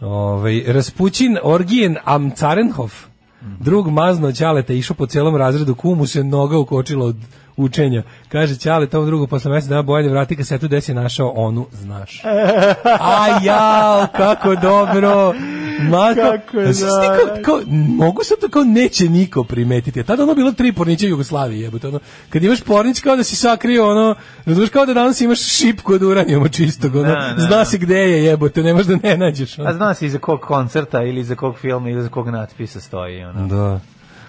Ove, 0.00 0.62
Raspućin 0.66 1.38
Orgijen 1.42 1.96
Amcarenhof, 2.04 3.06
drug 3.40 3.90
mazno 3.90 4.32
Ćaleta, 4.32 4.72
išao 4.72 4.96
po 4.96 5.06
celom 5.06 5.36
razredu, 5.36 5.74
kumu 5.74 6.06
se 6.06 6.24
noga 6.24 6.58
ukočila 6.58 7.06
od 7.06 7.16
učenja. 7.58 8.02
Kaže 8.28 8.56
Ćale 8.56 8.86
tom 8.86 9.06
drugu 9.06 9.26
posle 9.26 9.50
mjeseca 9.50 9.70
dana 9.70 9.82
Bojane 9.82 10.08
vrati 10.08 10.36
kasetu 10.36 10.66
gde 10.66 10.80
si 10.80 10.94
našao 10.94 11.28
onu, 11.28 11.66
znaš. 11.72 12.22
A 13.00 13.38
jao, 13.42 14.06
kako 14.16 14.54
dobro. 14.54 15.34
Mako, 15.80 16.14
Kako 16.14 16.60
je 16.60 16.72
ti 16.72 16.80
kao, 16.80 17.42
kao, 17.44 17.60
mogu 17.88 18.24
sad 18.24 18.38
to 18.38 18.48
kao 18.48 18.64
neće 18.64 19.08
niko 19.08 19.44
primetiti. 19.44 20.00
A 20.00 20.04
tada 20.04 20.22
ono 20.22 20.34
bilo 20.34 20.52
tri 20.52 20.72
pornića 20.72 21.06
u 21.06 21.08
Jugoslaviji, 21.08 21.60
jebote, 21.60 21.88
ono. 21.88 22.00
Kad 22.30 22.44
imaš 22.44 22.62
pornić 22.62 23.00
kao 23.00 23.16
da 23.16 23.24
si 23.24 23.36
sakrio 23.36 23.90
ono, 23.90 24.14
razumiješ 24.46 24.70
kao 24.70 24.86
da 24.86 24.94
danas 24.94 25.20
imaš 25.20 25.40
šipku 25.40 25.92
od 25.92 26.02
uranijuma 26.02 26.48
čistog, 26.48 26.94
ono, 26.94 27.08
Da, 27.08 27.14
da, 27.14 27.34
zna 27.38 27.56
da. 27.56 27.64
se 27.64 27.78
gde 27.78 27.98
je 27.98 28.24
jebote, 28.24 28.62
nemaš 28.62 28.86
da 28.86 28.96
ne 29.02 29.16
nađeš. 29.16 29.58
Ono. 29.58 29.68
A 29.68 29.72
zna 29.72 29.94
se 29.94 30.06
iza 30.06 30.18
kog 30.18 30.40
koncerta 30.40 31.02
ili 31.02 31.20
iza 31.20 31.34
kog 31.34 31.58
filma 31.58 31.90
ili 31.90 32.00
iza 32.00 32.08
kog 32.08 32.28
natpisa 32.28 32.80
stoji. 32.80 33.24
Ono. 33.24 33.46
Da. 33.46 33.80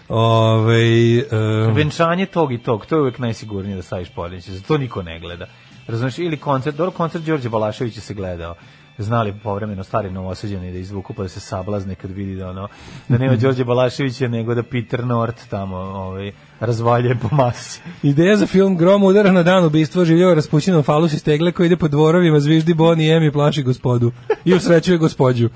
Ove, 0.10 1.24
um, 1.32 1.74
Venčanje 1.74 2.26
tog 2.26 2.54
i 2.54 2.58
tog, 2.58 2.86
to 2.86 2.96
je 2.96 3.02
uvijek 3.02 3.20
najsigurnije 3.20 3.76
da 3.76 3.82
staviš 3.82 4.10
porniće, 4.10 4.52
zato 4.52 4.78
niko 4.78 5.04
ne 5.04 5.20
gleda. 5.20 5.46
Razumiješ, 5.88 6.18
ili 6.18 6.38
koncert, 6.38 6.76
dobro 6.76 6.92
koncert 6.92 7.26
Đorđe 7.26 7.50
Balaševića 7.50 8.02
se 8.02 8.14
gledao. 8.14 8.56
Znali 8.98 9.34
povremeno 9.44 9.84
stari 9.84 10.12
novosađeni 10.12 10.72
da 10.72 10.78
izvuku 10.78 11.14
pa 11.14 11.24
da 11.24 11.30
se 11.30 11.40
sablazne 11.40 11.96
kad 11.96 12.12
vidi 12.12 12.36
da 12.36 12.50
ono 12.50 12.68
da 13.08 13.18
nema 13.18 13.36
Đorđe 13.42 13.64
Balaševića 13.64 14.28
nego 14.28 14.56
da 14.56 14.64
Peter 14.64 15.06
Nort 15.06 15.50
tamo 15.50 15.78
ovaj 15.78 16.32
razvalje 16.60 17.16
po 17.16 17.36
masi. 17.36 17.82
Ideja 18.04 18.36
za 18.36 18.48
film 18.48 18.78
Grom 18.78 19.04
udara 19.04 19.32
na 19.32 19.44
dan 19.44 19.66
ubistva 19.66 20.06
življava 20.06 20.34
raspućenom 20.34 20.84
falus 20.84 21.14
iz 21.14 21.24
tegle 21.24 21.52
koji 21.52 21.66
ide 21.68 21.78
po 21.78 21.88
dvorovima, 21.88 22.40
zviždi 22.40 22.74
Boni 22.74 23.06
i 23.06 23.12
Emi 23.12 23.32
plaši 23.32 23.64
gospodu 23.64 24.12
i 24.46 24.54
usrećuje 24.54 24.98
gospođu. 24.98 25.50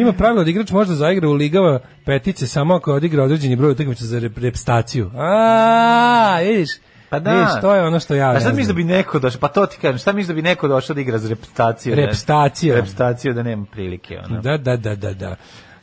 Ima 0.00 0.12
pravilo 0.12 0.44
da 0.44 0.50
igrač 0.50 0.70
može 0.70 0.88
da 0.88 0.94
zaigra 0.94 1.28
u 1.28 1.32
ligava 1.32 1.78
petice 2.04 2.46
samo 2.46 2.74
ako 2.74 2.94
odigra 2.94 3.24
određeni 3.24 3.56
broj 3.56 3.70
utakmica 3.70 4.04
za 4.04 4.18
rep 4.18 4.38
repstaciju. 4.38 5.10
A, 5.16 6.38
vidiš? 6.42 6.70
Pa 7.10 7.18
da. 7.18 7.30
Vidiš, 7.32 7.50
to 7.60 7.74
je 7.74 7.82
ono 7.82 8.00
što 8.00 8.14
ja 8.14 8.30
A 8.30 8.34
ne 8.34 8.40
šta 8.40 8.48
misliš 8.48 8.66
da 8.66 8.72
bi 8.72 8.84
neko 8.84 9.18
došao? 9.18 9.40
Pa 9.40 9.48
to 9.48 9.66
ti 9.66 9.78
kažem, 9.82 9.98
šta 9.98 10.12
misliš 10.12 10.28
da 10.28 10.34
bi 10.34 10.42
neko 10.42 10.68
došao 10.68 10.94
da 10.94 11.00
igra 11.00 11.18
za 11.18 11.28
repstaciju? 11.28 11.96
da- 11.96 12.02
Repstaciju. 12.02 12.74
Repstaciju 12.74 13.34
da 13.34 13.42
nema 13.42 13.66
prilike, 13.72 14.18
ono. 14.28 14.40
Da, 14.40 14.56
da, 14.56 14.76
da, 14.76 14.94
da, 14.94 15.12
da. 15.12 15.36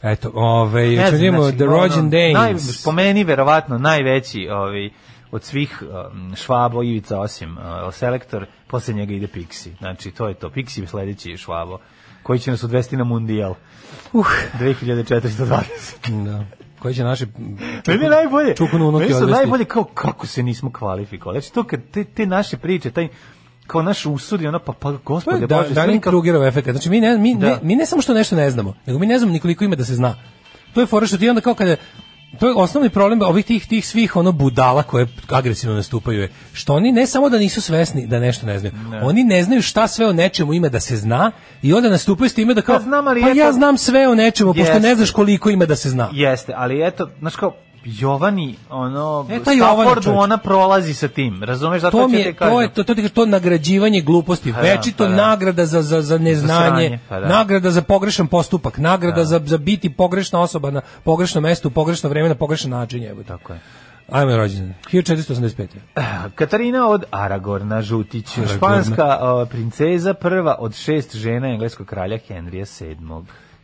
Eto, 0.03 0.31
ovaj, 0.33 0.87
Ne 0.87 1.11
znam, 1.11 1.41
znači, 1.41 1.57
The 1.57 1.65
Rođen 1.65 2.09
Naj, 2.09 2.33
Danes. 2.33 2.83
po 2.83 2.91
meni, 2.91 3.23
verovatno, 3.23 3.77
najveći 3.77 4.47
ovaj, 4.51 4.89
od 5.31 5.43
svih 5.43 5.83
um, 6.11 6.35
Švabo, 6.35 6.83
Ivica 6.83 7.19
osim 7.19 7.57
uh, 7.57 7.93
selektor, 7.93 8.45
posle 8.67 8.93
njega 8.93 9.13
ide 9.13 9.27
Pixi. 9.27 9.69
Znači, 9.77 10.11
to 10.11 10.27
je 10.27 10.33
to. 10.33 10.49
Pixi 10.49 10.81
je 10.81 10.87
sledeći 10.87 11.37
Švabo, 11.37 11.77
koji 12.23 12.39
će 12.39 12.51
nas 12.51 12.63
odvesti 12.63 12.97
na 12.97 13.03
mundijal. 13.03 13.53
Uh. 14.13 14.27
2420. 14.59 16.23
Da. 16.25 16.45
Koji 16.79 16.93
će 16.93 17.03
naši 17.03 17.25
Meni 17.87 18.03
je 18.03 18.09
najbolje. 18.09 18.55
čukunu 18.55 18.87
unuke 18.87 19.05
Meni 19.05 19.15
su 19.15 19.27
najbolje 19.27 19.65
kao 19.65 19.83
kako 19.83 20.27
se 20.27 20.43
nismo 20.43 20.71
kvalifikovali. 20.71 21.41
Znači 21.41 21.53
to 21.53 21.63
kad 21.63 21.79
te, 21.91 22.03
te 22.03 22.25
naše 22.25 22.57
priče, 22.57 22.91
taj 22.91 23.07
kao 23.67 23.81
naš 23.81 24.05
usudi, 24.05 24.47
ono 24.47 24.59
pa 24.59 24.73
pa 24.73 24.91
gospode 24.93 25.47
da, 25.47 25.57
Bože, 25.57 25.73
sve 25.73 25.85
kako- 25.87 25.99
Krugerov 26.01 26.45
efekt. 26.45 26.69
Znači 26.69 26.89
mi 26.89 27.01
ne, 27.01 27.17
mi, 27.17 27.33
ne, 27.33 27.47
Da. 27.47 27.59
mi 27.61 27.75
ne 27.75 27.85
samo 27.85 28.01
što 28.01 28.13
nešto 28.13 28.35
ne 28.35 28.51
znamo, 28.51 28.73
nego 28.85 28.99
mi 28.99 29.05
ne 29.05 29.17
znamo 29.19 29.33
nikoliko 29.33 29.63
ima 29.63 29.75
da 29.75 29.85
se 29.85 29.95
zna. 29.95 30.15
To 30.73 30.81
je 30.81 30.87
fora 30.87 31.07
što 31.07 31.17
ti 31.17 31.29
onda 31.29 31.41
kao 31.41 31.53
kada 31.53 31.75
to 32.39 32.47
je 32.47 32.55
osnovni 32.55 32.89
problem 32.89 33.21
ovih 33.21 33.45
tih 33.45 33.67
tih 33.67 33.87
svih 33.87 34.15
ono 34.15 34.31
budala 34.31 34.83
koje 34.83 35.07
agresivno 35.29 35.75
nastupaju 35.75 36.21
je 36.21 36.29
što 36.53 36.75
oni 36.75 36.91
ne 36.91 37.07
samo 37.07 37.29
da 37.29 37.37
nisu 37.37 37.61
svesni 37.61 38.07
da 38.07 38.19
nešto 38.19 38.45
ne 38.45 38.59
znaju. 38.59 38.73
Oni 39.03 39.23
ne 39.23 39.43
znaju 39.43 39.61
šta 39.61 39.87
sve 39.87 40.07
o 40.07 40.13
nečemu 40.13 40.53
ima 40.53 40.69
da 40.69 40.79
se 40.79 40.97
zna 40.97 41.31
i 41.61 41.73
onda 41.73 41.89
nastupaju 41.89 42.29
s 42.29 42.33
time 42.33 42.53
da 42.53 42.61
kao 42.61 42.75
Pa 42.75 42.81
znam, 42.81 43.07
ali 43.07 43.21
pa 43.21 43.27
eto- 43.27 43.37
ja 43.37 43.51
znam 43.51 43.77
sve 43.77 44.07
o 44.07 44.15
nečemu 44.15 44.53
pošto 44.53 44.67
Jeste. 44.67 44.79
ne 44.79 44.95
znaš 44.95 45.11
koliko 45.11 45.49
ima 45.49 45.65
da 45.65 45.75
se 45.75 45.89
zna. 45.89 46.09
Jeste, 46.13 46.53
ali 46.55 46.87
eto, 46.87 47.09
znaš 47.19 47.35
kao 47.35 47.55
Jovani, 47.85 48.55
ono, 48.69 49.27
E, 49.29 49.39
Staffordu, 49.39 50.11
ona 50.11 50.37
prolazi 50.37 50.93
sa 50.93 51.07
tim, 51.07 51.43
razumeš, 51.43 51.81
zato 51.81 51.97
to 51.97 52.07
mi 52.07 52.17
ti 52.17 52.21
je, 52.21 52.33
to 52.33 52.61
je 52.61 52.73
to, 52.73 52.83
to, 52.83 52.95
to 53.13 53.25
nagrađivanje 53.25 54.01
gluposti, 54.01 54.51
da, 54.51 54.59
večito 54.61 55.03
pa 55.03 55.09
da. 55.09 55.15
nagrada 55.15 55.65
za, 55.65 55.81
za, 55.81 56.01
za 56.01 56.17
neznanje, 56.17 56.89
sranje, 56.89 56.99
pa 57.09 57.19
da. 57.19 57.27
nagrada 57.27 57.71
za 57.71 57.81
pogrešan 57.81 58.27
postupak, 58.27 58.77
nagrada 58.77 59.25
za, 59.25 59.41
za 59.45 59.57
biti 59.57 59.89
pogrešna 59.89 60.39
osoba 60.41 60.71
na 60.71 60.81
pogrešnom 61.03 61.43
mestu, 61.43 61.67
u 61.67 61.71
pogrešno 61.71 62.09
vreme, 62.09 62.29
na 62.29 62.35
pogrešan 62.35 62.71
način. 62.71 63.03
Evo. 63.03 63.23
Tako 63.23 63.53
je. 63.53 63.59
Ajmo 64.11 64.37
rođendan. 64.37 64.73
1485. 64.91 65.67
Katarina 66.35 66.87
od 66.87 67.03
Aragorna 67.11 67.81
Žutić, 67.81 68.37
Aragorna. 68.37 68.57
španska 68.57 69.17
o, 69.21 69.45
princeza, 69.45 70.13
prva 70.13 70.55
od 70.59 70.75
šest 70.75 71.15
žena 71.15 71.47
engleskog 71.47 71.87
kralja 71.87 72.17
Henrija 72.27 72.65
VII. 72.79 72.97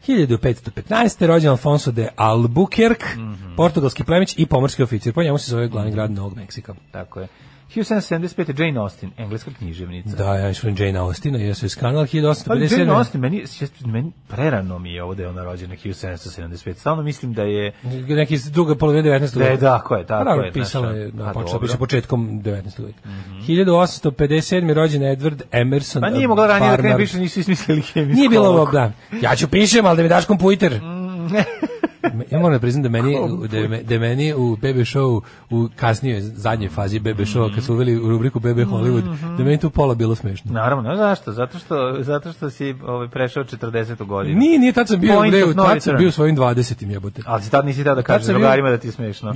1515. 0.10 1.26
rođen 1.28 1.50
Alfonso 1.50 1.92
de 1.92 2.10
Albuquerque, 2.18 3.16
Mhm. 3.18 3.56
portugalski 3.56 4.04
plemić 4.04 4.36
i 4.38 4.46
pomorski 4.46 4.84
oficir. 4.84 5.14
Po 5.14 5.24
njemu 5.24 5.38
se 5.38 5.52
zove 5.52 5.68
glavni 5.68 5.92
grad 5.92 6.12
Novog 6.12 6.36
Meksika. 6.36 6.74
Tako 6.92 7.20
je. 7.20 7.28
1775. 7.76 8.62
Jane 8.62 8.80
Austen, 8.80 9.12
engleska 9.18 9.52
književnica. 9.58 10.16
Da, 10.16 10.36
ja 10.36 10.50
išao 10.50 10.72
Jane 10.78 11.00
Austen, 11.00 11.48
ja 11.48 11.56
sam 11.56 11.66
iz 11.66 11.76
kanal 11.76 12.00
Ali 12.00 12.08
1857. 12.08 12.80
Jane 12.80 12.92
Austen, 12.92 13.22
meni, 13.22 13.44
meni 13.86 14.12
prerano 14.28 14.80
mi 14.80 14.94
je 14.94 15.04
ovo 15.04 15.16
da 15.16 15.24
je 15.24 15.30
ona 15.30 15.44
rođena 15.44 15.76
1775. 15.76 16.74
Stalno 16.74 17.04
mislim 17.04 17.34
da 17.34 17.44
je... 17.44 17.72
neki 18.08 18.34
iz 18.34 18.52
druga 18.52 18.76
polovina 18.76 19.10
19. 19.10 19.38
Da 19.38 19.44
je, 19.44 19.50
veka. 19.50 19.62
tako 19.62 19.96
je, 19.96 20.06
tako 20.06 20.24
Naravno, 20.24 20.44
je, 20.44 20.52
Pisala 20.52 20.92
je, 20.92 21.12
da, 21.12 21.26
pa 21.26 21.34
počela 21.34 21.60
piše 21.60 21.78
početkom 21.78 22.42
19. 22.44 22.86
veka. 22.86 23.00
1857. 23.48 24.74
rođen 24.74 25.02
Edward 25.02 25.42
Emerson. 25.52 26.02
Pa 26.02 26.10
nije 26.10 26.28
mogla 26.28 26.48
ranije 26.48 26.70
da 26.70 26.78
krene, 26.78 26.90
Barnard. 26.90 27.02
više 27.02 27.18
nisu 27.18 27.40
ismislili 27.40 27.82
hemijsku 27.82 28.18
Nije 28.18 28.30
bilo 28.30 28.50
ovo, 28.50 28.72
da. 28.72 28.92
Ja 29.22 29.36
ću 29.36 29.48
pišem, 29.48 29.86
ali 29.86 29.98
da 29.98 30.04
mi 30.04 30.10
daš 30.10 30.26
kompjuter. 30.26 30.82
Mm. 30.82 31.36
ja 32.32 32.40
moram 32.40 32.54
da 32.54 32.60
priznam 32.60 32.84
da 32.84 32.90
meni, 32.90 33.18
da, 33.52 33.78
da 33.84 34.00
meni 34.00 34.34
u 34.34 34.56
BB 34.56 34.64
show, 34.64 35.22
u 35.50 35.68
kasnijoj, 35.76 36.22
zadnjoj 36.22 36.70
fazi 36.70 37.00
BB 37.00 37.20
show, 37.20 37.56
kad 37.56 37.64
su 37.64 37.74
uveli 37.74 37.98
u 37.98 38.10
rubriku 38.10 38.40
BB 38.40 38.46
Hollywood, 38.46 39.38
da 39.38 39.44
meni 39.44 39.58
tu 39.58 39.70
pola 39.70 39.96
bilo 39.96 40.16
smešno. 40.16 40.52
Naravno, 40.54 40.96
zašto? 40.96 41.32
Zato 41.32 41.60
što, 41.60 41.98
zato 42.00 42.34
što 42.34 42.50
si 42.50 42.76
ovaj, 42.86 43.08
prešao 43.08 43.44
40. 43.44 44.06
godinu. 44.06 44.40
Nije, 44.40 44.60
nije, 44.60 44.74
tad 44.74 44.88
sam 44.88 45.00
bio, 45.00 45.14
Point 45.14 45.56
no 45.56 45.64
tad 45.64 45.84
sam 45.84 45.98
bio 45.98 46.08
u 46.08 46.12
svojim 46.12 46.38
20. 46.38 46.92
jebote. 46.92 47.22
Ali 47.26 47.42
si 47.42 47.52
tad 47.52 47.66
nisi 47.66 47.84
teo 47.84 47.96
da 47.96 48.02
kažeš 48.02 48.28
drugarima 48.28 48.70
da 48.70 48.78
ti 48.78 48.88
je 48.88 48.92
smešno. 48.92 49.34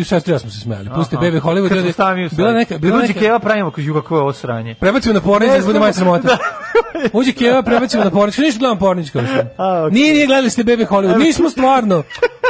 I 0.00 0.04
sestri 0.04 0.32
ja 0.32 0.38
smo 0.38 0.50
se 0.50 0.60
smejali. 0.60 0.90
Pusti. 0.94 1.16
BB 1.16 1.22
Hollywood. 1.22 1.68
Kad 1.68 1.94
smo 1.94 2.04
u 2.32 2.36
bila 2.36 2.52
neka, 2.52 2.78
bila 2.78 2.98
neka, 2.98 3.20
Keva 3.20 3.38
pravimo, 3.38 3.70
kažu 3.70 3.94
kako 3.94 4.16
je 4.16 4.20
ovo 4.20 4.32
sranje. 4.32 4.74
Prebacimo 4.74 5.14
na 5.14 5.20
pornić, 5.20 5.50
da 5.60 5.66
bude 5.66 5.78
manje 5.78 5.92
sramota. 5.92 6.28
Uđe 7.18 7.32
Keva, 7.32 7.62
prebacimo 7.62 8.04
na 8.04 8.10
pornić. 8.10 8.38
Ništa 8.38 8.58
gledam 8.58 8.78
pornić 8.78 9.10
kao 9.10 9.22
što. 9.22 9.90
Nije, 9.90 10.14
nije 10.14 10.26
gledali 10.26 10.50
ste 10.50 10.64
Baby 10.64 10.86
Hollywood. 10.88 11.18
Nismo 11.18 11.50
stvarno. 11.80 12.02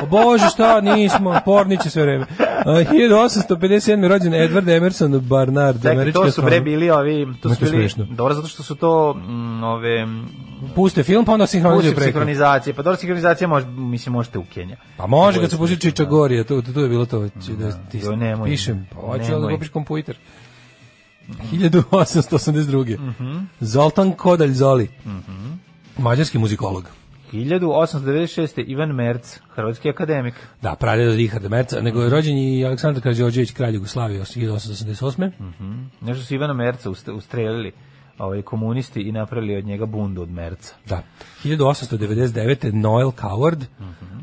O 0.02 0.06
Bože, 0.06 0.48
šta, 0.48 0.80
nismo. 0.80 1.40
Porniće 1.44 1.90
sve 1.90 2.02
vreme. 2.02 2.26
A, 2.64 2.70
1857. 2.70 4.08
rođen 4.08 4.32
Edward 4.32 4.76
Emerson 4.76 5.20
Barnard, 5.20 5.82
Čekaj, 5.82 6.12
to 6.12 6.30
su 6.30 6.42
bre 6.42 6.60
bili 6.60 6.90
ovi, 6.90 7.26
to 7.42 7.54
su 7.54 7.64
bili, 7.64 7.90
dobro, 8.10 8.34
zato 8.34 8.48
što 8.48 8.62
su 8.62 8.74
to 8.74 9.14
mm, 9.14 9.64
ove, 9.64 10.06
Puste 10.74 11.02
film, 11.02 11.24
pa 11.24 11.32
onda 11.32 11.46
sinhronizuju 11.46 11.94
preko. 11.94 12.04
sinhronizacije, 12.04 12.74
pa 12.74 12.82
dobro 12.82 12.96
sinhronizacija 12.96 13.48
može, 13.48 13.66
mislim, 13.66 14.12
možete 14.12 14.38
u 14.38 14.44
Kenja. 14.54 14.76
Pa 14.96 15.06
može 15.06 15.40
kad 15.40 15.50
se 15.50 15.56
pusti 15.56 15.80
Čičagorija, 15.80 16.44
to, 16.44 16.62
to, 16.62 16.72
to 16.72 16.80
je 16.80 16.88
bilo 16.88 17.06
to. 17.06 17.28
Će 17.28 17.52
da 17.52 17.72
ti 17.72 18.00
pišem, 18.44 18.86
pa 18.94 19.00
hoću 19.00 19.40
da 19.40 19.48
kupiš 19.48 19.68
kompjuter. 19.68 20.16
1882. 21.52 22.98
Mhm. 22.98 23.38
Zoltan 23.60 24.12
Kodalj 24.12 24.52
Zoli. 24.52 24.88
Mađarski 25.98 26.38
muzikolog. 26.38 26.90
1896. 27.32 28.64
Ivan 28.66 28.94
Merc, 28.94 29.38
hrvatski 29.54 29.88
akademik. 29.90 30.34
Da, 30.62 30.74
praded 30.74 31.08
od 31.08 31.16
Richarda 31.16 31.48
Merca, 31.48 31.80
nego 31.80 32.02
je 32.02 32.10
rođen 32.10 32.36
i 32.38 32.64
Aleksandar 32.66 33.02
Krađođević, 33.02 33.50
kralj 33.50 33.74
Jugoslavije, 33.74 34.20
1888. 34.20 35.30
Nešto 36.00 36.24
su 36.24 36.34
Ivana 36.34 36.52
Merca 36.52 36.90
ust- 36.90 37.12
ustrelili 37.12 37.72
ovaj, 38.20 38.42
komunisti 38.42 39.00
i 39.00 39.12
napravili 39.12 39.56
od 39.56 39.64
njega 39.64 39.86
bundu 39.86 40.22
od 40.22 40.30
Merca. 40.30 40.74
Da. 40.86 41.02
1899. 41.44 42.40
Noel 42.72 43.10
Coward, 43.12 43.64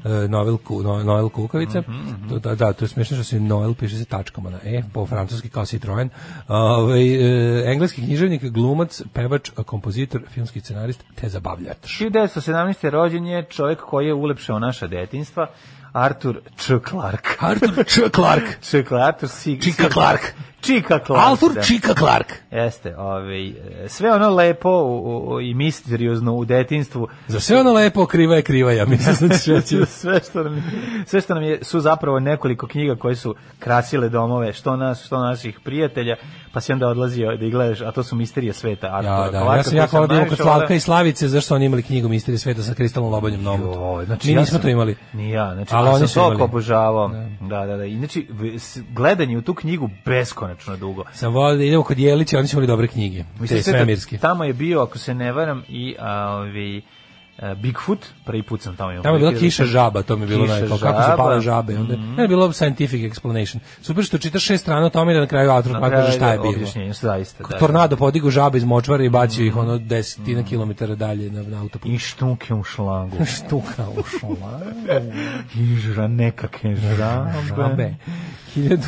e, 0.06 0.28
Noel, 0.28 0.58
Ku, 0.58 0.84
No- 0.84 1.04
Noel 1.04 1.30
Kukavica. 1.30 1.84
To- 2.30 2.40
Da, 2.40 2.56
da, 2.56 2.74
to 2.74 2.86
je 2.86 2.90
smiješno 2.90 3.16
što 3.16 3.24
se 3.24 3.40
Noel 3.40 3.74
piše 3.74 3.98
se 3.98 4.06
tačkama 4.06 4.50
na 4.50 4.58
E, 4.64 4.84
po 4.94 5.06
francuski 5.06 5.50
kao 5.50 5.66
Citroen. 5.66 6.10
Ovaj, 6.48 7.16
e, 7.16 7.64
engleski 7.66 8.02
književnik, 8.02 8.44
glumac, 8.44 9.02
pevač, 9.14 9.50
kompozitor, 9.58 10.22
filmski 10.30 10.60
scenarist, 10.60 11.04
te 11.16 11.30
zabavljač. 11.30 12.00
1917. 12.02 12.90
rođen 12.90 13.26
je 13.26 13.46
čovjek 13.46 13.80
koji 13.80 14.08
je 14.08 14.14
ulepšao 14.14 14.60
naša 14.60 14.88
detinjstva, 14.88 15.48
Arthur 15.94 16.40
Č. 16.58 16.80
Clarke. 16.90 17.30
Arthur 17.40 17.86
Č. 17.86 18.02
Clarke. 18.16 18.48
Č. 18.62 18.84
Clarke, 18.84 19.26
Arthur. 19.26 19.30
Čika 19.64 19.90
Clarke. 19.90 20.26
Čika 20.68 21.00
Clarke. 21.00 21.32
Arthur 21.32 21.54
da. 21.54 21.62
Čika 21.62 21.94
Clarke. 21.94 22.34
Jeste, 22.52 22.98
ovaj, 22.98 23.48
e, 23.48 23.54
sve 23.88 24.14
ono 24.14 24.30
lepo 24.30 24.70
u, 24.72 24.98
u, 25.28 25.42
i 25.42 25.54
misteriozno 25.54 26.34
u 26.34 26.46
detinstvu. 26.46 27.08
Za 27.28 27.40
sve 27.40 27.60
ono 27.60 27.74
lepo 27.74 28.06
kriva 28.06 28.36
je 28.36 28.42
kriva, 28.42 28.72
ja 28.72 28.86
mislim 28.86 29.30
da 29.30 29.38
ću 29.38 29.54
reći. 29.54 29.86
sve 29.88 30.20
što 30.22 30.44
nam 30.44 30.56
je, 30.56 30.64
sve 31.06 31.22
što 31.22 31.34
nam 31.34 31.44
je 31.44 31.60
su 31.64 31.80
zapravo 31.80 32.20
nekoliko 32.20 32.68
knjiga 32.68 32.96
koje 32.96 33.16
su 33.16 33.36
krasile 33.60 34.10
domove 34.10 34.54
što 34.54 34.76
nas 34.76 35.06
što 35.06 35.20
naših 35.20 35.60
prijatelja 35.60 36.16
pa 36.54 36.62
si 36.62 36.74
onda 36.74 36.88
odlazio 36.88 37.38
da 37.38 37.46
ih 37.46 37.52
gledaš 37.52 37.82
a 37.82 37.92
to 37.92 38.04
su 38.04 38.16
misterije 38.16 38.54
sveta 38.54 38.88
Ja, 38.88 39.02
da, 39.02 39.30
Clarka, 39.32 39.56
ja 39.58 39.64
sam 39.64 39.78
jako 39.78 40.08
da 40.08 40.16
imam 40.16 40.30
kod 40.30 40.38
Slavka 40.38 40.74
i 40.74 40.80
Slavice, 40.80 41.28
zašto 41.28 41.56
oni 41.56 41.66
imali 41.66 41.84
knjigu 41.84 42.10
Misterije 42.10 42.40
sveta 42.40 42.62
sa 42.62 42.74
kristalnom 42.74 43.12
lobanjem. 43.12 43.42
Joj, 43.44 44.06
znači 44.06 44.28
Mi 44.28 44.34
ja 44.34 44.40
nismo 44.40 44.52
sam- 44.52 44.62
to 44.62 44.70
imali. 44.70 44.96
Ni 45.14 45.30
ja, 45.32 45.54
znači 45.54 45.76
Ali 45.76 45.80
ali 45.80 45.90
oni 45.90 46.00
sam 46.00 46.08
su 46.08 46.14
toliko 46.14 46.44
obožavao. 46.44 47.12
Da, 47.42 47.66
da, 47.66 47.78
da. 47.78 47.86
Inače, 47.86 48.22
v- 48.30 48.60
s- 48.60 48.80
gledanje 48.90 49.38
u 49.38 49.42
tu 49.42 49.54
knjigu 49.54 49.90
beskonačno 50.06 50.57
dugo. 50.76 51.04
Sam 51.14 51.34
volio 51.34 51.58
da 51.58 51.64
idemo 51.64 51.84
kod 51.84 52.00
Jelića, 52.00 52.40
oni 52.40 52.48
su 52.48 52.56
imali 52.56 52.68
dobre 52.68 52.88
knjige, 52.88 53.24
Mislim 53.40 53.64
te 53.64 53.72
da 53.72 53.78
svemirske. 53.78 54.18
tamo 54.18 54.44
je 54.44 54.54
bio, 54.54 54.82
ako 54.82 54.98
se 54.98 55.14
ne 55.14 55.32
varam, 55.32 55.64
i 55.70 55.96
a, 56.00 56.12
ovi, 56.32 56.82
a, 57.40 57.54
Bigfoot, 57.56 58.00
prvi 58.26 58.44
put 58.44 58.62
sam 58.62 58.76
tamo 58.76 58.92
imao. 58.92 59.04
Tamo 59.04 59.16
je 59.16 59.20
bila 59.20 59.32
da 59.32 59.40
kiša 59.40 59.66
žaba, 59.66 60.02
to 60.02 60.16
mi 60.16 60.24
je 60.24 60.28
bilo 60.28 60.46
najko, 60.48 60.78
kako 60.78 61.02
su 61.04 61.18
pale 61.18 61.42
žabe. 61.42 61.78
Onda, 61.78 61.94
Mhm. 61.94 62.16
ne 62.16 62.24
je 62.24 62.28
bilo 62.28 62.54
scientific 62.54 63.02
explanation. 63.04 63.58
Super 63.82 64.04
što 64.04 64.18
čitaš 64.18 64.44
šest 64.44 64.64
strana 64.64 64.86
o 64.86 64.90
tome 64.90 65.12
i 65.12 65.16
da 65.16 65.22
na 65.22 65.28
kraju 65.28 65.52
autor 65.52 65.72
pa 65.74 65.90
kaže 65.90 66.12
šta 66.12 66.32
je 66.32 66.38
da, 66.38 66.42
bilo. 66.42 66.54
objašnjenje, 66.54 66.94
zaista, 66.94 67.44
da. 67.44 67.58
Tornado 67.58 67.96
podigu 67.96 68.30
žabe 68.30 68.58
iz 68.58 68.64
močvare 68.64 69.06
i 69.06 69.10
bacio 69.10 69.46
ih 69.46 69.56
ono 69.58 69.78
desetina 69.78 70.44
kilometara 70.44 70.96
dalje 70.96 71.32
na, 71.32 71.44
na 71.44 71.62
autoput. 71.62 71.92
I 71.92 71.98
štuke 72.00 72.54
u 72.54 72.64
šlagu. 72.64 73.18
Štuka 73.38 73.86
u 73.90 74.04
šlagu. 74.10 74.38
I 75.56 75.76
žra 75.78 76.08
nekakve 76.08 76.76
žabe. 76.76 77.32
Žabe. 77.48 77.96
Hiljadu. 78.54 78.88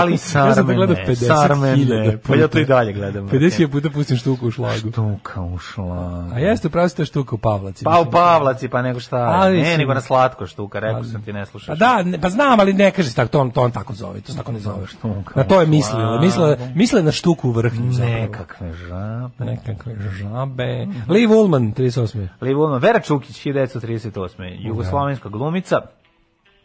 Ali 0.00 0.12
Ja 0.12 0.18
sam 0.18 0.48
to 0.48 0.54
sarmene, 0.54 0.76
gledao 0.76 0.96
50 0.96 1.26
sarmene, 1.26 1.76
hiljada 1.76 2.18
pa 2.26 2.36
ja 2.36 2.48
to 2.48 2.58
i 2.58 2.64
dalje 2.64 2.92
gledam. 2.92 3.28
50 3.28 3.70
puta 3.70 3.90
pustim 3.90 4.16
štuku 4.16 4.46
u 4.46 4.50
šlagu. 4.50 4.78
Štuka 4.78 5.42
u 5.42 5.58
šlagu. 5.58 6.34
A 6.34 6.38
jeste 6.38 6.88
ste 6.88 7.04
štuka 7.04 7.34
u 7.34 7.38
Pavlaci. 7.38 7.84
Pa 7.84 8.00
u 8.00 8.10
Pavlaci, 8.10 8.68
pa 8.68 8.82
nego 8.82 9.00
šta. 9.00 9.16
Ali 9.16 9.62
ne, 9.62 9.78
nego 9.78 9.94
na 9.94 10.00
slatko 10.00 10.46
štuka, 10.46 10.80
rekao 10.80 11.04
sam 11.04 11.22
ti 11.22 11.32
ne 11.32 11.46
slušaš. 11.46 11.66
Pa 11.66 11.74
da, 11.74 12.02
ne, 12.02 12.20
pa 12.20 12.30
znam, 12.30 12.60
ali 12.60 12.72
ne 12.72 12.90
kaže 12.90 13.08
se 13.08 13.16
tako, 13.16 13.28
to 13.28 13.40
on, 13.40 13.50
to 13.50 13.62
on 13.62 13.70
tako 13.70 13.94
zove, 13.94 14.20
to 14.20 14.32
se 14.32 14.38
tako 14.38 14.52
ne 14.52 14.58
zove. 14.58 14.86
Štuka 14.86 15.32
Na 15.34 15.44
to 15.44 15.60
je 15.60 15.66
mislila, 15.66 16.20
mislila, 16.20 16.56
mislila 16.74 17.02
na 17.02 17.12
štuku 17.12 17.48
u 17.48 17.52
vrhnju. 17.52 17.92
Nekakve 17.98 18.72
žabe. 18.72 19.44
Nekakve 19.44 19.94
žabe. 20.10 20.86
Lee 21.08 21.26
Woolman, 21.26 21.74
38. 21.74 22.28
Liv 22.40 22.60
Ullman, 22.60 22.80
Vera 22.80 23.00
Čukić, 23.00 23.44
1938. 23.44 24.66
Jugoslovenska 24.66 25.28
glumica. 25.28 25.80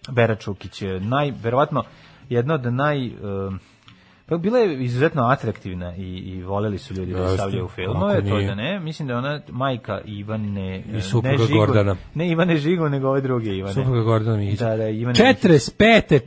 Vera 0.10 0.36
Čukić 0.36 0.82
je 0.82 1.00
naj, 1.00 1.34
verovatno, 1.44 1.84
jedna 2.32 2.54
od 2.54 2.74
naj... 2.74 3.08
um, 3.08 3.60
pa 4.26 4.38
bila 4.38 4.60
je 4.60 4.84
izuzetno 4.84 5.24
atraktivna 5.24 5.96
i, 5.96 6.02
i 6.02 6.44
voljeli 6.44 6.78
su 6.78 6.94
ljudi 6.94 7.14
da 7.14 7.28
stavljaju 7.28 7.66
u 7.66 7.68
filmove, 7.68 8.30
to 8.30 8.42
da 8.42 8.56
ne. 8.56 8.80
Mislim 8.80 9.08
da 9.08 9.14
je 9.14 9.18
ona 9.18 9.42
majka 9.50 10.02
Ivane... 10.06 10.84
I 10.98 11.02
supruga 11.02 11.38
ne 11.38 11.38
Žigo- 11.38 11.58
Gordana. 11.58 11.96
Ne 12.16 12.30
Ivane 12.30 12.58
Žigo, 12.58 12.90
nego 12.90 13.10
ove 13.10 13.22
druge 13.22 13.58
Ivane. 13.58 13.74
Supruga 13.74 14.02
Gordana 14.02 14.38
Mihić. 14.38 14.60
Da, 14.60 14.78
da, 14.78 14.88
Ivane 14.90 15.16
45. 15.16 16.20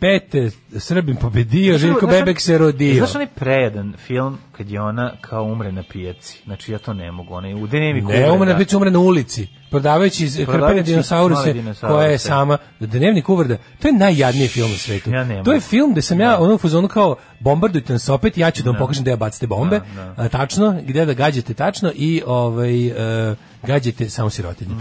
45. 0.00 0.50
Srbin 0.78 1.16
pobedio, 1.16 1.78
Željko 1.78 2.06
Bebek 2.06 2.40
se 2.40 2.58
rodio. 2.58 2.94
Znaš 2.94 3.14
onaj 3.14 3.26
prejedan 3.26 3.94
film 3.96 4.38
kad 4.52 4.70
je 4.70 4.80
ona 4.80 5.12
kao 5.20 5.44
umre 5.44 5.72
na 5.72 5.82
pijaci? 5.92 6.42
Znači 6.44 6.72
ja 6.72 6.78
to 6.78 6.94
ne 6.94 7.12
mogu, 7.12 7.34
ona 7.34 7.48
je 7.48 7.54
u 7.54 7.66
dnevniku 7.66 8.08
Ne, 8.08 8.30
umre 8.30 8.52
na 8.52 8.58
picu, 8.58 8.76
umre 8.76 8.90
na 8.90 8.98
ulici. 8.98 9.48
Prodavajući 9.70 10.24
iz 10.24 10.36
krpene 10.46 10.82
dinosauruse, 10.82 11.54
koja 11.80 12.06
je 12.06 12.18
sama, 12.18 12.58
dnevnik 12.80 13.28
uvrda. 13.28 13.56
To 13.82 13.88
je 13.88 13.94
najjadniji 13.94 14.48
film 14.48 14.70
na 14.70 14.76
svetu. 14.76 15.10
Ja 15.10 15.24
ne 15.24 15.42
to 15.44 15.52
je 15.52 15.60
film 15.60 15.92
gde 15.92 16.02
sam 16.02 16.20
ja 16.20 16.38
ono 16.38 16.54
u 16.54 16.58
fazonu 16.58 16.88
kao 16.88 17.16
bombardujte 17.40 17.92
nas 17.92 18.08
opet, 18.08 18.38
ja 18.38 18.50
ću 18.50 18.62
da 18.62 18.70
vam 18.70 18.78
pokažem 18.78 19.04
da 19.04 19.10
ja 19.10 19.16
bacite 19.16 19.46
bombe, 19.46 19.80
Da, 19.96 20.14
a, 20.16 20.28
tačno, 20.28 20.80
gde 20.86 21.06
da 21.06 21.12
gađate 21.12 21.54
tačno 21.54 21.92
i 21.94 22.22
ovaj, 22.26 22.86
e, 22.86 23.34
gađate 23.62 24.10
samo 24.10 24.30
sirotinju. 24.30 24.76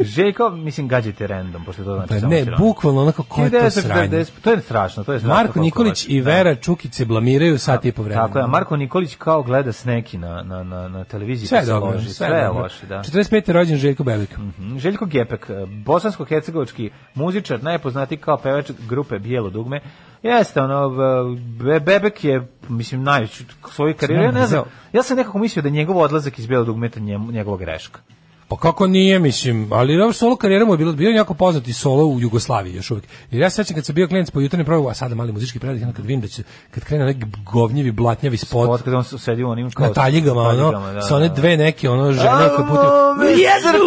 Željko, 0.00 0.50
mislim, 0.50 0.88
gađate 0.88 1.26
random, 1.26 1.64
pošto 1.64 1.84
to 1.84 1.94
znači 1.94 2.08
Pa 2.08 2.20
samo 2.20 2.30
ne, 2.32 2.38
siromašno. 2.38 2.66
bukvalno 2.66 3.02
onako 3.02 3.22
ko 3.22 3.42
je 3.42 3.50
to 3.50 3.56
1940, 3.56 3.70
sranje. 3.82 4.24
To 4.42 4.50
je 4.50 4.60
strašno, 4.60 5.04
to 5.04 5.12
je 5.12 5.18
strašno. 5.18 5.34
Marko 5.34 5.60
Nikolić 5.60 6.06
i 6.08 6.20
Vera 6.20 6.54
Čukić 6.54 6.94
se 6.94 7.04
blamiraju 7.04 7.58
sat 7.58 7.84
i 7.84 7.92
po 7.92 8.02
vremena. 8.02 8.26
Tako 8.26 8.38
je, 8.38 8.44
a 8.44 8.46
Marko 8.46 8.76
Nikolić 8.76 9.14
kao 9.16 9.42
gleda 9.42 9.72
sneki 9.72 10.18
na, 10.18 10.42
na, 10.42 10.62
na, 10.62 10.88
na 10.88 11.04
televiziji. 11.04 11.46
Sve 11.46 11.56
pa 11.56 11.60
je 11.60 11.66
se 11.66 11.72
dobro, 11.72 12.00
sve, 12.00 12.26
je 12.26 12.48
loše, 12.48 12.86
da. 12.86 12.98
45. 12.98 13.52
rođen 13.52 13.76
Željko 13.76 14.04
Bebek. 14.04 14.38
Mhm. 14.38 14.78
Željko 14.78 15.06
Gepek, 15.06 15.50
bosansko-hercegovački 15.84 16.90
muzičar, 17.14 17.62
najpoznatiji 17.62 18.18
kao 18.18 18.36
pevač 18.36 18.70
grupe 18.88 19.18
Bijelo 19.18 19.50
dugme. 19.50 19.80
Jeste, 20.22 20.60
ono, 20.62 20.88
Be- 21.36 21.80
Bebek 21.80 22.24
je, 22.24 22.46
mislim, 22.68 23.02
najveću 23.02 23.44
svoju 23.70 23.94
karijeru. 23.94 24.24
Ja 24.24 24.30
ne 24.32 24.46
znam, 24.46 24.64
ja 24.92 25.02
sam 25.02 25.16
nekako 25.16 25.38
mislio 25.38 25.62
da 25.62 25.68
njegov 25.68 25.98
odlazak 25.98 26.38
iz 26.38 26.46
Bijelog 26.46 26.66
dugmeta 26.66 27.00
njegova 27.30 27.56
greška. 27.56 28.00
Pa 28.48 28.56
kako 28.56 28.86
nije, 28.86 29.18
mislim, 29.18 29.72
ali 29.72 29.96
dobro 29.96 30.12
solo 30.12 30.36
karijera 30.36 30.64
mu 30.64 30.72
je 30.72 30.78
bilo, 30.78 30.92
bio 30.92 31.10
jako 31.10 31.34
poznati 31.34 31.72
solo 31.72 32.04
u 32.06 32.20
Jugoslaviji 32.20 32.74
još 32.74 32.90
uvijek. 32.90 33.04
Jer 33.30 33.42
ja 33.42 33.50
se 33.50 33.56
sećam 33.56 33.74
kad 33.74 33.84
sam 33.84 33.94
bio 33.94 34.08
klijent 34.08 34.32
po 34.32 34.40
jutarnjem 34.40 34.66
programu, 34.66 34.88
a 34.88 34.94
sada 34.94 35.14
mali 35.14 35.32
muzički 35.32 35.58
predak, 35.58 35.96
kad 35.96 36.04
vidim 36.04 36.20
da 36.20 36.28
će, 36.28 36.42
kad 36.70 36.84
krene 36.84 37.04
onaj 37.04 37.16
govnjivi, 37.52 37.92
blatnjavi 37.92 38.36
spot, 38.36 38.68
Od 38.70 38.82
kada 38.82 38.96
on 38.96 39.04
sedi 39.04 39.44
u 39.44 39.48
onim 39.48 39.70
kao... 39.70 39.86
na 39.86 39.92
taljigama, 39.92 40.40
ono, 40.40 40.50
taljigama, 40.50 40.92
da, 40.92 41.02
sa 41.02 41.16
one 41.16 41.28
da. 41.28 41.34
dve 41.34 41.56
neke, 41.56 41.90
ono, 41.90 42.12
žene 42.12 42.48
koje 42.56 42.68
putuju. 42.68 42.90
Amo 43.12 43.24
Jezerku 43.24 43.78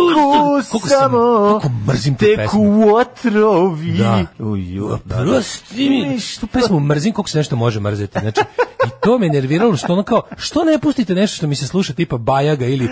Koliko 0.71 0.87
sam, 0.87 1.11
koliko 1.11 1.69
mrzim 1.87 2.15
tu 2.15 2.25
teku 2.25 2.41
pesmu. 2.41 2.95
otrovi. 2.95 3.91
Da. 3.91 4.25
Uju, 4.39 4.97
da, 5.05 5.15
da. 5.15 5.23
Prosti 5.23 5.89
mi, 5.89 6.17
tu 6.39 6.47
pesmu 6.47 6.79
mrzim 6.79 7.13
koliko 7.13 7.29
se 7.29 7.37
nešto 7.37 7.55
može 7.55 7.79
mrzeti. 7.79 8.19
Znači, 8.19 8.41
i 8.87 8.89
to 9.01 9.17
me 9.17 9.29
nerviralo 9.29 9.77
što 9.77 9.93
ono 9.93 10.03
kao, 10.03 10.21
što 10.37 10.63
ne 10.63 10.79
pustite 10.79 11.15
nešto 11.15 11.35
što 11.35 11.47
mi 11.47 11.55
se 11.55 11.67
sluša 11.67 11.93
tipa 11.93 12.17
Bajaga 12.17 12.65
ili 12.65 12.89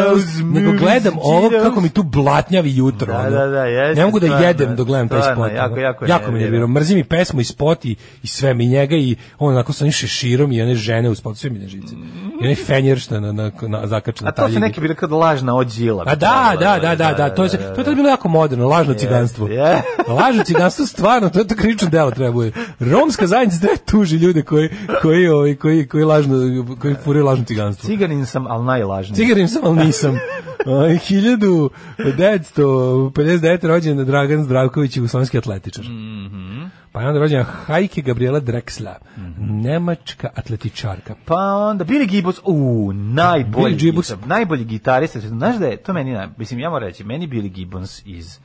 Americanos, 0.00 0.54
nego 0.54 0.72
gledam 0.72 1.14
ovo 1.22 1.50
kako 1.62 1.80
mi 1.80 1.88
tu 1.88 2.02
blatnjavi 2.02 2.76
jutro. 2.76 3.12
Da, 3.12 3.30
da, 3.30 3.46
da, 3.46 3.64
jeste, 3.64 4.00
ne 4.00 4.06
mogu 4.06 4.20
da 4.20 4.26
stvarno, 4.26 4.46
jedem 4.46 4.76
dok 4.76 4.86
gledam 4.86 5.08
taj 5.08 5.22
spot. 5.22 5.52
jako, 5.52 5.80
jako 5.80 6.06
jako 6.06 6.32
me 6.32 6.38
nervira. 6.38 6.66
Mrzim 6.66 6.98
i 6.98 7.04
pesmu 7.04 7.40
i 7.40 7.44
spot 7.44 7.84
i, 7.84 7.96
i 8.22 8.26
sve 8.26 8.54
mi 8.54 8.66
njega 8.66 8.96
i 8.96 9.16
on 9.38 9.52
onako 9.52 9.72
sa 9.72 9.84
onim 9.84 9.92
šeširom 9.92 10.52
i 10.52 10.62
one 10.62 10.74
žene 10.74 11.10
u 11.10 11.14
spotu, 11.14 11.38
sve 11.38 11.50
mi 11.50 11.58
na 11.58 11.68
žice. 11.68 11.94
I 12.40 12.44
onaj 12.44 12.54
fenjeršta 12.54 13.20
na, 13.20 13.32
na, 13.32 13.50
na, 13.62 13.86
zakačen 13.86 14.28
A 14.28 14.32
to 14.32 14.48
su 14.48 14.60
neke 14.60 14.80
bile 14.80 14.94
kad 14.94 15.12
lažna 15.12 15.56
ođila. 15.56 16.04
A 16.06 16.14
da, 16.14 16.56
da, 16.60 16.78
da, 16.78 16.94
da, 16.94 17.12
da, 17.12 17.34
to 17.34 17.44
je, 17.44 17.50
to 17.50 17.80
je 17.80 17.84
tad 17.84 17.94
bilo 17.94 18.08
jako 18.08 18.28
moderno, 18.28 18.68
lažno 18.68 18.94
ciganstvo. 18.94 19.48
Lažno 20.20 20.44
ciganstvo 20.44 20.86
stvarno, 20.86 21.28
to 21.28 21.38
je 21.38 21.48
to 21.48 21.54
krivično 21.54 21.88
delo 21.88 22.10
trebuje. 22.10 22.52
Romska 22.80 23.26
zajednica 23.26 23.60
treba 23.60 23.76
tuži 23.76 24.16
ljude 24.16 24.42
koji 24.42 24.68
koji 25.02 25.28
ovaj 25.28 25.54
koji 25.54 25.88
koji 25.88 26.04
lažno 26.04 26.36
koji 26.80 26.94
furaju 27.04 27.24
lažno 27.24 27.44
ciganstvo. 27.44 27.86
Ciganin 27.86 28.26
sam, 28.26 28.46
ali 28.46 28.64
najlažniji. 28.64 29.16
Cigarin 29.16 29.48
sam, 29.48 29.62
ali 29.64 29.76
nisam. 29.90 30.18
Ovaj, 30.66 30.98
1959. 30.98 33.58
rođen 33.62 34.04
Dragan 34.04 34.44
Zdravković, 34.44 34.96
jugoslovenski 34.96 35.38
atletičar. 35.38 35.84
Mhm. 35.84 36.60
Pa 36.92 37.00
je 37.00 37.08
onda 37.08 37.20
rođena 37.20 37.42
Hajke 37.44 38.02
Gabriela 38.02 38.40
Drexla, 38.40 38.94
nemačka 39.40 40.28
atletičarka. 40.34 41.14
Pa 41.24 41.54
onda 41.54 41.84
Billy 41.84 42.06
Gibbons, 42.06 42.40
u 42.44 42.90
najbolji 42.94 43.64
Billy 43.66 43.80
Gibbons. 43.80 44.10
gitar- 44.10 44.26
najbolji 44.26 44.64
gitarista. 44.64 45.20
Znaš 45.20 45.56
da 45.56 45.66
je 45.66 45.76
to 45.76 45.92
meni, 45.92 46.18
mislim 46.36 46.60
ja 46.60 46.70
moram 46.70 46.88
reći, 46.88 47.04
meni 47.04 47.28
Billy 47.28 47.48
Gibbons 47.48 48.02
iz 48.04 48.38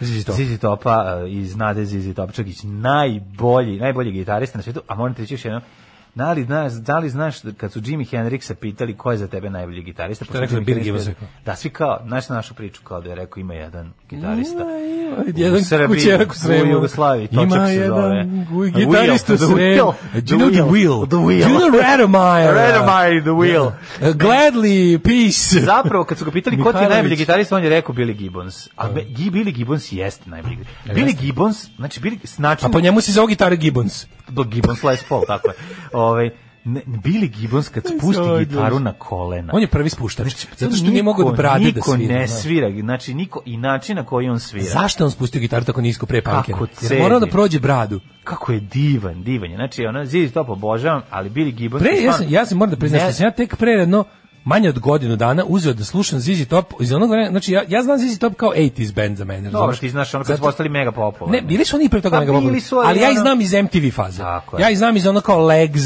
ZZ 0.00 0.24
Top. 0.24 0.36
Zizi 0.36 0.58
Topa, 0.58 1.04
uh, 1.24 1.30
iz 1.32 1.56
Nade 1.56 1.84
Zizi 1.84 2.14
Topčagić, 2.14 2.58
najbolji, 2.62 3.78
najbolji 3.78 4.12
gitarista 4.12 4.58
na 4.58 4.62
svijetu, 4.62 4.80
a 4.88 4.94
moram 4.94 5.14
ti 5.14 5.22
reći 5.22 5.34
još 5.34 5.44
jedno, 5.44 5.60
Da 6.18 6.32
li, 6.32 6.44
znaš, 6.44 6.72
da 6.72 6.98
li 6.98 7.10
znaš 7.10 7.40
da 7.40 7.52
kad 7.52 7.72
su 7.72 7.80
Jimi 7.84 8.04
Hendrixa 8.04 8.54
pitali 8.54 8.94
ko 8.94 9.10
je 9.12 9.18
za 9.18 9.26
tebe 9.26 9.50
najbolji 9.50 9.82
gitarista? 9.82 10.24
je 10.34 10.40
rekao 10.40 10.58
Hendrix 10.58 10.82
Gibbons? 10.82 11.08
Da, 11.46 11.56
svi 11.56 11.70
kao, 11.70 12.00
znaš 12.06 12.28
našu 12.28 12.54
priču, 12.54 12.82
kao 12.82 13.00
da 13.00 13.08
je 13.08 13.14
rekao 13.16 13.40
ima 13.40 13.54
jedan 13.54 13.92
gitarista. 14.10 14.64
jedan 15.36 15.56
u 15.56 15.64
Srbiji, 15.64 15.88
kućerak 15.88 16.32
u 16.32 16.36
Sremu. 16.36 16.64
U 16.64 16.74
Jugoslaviji, 16.74 17.26
Točak 17.28 17.42
Ima 17.44 17.66
se 17.66 17.74
jedan 17.74 17.88
zove. 17.90 18.24
gu- 18.50 18.76
gitarista 18.76 19.32
u 19.32 19.36
The 19.36 19.44
Sremu. 19.46 19.56
Wheel, 19.56 19.92
Do 20.14 20.34
you 20.34 20.38
know 20.38 20.52
the 20.52 20.62
wheel? 20.64 21.06
The 21.06 21.16
wheel. 21.18 21.42
Do 21.42 21.50
you 21.50 21.58
know 21.60 21.80
Radomire? 21.82 22.52
Radomire, 22.52 23.20
the 23.22 23.30
wheel. 23.32 23.66
Uh, 23.66 24.16
Gladly, 24.16 24.98
peace. 24.98 25.60
Zapravo, 25.62 26.04
kad 26.04 26.18
su 26.18 26.24
ga 26.24 26.30
pitali 26.30 26.62
ko 26.62 26.72
ti 26.72 26.78
je 26.78 26.88
najbolji 26.88 27.16
gitarista, 27.16 27.56
on 27.56 27.64
je 27.64 27.70
rekao 27.70 27.94
Billy 27.94 28.12
Gibbons. 28.14 28.68
Ali 28.76 28.94
me- 28.94 29.02
Gi- 29.02 29.30
Billy 29.30 29.52
Gibbons 29.52 29.92
jeste 29.92 30.30
najbolji 30.30 30.56
gitarista. 30.56 30.94
Billy 30.94 31.16
Gibbons, 31.16 31.66
znači 31.76 32.00
Billy, 32.00 32.18
s 32.24 32.38
A 32.62 32.68
po 32.68 32.80
njemu 32.80 33.00
se 33.00 33.12
zove 33.12 33.28
gitara 33.28 33.54
Gibbons. 33.54 34.06
Gibbons 34.46 34.82
Les 34.82 35.04
Paul, 35.04 35.22
tako 35.26 35.48
je. 35.48 35.54
Ovaj 36.08 36.30
ne, 36.64 36.82
Billy 36.86 37.28
Gibbons 37.30 37.68
kad 37.68 37.82
spusti 37.88 38.22
gitaru 38.38 38.78
na 38.78 38.92
kolena. 38.92 39.52
On 39.54 39.60
je 39.62 39.66
prvi 39.68 39.90
spuštač. 39.90 40.26
Zato 40.56 40.76
što 40.76 40.84
niko- 40.84 40.90
nije 40.90 41.02
mogao 41.02 41.26
od 41.26 41.36
brade 41.36 41.58
da 41.60 41.66
Niko 41.66 41.90
svira. 41.90 42.14
ne 42.14 42.26
znaš. 42.26 42.42
svira, 42.42 42.70
znači 42.72 43.14
niko 43.14 43.40
i 43.44 43.56
način 43.56 43.96
na 43.96 44.04
koji 44.04 44.28
on 44.28 44.40
svira. 44.40 44.66
Zašto 44.66 45.04
on 45.04 45.10
spustio 45.10 45.40
gitaru 45.40 45.64
tako 45.64 45.80
nisko 45.80 46.06
pre 46.06 46.22
punkera? 46.22 46.58
Kako 46.58 46.66
Jer 46.84 47.02
morao 47.02 47.20
da 47.20 47.26
prođe 47.26 47.60
bradu. 47.60 48.00
Kako 48.24 48.52
je 48.52 48.60
divan, 48.60 49.22
divan 49.22 49.50
je. 49.50 49.56
Znači, 49.56 49.84
ono, 49.84 50.04
Zizi 50.04 50.32
to 50.34 50.40
obožavam, 50.42 51.02
ali 51.10 51.30
Billy 51.30 51.50
Gibbons... 51.52 51.82
Pre, 51.82 51.92
ja 51.96 52.12
sam, 52.12 52.26
ja 52.28 52.46
sam 52.46 52.58
moram 52.58 52.74
da 52.74 52.86
Ne- 52.88 53.12
sam 53.12 53.26
ja 53.26 53.30
tek 53.30 53.56
pre 53.56 53.70
jedno 53.70 54.04
manje 54.44 54.68
od 54.68 54.78
godinu 54.78 55.16
dana 55.16 55.44
uzeo 55.46 55.72
da 55.72 55.84
slušam 55.84 56.18
ZZ 56.20 56.46
Top 56.48 56.72
iz 56.80 56.92
onog 56.92 57.10
vremena, 57.10 57.30
znači 57.30 57.52
ja, 57.52 57.62
ja 57.68 57.82
znam 57.82 57.98
ZZ 57.98 58.18
Top 58.18 58.34
kao 58.34 58.52
80s 58.56 58.94
band 58.94 59.16
za 59.16 59.24
mene. 59.24 59.50
Dobro, 59.50 59.76
ti 59.76 59.90
znaš 59.90 60.14
ono 60.14 60.24
kad 60.24 60.36
su 60.36 60.42
postali 60.42 60.68
mega 60.68 60.92
popularni. 60.92 61.36
Ne, 61.36 61.42
bili 61.42 61.64
su 61.64 61.76
oni 61.76 61.88
pre 61.88 62.00
toga 62.00 62.16
Pa 62.16 62.24
mega 62.24 62.60
su, 62.60 62.76
ali 62.78 63.00
ja 63.00 63.10
ih 63.10 63.18
znam 63.18 63.40
iz 63.40 63.52
MTV 63.54 63.94
faze. 63.94 64.18
Tako. 64.18 64.60
Ja 64.60 64.70
ih 64.70 64.78
znam 64.78 64.96
iz 64.96 65.06
ono 65.06 65.20
kao 65.20 65.46
Legs, 65.46 65.82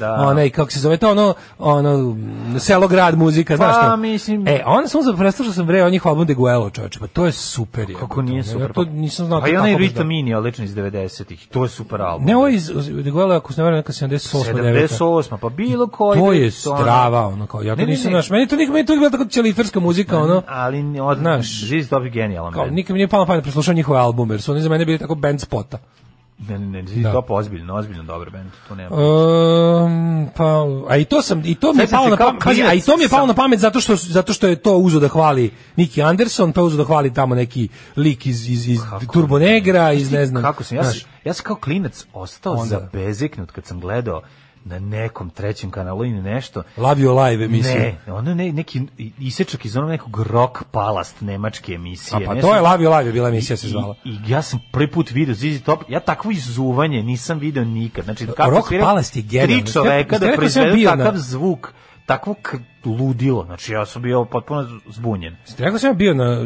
Da. 0.00 0.12
onaj, 0.12 0.50
kako 0.50 0.70
se 0.70 0.80
zove 0.80 0.96
to, 0.96 1.10
ono, 1.10 1.34
ono, 1.58 2.16
selo 2.58 2.88
grad 2.88 3.18
muzika, 3.18 3.56
znaš 3.56 3.74
Pa, 3.74 3.90
to? 3.90 3.96
mislim- 3.96 4.48
E, 4.48 4.62
onda 4.66 4.88
sam 4.88 5.00
uzeo, 5.00 5.16
preslušao 5.16 5.54
sam 5.54 5.66
bre, 5.66 5.82
on 5.84 5.90
njihov 5.90 6.10
album 6.10 6.26
De 6.26 6.34
Guelo, 6.34 6.70
čoveče, 6.70 6.98
pa 7.00 7.06
to 7.06 7.26
je 7.26 7.32
super. 7.32 7.90
Je, 7.90 7.96
Kako 7.96 8.22
nije 8.22 8.44
super? 8.44 8.62
Ja 8.62 8.72
to 8.72 8.84
nisam 8.84 9.26
znao. 9.26 9.40
Pa 9.40 9.48
i 9.48 9.56
onaj 9.56 9.76
Rita 9.76 9.98
da- 9.98 10.04
Mini, 10.04 10.34
odličan 10.34 10.64
iz 10.64 10.74
90-ih. 10.74 11.46
To 11.48 11.62
je 11.62 11.68
super 11.68 12.02
album. 12.02 12.26
Ne, 12.26 12.36
ovo 12.36 12.48
iz 12.48 12.70
De 13.04 13.10
Guelo, 13.10 13.34
ako 13.34 13.52
se 13.52 13.60
ne 13.60 13.64
varam, 13.64 13.76
neka 13.76 13.92
78. 13.92 14.54
9. 14.54 14.88
78, 14.88 15.36
pa 15.38 15.48
bilo 15.48 15.86
koji. 15.86 16.20
To 16.20 16.32
je 16.32 16.50
strava, 16.50 17.26
ono 17.26 17.46
kao, 17.46 17.62
ja 17.62 17.76
to 17.76 17.82
nisam, 17.92 18.12
ne. 18.12 18.16
znaš, 18.16 18.30
meni 18.30 18.46
to 18.46 18.56
nikad, 18.56 18.72
meni 18.74 18.86
to 18.86 18.96
bila 18.96 19.10
tako 19.10 19.24
ćeliferska 19.24 19.80
muzika, 19.80 20.18
ono, 20.18 20.42
Ali 20.48 21.00
od, 21.00 21.18
Znaš, 21.18 21.64
Zizi 21.64 21.90
Top 21.90 22.04
je 22.04 22.10
genijalan. 22.10 22.52
kao, 22.52 22.66
mi 22.66 22.84
nije 22.88 23.08
palo 23.08 23.26
pamet 23.26 23.38
da 23.38 23.42
preslušam 23.42 23.74
njihove 23.74 23.98
albume, 23.98 24.34
jer 24.34 24.42
su 24.42 24.52
oni 24.52 24.60
za 24.60 24.68
mene 24.68 24.84
bili 24.84 24.98
tako 24.98 25.14
band 25.14 25.40
spota. 25.40 25.78
Ne, 26.48 26.58
ne, 26.58 26.82
ne, 26.82 27.02
Da. 27.02 27.12
Top 27.12 27.30
ozbiljno, 27.30 27.74
ozbiljno 27.74 28.02
dobar 28.02 28.30
band. 28.30 28.50
To 28.68 28.74
nema. 28.74 28.96
Um, 28.96 30.28
pa, 30.36 30.64
a 30.88 30.96
i 30.96 31.04
to 31.04 31.22
sam, 31.22 31.42
i 31.44 31.54
to 31.54 31.72
mi 31.72 31.82
je 31.82 31.86
palo 31.86 32.08
na 32.08 32.16
pamet, 32.16 32.42
a 32.68 32.74
i 32.74 32.80
to 32.80 32.96
mi 32.96 33.02
je 33.02 33.08
palo 33.08 33.22
sam- 33.22 33.28
na 33.28 33.34
pamet 33.34 33.60
zato 33.60 33.80
što, 33.80 33.96
zato 33.96 34.32
što 34.32 34.46
je 34.46 34.56
to 34.56 34.76
uzo 34.76 35.00
da 35.00 35.08
hvali 35.08 35.50
Niki 35.76 36.02
Anderson, 36.02 36.52
pa 36.52 36.62
uzo 36.62 36.76
da 36.76 36.84
hvali 36.84 37.14
tamo 37.14 37.34
neki 37.34 37.68
lik 37.96 38.26
iz, 38.26 38.48
iz, 38.50 38.68
iz 38.68 38.80
Turbo 39.12 39.38
Negra, 39.38 39.92
iz 39.92 40.12
ne 40.12 40.26
znam. 40.26 40.42
Kako 40.42 40.64
sam, 40.64 40.76
ja, 40.76 40.84
sam, 40.84 41.00
ja 41.24 41.32
sam 41.32 41.44
kao 41.44 41.56
klinac 41.56 42.06
ostao 42.12 42.52
Onda. 42.52 42.64
zabezeknut 42.68 43.50
kad 43.50 43.64
sam 43.66 43.80
gledao 43.80 44.22
na 44.64 44.78
nekom 44.78 45.30
trećem 45.30 45.70
kanalu 45.70 46.04
ili 46.04 46.22
nešto. 46.22 46.62
You 46.76 47.24
Live 47.24 47.44
emisiju. 47.44 47.74
Ne, 47.74 47.96
ono 48.08 48.34
ne, 48.34 48.52
neki 48.52 48.80
isečak 49.18 49.64
iz 49.64 49.76
onog 49.76 49.90
nekog 49.90 50.20
rock 50.20 50.64
palast 50.64 51.20
nemačke 51.20 51.72
emisije. 51.72 52.16
A 52.16 52.26
pa 52.26 52.34
Ne 52.34 52.40
to 52.40 52.54
je 52.54 52.60
You 52.60 52.98
Live 52.98 53.06
je 53.06 53.12
bila 53.12 53.28
emisija 53.28 53.56
se 53.56 53.68
zvala. 53.68 53.94
I, 54.04 54.10
I 54.10 54.18
ja 54.28 54.42
sam 54.42 54.60
prvi 54.72 54.86
put 54.86 55.10
video 55.10 55.34
ZZ 55.34 55.62
Top, 55.64 55.82
ja 55.88 56.00
takvo 56.00 56.30
izuvanje 56.30 57.02
nisam 57.02 57.38
video 57.38 57.64
nikad. 57.64 58.04
Znači, 58.04 58.26
kako 58.26 58.50
Rock 58.50 58.68
Palast 58.80 59.16
je 59.16 59.22
genijalno. 59.22 59.62
Tri 59.62 59.72
čoveka 59.72 60.18
da 60.18 60.32
proizvedu 60.36 60.74
bio 60.74 60.90
na- 60.90 60.96
takav 60.96 61.16
zvuk, 61.16 61.72
takvo 62.06 62.34
k- 62.34 62.56
ludilo. 62.84 63.44
Znači, 63.44 63.72
ja 63.72 63.86
sam 63.86 64.02
bio 64.02 64.24
potpuno 64.24 64.68
zbunjen. 64.90 65.36
Rekao 65.58 65.78
sam 65.78 65.90
ja 65.90 65.94
bio 65.94 66.14
na 66.14 66.36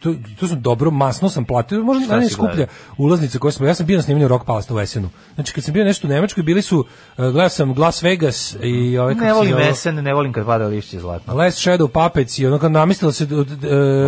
to, 0.00 0.14
to 0.40 0.46
sam 0.46 0.62
dobro 0.62 0.90
masno 0.90 1.28
sam 1.28 1.44
platio, 1.44 1.82
možda 1.82 2.04
Šta 2.04 2.16
ne 2.16 2.26
si 2.26 2.32
skuplja 2.32 2.54
gledao? 2.54 2.74
ulaznice 2.98 3.38
koje 3.38 3.52
sam 3.52 3.66
ja 3.66 3.74
sam 3.74 3.86
bio 3.86 3.96
na 3.96 4.02
snimanju 4.02 4.28
Rock 4.28 4.46
Palasta 4.46 4.74
u 4.74 4.80
Esenu. 4.80 5.08
Znači 5.34 5.52
kad 5.52 5.64
sam 5.64 5.74
bio 5.74 5.84
nešto 5.84 6.06
u 6.06 6.10
Nemačkoj 6.10 6.42
bili 6.42 6.62
su 6.62 6.78
uh, 6.78 6.86
gledao 7.16 7.48
sam 7.48 7.74
Las 7.78 8.02
Vegas 8.02 8.56
i 8.62 8.98
ove 8.98 9.14
Ne 9.14 9.32
volim 9.32 9.58
Esen, 9.58 9.94
ne 9.94 10.14
volim 10.14 10.32
kad 10.32 10.46
pada 10.46 10.66
lišće 10.66 11.00
zlatno. 11.00 11.34
Last 11.34 11.66
Shadow 11.66 11.88
Puppets 11.88 12.38
i 12.38 12.46
ono 12.46 12.58
kad 12.58 12.72
namestilo 12.72 13.12
se 13.12 13.24
uh, 13.24 13.46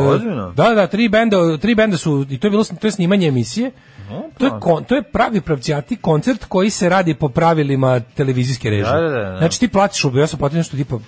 Ozbiljno? 0.09 0.53
Da, 0.57 0.75
da, 0.75 0.87
tri 0.87 1.09
benda, 1.09 1.59
tri 1.59 1.75
benda 1.75 1.97
su 1.97 2.27
i 2.31 2.39
to 2.39 2.47
je 2.47 2.51
bilo 2.51 2.65
to 2.65 2.87
je 2.87 2.91
snimanje 2.91 3.29
emisije. 3.29 3.71
To 4.39 4.45
je, 4.45 4.53
kon, 4.61 4.85
to 4.85 4.95
je 4.95 5.03
pravi 5.03 5.41
pravcijati 5.41 5.97
koncert 5.97 6.45
koji 6.45 6.71
se 6.71 6.89
radi 6.89 7.15
po 7.15 7.29
pravilima 7.29 8.01
televizijske 8.01 8.71
režije. 8.71 8.93
Da, 8.93 9.01
da, 9.01 9.09
da, 9.09 9.31
da. 9.31 9.39
Znači 9.39 9.61
ti 9.61 9.69
platiš, 9.69 10.05
ja 10.15 10.27
sam 10.27 10.39
platio 10.39 10.57
nešto 10.57 10.77
tipa 10.77 10.99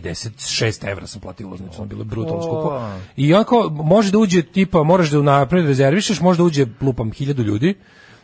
56 0.00 0.90
evra 0.90 1.06
sam 1.06 1.20
platio 1.20 1.48
ulaznicu, 1.48 1.76
ono 1.78 1.86
bilo 1.86 2.04
brutalno 2.04 2.42
skupo. 2.42 2.80
I 3.16 3.34
onako, 3.34 3.68
može 3.70 4.10
da 4.10 4.18
uđe, 4.18 4.42
tipa, 4.42 4.82
moraš 4.82 5.10
da 5.10 5.22
napred 5.22 5.66
rezervišeš, 5.66 6.20
može 6.20 6.36
da 6.36 6.44
uđe, 6.44 6.66
lupam, 6.80 7.12
hiljadu 7.12 7.42
ljudi, 7.42 7.74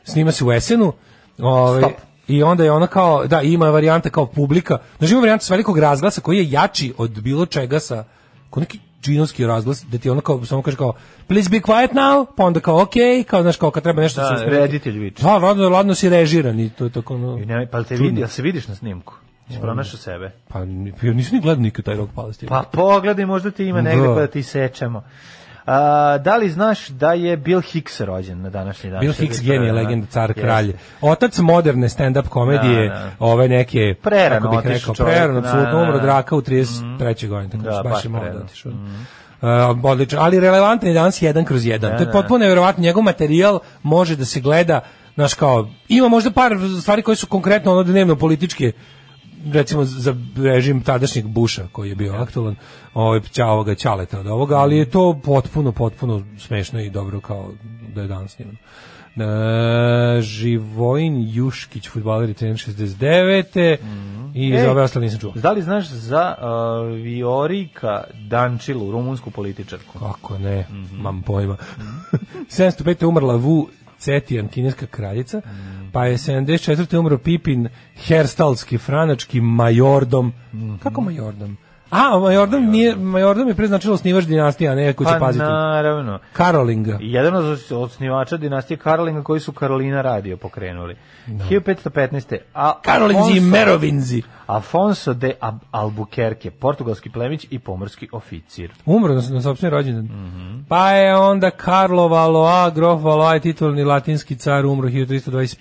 snima 0.04 0.32
se 0.32 0.44
u 0.44 0.52
Esenu, 0.52 0.92
ovaj, 1.38 1.82
i 2.28 2.42
onda 2.42 2.64
je 2.64 2.72
ona 2.72 2.86
kao, 2.86 3.26
da, 3.26 3.42
ima 3.42 3.70
varijanta 3.70 4.10
kao 4.10 4.26
publika, 4.26 4.78
znači 4.98 5.12
ima 5.12 5.20
varijanta 5.20 5.44
s 5.44 5.50
velikog 5.50 5.78
razglasa 5.78 6.20
koji 6.20 6.38
je 6.38 6.50
jači 6.50 6.92
od 6.98 7.22
bilo 7.22 7.46
čega 7.46 7.80
sa, 7.80 8.04
kao 8.50 8.60
neki 8.60 8.78
džinovski 9.02 9.46
razglas, 9.46 9.84
da 9.84 9.98
ti 9.98 10.10
ono 10.10 10.20
kao, 10.20 10.44
samo 10.44 10.62
kaže 10.62 10.76
kao, 10.76 10.92
please 11.26 11.50
be 11.50 11.60
quiet 11.60 11.92
now, 11.92 12.26
pa 12.36 12.44
onda 12.44 12.60
kao, 12.60 12.82
ok, 12.82 12.94
kao, 13.26 13.42
znaš, 13.42 13.56
kao 13.56 13.70
kad 13.70 13.82
treba 13.82 14.02
nešto 14.02 14.20
Da, 14.20 14.36
se 14.38 14.44
reditelj 14.44 14.98
viče. 14.98 15.22
Da, 15.22 15.38
ladno, 15.38 15.68
ladno 15.68 15.94
si 15.94 16.08
režiran 16.08 16.60
i 16.60 16.70
to 16.70 16.84
je 16.84 16.90
tako, 16.90 17.14
ono, 17.14 17.38
I 17.38 17.46
ne, 17.46 17.68
pa 17.70 17.82
te 17.82 17.96
vidi, 17.96 18.20
jel 18.20 18.28
se 18.28 18.42
vidiš 18.42 18.68
na 18.68 18.74
snimku? 18.74 19.14
Si 19.50 19.60
pronašao 19.60 19.98
sebe? 19.98 20.30
pa 20.48 20.64
nisam 20.64 21.34
ni 21.34 21.40
gledao 21.40 21.62
nikad 21.62 21.84
taj 21.84 21.94
Rock 21.94 22.12
Palace. 22.14 22.46
Pa 22.46 22.62
pogledaj, 22.72 23.26
možda 23.26 23.50
ti 23.50 23.64
ima 23.64 23.80
negde 23.80 24.02
Da. 24.02 24.14
pa 24.14 24.20
da 24.20 24.26
ti 24.26 24.42
sečemo. 24.42 25.02
A, 25.66 26.18
da 26.18 26.36
li 26.36 26.50
znaš 26.50 26.88
da 26.88 27.12
je 27.12 27.36
Bill 27.36 27.60
Hicks 27.60 28.00
rođen 28.00 28.42
na 28.42 28.50
današnji 28.50 28.90
dan? 28.90 29.00
Bill 29.00 29.12
Hicks, 29.12 29.36
61. 29.36 29.46
genije, 29.46 29.72
legenda, 29.72 30.06
car, 30.06 30.30
Jeste. 30.30 30.42
kralj. 30.42 30.72
Otac 31.00 31.38
moderne 31.38 31.88
stand-up 31.88 32.28
komedije, 32.28 32.88
Da, 32.88 32.94
da. 32.94 33.10
ove 33.18 33.48
neke, 33.48 33.94
Prerano 34.02 34.40
kako 34.40 34.50
bih 34.50 34.58
otišao 34.58 34.74
rekao, 34.74 34.94
čovjek, 34.94 35.16
prerano, 35.16 35.40
da, 35.40 35.48
apsolutno 35.48 35.72
da, 35.72 35.78
umro 35.78 35.96
da. 35.96 36.02
draka 36.02 36.36
u 36.36 36.40
33. 36.42 37.28
godini, 37.28 37.50
tako 37.52 37.64
Da, 37.64 37.70
da, 37.70 37.82
baš 37.82 38.04
je 38.04 38.08
malo 38.10 38.24
da 38.24 38.38
otišao. 38.38 38.72
Uh, 38.72 39.48
odlično, 39.84 40.18
ali 40.20 40.40
relevantan 40.40 40.88
je 40.88 40.94
danas 40.94 41.22
jedan 41.22 41.44
kroz 41.44 41.66
jedan. 41.66 41.96
to 41.96 42.02
je 42.02 42.12
potpuno 42.12 42.38
nevjerovatno, 42.38 42.82
njegov 42.82 43.02
materijal 43.02 43.58
može 43.82 44.16
da 44.16 44.24
se 44.24 44.40
gleda, 44.40 44.80
znaš 45.14 45.34
kao, 45.34 45.68
ima 45.88 46.08
možda 46.08 46.30
par 46.30 46.52
stvari 46.80 47.02
koje 47.02 47.16
su 47.16 47.26
konkretno 47.26 47.72
ono 47.72 47.82
dnevno 47.82 48.16
političke 48.16 48.72
recimo 49.46 49.84
za 49.84 50.14
režim 50.36 50.82
tadašnjeg 50.82 51.26
Buša 51.26 51.66
koji 51.72 51.88
je 51.88 51.94
bio 51.94 52.14
aktualan, 52.14 52.56
ovajća 52.94 53.46
ovoga 53.46 53.74
ćaleta 53.74 54.20
od 54.20 54.26
ovoga, 54.26 54.56
ali 54.56 54.76
je 54.76 54.84
to 54.84 55.20
potpuno 55.24 55.72
potpuno 55.72 56.22
smešno 56.38 56.80
i 56.80 56.90
dobro 56.90 57.20
kao 57.20 57.50
da 57.94 58.02
je 58.02 58.08
danas 58.08 58.32
snimano. 58.32 58.58
E, 59.16 59.22
Živojin 60.20 61.24
Juškić, 61.28 61.88
futbaler 61.88 62.30
i 62.30 62.34
trener 62.34 62.56
69. 62.56 63.76
I 64.34 64.52
Ej, 64.52 64.62
za 64.62 64.70
ove 64.70 64.82
ostale 64.82 65.04
nisam 65.04 65.20
čuo. 65.20 65.32
Da 65.34 65.52
li 65.52 65.62
znaš 65.62 65.88
za 65.88 66.34
uh, 66.34 66.46
Viorika 66.94 68.04
Dančilu, 68.20 68.90
rumunsku 68.92 69.30
političarku? 69.30 69.98
Kako 69.98 70.38
ne, 70.38 70.66
Mhm. 70.70 70.96
mam 70.96 71.22
pojma. 71.22 71.56
705. 72.48 73.04
umrla 73.04 73.36
Vu 73.36 73.68
Cetijan, 74.00 74.48
kineska 74.48 74.86
kraljica, 74.86 75.38
Mhm. 75.38 75.90
pa 75.92 76.06
je 76.06 76.18
74. 76.18 76.98
umro 76.98 77.18
Pipin, 77.18 77.68
herstalski, 77.98 78.78
franački 78.78 79.40
majordom. 79.40 80.32
Mhm. 80.54 80.76
Kako 80.76 81.00
majordom? 81.00 81.56
A, 81.90 82.18
majordom, 82.18 82.64
nije, 82.64 82.96
majordom 82.96 83.48
je 83.48 83.54
preznačilo 83.54 83.96
snivač 83.96 84.24
dinastija, 84.24 84.74
ne 84.74 84.92
ko 84.92 85.04
će 85.04 85.10
Pa 85.10 85.18
paziti. 85.18 85.44
naravno. 85.44 86.18
Karolinga. 86.32 86.98
Jedan 87.00 87.34
od 87.36 87.44
osnivača 87.72 88.36
dinastije 88.36 88.76
Karolinga 88.76 89.22
koji 89.22 89.40
su 89.40 89.52
Karolina 89.52 90.02
radio 90.02 90.36
pokrenuli. 90.36 90.96
1515. 91.28 92.36
A 92.54 92.80
Karolinzi 92.80 93.32
i 93.32 93.40
Merovinzi. 93.40 94.22
Afonso 94.48 95.14
de 95.14 95.34
Ab- 95.40 95.58
Albuquerque, 95.72 96.50
portugalski 96.50 97.10
plemić 97.10 97.46
i 97.50 97.58
pomorski 97.58 98.08
oficir. 98.12 98.70
Umro 98.86 99.14
na, 99.14 99.22
na 99.30 99.42
sopstveni 99.42 99.70
rođendan. 99.70 100.04
Mhm. 100.04 100.60
Pa 100.68 100.90
je 100.90 101.16
onda 101.16 101.50
Karlo 101.50 102.08
Valois, 102.08 102.74
grof 102.74 103.02
Valois, 103.02 103.42
titulni 103.42 103.84
latinski 103.84 104.36
car, 104.36 104.66
umro 104.66 104.88
1325. 104.88 105.56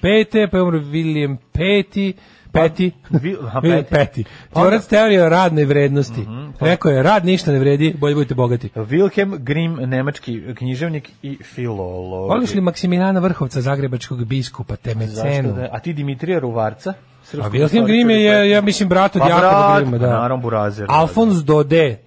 Pa 0.48 0.58
je 0.58 0.64
umro 0.64 0.80
William 0.80 1.38
Peti, 1.54 2.14
Peti, 2.54 2.92
Vi- 3.12 3.38
aha, 3.44 3.62
Peti. 3.62 3.90
Peti. 3.90 4.24
Pa 4.54 4.60
Tvorac 4.60 4.88
teorije 4.88 5.24
o 5.24 5.30
radnoj 5.30 5.66
vrednosti. 5.66 6.26
pa- 6.60 6.66
Rekao 6.66 6.92
je, 6.92 7.04
rad 7.04 7.26
ništa 7.26 7.52
ne 7.52 7.60
vredi, 7.60 7.96
bolje 7.96 8.16
budete 8.16 8.36
bogati. 8.36 8.70
Wilhelm 8.70 9.38
Grimm, 9.38 9.78
nemački 9.80 10.42
književnik 10.56 11.10
i 11.24 11.38
filolog. 11.46 12.30
Voliš 12.30 12.54
li 12.54 12.62
Maksimiljana 12.62 13.20
Vrhovca, 13.20 13.62
zagrebačkog 13.62 14.26
biskupa, 14.26 14.76
te 14.76 14.94
Zašto 14.96 15.24
mecenu? 15.24 15.54
da? 15.54 15.68
A 15.72 15.80
ti 15.80 15.94
Dimitrija 15.94 16.40
Ruvarca? 16.40 16.94
A 17.34 17.50
Wilhelm 17.50 17.86
Grimm 17.86 18.10
je, 18.10 18.24
je, 18.24 18.50
ja 18.50 18.62
mislim, 18.62 18.90
brat 18.90 19.16
od 19.16 19.22
Pa 19.22 19.28
Jakoba 19.28 19.50
brat, 19.50 19.78
Grimma, 19.78 19.98
pa 19.98 20.04
da. 20.04 20.10
naravno, 20.10 20.38
burazer, 20.38 20.88
da, 20.88 20.94
Alfons 20.94 21.36
Dode, 21.36 21.98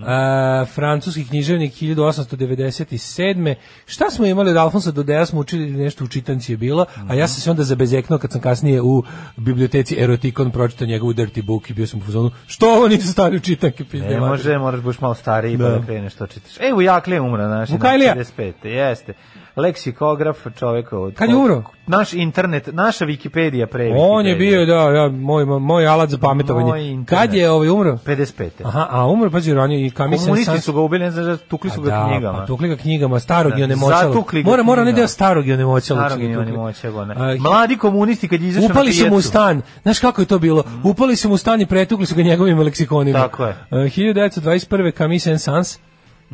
Mhm. 0.00 0.10
e, 0.10 0.66
francuski 0.74 1.24
književnik 1.28 1.72
1897. 1.72 3.54
Šta 3.86 4.10
smo 4.10 4.26
imali 4.26 4.50
od 4.50 4.56
Alfonsa 4.56 4.90
Dodea, 4.90 5.26
smo 5.26 5.40
učili 5.40 5.70
nešto 5.70 6.04
u 6.04 6.08
čitanci 6.08 6.52
je 6.52 6.56
bilo, 6.56 6.86
a 7.08 7.14
ja 7.14 7.28
sam 7.28 7.40
se 7.40 7.50
onda 7.50 7.64
zabezeknuo 7.64 8.18
kad 8.18 8.32
sam 8.32 8.40
kasnije 8.40 8.82
u 8.82 9.02
biblioteci 9.36 9.96
Erotikon 9.98 10.50
pročitao 10.50 10.86
njegovu 10.86 11.12
Dirty 11.12 11.42
Book 11.42 11.70
i 11.70 11.74
bio 11.74 11.86
sam 11.86 12.00
u 12.00 12.04
fazonu, 12.04 12.30
što 12.46 12.74
ovo 12.74 12.88
nisu 12.88 13.08
stari 13.08 13.36
u 13.36 13.40
čitanke? 13.40 13.84
Ne 13.92 14.20
može, 14.20 14.58
moraš 14.58 14.80
budeš 14.80 15.00
malo 15.00 15.14
stariji 15.14 15.56
Da. 15.56 15.64
pa 15.64 15.70
da 15.78 15.86
kreneš 15.86 16.14
to 16.14 16.26
čitaš. 16.26 16.52
E, 16.60 16.72
u 16.74 16.82
Jaklije 16.82 17.20
umra 17.20 17.48
naš. 17.48 17.70
Vukajlija? 17.70 18.14
55. 18.14 18.66
Jeste. 18.66 19.14
Leksikograf 19.58 20.36
čoveka 20.58 20.98
od... 20.98 21.14
Kad 21.14 21.30
je 21.30 21.36
umro? 21.36 21.62
Naš 21.86 22.12
internet, 22.12 22.68
naša 22.72 23.04
Wikipedija 23.04 23.66
pre 23.66 23.92
On 23.96 24.26
je 24.26 24.34
Wikipedije. 24.34 24.38
bio, 24.38 24.66
da, 24.66 24.74
ja, 24.74 25.08
moj, 25.08 25.44
moj 25.44 25.86
alat 25.86 26.10
za 26.10 26.18
pametovanje. 26.18 27.04
Kad 27.06 27.34
je 27.34 27.50
ovaj 27.50 27.68
umro? 27.68 27.98
55. 28.06 28.48
Aha, 28.64 28.86
a 28.90 29.06
umro 29.06 29.30
pa 29.30 29.38
je 29.38 29.54
ranije 29.54 29.86
i 29.86 29.90
Camille 29.90 30.24
Komunisti 30.24 30.50
Saint-Saëns. 30.50 30.60
su 30.60 30.72
ga 30.72 30.80
ubili, 30.80 31.04
ne 31.04 31.10
znaš, 31.10 31.26
da 31.26 31.36
tukli 31.36 31.70
su 31.70 31.82
ga 31.82 31.90
da, 31.90 32.08
knjigama. 32.08 32.38
Pa, 32.38 32.46
tukli 32.46 32.68
ga 32.68 32.76
knjigama, 32.76 33.20
starog 33.20 33.52
Da, 33.52 33.64
onemoćalog. 33.64 34.12
zatukli 34.14 34.42
ga 34.42 34.50
Mora, 34.50 34.62
mora 34.62 34.84
ne 34.84 34.92
deo 34.92 35.08
starog 35.08 35.48
i 35.48 35.52
onemoćalog. 35.52 36.04
Starog 36.06 37.08
ne. 37.08 37.14
A, 37.16 37.36
Mladi 37.40 37.76
komunisti 37.76 38.28
kad 38.28 38.42
je 38.42 38.48
izašao 38.48 38.68
Upali 38.70 38.92
su 38.92 39.08
mu 39.08 39.16
u 39.16 39.22
stan. 39.22 39.62
Znaš 39.82 39.98
kako 39.98 40.22
je 40.22 40.26
to 40.26 40.38
bilo? 40.38 40.64
Upali 40.84 41.16
su 41.16 41.28
mu 41.28 41.34
u 41.34 41.38
stan 41.38 41.60
i 41.60 41.66
pretukli 41.66 42.06
su 42.06 42.14
ga 42.14 42.22
njegovim 42.22 42.58
leksikonima. 42.58 43.18
Tako 43.18 43.44
je. 43.44 43.50
Uh, 43.70 43.78
1921. 43.78 44.92
Camille 44.96 45.18
Saint-Saëns, 45.18 45.78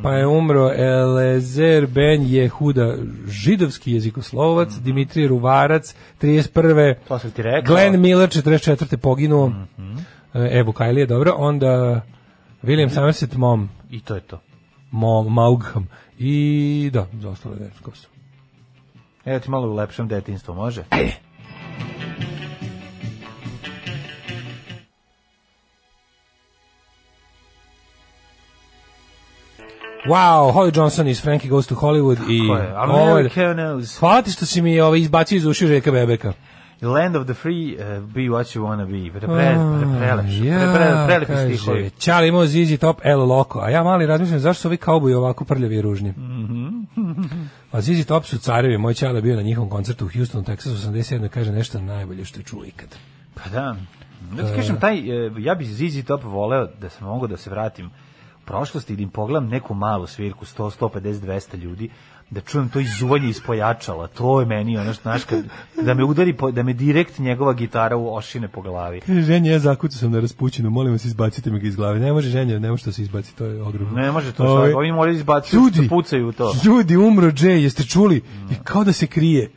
pa 0.03 0.14
je 0.14 0.26
umro 0.26 0.72
Elezer 0.72 1.86
Ben 1.86 2.22
Jehuda, 2.22 2.97
židovski 3.26 3.92
jezikoslovac, 3.92 4.78
Dimitrij 4.78 5.28
Ruvarac, 5.28 5.95
31. 6.22 6.95
To 7.09 7.18
sam 7.18 7.30
ti 7.30 7.42
rekao. 7.42 7.74
Glenn 7.74 8.01
Miller, 8.01 8.28
44. 8.28 8.97
poginuo. 8.97 9.53
E, 10.34 10.59
Evo 10.59 10.72
Kajlije, 10.72 11.07
dobro. 11.07 11.34
Onda 11.36 12.01
William 12.62 12.88
Somerset 12.90 13.36
Mom, 13.36 13.68
I 13.90 14.01
to 14.01 14.14
je 14.14 14.20
to. 14.20 14.40
Mom, 14.90 15.34
Maugham. 15.34 15.88
I 16.18 16.90
da, 16.92 17.07
za 17.20 17.28
ostalo 17.28 17.55
ne, 17.55 17.70
ko 17.82 17.90
su. 17.95 18.09
Evo 19.24 19.38
ti 19.38 19.51
malo 19.51 19.70
ulepšam 19.70 20.09
detinstvo, 20.09 20.55
može? 20.55 20.84
Wow, 30.07 30.52
Holly 30.52 30.70
Johnson 30.70 31.09
iz 31.09 31.22
Frankie 31.22 31.50
Goes 31.50 31.66
to 31.66 31.74
Hollywood 31.74 32.18
i 32.28 32.48
Ko 32.48 32.57
je? 32.57 32.72
America 32.76 33.40
knows. 33.40 33.98
Hvala 33.98 34.22
ti 34.22 34.30
što 34.30 34.46
si 34.46 34.62
mi 34.62 34.80
ovaj 34.80 34.98
izbacio 34.98 35.36
iz 35.36 35.46
uši 35.46 35.66
Žeka 35.66 35.90
Bebeka. 35.90 36.32
Land 36.82 37.16
of 37.16 37.24
the 37.24 37.34
free, 37.34 37.74
uh, 37.74 38.05
be 38.14 38.20
what 38.20 38.57
you 38.57 38.62
wanna 38.62 38.86
be. 38.86 39.11
Pre, 39.11 39.20
pre, 39.20 39.26
pre, 39.26 40.46
Ja, 40.46 40.72
pre, 40.74 41.16
pre, 41.18 41.26
kaže, 41.26 41.57
stihovi. 41.57 41.90
Ćali 41.98 42.28
imao 42.28 42.46
ZZ 42.46 42.78
Top 42.80 43.00
El 43.05 43.18
Loco, 43.18 43.61
a 43.61 43.70
ja 43.70 43.82
mali 43.82 44.07
razmišljam 44.07 44.38
zašto 44.38 44.62
su 44.62 44.68
ovi 44.68 44.76
kauboji 44.76 45.14
ovako 45.14 45.44
prljavi 45.44 45.76
i 45.76 45.82
ružni. 45.82 46.11
Mhm. 46.11 46.68
A 47.72 47.80
ZZ 47.80 48.07
Top 48.07 48.24
su 48.24 48.38
carevi, 48.38 48.78
moj 48.78 48.94
ćale 48.94 49.22
bio 49.22 49.36
na 49.36 49.42
njihovom 49.42 49.70
koncertu 49.70 50.07
u 50.07 50.09
Houstonu, 50.16 50.44
Texas 50.44 50.90
87. 50.90 51.28
kaže 51.28 51.52
nešto 51.52 51.80
najbolje 51.80 52.24
što 52.24 52.40
je 52.40 52.44
čuo 52.44 52.64
ikad. 52.64 52.88
Pa 53.34 53.50
da. 53.50 53.76
Da 54.32 54.46
ti 54.46 54.57
kažem, 54.57 54.80
taj, 54.80 55.26
e, 55.26 55.30
ja 55.38 55.55
bi 55.55 55.64
ZZ 55.64 56.05
Top 56.07 56.24
voleo 56.24 56.66
da 56.80 56.88
sam 56.90 57.09
mogu 57.09 57.26
da 57.26 57.36
se 57.36 57.50
vratim 57.50 57.90
prošlosti 58.45 58.92
i 58.92 58.97
da 58.97 59.03
im 59.03 59.11
pogledam 59.11 59.49
neku 59.49 59.74
malu 59.74 60.07
svirku, 60.07 60.45
100, 60.45 60.70
150, 60.80 61.12
200 61.20 61.57
ljudi, 61.59 61.90
da 62.30 62.40
čujem 62.40 62.68
to 62.68 62.80
izuvanje 62.80 63.28
iz 63.28 63.40
pojačala, 63.40 64.07
to 64.07 64.40
je 64.40 64.47
meni 64.47 64.78
ono 64.78 64.92
što, 64.92 65.03
znaš, 65.03 65.24
kad, 65.24 65.45
da 65.82 65.95
me 65.95 66.05
udari, 66.05 66.32
po, 66.32 66.51
da 66.51 66.62
me 66.62 66.72
direkt 66.72 67.18
njegova 67.18 67.53
gitara 67.53 67.97
u 67.97 68.14
ošine 68.14 68.49
po 68.49 68.62
glavi. 68.62 69.01
Kaže, 69.01 69.22
ženja, 69.22 69.53
ja 69.53 69.59
zakucao 69.59 69.99
sam 69.99 70.12
na 70.12 70.20
raspućinu, 70.20 70.70
molim 70.70 70.92
vas 70.92 71.05
izbacite 71.05 71.51
me 71.51 71.59
ga 71.59 71.66
iz 71.66 71.76
glave. 71.76 72.01
Ne 72.01 72.12
može 72.12 72.30
ženja, 72.30 72.59
ne 72.59 72.70
može 72.70 72.84
to 72.84 72.92
se 72.92 73.03
izbaci, 73.03 73.36
to 73.36 73.45
je 73.45 73.62
ogromno. 73.62 74.01
Ne 74.01 74.12
može 74.12 74.32
to, 74.32 74.45
Ovaj, 74.45 74.70
sad, 74.70 74.78
oni 74.78 74.92
moraju 74.92 75.16
izbaciti, 75.16 75.57
Ljudi, 75.57 75.78
što 75.78 75.88
pucaju 75.88 76.32
to. 76.32 76.55
Ljudi, 76.64 76.97
umro 76.97 77.30
Jay, 77.30 77.62
jeste 77.62 77.84
čuli? 77.84 78.22
Je 78.51 78.57
kao 78.64 78.84
da 78.84 78.92
se 78.92 79.07
krije. 79.07 79.51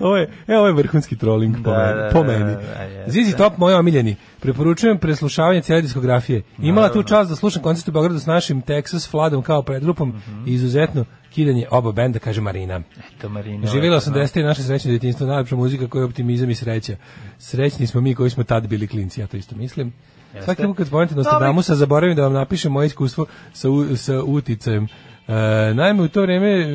Ovo 0.00 0.16
je, 0.16 0.30
e, 0.48 0.56
ovo 0.56 0.66
je 0.66 0.72
vrhunski 0.72 1.16
trolling 1.16 1.56
po 1.56 1.70
Da, 1.70 1.78
meni. 1.78 1.94
da, 1.94 2.08
po 2.12 2.18
da, 2.18 2.26
meni. 2.28 2.44
da, 2.44 2.60
da, 2.74 2.82
jeste. 2.82 3.10
Zizi 3.12 3.36
Top, 3.36 3.58
moj 3.58 3.74
omiljeni. 3.74 4.16
Preporučujem 4.40 4.98
preslušavanje 4.98 5.60
cijele 5.62 5.82
diskografije. 5.82 6.42
Imala 6.58 6.88
tu 6.88 7.02
čast 7.02 7.30
da 7.30 7.36
slušam 7.36 7.62
koncert 7.62 7.88
u 7.88 7.92
Beogradu 7.92 8.18
s 8.18 8.26
našim 8.26 8.62
Texas 8.62 9.10
Fladom 9.10 9.42
kao 9.42 9.62
predgrupom 9.62 10.12
i 10.46 10.52
izuzetno 10.52 11.04
kidanje 11.30 11.66
oba 11.70 11.92
benda, 11.92 12.18
kaže 12.18 12.40
Marina. 12.40 12.80
Eto, 13.16 13.28
Marina. 13.28 13.66
Živjela 13.66 13.96
lepo, 13.96 14.10
80. 14.10 14.40
i 14.40 14.44
naše 14.44 14.62
srećno 14.62 14.88
djetinjstvo, 14.90 15.26
najlepša 15.26 15.56
muzika 15.56 15.86
koja 15.86 16.00
je 16.00 16.06
optimizam 16.06 16.50
i 16.50 16.54
sreća. 16.54 16.96
Srećni 17.38 17.86
smo 17.86 18.00
mi 18.00 18.14
koji 18.14 18.30
smo 18.30 18.44
tad 18.44 18.66
bili 18.66 18.86
klinci, 18.86 19.20
ja 19.20 19.26
to 19.26 19.36
isto 19.36 19.56
mislim. 19.56 19.92
Svaki 20.40 20.62
put 20.62 20.76
kad 20.76 20.86
spomenete 20.86 21.14
Nostradamusa, 21.14 21.74
zaboravim 21.74 22.16
da 22.16 22.22
vam 22.22 22.32
napišem 22.32 22.72
moje 22.72 22.86
iskustvo 22.86 23.26
sa, 23.52 23.70
u- 23.70 23.96
sa 23.96 24.22
uticajem. 24.22 24.84
E, 25.28 25.32
naime, 25.74 26.02
u 26.02 26.08
to 26.08 26.22
vrijeme 26.22 26.48
e, 26.50 26.66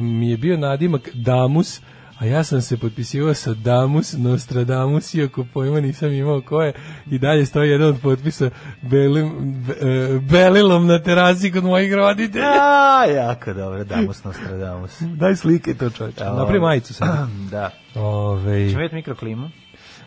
mi 0.00 0.30
je 0.30 0.36
bio 0.36 0.56
nadimak 0.56 1.10
Damus, 1.14 1.80
a 2.18 2.24
ja 2.24 2.44
sam 2.44 2.60
se 2.60 2.76
potpisivao 2.76 3.34
sa 3.34 3.54
Damus 3.54 4.12
Nostradamus, 4.12 5.14
iako 5.14 5.46
pojma 5.54 5.80
nisam 5.80 6.12
imao 6.12 6.40
ko 6.40 6.62
je, 6.62 6.72
i 7.10 7.18
dalje 7.18 7.46
stoji 7.46 7.70
jedan 7.70 7.88
od 7.88 8.00
potpisa 8.02 8.50
Belim, 8.82 9.54
be, 9.66 9.74
e, 9.80 10.18
Belilom 10.18 10.86
na 10.86 11.02
terasi 11.02 11.52
kod 11.52 11.64
mojih 11.64 11.94
roditelja. 11.94 12.46
A, 12.46 13.04
jako 13.04 13.52
dobro, 13.52 13.84
Damus 13.84 14.24
Nostradamus. 14.24 15.00
Daj 15.20 15.36
slike 15.36 15.74
to 15.74 15.90
čovječe. 15.90 16.24
Evo. 16.24 16.36
Napravi 16.36 16.60
majicu 16.60 16.94
sad. 16.94 17.28
da. 17.50 17.70
Ove, 17.94 18.56
vidjeti 18.56 18.94
mikroklimu? 18.94 19.46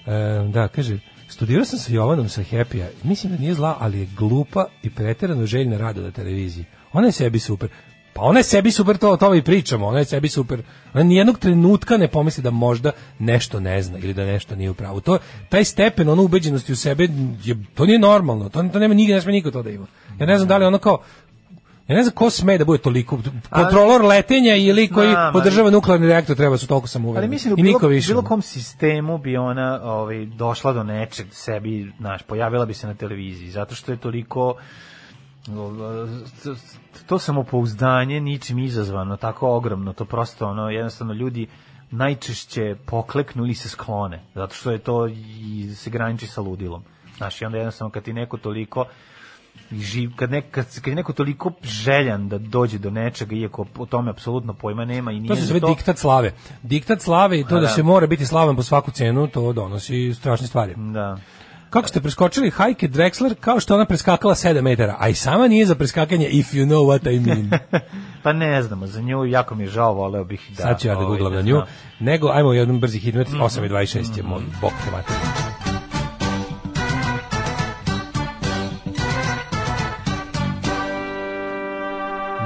E, 0.05 0.49
da, 0.53 0.67
kaže, 0.67 0.99
studirao 1.27 1.65
sam 1.65 1.79
sa 1.79 1.93
Jovanom 1.93 2.29
sa 2.29 2.41
Happy-a. 2.51 2.87
Mislim 3.03 3.33
da 3.33 3.39
nije 3.39 3.53
zla, 3.53 3.77
ali 3.79 3.99
je 3.99 4.07
glupa 4.17 4.65
i 4.83 4.89
preterano 4.89 5.45
željna 5.45 5.77
rada 5.77 6.01
na 6.01 6.11
televiziji. 6.11 6.65
Ona 6.93 7.07
je 7.07 7.11
sebi 7.11 7.39
super. 7.39 7.69
Pa 8.13 8.21
ona 8.21 8.39
je 8.39 8.43
sebi 8.43 8.71
super, 8.71 8.97
to 8.97 9.11
o 9.11 9.17
tome 9.17 9.37
i 9.37 9.41
pričamo, 9.41 9.87
ona 9.87 9.99
je 9.99 10.05
sebi 10.05 10.29
super. 10.29 10.61
Ona 10.93 11.03
nijednog 11.03 11.39
trenutka 11.39 11.97
ne 11.97 12.07
pomisli 12.07 12.43
da 12.43 12.51
možda 12.51 12.91
nešto 13.19 13.59
ne 13.59 13.81
zna 13.81 13.97
ili 13.97 14.13
da 14.13 14.25
nešto 14.25 14.55
nije 14.55 14.69
u 14.69 14.73
pravu. 14.73 15.01
To, 15.01 15.17
taj 15.49 15.63
stepen, 15.63 16.09
ono 16.09 16.23
ubeđenosti 16.23 16.71
u 16.71 16.75
sebe, 16.75 17.07
je, 17.43 17.55
to 17.75 17.85
nije 17.85 17.99
normalno. 17.99 18.49
To, 18.49 18.63
to 18.63 18.79
nema 18.79 18.93
nigde, 18.93 19.13
ne 19.13 19.21
sme 19.21 19.31
niko 19.31 19.51
to 19.51 19.63
da 19.63 19.69
ima. 19.69 19.85
Ja 20.19 20.25
ne 20.25 20.37
znam 20.37 20.47
da 20.47 20.57
li 20.57 20.65
ono 20.65 20.77
kao, 20.77 21.01
ja 21.87 21.95
ne 21.95 22.03
znam 22.03 22.15
ko 22.15 22.29
sme 22.29 22.57
da 22.57 22.65
bude 22.65 22.81
toliko 22.81 23.19
kontrolor 23.49 24.05
letenja 24.05 24.55
ili 24.55 24.87
koji 24.87 25.09
Znam, 25.09 25.35
ali- 25.35 25.37
održava 25.37 25.69
nuklearni 25.69 26.07
reaktor 26.07 26.35
treba 26.35 26.57
su 26.57 26.67
toliko 26.67 26.87
samouvereni. 26.87 27.25
Ali 27.25 27.29
mislim 27.29 27.49
da 27.55 27.61
u 27.61 27.63
bilo, 27.63 27.79
bilo 28.07 28.21
kom 28.21 28.41
sistemu 28.41 29.17
bi 29.17 29.37
ona 29.37 29.79
ovaj, 29.83 30.25
došla 30.25 30.73
do 30.73 30.83
nečeg 30.83 31.27
sebi, 31.31 31.91
znaš, 31.99 32.21
pojavila 32.21 32.65
bi 32.65 32.73
se 32.73 32.87
na 32.87 32.93
televiziji, 32.93 33.49
zato 33.49 33.75
što 33.75 33.91
je 33.91 33.97
toliko 33.97 34.55
to 37.09 37.19
samopouzdanje 37.19 38.19
ničim 38.19 38.59
izazvano, 38.59 39.17
tako 39.17 39.55
ogromno, 39.55 39.93
to 39.93 40.05
prosto 40.05 40.47
ono, 40.47 40.69
jednostavno 40.69 41.13
ljudi 41.13 41.47
najčešće 41.91 42.75
pokleknu 42.85 43.43
ili 43.43 43.53
se 43.53 43.69
sklone, 43.69 44.21
zato 44.35 44.55
što 44.55 44.71
je 44.71 44.77
to 44.77 45.07
i 45.07 45.71
se 45.75 45.89
graniči 45.89 46.27
sa 46.27 46.41
ludilom. 46.41 46.83
Znaš, 47.17 47.41
i 47.41 47.45
onda 47.45 47.57
jednostavno 47.57 47.91
kad 47.91 48.03
ti 48.03 48.13
neko 48.13 48.37
toliko 48.37 48.85
živ, 49.71 50.11
kad, 50.15 50.31
nek, 50.31 50.45
kad, 50.51 50.65
kad 50.81 50.87
je 50.87 50.95
neko 50.95 51.13
toliko 51.13 51.51
željan 51.63 52.29
da 52.29 52.37
dođe 52.37 52.77
do 52.77 52.89
nečega, 52.89 53.35
iako 53.35 53.65
o 53.77 53.85
tome 53.85 54.11
apsolutno 54.11 54.53
pojma 54.53 54.85
nema 54.85 55.11
i 55.11 55.19
nije 55.19 55.29
To 55.29 55.35
se 55.35 55.45
zove 55.45 55.59
diktat 55.59 55.97
slave. 55.97 56.33
Diktat 56.63 57.01
slave 57.01 57.39
i 57.39 57.43
to 57.43 57.55
da 57.55 57.61
da. 57.61 57.67
se 57.67 57.83
mora 57.83 58.07
biti 58.07 58.25
slavan 58.25 58.55
po 58.55 58.63
svaku 58.63 58.91
cenu, 58.91 59.27
to 59.27 59.53
donosi 59.53 60.13
strašne 60.13 60.47
stvari. 60.47 60.73
Da. 60.77 61.17
Kako 61.69 61.87
ste 61.87 62.01
preskočili 62.01 62.49
Hajke 62.49 62.87
Drexler 62.87 63.35
kao 63.35 63.59
što 63.59 63.75
ona 63.75 63.85
preskakala 63.85 64.35
7 64.35 64.61
metara, 64.61 64.95
a 64.99 65.09
i 65.09 65.13
sama 65.13 65.47
nije 65.47 65.65
za 65.65 65.75
preskakanje 65.75 66.27
if 66.27 66.47
you 66.47 66.65
know 66.65 66.85
what 66.87 67.11
I 67.11 67.19
mean. 67.19 67.49
Pa 68.23 68.33
ne 68.33 68.63
znamo, 68.63 68.87
za 68.87 69.01
nju 69.01 69.25
jako 69.25 69.55
mi 69.55 69.63
je 69.63 69.69
žao, 69.69 69.93
voleo 69.93 70.23
bih 70.23 70.41
da... 70.49 70.55
Sad 70.55 70.81
ću 70.81 70.87
ja 70.87 70.93
da 70.93 70.99
ovaj, 70.99 71.09
googlam 71.09 71.31
na 71.33 71.37
da 71.37 71.43
nju. 71.43 71.55
znam. 71.55 71.67
Nego, 71.99 72.29
ajmo 72.29 72.53
jedan 72.53 72.79
brzi 72.79 72.99
hit, 72.99 73.15
8 73.15 73.57
Mhm. 73.57 73.65
i 73.65 73.69
26 73.69 74.17
je 74.17 74.23
moj 74.23 74.41
bok 74.61 74.71
te 74.83 75.58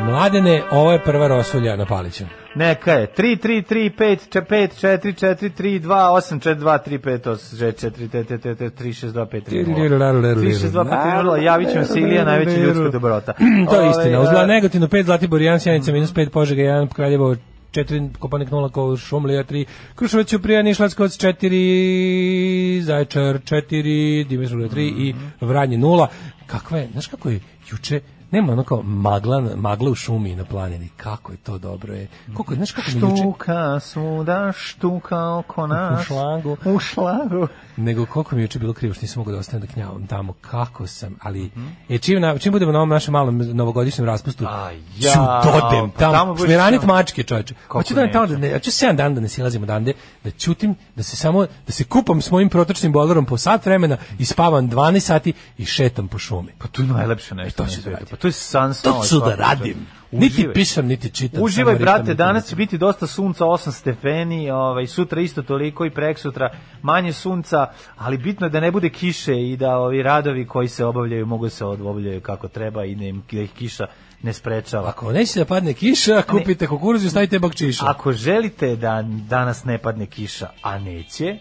Mladene, 0.06 0.64
ovo 0.72 0.92
je 0.92 1.04
prva 1.04 1.28
rosulja 1.28 1.76
na 1.76 1.86
Paliću. 1.86 2.24
Neka 2.56 2.92
je. 2.92 3.08
3, 3.18 3.48
3, 3.48 3.74
3, 3.74 3.92
5, 3.98 4.42
5, 4.42 4.82
4, 4.82 5.14
4, 5.14 5.50
3, 5.58 5.80
2, 5.80 6.12
8, 6.12 6.40
4, 6.40 6.56
2, 6.56 6.78
3, 6.88 6.98
5, 7.00 7.30
8, 7.30 7.56
6, 7.58 7.86
4, 7.86 8.08
3, 8.08 8.24
3, 8.24 8.56
3, 8.56 8.70
3, 8.70 8.94
6, 8.94 9.12
2, 9.12 9.26
5, 9.26 9.42
3, 9.44 9.66
0. 9.66 10.36
3, 10.36 10.54
6, 10.54 10.72
2, 10.72 10.84
5, 10.84 10.90
3, 10.90 11.24
0. 11.24 11.36
Javit 11.44 11.72
ćemo 11.72 11.86
se 11.86 12.00
Ilija, 12.00 12.26
najveća 12.26 12.58
ljudska 12.58 12.90
dobrota. 12.90 13.34
To 13.70 13.82
je 13.82 13.90
istina. 13.90 14.20
Ovaj, 14.20 14.30
Uzla 14.30 14.42
a, 14.42 14.46
negativno 14.46 14.88
5, 14.88 15.04
Zlatibor 15.04 15.42
1, 15.42 15.60
Sjanica 15.60 15.92
minus 15.92 16.14
5, 16.14 16.30
Požega 16.30 16.62
1, 16.62 16.94
Kraljevo 16.94 17.36
4, 17.72 18.10
Kopanik 18.20 18.50
0, 18.50 18.72
Kol, 18.72 18.98
Šumlija 18.98 19.44
3, 19.44 19.66
Kruševac 19.96 20.28
Ćuprija, 20.28 20.62
Niš, 20.62 20.80
Leskovac 20.80 21.12
4, 21.12 22.82
Zaječar 22.82 23.40
4, 23.40 24.28
Dimitrov 24.28 24.60
3 24.60 24.80
i 24.80 25.16
Vranje 25.42 25.78
0. 25.78 26.08
Kakva 26.46 26.78
je, 26.78 26.88
znaš 26.92 27.08
kako 27.08 27.30
je 27.30 27.40
juče 27.72 28.00
nema 28.34 28.54
ono 28.54 28.64
kao 28.64 28.82
magla, 28.82 29.42
magla 29.56 29.92
u 29.92 29.96
šumi 29.96 30.36
na 30.36 30.46
planini. 30.46 30.90
Kako 30.98 31.32
je 31.32 31.38
to 31.38 31.58
dobro 31.58 31.94
je. 31.94 32.08
Koliko, 32.34 32.56
znaš 32.56 32.72
kako 32.72 32.88
mi 32.94 33.00
juče... 33.00 33.22
Štuka 33.22 33.80
svuda, 33.80 34.52
štuka 34.56 35.36
oko 35.36 35.68
nas. 35.68 36.02
U 36.02 36.04
šlagu. 36.04 36.58
U 36.66 36.80
šlagu. 36.80 37.48
nego 37.78 38.06
koliko 38.06 38.36
mi 38.36 38.42
je 38.42 38.44
juče 38.44 38.60
bilo 38.60 38.74
krivo 38.74 38.94
što 38.94 39.02
nisam 39.02 39.20
mogao 39.20 39.34
da 39.34 39.40
ostanem 39.40 39.68
da 39.68 39.74
knjavam 39.74 40.08
tamo, 40.08 40.34
kako 40.42 40.88
sam, 40.88 41.16
ali 41.22 41.52
e, 41.90 41.98
čim, 41.98 42.22
na, 42.22 42.38
čim 42.38 42.52
budemo 42.52 42.72
na 42.72 42.80
ovom 42.80 42.90
našem 42.90 43.12
malom 43.12 43.38
novogodišnjem 43.38 44.06
raspustu, 44.06 44.46
A, 44.48 44.72
ću 45.02 45.08
ja, 45.08 45.42
dodem 45.44 45.92
pa 45.92 46.00
tamo, 46.00 46.14
tamo 46.14 46.34
budeš 46.34 46.46
šmiranit 46.46 46.82
tamo. 46.82 46.94
mačke 46.94 47.24
čoveče. 47.24 47.54
Kako 47.54 47.80
Hoću 47.80 47.94
da 47.94 48.12
tamo 48.12 48.28
da 48.28 48.38
ne, 48.38 48.54
hoću 48.54 48.72
7 48.72 48.96
dana 48.96 49.16
da 49.16 49.22
ne 49.22 49.30
silazim 49.30 49.64
odande, 49.64 49.94
da 50.24 50.32
ćutim, 50.32 50.76
da 50.96 51.04
se 51.04 51.16
samo, 51.16 51.46
da 51.68 51.72
se 51.72 51.84
kupam 51.84 52.22
s 52.22 52.32
mojim 52.32 52.50
protočnim 52.50 52.92
bolerom 52.92 53.26
po 53.26 53.38
sat 53.38 53.66
vremena 53.66 53.98
i 54.20 54.26
spavam 54.26 54.70
12 54.70 55.00
sati 55.00 55.34
i 55.58 55.66
šetam 55.66 56.08
po 56.08 56.18
šumi. 56.18 56.52
Pa 56.58 56.68
to 56.68 56.82
je 56.82 56.88
najlepše 56.88 57.36
nešto. 57.36 57.64
E, 57.64 57.68
to 57.68 57.76
ću 57.76 57.82
da 57.82 57.92
radim. 57.92 58.18
To 58.24 58.28
je 58.28 58.32
san 58.32 58.74
To 58.84 59.02
ću 59.10 59.20
da 59.20 59.36
radim. 59.36 59.74
čovjeka. 59.74 60.04
Niti 60.12 60.34
Uživaj. 60.34 60.54
pišem, 60.54 60.88
niti 60.88 61.10
čitam. 61.10 61.44
Uživaj, 61.44 61.76
brate, 61.76 62.14
danas 62.14 62.48
će 62.48 62.56
biti 62.56 62.78
dosta 62.78 63.08
sunca, 63.08 63.46
8 63.46 63.72
stepeni, 63.72 64.52
ovaj, 64.52 64.88
sutra 64.88 65.22
isto 65.22 65.42
toliko 65.42 65.86
i 65.86 65.90
preksutra 65.90 66.50
manje 66.82 67.14
sunca, 67.14 67.66
ali 67.98 68.18
bitno 68.18 68.46
je 68.46 68.50
da 68.50 68.60
ne 68.60 68.72
bude 68.72 68.90
kiše 68.90 69.36
i 69.36 69.58
da 69.58 69.78
ovi 69.78 70.04
radovi 70.04 70.48
koji 70.48 70.68
se 70.68 70.86
obavljaju 70.86 71.26
mogu 71.26 71.50
se 71.50 71.66
obavljaju 71.66 72.22
kako 72.22 72.48
treba 72.48 72.86
i 72.86 72.96
da, 72.96 73.06
im, 73.06 73.24
da 73.32 73.42
ih 73.42 73.52
kiša 73.52 73.86
ne 74.22 74.34
sprečava. 74.34 74.90
Ako 74.90 75.12
neće 75.12 75.40
da 75.40 75.46
padne 75.46 75.74
kiša, 75.74 76.22
kupite 76.22 76.68
kukuruz 76.68 77.04
i 77.04 77.10
stavite 77.10 77.40
bakčiša. 77.40 77.86
Ako 77.88 78.12
želite 78.12 78.76
da 78.76 79.02
danas 79.30 79.64
ne 79.64 79.78
padne 79.78 80.06
kiša, 80.06 80.50
a 80.62 80.80
neće, 80.80 81.38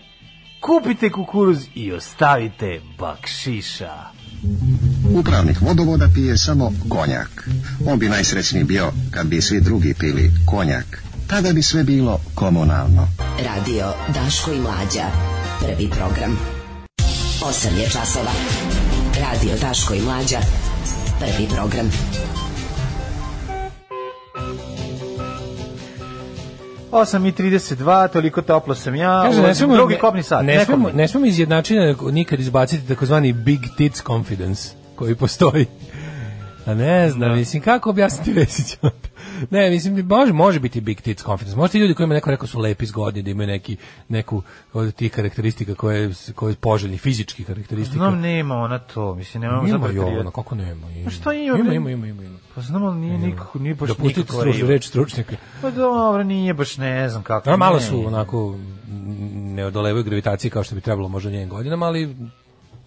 kupite 0.61 1.11
kukuruz 1.11 1.67
i 1.75 1.93
ostavite 1.93 2.81
bakšiša. 2.99 4.22
Upravnik 5.15 5.61
vodovoda 5.61 6.09
pije 6.15 6.39
samo 6.39 6.73
konjak. 6.89 7.49
On 7.87 7.99
bi 7.99 8.09
najsrećniji 8.09 8.65
bio 8.65 8.93
kad 9.11 9.27
bi 9.27 9.43
svi 9.43 9.61
drugi 9.61 9.95
pili 9.95 10.33
konjak. 10.47 11.03
Tada 11.27 11.53
bi 11.53 11.63
sve 11.63 11.85
bilo 11.85 12.21
komunalno. 12.35 13.09
Radio 13.39 13.93
Daško 14.15 14.53
i 14.53 14.61
Mlađa. 14.61 15.07
Prvi 15.61 15.91
program. 15.91 16.39
8 17.43 17.79
je 17.79 17.85
časova. 17.91 18.33
Radio 19.21 19.55
Daško 19.61 19.95
i 19.95 20.03
Mlađa. 20.03 20.39
Prvi 21.21 21.49
program. 21.49 21.91
Osam 26.93 27.27
i 27.27 27.33
32, 27.33 28.09
toliko 28.13 28.43
toplo 28.43 28.75
sam 28.75 28.95
ja, 28.95 29.23
Kaže, 29.27 29.43
ne 29.43 29.55
smemo, 29.55 29.75
drugi 29.75 29.99
kopni 29.99 30.23
sat. 30.23 30.45
Ne 30.45 30.65
smemo, 30.65 30.91
ne 30.95 31.09
smemo 31.09 31.27
iz 31.27 31.39
jednačine 31.39 31.95
nikad 32.11 32.41
izbaciti 32.41 32.89
takozvani 32.89 33.33
big 33.33 33.61
tits 33.77 34.03
confidence 34.07 34.69
koji 34.95 35.15
postoji. 35.15 35.67
A 36.67 36.75
ne 36.75 37.11
znam, 37.11 37.29
Da. 37.29 37.35
mislim, 37.37 37.63
kako 37.63 37.91
objasniti 37.91 38.33
Vesić 38.33 38.77
onda? 38.83 39.12
Ne, 39.51 39.71
mislim, 39.71 40.07
može, 40.07 40.33
može 40.33 40.61
biti 40.61 40.81
big 40.81 41.01
tits 41.01 41.25
confidence. 41.25 41.57
Možda 41.57 41.79
i 41.79 41.81
ljudi 41.81 41.95
kojima 41.95 42.15
neko 42.15 42.31
rekao 42.31 42.47
su 42.47 42.59
lepi, 42.59 42.87
zgodni, 42.87 43.23
da 43.23 43.31
imaju 43.31 43.47
neki, 43.47 43.77
neku 44.09 44.43
od 44.73 44.95
tih 44.95 45.13
karakteristika 45.13 45.75
koje, 45.75 46.11
koje 46.35 46.55
poželjni, 46.55 46.99
fizički 46.99 47.45
karakteristika. 47.45 47.99
Znam, 47.99 48.21
nema 48.21 48.57
ona 48.57 48.79
to, 48.79 49.15
mislim, 49.15 49.41
nemamo 49.41 49.69
i 49.69 49.73
prijatno. 49.83 50.21
ovo, 50.21 50.31
kako 50.31 50.55
nema? 50.55 50.91
Ima, 50.91 51.05
Pa 51.05 51.11
šta 51.11 51.33
ima, 51.33 51.59
Ima, 51.59 51.75
ima, 51.75 51.91
ima, 51.91 52.07
ima. 52.07 52.23
ima. 52.23 52.39
Pa 52.55 52.61
znam, 52.61 52.85
ali 52.85 52.99
nije 52.99 53.19
nikako, 53.19 53.59
nije 53.59 53.75
baš 53.75 53.89
Da 53.91 53.95
nikako 54.01 54.27
stručnu 54.27 54.53
riva. 54.53 54.69
reč 54.69 54.87
stručnjaka. 54.87 55.37
Pa 55.63 55.71
dobro, 55.71 56.23
nije 56.23 56.55
baš, 56.55 56.77
ne 56.77 57.09
znam 57.09 57.23
kako. 57.23 57.51
Da, 57.51 57.57
malo 57.57 57.81
su 57.81 58.07
onako 58.07 58.57
ne 59.35 59.65
odolevaju 59.65 60.05
gravitaciji 60.05 60.51
kao 60.51 60.65
što 60.65 60.75
bi 60.75 60.81
trebalo 60.81 61.09
možda 61.09 61.31
njenim 61.31 61.49
godinama, 61.49 61.87
ali 61.87 62.17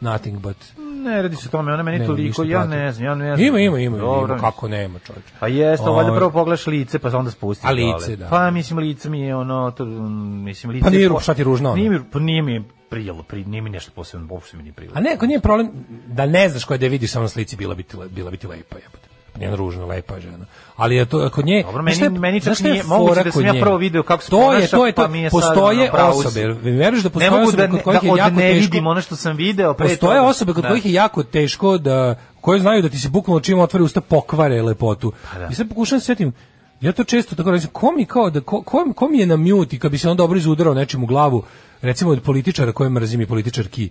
nothing 0.01 0.39
but 0.39 0.57
Ne 1.05 1.21
radi 1.21 1.35
se 1.35 1.47
o 1.47 1.51
tome, 1.51 1.73
ona 1.73 1.83
meni 1.83 1.97
Nema 1.99 2.07
toliko, 2.07 2.43
ja 2.43 2.65
ne 2.65 2.91
znam, 2.91 3.05
ja 3.05 3.15
ne 3.15 3.35
znam. 3.35 3.47
Ima, 3.47 3.59
ima, 3.59 3.79
ima, 3.79 3.97
Dobro, 3.97 4.33
ima, 4.33 4.41
kako 4.41 4.67
nema, 4.67 4.99
čovječe. 4.99 5.27
Pa 5.39 5.47
jeste, 5.47 5.85
Ovaj. 5.85 6.03
valjda 6.03 6.17
prvo 6.17 6.31
pogledaš 6.31 6.67
lice, 6.67 6.99
pa 6.99 7.09
onda 7.09 7.31
spustiš 7.31 7.65
A 7.65 7.71
lice, 7.71 8.05
dole. 8.05 8.15
da. 8.15 8.27
Pa 8.27 8.51
mislim, 8.51 8.79
lice 8.79 9.09
mi 9.09 9.21
je 9.21 9.35
ono, 9.35 9.71
to, 9.71 9.85
mislim, 9.85 10.71
lice... 10.71 10.83
Pa 10.83 10.89
nije 10.89 11.01
je 11.01 11.09
ru- 11.09 11.21
šta 11.21 11.33
ti 11.33 11.43
ružno, 11.43 11.71
ono? 11.71 11.77
Nije 11.77 12.01
pa 12.11 12.19
nije 12.19 12.41
mi 12.41 12.63
prijelo, 12.89 13.23
pri, 13.23 13.45
nije 13.45 13.61
mi 13.61 13.69
nešto 13.69 13.91
posebno, 13.91 14.27
uopšte 14.31 14.57
mi 14.57 14.63
nije 14.63 14.73
prijelo. 14.73 14.97
A 14.97 15.01
ne, 15.01 15.09
ako 15.15 15.25
nije 15.25 15.39
problem 15.39 15.69
da 16.07 16.25
ne 16.25 16.49
znaš 16.49 16.63
koja 16.63 16.77
da 16.77 16.85
je 16.85 16.89
vidiš 16.89 17.11
samo 17.11 17.23
na 17.23 17.29
slici 17.29 17.55
bila 17.55 17.75
biti 17.75 17.97
le- 17.97 18.07
bila 18.09 18.31
biti 18.31 18.47
lepa, 18.47 18.75
jebote. 18.77 19.07
Pa 19.35 19.39
Njena 19.39 19.55
ružna, 19.55 19.85
lepa 19.85 20.19
žena. 20.19 20.45
Ali 20.75 20.95
je 20.95 21.05
to 21.05 21.29
kod 21.29 21.45
nje... 21.45 21.63
Dobro, 21.63 21.83
šta 21.85 22.03
je- 22.03 22.09
meni- 22.09 22.19
meni 22.19 22.41
čak 22.41 22.59
je 22.59 22.71
nije- 22.71 22.83
moguće 22.83 23.23
da 23.23 23.31
sam 23.31 23.45
ja 23.45 23.53
prvo 23.53 23.77
video 23.77 24.03
kako 24.03 24.23
se 24.23 24.29
to 24.29 24.37
je, 24.37 24.45
ponaša, 24.47 24.67
to 24.69 24.85
je, 24.85 24.91
to, 24.91 25.01
pa 25.01 25.07
mi 25.07 25.19
je 25.19 25.29
postoje 25.29 25.91
osobe, 25.93 26.41
veruješ 26.55 27.03
da 27.03 27.09
Ne 27.09 27.11
postoje 27.11 27.31
mogu 27.31 27.43
osobe 27.43 27.63
da, 27.63 27.71
kod 27.73 27.81
kojih 27.81 28.01
da 28.01 28.07
je 28.07 28.17
jako 28.17 28.35
ne 28.35 28.41
teško... 28.43 28.61
vidim 28.61 28.87
ono 28.87 29.01
što 29.01 29.15
sam 29.15 29.35
video. 29.35 29.73
pre 29.73 29.87
Postoje 29.87 30.17
toga. 30.17 30.21
osobe 30.23 30.53
kod 30.53 30.63
Da. 30.63 30.69
kojih 30.69 30.85
je 30.85 30.93
jako 30.93 31.23
teško 31.23 31.77
da 31.77 32.15
koje 32.41 32.59
znaju 32.59 32.81
da 32.81 32.89
ti 32.89 32.99
se 32.99 33.09
bukvalno 33.09 33.39
čim 33.39 33.59
otvore 33.59 33.83
usta 33.83 34.01
pokvare 34.01 34.61
lepotu. 34.61 35.13
Pa 35.33 35.39
da. 35.39 35.47
I 35.47 35.55
sad 35.55 35.69
pokušavam 35.69 35.99
se 35.99 36.05
setim 36.05 36.33
Ja 36.81 36.91
to 36.91 37.03
često 37.03 37.35
tako 37.35 37.51
kažem, 37.51 37.69
ko 37.71 37.91
mi 37.91 38.05
kao 38.05 38.29
da 38.29 38.41
ko, 38.41 38.61
ko, 38.61 38.93
ko 38.95 39.07
mi 39.07 39.19
je 39.19 39.25
na 39.25 39.35
mute 39.37 39.75
i 39.75 39.79
kad 39.79 39.91
bi 39.91 39.97
se 39.97 40.09
on 40.09 40.17
dobro 40.17 40.37
izudarao 40.37 40.73
nečim 40.73 41.03
u 41.03 41.07
glavu, 41.07 41.43
recimo 41.81 42.11
od 42.11 42.21
političara 42.21 42.71
koje 42.71 42.89
mrzim 42.89 43.21
i 43.21 43.25
političarki, 43.25 43.89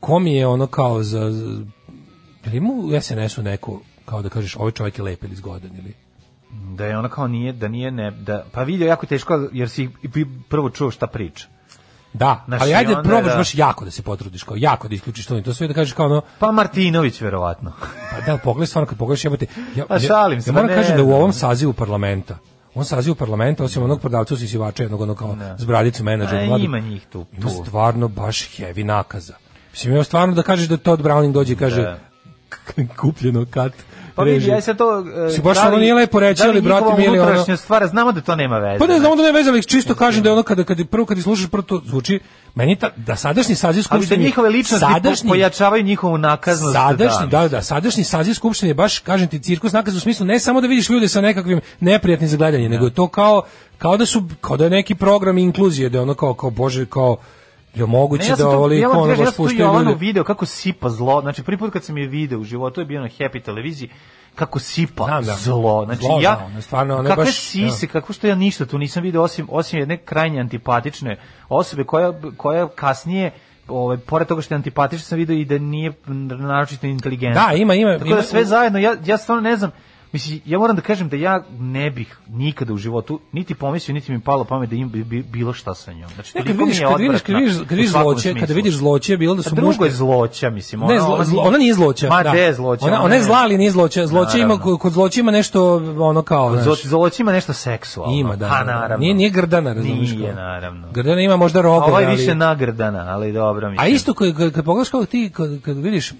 ko 0.00 0.18
mi 0.18 0.34
je 0.34 0.46
ono 0.46 0.66
kao 0.66 1.02
za, 1.02 1.30
za 1.30 1.62
je 2.44 2.50
li 2.50 2.56
ima 2.56 2.68
u 2.70 3.00
SNS-u 3.00 3.42
neko 3.42 3.80
kao 4.08 4.22
da 4.22 4.28
kažeš 4.28 4.56
ovaj 4.56 4.72
čovjek 4.72 4.98
je 4.98 5.04
lep 5.04 5.24
ili 5.24 5.36
zgodan 5.36 5.70
ili 5.76 5.94
Da 6.74 6.86
je 6.86 6.98
ona 6.98 7.08
kao 7.08 7.28
nije, 7.28 7.52
da 7.52 7.68
nije, 7.68 7.90
ne, 7.90 8.10
da, 8.10 8.44
pa 8.52 8.62
video 8.62 8.88
jako 8.88 9.06
teško, 9.06 9.48
jer 9.52 9.68
si 9.68 9.88
prvo 10.48 10.70
čuo 10.70 10.90
šta 10.90 11.06
priča. 11.06 11.46
Da, 12.12 12.44
Znaš, 12.46 12.62
ali 12.62 12.74
ajde 12.74 12.96
onda 12.96 13.08
probaš 13.08 13.32
da- 13.32 13.36
baš 13.36 13.54
jako 13.54 13.84
da 13.84 13.90
se 13.90 14.02
potrudiš, 14.02 14.42
kao 14.42 14.56
jako 14.56 14.88
da 14.88 14.94
isključiš 14.94 15.26
to 15.26 15.38
i 15.38 15.42
to 15.42 15.54
sve 15.54 15.68
da 15.68 15.74
kažeš 15.74 15.92
kao 15.92 16.06
ono, 16.06 16.22
Pa 16.38 16.52
Martinović, 16.52 17.20
verovatno. 17.20 17.72
Pa 18.10 18.20
da, 18.22 18.38
pogledaj 18.38 18.66
stvarno 18.66 18.86
kad 18.86 18.98
pogledaš 18.98 19.24
jebote. 19.24 19.46
Ja, 19.76 19.86
Pa 19.86 19.98
šalim 19.98 20.42
se, 20.42 20.50
Ja 20.50 20.54
moram 20.54 20.68
ne 20.68 20.74
kažem 20.74 20.96
da 20.96 21.02
u 21.02 21.12
ovom 21.12 21.32
sazivu 21.32 21.72
parlamenta 21.72 22.38
on 22.74 22.84
sazivu 22.84 23.14
parlamenta, 23.14 23.64
osim 23.64 23.82
onog 23.82 24.00
prodavca 24.00 24.34
usisivača, 24.34 24.82
jednog 24.82 25.00
onog 25.00 25.18
kao 25.18 25.36
s 25.58 25.64
bradicom 25.64 26.06
menadžera. 26.06 26.42
A, 26.42 26.46
mladog, 26.46 26.64
ima 26.64 26.78
njih 26.78 27.06
tu, 27.06 27.26
Ima 27.32 27.42
tu. 27.42 27.64
stvarno 27.64 28.08
baš 28.08 28.56
heavy 28.58 28.82
nakaza. 28.82 29.34
Mislim, 29.70 29.94
ima 29.94 30.04
stvarno 30.04 30.34
da 30.34 30.42
kažeš 30.42 30.68
da 30.68 30.76
Todd 30.76 31.02
Browning 31.02 31.32
dođe 31.32 31.52
i 31.52 31.56
kaže 31.56 31.82
Da. 31.82 31.98
kupljeno 33.00 33.46
kat. 33.50 33.72
Pa 34.18 34.24
vidi, 34.24 34.46
ja 34.46 34.60
se 34.60 34.74
to... 34.74 35.04
e, 35.26 35.30
Si 35.30 35.40
baš 35.40 35.56
da 35.56 35.68
ono 35.68 35.76
nije 35.76 35.94
lepo 35.94 36.20
reći, 36.20 36.38
da 36.38 36.44
li 36.44 36.50
ali, 36.50 36.60
brate, 36.60 36.86
mi 36.98 37.04
ili 37.04 37.18
ono- 37.18 37.56
stvar, 37.56 37.86
znamo 37.86 38.12
da 38.12 38.20
to 38.20 38.36
nema 38.36 38.58
veze. 38.58 38.78
Pa 38.78 38.86
ne 38.86 38.98
znamo 38.98 39.16
da 39.16 39.22
ne 39.22 39.32
veze, 39.32 39.50
ali 39.50 39.62
čisto 39.62 39.94
kažem 39.94 40.22
da 40.22 40.28
je 40.28 40.32
ono 40.32 40.42
kada, 40.42 40.64
kada 40.64 40.84
prvo 40.84 41.06
kad 41.06 41.22
slušaš 41.22 41.46
prvo 41.46 41.62
to 41.62 41.82
zvuči 41.86 42.20
meni 42.54 42.76
ta, 42.76 42.90
da 42.96 43.16
sadašnji 43.16 43.54
saziv 43.54 43.84
Ali 43.90 44.00
da 44.00 44.02
skupštine 44.02 44.24
njihove 44.24 44.48
ličnosti 44.50 44.86
po- 45.22 45.28
pojačavaju 45.28 45.82
njihovu 45.82 46.18
nakaznost. 46.18 46.74
Sadašnji, 46.74 47.26
da, 47.26 47.38
da, 47.38 47.48
da, 47.48 47.62
sadašnji 47.62 48.04
saziv 48.04 48.34
skupštine 48.34 48.70
je 48.70 48.74
baš, 48.74 48.98
kažem 48.98 49.28
ti, 49.28 49.40
cirkus 49.40 49.72
nakaz 49.72 49.96
u 49.96 50.00
smislu 50.00 50.26
ne 50.26 50.38
samo 50.38 50.60
da 50.60 50.66
vidiš 50.66 50.88
ljude 50.88 51.08
sa 51.08 51.20
nekakvim 51.20 51.60
neprijatnim 51.80 52.28
za 52.30 52.36
gledanje, 52.36 52.68
nego 52.68 52.84
je 52.84 52.94
to 52.94 53.08
kao, 53.08 53.42
kao 53.78 53.96
da 53.96 54.06
su, 54.06 54.24
kao 54.40 54.56
da 54.56 54.64
je 54.64 54.70
neki 54.70 54.94
program 54.94 55.38
inkluzije, 55.38 55.88
da 55.88 55.98
je 55.98 56.02
ono 56.02 56.14
kao, 56.14 56.34
kao 56.34 56.50
bože, 56.50 56.86
kao, 56.86 57.16
je 57.74 57.86
moguće 57.86 58.22
Ne, 58.22 58.28
ja 58.28 58.36
sam 58.36 58.44
da 58.44 58.50
to, 58.50 58.56
ovoli 58.56 58.78
ja, 58.78 58.90
ono 58.90 59.00
ja, 59.02 59.10
ja 59.10 59.16
baš 59.16 59.26
sam 59.26 59.32
tu 59.32 59.36
puštaju 59.36 59.60
Jovanu 59.60 59.84
ljude. 59.84 59.98
video 59.98 60.24
kako 60.24 60.46
sipa 60.46 60.88
zlo, 60.90 61.20
znači 61.20 61.42
prvi 61.42 61.58
put 61.58 61.72
kad 61.72 61.84
sam 61.84 61.98
je 61.98 62.06
video 62.06 62.38
u 62.38 62.44
životu, 62.44 62.80
je 62.80 62.84
bio 62.84 63.00
na 63.00 63.08
Happy 63.08 63.42
televiziji, 63.42 63.90
kako 64.34 64.58
sipa 64.58 65.04
Znam, 65.04 65.24
da. 65.24 65.32
zlo. 65.34 65.84
Znači 65.84 66.00
Zlo, 66.00 66.20
ja 66.20 66.48
da, 66.54 66.62
stvarno, 66.62 66.96
je 66.96 67.04
kakve 67.04 67.24
baš- 67.24 67.40
sise, 67.40 67.86
kako 67.86 68.12
što 68.12 68.26
ja 68.26 68.34
ništa 68.34 68.66
tu 68.66 68.78
nisam 68.78 69.02
video 69.02 69.22
osim 69.22 69.46
osim 69.50 69.78
jedne 69.78 69.96
krajnje 69.96 70.40
antipatične 70.40 71.16
osobe 71.48 71.84
koja 71.84 72.12
koja 72.36 72.68
kasnije 72.68 73.30
ovaj 73.68 73.96
pored 73.98 74.28
toga 74.28 74.42
što 74.42 74.54
je 74.54 74.56
antipatična 74.56 75.04
sam 75.04 75.18
video 75.18 75.36
i 75.36 75.44
da 75.44 75.58
nije 75.58 75.92
naročito 76.38 76.86
inteligentna. 76.86 77.46
Da, 77.46 77.54
ima- 77.54 77.74
ima- 77.74 77.92
Tako 77.92 78.06
ima- 78.06 78.16
da 78.16 78.22
sve 78.22 78.44
zajedno 78.44 78.78
ja 78.78 78.94
ja 79.04 79.18
stvarno 79.18 79.42
ne 79.42 79.56
znam 79.56 79.70
Mislim, 80.12 80.40
ja 80.44 80.58
moram 80.58 80.76
da 80.76 80.82
kažem 80.82 81.08
da 81.08 81.16
ja 81.16 81.42
ne 81.50 81.90
bih 81.90 82.18
nikada 82.28 82.72
u 82.72 82.76
životu 82.76 83.20
niti 83.32 83.54
pomislio, 83.54 83.94
niti 83.94 84.12
mi 84.12 84.20
palo 84.20 84.44
pamet 84.44 84.70
da 84.70 84.76
im 84.76 84.90
bi, 84.90 85.04
bi- 85.04 85.22
bilo 85.22 85.52
šta 85.52 85.74
sa 85.74 85.92
njom. 85.92 86.10
Znači, 86.10 86.32
Ne, 86.34 86.44
kad 86.44 86.56
vidiš, 86.56 86.78
kad 86.80 87.00
vidiš, 87.00 87.20
kad 87.22 87.36
vidiš, 87.36 87.54
kad 87.58 87.70
vidiš 87.70 87.90
zloće, 87.90 88.34
kada 88.34 88.54
vidiš 88.54 88.74
zloće, 88.74 89.16
bilo 89.16 89.34
da 89.34 89.40
A 89.40 89.42
su 89.42 89.54
drugo 89.54 89.66
muški 89.68 89.84
je 89.84 89.90
zloća, 89.90 90.50
mislim. 90.50 90.80
Ne, 90.80 90.86
ona- 90.86 90.98
zlo, 90.98 91.14
ona 91.14 91.24
zlo, 91.24 91.32
nije- 91.34 91.48
ona 91.48 91.58
nije 91.58 91.74
zloća. 91.74 92.08
Ma, 92.08 92.22
da. 92.22 92.30
je 92.30 92.54
zloća? 92.54 92.86
Ona, 92.86 93.02
ona 93.02 93.14
je 93.14 93.22
zla, 93.22 93.36
ali 93.36 93.58
nije 93.58 93.70
zloća. 93.70 94.06
Zloća 94.06 94.38
ima, 94.38 94.58
kod 94.58 94.92
zloća 94.92 95.20
ima 95.20 95.30
nešto 95.30 95.74
ono 95.98 96.22
kao, 96.22 96.50
Zlo- 96.50 96.62
znaš, 96.62 96.82
Zloća 96.82 97.22
ima 97.22 97.32
nešto 97.32 97.52
seksualno. 97.52 98.14
ima, 98.14 98.36
da. 98.36 98.48
Pa, 98.48 98.58
da, 98.58 98.64
da. 98.64 98.72
naravno. 98.72 98.96
Nije, 98.98 99.14
nije 99.14 99.30
grdana, 99.30 99.72
razumiješ. 99.72 100.10
Nije, 100.10 100.26
kao. 100.26 100.34
naravno. 100.36 100.88
Grdana 100.92 101.20
ima 101.20 101.36
možda 101.36 101.60
rogove, 101.60 101.86
Ovo 101.86 102.00
je 102.00 102.06
više 102.08 102.34
nagrdana, 102.34 103.04
ali 103.08 103.32
dobro. 103.32 103.70
Mislim. 103.70 103.84
A 103.84 103.88
isto 103.88 104.14
kad, 104.14 104.36
kad, 104.36 104.52
kad 104.52 104.64
pogledaš 104.64 104.88
kako 104.88 105.06
ti, 105.06 105.30
kad, 105.34 105.60
kad 105.62 105.76
vidiš 105.76 106.12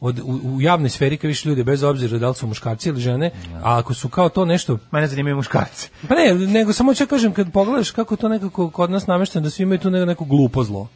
od, 0.00 0.18
u, 0.18 0.40
u 0.44 0.60
javnoj 0.60 0.88
sferi 0.90 1.16
kad 1.16 1.28
više 1.28 1.48
ljudi 1.48 1.64
bez 1.64 1.82
obzira 1.82 2.18
da 2.18 2.28
li 2.28 2.34
su 2.34 2.46
muškarci 2.46 2.88
ili 2.88 3.00
žene, 3.00 3.30
a 3.62 3.78
ako 3.78 3.94
su 3.94 4.08
kao 4.08 4.28
to 4.28 4.44
nešto 4.44 4.78
Mene 4.90 5.06
zanimaju 5.06 5.36
muškarci. 5.36 5.90
Pa 6.08 6.14
ne, 6.14 6.34
nego 6.34 6.72
samo 6.72 6.94
ću 6.94 7.06
kažem 7.06 7.32
kad 7.32 7.52
pogledaš 7.52 7.90
kako 7.90 8.16
to 8.16 8.28
nekako 8.28 8.70
kod 8.70 8.90
nas 8.90 9.06
namešteno 9.06 9.44
da 9.44 9.50
svi 9.50 9.62
imaju 9.62 9.78
tu 9.78 9.90
neko, 9.90 10.06
neko 10.06 10.24
glupo 10.24 10.64
zlo. 10.64 10.88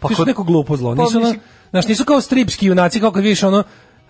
Pa 0.00 0.08
kod- 0.08 0.26
neko 0.26 0.42
glupo 0.42 0.76
zlo. 0.76 0.96
Pa 0.96 1.02
Nisu 1.02 1.18
ono, 1.18 1.34
znaš, 1.70 1.86
nisu 1.88 2.04
kao 2.04 2.20
stripski 2.20 2.66
junaci 2.66 3.00
kao 3.00 3.10
kad 3.12 3.22
vidiš 3.22 3.42
ono 3.42 3.62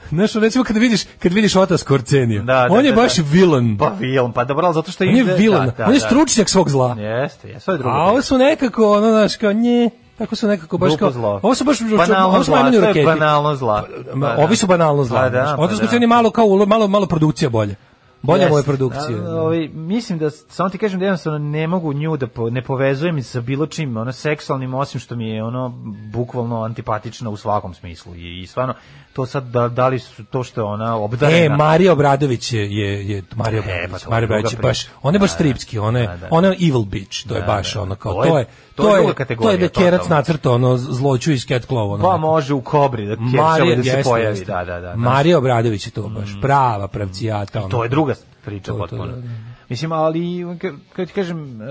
Znaš, 0.09 0.35
recimo 0.35 0.65
kad 0.65 0.77
vidiš, 0.77 1.01
kad 1.19 1.33
vidiš 1.33 1.57
Ota 1.57 1.79
Skorcenija, 1.79 2.43
Da, 2.43 2.55
da, 2.69 2.69
on 2.71 2.85
je 2.85 2.93
da, 2.93 2.97
baš 2.97 3.17
da. 3.17 3.23
villain. 3.27 3.79
Pa 3.79 3.89
villain, 3.89 4.33
pa 4.33 4.45
dobro, 4.45 4.73
zato 4.73 4.93
što 4.93 5.05
on 5.05 5.17
je 5.17 5.25
da, 5.25 5.37
da, 5.79 5.87
on 5.87 5.95
je 5.95 6.01
da. 6.01 6.07
stručnjak 6.07 6.49
svog 6.49 6.71
zla. 6.71 6.97
Jeste, 6.99 7.49
jeste, 7.49 7.73
je 7.73 7.79
drugo. 7.79 7.91
A 7.97 8.03
ovo 8.03 8.23
su 8.23 8.39
nekako, 8.39 8.93
ono, 8.93 9.11
znaš, 9.11 9.37
kao 9.37 9.53
nje, 9.53 9.91
tako 10.19 10.37
su 10.37 10.49
nekako 10.49 10.79
baš 10.79 10.93
kao, 10.99 11.11
zlo. 11.11 11.41
ovo 11.43 11.55
su 11.55 11.65
baš, 11.65 11.79
banalno 11.81 12.29
ovo 12.29 12.45
su 12.45 12.51
zla, 12.51 12.71
to 12.71 12.99
je 12.99 13.05
banalno 13.05 13.55
zla. 13.55 13.85
Pa 14.13 14.19
da. 14.19 14.37
Ovi 14.39 14.57
su 14.57 14.67
banalno 14.67 15.05
zla. 15.05 15.21
Pa 15.21 15.29
da, 15.29 15.55
pa 15.59 15.67
da. 15.67 15.77
Skorcenija 15.77 16.05
je 16.05 16.07
malo 16.07 16.31
kao, 16.31 16.47
ulo- 16.47 16.67
malo, 16.67 16.89
malo 16.89 17.07
produkcija 17.07 17.51
bolje. 17.51 17.75
Bolja 18.23 18.49
mu 18.49 18.55
je 18.55 18.59
Jeste. 18.59 18.71
produkcija. 18.71 19.19
A, 19.27 19.43
ovaj, 19.43 19.69
mislim 19.69 20.19
da, 20.19 20.31
samo 20.31 20.69
ti 20.69 20.79
kažem 20.79 21.01
da 21.01 21.07
jednostavno 21.07 21.39
ne 21.39 21.67
mogu 21.67 21.93
nju 21.93 22.17
da 22.17 22.27
po, 22.27 22.51
ne 22.51 22.63
povezujem 22.63 23.23
sa 23.23 23.41
bilo 23.41 23.67
čim, 23.67 23.97
ono 23.97 24.13
seksualnim, 24.13 24.75
osim 24.75 25.01
što 25.01 25.17
mi 25.17 25.29
je 25.29 25.45
ono 25.45 25.69
bukvalno 26.13 26.63
antipatična 26.63 27.31
u 27.31 27.37
svakom 27.37 27.75
smislu. 27.75 28.15
I, 28.15 28.43
i 28.43 28.47
stvarno, 28.47 28.75
to 29.19 29.27
sad, 29.27 29.45
da, 29.47 29.69
da 29.71 29.89
li 29.89 29.99
su 29.99 30.25
to 30.25 30.45
što 30.45 30.61
je 30.61 30.65
ona 30.67 30.97
obdarena... 30.97 31.45
E, 31.45 31.57
Marija 31.59 31.93
Obradović 31.93 32.53
je, 32.53 32.73
je, 32.73 33.09
je 33.09 33.23
Marija 33.35 33.61
E, 33.61 33.65
pa 33.65 33.71
Obradović. 33.71 34.03
to 34.03 34.07
je 34.07 34.11
Marija 34.11 34.27
Obradović 34.27 34.53
je 34.53 34.59
baš, 34.59 34.87
ona 35.03 35.17
je 35.17 35.21
baš 35.21 35.29
Da, 35.29 35.33
da. 35.33 35.35
stripski, 35.35 35.79
ona 35.81 35.99
je, 35.99 36.07
Da, 36.07 36.17
da. 36.17 36.29
ona 36.31 36.49
je 36.49 36.57
evil 36.61 36.83
bitch, 36.85 37.29
to 37.29 37.35
je 37.35 37.41
Da, 37.41 37.47
baš 37.49 37.75
da. 37.75 37.83
ono 37.83 37.95
kao, 37.97 38.15
To 38.15 38.25
je- 38.25 38.31
to 38.31 38.39
je, 38.39 38.45
to 38.75 38.83
to 38.83 38.89
je 38.89 38.95
je, 38.95 39.03
druga 39.03 39.25
to 39.37 39.51
je 39.51 39.59
da 39.59 39.69
Kerac 39.71 40.09
nacrta 40.09 40.51
ono 40.51 40.77
zloću 40.77 41.33
iz 41.33 41.43
Cat 41.43 41.63
Claw, 41.65 41.93
ono. 41.93 42.03
Pa 42.05 42.17
može 42.19 42.55
u 42.55 42.61
kobri 42.63 43.07
da 43.07 43.17
Marija, 43.19 43.77
da 43.77 43.83
se 43.83 44.01
pojavi, 44.05 44.45
da, 44.45 44.65
da, 44.65 44.81
da. 44.81 44.97
Marija 44.97 45.39
Obradović 45.39 45.87
je 45.87 45.93
to 45.93 46.03
baš, 46.05 46.29
prava 46.43 46.89
pravcijata. 46.89 47.59
ono. 47.61 47.69
To 47.69 47.83
je 47.83 47.89
druga 47.89 48.15
priča 48.45 48.65
To 48.65 48.73
je 48.73 48.79
to, 48.79 48.81
potpuno. 48.81 49.07
da, 49.07 49.17
da. 49.19 49.29
Mislim, 49.69 49.93
ali, 49.93 50.21
ka- 50.55 50.79
kad 50.93 51.07
ti 51.07 51.15
kažem, 51.15 51.63
e, 51.63 51.65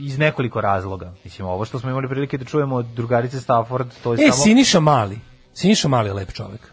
iz 0.00 0.18
nekoliko 0.18 0.60
razloga. 0.60 1.12
Mislim, 1.24 1.48
ovo 1.48 1.64
što 1.64 1.78
smo 1.78 1.90
imali 1.90 2.08
prilike 2.08 2.38
da 2.38 2.44
čujemo 2.44 2.76
od 2.76 2.86
drugarice 2.86 3.40
Stafford, 3.40 3.88
to 4.02 4.12
je 4.12 4.18
E, 4.18 4.30
samo... 4.30 4.42
Siniša 4.42 4.80
Mali. 4.80 5.18
Siniša 5.54 5.88
Mali 5.88 6.08
je 6.08 6.12
lep 6.12 6.32
čovek. 6.32 6.72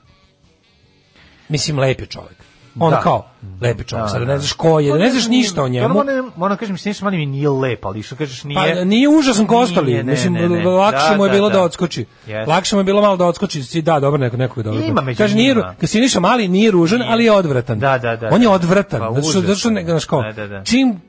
Mislim, 1.52 1.80
lep 1.80 2.00
je 2.02 2.06
čovek. 2.06 2.36
Ono 2.80 2.92
Da. 2.96 3.02
kao, 3.02 3.26
lep 3.62 3.80
je 3.80 3.86
čovek. 3.86 4.04
Da, 4.04 4.10
Sad 4.10 4.20
da. 4.22 4.26
ne 4.28 4.40
znaš 4.40 4.54
ko 4.54 4.80
je, 4.80 4.92
Pa 4.92 4.98
ne 4.98 5.10
znaš 5.10 5.28
ništa 5.28 5.64
o 5.64 5.68
njemu. 5.68 5.94
Moram, 5.94 6.16
moram, 6.16 6.32
moram 6.36 6.58
kažem, 6.58 6.78
Siniša 6.78 7.06
Mali 7.06 7.18
mi 7.18 7.26
nije 7.26 7.50
lep, 7.50 7.86
ali 7.86 8.04
što 8.04 8.16
kažeš 8.16 8.44
nije... 8.44 8.76
Pa 8.76 8.84
nije 8.84 9.10
užasan 9.10 9.48
ko 9.48 9.58
ostali. 9.58 9.92
Nije, 9.92 10.04
ne, 10.04 10.12
Mislim, 10.12 10.34
ne, 10.34 10.50
ne. 10.50 10.66
lakše 10.66 11.10
Da, 11.10 11.18
mu 11.18 11.26
je 11.26 11.30
da, 11.30 11.36
bilo 11.36 11.50
da, 11.50 11.56
da. 11.58 11.64
odskoči. 11.64 12.06
Jeste. 12.28 12.52
Lakše 12.52 12.76
mu 12.76 12.80
je 12.80 12.84
bilo 12.84 13.02
malo 13.02 13.18
da 13.18 13.26
odskoči. 13.26 13.64
Si, 13.64 13.82
da, 13.82 14.00
dobro, 14.00 14.18
neko, 14.18 14.38
neko 14.38 14.60
je 14.60 14.64
dobro. 14.64 14.82
Ima 14.82 15.02
među 15.02 15.18
Kaže, 15.18 15.36
nije, 15.36 15.56
kad 15.80 15.90
si 15.90 16.00
Niša 16.00 16.20
mali, 16.20 16.48
nije 16.48 16.72
ružan, 16.72 17.00
Nije. 17.00 17.12
ali 17.12 17.24
je 17.26 17.32
odvratan. 17.32 17.80
Da, 17.80 17.98
da, 17.98 18.16
da, 18.16 18.30
On 18.32 18.42
je 18.42 18.48
da. 18.48 18.54
odvratan. 18.54 19.00
Pa, 19.00 19.22
zato 19.22 19.56
što, 19.56 19.70
znaš 19.70 20.06
kao, 20.06 20.22
Da, 20.24 20.32
da, 20.32 20.48
da. 20.48 20.64
čim 20.64 21.02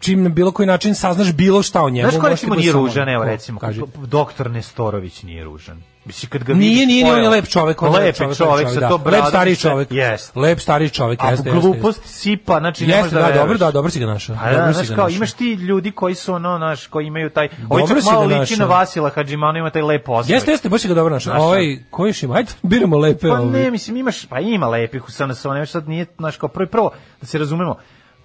čim 0.00 0.22
na 0.22 0.28
bilo 0.28 0.52
koji 0.52 0.66
način 0.66 0.94
saznaš 0.94 1.32
bilo 1.32 1.62
šta 1.62 1.82
o 1.82 1.90
njemu. 1.90 2.10
Znaš 2.10 2.20
ko 2.20 2.22
možeš 2.22 2.40
recimo 2.40 2.54
nije 2.54 2.72
ružan, 2.72 3.08
evo 3.08 3.24
ko? 3.24 3.28
recimo, 3.30 3.60
doktor 4.06 4.50
Nestorović 4.50 5.22
nije 5.22 5.44
ružan. 5.44 5.82
Mislim, 6.06 6.30
kad 6.30 6.44
ga 6.44 6.52
vidiš, 6.52 6.68
nije, 6.68 6.86
nije, 6.86 7.12
on 7.12 7.22
je 7.22 7.28
lep 7.28 7.46
čovek, 7.48 7.82
on 7.82 7.94
je 7.94 8.00
Lep 8.00 8.16
čovek, 8.16 8.36
čovek, 8.36 8.68
sa 8.68 8.80
da. 8.80 8.88
to 8.88 8.94
Lep 8.94 9.04
bradom 9.04 9.28
stariji 9.28 9.52
i 9.52 9.56
sve. 9.56 9.70
čovek. 9.70 9.88
Jeste. 9.90 10.40
Lep 10.40 10.60
stariji 10.60 10.90
čovek, 10.90 11.24
A 11.24 11.30
jeste, 11.30 11.48
jeste. 11.48 11.60
glupost 11.60 12.00
sipa, 12.04 12.58
znači 12.58 12.86
ne 12.86 12.88
Jeste, 12.88 13.00
možeš 13.00 13.12
da 13.12 13.18
da, 13.18 13.26
veruješ. 13.26 13.42
dobro, 13.42 13.58
da, 13.58 13.70
dobro 13.70 13.90
si 13.90 14.00
ga 14.00 14.06
našao. 14.06 14.36
A 14.42 14.50
Dobro 14.50 14.66
da, 14.66 14.74
si 14.74 14.86
ga 14.86 14.94
kao, 14.94 15.04
našao. 15.04 15.16
imaš 15.16 15.32
ti 15.32 15.52
ljudi 15.52 15.90
koji 15.90 16.14
su 16.14 16.34
ono, 16.34 16.58
naš, 16.58 16.86
koji 16.86 17.06
imaju 17.06 17.30
taj, 17.30 17.48
Dobro 17.58 18.00
si 18.00 18.06
malo 18.06 18.24
liči 18.24 18.56
na. 18.56 18.64
Vasila 18.66 19.10
Hadžimanu, 19.10 19.58
ima 19.58 19.70
taj 19.70 19.82
lep 19.82 20.08
osmeh. 20.08 20.30
Jeste, 20.30 20.50
jeste, 20.50 20.68
baš 20.68 20.80
si 20.80 20.88
ga 20.88 20.94
dobro 20.94 21.14
našao. 21.14 21.32
Našao. 21.32 21.46
Ovaj, 21.46 21.78
koji 21.90 22.14
ima? 22.22 22.34
Ajde, 22.34 22.50
biramo 22.62 22.98
lepe. 22.98 23.28
Pa 23.28 23.38
ne, 23.40 23.70
mislim, 23.70 23.96
imaš, 23.96 24.26
pa 24.26 24.40
ima 24.40 24.68
lepih 24.68 25.04
u 25.04 25.10
SNS, 25.10 25.44
ne 25.44 25.66
sad 25.66 25.88
nije, 25.88 26.06
znaš, 26.18 26.36
kao 26.36 26.48
prvo, 26.48 26.68
prvo, 26.68 26.90
da 27.20 27.26
se 27.26 27.38
razumemo, 27.38 27.76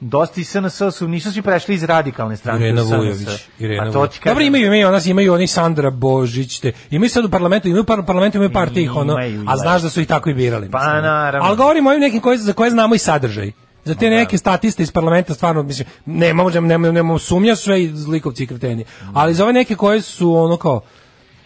dosta 0.01 0.41
iz 0.41 0.49
SNS 0.49 0.95
su, 0.95 1.07
nisu 1.07 1.31
svi 1.31 1.41
prešli 1.41 1.75
iz 1.75 1.83
radikalne 1.83 2.37
stranke 2.37 2.63
Irena. 2.63 2.81
Vujović, 2.81 3.47
Irena 3.59 3.89
A 3.89 3.91
to 3.91 4.07
ti. 4.07 4.19
Dobro 4.25 4.43
imaju, 4.43 4.65
imaju, 4.65 4.87
ona 4.87 4.99
imaju 5.05 5.33
oni 5.33 5.47
Sandra 5.47 5.89
Božić, 5.89 6.59
te. 6.59 6.71
Imaju 6.89 7.09
sad 7.09 7.25
u 7.25 7.29
parlamentu, 7.29 7.67
imaju 7.67 7.83
par, 7.83 7.99
u 7.99 8.05
parlamentu 8.05 8.37
imaju 8.37 8.53
par 8.53 8.69
tih 8.69 8.95
ono, 8.95 9.17
a 9.47 9.57
znaš 9.57 9.81
da 9.81 9.89
su 9.89 10.01
ih 10.01 10.07
tako 10.07 10.29
i 10.29 10.33
birali. 10.33 10.69
Pa, 10.71 11.01
naravno. 11.01 11.47
Ali 11.47 11.57
govorimo 11.57 11.89
o 11.89 11.91
ovim 11.91 12.01
nekim 12.01 12.21
koji, 12.21 12.37
za 12.37 12.53
koje 12.53 12.71
znamo 12.71 12.95
i 12.95 12.97
sadržaj. 12.97 13.51
Za 13.85 13.95
te 13.95 14.09
neke 14.09 14.37
statiste 14.37 14.83
iz 14.83 14.91
parlamenta 14.91 15.33
stvarno 15.33 15.63
mislim 15.63 15.87
nema 16.05 16.43
možemo 16.43 16.67
nema 16.67 16.91
nema 16.91 17.19
sumnja 17.19 17.55
sve 17.55 17.83
i 17.83 17.95
zlikovci 17.95 18.43
i 18.43 18.47
kreteni. 18.47 18.85
Ali 19.13 19.33
za 19.33 19.43
ove 19.43 19.53
neke 19.53 19.75
koje 19.75 20.01
su 20.01 20.33
ono 20.35 20.57
kao 20.57 20.81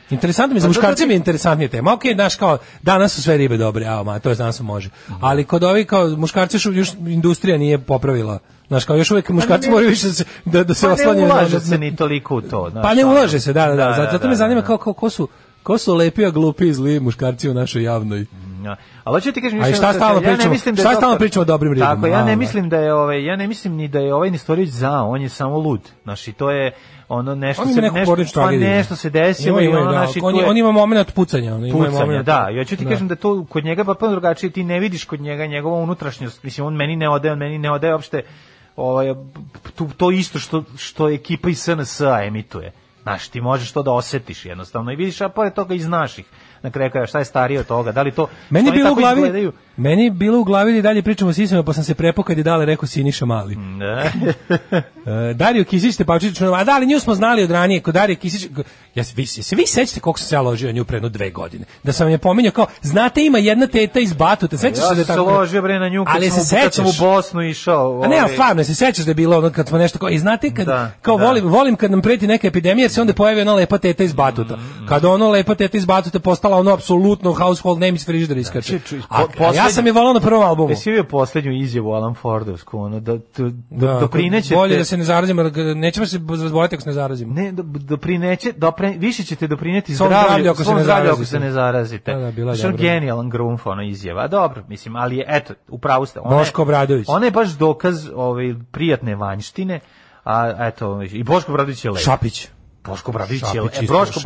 Interesantno 0.09 0.53
mi 0.53 0.59
za 0.59 0.65
Pa 0.65 0.69
muškarce 0.69 0.95
ti- 0.95 1.07
mi 1.07 1.13
je 1.13 1.17
interesantnije 1.17 1.67
tema. 1.67 1.93
Okej, 1.93 2.13
znaš 2.13 2.35
kao 2.35 2.57
danas 2.81 3.13
su 3.13 3.21
sve 3.21 3.37
ribe 3.37 3.57
dobre, 3.57 3.85
a 3.85 4.03
ma 4.03 4.19
to 4.19 4.29
je 4.29 4.35
danas 4.35 4.59
može. 4.59 4.89
Ali 5.21 5.43
kod 5.43 5.63
ovih 5.63 5.87
kao 5.87 6.07
muškarci 6.07 6.55
još, 6.55 6.65
još 6.67 6.89
industrija 6.93 7.57
nije 7.57 7.77
popravila. 7.77 8.39
Znaš 8.67 8.85
kao 8.85 8.95
još 8.95 9.11
uvijek 9.11 9.29
muškarci 9.29 9.67
ne- 9.67 9.71
moraju 9.71 9.89
više 9.89 10.07
da 10.07 10.13
se 10.13 10.23
da, 10.45 10.63
da 10.63 10.73
se 10.73 10.81
Pa 10.81 10.87
ne 10.87 10.93
oslanjaju 10.93 11.27
na- 11.27 11.33
ulaže 11.33 11.53
na- 11.53 11.59
se 11.59 11.77
ni 11.77 11.95
toliko 11.95 12.35
u 12.35 12.41
to. 12.41 12.67
znaš, 12.71 12.83
pa 12.83 12.93
ne 12.93 13.05
ulaže 13.05 13.39
se, 13.39 13.53
da, 13.53 13.67
da, 13.67 13.75
da. 13.75 13.93
Zato, 13.93 14.11
zato 14.11 14.23
me 14.23 14.29
da, 14.29 14.35
zanima 14.35 14.61
da. 14.61 14.67
kao, 14.67 14.77
kao, 14.77 14.93
ko 14.93 15.09
su 15.09 15.27
ko 15.63 15.77
su 15.77 15.93
lepi, 15.93 16.25
a 16.25 16.29
glupi 16.29 16.67
i 16.67 16.73
zli 16.73 16.99
muškarci 16.99 17.49
u 17.49 17.53
našoj 17.53 17.83
javnoj. 17.83 18.25
Ja. 18.65 18.75
Ali 19.03 19.15
hoću 19.15 19.31
ti 19.31 19.41
kažem 19.41 19.61
A 19.61 19.67
i 19.67 19.69
još 19.69 19.77
šta 19.77 19.93
stalno 19.93 20.19
stvar, 20.19 20.23
ja 20.23 20.31
ne 20.31 20.37
pričamo- 20.37 20.53
mislim 20.53 20.75
da 20.75 20.81
šta 20.81 20.95
stalno 20.95 21.17
pričamo 21.17 21.41
o 21.41 21.45
dobrim 21.45 21.73
ribama? 21.73 21.95
Tako, 21.95 22.07
ja 22.07 22.23
ne 22.23 22.31
da. 22.31 22.35
mislim 22.35 22.69
da 22.69 22.77
je 22.77 22.93
ovaj 22.93 23.25
ja 23.25 23.35
ne 23.35 23.47
mislim 23.47 23.75
ni 23.75 23.87
da 23.87 23.99
je 23.99 24.13
ovaj 24.13 24.31
Nestorić 24.31 24.69
za, 24.69 25.01
on 25.01 25.21
je 25.21 25.29
samo 25.29 25.57
lud. 25.57 25.81
Znači 26.03 26.33
to 26.33 26.51
je 26.51 26.71
ono 27.07 27.35
nešto 27.35 27.61
On 27.61 27.73
se 27.73 27.81
nešto, 27.81 28.15
pa 28.33 28.51
nešto 28.51 28.95
se 28.95 29.09
desilo 29.09 29.59
Ima, 29.59 29.71
i 29.71 29.81
ono 29.81 29.91
da, 29.91 29.99
naši 29.99 30.19
on, 30.23 30.35
on 30.45 30.57
ima 30.57 30.71
moment 30.71 31.13
pucanja. 31.13 31.55
On 31.55 31.65
ima 31.65 31.77
pucanja, 31.77 32.05
moment, 32.05 32.25
da. 32.25 32.49
Ja 32.49 32.63
ću 32.63 32.77
ti 32.77 32.83
da. 32.83 32.89
kažem 32.89 33.07
da 33.07 33.15
to 33.15 33.45
kod 33.49 33.65
njega 33.65 33.83
potpuno 33.83 34.11
drugačije, 34.11 34.49
ti 34.49 34.63
ne 34.63 34.79
vidiš 34.79 35.05
kod 35.05 35.21
njega 35.21 35.45
njegova 35.45 35.77
unutrašnjost. 35.77 36.43
Mislim 36.43 36.67
on 36.67 36.75
meni 36.75 36.95
ne 36.95 37.09
odaje, 37.09 37.31
on 37.31 37.39
meni 37.39 37.57
ne 37.57 37.71
odaje 37.71 37.93
uopšte 37.93 38.21
ovaj 38.75 39.13
to, 39.75 39.89
to 39.97 40.11
isto 40.11 40.39
što 40.39 40.63
što 40.77 41.09
ekipa 41.09 41.49
iz 41.49 41.59
SNS 41.59 42.01
emituje. 42.27 42.71
Znaš, 43.03 43.27
ti 43.27 43.41
možeš 43.41 43.71
to 43.71 43.83
da 43.83 43.91
osetiš 43.91 44.45
jednostavno 44.45 44.91
i 44.91 44.95
vidiš, 44.95 45.21
a 45.21 45.29
pored 45.29 45.53
toga 45.53 45.73
i 45.73 45.79
znaš 45.79 46.19
ih. 46.19 46.25
Na 46.65 46.71
kraju 46.71 46.91
krajeva, 46.91 47.07
šta 47.07 47.19
je 47.19 47.25
starije 47.25 47.59
od 47.59 47.65
toga? 47.67 47.91
Da 47.91 48.01
li 48.01 48.11
to 48.11 48.27
Meni 48.49 48.67
je 48.67 48.71
bilo 48.73 48.91
u 48.91 48.95
glavi, 48.95 49.19
izgledaju? 49.19 49.51
meni 49.77 50.03
je 50.03 50.11
bilo 50.11 50.39
u 50.39 50.43
glavi 50.43 50.71
da 50.71 50.77
i 50.77 50.81
dalje 50.81 51.01
pričamo 51.01 51.29
o 51.29 51.33
sisama, 51.33 51.63
pa 51.63 51.73
sam 51.73 51.83
se 51.83 51.93
prepao 51.95 52.23
kad 52.23 52.37
je 52.37 52.43
dale 52.43 52.65
rekao 52.65 52.87
Siniša 52.87 53.25
Mali. 53.25 53.55
Ne. 53.55 54.11
E, 55.07 55.33
Dario 55.33 55.63
Kisić 55.63 55.95
Tepavčić, 55.95 56.41
a 56.41 56.63
da 56.63 56.77
li 56.77 56.85
nju 56.85 56.99
smo 56.99 57.15
znali 57.15 57.43
od 57.43 57.51
ranije, 57.51 57.81
kod 57.81 57.93
Dario 57.93 58.15
Kisić, 58.15 58.47
ja 58.95 59.03
se 59.03 59.13
vi, 59.15 59.25
se 59.25 59.55
vi 59.55 59.67
sećate 59.67 59.99
sam 60.07 60.27
se 60.27 60.35
ja 60.35 60.41
ložio 60.41 60.71
nju 60.71 60.85
pre 60.85 60.95
jedno 60.95 61.09
dve 61.09 61.29
godine. 61.29 61.65
Da 61.83 61.91
sam 61.91 62.09
je 62.09 62.17
pominjao 62.17 62.51
kao, 62.51 62.65
znate 62.81 63.25
ima 63.25 63.37
jedna 63.37 63.67
teta 63.67 63.99
iz 63.99 64.13
Batuta, 64.13 64.57
sećaš 64.57 64.79
ja 64.79 64.89
se 64.89 64.95
da 64.95 65.03
tako? 65.05 65.23
ložio 65.23 65.61
bre 65.61 65.79
na 65.79 65.89
nju 65.89 66.05
kad, 66.05 66.15
Ali 66.15 66.29
sam, 66.29 66.39
se 66.39 66.55
u- 66.55 66.61
kad 66.63 66.73
sam 66.73 66.85
u 66.85 66.87
sećaš? 66.87 66.99
Bosnu 67.01 67.41
išao. 67.41 68.01
A 68.03 68.07
ne, 68.07 68.15
ovaj, 68.15 68.29
stvarno, 68.29 68.63
se 68.63 68.75
sećaš 68.75 69.05
da 69.05 69.11
je 69.11 69.15
bilo 69.15 69.37
ono 69.37 69.49
kad 69.49 69.67
smo 69.67 69.77
nešto 69.77 69.99
kao, 69.99 70.09
i 70.09 70.19
znate 70.19 70.53
kad, 70.53 70.65
Da, 70.65 70.91
kao 71.01 71.17
da. 71.17 71.25
volim, 71.25 71.45
volim 71.45 71.75
kad 71.75 71.91
nam 71.91 72.01
preti 72.01 72.27
neka 72.27 72.47
epidemija, 72.47 72.83
jer 72.83 72.91
se 72.91 73.01
onda 73.01 73.13
pojavi 73.13 73.41
ona 73.41 73.53
lepa 73.53 73.77
teta 73.77 74.03
iz 74.03 74.13
Batuta. 74.13 74.55
Mm, 74.55 74.85
Kad 74.87 75.05
ono 75.05 75.29
lepa 75.29 75.55
teta 75.55 75.77
iz 75.77 75.85
Batuta 75.85 76.19
postala 76.19 76.54
ono 76.55 76.71
apsolutno 76.71 77.33
household 77.33 77.79
name 77.79 77.93
iz 77.93 78.05
frižidera 78.05 78.39
iskače. 78.39 78.67
Či- 78.69 78.79
či- 78.79 78.99
A, 79.09 79.23
a 79.39 79.53
ja 79.55 79.69
sam 79.69 79.85
je 79.85 79.91
volao 79.91 80.13
na 80.13 80.19
prvom 80.19 80.43
albumu. 80.43 80.69
Jesi 80.69 80.89
vidio 80.89 81.03
poslednju 81.03 81.51
izjavu 81.53 81.91
Alan 81.91 82.13
Fordovsku, 82.15 82.79
ono, 82.79 82.99
da, 82.99 83.13
da, 83.13 83.19
Da, 83.69 83.87
da 83.87 83.99
doprinećete... 83.99 84.55
bolje 84.55 84.77
da 84.77 84.83
se 84.85 84.97
ne 84.97 85.03
zarazimo, 85.03 85.43
ga- 85.43 85.73
nećemo 85.73 86.05
se 86.05 86.19
razboliti 86.31 86.75
ako 86.75 86.81
se 86.81 86.89
ne 86.89 86.93
zarazimo. 86.93 87.33
Ne, 87.33 87.51
do, 87.51 87.63
doprineće, 87.63 88.51
dopre, 88.51 88.89
više 88.89 89.23
ćete 89.23 89.47
doprineti 89.47 89.95
Svom 89.95 90.07
zdravlju, 90.09 90.49
ako 90.49 90.57
se 90.57 90.63
svom 90.63 90.79
zdravlju 90.79 91.11
ako 91.11 91.25
se 91.25 91.39
ne 91.39 91.51
zarazite. 91.51 92.13
Da, 92.13 92.19
da, 92.19 92.31
bila 92.31 92.51
je 92.53 92.57
dobra. 92.61 92.77
genijalan 92.77 93.29
grumf, 93.29 93.67
ono 93.67 93.83
izjava. 93.83 94.23
A 94.23 94.27
dobro, 94.27 94.63
mislim, 94.67 94.95
ali 94.95 95.17
je, 95.17 95.25
eto, 95.27 95.53
upravo 95.69 96.05
ste. 96.05 96.19
Ona 96.19 96.37
Boško 96.37 96.61
Obradović. 96.61 97.05
Ona 97.09 97.25
je 97.25 97.31
baš 97.31 97.49
dokaz 97.49 98.09
ovaj, 98.15 98.55
prijatne 98.71 99.15
vanjštine, 99.15 99.79
a 100.23 100.67
eto, 100.67 101.01
i 101.03 101.23
Boško 101.23 101.51
Obradović 101.51 101.85
je 101.85 101.91
lep. 101.91 102.01
Šapić. 102.03 102.47
Boško 102.87 103.11
Obradović 103.11 103.41
je. 103.41 103.61
E, 103.61 103.83
isto 103.83 103.93
Boško, 103.93 104.19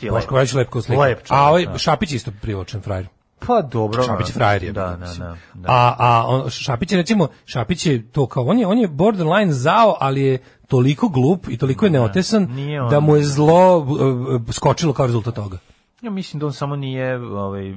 ti 0.00 0.06
je. 0.06 0.10
Boško 0.10 0.34
Obradović 0.34 0.52
lep 0.52 0.70
kao 0.70 0.82
slika. 0.82 1.02
Lep 1.02 1.18
čovjek, 1.18 1.32
A 1.32 1.48
ovaj 1.48 1.66
da. 1.66 1.78
Šapić 1.78 2.12
isto 2.12 2.30
privlačen 2.40 2.82
frajer. 2.82 3.08
Pa 3.46 3.62
dobro. 3.62 4.02
Šapić 4.02 4.28
je 4.28 4.32
frajer 4.32 4.62
je. 4.62 4.72
Da, 4.72 4.96
da, 5.00 5.14
da. 5.18 5.36
da. 5.54 5.68
A, 5.72 5.94
a 5.98 6.24
on, 6.26 6.50
Šapić 6.50 6.92
je 6.92 6.96
recimo, 6.96 7.28
Šapić 7.44 7.86
je 7.86 8.10
to 8.12 8.26
kao, 8.26 8.44
on 8.44 8.58
je, 8.58 8.66
on 8.66 8.78
je 8.78 8.88
borderline 8.88 9.52
zao, 9.52 9.96
ali 10.00 10.22
je 10.22 10.38
toliko 10.66 11.08
glup 11.08 11.48
i 11.48 11.58
toliko 11.58 11.86
je 11.86 11.90
neotesan 11.90 12.48
nije 12.50 12.82
on. 12.82 12.90
da 12.90 13.00
mu 13.00 13.16
je 13.16 13.24
zlo 13.24 13.78
uh, 13.78 14.42
skočilo 14.52 14.92
kao 14.92 15.06
rezultat 15.06 15.34
toga. 15.34 15.58
Ja 16.02 16.10
mislim 16.10 16.40
da 16.40 16.46
on 16.46 16.52
samo 16.52 16.76
nije, 16.76 17.16
ovaj, 17.16 17.74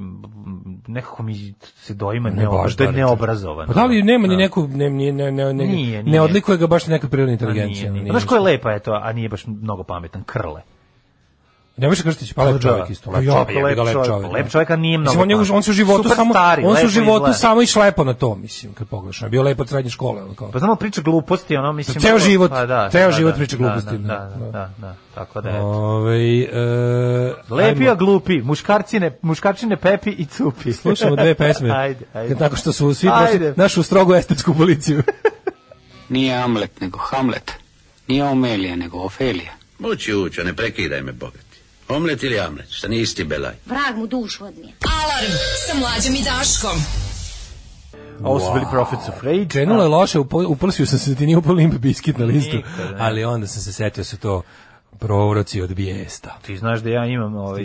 nekako 0.88 1.24
mi 1.24 1.54
se 1.76 1.94
doima 1.94 2.30
Ne, 2.30 2.46
da 2.78 2.84
je 2.84 2.92
neobrazovan. 2.92 3.68
Pa 3.68 3.74
da 3.74 3.86
li 3.86 4.04
nema 4.04 4.28
ni 4.28 4.36
Da. 4.36 4.40
neku, 4.40 4.68
ne, 4.68 4.90
ne, 4.90 5.12
ne, 5.12 5.32
ne, 5.32 5.46
ne, 5.46 5.66
Nije, 5.66 5.98
ne 5.98 6.04
nije. 6.04 6.22
odlikuje 6.22 6.58
ga 6.58 6.68
baš 6.68 6.88
neka 6.88 7.08
prirodna 7.08 7.32
A 7.32 7.34
inteligencija. 7.34 7.82
nije, 7.82 7.92
nije. 7.92 8.04
nije 8.04 8.12
Znaš 8.12 8.24
ko 8.26 8.36
je 8.36 8.42
lepa, 8.42 8.74
eto, 8.74 8.92
a 8.94 9.14
nije 9.14 9.30
baš 9.30 9.48
mnogo 9.48 9.84
pametan, 9.84 10.24
Krle. 10.24 10.62
Nebojša 11.78 12.04
Krstić, 12.04 12.34
pa 12.34 12.44
lep 12.44 12.54
Da, 12.54 12.60
čovjek 12.60 12.90
isto. 12.90 13.12
lep 13.12 13.24
Ja, 13.24 13.34
čovjek, 13.34 13.76
ga, 13.76 13.84
lep 13.84 13.94
čovjek. 13.96 14.22
da. 14.22 14.28
Lep 14.28 14.50
čovjek, 14.52 14.70
a 14.70 14.76
nije 14.76 14.98
Mislim, 14.98 15.18
mnogo 15.18 15.40
on, 15.40 15.46
je, 15.46 15.54
on 15.54 15.64
se 15.64 15.72
u 15.72 15.74
životu 15.74 16.04
Super 16.04 16.16
samo, 16.16 16.34
stari, 16.34 16.64
on 16.66 16.76
se 16.76 16.82
u 16.82 16.86
lepo 16.86 16.90
životu 16.90 17.16
izgleda. 17.18 17.34
samo 17.34 17.62
i 17.62 17.66
šlepo 17.66 18.04
na 18.04 18.14
to, 18.14 18.36
mislim, 18.36 18.74
kad 18.74 18.88
pogledaš. 18.88 19.22
On 19.22 19.26
je 19.26 19.30
bio 19.30 19.44
lep 19.44 19.60
od 19.60 19.70
srednje 19.70 19.92
škole. 19.92 20.24
ono 20.24 20.34
kao. 20.34 20.52
Pa 20.52 20.60
znamo 20.60 20.76
priča 20.76 21.02
gluposti, 21.02 21.58
ono 21.58 21.74
mislim... 21.74 22.02
Ceo 22.02 22.20
život, 22.20 22.52
pa 22.52 22.66
da, 22.66 22.90
ceo 22.92 23.06
da, 23.06 23.12
život 23.12 23.32
da, 23.32 23.38
priča 23.38 23.58
da, 23.58 23.64
gluposti, 23.64 23.98
Da, 23.98 24.14
da, 24.14 24.30
da, 24.30 24.36
da. 24.38 24.52
da, 24.52 24.70
da, 24.78 24.96
tako 25.16 25.42
da 25.42 25.50
je. 25.50 25.62
Ovaj 25.62 26.42
e, 26.42 26.48
Lepi, 27.50 27.90
a 27.90 27.96
glupi, 27.96 28.42
muškarcine, 28.42 29.18
muškarčine 29.22 29.78
Pepi 29.78 30.10
i 30.10 30.26
Cupi. 30.26 30.74
Slušamo 30.74 31.16
dve 31.16 31.36
pesme. 31.36 31.72
ajde, 31.78 32.06
ajde. 32.14 32.36
Nakon 32.36 32.58
što 32.58 32.72
su 32.74 32.94
svi 32.94 33.10
prošli 33.10 33.54
našu 33.56 33.84
strogu 33.84 34.14
estetsku 34.14 34.54
policiju. 34.54 35.04
Nije 36.10 36.36
Amlet, 36.36 36.82
nego 36.82 36.98
Hamlet. 37.00 37.52
Nije 38.08 38.24
Omelija, 38.24 38.76
nego 38.76 38.98
Ofelija. 39.00 39.52
Moći 39.80 40.16
učo, 40.16 40.44
ne 40.44 40.54
prekidaj 40.54 41.02
me, 41.02 41.12
bogati. 41.12 41.51
Omlet 41.92 42.24
ili 42.24 42.40
Amlet, 42.40 42.66
šta 42.70 42.88
nisi 42.88 43.02
isti 43.02 43.24
belaj. 43.24 43.54
Vrag 43.66 43.98
mu 43.98 44.08
dušu 44.08 44.46
odnije. 44.46 44.74
Alarm 45.02 45.32
sa 45.68 45.74
mlađom 45.76 46.16
i 46.16 46.24
Daškom. 46.24 46.78
Ovo 48.24 48.40
su 48.40 48.54
bili 48.54 48.66
Prophets 48.72 49.10
of 49.10 49.24
Rage. 49.24 49.46
Krenulo 49.48 49.84
je 49.84 49.90
loše, 49.90 50.20
upo- 50.20 50.48
uprsio 50.48 50.86
sam 50.86 51.00
se 51.00 51.10
da 51.10 51.16
ti 51.16 51.26
nije 51.26 51.38
upao 51.38 51.54
limp 51.54 51.74
biskit 51.74 52.18
na 52.18 52.26
listu, 52.26 52.56
Nikada, 52.56 52.96
ali 53.00 53.24
onda 53.24 53.48
sam 53.48 53.62
se 53.62 53.74
setio 53.74 54.02
da 54.02 54.06
su 54.06 54.18
to 54.18 54.42
prouroci 55.00 55.62
od 55.62 55.74
bijesta. 55.74 56.38
Ti 56.42 56.58
znaš 56.58 56.80
da 56.80 56.90
ja 56.90 57.06
imam, 57.06 57.36
ovaj, 57.36 57.64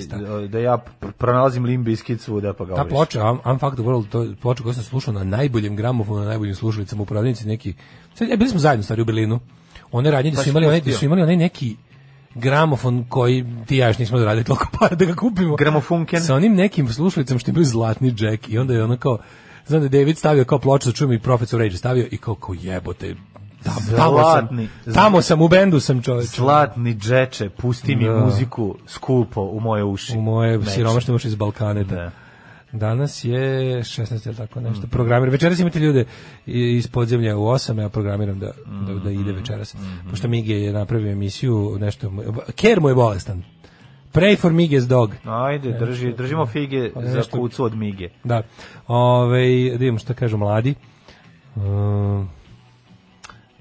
da 0.49 0.59
ja 0.59 0.79
pr- 1.01 1.13
pronalazim 1.13 1.65
limbiskit 1.65 2.21
svuda, 2.21 2.53
pa 2.53 2.65
ga 2.65 2.75
Ta 2.75 2.85
ploča, 2.85 3.21
I'm, 3.21 3.39
I'm 3.43 3.61
Fuck 3.61 3.75
the 3.75 3.83
World, 3.83 4.09
to 4.09 4.23
je 4.23 4.37
ploča 4.37 4.63
koju 4.63 4.75
sam 4.75 4.83
slušao 4.83 5.15
na 5.15 5.25
najboljem 5.25 5.77
gramofonu, 5.77 6.21
na 6.21 6.27
najboljim 6.27 6.55
slušalicama 6.55 7.03
u 7.03 7.07
prodavnici 7.07 7.47
neki... 7.47 7.75
Sad, 8.15 8.31
e, 8.31 8.37
bili 8.37 8.51
smo 8.51 8.59
zajedno 8.59 8.83
stari 8.83 9.03
u 9.03 9.05
Berlinu. 9.05 9.41
One 9.93 10.11
radnje 10.11 10.31
da 10.31 10.37
Pa 10.37 10.43
su 10.43 10.49
imali, 10.49 10.67
da 10.67 10.73
pustio. 10.73 10.99
su 10.99 11.05
imali 11.05 11.23
onaj 11.23 11.37
neki 11.37 11.77
gramofon 12.37 13.05
koji 13.09 13.45
ti 13.67 13.77
ja 13.77 13.87
još 13.89 13.99
nismo 13.99 14.19
zaradili 14.19 14.45
toliko 14.45 14.67
para 14.81 14.97
da 14.97 15.05
ga 15.05 15.15
kupimo. 15.15 15.57
Gramofunken. 15.57 16.21
Sa 16.23 16.35
onim 16.35 16.55
nekim 16.55 16.89
slušalicama 16.89 17.39
što 17.41 17.51
je 17.51 17.55
bio 17.55 17.65
zlatni 17.65 18.13
džek 18.13 18.49
i 18.49 18.59
onda 18.59 18.75
je 18.75 18.85
ono 18.85 18.97
kao, 18.97 19.19
znam 19.67 19.81
da 19.81 19.87
je 19.87 20.01
David 20.01 20.19
stavio 20.19 20.45
kao 20.45 20.59
ploču 20.59 20.89
da 20.89 20.93
čujem 20.93 21.13
i 21.13 21.19
Professor 21.21 21.61
Rage 21.61 21.77
stavio 21.77 22.09
i 22.11 22.17
kao, 22.17 22.35
kao 22.35 22.55
jebote, 22.55 23.15
tamo, 23.65 23.77
tamo 23.97 24.23
sam, 24.23 24.41
Zlatni. 24.41 24.69
tamo 24.95 25.23
sam, 25.23 25.43
u 25.43 25.49
bendu 25.49 25.81
sam 25.81 26.03
čovječ. 26.03 26.27
Zlatni 26.27 26.95
džeče, 26.95 27.49
pusti 27.49 27.97
mi 27.97 28.05
Da. 28.05 28.25
muziku 28.25 28.75
skupo 28.87 29.41
u 29.43 29.61
moje 29.61 29.85
uši. 29.85 30.17
U 30.17 30.21
moje 30.21 30.65
siromašne 30.65 31.15
uši 31.15 31.29
iz 31.29 31.35
Balkaneta. 31.35 31.95
Da. 31.95 32.11
Danas 32.77 33.25
je 33.25 33.79
16 33.81 34.27
ili 34.27 34.37
tako 34.37 34.61
nešto. 34.61 34.87
Programir. 34.87 35.31
Večeras 35.31 35.59
imate 35.59 35.79
ljude 35.79 36.05
iz 36.47 36.89
podzemlja 36.89 37.37
u 37.37 37.41
8, 37.41 37.81
ja 37.81 37.89
programiram 37.89 38.39
da, 38.39 38.53
da, 38.87 38.95
da 38.95 39.11
ide 39.11 39.33
večeras. 39.33 39.77
Pošto 40.11 40.29
Mige 40.29 40.55
je 40.55 40.73
napravio 40.73 41.13
emisiju, 41.13 41.77
nešto, 41.81 42.13
Ker 42.57 42.81
mu 42.81 42.89
je 42.89 42.95
bolestan. 42.95 43.43
Pray 44.13 44.37
for 44.37 44.53
Mige's 44.53 44.87
dog. 44.87 45.15
Ajde, 45.25 45.73
drži, 45.73 46.13
držimo 46.13 46.47
fige 46.47 46.91
Pa 46.95 47.03
za 47.03 47.23
kucu 47.23 47.65
od 47.65 47.75
mige. 47.75 48.09
Da. 48.25 48.43
Ove, 48.87 49.71
da 49.71 49.77
vidimo 49.77 49.99
šta 49.99 50.15
kažu 50.15 50.37
mladi. 50.37 50.75
Um, 51.57 52.29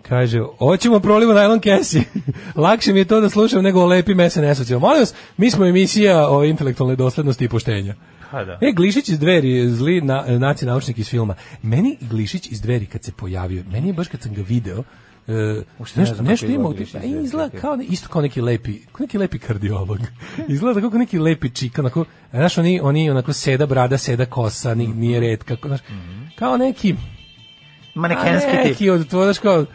kaže, 0.01 0.41
hoćemo 0.57 0.99
prolivu 0.99 1.33
najlon 1.33 1.59
kesi. 1.59 2.03
Lakše 2.55 2.93
mi 2.93 2.99
je 2.99 3.05
to 3.05 3.21
da 3.21 3.29
slušam 3.29 3.63
nego 3.63 3.81
o 3.81 3.85
lepim 3.85 4.17
SNS-ovcima. 4.17 4.79
Molim 4.79 4.99
vas, 4.99 5.13
mi 5.37 5.51
smo 5.51 5.65
emisija 5.65 6.29
o 6.29 6.43
intelektualnoj 6.43 6.95
doslednosti 6.95 7.45
i 7.45 7.49
poštenja. 7.49 7.95
Pa 8.31 8.43
da. 8.45 8.57
E, 8.61 8.71
Glišić 8.71 9.09
iz 9.09 9.19
dveri, 9.19 9.69
zli 9.69 10.01
na, 10.01 10.25
naci 10.27 10.65
naučnik 10.65 10.97
iz 10.97 11.09
filma. 11.09 11.35
Meni 11.61 11.97
Glišić 12.01 12.51
iz 12.51 12.61
dveri 12.61 12.85
kad 12.85 13.03
se 13.03 13.11
pojavio, 13.11 13.63
meni 13.71 13.87
je 13.87 13.93
baš 13.93 14.07
kad 14.07 14.21
sam 14.21 14.33
ga 14.33 14.41
video, 14.41 14.83
e, 15.27 15.33
ne 15.33 15.63
nešto, 15.95 16.15
znam 16.15 16.25
nešto 16.25 16.45
ima, 16.45 16.69
a 16.69 16.73
dveri, 16.73 17.23
izgleda 17.23 17.59
kao, 17.59 17.75
ne- 17.75 17.85
isto 17.85 18.09
kao 18.09 18.21
neki 18.21 18.41
lepi, 18.41 18.79
kao 18.91 19.03
neki 19.03 19.17
lepi 19.17 19.39
kardiolog. 19.39 19.99
izgleda 20.47 20.81
kako 20.81 20.97
neki 20.97 21.19
lepi 21.19 21.49
čik, 21.49 21.79
onako, 21.79 22.05
znaš, 22.31 22.57
oni, 22.57 22.79
oni 22.83 23.09
onako 23.09 23.33
seda 23.33 23.65
brada, 23.65 23.97
seda 23.97 24.25
kosa, 24.25 24.75
ni, 24.75 24.87
nije 24.87 25.19
red, 25.19 25.43
kako, 25.43 25.67
znaš, 25.67 25.81
kao 26.35 26.57
neki, 26.57 26.95
Manekenski 27.95 28.51
tip. 28.51 28.63
neki 28.65 28.89
od, 28.89 29.07
to, 29.09 29.23
znaš, 29.23 29.39
kao, 29.39 29.65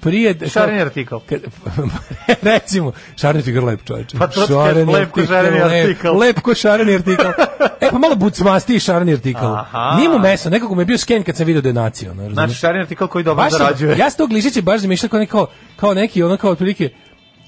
prije... 0.00 0.36
Šareni 0.52 0.80
artikl. 0.80 1.16
Kad, 1.28 1.40
recimo, 2.52 2.92
šareni 3.16 3.38
artikl 3.38 3.66
lep 3.66 3.84
čovječe. 3.84 4.18
Pa 4.18 4.26
to 4.26 4.46
šareni 4.46 4.92
lep- 4.92 5.82
artikl. 5.82 6.08
Lep 6.18 6.40
ko 6.40 6.54
šareni 6.54 6.94
artikl. 6.94 7.22
e, 7.80 7.90
pa 7.90 7.98
malo 7.98 8.14
bucmasti 8.16 8.80
šareni 8.80 9.12
artikl. 9.12 9.44
Aha. 9.44 9.94
Nije 9.96 10.08
mu 10.08 10.18
meso, 10.18 10.50
nekako 10.50 10.74
mi 10.74 10.82
je 10.82 10.86
bio 10.86 10.98
sken 10.98 11.22
kad 11.22 11.36
sam 11.36 11.46
vidio 11.46 11.62
da 11.62 11.68
je 11.68 11.72
nacio. 11.72 12.10
ono, 12.10 12.30
Znači, 12.30 12.54
šareni 12.54 12.82
artikl 12.82 13.06
koji 13.06 13.24
dobro 13.24 13.44
Baš 13.44 13.52
zarađuje. 13.52 13.96
Ja 13.98 14.10
sam 14.10 14.18
to 14.18 14.26
glišiće 14.26 14.62
baš 14.62 14.80
zamišljao 14.80 15.10
kao, 15.10 15.20
neko, 15.20 15.46
kao 15.76 15.94
neki, 15.94 16.22
ono 16.22 16.36
kao 16.36 16.50
otprilike, 16.50 16.90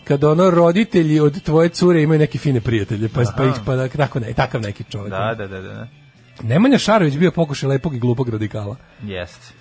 kad 0.04 0.24
ono 0.24 0.50
roditelji 0.50 1.20
od 1.20 1.42
tvoje 1.42 1.68
cure 1.68 2.02
imaju 2.02 2.18
neke 2.20 2.38
fine 2.38 2.60
prijatelje, 2.60 3.08
pa, 3.08 3.22
pa, 3.36 3.44
ih, 3.44 3.54
pa 3.66 3.76
da, 3.76 3.88
tako 3.88 4.20
ne, 4.20 4.32
takav 4.32 4.60
neki 4.60 4.84
čovjek. 4.90 5.10
Da, 5.10 5.34
da, 5.38 5.46
da, 5.46 5.60
da. 5.60 5.88
Nemanja 6.42 6.78
Šarović 6.78 7.14
bio 7.16 7.30
pokušaj 7.30 7.68
lepog 7.68 7.94
i 7.94 7.98
glupog 7.98 8.28
radikala. 8.28 8.76
Jest. 9.04 9.59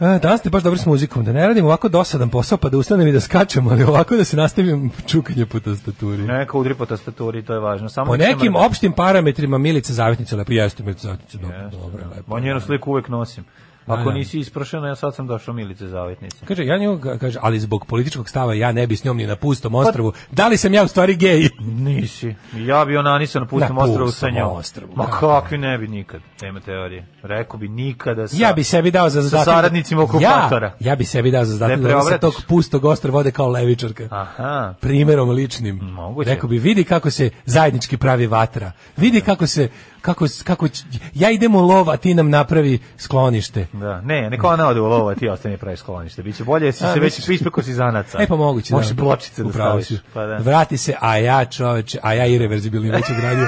A, 0.00 0.18
danas 0.18 0.40
ste 0.40 0.50
baš 0.50 0.62
dobri 0.62 0.78
s 0.78 0.86
muzikom, 0.86 1.24
da 1.24 1.32
ne 1.32 1.46
radim 1.46 1.64
ovako 1.64 1.88
dosadan 1.88 2.30
posao 2.30 2.58
pa 2.58 2.68
da 2.68 2.78
ustanem 2.78 3.08
i 3.08 3.12
da 3.12 3.20
skačem, 3.20 3.68
ali 3.68 3.84
ovako 3.84 4.16
da 4.16 4.24
se 4.24 4.36
nastavim 4.36 4.90
čukanje 5.06 5.46
po 5.46 5.60
tastaturi. 5.60 6.22
Neka 6.22 6.58
udri 6.58 6.74
po 6.74 6.86
tastaturi, 6.86 7.42
to 7.42 7.54
je 7.54 7.60
važno. 7.60 7.88
Samo 7.88 8.06
Po 8.06 8.12
se 8.12 8.18
nekim 8.18 8.52
mrda. 8.52 8.66
opštim 8.66 8.92
parametrima 8.92 9.58
Milica 9.58 9.92
Zavetnica 9.92 10.36
lepo 10.36 10.52
jeste 10.52 10.82
Milica 10.82 11.00
Zavetnica, 11.02 11.38
dobro, 11.38 11.68
dobro, 11.72 12.02
da. 12.04 12.08
lepo. 12.08 12.34
Ma 12.34 12.40
njenu 12.40 12.60
sliku 12.60 12.90
uvek 12.90 13.08
nosim. 13.08 13.44
Ako 13.86 14.12
nisi 14.12 14.38
isprošena, 14.38 14.88
ja 14.88 14.94
sad 14.94 15.14
sam 15.14 15.26
došao 15.26 15.54
Milice 15.54 15.88
Zavetnice. 15.88 16.46
Kaže, 16.46 16.64
ja 16.64 16.78
nju, 16.78 17.00
kaže, 17.20 17.38
ali 17.42 17.60
zbog 17.60 17.86
političkog 17.86 18.28
stava 18.28 18.54
ja 18.54 18.72
ne 18.72 18.86
bi 18.86 18.96
s 18.96 19.04
njom 19.04 19.16
ni 19.16 19.26
na 19.26 19.36
pustom 19.36 19.72
Pa- 19.72 19.78
ostrvu. 19.78 20.12
Da 20.30 20.48
li 20.48 20.56
sam 20.56 20.74
ja 20.74 20.82
u 20.84 20.88
stvari 20.88 21.16
gej? 21.16 21.48
Nisi. 21.60 22.34
Ja 22.54 22.84
bi 22.84 22.96
onanisa 22.96 23.40
na 23.40 23.46
pustom 23.46 23.76
Na 23.76 23.82
ostravu 23.82 24.10
sa 24.10 24.30
njom. 24.30 24.50
ostrvu, 24.50 24.88
Ma 24.96 25.06
kakvi 25.06 25.58
ne 25.58 25.78
bi 25.78 25.88
nikad. 25.88 26.20
Tema 26.40 26.60
teorije. 26.60 27.06
Rekao 27.22 27.58
bi 27.58 27.68
nikada 27.68 28.28
sa... 28.28 28.36
Ja 28.38 28.52
bi 28.52 28.64
sebi 28.64 28.90
dao 28.90 29.08
za 29.08 29.22
sa 29.22 29.28
zadatak. 29.28 29.54
saradnicima 29.54 30.02
okupatora. 30.02 30.66
Ja, 30.66 30.90
ja 30.90 30.96
bi 30.96 31.04
sebi 31.04 31.30
dao 31.30 31.44
za 31.44 31.56
zadatak 31.56 31.80
da, 31.82 32.00
se 32.02 32.18
tog 32.18 32.34
pustog 32.48 32.84
ostrva 32.84 33.14
vode 33.14 33.30
kao 33.30 33.48
levičarka. 33.48 34.08
Aha. 34.10 34.74
Primerom 34.80 35.30
ličnim. 35.30 35.76
Moguće. 35.82 36.30
Rekao 36.30 36.48
bi, 36.48 36.58
vidi 36.58 36.84
kako 36.84 37.10
se 37.10 37.30
zajednički 37.44 37.96
pravi 37.96 38.26
vatra. 38.26 38.72
Vidi 38.96 39.20
kako 39.20 39.46
se, 39.46 39.68
kako, 40.04 40.26
kako, 40.44 40.66
ja 41.14 41.30
idem 41.30 41.54
u 41.54 41.60
lov, 41.60 41.90
a 41.90 41.96
ti 41.96 42.14
nam 42.14 42.30
napravi 42.30 42.78
sklonište. 42.96 43.66
Da, 43.72 44.00
ne, 44.00 44.30
neka 44.30 44.48
ona 44.48 44.68
ode 44.68 44.80
u 44.80 44.86
lovo, 44.86 45.08
a 45.08 45.14
ti 45.14 45.28
ostane 45.28 45.56
pravi 45.56 45.76
sklonište. 45.76 46.22
Biće 46.22 46.44
bolje 46.44 46.66
jesi 46.66 46.84
A, 46.84 46.92
se 46.92 47.00
već 47.00 47.28
ispekao 47.28 47.62
si 47.62 47.74
zanaca. 47.74 48.22
E 48.22 48.26
pa 48.26 48.36
moguće, 48.36 48.74
Možeš 48.74 48.90
da. 48.90 49.02
pločice 49.02 49.42
da 49.42 49.52
staviš. 49.52 49.86
si. 49.86 49.98
Pa 50.14 50.26
da. 50.26 50.36
Vrati 50.36 50.76
se, 50.76 50.94
a 51.00 51.16
ja 51.16 51.44
čoveče, 51.44 51.98
a 52.02 52.14
ja 52.14 52.26
irreverzibilni 52.26 52.90
već 52.90 53.04
odradio. 53.18 53.46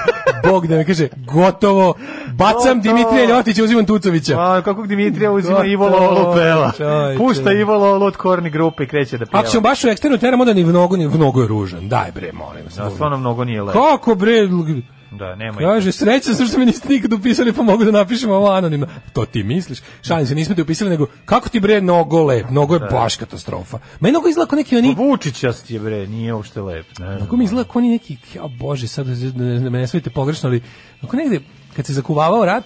Bog 0.51 0.67
da 0.67 0.77
mi 0.77 0.85
kaže, 0.85 1.09
gotovo, 1.17 1.95
bacam. 2.33 2.81
Dimitrija 2.81 3.25
Ljotića, 3.25 3.65
uzimam 3.65 3.87
Tucovića. 3.87 4.41
A, 4.41 4.63
kako 4.65 4.87
Dimitrija 4.87 5.33
uzima 5.33 5.65
Ivo 5.65 5.89
Lolu 5.89 6.35
peva. 6.35 6.73
Pušta 7.17 7.53
Ivo 7.53 7.79
Lolu 7.79 8.07
od 8.07 8.17
korni 8.17 8.51
grupe 8.51 8.85
i 8.85 8.87
kreće 8.87 9.19
da 9.19 9.27
peva. 9.27 9.41
Ako 9.41 9.49
ćemo 9.49 9.61
baš 9.61 9.85
u 9.85 9.89
eksternu 9.89 10.19
teramo, 10.19 10.45
da 10.45 10.53
ni 10.53 10.65
mnogo, 10.65 10.97
ni 10.97 11.09
mnogo 11.09 11.43
je 11.43 11.49
ružan. 11.49 11.89
Daj 11.89 12.13
bre, 12.13 12.33
molim 12.33 12.65
vas. 12.65 12.75
Da, 12.75 12.91
stvarno 12.91 13.17
mnogo 13.17 13.45
nije 13.45 13.63
lepo. 13.63 13.81
Kako 13.81 14.15
bre, 14.15 14.49
Da, 15.17 15.35
nemoj. 15.35 15.65
Kaže, 15.65 15.93
sreća 15.93 16.35
sam 16.35 16.47
što 16.47 16.59
me 16.59 16.67
niste 16.67 16.89
nikad 16.89 17.13
upisali, 17.13 17.53
pa 17.53 17.63
mogu 17.63 17.85
da 17.85 17.91
napišem 17.91 18.31
ovo 18.31 18.49
anonimno. 18.49 18.87
To 19.13 19.27
ti 19.27 19.43
misliš? 19.43 19.79
Šalim 20.03 20.27
se, 20.27 20.35
nismo 20.35 20.55
te 20.55 20.63
upisali, 20.63 20.91
nego 20.91 21.07
kako 21.25 21.49
ti 21.49 21.61
bre 21.61 21.81
nogo 21.81 22.25
lep, 22.25 22.51
nogo 22.51 22.75
je 22.75 22.81
baš 22.81 23.17
katastrofa. 23.17 23.79
Meni 24.01 24.13
nogo 24.13 24.29
izgleda 24.29 24.49
kao 24.49 24.57
neki 24.57 24.77
oni... 24.77 24.95
Vučićast 24.95 25.71
je 25.71 25.81
bre, 25.81 26.07
nije 26.07 26.35
uopšte 26.35 26.61
lep. 26.61 26.87
Ne. 26.99 27.19
Kako 27.19 27.37
mi 27.37 27.45
izgleda 27.45 27.65
kao 27.65 27.79
oni 27.79 27.89
neki, 27.89 28.17
ja 28.35 28.43
bože, 28.59 28.89
sad 28.89 29.07
ne, 29.07 29.15
ne, 29.59 29.71
me 29.71 29.79
ne 29.79 29.87
shvatite 29.87 30.11
pogrešno, 30.11 30.49
ali 30.49 30.63
ako 31.03 31.17
negde, 31.17 31.41
kad 31.77 31.87
se 31.87 31.93
zakuvavao 31.93 32.45
rat, 32.45 32.65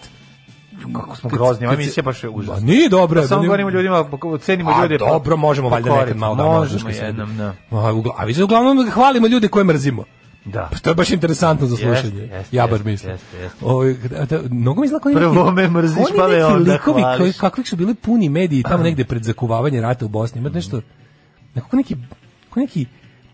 kako 0.92 1.16
smo 1.16 1.30
grozni, 1.30 1.66
ova 1.66 1.74
emisija 1.74 2.02
baš 2.02 2.24
je 2.24 2.28
užasna. 2.30 2.66
nije 2.66 2.88
dobro. 2.88 3.20
Pa 3.22 3.26
samo 3.26 3.40
nije- 3.40 3.48
govorimo 3.48 3.70
ljudima, 3.70 4.04
cenimo 4.40 4.70
A, 4.70 4.82
ljude. 4.82 4.98
pa- 4.98 5.04
dobro, 5.04 5.36
možemo 5.36 5.68
valjda 5.68 5.96
nekad 5.96 6.16
malo 6.16 6.34
da 6.34 6.42
Možemo 6.44 6.88
jednom, 6.90 7.36
da. 7.36 7.54
Ugla- 7.70 8.14
a 8.16 8.24
vi 8.24 8.34
se 8.34 8.44
uglavnom 8.44 8.90
hvalimo 8.90 9.26
ljude 9.26 9.48
koje 9.48 9.64
mrzimo. 9.64 10.04
Da. 10.52 10.68
Pa 10.72 10.78
to 10.78 10.90
je 10.90 10.94
baš 10.94 11.10
interesantno 11.10 11.66
za 11.66 11.76
slušanje. 11.76 12.20
jeste, 12.22 12.56
ja 12.56 12.66
baš 12.66 12.80
mislim. 12.84 13.12
jeste, 13.12 13.36
jeste. 13.38 13.58
Ovaj, 13.64 13.94
da, 13.94 14.24
da, 14.24 14.40
mnogo 14.50 14.80
mi 14.80 14.84
izgleda 14.84 15.02
kao 15.02 15.12
Prvo 15.12 15.50
neki- 15.50 15.54
me 15.54 15.68
mrziš, 15.70 15.96
pa 16.16 16.28
me 16.28 16.34
neki 16.34 16.42
onda 16.44 16.72
likovi 16.72 17.02
koji, 17.18 17.32
kakvih 17.32 17.68
su 17.68 17.76
bili 17.76 17.94
puni 17.94 18.28
mediji 18.28 18.62
tamo 18.62 18.82
negde 18.82 19.04
pred 19.04 19.22
zakuvavanje 19.22 19.80
rata 19.80 20.04
u 20.04 20.08
Bosni. 20.08 20.38
Ima 20.38 20.48
nešto, 20.48 20.80
nekako 21.54 21.76
neki, 21.76 21.96
kao 22.50 22.60
neki 22.60 22.86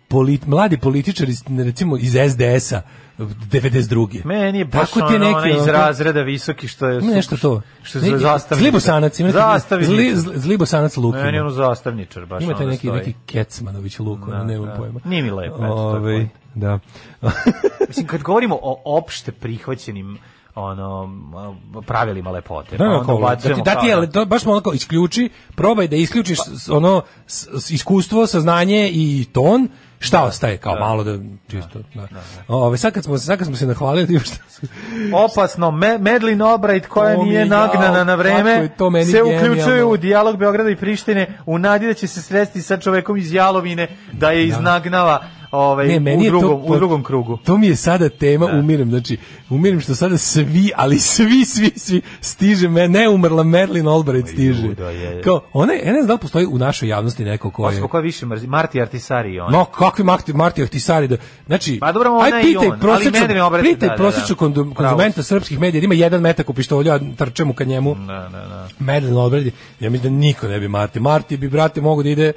polit, 0.09 0.47
mladi 0.47 0.79
političari, 0.79 1.33
recimo 1.59 1.97
iz 1.97 2.13
SDS-a, 2.29 2.83
92. 3.19 4.25
Meni 4.25 4.59
je 4.59 4.65
baš 4.65 4.91
Tako 4.91 5.07
ono, 5.07 5.19
neki, 5.19 5.59
iz 5.61 5.67
razreda 5.67 6.21
visoki 6.23 6.69
što 6.69 6.87
je... 6.89 7.01
Nešto 7.01 7.37
to. 7.37 7.63
Što 7.83 7.99
je 7.99 8.19
zastavničar. 8.19 8.59
Zlibosanac, 8.59 9.21
ima 9.21 9.31
Zastavničar. 9.31 9.95
zli, 9.95 10.17
zli, 10.17 10.39
zlibosanac 10.39 10.97
luk. 10.97 11.15
Meni 11.15 11.37
je 11.37 11.41
ono 11.41 11.51
zastavničar, 11.51 12.27
baš 12.27 12.43
Ima 12.43 12.53
taj 12.53 12.63
ono 12.63 12.71
neki, 12.71 12.87
stoji. 12.87 12.99
neki 12.99 13.15
Kecmanović 13.27 13.99
luk, 13.99 14.23
ono, 14.23 14.31
Da, 14.33 14.45
nemam 14.45 14.67
da. 14.67 14.75
pojma. 14.75 15.01
Nije 15.05 15.23
mi 15.23 15.31
lepo, 15.31 15.65
je 15.65 15.71
Ovaj, 15.71 16.29
da. 16.55 16.79
Mislim, 17.89 18.07
kad 18.07 18.23
govorimo 18.23 18.59
o 18.63 18.83
opšte 18.87 19.33
prihvaćenim 19.33 20.19
ono 20.55 21.11
pravilima 21.83 22.31
lepote. 22.31 22.77
Da, 22.77 22.85
pa 22.99 23.07
da, 23.07 23.13
onda 23.15 23.35
da 23.35 23.55
ti, 23.55 23.63
da 23.63 23.81
ti 24.05 24.13
to 24.13 24.25
baš 24.25 24.45
malo 24.45 24.63
isključi, 24.75 25.29
probaj 25.49 25.89
da 25.89 25.97
isključiš 25.97 26.39
ono 26.71 27.03
s- 27.27 27.49
s- 27.57 27.71
iskustvo, 27.71 28.27
saznanje 28.27 28.91
i 28.91 29.27
ton, 29.33 29.69
šta 29.99 30.25
ostaje? 30.25 30.57
Kao 30.57 30.75
da. 30.75 30.81
malo 30.81 31.05
da 31.05 31.19
čisto, 31.51 31.79
da. 31.95 32.09
Ove, 32.49 32.79
sad 32.79 32.93
kad 32.93 33.05
smo 33.05 33.19
sad 33.19 33.39
kad 33.39 33.47
smo 33.47 33.57
se 33.57 33.67
nahvalili 33.67 34.21
šta 34.21 34.45
su 34.49 34.67
opasno 35.15 35.71
Me, 35.71 35.99
Medlin 35.99 36.43
Albright 36.43 36.89
koja 36.89 37.17
To 37.17 37.25
nije 37.25 37.41
je, 37.41 37.47
nagnana 37.47 38.05
na 38.05 38.15
vreme 38.15 38.69
to 38.79 38.91
meni 38.91 39.05
se 39.05 39.23
uključuje 39.23 39.85
u 39.85 39.97
dijalog 39.97 40.37
Beograda 40.37 40.71
i 40.71 40.77
Prištine 40.77 41.39
u 41.47 41.59
nadi 41.59 41.87
da 41.87 41.95
će 41.95 42.07
se 42.07 42.23
sresti 42.23 42.63
sa 42.63 42.77
čovekom 42.77 43.17
iz 43.17 43.33
Jalovine 43.33 43.89
da 44.13 44.31
je 44.31 44.47
iznagnava 44.47 45.25
ovaj, 45.51 45.89
Ne, 45.89 46.01
meni 46.01 46.19
u, 46.19 46.25
je 46.25 46.31
drugom, 46.31 46.49
to- 46.67 46.73
u 46.73 46.77
drugom 46.77 47.05
krugu. 47.05 47.37
To 47.37 47.57
mi 47.59 47.67
je 47.67 47.77
sada 47.77 48.09
tema, 48.09 48.47
umirem, 48.47 48.91
znači, 48.91 49.17
umirem 49.51 49.81
što 49.81 49.95
sada 49.95 50.19
svi, 50.19 50.71
ali 50.77 50.99
svi, 50.99 51.45
svi, 51.45 51.73
svi 51.77 52.03
stiže, 52.21 52.69
me, 52.69 52.89
ne 52.89 53.09
umrla 53.09 53.43
Merlin 53.43 53.89
Albright 53.89 54.29
stiže. 54.29 54.63
ludo 54.69 54.89
je. 54.89 55.23
Kao, 55.23 55.41
one, 55.53 55.79
ja 55.79 55.93
ne 55.93 55.93
znam 55.93 56.07
da 56.07 56.13
li 56.13 56.19
postoji 56.19 56.47
u 56.47 56.59
našoj 56.59 56.89
javnosti 56.89 57.25
neko 57.25 57.51
ko 57.51 57.71
je... 57.71 57.85
Osko 57.85 58.01
više 58.01 58.27
mrzi, 58.27 58.47
Marti 58.47 58.81
Artisari 58.81 59.41
on. 59.41 59.53
No, 59.53 59.65
kakvi 59.65 60.05
Marti, 60.05 60.33
Marti 60.33 60.63
Ahtisari 60.63 61.09
da 61.09 61.17
znači 61.47 61.79
Pa 61.81 61.93
dobro, 61.93 62.11
ona 62.13 62.37
aj 62.37 62.41
i 62.41 62.45
pitaj 62.45 62.69
on, 62.69 62.79
Medrin 63.13 63.41
Albright, 63.41 63.75
pitaj 63.75 63.89
da, 63.89 63.93
da, 63.93 63.97
prosječnog 63.97 64.39
da. 64.39 64.55
Pravo 64.55 64.75
konzumenta 64.75 65.23
srpskih 65.23 65.59
medija 65.61 65.81
da 65.81 65.85
ima 65.85 65.95
jedan 65.95 66.21
metak 66.21 66.51
u 66.51 66.55
pištolju 66.55 66.93
a 66.93 67.01
trčem 67.17 67.53
ka 67.53 67.65
njemu 67.65 67.95
Da, 67.95 68.03
da, 68.07 68.29
da. 68.29 68.69
Medlin 68.79 69.17
Albright 69.17 69.57
ja 69.81 69.91
mislim 69.91 70.13
da 70.13 70.19
niko 70.19 70.49
ne 70.49 70.61
bi 70.61 70.69
Marti 70.69 71.01
Marti 71.01 71.37
bi 71.37 71.49
brate 71.49 71.81
mogu 71.81 72.03
da 72.03 72.09
ide 72.09 72.33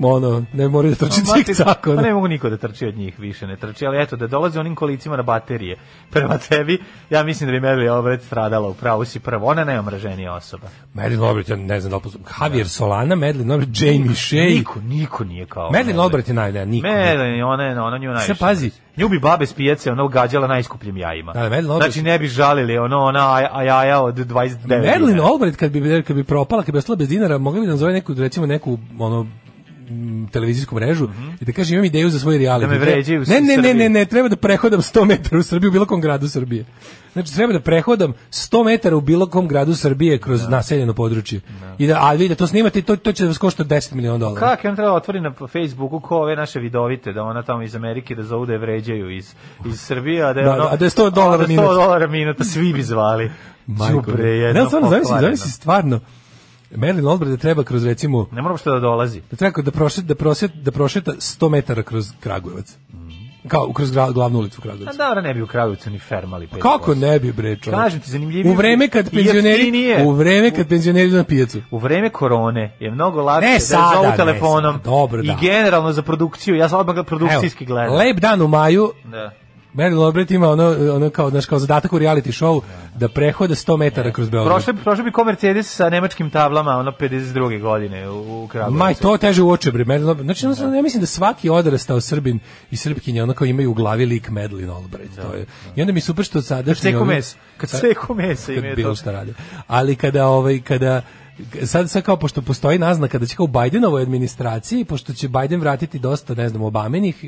ono 0.00 0.44
ne 0.52 0.68
mora 0.68 0.88
da 0.88 0.94
trči 0.94 1.20
Martin- 1.20 1.54
cik 1.54 1.66
Pa 1.96 2.02
ne 2.02 2.14
mogu 2.14 2.28
niko 2.28 2.50
da 2.50 2.56
trči 2.56 2.86
od 2.86 2.96
njih, 2.96 3.18
više 3.18 3.46
ne 3.46 3.56
trči, 3.56 3.86
ali 3.86 4.02
eto, 4.02 4.16
da 4.16 4.26
dolaze 4.26 4.60
onim 4.60 4.74
kolicima 4.74 5.16
na 5.16 5.22
baterije 5.22 5.76
prema 6.10 6.38
tebi, 6.38 6.78
ja 7.10 7.22
mislim 7.22 7.46
da 7.48 7.52
bi 7.52 7.60
Medlin 7.60 7.88
Albright 7.88 8.24
stradala, 8.24 8.68
u 8.68 8.74
pravu 8.74 9.04
si 9.04 9.20
prvo, 9.20 9.46
ona 9.46 9.64
nema 9.64 9.82
mraženija 9.82 10.32
osoba. 10.34 10.66
Medlin 10.94 11.20
Albright 11.20 11.50
ja 11.50 11.56
ne 11.56 11.80
znam 11.80 11.90
da 11.90 11.96
li 11.96 12.02
postoji 12.02 12.24
Javier 12.40 12.68
Solana 12.68 13.14
Medlin 13.14 13.50
Albright 13.50 13.82
Jamie 13.82 14.14
Shea 14.14 14.44
Niko, 14.44 14.80
niko 14.80 15.24
nije 15.24 15.46
kao 15.46 15.70
Medlin 15.70 16.00
Albright 16.00 16.28
je 16.28 16.34
naj 16.34 16.52
ne 16.52 16.66
niko 16.66 16.88
Medlin, 16.88 17.42
ona 17.44 17.64
je, 17.64 17.80
ona 17.80 17.98
nju 17.98 18.10
najviše. 18.10 18.34
pazi. 18.34 18.66
mrzi. 18.66 18.80
Nju 18.96 19.08
bi 19.08 19.18
babe 19.18 19.46
s 19.46 19.52
pijace, 19.52 19.92
ona 19.92 20.04
ugađala 20.04 20.46
najskupljim 20.46 20.96
jajima. 20.96 21.32
Da, 21.32 21.40
da, 21.40 21.48
Medlin 21.48 21.70
Albright- 21.72 21.82
Znači 21.82 22.02
ne 22.02 22.18
bi 22.18 22.28
žalili, 22.28 22.78
ono, 22.78 22.98
ona 22.98 23.20
aj- 23.20 23.48
a 23.52 23.62
jaja 23.62 24.02
od 24.02 24.14
29 24.16 24.68
Merlin 24.68 25.06
dinara. 25.06 25.28
Albright 25.28 25.58
kad 25.58 25.70
bi 25.70 26.02
kad 26.02 26.16
bi 26.16 26.24
propala, 26.24 26.62
kad 26.62 26.72
bi 26.72 26.78
ostala 26.78 26.96
bez 26.96 27.08
dinara, 27.08 27.38
mogli 27.38 27.60
bi 27.60 27.66
da 27.66 27.72
nazove 27.72 27.92
neku 27.92 28.14
recimo 28.14 28.46
neku 28.46 28.78
ono 28.98 29.26
televizijsku 30.32 30.74
mrežu 30.74 31.08
i 31.40 31.44
da 31.44 31.52
kaže 31.52 31.74
imam 31.74 31.84
ideju 31.84 32.10
za 32.10 32.18
svoj 32.18 32.38
reality. 32.38 32.60
Da 32.60 32.66
me 32.66 32.78
vređaju 32.78 33.24
Ne, 33.26 33.40
ne, 33.40 33.56
ne, 33.56 33.74
ne, 33.74 33.88
ne, 33.88 34.04
treba 34.04 34.28
da 34.28 34.36
prehodam 34.36 34.80
100 34.80 35.04
metara 35.04 35.38
u 35.38 35.42
Srbiji 35.42 35.68
u 35.68 35.72
bilo 35.72 35.86
kom 35.86 36.00
gradu 36.00 36.28
Srbije. 36.28 36.64
Znači 37.12 37.34
treba 37.34 37.52
da 37.52 37.60
prehodam 37.60 38.12
100 38.30 38.64
metara 38.64 38.96
u 38.96 39.00
bilo 39.00 39.26
kom 39.26 39.48
gradu 39.48 39.74
Srbije 39.74 40.18
kroz 40.18 40.48
naseljeno 40.48 40.94
područje. 40.94 41.40
I 41.78 41.86
da 41.86 41.98
a 42.00 42.12
vi 42.12 42.28
da 42.28 42.34
to 42.34 42.46
snimate 42.46 42.82
to 42.82 42.96
to 42.96 43.12
će 43.12 43.22
da 43.22 43.28
vas 43.28 43.38
košta 43.38 43.64
10 43.64 43.94
miliona 43.94 44.18
dolara. 44.18 44.40
Kako 44.40 44.66
je 44.66 44.70
on 44.70 44.76
treba 44.76 44.92
otvori 44.92 45.20
na 45.20 45.32
Facebooku 45.52 46.00
ko 46.00 46.16
ove 46.16 46.36
naše 46.36 46.60
vidovite, 46.60 47.12
da 47.12 47.22
ona 47.22 47.42
tamo 47.42 47.62
iz 47.62 47.74
Amerike 47.76 48.14
da 48.14 48.22
zovu 48.22 48.46
da 48.46 48.52
je 48.52 48.58
vređaju 48.58 49.10
iz, 49.10 49.34
iz 49.66 49.80
Srbije, 49.80 50.22
a 50.24 50.32
da 50.32 50.40
je 50.40 50.46
Da, 50.46 50.52
ono... 50.52 50.64
da, 50.64 50.70
a 50.72 50.76
da 50.76 50.84
je 50.84 50.90
100 50.90 51.10
dolara 51.10 51.36
da 51.36 51.42
je 51.42 51.46
100 51.48 51.50
minut. 51.50 51.74
dolara 51.74 52.06
minuta, 52.06 52.44
svi 52.44 52.72
bi 52.72 52.82
zvali. 52.82 53.30
Majko. 53.66 54.00
Đubre, 54.00 54.28
jedno 54.28 54.62
Ne, 54.62 54.66
stvarno, 54.66 54.88
zamisli, 54.88 55.02
pokvareno. 55.04 55.26
zamisli 55.26 55.50
stvarno. 55.50 56.00
Merlin 56.70 57.06
Albright 57.06 57.30
da 57.30 57.36
treba 57.36 57.64
kroz 57.64 57.84
recimo 57.84 58.26
Ne 58.32 58.42
moramo 58.42 58.58
što 58.58 58.72
da 58.72 58.80
dolazi. 58.80 59.22
da 59.30 59.36
treba 59.36 59.62
da 59.62 59.70
prošeta 59.70 60.06
da 60.06 60.14
prošeta 60.14 60.54
da 60.56 60.70
prošeta 60.70 61.12
100 61.12 61.48
metara 61.48 61.82
kroz 61.82 62.12
Kragujevac. 62.20 62.76
Kao 63.48 63.72
kroz 63.72 63.92
gra- 63.92 64.12
glavnu 64.12 64.38
ulicu 64.38 64.60
A 64.60 64.62
Kragujevca. 64.62 64.92
dobro, 64.98 65.20
ne 65.22 65.34
bi 65.34 65.42
u 65.42 65.46
Kragujevcu 65.46 65.90
ni 65.90 65.98
fermali 65.98 66.46
5%. 66.46 66.60
Kako 66.60 66.94
ne 66.94 67.18
bi 67.18 67.32
bre 67.32 67.56
čovječe? 67.56 67.70
Kažem 67.70 68.00
ti, 68.00 68.10
zanimljivije. 68.10 68.52
U 68.52 68.56
vreme 68.56 68.88
kad 68.88 69.06
i 69.06 69.10
penzioneri 69.10 69.94
u 70.04 70.10
vreme 70.10 70.50
kad 70.50 70.68
penzioneri 70.68 71.10
na 71.10 71.24
pijacu. 71.24 71.58
U 71.70 71.78
vreme 71.78 72.10
korone 72.10 72.76
je 72.80 72.90
mnogo 72.90 73.22
lakše 73.22 73.48
Ne 73.48 73.54
da 73.54 73.60
sada, 73.60 73.90
zovu 73.94 74.06
ne 74.06 74.16
telefonom 74.16 74.74
sada, 74.74 74.84
dobro, 74.84 75.22
i 75.22 75.26
da. 75.26 75.38
generalno 75.40 75.92
za 75.92 76.02
produkciju. 76.02 76.54
Ja 76.56 76.68
sam 76.68 76.80
odmah 76.80 76.96
produkcijski 77.06 77.64
Evo, 77.64 77.74
gledam. 77.74 77.94
Lep 77.94 78.16
dan 78.16 78.42
u 78.42 78.48
maju. 78.48 78.92
Da. 79.04 79.30
Merlin 79.76 79.98
Albright 79.98 80.30
ima 80.30 80.48
ono, 80.48 80.76
ono 80.94 81.10
kao, 81.10 81.30
znaš, 81.30 81.46
kao 81.46 81.58
zadatak 81.58 81.92
u 81.92 81.98
reality 81.98 82.44
show 82.44 82.60
da 82.94 83.08
prehoda 83.08 83.54
100 83.54 83.76
metara 83.76 84.12
kroz 84.12 84.30
Beograd. 84.30 84.54
Prošle, 84.54 84.74
prošle 84.84 85.04
bi 85.04 85.12
ko 85.12 85.24
Mercedes 85.24 85.74
sa 85.74 85.90
nemačkim 85.90 86.30
tablama, 86.30 86.70
ono 86.70 86.90
52. 86.90 87.60
godine 87.60 88.08
u, 88.10 88.44
u 88.44 88.48
Kragujevcu. 88.48 88.78
Maj, 88.78 88.94
to 88.94 89.16
teže 89.16 89.42
u 89.42 89.50
oči, 89.50 89.70
bre. 89.70 89.84
Albright. 89.94 90.22
Znači, 90.22 90.44
jednostavno, 90.44 90.76
ja 90.76 90.82
mislim 90.82 91.00
da 91.00 91.06
svaki 91.06 91.50
odrastao 91.50 92.00
Srbin 92.00 92.38
i 92.70 92.76
Srpkinja 92.76 93.22
onako 93.22 93.44
imaju 93.44 93.70
u 93.70 93.74
glavi 93.74 94.06
lik 94.06 94.30
Medlin 94.30 94.70
Albright. 94.70 95.16
To 95.16 95.34
je. 95.34 95.46
I 95.76 95.80
onda 95.80 95.92
mi 95.92 96.00
super 96.00 96.24
što 96.24 96.42
sadašnji... 96.42 96.92
Kad 96.92 96.92
seku 96.92 97.04
meso. 97.04 97.36
Kad 97.56 97.70
seku 97.70 98.14
meso 98.14 98.46
kad 98.46 98.56
imaju 98.56 98.76
bilo 98.76 98.90
to. 98.90 98.96
šta 98.96 99.12
rade. 99.12 99.34
Ali 99.66 99.96
kada 99.96 100.26
ovaj 100.26 100.60
kada 100.60 101.02
sad 101.64 101.90
sad 101.90 102.02
kao 102.02 102.16
pošto 102.16 102.42
postoji 102.42 102.78
naznaka 102.78 103.18
da 103.18 103.26
će 103.26 103.36
kao 103.36 103.46
Bajdenovoj 103.46 104.02
administraciji 104.02 104.84
pošto 104.84 105.12
će 105.12 105.28
Bajden 105.28 105.60
vratiti 105.60 105.98
dosta 105.98 106.34
ne 106.34 106.48
znam 106.48 106.62
Obaminih 106.62 107.24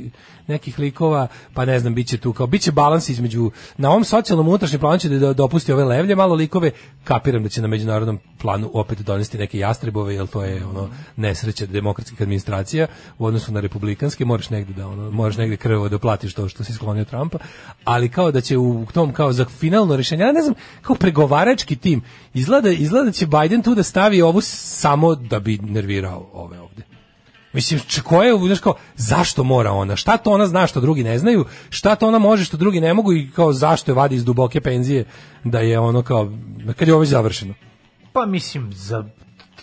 nekih 0.46 0.78
likova 0.78 1.28
pa 1.54 1.64
ne 1.64 1.80
znam 1.80 1.94
biće 1.94 2.18
tu 2.18 2.32
kao 2.32 2.46
biće 2.46 2.72
balans 2.72 3.08
između 3.08 3.50
na 3.76 3.90
ovom 3.90 4.04
socijalnom 4.04 4.48
unutrašnjem 4.48 4.80
planu 4.80 4.98
će 4.98 5.08
da 5.08 5.32
dopusti 5.32 5.72
ove 5.72 5.84
levlje 5.84 6.16
malo 6.16 6.34
likove 6.34 6.70
kapiram 7.04 7.42
da 7.42 7.48
će 7.48 7.62
na 7.62 7.68
međunarodnom 7.68 8.18
planu 8.38 8.70
opet 8.74 8.98
donesti 8.98 9.38
neke 9.38 9.58
jastrebove 9.58 10.14
jer 10.14 10.26
to 10.26 10.44
je 10.44 10.66
ono 10.66 10.88
nesreća 11.16 11.66
demokratskih 11.66 12.22
administracija 12.22 12.86
u 13.18 13.26
odnosu 13.26 13.52
na 13.52 13.60
republikanske 13.60 14.24
moraš 14.24 14.50
negde 14.50 14.72
da 14.72 14.88
ono 14.88 15.10
moraš 15.10 15.36
negde 15.36 15.56
krvo 15.56 15.88
da 15.88 15.98
platiš 15.98 16.34
to 16.34 16.48
što 16.48 16.64
si 16.64 16.72
sklonio 16.72 17.04
Trumpa 17.04 17.38
ali 17.84 18.08
kao 18.08 18.32
da 18.32 18.40
će 18.40 18.58
u 18.58 18.86
tom 18.94 19.12
kao 19.12 19.32
za 19.32 19.44
finalno 19.44 19.96
rješenje 19.96 20.22
ja 20.22 20.32
ne 20.32 20.42
znam 20.42 20.54
kao 20.82 20.96
pregovarački 20.96 21.76
tim 21.76 22.02
izgleda 22.34 22.70
izgleda 22.70 23.04
da 23.04 23.12
će 23.12 23.26
Biden 23.26 23.62
tu 23.62 23.74
da 23.74 23.82
stavi 23.98 24.22
ovu 24.22 24.40
samo 24.40 25.14
da 25.14 25.40
bi 25.40 25.58
nervirao 25.58 26.30
ove 26.32 26.60
ovde 26.60 26.82
Mislim, 27.52 27.80
če- 27.80 28.02
ko 28.02 28.22
je, 28.22 28.38
znaš 28.38 28.60
kao, 28.60 28.74
zašto 28.96 29.44
mora 29.44 29.72
ona? 29.72 29.96
Šta 29.96 30.16
to 30.16 30.30
ona 30.30 30.46
zna 30.46 30.66
što 30.66 30.80
drugi 30.80 31.02
ne 31.04 31.18
znaju? 31.18 31.44
Šta 31.70 31.94
to 31.96 32.08
ona 32.08 32.18
može 32.18 32.44
što 32.44 32.56
drugi 32.56 32.80
ne 32.80 32.94
mogu 32.94 33.12
i 33.12 33.30
kao 33.30 33.52
zašto 33.52 33.90
je 33.90 33.94
vadi 33.94 34.14
iz 34.14 34.24
duboke 34.24 34.60
penzije 34.60 35.04
da 35.44 35.60
je 35.60 35.78
ono 35.78 36.02
kao, 36.02 36.30
kad 36.76 36.88
je 36.88 36.94
ovo 36.94 37.04
završeno? 37.04 37.54
Pa 38.12 38.26
mislim, 38.26 38.72
za, 38.72 39.04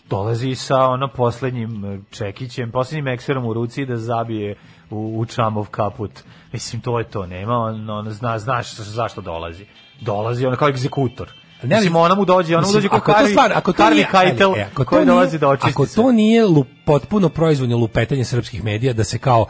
dolazi 0.09 0.55
sa 0.55 0.79
ono 0.89 1.07
poslednjim 1.07 1.85
e, 1.85 1.99
čekićem, 2.11 2.71
poslednjim 2.71 3.07
ekserom 3.07 3.45
u 3.45 3.53
ruci 3.53 3.85
da 3.85 3.97
zabije 3.97 4.55
u, 4.89 5.19
u 5.19 5.25
čamov 5.25 5.69
kaput. 5.71 6.11
Mislim, 6.53 6.81
to 6.81 6.99
je 6.99 7.05
to, 7.09 7.25
nema, 7.25 7.57
on, 7.57 7.89
on 7.89 8.11
zna, 8.11 8.39
znaš 8.39 8.75
zašto 8.75 9.21
dolazi. 9.21 9.65
Dolazi 10.01 10.45
ono 10.45 10.57
kao 10.57 10.69
egzekutor. 10.69 11.44
Ne, 11.67 11.75
mislim, 11.75 11.95
ona 11.95 12.15
mu 12.15 12.25
dođe, 12.25 12.57
ona 12.57 12.67
mu 12.67 12.73
dođe 12.73 12.89
kao 12.89 12.99
to 12.99 13.11
Harvey, 13.11 13.29
stvar, 13.31 13.51
ako 13.55 13.73
to 13.73 13.83
Harvey 13.83 13.93
nije, 13.93 14.07
ali, 14.11 14.59
e, 14.59 14.67
ako 14.71 14.83
to 14.83 14.89
koji 14.89 14.99
nije- 14.99 15.13
dolazi 15.13 15.39
da 15.39 15.49
očisti 15.49 15.69
Ako 15.69 15.85
to 15.85 16.11
nije 16.11 16.45
lu, 16.45 16.65
potpuno 16.85 17.29
proizvodnje 17.29 17.75
lupetanje 17.75 18.25
srpskih 18.25 18.63
medija 18.63 18.93
da 18.93 19.03
se 19.03 19.17
kao 19.17 19.45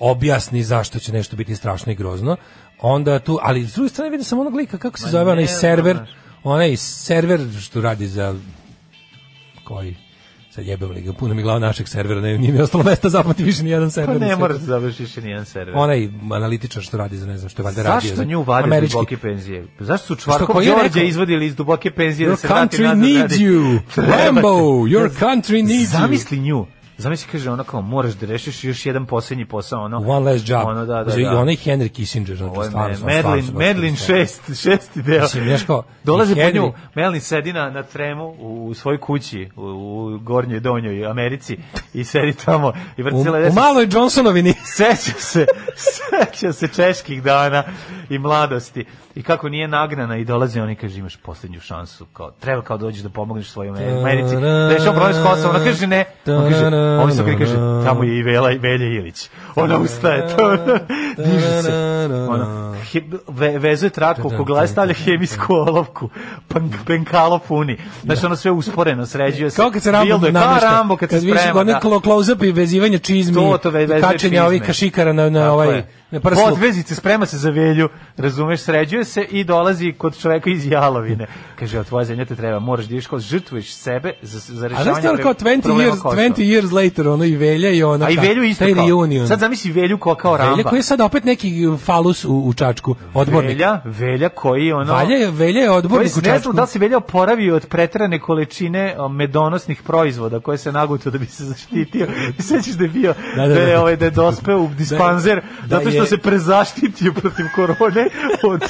objasni 0.00 0.62
zašto 0.62 0.98
će 0.98 1.12
nešto 1.12 1.36
biti 1.36 1.56
strašno 1.56 1.92
i 1.92 1.94
grozno, 1.94 2.36
onda 2.80 3.18
tu, 3.18 3.38
ali 3.42 3.66
s 3.66 3.74
druge 3.74 3.88
strane 3.88 4.10
vidim 4.10 4.24
sam 4.24 4.38
onog 4.38 4.54
lika, 4.54 4.78
kako 4.78 4.98
se 4.98 5.10
zove 5.10 5.32
onaj 5.32 5.46
server, 5.46 5.98
onaj 6.44 6.76
server 6.76 7.40
što 7.60 7.80
radi 7.80 8.06
za 8.06 8.34
koji 9.64 9.96
sad 10.58 10.66
jebem 10.66 10.90
li 10.90 11.00
ga, 11.02 11.12
puno 11.12 11.34
mi 11.34 11.42
glava 11.42 11.58
našeg 11.58 11.88
servera, 11.88 12.20
ne, 12.20 12.38
nije 12.38 12.52
mi 12.52 12.60
ostalo 12.60 12.84
mesta 12.84 13.08
zapamati 13.08 13.44
više 13.44 13.62
ni 13.62 13.70
jedan 13.70 13.88
Pa 13.88 13.90
server. 13.90 14.20
ne 14.20 14.28
na 14.28 14.36
mora 14.36 14.52
da 14.52 14.58
svetu. 14.58 14.66
završiš 14.66 15.16
ni 15.16 15.30
jedan 15.30 15.44
server. 15.44 15.74
Onaj 15.76 16.08
analitičar 16.32 16.82
što 16.82 16.96
radi 16.96 17.16
za 17.16 17.26
ne 17.26 17.38
znam 17.38 17.48
što 17.48 17.62
je 17.62 17.64
valjda 17.64 17.82
radio. 17.82 18.00
Zašto 18.00 18.16
za 18.16 18.24
nju 18.24 18.42
vade 18.42 18.68
američki- 18.68 18.92
duboke 18.92 19.16
penzije? 19.16 19.66
Zašto 19.80 20.06
su 20.06 20.16
Čvarkov 20.16 20.54
Đorđe 20.54 20.82
rekao? 20.82 21.02
izvodili 21.02 21.46
iz 21.46 21.56
duboke 21.56 21.90
penzije 21.90 22.28
da 22.28 22.32
Your 22.32 22.36
se 22.36 22.48
vrati 22.48 22.76
country 22.76 22.82
nazad? 22.82 22.98
needs 22.98 23.20
radi? 23.22 23.44
you. 23.44 23.78
Treba 23.94 24.12
ti. 24.12 24.24
Rambo, 24.24 24.48
your 24.86 25.10
country 25.20 25.62
needs 25.64 25.90
you. 25.90 26.00
Zamisli 26.00 26.38
nju. 26.38 26.66
Zamisli, 26.98 27.28
kaže 27.32 27.50
ona 27.50 27.64
kao, 27.64 27.80
moraš 27.82 28.12
da 28.12 28.26
rešiš 28.26 28.64
još 28.64 28.86
jedan 28.86 29.06
posljednji 29.06 29.44
posao, 29.44 29.80
ono. 29.80 29.96
One 29.98 30.32
last 30.32 30.48
job. 30.48 30.62
Ono, 30.64 30.86
da, 30.86 31.04
da, 31.04 31.16
I 31.16 31.24
da. 31.24 31.38
onaj 31.38 31.54
Henry 31.56 31.88
Kissinger, 31.88 32.36
znači, 32.36 32.54
stvarno, 32.64 32.88
Me- 32.88 32.96
stvarno, 32.96 33.42
stvarno 33.42 33.58
Medlin, 33.58 33.96
stvarno. 33.96 34.24
šest, 34.24 34.62
šesti 34.62 35.02
deo. 35.02 35.22
Mislim, 35.22 35.44
znaš 35.44 35.62
kao, 35.62 35.82
Dolaze 36.04 36.32
i 36.32 36.36
po 36.36 36.56
nju, 36.56 36.72
Melin 36.94 37.20
sedi 37.20 37.52
na, 37.52 37.70
na 37.70 37.82
tremu 37.82 38.24
u, 38.30 38.66
u 38.66 38.74
svojoj 38.74 38.98
kući, 38.98 39.48
u, 39.56 39.62
u 39.62 40.18
gornjoj 40.18 40.60
donjoj 40.60 41.06
Americi 41.06 41.58
i 41.94 42.04
sedi 42.04 42.32
tamo 42.34 42.72
i 42.96 43.02
vrti 43.02 43.16
U, 43.16 43.22
cijela 43.22 43.38
u 43.38 43.42
deset- 43.42 43.54
maloj 43.54 43.86
Johnsonovini. 43.86 44.54
seća 44.66 44.94
se, 45.18 45.46
seća 45.76 46.52
se 46.52 46.68
čeških 46.68 47.22
dana 47.22 47.64
i 48.10 48.18
mladosti. 48.18 48.84
I 49.18 49.22
kako 49.22 49.48
nije 49.48 49.68
nagnana 49.68 50.16
i 50.16 50.24
dolazi 50.24 50.60
on 50.60 50.70
i 50.70 50.76
kaže 50.76 50.98
imaš 50.98 51.16
posljednju 51.16 51.60
šansu, 51.60 52.06
kao, 52.12 52.30
treba 52.30 52.62
kao 52.62 52.76
dođeš 52.78 53.02
da 53.02 53.08
pomogneš 53.08 53.50
svojoj 53.50 53.68
Americi. 54.00 54.36
Rešao 54.70 54.92
problem 54.92 55.14
s 55.14 55.44
ona 55.44 55.58
kaže 55.64 55.86
ne, 55.86 56.04
on 56.26 56.50
kaže 56.50 56.66
Oni 56.76 57.14
su 57.14 57.24
koji 57.24 57.38
kaže, 57.38 57.54
tamo 57.84 58.04
je 58.04 58.18
i 58.18 58.22
Vela, 58.22 58.48
Velja 58.48 58.86
Ilić. 58.86 59.30
Ona 59.56 59.78
ustaje, 59.78 60.36
to, 60.36 60.56
diže 61.24 61.62
se. 61.62 61.72
Ona, 62.28 62.74
ve, 63.28 63.58
vezuje 63.58 63.90
tratku, 63.90 64.28
oko 64.34 64.44
glave 64.44 64.68
stavlja 64.68 64.94
hemijsku 64.94 65.54
olovku, 65.54 66.08
penkalo 66.86 67.38
puni. 67.38 67.78
Znači, 68.02 68.26
ono 68.26 68.36
sve 68.36 68.50
usporeno, 68.50 69.06
sređuje 69.06 69.50
se. 69.50 69.56
Kao 69.56 69.70
kad 69.70 69.82
se 69.82 69.92
Rambo 69.92 70.06
Bilduje, 70.06 70.32
kao 70.32 70.42
namešta. 70.42 70.70
Rambo 70.70 70.96
kad, 70.96 71.10
se 71.10 71.20
sprema. 71.20 71.60
one 71.60 71.72
da. 71.72 71.80
close-up 71.80 72.44
i 72.44 72.52
vezivanje 72.52 72.98
čizmi, 72.98 73.34
To, 73.34 73.58
to 73.58 73.72
kačenja 74.00 74.44
ovih 74.44 74.62
kašikara 74.62 75.12
na, 75.12 75.30
na 75.30 75.52
ovaj... 75.52 75.82
je. 76.10 76.16
Na 76.16 76.20
prslu. 76.20 76.44
Podvezice, 76.48 76.94
sprema 76.94 77.26
se 77.26 77.38
za 77.38 77.50
velju, 77.50 77.88
razumeš, 78.16 78.60
sređuje 78.60 79.04
se 79.04 79.22
i 79.22 79.44
dolazi 79.44 79.92
kod 79.98 80.18
čoveka 80.18 80.50
iz 80.50 80.66
Jalovine. 80.66 81.26
Kaže, 81.58 81.78
a 81.78 81.84
tvoja 81.84 82.04
zemlja 82.04 82.24
te 82.24 82.36
treba, 82.36 82.58
moraš 82.58 82.86
da 82.86 82.94
ideš 82.94 83.08
žrtvuješ 83.18 83.74
sebe 83.74 84.12
za, 84.22 84.38
za 84.54 84.64
A 84.66 84.68
rešavanje 84.68 84.92
znaš 84.92 85.02
ti 85.02 85.08
ono 85.08 85.22
kao 85.22 85.34
20 85.34 85.62
problema 85.62 85.90
years, 85.90 86.02
Kosova. 86.02 86.22
20 86.22 86.32
years 86.36 86.72
later, 86.84 87.08
ono 87.08 87.24
i 87.24 87.36
Velja 87.36 87.70
i 87.70 87.82
ona... 87.82 88.06
A 88.06 88.10
i 88.10 88.16
Velju 88.16 88.42
isto 88.42 88.64
kao. 88.74 88.86
reunion. 88.86 89.28
Sad 89.28 89.40
zamisli 89.40 89.72
Velju 89.72 89.98
kao, 89.98 90.14
kao 90.14 90.32
Velja 90.32 90.44
Ramba. 90.44 90.62
koji 90.62 90.78
je 90.78 90.82
sad 90.82 91.00
opet 91.00 91.24
neki 91.24 91.68
falus 91.84 92.24
u, 92.24 92.38
u 92.38 92.54
Čačku, 92.54 92.94
odbornik. 93.14 93.52
Velja, 93.52 93.80
Velja 93.84 94.28
koji 94.28 94.72
ono... 94.72 94.96
Velja 94.96 95.16
je, 95.16 95.30
Velja 95.30 95.60
je 95.60 95.70
odbornik 95.70 96.12
u 96.16 96.16
ne 96.16 96.22
znam 96.22 96.34
Čačku. 96.34 96.52
da 96.52 96.62
li 96.62 96.68
se 96.68 96.78
Velja 96.78 96.96
oporavio 96.96 97.56
od 97.56 97.66
pretrane 97.66 98.18
količine 98.18 98.96
medonosnih 99.10 99.82
proizvoda 99.82 100.40
koje 100.40 100.58
se 100.58 100.72
nagutao 100.72 101.12
da 101.12 101.18
bi 101.18 101.26
se 101.26 101.44
zaštitio. 101.44 102.06
Sećaš 102.48 102.74
da 102.74 102.84
je 102.84 102.90
bio, 102.90 103.14
da, 103.36 103.46
Da, 103.46 103.54
da, 103.54 103.60
je, 103.60 103.72
da. 103.72 103.80
ovaj, 103.80 103.96
da 103.96 104.04
je 104.04 104.10
dospeo 104.10 104.58
u 104.58 104.68
dispanzer 104.78 105.42
Da 105.66 105.76
zato 105.76 105.90
što 105.90 105.97
je- 106.00 106.08
se 106.08 106.18
prezaštitio 106.18 107.12
protiv 107.12 107.46
korone 107.54 108.08
od, 108.44 108.62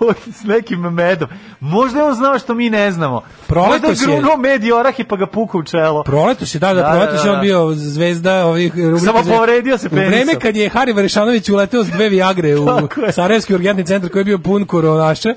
od, 0.00 0.16
s 0.32 0.44
nekim 0.44 0.80
medom. 0.82 1.28
Možda 1.60 1.98
je 1.98 2.04
on 2.04 2.14
znao 2.14 2.38
što 2.38 2.54
mi 2.54 2.70
ne 2.70 2.90
znamo. 2.90 3.22
Proletos 3.46 3.88
Možda 3.88 4.04
je 4.04 4.10
je- 4.10 4.16
grunuo 4.16 4.36
med 4.38 4.64
i 4.64 4.72
orah 4.72 5.00
i 5.00 5.04
pa 5.04 5.16
ga 5.16 5.26
pukao 5.26 5.58
u 5.58 5.64
čelo. 5.64 6.02
Proletos 6.02 6.54
je, 6.54 6.58
da, 6.58 6.68
da, 6.68 6.82
Da, 6.82 6.90
proletos 6.90 7.14
da, 7.14 7.20
je 7.20 7.26
da. 7.26 7.32
on 7.32 7.40
bio 7.40 7.72
zvezda 7.72 8.46
ovih 8.46 8.72
rubrika 8.76 9.12
Samo 9.12 9.22
povredio 9.30 9.78
se 9.78 9.88
U 9.88 9.94
vreme 9.96 10.34
kad 10.34 10.56
je 10.56 10.68
Hari 10.68 10.92
Varešanović 10.92 11.48
uleteo 11.48 11.84
s 11.84 11.88
dve 11.88 12.08
Viagre 12.08 12.48
u 12.50 12.66
je. 12.98 13.12
Sarajevski 13.12 13.54
urgentni 13.54 13.86
centar 13.86 14.10
koji 14.10 14.20
je 14.20 14.24
bio 14.24 14.38
pun 14.38 14.64
koronaša, 14.64 15.28
je. 15.28 15.36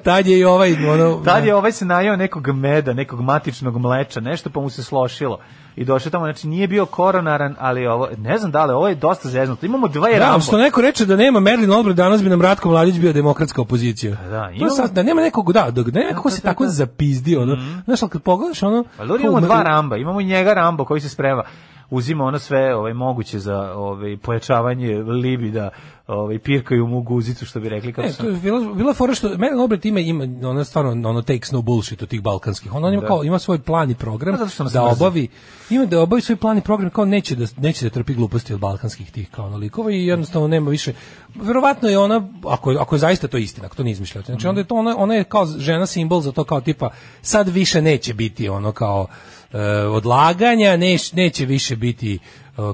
tad 0.00 0.26
je 0.26 0.38
i 0.38 0.44
ovaj, 0.44 0.76
ono... 0.86 1.14
Tad 1.16 1.44
je 1.44 1.54
ovaj 1.54 1.72
se 1.72 1.84
najao 1.84 2.16
nekog 2.16 2.48
meda, 2.48 2.92
nekog 2.92 3.20
matičnog 3.20 3.78
mleča, 3.78 4.20
nešto 4.20 4.50
pa 4.50 4.60
mu 4.60 4.70
se 4.70 4.82
slošilo. 4.82 5.38
I 5.76 5.84
došao 5.84 6.10
tamo, 6.10 6.24
znači 6.24 6.48
nije 6.48 6.68
bio 6.68 6.86
koronaran, 6.86 7.56
ali 7.58 7.86
ovo, 7.86 8.08
ne 8.18 8.38
znam 8.38 8.50
da 8.50 8.64
li, 8.64 8.72
ovo 8.72 8.88
je 8.88 8.94
dosta 8.94 9.28
zeznuto. 9.28 9.66
Imamo 9.66 9.88
dva 9.88 10.08
Da, 10.08 10.18
Rambo. 10.18 10.40
što 10.40 10.58
neko 10.58 10.80
reče 10.80 11.06
da 11.06 11.16
nema 11.16 11.40
Merlin 11.40 11.72
Albright, 11.72 11.96
danas 11.96 12.22
bi 12.22 12.28
nam 12.28 12.42
Ratko 12.42 12.68
Mladić 12.70 12.98
bio 12.98 13.12
demokratska 13.12 13.60
opozicija. 13.62 14.16
Da, 14.20 14.42
To 14.42 14.48
je 14.48 14.56
imamo- 14.56 14.70
sad, 14.70 14.90
da 14.90 15.02
nema 15.02 15.20
nekog, 15.20 15.52
da, 15.52 15.62
da, 15.62 15.82
da 15.82 15.90
nema 15.90 16.10
neko 16.10 16.22
ko 16.22 16.30
se 16.30 16.40
tako 16.40 16.66
zapizdio, 16.66 17.42
ono. 17.42 17.56
Znaš, 17.84 18.02
ali 18.02 18.10
kad 18.10 18.22
pogledaš, 18.22 18.62
ono... 18.62 18.84
Pa 18.98 19.04
imamo 19.04 19.40
dva 19.40 19.62
Ramba, 19.62 19.96
imamo 19.96 20.22
njega 20.22 20.54
Rambo 20.54 20.84
koji 20.84 21.00
se 21.00 21.08
sprema 21.08 21.42
uzima 21.90 22.24
ono 22.24 22.38
sve 22.38 22.74
ovaj 22.74 22.92
moguće 22.94 23.38
za 23.38 23.72
ovaj 23.72 24.16
pojačavanje 24.16 24.94
libida, 24.96 25.70
ovaj 26.08 26.38
pirkaju 26.38 26.86
mu 26.86 27.00
guzicu 27.02 27.46
što 27.46 27.60
bi 27.60 27.68
rekli 27.68 27.92
kako 27.92 28.08
Ne, 28.08 28.14
to 28.14 28.26
je 28.26 28.32
bila, 28.34 28.74
bila 28.74 28.94
fora 28.94 29.14
što 29.14 29.28
Merlin 29.30 29.60
Albright 29.60 29.84
ima, 29.84 30.00
ima 30.00 30.24
ona 30.42 30.64
stvarno 30.64 31.08
ono 31.08 31.22
takes 31.22 31.52
no 31.52 31.62
bullshit 31.62 32.02
od 32.02 32.08
tih 32.08 32.22
balkanskih. 32.22 32.74
On, 32.74 32.84
on 32.84 32.92
ima, 32.92 33.00
Da. 33.00 33.06
kao, 33.06 33.24
ima 33.24 33.38
svoj 33.38 33.58
plan 33.58 33.90
i 33.90 33.94
program 33.94 34.34
Pa 34.34 34.44
da 34.44 34.64
mrzi. 34.64 34.78
obavi 34.78 35.28
ima 35.70 35.86
da 35.86 36.00
obavi 36.00 36.22
svoj 36.22 36.36
plan 36.36 36.58
i 36.58 36.62
program 36.62 36.90
kao 36.90 37.04
neće 37.04 37.36
da 37.36 37.46
neće 37.58 37.84
da 37.84 37.90
trpi 37.90 38.14
gluposti 38.14 38.54
od 38.54 38.60
balkanskih 38.60 39.10
tih 39.10 39.30
kao 39.30 39.46
ono 39.46 39.56
likova 39.56 39.90
i 39.90 40.06
jednostavno 40.06 40.48
nema 40.48 40.70
više 40.70 40.92
verovatno 41.34 41.88
je 41.88 41.98
ona 41.98 42.28
ako 42.44 42.70
je- 42.70 42.78
ako 42.78 42.94
je 42.94 43.00
zaista 43.00 43.28
to 43.28 43.38
istina, 43.38 43.66
ako 43.66 43.76
to 43.76 43.82
nije 43.82 43.92
izmišljate. 43.92 44.26
Znači 44.26 44.46
onda 44.46 44.60
je 44.60 44.64
to 44.64 44.74
ona 44.74 44.94
ona 44.98 45.14
je 45.14 45.24
kao 45.24 45.46
žena 45.48 45.86
simbol 45.86 46.20
za 46.20 46.32
to 46.32 46.44
kao 46.44 46.60
tipa 46.60 46.90
sad 47.22 47.48
više 47.48 47.82
neće 47.82 48.14
biti 48.14 48.48
ono 48.48 48.72
kao 48.72 49.06
odlaganja, 49.90 50.76
neš, 50.76 51.12
neće 51.12 51.46
više 51.46 51.76
biti 51.76 52.14
e, 52.14 52.18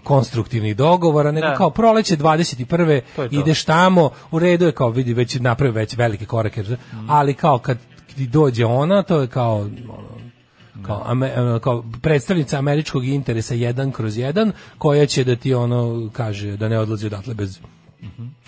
konstruktivnih 0.05 0.77
dogovora, 0.77 1.33
nego 1.33 1.47
Da. 1.47 1.55
kao 1.55 1.71
proleće 1.71 2.17
21. 2.17 3.01
To 3.17 3.23
je 3.23 3.29
to. 3.29 3.41
ideš 3.41 3.65
tamo, 3.65 4.11
u 4.31 4.39
redu 4.39 4.67
je 4.67 4.73
kao 4.73 4.91
vidi 4.91 5.15
već 5.15 5.35
napravi 5.35 5.73
već 5.73 5.97
velike 5.97 6.27
korake, 6.27 6.65
ali 7.09 7.35
kao 7.35 7.59
kad 7.59 7.79
ti 8.17 8.27
dođe 8.27 8.65
ona, 8.65 9.03
to 9.03 9.21
je 9.21 9.27
kao 9.27 9.57
ono, 9.59 10.23
kao, 10.83 11.03
ame, 11.07 11.41
ono, 11.41 11.59
kao 11.59 11.85
predstavnica 12.03 12.59
američkog 12.59 13.05
interesa 13.05 13.55
jedan 13.55 13.93
kroz 13.93 14.17
jedan, 14.19 14.53
koja 14.79 15.07
će 15.07 15.25
da 15.25 15.37
ti 15.37 15.55
ono 15.55 16.11
kaže 16.13 16.57
da 16.57 16.69
ne 16.69 16.79
odlazi 16.79 17.07
odatle 17.07 17.35
bez 17.35 17.61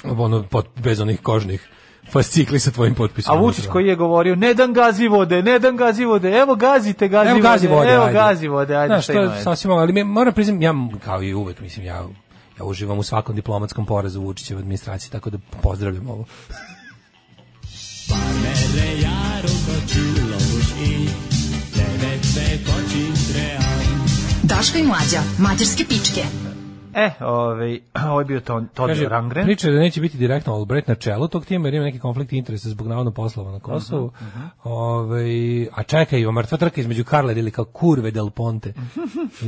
ono 0.04 0.42
pot, 0.42 0.66
bez 0.82 1.00
onih 1.00 1.20
kožnih 1.20 1.68
fascikli 2.12 2.60
sa 2.60 2.70
tvojim 2.70 2.94
potpisom. 2.94 3.38
A 3.38 3.40
Vučić 3.40 3.66
koji 3.66 3.86
je 3.86 3.96
govorio 3.96 4.34
ne 4.34 4.54
dan 4.54 4.72
gazi 4.72 5.08
vode, 5.08 5.42
ne 5.42 5.58
dan 5.58 5.76
gazi 5.76 6.04
vode, 6.04 6.30
evo 6.30 6.54
gazite 6.54 7.08
gazi 7.08 7.30
Evo 7.30 7.40
gazi 7.40 7.66
vode, 7.66 7.90
evo 7.90 8.04
ajde. 8.04 8.18
gazi 8.18 8.48
vode, 8.48 8.76
ajde 8.76 8.94
Znaš, 8.94 9.06
to 9.06 9.20
je 9.20 9.42
sasvim, 9.42 9.72
ali 9.72 9.92
mi, 9.92 10.04
moram 10.04 10.34
priznam, 10.34 10.62
ja 10.62 10.74
kao 11.04 11.22
i 11.22 11.34
uvek, 11.34 11.60
mislim, 11.60 11.86
ja 11.86 12.04
ja 12.58 12.64
uživam 12.64 12.98
u 12.98 13.02
svakom 13.02 13.36
diplomatskom 13.36 13.86
porazu 13.86 14.20
Vučićeve 14.20 14.58
administracije, 14.58 15.10
tako 15.10 15.30
da 15.30 15.38
pozdravljam 15.62 16.08
ovo. 16.08 16.24
Daško 24.42 24.78
i 24.78 24.82
mlađa, 24.82 25.22
mađarske 25.38 25.84
pičke. 25.84 26.53
E, 26.94 27.10
ovaj, 27.20 27.80
ovo 28.10 28.20
je 28.20 28.24
bio 28.24 28.40
to, 28.40 28.62
to 28.74 28.86
Kaže, 28.86 29.08
Rangren. 29.08 29.44
priča 29.44 29.70
da 29.70 29.78
neće 29.78 30.00
biti 30.00 30.18
direktno 30.18 30.54
Albright 30.54 30.88
na 30.88 30.94
čelu 30.94 31.28
tog 31.28 31.44
tima 31.44 31.66
jer 31.66 31.74
ima 31.74 31.84
neki 31.84 31.98
konflikt 31.98 32.32
interesa 32.32 32.68
zbog 32.68 32.86
navodno 32.86 33.10
poslova 33.10 33.52
na 33.52 33.60
Kosovu. 33.60 34.10
Mhm, 34.22 34.40
Ovaj, 34.64 35.26
a 35.66 35.82
čekaj, 35.82 36.20
ima 36.20 36.32
mrtva 36.32 36.58
trka 36.58 36.80
između 36.80 37.04
Karla 37.04 37.32
ili 37.32 37.50
kao 37.50 37.64
kurve 37.64 38.10
del 38.10 38.30
Ponte. 38.30 38.72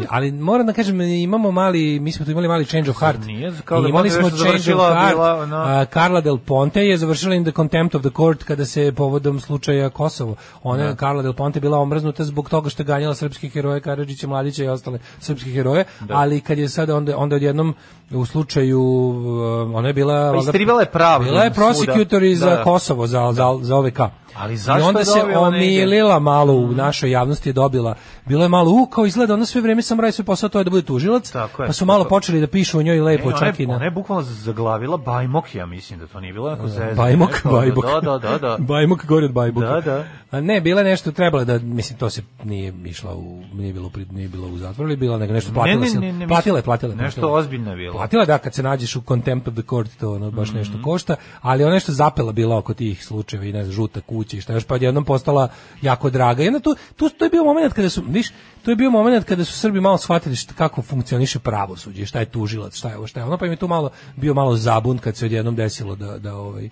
Ali 0.09 0.33
moram 0.33 0.67
da 0.67 0.73
kažem, 0.73 1.01
imamo 1.01 1.51
mali, 1.51 2.01
mi 2.01 2.13
smo 2.13 2.25
tu 2.25 2.31
imali 2.31 2.49
mali 2.49 2.65
change 2.65 2.91
of 2.91 2.97
heart. 2.99 3.27
Nije, 3.27 3.53
kao 3.65 3.81
da 3.81 3.89
imali 3.89 4.11
smo 4.11 4.31
change 4.31 4.75
of 4.75 4.93
heart. 4.93 5.15
bila, 5.15 5.35
ono- 5.35 5.57
A, 5.57 5.85
Karla 5.85 6.21
del 6.21 6.39
Ponte 6.39 6.83
je 6.83 6.97
završila 6.97 7.35
in 7.35 7.45
the 7.45 7.53
contempt 7.53 7.95
of 7.95 8.03
the 8.03 8.11
court 8.11 8.43
kada 8.43 8.65
se 8.65 8.93
povodom 8.93 9.41
slučaja 9.41 9.91
Kosovo. 9.91 10.35
Ona 10.63 10.83
je, 10.83 10.97
Karla 10.97 11.23
del 11.23 11.33
Ponte 11.33 11.61
bila 11.61 11.79
omrznuta 11.79 12.25
zbog 12.25 12.49
toga 12.51 12.69
što 12.71 12.83
je 12.83 12.87
ganjala 12.87 13.15
srpske 13.15 13.49
heroje, 13.49 13.81
Karadžića, 13.81 14.27
Mladića 14.27 14.65
i 14.65 14.69
ostale 14.69 14.99
srpske 15.19 15.51
heroje, 15.51 15.85
ali 16.11 16.41
kad 16.41 16.59
je 16.59 16.69
sada 16.69 16.97
onda, 16.97 17.17
onda 17.17 17.36
odjednom 17.37 17.75
u 18.11 18.27
slučaju 18.27 18.81
um, 18.81 19.75
ona 19.75 19.89
je 19.89 19.95
bila 19.95 20.33
Pa 20.33 20.39
istrivala 20.39 20.81
je 20.81 20.87
pravdu 20.87 21.25
Bila 21.25 21.45
je 21.45 21.51
prosecutor 21.51 22.23
i 22.23 22.35
za 22.37 22.51
Da, 22.51 22.57
da. 22.57 22.63
Kosovo 22.63 23.07
za 23.07 23.33
za 23.33 23.59
za 23.61 23.77
OVK. 23.77 24.01
Ali 24.37 24.55
I 24.55 24.57
zašto 24.57 24.87
onda 24.87 24.99
je 24.99 25.05
se 25.05 25.23
omilila 25.37 26.19
malo 26.19 26.53
u 26.55 26.69
našoj 26.69 27.11
javnosti 27.11 27.49
je 27.49 27.53
dobila. 27.53 27.95
Bilo 28.27 28.43
je 28.43 28.49
malo 28.49 28.71
u 28.73 28.87
kao 28.87 29.07
izgleda 29.07 29.35
ona 29.35 29.47
sve 29.47 29.61
vreme 29.61 29.83
sam 29.83 30.01
radi 30.01 30.13
sve 30.13 30.25
posao 30.25 30.49
to 30.49 30.59
je 30.59 30.65
da 30.65 30.71
bude 30.71 30.83
tužilac. 30.83 31.31
Tako 31.31 31.63
je, 31.63 31.67
pa 31.67 31.73
su 31.73 31.85
malo 31.85 32.05
tako. 32.05 32.09
počeli 32.11 32.41
da 32.41 32.47
pišu 32.47 32.79
o 32.79 32.83
njoj 32.83 33.01
lepo 33.01 33.31
Ne, 33.31 33.37
čak 33.39 33.61
i 33.61 33.67
na 33.67 33.75
ona 33.75 33.85
je 33.85 33.91
bukvalno 33.91 34.23
zaglavila 34.25 34.97
Bajmok, 34.97 35.55
ja 35.55 35.67
mislim 35.67 35.99
da 35.99 36.07
to 36.07 36.21
nije 36.21 36.33
bilo 36.33 36.51
neko 36.51 36.69
zezanje. 36.69 36.95
Bajmok, 36.95 37.31
Neko, 37.31 37.49
Bajmok. 37.51 37.85
Da, 37.85 38.01
da, 38.03 38.19
da, 38.21 38.39
da. 38.39 38.57
Bajmok 38.69 39.07
gori 39.07 39.27
od 39.27 39.33
Bajboka. 39.33 39.67
Da, 39.67 39.81
da. 39.81 40.05
A 40.31 40.41
ne, 40.41 40.61
bila 40.61 40.81
je 40.81 40.87
nešto 40.87 41.13
trebalo 41.13 41.45
da 41.45 41.59
mislim 41.59 41.99
to 41.99 42.11
se 42.11 42.23
nije 42.45 42.75
išla 42.85 43.15
u 43.15 43.43
nije 43.53 43.73
bilo 43.73 43.89
pri- 43.89 44.07
nije 44.11 44.29
bilo 44.29 44.49
u 44.49 44.59
zatvoru, 44.59 44.91
ili 44.91 44.97
bila 44.97 45.19
nego 45.19 45.33
nešto 45.33 45.53
platila 45.55 45.81
ne, 45.81 45.89
se. 45.89 46.01
ne, 46.01 46.13
ne, 46.13 46.29
platila 46.29 46.59
je, 46.59 46.63
platila 46.63 46.93
je. 46.93 46.97
nešto 46.97 47.33
ozbiljno 47.33 47.71
je 47.71 47.77
bilo. 47.77 47.93
Platila 47.93 48.25
da 48.25 48.39
kad 48.39 48.55
se 48.55 48.63
nađeš 48.63 48.97
u 48.97 49.03
contempt 49.03 49.49
of 49.49 49.55
the 49.55 49.63
court 49.63 49.91
to 49.97 50.13
ono 50.13 50.31
baš 50.31 50.49
Mhm. 50.49 50.59
nešto 50.59 50.79
košta, 50.83 51.17
ali 51.41 51.65
ona 51.65 51.75
nešto 51.75 51.93
zapela 51.93 52.33
bila 52.33 52.59
oko 52.59 52.75
tih 52.75 53.05
slučajeva 53.05 53.47
i 53.47 53.53
ne 53.53 53.63
znam, 53.63 53.73
žuta 53.73 54.01
kuća 54.01 54.26
i 54.35 54.41
šta 54.41 54.53
još 54.53 54.65
pa 54.65 54.77
jednom 54.77 55.05
postala 55.05 55.49
jako 55.83 56.11
draga. 56.11 56.43
I 56.43 56.47
onda 56.47 56.61
tu, 56.61 56.77
tu 56.97 57.09
to 57.09 57.25
je 57.25 57.31
bio 57.31 57.45
momenat 57.45 57.73
kada 57.73 57.91
su, 57.91 58.03
viš, 58.09 58.31
to 58.65 58.71
je 58.71 58.77
bio 58.77 58.91
momenat 58.91 59.25
kada 59.25 59.45
su 59.45 59.53
Srbi 59.53 59.81
malo 59.81 59.99
shvatili 59.99 60.37
šta, 60.37 60.55
kako 60.55 60.83
funkcioniše 60.83 61.39
pravosuđe, 61.39 62.07
šta 62.07 62.21
je 62.21 62.27
tužilac, 62.27 62.77
šta 62.77 62.89
je 62.89 62.97
ovo, 62.97 63.07
šta 63.07 63.21
je 63.21 63.27
ono, 63.27 63.39
pa 63.39 63.47
im 63.47 63.53
je 63.53 63.57
tu 63.57 63.69
malo 63.69 63.91
bio 64.17 64.35
malo 64.35 64.57
zabun 64.57 64.99
kad 64.99 65.17
se 65.17 65.27
odjednom 65.27 65.55
desilo 65.55 65.97
da 65.97 66.19
da 66.19 66.35
ovaj 66.35 66.71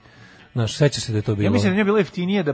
Znaš, 0.55 0.77
seća 0.77 1.01
se 1.01 1.13
da 1.13 1.19
je 1.19 1.23
to 1.23 1.35
bilo. 1.35 1.45
Ja 1.45 1.51
mislim 1.51 1.71
da 1.71 1.75
nije 1.75 1.85
bilo 1.85 1.99
jeftinije 1.99 2.43
da, 2.43 2.53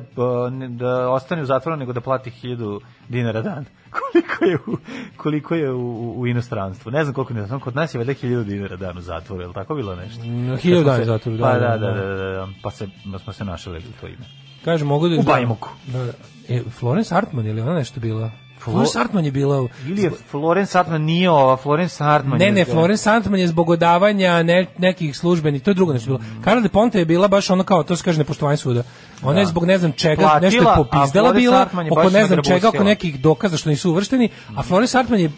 ne- 0.51 0.69
da 0.69 1.11
ostane 1.11 1.43
u 1.43 1.47
zatvoru 1.47 1.77
nego 1.77 1.93
da 1.93 2.01
plati 2.01 2.31
1000 2.43 2.81
dinara 3.09 3.43
dan. 3.43 3.65
koliko 3.99 4.45
je 4.45 4.57
u, 4.57 4.79
koliko 5.17 5.55
je 5.55 5.73
u, 5.73 6.21
u, 6.21 6.27
inostranstvu. 6.27 6.91
Ne 6.91 7.05
znam 7.05 7.15
koliko 7.15 7.35
je, 7.35 7.47
samo 7.47 7.61
kod 7.61 7.77
nas 7.77 7.95
je 7.95 7.99
valjda 7.99 8.13
1000 8.13 8.45
dinara 8.45 8.77
dan 8.77 8.99
u 8.99 9.01
zatvoru, 9.01 9.43
je 9.43 9.49
li 9.49 9.55
tako 9.55 9.75
bilo 9.75 9.97
nešto? 9.97 10.25
Mm, 10.25 10.49
Pa 10.49 10.57
1000 10.57 10.61
smo 10.61 10.83
dana 10.83 11.03
u 11.03 11.05
zatvoru, 11.05 11.39
da, 11.39 11.45
Pa 11.45 11.53
da, 11.53 11.59
da, 11.59 11.77
da, 11.77 11.87
da. 11.87 11.95
da, 11.95 12.15
da, 12.15 12.31
da, 12.33 12.49
pa 12.63 12.71
se, 12.71 12.89
pa 13.13 13.19
smo 13.19 13.33
se 13.33 13.45
našali 13.45 13.79
u 13.79 14.01
to 14.01 14.07
ime. 14.07 14.25
Kaže, 14.65 14.85
mogu 14.85 15.09
da... 15.09 15.21
U 15.21 15.23
Bajmoku. 15.23 15.69
Da, 15.87 16.05
da. 16.05 16.13
E, 16.49 16.63
Florence 16.79 17.15
Hartman, 17.15 17.47
ili 17.47 17.61
ona 17.61 17.75
nešto 17.75 18.01
bila? 18.01 18.31
Florence 18.61 18.99
Hartman 18.99 19.25
je 19.25 19.31
bila... 19.31 19.69
Ili 19.87 20.03
je 20.03 20.11
Florence 20.31 20.79
Hartman 20.79 21.03
nije 21.03 21.31
ova, 21.31 21.57
Florence 21.57 22.05
Hartman 22.05 22.39
Ne, 22.39 22.47
je... 22.47 22.53
ne, 22.53 22.65
Florence 22.65 23.11
Hartman 23.11 23.41
je 23.41 23.49
zbog 23.49 23.71
odavanja 23.71 24.43
ne, 24.43 24.67
nekih 24.79 25.17
službenih, 25.17 25.63
to 25.63 25.71
je 25.71 25.75
drugo 25.75 25.93
nešto 25.93 26.07
bilo. 26.07 26.21
Karla 26.45 26.61
de 26.61 26.69
Ponte 26.69 26.99
je 26.99 27.05
bila 27.05 27.29
baš 27.29 27.51
ono 27.51 27.65
kao, 27.65 27.83
to 27.83 27.97
se 27.97 28.05
kaže 28.05 28.19
nepoštovanje 28.19 28.57
suda. 28.57 28.83
Ona 29.23 29.39
je 29.39 29.45
Da. 29.45 29.51
zbog 29.51 29.65
ne 29.65 29.79
znam 29.79 29.93
čega, 29.93 30.23
Platila, 30.23 30.41
nešto 30.41 30.63
je 30.63 30.69
a 30.69 30.77
popizdala 30.77 31.29
Florence 31.29 31.41
bila, 31.41 31.85
je 31.85 31.93
oko 31.93 32.11
ne 32.11 32.27
znam 32.27 32.43
čega, 32.43 32.69
oko 32.69 32.85
nekih 32.85 33.21
dokaza 33.21 33.57
što 33.57 33.71
nisu 33.71 33.91
uvršteni, 33.91 34.29
a 34.57 34.63
Florence 34.63 34.99
Hartman 34.99 35.21
je 35.21 35.31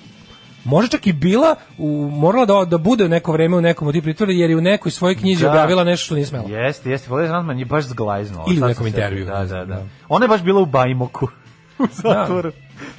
možda 0.64 0.88
čak 0.90 1.06
i 1.06 1.12
bila 1.12 1.54
u, 1.78 2.10
morala 2.12 2.44
da, 2.46 2.64
da 2.64 2.78
bude 2.78 3.04
u 3.04 3.08
neko 3.08 3.32
vreme 3.32 3.56
u 3.56 3.60
nekom 3.60 3.88
od 3.88 3.94
tih 3.94 4.02
pritvora 4.02 4.32
jer 4.32 4.50
je 4.50 4.56
u 4.56 4.60
nekoj 4.60 4.92
svojoj 4.92 5.14
knjizi 5.14 5.42
Da. 5.42 5.50
objavila 5.50 5.84
nešto 5.84 6.04
što 6.04 6.14
nije 6.14 6.26
smela. 6.26 6.48
Jeste, 6.48 6.90
jeste, 6.90 7.08
Florence 7.08 7.32
Hartman 7.32 7.58
je 7.58 7.64
baš 7.64 7.84
zglajznula. 7.84 8.44
Ili 8.48 8.62
u 8.62 8.66
nekom 8.66 8.86
intervju, 8.86 9.26
Da, 9.26 9.44
da, 9.44 9.44
da. 9.44 9.64
da. 9.64 9.86
Ona 10.08 10.24
je 10.24 10.28
baš 10.28 10.42
bila 10.42 10.60
u 10.60 10.66
Bajmoku. 10.66 11.28
u 11.78 11.86
zatvoru. 12.02 12.52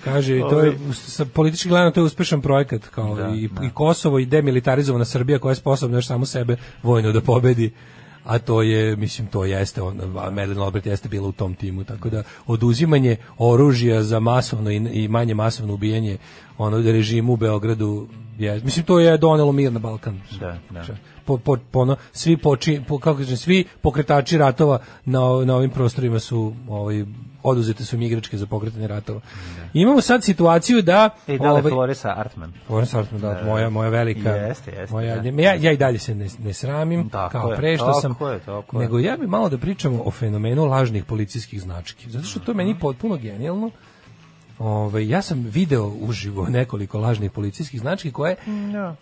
Kaže, 0.03 0.39
to 0.39 0.59
je, 0.59 0.77
sa 0.93 1.25
politički 1.25 1.69
gledano, 1.69 1.91
to 1.91 1.99
je 1.99 2.03
uspešan 2.03 2.41
projekat, 2.41 2.87
kao 2.87 3.15
Da, 3.15 3.29
i, 3.35 3.47
da. 3.47 3.65
i 3.65 3.69
Kosovo 3.73 4.19
i 4.19 4.25
demilitarizovana 4.25 5.05
Srbija 5.05 5.39
koja 5.39 5.51
je 5.51 5.55
sposobna 5.55 5.97
još 5.97 6.07
samo 6.07 6.25
sebe 6.25 6.57
vojno 6.83 7.11
da 7.11 7.21
pobedi 7.21 7.71
a 8.25 8.39
to 8.39 8.61
je, 8.61 8.95
mislim, 8.95 9.27
to 9.27 9.45
jeste, 9.45 9.81
on, 9.81 10.01
Madeleine 10.13 10.61
Albright 10.61 10.87
jeste 10.87 11.09
bila 11.09 11.27
u 11.27 11.31
tom 11.31 11.55
timu, 11.55 11.83
tako 11.83 12.09
da 12.09 12.23
oduzimanje 12.47 13.15
oružja 13.37 14.03
za 14.03 14.19
masovno 14.19 14.71
i, 14.71 14.75
i 14.75 15.07
manje 15.07 15.33
masovno 15.33 15.73
ubijanje 15.73 16.17
ono 16.57 16.77
režimu 16.77 17.33
u 17.33 17.37
Beogradu, 17.37 18.07
je, 18.37 18.61
mislim, 18.63 18.85
to 18.85 18.99
je 18.99 19.17
donelo 19.17 19.51
mir 19.51 19.73
na 19.73 19.79
Balkan. 19.79 20.21
Da, 20.39 20.57
da. 20.69 20.85
Po, 21.25 21.37
po, 21.37 21.57
po 21.71 21.79
ono, 21.79 21.95
svi 22.11 22.37
poči, 22.37 22.81
po, 22.87 22.99
kako 22.99 23.17
kažem, 23.17 23.37
svi 23.37 23.65
pokretači 23.81 24.37
ratova 24.37 24.79
na, 25.05 25.19
na 25.45 25.55
ovim 25.55 25.69
prostorima 25.69 26.19
su 26.19 26.53
ovaj, 26.67 27.05
oduzete 27.43 27.85
su 27.85 27.95
im 27.95 28.01
igračke 28.01 28.37
za 28.37 28.45
pokretanje 28.45 28.87
ratova. 28.87 29.21
Imamo 29.73 30.01
sad 30.01 30.23
situaciju 30.23 30.81
da... 30.81 31.09
E, 31.27 31.37
da 31.37 31.51
ovaj, 31.51 31.61
Floresa 31.61 32.13
Artman? 32.17 32.53
Florence 32.67 32.97
Artman, 32.97 33.21
da, 33.21 33.41
moja, 33.45 33.69
moja 33.69 33.89
velika... 33.89 34.29
Jeste, 34.29 34.71
jeste, 34.71 34.93
moja, 34.93 35.19
da. 35.19 35.41
ja, 35.41 35.53
ja 35.53 35.71
i 35.71 35.77
dalje 35.77 35.99
se 35.99 36.15
ne, 36.15 36.27
ne 36.39 36.53
sramim, 36.53 37.09
Tako 37.09 37.31
kao 37.31 37.51
je, 37.51 37.57
pre 37.57 37.77
što 37.77 37.85
tako 37.85 38.01
sam... 38.01 38.15
je, 38.31 38.39
tako 38.39 38.79
nego 38.79 38.99
ja 38.99 39.17
bi 39.17 39.27
malo 39.27 39.49
da 39.49 39.57
pričamo 39.57 40.01
o 40.05 40.11
fenomenu 40.11 40.65
lažnih 40.65 41.05
policijskih 41.05 41.61
znački. 41.61 42.09
Zato 42.09 42.25
što 42.25 42.39
to 42.39 42.51
je 42.51 42.55
meni 42.55 42.79
potpuno 42.79 43.17
genijalno. 43.17 43.71
Ove, 44.59 45.07
ja 45.07 45.21
sam 45.21 45.39
video 45.41 45.91
uživo 45.99 46.47
nekoliko 46.49 46.99
lažnih 46.99 47.31
policijskih 47.31 47.79
znački 47.79 48.11
koje 48.11 48.35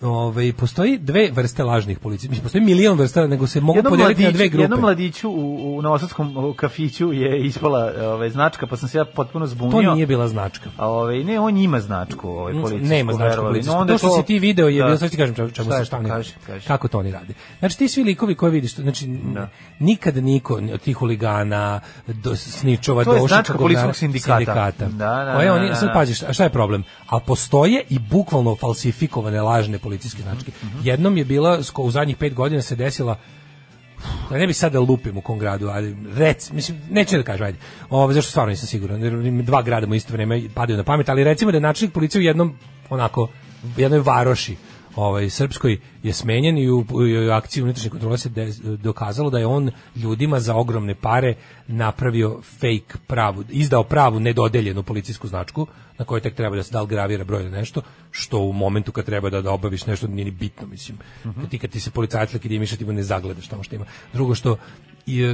ove, 0.02 0.53
postoji 0.53 0.98
dve 0.98 1.30
vrste 1.32 1.64
lažnih 1.64 1.99
policijskih. 1.99 2.41
Postoji 2.41 2.64
milion 2.64 2.98
vrsta, 2.98 3.28
nego 3.28 3.48
se 3.48 3.61
mogu 3.61 3.78
Jednom 3.78 3.91
podeliti 3.91 4.23
na 4.23 4.30
mladiću- 4.30 4.34
dve 4.34 4.48
grupe. 4.48 4.64
Jednom 4.64 4.80
mladiću 4.82 5.30
u, 5.30 5.78
u 5.78 5.82
novosadskom 5.82 6.53
kafiću 6.56 7.14
je 7.14 7.41
ispala 7.41 7.91
ove, 8.03 8.30
značka, 8.30 8.68
pa 8.68 8.78
sam 8.78 8.90
se 8.90 8.98
ja 8.98 9.06
potpuno 9.06 9.48
zbunio. 9.48 9.82
To 9.82 9.94
nije 9.94 10.07
bila 10.07 10.28
značka. 10.28 10.69
A 10.78 10.90
ovaj 10.90 11.23
ne, 11.23 11.40
on 11.40 11.57
ima 11.57 11.80
značku, 11.80 12.30
ovaj 12.30 12.53
policijsku. 12.53 12.88
Nema 12.88 13.14
značku 13.14 13.41
policijsku. 13.41 13.73
No, 13.73 13.80
onda 13.80 13.94
to 13.94 13.98
što 13.98 14.10
si 14.11 14.23
ti 14.23 14.40
video 14.40 14.68
je 14.68 14.80
Da. 14.80 14.86
bilo, 14.86 14.98
sad 14.98 15.10
ti 15.10 15.18
kažem 15.18 15.36
čemu, 15.36 15.49
se 15.49 15.69
to? 15.69 15.86
šta. 15.86 16.03
Kaži, 16.03 16.34
kaži. 16.48 16.68
Kako 16.68 16.88
to 16.88 16.99
oni 16.99 17.11
rade. 17.11 17.34
Znači 17.60 17.78
ti 17.78 17.88
svi 17.88 18.03
likovi 18.03 18.36
koje 18.36 18.52
vidiš, 18.52 18.76
znači 18.76 19.19
nikad 19.80 20.18
niko 20.18 20.53
od 20.53 20.82
tih 20.82 20.98
huligana, 20.98 21.80
do, 22.07 22.36
sničova, 22.36 23.03
To 23.03 23.15
je 23.15 23.28
značka 23.28 23.53
policijskog 23.53 23.95
sindikata. 23.95 24.72
Da, 24.80 24.88
da, 24.88 25.40
koje 25.41 25.49
da, 25.49 25.53
oni, 25.53 25.69
da, 25.69 25.76
sad 25.76 25.88
da. 25.88 25.93
pazi, 25.93 26.13
šta, 26.13 26.34
šta 26.34 26.43
je 26.43 26.49
problem? 26.49 26.84
A 27.07 27.19
postoje 27.19 27.84
i 27.89 27.99
bukvalno 27.99 28.55
falsifikovane 28.55 29.41
lažne 29.41 29.80
policijske 29.80 30.22
značke. 30.22 30.51
Mhm, 30.63 30.77
Jednom 30.84 31.18
je 31.18 31.26
bila, 31.26 31.59
u 31.77 31.91
zadnjih 31.91 32.18
pet 32.18 32.34
godina 32.34 32.61
se 32.61 32.76
desila 32.76 33.18
ja 34.31 34.38
ne 34.38 34.47
bih 34.47 34.57
sad 34.57 34.72
da 34.72 34.80
lupim 34.80 35.18
u 35.18 35.22
kom 35.22 35.39
gradu, 35.39 35.68
ali 35.68 35.97
rec, 36.15 36.51
mislim, 36.51 36.81
neću 36.89 37.18
da 37.18 37.23
kažem, 37.23 37.45
ajde. 37.45 37.57
Ovo, 37.89 38.13
zašto 38.13 38.30
stvarno 38.30 38.49
nisam 38.49 38.68
siguran, 38.68 39.03
jer 39.03 39.13
dva 39.43 39.61
grada 39.61 39.88
mu 39.88 39.95
isto 39.95 40.13
vreme 40.13 40.41
padaju 40.53 40.77
na 40.77 40.84
pamet, 40.84 41.09
ali 41.09 41.23
recimo 41.23 41.51
da 41.51 41.57
je 41.57 41.61
načelnik 41.61 41.93
policije 41.93 42.19
u 42.19 42.23
jednom, 42.23 42.57
onako, 42.89 43.30
jednoj 43.77 43.99
varoši, 43.99 44.55
ovaj 44.95 45.30
srpskoj 45.30 45.80
je 46.03 46.13
smenjen 46.13 46.57
i 46.57 46.69
u, 46.69 46.80
u 46.80 47.31
akciji 47.31 47.63
unutrašnje 47.63 47.89
kontrole 47.89 48.18
se 48.18 48.30
de- 48.30 48.53
dokazalo 48.77 49.30
da 49.30 49.39
je 49.39 49.45
on 49.45 49.72
ljudima 49.95 50.39
za 50.39 50.55
ogromne 50.55 50.95
pare 50.95 51.35
napravio 51.68 52.41
fake 52.41 52.97
pravu, 53.07 53.43
izdao 53.49 53.84
pravu 53.84 54.19
nedodeljenu 54.19 54.84
policijsku 54.84 55.27
značku 55.27 55.68
na 55.97 56.05
kojoj 56.05 56.22
tek 56.22 56.35
treba 56.35 56.55
da 56.55 56.63
se 56.63 56.72
da 56.72 56.81
li 56.81 56.88
gravira 56.88 57.23
broj 57.23 57.41
ili 57.41 57.51
nešto, 57.51 57.81
što 58.11 58.39
u 58.39 58.53
momentu 58.53 58.91
kad 58.91 59.05
treba 59.05 59.30
da, 59.30 59.41
da 59.41 59.51
obaviš 59.51 59.85
nešto 59.85 60.07
nije 60.07 60.26
ni 60.26 60.31
bitno, 60.31 60.68
mislim. 60.68 60.97
Kad 61.23 61.49
ti, 61.49 61.59
kad 61.59 61.69
ti 61.69 61.80
se 61.80 61.91
policajac 61.91 62.34
legitimiše, 62.34 62.77
ti 62.77 62.85
mu 62.85 62.93
ne 62.93 63.03
zagledaš 63.03 63.47
tamo 63.47 63.63
što 63.63 63.76
ima. 63.76 63.85
Drugo 64.13 64.35
što 64.35 64.57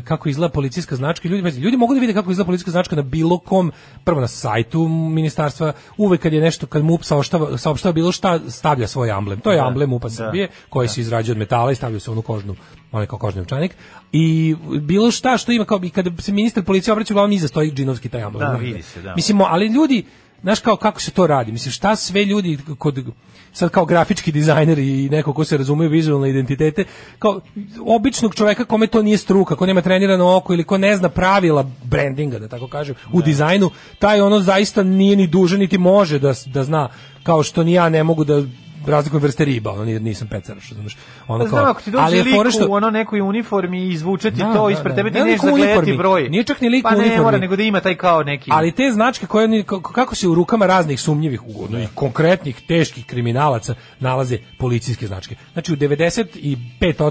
kako 0.04 0.30
izgleda 0.30 0.54
policijska 0.54 0.96
značka, 0.96 1.28
ljudi, 1.30 1.60
ljudi 1.60 1.78
mogu 1.78 1.94
da 1.94 2.00
vide 2.00 2.14
kako 2.14 2.32
izgleda 2.32 2.46
policijska 2.46 2.72
značka 2.72 2.96
na 2.96 3.02
bilo 3.02 3.38
kom, 3.38 3.72
prvo 4.04 4.22
na 4.22 4.28
sajtu 4.28 4.88
ministarstva, 4.88 5.74
uvek 5.98 6.22
kad 6.22 6.34
je 6.34 6.42
nešto, 6.42 6.68
kad 6.68 6.84
MUP 6.84 7.04
saopštava, 7.04 7.58
saopštava 7.58 7.94
bilo 7.94 8.12
šta, 8.12 8.40
stavlja 8.50 8.88
svoj 8.88 9.12
amblem. 9.12 9.40
To 9.40 9.52
je 9.52 9.58
Da, 9.58 9.68
amblem 9.68 9.90
MUPA 9.90 10.08
da, 10.08 10.14
Srbije, 10.14 10.50
koji 10.70 10.88
se 10.88 11.02
izrađuje 11.02 11.34
od 11.34 11.38
metala 11.38 11.72
i 11.72 11.76
stavlja 11.76 12.00
se 12.00 12.10
u 12.10 12.14
onu 12.14 12.22
kožnu, 12.22 12.56
onaj 12.92 13.08
kao 13.08 13.20
kožni 13.20 13.40
novčanik. 13.40 13.76
I 14.12 14.56
bilo 14.82 15.12
šta 15.12 15.38
što 15.38 15.52
ima, 15.52 15.66
kao, 15.66 15.80
i 15.84 15.90
kada 15.90 16.12
se 16.22 16.32
ministar 16.32 16.64
policije 16.64 16.92
obraća, 16.92 17.14
uglavnom 17.14 17.32
iza 17.32 17.48
stoji 17.48 17.72
džinovski 17.72 18.10
taj 18.10 18.24
amblem. 18.24 18.52
Da, 18.52 18.58
vidi 18.58 18.82
se, 18.82 19.02
da. 19.02 19.16
Mislim, 19.16 19.42
ali 19.42 19.68
ljudi, 19.68 20.06
znaš 20.42 20.60
kao 20.60 20.76
kako 20.76 21.02
se 21.02 21.12
to 21.12 21.28
radi? 21.28 21.52
Mislim, 21.52 21.72
šta 21.72 21.96
sve 21.96 22.26
ljudi 22.26 22.58
kod 22.78 23.06
sad 23.54 23.70
kao 23.70 23.86
grafički 23.86 24.32
dizajner 24.32 24.80
i 24.80 25.10
neko 25.10 25.34
ko 25.34 25.44
se 25.44 25.58
razume 25.58 25.86
u 25.86 25.90
vizualne 25.90 26.30
identitete, 26.30 26.84
kao 27.20 27.42
običnog 27.86 28.36
čoveka 28.36 28.66
kome 28.66 28.88
to 28.88 29.02
nije 29.02 29.18
struka, 29.18 29.56
ko 29.56 29.66
nema 29.66 29.82
trenirano 29.82 30.36
oko 30.36 30.54
ili 30.54 30.64
ko 30.64 30.78
ne 30.78 30.98
zna 30.98 31.10
pravila 31.10 31.66
brandinga, 31.84 32.40
da 32.40 32.48
tako 32.48 32.68
kažem, 32.68 32.96
u 33.14 33.22
dizajnu, 33.22 33.72
taj 34.00 34.22
ono 34.22 34.40
zaista 34.40 34.84
nije 34.84 35.16
ni 35.16 35.28
dužan 35.28 35.60
niti 35.60 35.78
može 35.78 36.20
da, 36.20 36.34
da 36.46 36.64
zna, 36.64 36.90
kao 37.24 37.44
što 37.44 37.64
ni 37.64 37.74
ja 37.74 37.90
ne 37.90 38.04
mogu 38.04 38.24
da 38.24 38.44
razlikujem 38.88 39.24
vrste 39.24 39.46
riba, 39.46 39.72
ono 39.72 39.86
nisam 39.86 40.28
pecar, 40.28 40.58
što 40.60 40.76
znaš. 40.76 40.98
Ono 41.28 41.44
Pa 41.44 41.50
znam, 41.50 41.66
ako 41.66 41.82
ti 41.82 41.92
dođe 41.92 42.04
ali 42.04 42.18
je 42.18 42.24
lik 42.24 42.36
fora 42.36 42.52
što- 42.52 42.68
u 42.70 42.74
ono 42.74 42.90
nekoj 42.90 43.22
uniformi 43.22 43.80
i 43.80 43.90
izvuče 43.90 44.32
ti 44.32 44.38
Da, 44.38 44.54
to 44.54 44.66
da, 44.66 44.72
ispred 44.72 44.92
da. 44.92 44.96
tebe, 44.96 45.12
ti 45.12 45.16
Ne 45.16 45.34
u 45.34 45.38
zagledati 45.38 45.58
uniformi. 45.70 45.98
broj. 45.98 46.30
Nije 46.30 46.44
čak 46.44 46.62
ni 46.62 46.70
lik 46.70 46.82
u 46.82 46.84
pa 46.84 46.92
ne 46.92 46.98
uniformi. 46.98 47.24
mora, 47.24 47.38
nego 47.38 47.56
da 47.56 47.64
ima 47.64 47.80
taj 47.80 47.96
kao 47.96 48.24
neki... 48.24 48.50
Ali 48.54 48.72
te 48.72 48.92
značke 48.92 49.26
koje 49.26 49.64
kako- 49.64 49.94
kako 49.94 50.16
se 50.16 50.28
u 50.28 50.36
rukama 50.36 50.66
raznih 50.68 51.00
sumnjivih 51.00 51.44
ugodno 51.46 51.80
i 51.80 51.88
konkretnih 51.96 52.62
teških 52.62 53.06
kriminalaca 53.06 53.76
nalaze 54.00 54.38
policijske 54.60 55.08
značke. 55.08 55.36
Znači 55.54 55.74
u 55.74 55.78
95% 55.78 56.58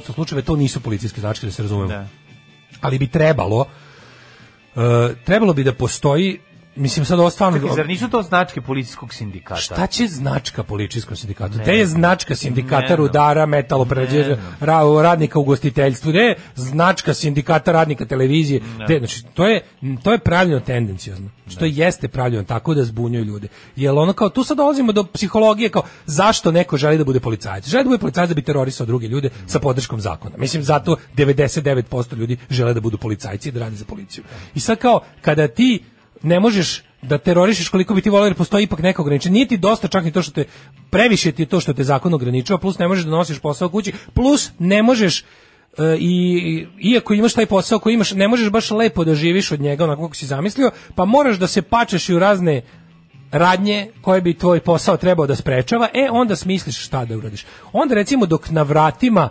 slučajeva 0.04 0.42
to 0.42 0.56
nisu 0.56 0.80
policijske 0.80 1.20
značke 1.20 1.46
da 1.46 1.52
se 1.52 1.62
razumemo. 1.62 1.88
Da. 1.88 2.06
Ali 2.80 2.98
bi 2.98 3.06
trebalo 3.06 3.58
uh, 3.58 4.82
trebalo 5.16 5.52
bi 5.52 5.64
da 5.64 5.72
postoji 5.74 6.38
mislim 6.76 7.04
sad 7.04 7.20
ovo 7.20 7.30
stvarno 7.30 7.58
Čekaj, 7.58 7.76
zar 7.76 7.86
nisu 7.86 8.08
to 8.08 8.22
značke 8.22 8.60
policijskog 8.60 9.14
sindikata? 9.14 9.60
Šta 9.60 9.86
će 9.86 10.06
značka 10.06 10.62
policijskom 10.62 11.16
sindikatu? 11.16 11.56
Ne 11.56 11.62
Gde 11.62 11.72
je 11.72 11.86
značka 11.86 12.34
sindikata 12.34 12.88
Ne 12.88 12.96
rudara, 12.96 13.46
metaloprerađivača, 13.46 14.28
Ne 14.28 14.34
znam. 14.34 14.56
ra- 14.60 15.02
radnika 15.02 15.38
u 15.38 15.42
ugostiteljstvu? 15.42 16.10
Gde 16.10 16.18
je 16.18 16.36
značka 16.54 17.14
sindikata 17.14 17.72
radnika 17.72 18.04
televizije? 18.04 18.60
Gde, 18.84 18.98
znači, 18.98 19.24
to 19.34 19.46
je, 19.46 19.62
to 20.02 20.12
je 20.12 20.18
pravljeno 20.18 20.60
tendencijozno. 20.60 21.30
Znači, 21.44 21.58
to 21.58 21.64
jeste 21.64 22.08
pravljeno 22.08 22.44
tako 22.44 22.74
da 22.74 22.84
zbunjuju 22.84 23.24
ljude. 23.24 23.48
Jel 23.76 23.98
ono 23.98 24.12
kao, 24.12 24.28
tu 24.28 24.44
sad 24.44 24.56
dolazimo 24.56 24.92
do 24.92 25.04
psihologije 25.04 25.68
kao, 25.68 25.82
zašto 26.06 26.52
neko 26.52 26.76
želi 26.76 26.98
da 26.98 27.04
bude 27.04 27.20
policajac? 27.20 27.68
Želi 27.68 27.84
da 27.84 27.88
bude 27.88 27.98
policajac 27.98 28.28
da 28.28 28.34
bi 28.34 28.42
terorisao 28.42 28.86
druge 28.86 29.08
ljude 29.08 29.30
sa 29.46 29.58
podrškom 29.58 30.00
zakona. 30.00 30.36
Mislim, 30.38 30.62
zato 30.62 30.96
99% 31.16 32.16
ljudi 32.16 32.36
žele 32.50 32.74
da 32.74 32.80
budu 32.80 32.98
policajci 32.98 33.48
i 33.48 33.52
da 33.52 33.60
rade 33.60 33.76
za 33.76 33.84
policiju. 33.84 34.24
I 34.54 34.60
sad 34.60 34.78
kao, 34.78 35.00
kada 35.22 35.48
ti 35.48 35.82
ne 36.22 36.40
možeš 36.40 36.82
da 37.02 37.18
terorišeš 37.18 37.68
koliko 37.68 37.94
bi 37.94 38.00
ti 38.00 38.10
volio 38.10 38.26
jer 38.26 38.34
postoji 38.34 38.64
ipak 38.64 38.78
neko 38.78 39.02
ograničenje. 39.02 39.32
Nije 39.32 39.48
ti 39.48 39.56
dosta 39.56 39.88
čak 39.88 40.04
ni 40.04 40.12
to 40.12 40.22
što 40.22 40.32
te 40.32 40.44
previše 40.90 41.32
ti 41.32 41.42
je 41.42 41.46
to 41.46 41.60
što 41.60 41.72
te 41.72 41.84
zakon 41.84 42.14
ograničava, 42.14 42.58
plus 42.58 42.78
ne 42.78 42.88
možeš 42.88 43.04
da 43.04 43.10
nosiš 43.10 43.38
posao 43.38 43.68
kući, 43.68 43.92
plus 44.14 44.50
ne 44.58 44.82
možeš 44.82 45.20
e, 45.20 45.24
i 46.00 46.66
iako 46.80 47.14
imaš 47.14 47.34
taj 47.34 47.46
posao 47.46 47.78
koji 47.78 47.94
imaš, 47.94 48.12
ne 48.12 48.28
možeš 48.28 48.50
baš 48.50 48.70
lepo 48.70 49.04
da 49.04 49.14
živiš 49.14 49.52
od 49.52 49.60
njega 49.60 49.84
onako 49.84 50.02
kako 50.02 50.14
si 50.14 50.26
zamislio, 50.26 50.70
pa 50.94 51.04
moraš 51.04 51.36
da 51.36 51.46
se 51.46 51.62
pačeš 51.62 52.08
i 52.08 52.14
u 52.14 52.18
razne 52.18 52.62
radnje 53.30 53.90
koje 54.00 54.20
bi 54.20 54.34
tvoj 54.34 54.60
posao 54.60 54.96
trebao 54.96 55.26
da 55.26 55.36
sprečava, 55.36 55.88
e 55.94 56.08
onda 56.10 56.36
smisliš 56.36 56.84
šta 56.86 57.04
da 57.04 57.16
uradiš. 57.16 57.46
Onda 57.72 57.94
recimo 57.94 58.26
dok 58.26 58.50
na 58.50 58.62
vratima 58.62 59.28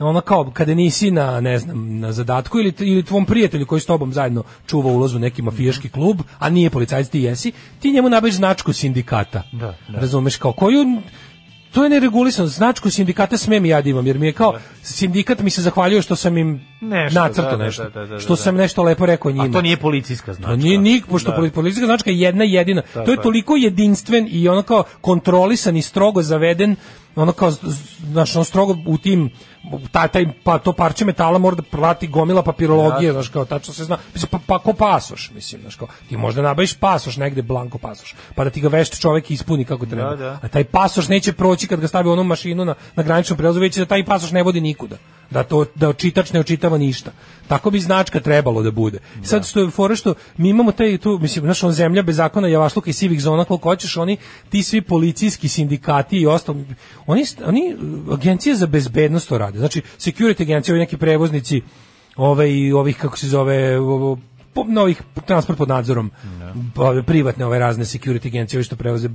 ono 0.00 0.20
kao 0.20 0.50
kada 0.54 0.74
nisi 0.74 1.10
na 1.10 1.40
ne 1.40 1.58
znam 1.58 1.98
na 1.98 2.12
zadatku 2.12 2.58
ili 2.58 2.74
ili 2.78 3.02
tvom 3.02 3.26
prijatelju 3.26 3.66
koji 3.66 3.80
s 3.80 3.86
tobom 3.86 4.12
zajedno 4.12 4.42
čuva 4.66 4.90
ulaz 4.92 5.14
u 5.14 5.18
neki 5.18 5.42
mafijaški 5.42 5.88
klub, 5.88 6.20
a 6.38 6.50
nije 6.50 6.70
policajac 6.70 7.08
ti 7.08 7.20
jesi, 7.20 7.52
ti 7.80 7.92
njemu 7.92 8.08
nabaviš 8.08 8.34
značku 8.34 8.72
sindikata. 8.72 9.42
Da, 9.52 9.74
da. 9.88 10.00
Razumeš 10.00 10.36
kao 10.36 10.52
koju 10.52 10.84
to 11.72 11.84
je 11.84 11.90
neregulisano, 11.90 12.48
značku 12.48 12.90
sindikata 12.90 13.36
smem 13.36 13.64
i 13.64 13.68
ja 13.68 13.82
da 13.82 13.90
imam, 13.90 14.06
jer 14.06 14.18
mi 14.18 14.26
je 14.26 14.32
kao 14.32 14.58
sindikat 14.82 15.40
mi 15.40 15.50
se 15.50 15.62
zahvaljuje 15.62 16.02
što 16.02 16.16
sam 16.16 16.38
im 16.38 16.60
Nešto, 16.80 17.20
nacrtao 17.20 17.50
da, 17.50 17.56
da, 17.56 17.64
nešto, 17.64 17.84
da, 17.84 18.00
da, 18.00 18.06
da, 18.06 18.18
što 18.18 18.32
da. 18.32 18.36
sam 18.36 18.54
nešto 18.54 18.82
lepo 18.82 19.06
rekao 19.06 19.32
njima. 19.32 19.44
A 19.44 19.52
to 19.52 19.62
nije 19.62 19.76
policijska 19.76 20.34
značka. 20.34 20.50
To 20.50 20.56
nije 20.56 20.78
nik, 20.78 21.06
pošto 21.06 21.30
Da. 21.30 21.50
policijska 21.50 21.86
značka 21.86 22.10
je 22.10 22.20
jedna 22.20 22.44
jedina. 22.44 22.82
To 22.92 23.00
je 23.00 23.10
je. 23.10 23.22
toliko 23.22 23.56
jedinstven 23.56 24.28
i 24.30 24.48
ono 24.48 24.62
kao 24.62 24.84
kontrolisan 25.00 25.76
i 25.76 25.82
strogo 25.82 26.22
zaveden, 26.22 26.76
ono 27.16 27.32
kao 27.32 27.50
znaš, 28.00 28.36
ono 28.36 28.44
strogo 28.44 28.76
u 28.86 28.98
tim 28.98 29.30
ta, 29.92 30.08
taj, 30.08 30.26
pa 30.44 30.58
to 30.58 30.72
parče 30.72 31.04
metala 31.04 31.38
mora 31.38 31.56
da 31.56 31.62
prati 31.62 32.06
gomila 32.06 32.42
papirologije, 32.42 33.12
znaš, 33.12 33.28
kao 33.28 33.44
tačno 33.44 33.74
se 33.74 33.84
zna, 33.84 33.98
mislim, 34.14 34.28
pa, 34.30 34.38
pa 34.46 34.58
ko 34.58 34.72
pasoš, 34.72 35.30
mislim, 35.34 35.60
znaš, 35.60 35.76
kao, 35.76 35.88
ti 36.08 36.16
možda 36.16 36.42
nabaviš 36.42 36.74
pasoš 36.74 37.16
negde, 37.16 37.42
blanko 37.42 37.78
pasoš, 37.78 38.14
pa 38.34 38.44
da 38.44 38.50
ti 38.50 38.60
ga 38.60 38.68
vešt 38.68 39.00
čovek 39.00 39.30
ispuni 39.30 39.64
kako 39.64 39.86
treba, 39.86 40.10
Da, 40.10 40.16
da. 40.16 40.38
a 40.42 40.48
taj 40.48 40.64
pasoš 40.64 41.08
neće 41.08 41.32
proći 41.32 41.66
kad 41.66 41.80
ga 41.80 41.88
stavi 41.88 42.08
u 42.08 42.12
onu 42.12 42.24
mašinu 42.24 42.64
na, 42.64 42.74
na 42.96 43.02
graničnom 43.02 43.36
prelazu, 43.36 43.60
već 43.60 43.76
da 43.76 43.86
taj 43.86 44.04
pasoš 44.04 44.30
ne 44.30 44.42
vodi 44.42 44.60
nikuda, 44.60 44.96
da 45.30 45.42
to 45.42 45.64
da 45.74 45.92
čitač 45.92 46.32
ne 46.32 46.40
očitava 46.40 46.78
ništa. 46.78 47.12
Tako 47.48 47.70
bi 47.70 47.80
značka 47.80 48.20
trebalo 48.20 48.62
da 48.62 48.70
bude. 48.70 48.98
Sad 49.22 49.46
što 49.46 49.60
je 49.60 49.70
fora 49.70 49.96
što 49.96 50.14
mi 50.36 50.48
imamo 50.48 50.72
taj 50.72 50.98
tu 50.98 51.18
mislim 51.22 51.46
naša 51.46 51.70
zemlja 51.72 52.02
bez 52.02 52.16
zakona 52.16 52.48
javašluka 52.48 52.90
i 52.90 52.92
sivih 52.92 53.22
zona 53.22 53.44
koliko 53.44 53.68
hoćeš 53.68 53.96
oni 53.96 54.16
ti 54.48 54.62
svi 54.62 54.80
policijski 54.80 55.48
sindikati 55.48 56.16
i 56.16 56.26
ostalo 56.26 56.58
oni 57.06 57.24
oni 57.44 57.74
uh, 57.74 58.14
agencije 58.14 58.54
za 58.54 58.66
bezbednost 58.66 59.28
to 59.28 59.38
rade. 59.38 59.58
Znači 59.58 59.82
security 59.98 60.42
agencije, 60.42 60.72
ovi 60.72 60.80
neki 60.80 60.96
prevoznici 60.96 61.62
ove 62.16 62.54
i 62.54 62.72
ovih 62.72 62.96
kako 62.96 63.18
se 63.18 63.28
zove 63.28 63.78
novih 64.68 65.02
transport 65.26 65.58
pod 65.58 65.68
nadzorom. 65.68 66.10
Pa, 66.74 67.02
privatne 67.06 67.46
ove 67.46 67.58
razne 67.58 67.84
security 67.84 68.26
agencije 68.26 68.62
što 68.62 68.76
prevoze 68.76 69.08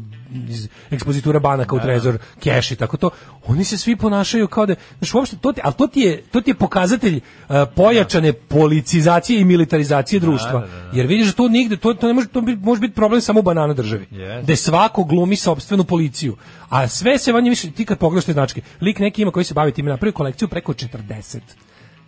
iz 0.50 0.70
ekspozitura 0.92 1.40
banaka 1.40 1.76
u 1.76 1.80
trezor 1.80 2.18
keš 2.40 2.72
i 2.72 2.76
tako 2.76 2.98
to. 2.98 3.10
Oni 3.48 3.64
se 3.64 3.78
svi 3.78 3.96
ponašaju 3.96 4.48
kao 4.48 4.66
da 4.66 4.76
znaš 5.00 5.14
uopšte 5.14 5.38
to 5.38 5.54
ti, 5.54 5.62
ali 5.64 5.74
to 5.74 5.88
ti 5.88 6.00
je 6.00 6.22
to 6.32 6.42
ti 6.42 6.50
je 6.50 6.56
pokazatelj 6.56 7.16
uh, 7.18 7.56
pojačane 7.76 8.34
policizacije 8.34 9.42
i 9.42 9.46
militarizacije 9.46 10.20
društva. 10.20 10.68
jer 10.94 11.08
vidiš 11.08 11.28
da 11.28 11.34
to 11.34 11.48
nigde 11.48 11.78
to 11.78 11.94
to 11.94 12.08
ne 12.08 12.14
može 12.14 12.28
to 12.28 12.42
bi, 12.42 12.56
može 12.56 12.82
biti 12.82 12.96
problem 12.96 13.22
samo 13.22 13.40
u 13.40 13.44
banana 13.44 13.74
državi. 13.74 14.08
Jeste. 14.12 14.42
gde 14.44 14.56
svako 14.56 15.04
glumi 15.04 15.36
sopstvenu 15.36 15.84
policiju. 15.84 16.38
A 16.70 16.88
sve 16.88 17.18
se 17.18 17.32
vanje 17.32 17.50
više 17.50 17.72
ti 17.72 17.86
kad 17.86 17.98
pogledaš 17.98 18.26
te 18.26 18.34
značke 18.34 18.62
lik 18.82 19.00
neki 19.00 19.22
ima 19.22 19.32
koji 19.32 19.44
se 19.44 19.54
bavi 19.54 19.72
time 19.72 19.92
napravi 19.92 20.12
kolekciju 20.12 20.48
preko 20.48 20.74
40 20.74 21.40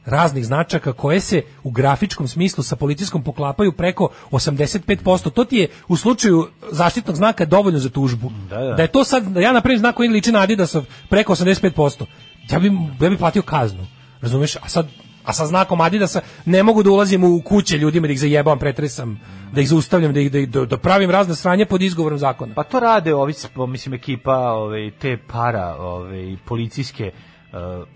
raznih 0.08 0.46
značaka 0.46 0.94
koje 0.94 1.20
se 1.20 1.42
u 1.64 1.72
grafičkom 1.72 2.28
smislu 2.28 2.64
sa 2.64 2.76
policijskom 2.76 3.24
poklapaju 3.24 3.72
preko 3.72 4.10
85%. 4.32 5.30
To 5.30 5.46
ti 5.46 5.58
je 5.58 5.68
u 5.88 5.96
slučaju 5.96 6.48
zaštitnog 6.72 7.16
znaka 7.16 7.46
dovoljno 7.46 7.80
za 7.80 7.90
tužbu. 7.90 8.32
Da, 8.50 8.58
da. 8.58 8.74
Da 8.74 8.82
je 8.82 8.88
to 8.88 9.04
sad, 9.04 9.24
da 9.24 9.40
ja 9.40 9.52
napravim 9.52 9.80
znak 9.80 9.96
koji 9.96 10.10
liči 10.10 10.32
na 10.32 10.40
Adidasov 10.40 10.86
preko 11.10 11.36
85%. 11.36 12.06
Ja 12.52 12.60
bi, 12.60 12.72
ja 13.02 13.10
bi 13.10 13.18
platio 13.18 13.42
kaznu. 13.42 13.88
Razumeš? 14.22 14.56
A 14.56 14.68
sad 14.68 14.88
a 15.24 15.34
sa 15.34 15.46
znakom 15.46 15.82
Adidasa 15.82 16.22
ne 16.46 16.64
mogu 16.64 16.84
da 16.84 16.90
ulazim 16.90 17.24
u 17.24 17.42
kuće 17.42 17.78
ljudima 17.78 18.08
da 18.08 18.14
ih 18.14 18.20
zajebavam, 18.20 18.60
pretresam, 18.60 19.20
da 19.52 19.62
ih 19.62 19.70
zaustavljam, 19.70 20.14
da 20.14 20.20
ih 20.20 20.32
da, 20.32 20.40
ih- 20.40 20.50
da, 20.50 20.66
da 20.66 20.78
pravim 20.78 21.12
razne 21.12 21.36
sranje 21.36 21.66
pod 21.66 21.82
izgovorom 21.82 22.20
zakona. 22.20 22.54
Pa 22.56 22.64
to 22.64 22.80
rade 22.80 23.14
ovi, 23.14 23.34
mislim, 23.68 23.94
ekipa 23.94 24.38
ove, 24.38 24.92
te 24.92 25.18
para, 25.28 25.76
ove, 25.76 26.38
policijske 26.46 27.04
e, 27.04 27.12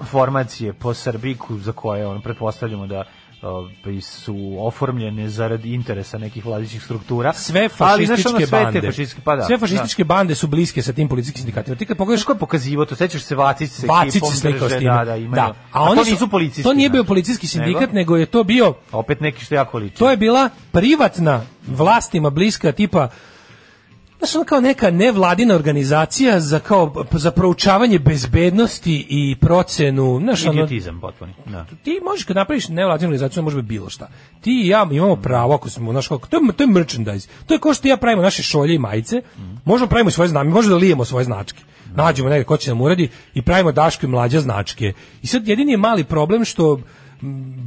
formacije 0.04 0.74
po 0.74 0.94
Srbiji, 0.94 1.36
ku- 1.36 1.58
za 1.58 1.72
koje 1.72 2.08
on 2.08 2.22
pretpostavljamo 2.22 2.88
da 2.88 3.04
ove, 3.44 3.72
su 4.02 4.36
oformljene 4.60 5.30
zarad 5.30 5.66
interesa 5.66 6.18
nekih 6.18 6.46
vladićih 6.46 6.84
struktura. 6.84 7.34
sve 7.34 7.60
Ali, 7.62 7.70
fašističke 7.70 8.30
ono, 8.30 8.38
sve 8.40 8.64
bande. 8.64 8.82
Fašističke, 8.82 9.22
pa 9.24 9.36
da, 9.36 9.44
sve 9.44 9.58
fašističke 9.58 10.04
bande 10.04 10.36
su 10.36 10.48
bliske 10.48 10.82
sa 10.82 10.94
tim 10.94 11.08
policijskim 11.08 11.40
sindikatima. 11.40 11.76
Ti 11.76 11.86
kad 11.86 11.98
pogledaš 11.98 12.24
ko 12.24 12.32
je 12.32 12.38
pokazivo 12.38 12.86
to? 12.86 12.96
Sećaš 12.96 13.22
se 13.22 13.36
Vacić 13.36 13.72
sa 13.72 13.88
Vacić 13.88 14.24
se 14.24 14.36
slikao 14.36 14.70
s 14.70 14.78
time. 14.78 14.92
Da, 14.92 15.06
da, 15.06 15.16
imaju. 15.16 15.32
Da. 15.36 15.54
A, 15.72 15.84
oni 15.84 16.06
su- 16.06 16.12
nisu 16.12 16.28
policijski. 16.28 16.64
To 16.64 16.74
nije 16.74 16.90
bio 16.90 17.04
policijski 17.04 17.48
sindikat, 17.48 17.82
Nego? 17.82 17.94
nego 17.94 18.18
je 18.18 18.26
to 18.26 18.44
bio 18.44 18.74
Opet 18.92 19.22
neki 19.22 19.46
što 19.46 19.56
jako 19.56 19.78
liči. 19.78 19.96
To 19.96 20.12
je 20.12 20.18
bila 20.18 20.50
privatna 20.72 21.42
vlastima 21.68 22.30
bliska 22.30 22.72
tipa 22.72 23.10
Znaš, 24.22 24.36
ono 24.36 24.46
kao 24.46 24.62
neka 24.62 24.92
nevladina 24.92 25.56
organizacija 25.56 26.40
za 26.40 26.60
kao 26.60 27.06
za 27.12 27.32
proučavanje 27.32 28.00
bezbednosti 28.00 29.06
i 29.10 29.36
procenu, 29.36 30.20
znaš, 30.24 30.44
ono, 30.44 30.54
Idiotizam 30.54 31.00
potpuni. 31.02 31.34
Da. 31.46 31.66
ti 31.84 32.00
možeš 32.10 32.26
kad 32.26 32.36
napraviš 32.36 32.70
nevladinu 32.70 33.08
organizaciju, 33.08 33.44
može 33.44 33.56
biti 33.56 33.68
bilo 33.68 33.90
šta. 33.90 34.10
Ti 34.42 34.52
i 34.64 34.68
ja 34.68 34.88
imamo 34.92 35.16
pravo 35.16 35.54
ako 35.54 35.70
smo, 35.70 35.92
znaš, 35.92 36.08
kako, 36.08 36.28
to 36.28 36.38
je, 36.38 36.54
to 36.58 36.64
je 36.64 36.68
merchandise. 36.68 37.28
To 37.46 37.54
je 37.54 37.60
kao 37.60 37.74
što 37.74 37.88
ja 37.88 37.98
pravimo 37.98 38.22
naše 38.22 38.44
šolje 38.44 38.76
i 38.76 38.80
majice, 38.80 39.22
možemo 39.66 39.90
pravimo 39.90 40.10
i 40.10 40.12
svoje 40.12 40.28
znamke, 40.28 40.54
možemo 40.54 40.76
da 40.76 40.80
lijemo 40.80 41.06
svoje 41.06 41.26
značke. 41.26 41.64
Nađemo 41.96 42.30
nekog 42.30 42.48
ko 42.48 42.58
će 42.58 42.70
nam 42.70 42.82
uradi 42.82 43.10
i 43.34 43.42
pravimo 43.42 43.72
daško 43.72 44.06
i 44.06 44.10
mlađa 44.10 44.40
značke. 44.40 44.94
I 45.22 45.28
sad 45.28 45.48
jedini 45.48 45.72
je 45.72 45.78
mali 45.78 46.04
problem 46.04 46.46
što 46.46 46.80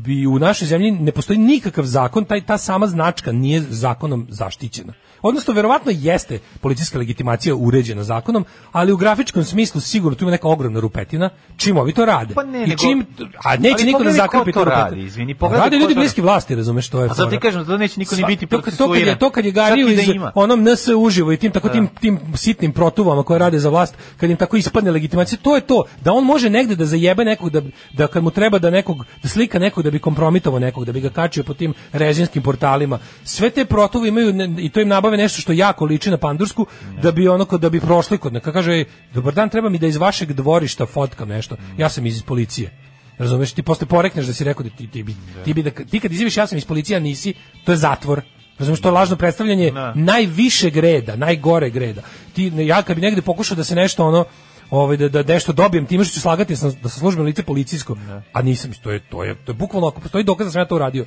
bi 0.04 0.26
u 0.26 0.38
našoj 0.38 0.68
zemlji 0.68 0.90
ne 0.90 1.12
postoji 1.12 1.38
nikakav 1.38 1.84
zakon, 1.84 2.24
taj 2.24 2.40
ta 2.40 2.58
sama 2.58 2.86
značka 2.86 3.32
nije 3.32 3.60
zakonom 3.60 4.26
zaštićena. 4.30 4.92
Odnosno, 5.24 5.54
verovatno 5.54 5.92
jeste 5.94 6.38
policijska 6.60 6.98
legitimacija 6.98 7.54
uređena 7.54 8.04
zakonom, 8.04 8.44
ali 8.72 8.92
u 8.92 8.96
grafičkom 8.96 9.44
smislu 9.44 9.80
sigurno 9.80 10.16
tu 10.16 10.24
ima 10.24 10.30
neka 10.30 10.48
ogromna 10.48 10.80
rupetina, 10.80 11.30
čim 11.56 11.76
ovi 11.76 11.92
to 11.92 12.04
rade. 12.04 12.34
Pa 12.34 12.42
ne, 12.42 12.64
I 12.64 12.76
čim, 12.78 13.06
a 13.44 13.56
neće 13.56 13.84
niko 13.84 13.98
da 13.98 14.04
pogledaj 14.04 14.12
zakrpi 14.12 14.52
to 14.52 14.64
rupetinu. 14.64 14.84
radi, 14.84 15.02
izvini, 15.02 15.34
pogledaj 15.34 15.64
Rade 15.64 15.76
ko 15.76 15.80
ljudi 15.80 15.94
to 15.94 16.00
bliski 16.00 16.20
vlasti, 16.20 16.54
razumeš, 16.54 16.88
to 16.88 17.00
je. 17.00 17.04
A 17.04 17.14
zato 17.14 17.30
ti 17.30 17.38
kažem, 17.38 17.66
to 17.66 17.76
neće 17.76 18.00
niko 18.00 18.16
ni 18.16 18.24
biti 18.24 18.46
to, 18.46 18.60
kad- 18.60 18.76
to 18.76 18.84
kad 18.84 18.86
je 18.88 19.04
procesuiran. 19.04 19.18
to 19.18 19.30
kad 19.30 19.44
je 19.44 19.50
i 19.50 19.52
da 19.52 20.02
iz 20.02 20.08
onom 20.34 20.62
NS 20.62 20.88
uživo 20.88 21.32
i 21.32 21.36
tim 21.36 21.52
tako 21.52 21.68
tim 21.68 21.88
tim 22.00 22.20
sitnim 22.34 22.72
protuvama 22.72 23.22
koje 23.22 23.38
rade 23.38 23.58
za 23.58 23.68
vlast, 23.68 23.94
kad 24.16 24.30
im 24.30 24.36
tako 24.36 24.56
ispadne 24.56 24.90
legitimacija, 24.90 25.38
to 25.42 25.54
je 25.54 25.60
to 25.60 25.84
da 26.00 26.12
on 26.12 26.24
može 26.24 26.50
negde 26.50 26.76
da 26.76 26.86
zajebe 26.86 27.24
nekog 27.24 27.50
da 27.50 27.62
da 27.92 28.06
kad 28.06 28.22
mu 28.22 28.30
treba 28.30 28.58
da 28.58 28.70
nekog 28.70 28.96
da 29.22 29.28
slika 29.28 29.58
nekog 29.58 29.84
da 29.84 29.90
bi 29.90 29.98
kompromitovao 29.98 30.58
nekog, 30.60 30.84
da 30.84 30.92
bi 30.92 31.00
ga 31.00 31.10
kačio 31.10 31.44
po 31.44 31.54
tim 31.54 31.74
režinskim 31.92 32.42
portalima. 32.42 32.98
Sve 33.24 33.50
te 33.50 33.64
protuve 33.64 34.08
imaju 34.08 34.34
i 34.58 34.68
to 34.68 34.80
im 34.80 34.88
nabave 34.88 35.13
nešto 35.16 35.40
što 35.40 35.52
jako 35.52 35.84
liči 35.84 36.10
na 36.10 36.16
pandursku 36.16 36.66
da 37.02 37.12
bi 37.12 37.28
ono 37.28 37.44
kod 37.44 37.60
da 37.60 37.70
bi 37.70 37.80
prošli 37.80 38.18
kod 38.18 38.32
neka 38.32 38.52
kaže 38.52 38.72
"Ej, 38.72 38.84
dobar 39.14 39.34
dan, 39.34 39.48
treba 39.48 39.68
mi 39.68 39.78
da 39.78 39.86
iz 39.86 39.96
vašeg 39.96 40.32
dvorišta 40.32 40.86
fotkam 40.86 41.28
nešto. 41.28 41.56
Ja 41.78 41.88
sam 41.88 42.06
iz 42.06 42.22
policije. 42.22 42.70
Razumeš, 43.18 43.52
ti 43.52 43.62
posle 43.62 43.86
porekneš 43.86 44.26
da 44.26 44.32
si 44.32 44.44
rekao 44.44 44.62
da 44.62 44.70
ti, 44.70 44.86
ti, 44.86 45.02
bi, 45.02 45.14
ti, 45.44 45.54
bi 45.54 45.62
da, 45.62 45.70
ti 45.70 46.00
kad 46.00 46.12
izjaviš 46.12 46.36
ja 46.36 46.46
sam 46.46 46.58
iz 46.58 46.64
policije, 46.64 46.96
a 46.96 47.00
nisi, 47.00 47.34
to 47.64 47.72
je 47.72 47.76
zatvor. 47.76 48.20
Razumeš, 48.58 48.80
to 48.80 48.88
je 48.88 48.92
lažno 48.92 49.16
predstavljanje 49.16 49.70
Da. 49.70 49.92
najvišeg 49.94 50.76
reda, 50.76 51.16
najgore 51.16 51.70
greda. 51.70 52.02
Ti, 52.32 52.52
ja 52.56 52.82
kad 52.82 52.96
bi 52.96 53.02
negde 53.02 53.22
pokušao 53.22 53.56
da 53.56 53.64
se 53.64 53.74
nešto 53.74 54.06
ono, 54.06 54.24
ovaj 54.70 54.96
da 54.96 55.08
da 55.08 55.32
nešto 55.34 55.52
dobijem 55.52 55.86
time 55.86 56.04
što 56.04 56.14
ću 56.14 56.20
slagati 56.20 56.52
da 56.52 56.56
sam, 56.56 56.72
da 56.82 56.88
sam 56.88 56.98
službeno 57.00 57.26
lice 57.26 57.42
policijsko, 57.42 57.96
a 58.32 58.42
nisam, 58.42 58.72
to 58.82 58.90
je 58.90 58.98
to 59.00 59.24
je 59.24 59.34
to 59.34 59.52
je 59.52 59.56
bukvalno 59.56 59.88
ako 59.88 60.00
postoji 60.00 60.24
dokaz 60.24 60.46
da 60.46 60.50
sam 60.50 60.60
ja 60.60 60.66
to 60.66 60.74
uradio. 60.74 61.04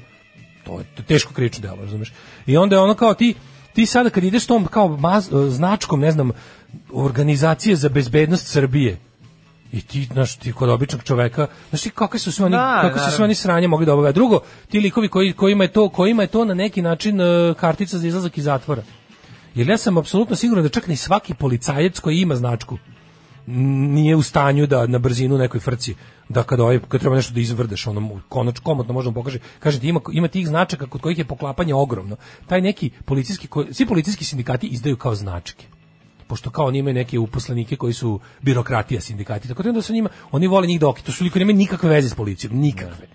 To 0.64 0.80
je, 0.80 0.86
to 0.96 1.02
je 1.02 1.06
teško 1.06 1.34
krivično 1.34 1.62
delo, 1.62 1.78
razumeš? 1.82 2.14
I 2.46 2.58
onda 2.58 2.76
je 2.76 2.80
ono 2.80 2.94
kao 2.94 3.14
ti 3.14 3.36
ti 3.78 3.86
sada 3.86 4.10
kad 4.10 4.24
ideš 4.24 4.46
tom 4.46 4.66
kao 4.66 4.88
maz- 4.88 5.50
značkom, 5.50 6.00
ne 6.00 6.12
znam, 6.12 6.32
organizacije 6.94 7.76
za 7.76 7.90
bezbednost 7.90 8.48
Srbije, 8.48 8.98
i 9.72 9.82
ti, 9.82 10.08
znaš, 10.14 10.36
ti 10.38 10.54
kod 10.54 10.70
običnog 10.70 11.04
čoveka, 11.04 11.48
znaš 11.70 11.82
ti 11.82 11.90
kakve 11.90 12.20
su 12.20 12.32
sve 12.32 12.46
oni, 12.46 12.56
Da, 12.56 12.80
kako 12.82 13.00
su 13.00 13.12
sve 13.16 13.26
oni 13.26 13.36
sranje 13.36 13.68
mogli 13.68 13.86
da 13.86 13.94
obave. 13.94 14.10
A 14.10 14.12
drugo, 14.12 14.40
ti 14.70 14.80
likovi 14.80 15.10
koji, 15.10 15.34
kojima, 15.34 15.64
je 15.64 15.72
to, 15.72 15.90
kojima 15.90 16.24
je 16.24 16.28
to 16.28 16.46
na 16.46 16.54
neki 16.54 16.82
način 16.82 17.22
e, 17.22 17.54
kartica 17.60 17.98
za 17.98 18.08
izlazak 18.08 18.38
iz 18.38 18.44
zatvora. 18.44 18.84
Jer 19.56 19.70
ja 19.70 19.78
sam 19.78 19.98
apsolutno 19.98 20.36
siguran 20.36 20.64
da 20.64 20.70
čak 20.70 20.88
ni 20.88 20.96
svaki 20.96 21.34
policajac 21.34 22.00
koji 22.00 22.18
ima 22.18 22.36
značku 22.36 22.78
nije 23.48 24.16
u 24.16 24.22
stanju 24.22 24.68
da 24.68 24.88
na 24.88 25.00
brzinu 25.00 25.38
nekoj 25.38 25.60
frci 25.60 25.96
da 26.30 26.44
kad 26.44 26.60
ovaj 26.60 26.80
kad 26.88 27.00
treba 27.00 27.16
nešto 27.16 27.34
da 27.34 27.40
izvrdeš 27.40 27.88
ono 27.88 28.22
konač 28.30 28.60
komotno 28.60 28.94
možemo 28.94 29.14
pokaže 29.14 29.40
kaže 29.60 29.80
ima 29.84 30.00
ima 30.14 30.28
tih 30.28 30.48
značaka 30.48 30.88
kod 30.88 31.02
kojih 31.02 31.18
je 31.18 31.26
poklapanje 31.26 31.74
ogromno 31.74 32.16
taj 32.48 32.62
neki 32.62 32.90
policijski 33.06 33.48
svi 33.72 33.86
policijski 33.86 34.26
sindikati 34.26 34.68
izdaju 34.68 34.98
kao 34.98 35.16
značke 35.16 35.68
pošto 36.28 36.50
kao 36.50 36.66
oni 36.66 36.80
imaju 36.80 36.94
neke 36.94 37.20
uposlenike 37.20 37.76
koji 37.76 37.94
su 37.94 38.20
birokratija 38.42 39.02
sindikati, 39.02 39.48
tako 39.48 39.64
da 39.64 39.82
su 39.82 39.94
njima, 39.94 40.10
oni 40.32 40.48
vole 40.48 40.68
njih 40.68 40.80
da 40.80 40.90
oki, 40.90 41.04
to 41.04 41.12
su 41.12 41.24
ljudi 41.24 41.34
koji 41.34 41.40
nemaju 41.40 41.58
nikakve 41.58 41.90
veze 41.90 42.10
s 42.10 42.16
policijom, 42.16 42.60
nikakve. 42.60 43.08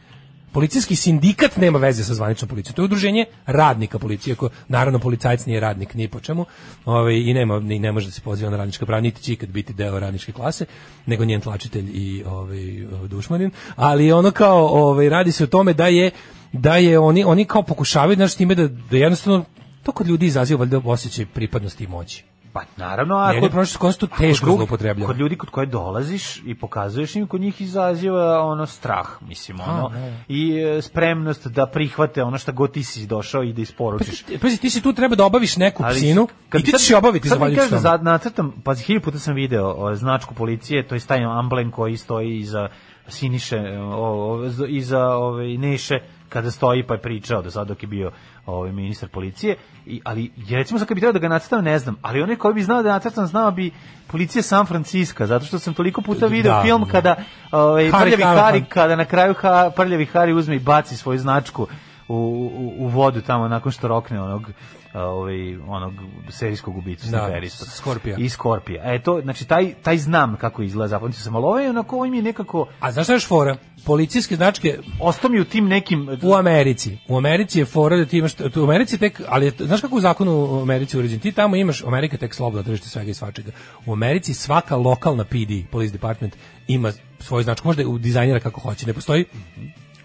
Policijski 0.52 0.96
sindikat 0.96 1.56
nema 1.56 1.78
veze 1.78 2.04
sa 2.04 2.14
zvaničnom 2.14 2.48
policijom. 2.48 2.74
To 2.74 2.82
je 2.82 2.84
udruženje 2.84 3.24
radnika 3.46 3.98
policije, 3.98 4.36
ko 4.36 4.48
naravno 4.68 4.98
policajac 4.98 5.46
nije 5.46 5.60
radnik 5.60 5.94
ni 5.94 6.08
po 6.08 6.20
čemu. 6.20 6.44
Ovaj 6.84 7.14
i 7.14 7.34
nema 7.34 7.60
ni 7.60 7.78
ne 7.78 7.92
može 7.92 8.06
da 8.06 8.12
se 8.12 8.20
poziva 8.20 8.50
na 8.50 8.56
radnička 8.56 8.86
prava, 8.86 9.00
niti 9.00 9.22
će 9.22 9.32
ikad 9.32 9.48
biti 9.48 9.72
deo 9.72 10.00
radničke 10.00 10.32
klase, 10.32 10.64
nego 11.06 11.24
njen 11.24 11.40
tlačitelj 11.40 11.90
i 11.94 12.24
ovaj 12.26 12.58
dušmanin, 13.08 13.50
ali 13.76 14.12
ono 14.12 14.30
kao 14.30 14.66
ovaj 14.66 15.08
radi 15.08 15.32
se 15.32 15.44
o 15.44 15.46
tome 15.46 15.72
da 15.72 15.86
je 15.86 16.10
da 16.52 16.76
je 16.76 16.98
oni 16.98 17.24
oni 17.24 17.44
kao 17.44 17.62
pokušavaju 17.62 18.16
znači 18.16 18.38
time 18.38 18.54
da, 18.54 18.68
da 18.68 18.96
jednostavno 18.96 19.44
to 19.82 19.92
kod 19.92 20.06
ljudi 20.06 20.26
izaziva 20.26 20.58
valjda 20.58 20.80
osjećaj 20.84 21.26
pripadnosti 21.26 21.84
i 21.84 21.86
moći. 21.86 22.24
Pa 22.52 22.60
naravno, 22.76 23.16
a 23.16 23.32
kod, 23.40 23.68
skoro 23.68 23.92
su 23.92 23.98
to 23.98 24.06
a 24.06 24.08
kod 24.08 24.18
teško 24.18 24.46
drugih- 24.46 24.56
zloupotrebljava. 24.56 25.06
Kod 25.06 25.18
ljudi 25.18 25.36
kod 25.36 25.50
koje 25.50 25.66
dolaziš 25.66 26.42
i 26.46 26.54
pokazuješ 26.54 27.16
im, 27.16 27.26
kod 27.26 27.40
njih 27.40 27.60
izaziva 27.60 28.40
ono 28.40 28.66
strah, 28.66 29.06
mislim, 29.20 29.60
ono, 29.60 29.88
ne. 29.88 30.24
i 30.28 30.52
e, 30.58 30.82
spremnost 30.82 31.46
da 31.46 31.66
prihvate 31.66 32.22
ono 32.22 32.38
šta 32.38 32.52
god 32.52 32.72
ti 32.72 32.84
si 32.84 33.06
došao 33.06 33.42
i 33.42 33.52
da 33.52 33.62
isporučiš. 33.62 34.24
Pazi, 34.42 34.60
ti 34.60 34.70
si 34.70 34.80
tu 34.82 34.92
treba 34.92 35.16
da 35.16 35.24
obaviš 35.24 35.56
neku 35.56 35.82
Ali 35.84 35.96
psinu 35.96 36.28
kad 36.48 36.60
i 36.60 36.64
ti 36.64 36.70
sad- 36.70 36.80
ćeš 36.80 36.90
obaviti 36.92 37.28
sad 37.28 37.34
zahvaljujući 37.34 37.60
kažeš 37.60 37.82
tome. 37.82 37.98
da 37.98 38.02
nacrtam, 38.02 38.52
pazi, 38.64 38.84
hilju 38.84 39.00
puta 39.00 39.18
sam 39.18 39.34
video 39.34 39.66
o, 39.68 39.94
značku 39.94 40.34
policije, 40.34 40.88
to 40.88 40.94
je 40.94 41.00
taj 41.00 41.24
amblem 41.24 41.70
koji 41.70 41.96
stoji 41.96 42.36
iza 42.36 42.68
Siniše, 43.08 43.58
o, 43.80 44.34
o, 44.34 44.66
iza 44.68 45.00
ove, 45.08 45.58
Neše, 45.58 45.98
kada 46.32 46.50
stoji 46.50 46.82
pa 46.82 46.94
je 46.94 47.00
pričao 47.02 47.42
do 47.42 47.50
sad 47.50 47.68
dok 47.68 47.82
je 47.82 47.86
bio 47.86 48.10
ovaj 48.46 48.72
ministar 48.72 49.08
policije 49.08 49.56
i 49.86 50.00
ali 50.04 50.30
je 50.36 50.58
recimo 50.58 50.78
sad 50.78 50.88
kad 50.88 50.94
bi 50.94 51.00
trebao 51.00 51.12
da 51.12 51.18
ga 51.18 51.28
nacrtam 51.28 51.64
ne 51.64 51.78
znam 51.78 51.96
ali 52.02 52.22
onaj 52.22 52.36
koji 52.36 52.54
bi 52.54 52.62
znao 52.62 52.82
da 52.82 52.92
nacrtam 52.92 53.26
znao 53.26 53.50
bi 53.50 53.70
policija 54.06 54.42
San 54.42 54.66
Francisco 54.66 55.26
zato 55.26 55.44
što 55.44 55.58
sam 55.58 55.74
toliko 55.74 56.02
puta 56.02 56.26
video 56.26 56.52
Da, 56.52 56.62
film 56.62 56.84
da. 56.84 56.90
kada 56.90 57.16
ovaj 57.52 57.90
prljavi. 57.90 58.22
Hari 58.22 58.64
kada 58.68 58.96
na 58.96 59.04
kraju 59.04 59.34
ha, 59.40 59.70
prljavi 59.76 60.06
Hari 60.06 60.32
uzme 60.32 60.56
i 60.56 60.60
baci 60.60 60.96
svoju 60.96 61.18
značku 61.18 61.66
u, 62.08 62.14
u, 62.14 62.84
u 62.84 62.88
vodu 62.88 63.20
tamo 63.20 63.48
nakon 63.48 63.72
što 63.72 63.88
rokne 63.88 64.20
onog 64.22 64.50
ovaj 64.94 65.56
onog 65.56 65.92
serijskog 66.30 66.76
ubicu 66.76 67.06
Da. 67.10 67.40
Skorpija. 67.76 68.16
I 68.18 68.28
Skorpija. 68.28 68.94
E 68.94 69.02
to 69.02 69.20
znači 69.22 69.44
taj 69.44 69.74
taj 69.82 69.98
znam 69.98 70.36
kako 70.36 70.62
izgleda 70.62 70.88
zapamtio 70.88 71.20
sam, 71.20 71.36
ali 71.36 71.44
ovaj 71.44 71.68
onako 71.68 71.96
ovaj 71.96 72.10
mi 72.10 72.16
je 72.16 72.22
nekako 72.22 72.66
A 72.80 72.92
znaš 72.92 73.06
šta 73.06 73.12
je 73.12 73.20
fora? 73.20 73.56
Policijske 73.84 74.36
značke 74.36 74.78
ostao 75.00 75.30
mi 75.30 75.40
u 75.40 75.44
tim 75.44 75.68
nekim 75.68 76.18
u 76.22 76.34
Americi. 76.34 76.98
U 77.08 77.16
Americi 77.16 77.58
je 77.58 77.64
fora 77.64 77.96
da 77.96 78.04
ti 78.04 78.18
imaš, 78.18 78.32
u 78.56 78.62
Americi 78.64 78.98
tek, 78.98 79.20
ali 79.28 79.52
znaš 79.58 79.80
kako 79.80 79.96
u 79.96 80.00
zakonu 80.00 80.32
u 80.32 80.62
Americi 80.62 80.98
uređen? 80.98 81.18
Ti 81.18 81.32
tamo 81.32 81.56
imaš, 81.56 81.84
Amerika 81.84 82.16
tek 82.16 82.34
slobodno 82.34 82.62
tržište 82.62 82.88
svega 82.88 83.10
i 83.10 83.14
svačega. 83.14 83.50
U 83.86 83.92
Americi 83.92 84.34
svaka 84.34 84.76
lokalna 84.76 85.24
PD, 85.24 85.70
police 85.70 85.92
department, 85.92 86.36
ima 86.68 86.92
svoju 87.20 87.44
značku, 87.44 87.68
možda 87.68 87.82
je 87.82 87.86
u 87.86 87.98
dizajnira 87.98 88.40
kako 88.40 88.60
hoće, 88.60 88.86
ne 88.86 88.92
postoji 88.92 89.24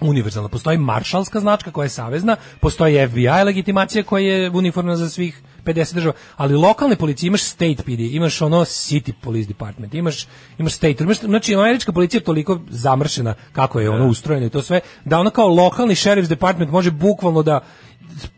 univerzalna. 0.02 0.50
Postoji 0.50 0.78
maršalska 0.78 1.40
značka 1.40 1.72
koja 1.72 1.86
je 1.86 1.90
savezna, 1.90 2.36
postoji 2.60 3.08
FBI 3.08 3.44
legitimacija 3.46 4.04
koja 4.04 4.22
je 4.22 4.50
uniformna 4.50 4.96
za 4.96 5.10
svih 5.10 5.42
50 5.66 5.94
država, 5.94 6.14
ali 6.36 6.56
lokalne 6.56 6.96
policije 6.96 7.28
imaš 7.28 7.44
state 7.44 7.84
PD, 7.84 8.00
imaš 8.00 8.42
ono 8.42 8.60
city 8.66 9.14
police 9.22 9.48
department, 9.48 9.94
imaš 9.94 10.28
imaš 10.58 10.74
state, 10.74 11.04
imaš 11.04 11.20
znači 11.20 11.56
američka 11.56 11.92
policija 11.92 12.20
je 12.20 12.24
toliko 12.24 12.60
zamršena 12.70 13.34
kako 13.52 13.80
je 13.80 13.90
ono 13.90 14.08
ustrojeno 14.08 14.46
i 14.46 14.50
to 14.50 14.62
sve 14.62 14.80
da 15.06 15.20
ono 15.20 15.30
kao 15.30 15.48
lokalni 15.48 15.96
sheriff's 15.96 16.28
department 16.28 16.72
može 16.72 16.92
bukvalno 16.92 17.44
da 17.44 17.60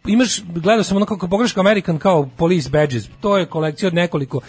imaš 0.07 0.41
gledao 0.44 0.84
sam 0.84 0.98
ono 0.98 1.06
kako 1.06 1.27
pogledaš 1.27 1.53
kao 1.53 1.61
American 1.61 1.98
kao 1.98 2.30
police 2.38 2.69
badges, 2.69 3.03
to 3.22 3.38
je 3.38 3.45
kolekcija 3.45 3.88
od 3.88 3.94
nekoliko 3.94 4.41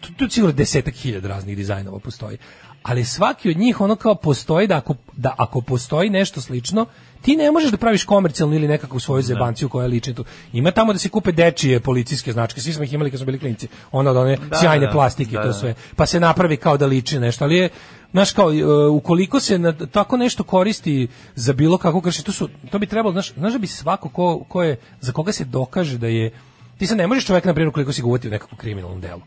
tu, 0.00 0.12
tu 0.12 0.28
sigurno 0.28 0.52
desetak 0.52 0.94
hiljada 0.94 1.28
raznih 1.28 1.56
dizajnova 1.56 1.98
postoji. 1.98 2.38
Ali 2.84 3.04
svaki 3.04 3.50
od 3.50 3.56
njih 3.56 3.80
ono 3.80 3.96
kao 3.96 4.14
postoji 4.14 4.66
da 4.66 4.76
ako, 4.76 4.94
da 5.16 5.34
ako 5.38 5.60
postoji 5.60 6.10
nešto 6.10 6.40
slično, 6.40 6.86
ti 7.22 7.36
ne 7.36 7.50
možeš 7.50 7.70
da 7.70 7.76
praviš 7.76 8.04
komercijalnu 8.04 8.54
ili 8.54 8.68
nekakvu 8.68 9.00
svoju 9.00 9.22
zebanciju 9.22 9.68
koja 9.68 9.86
liči 9.86 10.14
tu. 10.14 10.24
Ima 10.52 10.70
tamo 10.70 10.92
da 10.92 10.98
se 10.98 11.08
kupe 11.08 11.32
dečije 11.32 11.80
policijske 11.80 12.32
značke, 12.32 12.60
svi 12.60 12.72
smo 12.72 12.84
ih 12.84 12.92
imali 12.92 13.10
kad 13.10 13.20
smo 13.20 13.26
bili 13.26 13.38
klinci. 13.38 13.68
Ono 13.92 14.10
od 14.10 14.16
one 14.16 14.36
Da, 14.36 14.58
sjajne 14.58 14.86
da, 14.86 14.92
plastike 14.92 15.36
da, 15.36 15.42
to 15.42 15.48
da. 15.48 15.52
sve. 15.52 15.74
Pa 15.96 16.06
se 16.06 16.20
napravi 16.20 16.56
kao 16.56 16.76
da 16.76 16.86
liči 16.86 17.18
nešto, 17.18 17.44
ali 17.44 17.56
je 17.56 17.68
Znaš 18.14 18.32
kao, 18.32 18.52
e, 18.54 18.64
ukoliko 18.88 19.40
se 19.40 19.58
na, 19.58 19.72
tako 19.72 20.16
nešto 20.16 20.42
koristi 20.42 21.08
za 21.34 21.52
bilo 21.52 21.78
kako 21.78 22.00
krši, 22.00 22.24
to, 22.24 22.32
su, 22.32 22.48
to 22.70 22.78
bi 22.78 22.86
trebalo, 22.86 23.12
znaš, 23.12 23.32
znaš 23.34 23.52
da 23.52 23.58
bi 23.58 23.66
svako 23.66 24.08
ko, 24.08 24.44
ko 24.48 24.62
je, 24.62 24.76
za 25.00 25.12
koga 25.12 25.32
se 25.32 25.44
dokaže 25.44 25.98
da 25.98 26.06
je, 26.06 26.30
ti 26.78 26.86
sad 26.86 26.98
ne 26.98 27.06
možeš 27.06 27.26
čoveka, 27.26 27.48
na 27.48 27.54
primjer, 27.54 27.72
koliko 27.72 27.92
si 27.92 28.02
ga 28.02 28.08
uvatio 28.08 28.28
u 28.28 28.30
nekakvom 28.30 28.58
kriminalnom 28.58 29.00
delu, 29.00 29.20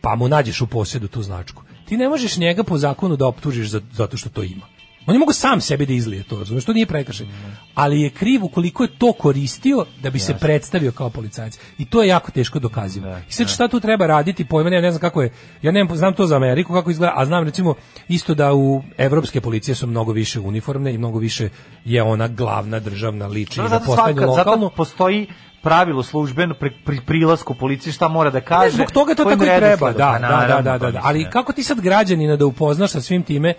pa 0.00 0.14
mu 0.14 0.28
nađeš 0.28 0.60
u 0.60 0.66
posjedu 0.66 1.08
tu 1.08 1.22
značku. 1.22 1.62
Ti 1.90 1.96
ne 1.96 2.08
možeš 2.08 2.36
njega 2.36 2.62
po 2.62 2.78
zakonu 2.78 3.16
da 3.16 3.26
optužiš 3.26 3.68
za, 3.68 3.80
zato 3.92 4.16
što 4.16 4.28
to 4.28 4.42
ima. 4.42 4.66
On 5.06 5.14
je 5.14 5.18
mogu 5.18 5.32
sam 5.32 5.60
sebi 5.60 5.86
da 5.86 5.92
izlije 5.92 6.22
to, 6.22 6.38
razumeš, 6.38 6.64
to 6.64 6.72
nije 6.72 6.86
prekršaj. 6.86 7.26
Ali 7.74 8.00
je 8.00 8.10
kriv 8.10 8.44
ukoliko 8.44 8.82
je 8.82 8.88
to 8.98 9.12
koristio 9.12 9.86
da 10.02 10.10
bi 10.10 10.18
se 10.18 10.34
predstavio 10.34 10.92
kao 10.92 11.10
policajac. 11.10 11.58
I 11.78 11.84
to 11.84 12.02
je 12.02 12.08
jako 12.08 12.30
teško 12.30 12.58
dokazivo. 12.58 13.16
I 13.28 13.32
sad 13.32 13.48
šta 13.48 13.68
tu 13.68 13.80
treba 13.80 14.06
raditi, 14.06 14.44
pojma, 14.44 14.70
ja 14.70 14.80
ne 14.80 14.90
znam 14.90 15.00
kako 15.00 15.22
je, 15.22 15.32
ja 15.62 15.72
ne 15.72 15.86
znam 15.94 16.14
to 16.14 16.26
za 16.26 16.36
Ameriku 16.36 16.72
kako 16.72 16.90
izgleda, 16.90 17.12
a 17.16 17.26
znam 17.26 17.44
recimo 17.44 17.74
isto 18.08 18.34
da 18.34 18.52
u 18.54 18.82
evropske 18.98 19.40
policije 19.40 19.74
su 19.74 19.86
mnogo 19.86 20.12
više 20.12 20.40
uniformne 20.40 20.94
i 20.94 20.98
mnogo 20.98 21.18
više 21.18 21.48
je 21.84 22.02
ona 22.02 22.28
glavna 22.28 22.80
državna 22.80 23.26
liči 23.26 23.58
No, 23.58 23.62
na 23.62 23.68
zato, 23.68 23.84
postanju 23.86 24.16
svaka, 24.16 24.30
lokalnu. 24.30 24.66
zato 24.66 24.76
postoji 24.76 25.26
pravilo 25.62 26.02
službeno 26.02 26.54
pri, 26.54 26.70
pri 26.84 27.00
prilasku 27.00 27.54
policije 27.54 27.92
šta 27.92 28.08
mora 28.08 28.30
da 28.30 28.40
kaže. 28.40 28.64
Ne, 28.66 28.70
zbog 28.72 28.90
toga 28.90 29.14
to 29.14 29.24
tako 29.24 29.44
i 29.44 29.46
treba, 29.48 29.66
da, 29.88 29.98
Pa 29.98 30.12
da, 30.12 30.18
naravno, 30.20 30.62
da, 30.62 30.72
da, 30.72 30.78
pa 30.80 30.90
da, 30.90 31.00
Ali 31.04 31.24
ne. 31.24 31.30
kako 31.30 31.52
ti 31.52 31.62
sad 31.62 31.80
građanina 31.80 32.36
da 32.36 32.46
upoznaš 32.46 32.90
sa 32.90 33.00
svim 33.00 33.22
time 33.22 33.54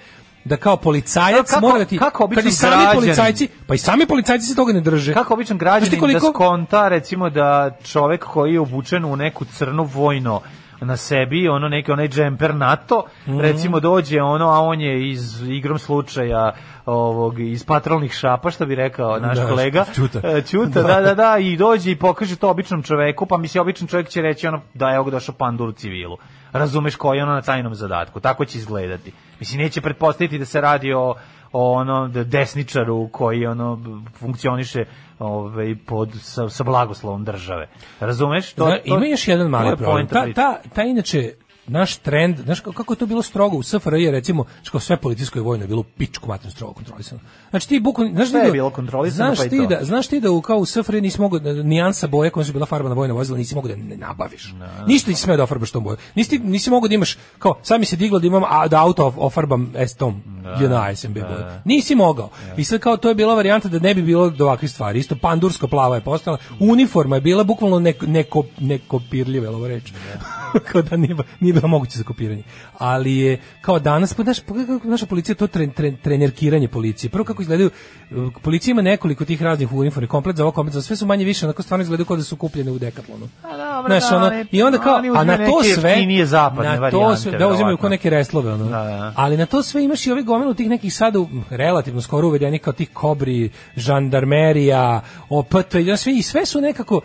da 0.46 0.58
kao 0.58 0.78
policajac 0.78 1.50
Kako- 1.50 1.62
mora 1.62 1.80
da 1.80 1.86
ti 1.86 1.98
kako 1.98 2.24
običan 2.24 2.44
kad 2.44 2.52
i 2.52 2.56
sami 2.56 2.76
građanin- 2.76 2.96
policajci 2.96 3.48
pa 3.68 3.76
i 3.76 3.80
sami 3.80 4.06
policajci 4.06 4.46
se 4.46 4.56
toga 4.56 4.74
ne 4.74 4.82
drže 4.82 5.14
Kako 5.14 5.34
običan 5.34 5.58
građanin 5.58 6.00
koliko- 6.00 6.20
da 6.20 6.34
skonta 6.34 6.88
recimo 6.88 7.30
da 7.30 7.78
čovek 7.84 8.24
koji 8.24 8.54
je 8.54 8.60
obučen 8.60 9.06
u 9.06 9.16
neku 9.16 9.46
crno 9.48 9.84
vojno 9.86 10.42
na 10.82 10.98
sebi, 10.98 11.50
ono 11.50 11.70
neki 11.70 11.92
onaj 11.92 12.08
džemper 12.08 12.56
NATO, 12.56 13.04
Mhm. 13.28 13.40
recimo 13.40 13.80
dođe 13.80 14.22
ono, 14.22 14.48
a 14.48 14.60
on 14.60 14.82
je 14.82 15.10
iz 15.10 15.42
igrom 15.44 15.80
slučaja 15.80 16.52
ovog 16.86 17.40
iz 17.40 17.66
patrolnih 17.66 18.12
šapa, 18.14 18.52
što 18.52 18.66
bi 18.66 18.76
rekao 18.76 19.20
naš 19.20 19.38
Da, 19.38 19.48
kolega. 19.48 19.86
Ćuta. 19.96 20.20
E, 20.24 20.42
Ćuta, 20.42 20.82
da, 20.82 21.02
da, 21.02 21.14
da, 21.16 21.38
i 21.38 21.58
dođe 21.58 21.92
i 21.92 21.96
pokaže 21.96 22.36
to 22.36 22.50
običnom 22.50 22.84
čoveku, 22.84 23.26
pa 23.26 23.38
misli 23.38 23.60
običan 23.60 23.88
čovjek 23.88 24.08
će 24.08 24.22
reći 24.22 24.48
ono 24.48 24.62
da 24.74 24.90
je 24.90 25.00
ovog 25.00 25.12
došao 25.12 25.36
pandur 25.36 25.70
u 25.70 25.74
civilu. 25.74 26.18
Razumeš 26.52 26.96
koji 26.96 27.18
je 27.18 27.24
ono 27.24 27.34
na 27.34 27.42
tajnom 27.42 27.76
zadatku. 27.76 28.20
Tako 28.20 28.46
će 28.46 28.58
izgledati. 28.58 29.12
Mislim, 29.40 29.62
neće 29.62 29.82
pretpostaviti 29.82 30.38
da 30.40 30.46
se 30.46 30.62
radi 30.62 30.94
o 30.94 31.16
ono 31.52 32.08
desničaru 32.08 33.10
koji 33.12 33.46
ono 33.46 33.80
funkcioniše 34.14 34.86
ovaj 35.20 35.76
pod 35.86 36.10
sa, 36.22 36.50
sa 36.50 36.64
blagoslovom 36.64 37.24
države. 37.24 37.68
Razumeš? 38.00 38.56
Zna, 38.56 38.78
ima 38.86 39.06
još 39.06 39.28
jedan 39.28 39.46
to 39.46 39.50
mali 39.50 39.78
problem. 39.78 40.08
Ta, 40.08 40.34
ta, 40.34 40.62
ta 40.76 40.84
inače 40.84 41.34
naš 41.72 41.98
trend, 41.98 42.40
znaš 42.40 42.60
kako 42.60 42.94
je 42.94 42.98
to 42.98 43.06
bilo 43.06 43.22
strogo 43.22 43.58
u 43.58 43.64
SFRJ 43.64 44.12
recimo, 44.12 44.46
što 44.64 44.80
sve 44.80 44.98
policijsko 44.98 45.40
i 45.40 45.44
vojno 45.44 45.64
je 45.64 45.68
bilo 45.68 45.84
pičku 45.84 46.28
materinu 46.28 46.52
strogo 46.52 46.74
kontrolisano. 46.74 47.22
Znači 47.50 47.68
ti 47.68 47.80
bukvalno, 47.80 48.14
znaš 48.14 48.30
ti 48.30 48.38
je 48.38 48.44
da- 48.44 48.52
bilo 48.52 48.70
kontrolisano, 48.70 49.26
znaš 49.26 49.38
pa 49.40 49.46
i 49.46 49.50
ti 49.50 49.58
to. 49.58 49.66
da, 49.68 49.80
znaš 49.82 50.08
ti 50.08 50.20
da 50.20 50.32
u, 50.32 50.42
kao 50.42 50.58
u 50.58 50.66
SFRJ 50.66 51.02
nisi 51.02 51.22
mogao 51.22 51.40
da- 51.40 51.54
nijansa 51.54 52.08
boje 52.08 52.30
koja 52.30 52.44
su 52.44 52.54
bila 52.54 52.66
farba 52.66 52.90
na 52.90 52.96
vojna 52.96 53.14
vozila 53.14 53.38
nisi 53.38 53.56
mogao 53.56 53.70
da 53.70 53.78
ne 53.78 53.98
nabaviš. 53.98 54.54
Ništa 54.88 55.10
nisi 55.10 55.24
smeo 55.24 55.38
da 55.38 55.44
ofarbaš 55.44 55.72
tom 55.72 55.84
boju. 55.84 55.98
Nisi 56.16 56.40
nisi 56.40 56.70
mogao 56.70 56.88
da 56.88 56.96
imaš 56.96 57.18
kao 57.40 57.56
sad 57.62 57.80
mi 57.80 57.86
se 57.86 57.96
diglo 57.96 58.20
da 58.20 58.28
imam 58.28 58.44
a, 58.46 58.68
da 58.68 58.82
auto 58.82 59.04
of- 59.04 59.18
ofarbam 59.18 59.74
S 59.78 59.96
tom 59.96 60.22
JNA 60.60 60.96
SMB 60.96 61.14
boju. 61.14 61.46
Nisi 61.66 61.96
mogao. 61.96 62.30
I 62.58 62.64
sad 62.64 62.80
kao 62.80 62.98
to 62.98 63.10
je 63.10 63.16
bila 63.16 63.36
varijanta 63.36 63.70
da 63.70 63.80
ne 63.80 63.94
bi 63.94 64.02
bilo 64.02 64.30
do 64.30 64.46
ovakvih 64.46 64.72
stvari. 64.72 65.00
Isto 65.00 65.16
pandursko 65.16 65.68
plava 65.68 65.96
je 65.96 66.02
postala. 66.02 66.38
Uniforma 66.62 67.16
je 67.16 67.22
bila 67.22 67.44
bukvalno 67.44 67.80
neko 67.80 68.06
neko 68.06 68.44
nekopirljiva, 68.60 69.50
ovo 69.50 69.68
reč. 69.68 69.92
kao 70.72 70.82
da 70.82 70.98
nije, 70.98 71.16
nije 71.40 71.54
bilo 71.62 71.68
moguće 71.68 71.98
za 71.98 72.04
kopiranje. 72.04 72.44
Ali 72.78 73.16
je 73.18 73.40
kao 73.62 73.80
danas, 73.80 74.14
pa 74.14 74.24
pogledaj 74.48 74.76
kako 74.76 74.88
naša 74.88 75.06
policija 75.06 75.36
to 75.36 75.48
tren, 75.48 75.72
tren, 75.72 75.98
trenerkiranje 75.98 76.68
policije. 76.68 77.10
Prvo 77.10 77.26
kako 77.26 77.42
izgledaju, 77.42 77.70
uh, 78.12 78.34
policija 78.42 78.72
ima 78.72 78.82
nekoliko 78.82 79.26
tih 79.26 79.42
raznih 79.42 79.74
uniformi, 79.74 80.08
komplet 80.08 80.36
za 80.36 80.44
ovo, 80.44 80.52
komplet 80.52 80.74
za 80.74 80.82
sve 80.82 80.96
su 80.96 81.06
manje 81.06 81.26
više, 81.26 81.46
onako 81.46 81.64
stvarno 81.64 81.82
izgledaju 81.82 82.06
kao 82.06 82.18
da 82.18 82.24
su 82.24 82.36
kupljene 82.36 82.72
u 82.72 82.80
dekatlonu. 82.80 83.30
dobro, 83.44 83.88
Znaš, 83.88 84.10
da, 84.10 84.18
ono, 84.18 84.26
oni- 84.28 84.46
I 84.52 84.64
onda 84.64 84.78
kao, 84.78 84.96
a 85.16 85.24
na 85.24 85.38
to 85.38 85.64
sve, 85.64 85.90
jeftinije 85.92 86.26
zapadne 86.26 86.80
na 86.80 86.92
to 86.92 87.16
sve, 87.16 87.32
da 87.32 87.48
uzimaju 87.48 87.78
kao 87.78 87.90
neke 87.90 88.10
reslove, 88.10 88.54
ono. 88.54 88.64
Da, 88.64 88.84
da. 88.84 89.14
Ali 89.16 89.38
na 89.38 89.46
to 89.46 89.64
sve 89.64 89.84
imaš 89.84 90.08
i 90.08 90.12
ovih 90.12 90.26
gomilu 90.26 90.54
tih 90.54 90.70
nekih 90.70 90.94
sada 90.94 91.20
relativno 91.50 92.02
skoro 92.02 92.28
uvedenih 92.28 92.62
kao 92.62 92.74
tih 92.74 92.90
kobri, 92.94 93.50
žandarmerija, 93.76 95.02
OPT, 95.30 95.76
i 95.76 95.98
sve, 95.98 96.14
i 96.14 96.22
sve 96.22 96.46
su 96.46 96.62
nekako 96.62 97.02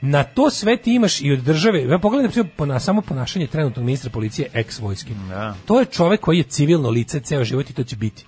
na 0.00 0.24
to 0.24 0.50
sve 0.50 0.76
ti 0.76 0.94
imaš 0.94 1.20
i 1.20 1.32
od 1.32 1.38
države. 1.38 1.82
Ja 1.82 1.98
pogledam 1.98 2.30
na, 2.66 2.80
samo 2.80 3.02
ponašanje 3.02 3.46
trenutnog 3.46 3.84
ministra 3.84 4.10
policije 4.10 4.48
ex 4.52 4.80
vojske. 4.80 5.10
To 5.66 5.80
je 5.80 5.86
čovek 5.86 6.20
koji 6.20 6.38
je 6.38 6.42
civilno 6.42 6.90
lice 6.90 7.20
ceo 7.20 7.44
život 7.44 7.70
i 7.70 7.72
to 7.72 7.84
će 7.84 7.96
biti. 7.96 8.24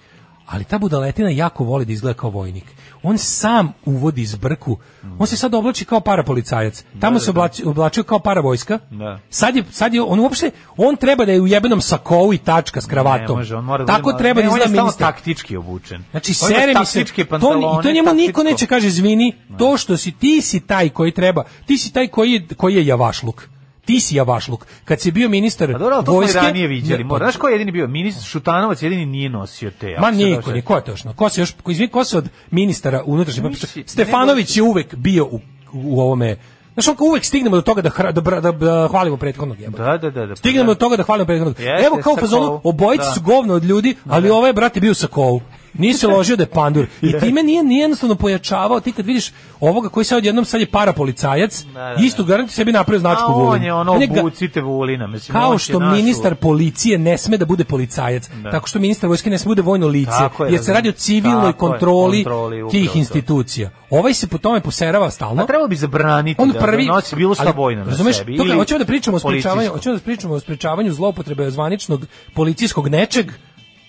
Ali 0.52 0.64
ta 0.64 0.78
budaletina 0.78 1.30
jako 1.30 1.64
voli 1.64 1.84
da 1.84 1.92
izgleda 1.92 2.18
kao 2.18 2.30
vojnik. 2.30 2.64
On 3.02 3.18
sam 3.18 3.72
uvodi 3.84 4.26
zbrku. 4.26 4.76
On 5.18 5.26
se 5.26 5.36
sad 5.36 5.54
oblači 5.54 5.84
kao 5.84 6.00
parapolicajac. 6.00 6.84
Tamo 7.00 7.18
se 7.18 7.30
oblači, 7.30 7.64
oblačio 7.64 8.02
kao 8.02 8.18
paravojska. 8.18 8.78
Da. 8.90 9.18
Sad 9.30 9.56
je, 9.56 9.64
sad 9.70 9.94
je 9.94 10.02
on 10.02 10.20
uopšte, 10.20 10.50
on 10.76 10.96
treba 10.96 11.24
da 11.24 11.32
je 11.32 11.40
u 11.40 11.46
jebenom 11.46 11.80
sakovu 11.80 12.34
i 12.34 12.38
tačka 12.38 12.80
s 12.80 12.86
kravatom. 12.86 13.36
Ne 13.36 13.40
može, 13.40 13.56
on 13.56 13.64
mora 13.64 13.84
da 13.84 13.96
Tako 13.96 14.12
treba 14.12 14.40
ne, 14.40 14.46
da 14.46 14.52
on 14.52 14.58
je 14.58 14.64
izgleda 14.64 14.74
stalno 14.74 14.90
ministar. 14.90 15.12
taktički 15.12 15.56
obučen. 15.56 16.04
Znači, 16.10 16.34
sere 16.34 16.74
mi 16.78 16.86
se, 16.86 17.04
to, 17.40 17.78
i 17.80 17.82
to 17.82 17.92
njemu 17.92 18.12
niko 18.14 18.42
neće 18.42 18.66
kaže, 18.66 18.86
izvini, 18.86 19.34
to 19.58 19.76
što 19.76 19.96
si, 19.96 20.12
ti 20.12 20.42
si 20.42 20.60
taj 20.60 20.88
koji 20.88 21.12
treba, 21.12 21.44
ti 21.66 21.78
si 21.78 21.92
taj 21.92 22.08
koji 22.08 22.32
je, 22.32 22.46
koji 22.56 22.74
je 22.74 22.86
javašluk. 22.86 23.48
Ti 23.84 24.00
si 24.00 24.16
javašluk. 24.16 24.66
Kad 24.84 25.00
si 25.00 25.10
bio 25.10 25.28
ministar 25.28 25.72
Pa 25.72 25.78
dobro, 25.78 26.02
to 26.02 26.12
vojske... 26.12 26.38
ranije 26.38 26.66
viđali. 26.66 27.04
Mora, 27.04 27.18
pa- 27.18 27.24
znaš 27.24 27.36
ko 27.36 27.48
je 27.48 27.52
jedini 27.52 27.72
bio? 27.72 27.88
Ministar 27.88 28.24
Šutanovac 28.24 28.82
jedini 28.82 29.06
nije 29.06 29.28
nosio 29.28 29.70
te. 29.70 29.96
Ma 30.00 30.10
niko, 30.10 30.52
niko 30.52 30.76
je 30.76 30.84
točno. 30.84 31.12
Ko 31.12 31.28
se 31.28 31.40
još, 31.40 31.54
ko, 31.62 31.70
izvini, 31.70 31.88
ko 31.90 32.04
se 32.04 32.18
od 32.18 32.28
ministara 32.50 33.02
poslova- 33.04 33.82
Stefanović 33.86 34.56
je 34.56 34.62
uvek 34.62 34.94
bio 34.94 35.24
u, 35.24 35.40
u 35.72 36.00
ovome 36.00 36.36
Znaš, 36.74 36.88
on 36.88 36.96
kao 36.96 37.06
uvek 37.06 37.24
stignemo 37.24 37.56
do 37.56 37.62
toga 37.62 37.82
da, 37.82 37.90
hra- 37.90 38.12
da, 38.12 38.40
da, 38.40 38.52
da 38.52 38.88
hvalimo 38.88 39.16
prethodnog 39.16 39.60
jebote. 39.60 39.82
Da, 39.82 39.96
da, 39.98 40.10
da. 40.10 40.26
da 40.26 40.36
Stignemo 40.36 40.64
da. 40.64 40.74
do 40.74 40.78
toga 40.78 40.96
da 40.96 41.02
hvalimo 41.02 41.26
prethodnog. 41.26 41.58
Jeste, 41.58 41.86
Evo 41.86 41.98
kao 42.02 42.12
u 42.12 42.16
fazonu, 42.16 42.60
Da. 42.96 43.04
su 43.04 43.20
govno 43.20 43.54
od 43.54 43.64
ljudi, 43.64 43.96
ali 44.06 44.30
ovaj 44.30 44.48
je, 44.48 44.52
brate, 44.52 44.80
bio 44.80 44.94
sa 44.94 45.06
kovu. 45.06 45.40
Nije 45.74 45.94
se 45.94 46.06
ložio 46.08 46.36
da 46.36 46.42
je 46.42 46.46
pandur. 46.48 46.86
I 47.02 47.12
time 47.14 47.42
nije, 47.42 47.64
nije 47.64 47.80
jednostavno 47.80 48.14
pojačavao. 48.14 48.80
Ti 48.80 48.92
kad 48.92 49.06
vidiš 49.06 49.32
ovoga 49.60 49.88
koji 49.88 50.04
sad 50.04 50.18
odjednom 50.18 50.44
sad 50.44 50.60
je 50.60 50.66
parapolicajac, 50.68 51.62
Da, 51.64 51.72
da, 51.72 51.94
isto 51.98 52.24
garanti 52.24 52.52
sebi 52.52 52.72
napravio 52.72 53.00
značku 53.00 53.22
A 53.22 53.26
on 53.26 53.42
Vulin. 53.42 53.62
je 53.62 53.74
ono 53.74 53.92
On 53.92 54.00
je 54.02 54.08
ga- 54.08 54.20
obucite 54.20 54.60
Vulina. 54.62 55.06
Mislim, 55.06 55.32
kao 55.32 55.58
što 55.58 55.72
našu- 55.74 55.94
ministar 55.94 56.34
policije 56.34 56.98
ne 56.98 57.18
sme 57.18 57.36
da 57.36 57.44
bude 57.46 57.64
policajac, 57.64 58.28
Da. 58.32 58.50
tako 58.50 58.68
što 58.68 58.78
ministar 58.78 59.08
vojske 59.08 59.30
ne 59.30 59.38
sme 59.38 59.44
da 59.44 59.52
bude 59.52 59.62
vojno 59.62 59.86
lice, 59.88 60.10
Tako 60.10 60.44
je, 60.44 60.52
jer 60.52 60.64
se 60.64 60.72
radi 60.72 60.88
o 60.88 60.92
civilnoj 60.94 61.40
Tako 61.42 61.66
je, 61.66 61.70
kontroli, 61.70 62.24
kontroli, 62.24 62.70
tih 62.70 62.90
to. 62.90 62.98
institucija. 62.98 63.70
Ovaj 63.90 64.14
se 64.14 64.26
po 64.26 64.38
tome 64.38 64.60
poserava 64.60 65.10
stalno. 65.10 65.42
A 65.42 65.46
trebalo 65.46 65.68
bi 65.68 65.76
zabraniti 65.76 66.42
On 66.42 66.48
da, 66.50 66.58
prvi 66.60 66.86
da 66.86 66.92
nosi 66.92 67.16
bilo 67.16 67.34
šta 67.34 67.50
vojno 67.52 67.84
na 67.84 67.92
sebi. 67.92 68.36
to 68.36 68.42
kad 68.42 68.46
ili 68.46 68.56
hoćemo 68.56 68.78
da 68.78 68.84
pričamo 68.84 69.16
o 69.16 69.20
sprečavanju, 69.20 69.70
hoćemo 69.70 69.94
da 69.94 70.00
pričamo 70.00 70.34
o 70.34 70.40
sprečavanju 70.40 70.92
zloupotrebe 70.92 71.50
zvaničnog 71.50 72.04
policijskog 72.34 72.88
nečeg, 72.88 73.32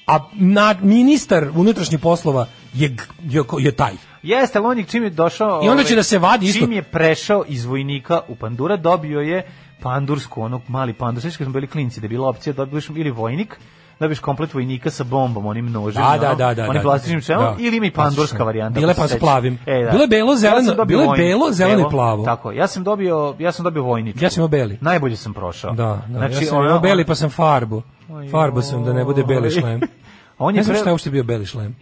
a 0.08 0.30
na, 0.34 0.76
ministar 0.82 1.50
unutrašnjih 1.56 2.00
poslova 2.00 2.48
je, 2.74 2.96
je, 3.24 3.44
je 3.60 3.72
taj. 3.72 3.94
Jeste, 4.24 4.58
ali 4.58 4.68
on 4.68 4.78
je 4.78 4.84
čim 4.84 5.04
je 5.04 5.10
došao... 5.10 5.50
I 5.50 5.68
onda 5.68 5.72
ovaj, 5.72 5.84
će 5.84 5.96
da 5.96 6.04
se 6.04 6.20
vadi 6.20 6.46
isto. 6.46 6.60
Čim 6.60 6.72
je 6.72 6.84
prešao 6.84 7.44
iz 7.48 7.66
vojnika 7.66 8.22
u 8.28 8.36
pandura, 8.36 8.78
dobio 8.78 9.20
je 9.20 9.46
pandursku, 9.82 10.42
onog 10.42 10.62
mali 10.68 10.94
pandur. 10.94 11.22
Sveći 11.22 11.38
kad 11.38 11.46
smo 11.46 11.54
bili 11.54 11.68
klinci, 11.68 12.00
da 12.00 12.06
je 12.06 12.10
bila 12.10 12.30
opcija, 12.30 12.54
dobiješ 12.54 12.90
ili 12.90 13.12
vojnik, 13.12 13.60
dobiješ 14.04 14.20
komplet 14.20 14.54
vojnika 14.54 14.90
sa 14.90 15.04
bombom, 15.04 15.46
onim 15.46 15.66
nožem, 15.68 16.02
Da, 16.02 16.18
da, 16.20 16.36
da, 16.36 16.54
da, 16.54 16.64
onim 16.64 16.74
da. 16.74 16.82
plastičnim 16.82 17.22
čelom, 17.22 17.46
Da. 17.46 17.56
ili 17.60 17.78
ima 17.78 17.86
i 17.86 17.92
pandurska 17.92 18.44
varijanta. 18.44 18.80
Ako 18.80 18.88
pa 18.90 19.08
sećaš. 19.08 19.20
plavim. 19.20 19.60
E, 19.66 19.84
da. 19.84 19.92
Bilo 19.92 20.02
je 20.02 20.08
belo, 20.08 20.36
zeleno- 20.36 20.72
Ja 20.72 20.98
vojnik. 20.98 21.18
belo, 21.18 21.52
zeleno 21.52 21.88
i 21.88 21.92
plavo. 21.92 22.26
Tako, 22.26 22.52
ja 22.52 22.68
sam 22.68 22.84
dobio, 22.84 23.36
ja 23.40 23.52
sam 23.52 23.64
dobio 23.64 23.84
vojničku. 23.84 24.24
Ja 24.24 24.30
sam 24.30 24.42
imao 24.42 24.48
beli. 24.48 24.78
Najbolje 24.82 25.16
sam 25.16 25.34
prošao. 25.34 25.72
Da, 25.74 25.84
da. 26.08 26.18
Znači, 26.18 26.34
ja 26.36 26.42
sam 26.42 26.58
ono- 26.58 26.68
imao 26.68 26.80
beli 26.80 27.06
pa 27.06 27.16
sam 27.16 27.30
farbu. 27.30 27.82
Farbu 28.32 28.62
sam 28.62 28.84
da 28.86 28.94
ne 28.94 29.06
bude 29.06 29.24
beli 29.24 29.52
šlem. 29.52 29.82
On 30.38 30.56
je 30.56 30.58
ne 30.58 30.64
znam 30.64 30.74
pre- 30.74 30.80
šta 30.80 30.90
je 30.90 30.94
uopšte 30.94 31.10
bio 31.10 31.24
beli 31.24 31.46
šlem. 31.46 31.76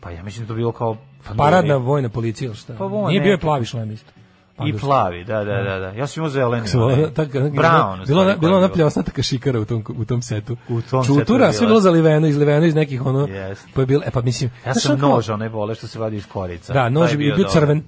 Pa 0.00 0.10
ja 0.10 0.22
mislim 0.22 0.44
da 0.44 0.48
to 0.48 0.54
bilo 0.54 0.72
kao... 0.72 0.96
Paradna 1.36 1.76
vojna 1.76 2.08
policija 2.08 2.46
ili 2.46 2.56
šta? 2.56 2.74
Pa 2.78 2.88
Nije 3.08 3.20
bio 3.20 3.30
je 3.30 3.38
plavi 3.38 3.64
šlem 3.64 3.90
isto. 3.90 4.12
Pa 4.60 4.66
I 4.68 4.72
plavi, 4.72 5.24
da, 5.24 5.44
da, 5.44 5.62
da, 5.62 5.78
da. 5.78 5.88
Ja 5.88 6.06
sam 6.06 6.20
imao 6.20 6.30
zeleni. 6.30 6.66
Brown. 6.66 8.06
Bilo, 8.06 8.24
bilo 8.24 8.36
koji 8.38 8.52
je 8.52 8.60
naplja 8.60 8.86
ostataka 8.86 9.22
šikara 9.22 9.60
u 9.60 9.64
tom, 9.64 9.84
u 9.88 10.04
tom 10.04 10.22
setu. 10.22 10.56
U 10.68 10.82
tom 10.82 11.04
Čutura, 11.04 11.52
sve 11.52 11.66
bilo 11.66 11.80
zaliveno, 11.80 12.26
izliveno 12.26 12.66
iz 12.66 12.74
nekih 12.74 13.06
ono, 13.06 13.28
pa 13.74 13.80
je 13.80 13.86
bilo, 13.86 14.02
e 14.06 14.10
pa 14.10 14.22
mislim, 14.22 14.50
Ja 14.66 14.74
sam 14.74 14.98
nož, 14.98 15.30
onaj 15.30 15.48
vole 15.48 15.74
što 15.74 15.86
se 15.86 15.98
vadi 15.98 16.16
iz 16.16 16.26
korica. 16.26 16.72
Da, 16.72 16.88
nož 16.88 17.12
je 17.12 17.16
bio, 17.16 17.48
crven. 17.48 17.82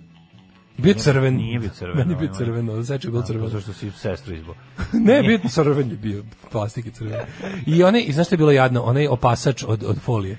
Bio 0.79 0.95
crven. 0.95 1.37
Nije 1.37 1.59
bio 1.59 1.71
crven. 1.71 1.97
Meni 1.97 2.15
bio 2.15 2.29
ovaj 2.35 2.39
crven, 2.39 2.85
seče 2.85 3.09
je 3.09 3.13
bio 3.13 3.23
crven. 3.23 3.43
A, 3.43 3.45
to 3.45 3.51
Zašto 3.51 3.73
si 3.73 3.91
sestru 3.91 4.35
izbo. 4.35 4.55
ne, 5.07 5.23
bio 5.23 5.39
crven 5.49 5.91
je 5.91 5.97
bio, 5.97 6.25
plastike 6.51 6.91
crven. 6.91 7.21
I 7.67 7.85
one, 7.85 8.03
i 8.03 8.13
znaš 8.13 8.27
što 8.27 8.35
je 8.35 8.39
bilo 8.39 8.51
jadno, 8.51 8.83
onaj 8.83 9.09
opasač 9.09 9.65
od, 9.69 9.85
od 9.85 9.99
folije. 9.99 10.39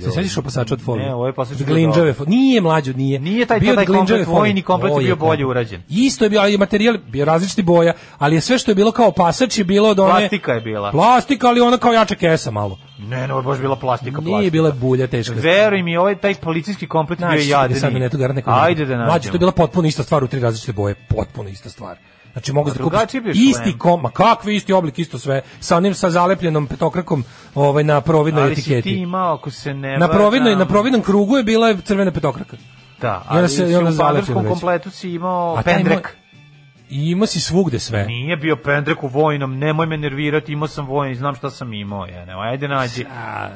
Se 0.00 0.10
sećaš 0.12 0.38
opasača 0.38 0.74
od 0.74 0.80
folije? 0.80 1.06
Ne, 1.08 1.14
opasač 1.14 1.60
je 1.60 1.66
bio 1.66 1.74
Glinđave 1.74 2.00
dobar. 2.02 2.14
folije. 2.16 2.30
Nije 2.30 2.60
mlađo, 2.60 2.92
nije. 2.92 3.18
Nije 3.20 3.46
taj- 3.46 3.60
Bio 3.60 3.74
taj 3.74 3.82
od 3.82 3.86
glinđave 3.86 4.20
komplet, 4.20 4.38
vojni 4.38 4.62
komplet 4.62 4.90
je 4.92 4.98
bio 4.98 5.16
bolje 5.16 5.42
komplet. 5.42 5.46
urađen. 5.46 5.82
Isto 5.88 6.24
je 6.24 6.30
bio, 6.30 6.40
ali 6.40 6.58
materijal 6.58 6.96
bio 7.06 7.24
različiti 7.24 7.62
boja, 7.62 7.92
ali 8.18 8.34
je 8.34 8.40
sve 8.40 8.58
što 8.58 8.70
je 8.70 8.74
bilo 8.74 8.92
kao 8.92 9.08
opasač 9.08 9.58
je 9.58 9.64
bilo 9.64 9.88
od 9.88 9.98
one... 9.98 10.10
Plastika 10.12 10.52
je 10.52 10.60
bila. 10.60 10.90
Plastika, 10.90 11.48
ali 11.48 11.60
ona 11.60 11.78
kao 11.78 11.92
jača 11.92 12.14
kesa 12.14 12.50
malo. 12.50 12.78
Ne, 13.00 13.26
ne, 13.26 13.32
ovo 13.32 13.40
je 13.40 13.46
baš 13.46 13.58
bila 13.58 13.76
plastika, 13.76 14.20
Nije 14.20 14.30
plastika. 14.30 14.50
bila 14.52 14.70
bulja 14.70 15.06
teška. 15.06 15.34
Veruj 15.34 15.82
mi, 15.82 15.96
ovaj 15.96 16.16
taj 16.16 16.34
policijski 16.34 16.86
komplet 16.86 17.20
je 17.20 17.26
bio 17.28 17.40
jadni. 17.40 17.76
sad 17.76 17.92
netu 17.92 18.18
garant 18.18 18.36
neko 18.36 18.50
Ajde 18.50 18.84
da 18.84 18.96
Mlađe, 18.96 19.06
nađemo. 19.06 19.32
to 19.32 19.36
je 19.36 19.38
bila 19.38 19.52
potpuno 19.52 19.88
ista 19.88 20.02
stvar 20.02 20.24
u 20.24 20.28
tri 20.28 20.40
različite 20.40 20.72
boje, 20.72 20.94
potpuno 21.08 21.48
ista 21.48 21.70
stvar. 21.70 21.96
Znači 22.34 22.52
mogu 22.52 22.70
da 22.70 22.84
kupiš 22.84 23.36
isti 23.36 23.78
kom, 23.78 24.02
ma 24.02 24.10
kakvi 24.10 24.56
isti 24.56 24.72
oblik, 24.72 24.98
isto 24.98 25.18
sve, 25.18 25.42
sa 25.60 25.76
onim 25.76 25.94
sa 25.94 26.10
zalepljenom 26.10 26.66
petokrakom 26.66 27.24
ovaj, 27.54 27.84
na 27.84 28.00
providnoj 28.00 28.42
Ali 28.42 28.54
si 28.54 28.60
etiketi. 28.60 28.82
ti 28.82 28.96
imao, 28.96 29.34
ako 29.34 29.50
se 29.50 29.74
ne 29.74 29.98
Na 29.98 30.08
providnoj, 30.08 30.56
na 30.56 30.66
providnom 30.66 31.02
krugu 31.02 31.36
je 31.36 31.42
bila 31.42 31.74
crvena 31.76 32.10
petokraka. 32.10 32.56
Da, 33.00 33.22
ali 33.28 33.48
se- 33.48 33.56
se, 33.56 33.72
i 33.72 33.76
onda 33.76 33.90
u 33.90 33.96
padarskom 33.96 34.48
kompletu 34.48 34.90
si 34.90 35.10
imao 35.10 35.62
pendrek. 35.64 36.16
I 36.94 37.10
ima 37.10 37.26
si 37.26 37.40
svugde 37.40 37.78
sve. 37.78 38.06
Nije 38.06 38.36
bio 38.36 38.56
pendrek 38.56 39.02
u 39.02 39.06
vojnom, 39.06 39.58
nemoj 39.58 39.86
me 39.86 39.96
nervirati, 39.96 40.52
imao 40.52 40.68
sam 40.68 40.86
vojni, 40.86 41.14
znam 41.14 41.34
šta 41.34 41.50
sam 41.50 41.72
imao. 41.72 42.06
Ja, 42.06 42.24
ne, 42.24 42.32
ajde 42.32 42.68
nađi. 42.68 43.04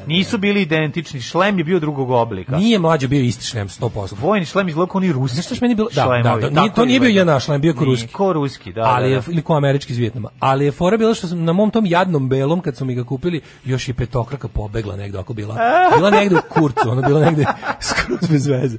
Nisu 0.06 0.38
bili 0.38 0.62
identični, 0.62 1.20
šlem 1.20 1.58
je 1.58 1.64
bio 1.64 1.80
drugog 1.80 2.10
oblika. 2.10 2.56
Nije 2.56 2.78
mlađe 2.78 3.08
bio 3.08 3.20
isti 3.20 3.44
šlem 3.44 3.68
100%. 3.68 4.14
Vojni 4.20 4.46
šlem 4.46 4.68
izgleda 4.68 4.90
kao 4.90 4.98
oni 4.98 5.12
ruski. 5.12 5.34
Znaš 5.34 5.44
što 5.44 5.54
je 5.54 5.58
meni 5.62 5.74
bilo? 5.74 5.88
Da, 5.94 6.02
šlemovi, 6.02 6.42
da, 6.42 6.50
da, 6.50 6.60
nije, 6.60 6.74
to 6.74 6.84
nije 6.84 7.00
bio 7.00 7.08
jedan 7.08 7.40
šlem, 7.40 7.60
bio 7.60 7.74
ko 7.74 7.84
ruski. 7.84 8.12
Ko 8.12 8.32
ruski, 8.32 8.72
da, 8.72 8.82
ali 8.82 9.08
da, 9.08 9.14
je, 9.14 9.20
da. 9.20 9.32
ili 9.32 9.42
ko 9.42 9.54
američki 9.54 9.92
iz 9.92 9.98
Vijetnama. 9.98 10.28
Ali 10.40 10.64
je 10.64 10.72
fora 10.72 10.96
bila 10.96 11.14
što 11.14 11.26
sam 11.26 11.44
na 11.44 11.52
mom 11.52 11.70
tom 11.70 11.86
jadnom 11.86 12.28
belom, 12.28 12.60
kad 12.60 12.76
su 12.76 12.84
mi 12.84 12.94
ga 12.94 13.04
kupili, 13.04 13.40
još 13.64 13.88
i 13.88 13.92
petokraka 13.92 14.48
pobegla 14.48 14.96
negde, 14.96 15.18
ako 15.18 15.32
bila. 15.32 15.56
Bila 15.96 16.10
negde 16.10 16.36
u 16.36 16.40
kurcu, 16.48 16.90
ona 16.90 17.02
bila 17.02 17.20
negde 17.20 17.44
skroz 17.88 18.30
bez 18.30 18.46
veze. 18.46 18.78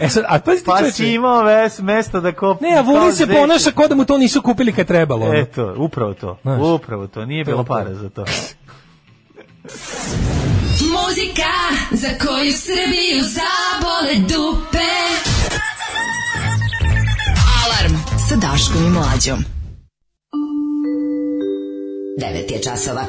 E 0.00 0.08
sad, 0.08 0.24
a 0.28 0.38
Pa 0.64 0.90
si 0.90 1.14
imao 1.14 1.42
ves, 1.42 1.80
mesta 1.80 2.20
da 2.20 2.32
kop... 2.32 2.60
Ne, 2.60 2.78
a 2.78 2.80
Vulin 2.80 3.12
se 3.26 3.34
ponaša 3.34 3.70
kao 3.70 3.88
da 3.88 3.94
mu 3.94 4.04
to 4.04 4.18
nisu 4.18 4.42
kupili 4.42 4.72
kad 4.72 4.86
trebalo. 4.86 5.26
ono. 5.26 5.38
Eto, 5.38 5.74
upravo 5.78 6.14
to. 6.14 6.38
Znaš. 6.42 6.60
Upravo 6.62 7.06
to. 7.06 7.24
Nije 7.24 7.44
bilo 7.44 7.58
to. 7.58 7.64
para 7.64 7.94
za 7.94 8.10
to. 8.10 8.24
Muzika 10.80 11.52
za 11.90 12.08
koju 12.08 12.52
Srbiju 12.52 13.20
zabole 13.22 14.14
dupe. 14.14 14.90
Alarm 17.64 17.94
sa 18.28 18.36
Daškom 18.36 18.86
i 18.86 18.90
Mlađom. 18.90 19.44
9 22.20 22.52
je 22.52 22.62
časova. 22.62 23.04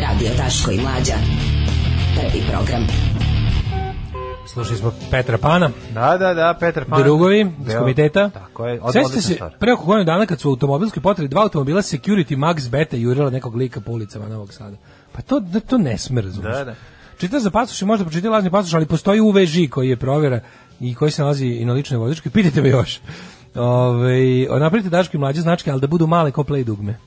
Radio 0.00 0.30
Daško 0.36 0.70
i 0.70 0.80
Mlađa. 0.80 1.14
Prvi 2.16 2.42
program. 2.50 2.86
Slušali 4.58 4.78
smo 4.78 4.92
Petra 5.10 5.38
Pana, 5.38 5.70
Da, 5.94 6.18
da, 6.18 6.34
da, 6.34 6.56
Petar 6.60 6.84
Pan. 6.84 7.02
drugovi 7.02 7.40
iz 7.66 7.74
komiteta. 7.78 8.30
Tako 8.30 8.66
je, 8.66 8.80
odlična 8.82 9.20
se, 9.20 9.38
pre 9.58 9.72
oko 9.72 9.84
godinu 9.84 10.04
dana 10.04 10.26
kad 10.26 10.40
su 10.40 10.48
u 10.48 10.52
automobilskoj 10.52 11.02
potrebi 11.02 11.28
dva 11.28 11.42
automobila 11.42 11.82
Security 11.82 12.36
Max 12.36 12.70
Beta 12.70 12.96
jurila 12.96 13.30
nekog 13.30 13.56
lika 13.56 13.80
po 13.80 13.92
ulicama 13.92 14.28
Novog 14.28 14.52
Sada. 14.52 14.76
Pa 15.12 15.22
to, 15.22 15.40
da, 15.40 15.60
to 15.60 15.78
ne 15.78 15.98
sme, 15.98 16.20
razumiješ. 16.20 16.56
Da, 16.56 16.64
da. 16.64 16.74
Čitaš 17.18 17.42
za 17.42 17.50
pasoš 17.50 17.82
i 17.82 17.84
možda 17.84 18.04
pročitati 18.04 18.28
lažni 18.28 18.50
pasoš, 18.50 18.74
ali 18.74 18.86
postoji 18.86 19.20
UVŽ 19.20 19.70
koji 19.70 19.88
je 19.88 19.96
provjera 19.96 20.40
i 20.80 20.94
koji 20.94 21.10
se 21.10 21.22
nalazi 21.22 21.46
i 21.46 21.64
na 21.64 21.72
ličnoj 21.72 21.98
vozačkoj. 21.98 22.32
Pitajte 22.32 22.62
me 22.62 22.68
još. 22.68 23.00
Ove, 23.54 24.46
napravite 24.60 24.88
daške 24.88 25.18
mlađe 25.18 25.40
značke, 25.40 25.70
ali 25.70 25.80
da 25.80 25.86
budu 25.86 26.06
male 26.06 26.32
kao 26.32 26.44
play 26.44 26.64
dugme. 26.64 26.98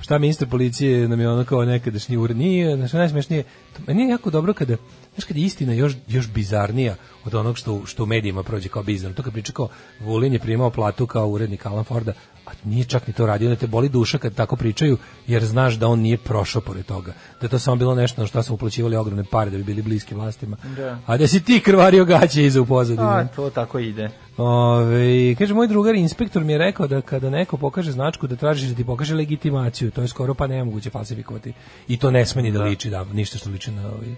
Šta 0.00 0.18
ministar 0.18 0.48
policije 0.48 1.08
nam 1.08 1.20
je 1.20 1.30
ono 1.30 1.44
kao 1.44 1.64
nekadašnji 1.64 2.16
ured. 2.16 2.36
Nije, 2.36 2.76
znači 2.76 2.96
najsmešnije, 2.96 3.42
to, 3.42 3.82
meni 3.86 4.02
je 4.02 4.08
jako 4.08 4.30
dobro 4.30 4.52
kada, 4.54 4.76
znaš 5.14 5.24
kad 5.24 5.36
je 5.36 5.42
istina 5.42 5.72
još, 5.72 5.94
još 6.08 6.28
bizarnija 6.28 6.96
od 7.24 7.34
onog 7.34 7.58
što, 7.58 7.86
što 7.86 8.02
u 8.02 8.06
medijima 8.06 8.42
prođe 8.42 8.68
kao 8.68 8.82
bizarno. 8.82 9.16
To 9.16 9.22
kad 9.22 9.32
priča 9.32 9.52
kao 9.52 9.68
Vulin 10.00 10.32
je 10.32 10.38
primao 10.38 10.70
platu 10.70 11.06
kao 11.06 11.28
urednik 11.28 11.66
Alan 11.66 11.84
Forda, 11.84 12.12
a 12.46 12.50
nije 12.64 12.84
čak 12.84 13.06
ni 13.06 13.12
to 13.12 13.26
radio, 13.26 13.48
da 13.48 13.56
te 13.56 13.66
boli 13.66 13.88
duša 13.88 14.18
kad 14.18 14.34
tako 14.34 14.56
pričaju, 14.56 14.98
jer 15.26 15.44
znaš 15.44 15.74
da 15.74 15.88
on 15.88 16.00
nije 16.00 16.18
prošao 16.18 16.62
pored 16.62 16.86
toga. 16.86 17.12
Da 17.40 17.46
je 17.46 17.48
to 17.48 17.58
samo 17.58 17.76
bilo 17.76 17.94
nešto 17.94 18.20
na 18.20 18.26
što 18.26 18.42
su 18.42 18.54
uplaćivali 18.54 18.96
ogromne 18.96 19.24
pare 19.30 19.50
da 19.50 19.56
bi 19.56 19.64
bili 19.64 19.82
bliski 19.82 20.14
vlastima. 20.14 20.56
Da. 20.76 20.98
A 21.06 21.16
da 21.16 21.26
si 21.26 21.44
ti 21.44 21.60
krvario 21.60 22.04
gaće 22.04 22.44
iza 22.44 22.60
u 22.60 22.66
pozadini. 22.66 23.08
A, 23.08 23.28
to 23.36 23.50
tako 23.50 23.78
ide. 23.78 24.10
Ove, 24.36 25.34
kaže, 25.34 25.54
moj 25.54 25.68
drugar 25.68 25.94
inspektor 25.94 26.44
mi 26.44 26.52
je 26.52 26.58
rekao 26.58 26.86
da 26.86 27.00
kada 27.00 27.30
neko 27.30 27.56
pokaže 27.56 27.92
značku 27.92 28.26
da 28.26 28.36
tražiš 28.36 28.68
da 28.68 28.74
ti 28.74 28.84
pokaže 28.84 29.14
legitimaciju, 29.14 29.90
to 29.90 30.02
je 30.02 30.08
skoro 30.08 30.34
pa 30.34 30.46
nemoguće 30.46 30.90
falsifikovati. 30.90 31.52
I 31.88 31.96
to 31.96 32.10
ne 32.10 32.26
sme 32.26 32.42
ni 32.42 32.52
da, 32.52 32.62
liči, 32.62 32.90
da, 32.90 33.04
ništa 33.04 33.38
što 33.38 33.50
liči 33.50 33.70
na, 33.70 33.88
ovaj, 33.88 34.14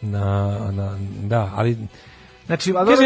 na, 0.00 0.58
na, 0.72 0.98
da, 1.22 1.52
ali 1.54 1.76
Znači, 2.48 2.74
a 2.76 2.84
Kaže, 2.84 3.04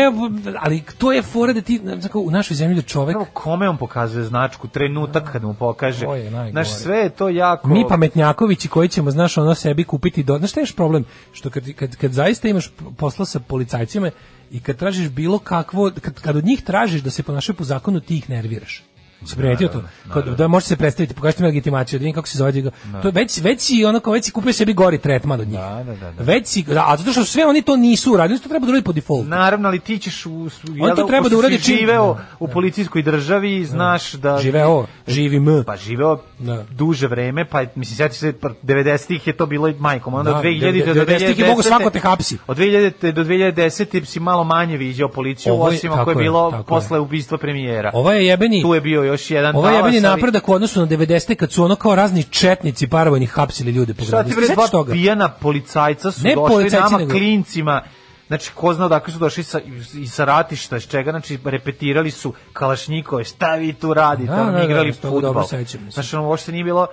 ali 0.61 0.83
to 0.99 1.13
je 1.13 1.23
fora 1.23 1.53
da 1.53 1.61
ti, 1.61 1.81
kako, 2.03 2.21
u 2.21 2.31
našoj 2.31 2.55
zemlji 2.55 2.77
da 2.77 2.83
čovek, 2.83 3.17
kome 3.33 3.69
on 3.69 3.77
pokazuje 3.77 4.25
značku, 4.25 4.69
trenutak 4.69 5.33
kad 5.33 5.43
mu 5.43 5.55
pokaže. 5.55 6.07
Znaš, 6.51 6.75
sve 6.75 6.97
je 6.97 7.09
to 7.09 7.29
jako... 7.29 7.69
mi 7.69 7.85
pametnjakovići 7.89 8.69
koji 8.69 8.89
ćemo, 8.89 9.11
znaš, 9.11 9.39
ono 9.39 9.55
sebi 9.55 9.85
kupiti, 9.85 10.23
do... 10.23 10.39
znaš 10.39 10.51
šta 10.51 10.61
je 10.61 10.67
problem? 10.77 11.05
Što 11.33 11.51
kad, 11.51 11.73
kad, 11.73 11.97
kad 11.97 12.13
zaista 12.13 12.49
imaš 12.49 12.71
posla 12.97 13.25
sa 13.25 13.41
policajcima 13.41 14.11
i 14.51 14.61
kad 14.61 14.77
tražiš 14.77 15.09
bilo 15.09 15.39
kakvo, 15.39 15.91
kad, 16.01 16.21
kad 16.21 16.37
od 16.37 16.45
njih 16.45 16.63
tražiš 16.63 17.03
da 17.03 17.11
se 17.11 17.23
ponašaju 17.23 17.57
po 17.57 17.65
zakonu, 17.65 18.01
ti 18.01 18.17
ih 18.17 18.31
nerviraš. 18.31 18.83
Si 19.25 19.37
primetio 19.37 19.69
to? 19.69 19.83
Kao 20.13 20.23
da 20.23 20.49
može 20.49 20.67
se 20.67 20.77
predstaviti, 20.77 21.15
pokažite 21.15 21.43
mi 21.43 21.49
legitimaciju, 21.49 21.99
da 21.99 22.03
vidim 22.03 22.15
kako 22.15 22.29
se 22.29 22.39
zove. 22.39 22.53
da- 22.53 22.71
To 23.03 23.09
je 23.09 23.13
već, 23.13 23.41
već 23.41 23.61
si 23.61 23.85
ono 23.85 24.01
kao 24.01 24.13
već 24.13 24.25
si 24.25 24.31
kupio 24.33 24.53
sebi 24.53 24.73
gori 24.75 24.99
tretman 24.99 25.41
od 25.41 25.49
njih. 25.49 25.59
Da, 25.59 25.85
da, 25.87 25.95
da, 25.97 26.11
da. 26.13 26.23
Već 26.25 26.47
si, 26.47 26.63
da, 26.65 26.85
a 26.89 26.97
zato 26.97 27.13
što 27.13 27.25
sve 27.25 27.47
oni 27.47 27.63
to 27.63 27.77
nisu 27.77 28.13
uradili, 28.13 28.41
to 28.41 28.49
treba 28.49 28.67
da 28.67 28.71
uradi 28.71 28.85
po 28.85 28.93
defaultu. 28.93 29.25
Naravno, 29.25 29.69
ali 29.69 29.79
ti 29.79 29.99
ćeš 29.99 30.27
u, 30.27 30.49
On 30.81 30.97
to 30.97 31.03
treba 31.03 31.29
da 31.29 31.37
uradi 31.37 31.55
čim- 31.57 31.77
živeo 31.77 32.15
Da, 32.15 32.25
u 32.39 32.49
policijskoj 32.49 33.03
državi 33.03 33.57
i 33.57 33.65
znaš 33.65 34.13
da... 34.13 34.39
Živeo, 34.39 34.87
živim. 35.09 35.65
Pa 35.67 35.77
živeo 35.77 36.19
Da. 36.39 36.65
duže 36.71 37.07
vreme, 37.07 37.45
pa 37.45 37.65
mislim, 37.75 37.97
sjeti 37.97 38.17
se, 38.17 38.33
pa 38.33 38.49
90-ih 38.63 39.27
je 39.27 39.33
to 39.33 39.47
bilo 39.47 39.69
i 39.69 39.75
majkom, 39.75 40.15
onda 40.15 40.31
Da, 40.31 40.37
od 40.37 40.45
2000 40.45 40.85
do 40.87 40.95
90-ih 40.97 41.39
je 41.39 41.47
mogu 41.47 41.61
2010 41.61 41.67
svako 41.69 41.91
te 41.91 41.99
hapsi. 42.01 42.39
Od 42.47 42.57
2000 42.57 43.13
do 43.13 43.25
2010 43.25 44.05
si 44.05 44.21
malo 44.21 44.45
manje 44.45 44.77
viđao 44.77 45.09
policiju, 45.09 45.55
osim 45.57 45.93
ako 45.93 46.11
je 46.11 46.17
bilo 46.17 46.65
posle 46.65 46.99
ubistva 46.99 47.39
premijera. 47.39 47.91
Ovo 47.95 48.13
je 48.13 48.27
jebeni... 48.27 48.63
Tu 48.63 48.75
je 48.75 48.81
bio 48.81 49.12
još 49.13 49.31
jedan 49.31 49.57
Ovo 49.57 49.69
je 49.69 49.75
ali- 49.75 49.81
napredak 50.03 50.49
u 50.49 50.53
odnosu 50.53 50.81
na 50.81 50.87
90 50.87 51.35
kad 51.35 51.53
su 51.53 51.65
ono 51.65 51.77
kao 51.77 51.95
razni 51.95 52.23
četnici 52.23 52.87
paravojnih 52.87 53.31
hapsili 53.31 53.71
ljude 53.71 53.95
po 53.95 54.05
Šta 54.05 54.11
gradu. 54.11 54.29
ti 54.29 54.37
bre, 54.37 54.43
sećaš 54.43 54.57
dva 54.57 54.69
toga? 54.69 54.93
pijana 54.93 55.29
policajca 55.31 56.11
su 56.13 56.25
Ne 56.25 56.35
došli 56.37 56.49
nama 56.81 56.99
nego- 56.99 57.11
klincima, 57.11 57.83
znači 58.27 58.51
ko 58.53 58.75
zna 58.75 58.87
odakle 58.87 59.13
su 59.13 59.19
došli 59.19 59.43
sa, 59.43 59.61
i 59.95 60.07
sa 60.07 60.25
ratišta, 60.25 60.77
iz 60.77 60.87
čega, 60.87 61.11
znači 61.11 61.39
repetirali 61.45 62.11
su 62.11 62.33
kalašnjikove, 62.53 63.25
šta 63.25 63.55
vi 63.55 63.73
tu 63.73 63.95
radite, 63.95 64.31
Da, 64.31 64.37
da, 64.37 64.51
da, 64.51 64.63
igrali 64.63 64.93
da, 64.93 65.33
mislim. 65.33 65.91
Znači, 65.91 66.17
ono, 66.17 66.29
uopšte 66.29 66.53
nije 66.53 66.65
bilo, 66.65 66.87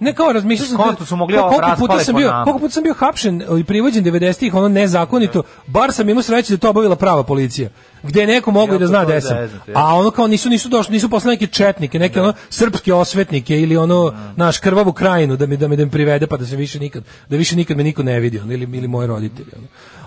Ne 0.00 0.14
kao 0.14 0.32
razmišljao 0.32 0.68
sam 0.68 0.76
Konto 0.76 1.06
su 1.06 1.16
mogli 1.16 1.38
koliko 1.38 1.76
puta 1.78 1.98
sam 1.98 2.16
bio, 2.16 2.32
koliko 2.44 2.58
puta 2.58 2.72
sam 2.72 2.82
bio 2.82 2.94
hapšen 2.94 3.42
i 3.60 3.64
privođen 3.64 4.04
90-ih 4.04 4.54
ono 4.54 4.68
nezakonito. 4.68 5.42
Bar 5.66 5.92
sam 5.92 6.08
imao 6.08 6.22
sreće 6.22 6.52
da 6.52 6.58
to 6.58 6.70
obavila 6.70 6.96
prava 6.96 7.22
policija. 7.22 7.70
Gde 8.02 8.20
je 8.20 8.26
neko 8.26 8.50
mogao 8.50 8.78
da 8.78 8.84
Jako 8.84 8.88
zna 8.88 9.04
da 9.04 9.20
sam. 9.20 9.36
A 9.74 9.94
ono 9.94 10.10
kao 10.10 10.26
nisu 10.26 10.48
nisu 10.48 10.68
došli, 10.68 10.92
nisu 10.92 11.08
poslali 11.08 11.34
neke 11.34 11.46
četnike, 11.46 11.98
neke 11.98 12.20
ono 12.20 12.32
srpske 12.50 12.94
osvetnike 12.94 13.60
ili 13.60 13.76
ono 13.76 14.12
naš 14.36 14.58
krvavu 14.58 14.92
krajinu 14.92 15.36
da 15.36 15.46
mi 15.46 15.56
da 15.56 15.68
me 15.68 15.76
da 15.76 15.84
me 15.84 15.90
privede 15.90 16.26
pa 16.26 16.36
da 16.36 16.46
se 16.46 16.56
više 16.56 16.80
nikad 16.80 17.04
da 17.28 17.36
više 17.36 17.56
nikad 17.56 17.76
me 17.76 17.84
niko 17.84 18.02
ne 18.02 18.20
vidi 18.20 18.38
ono, 18.38 18.52
ili 18.52 18.76
ili 18.78 18.88
moji 18.88 19.06
roditelji 19.06 19.48
ono. 19.56 19.66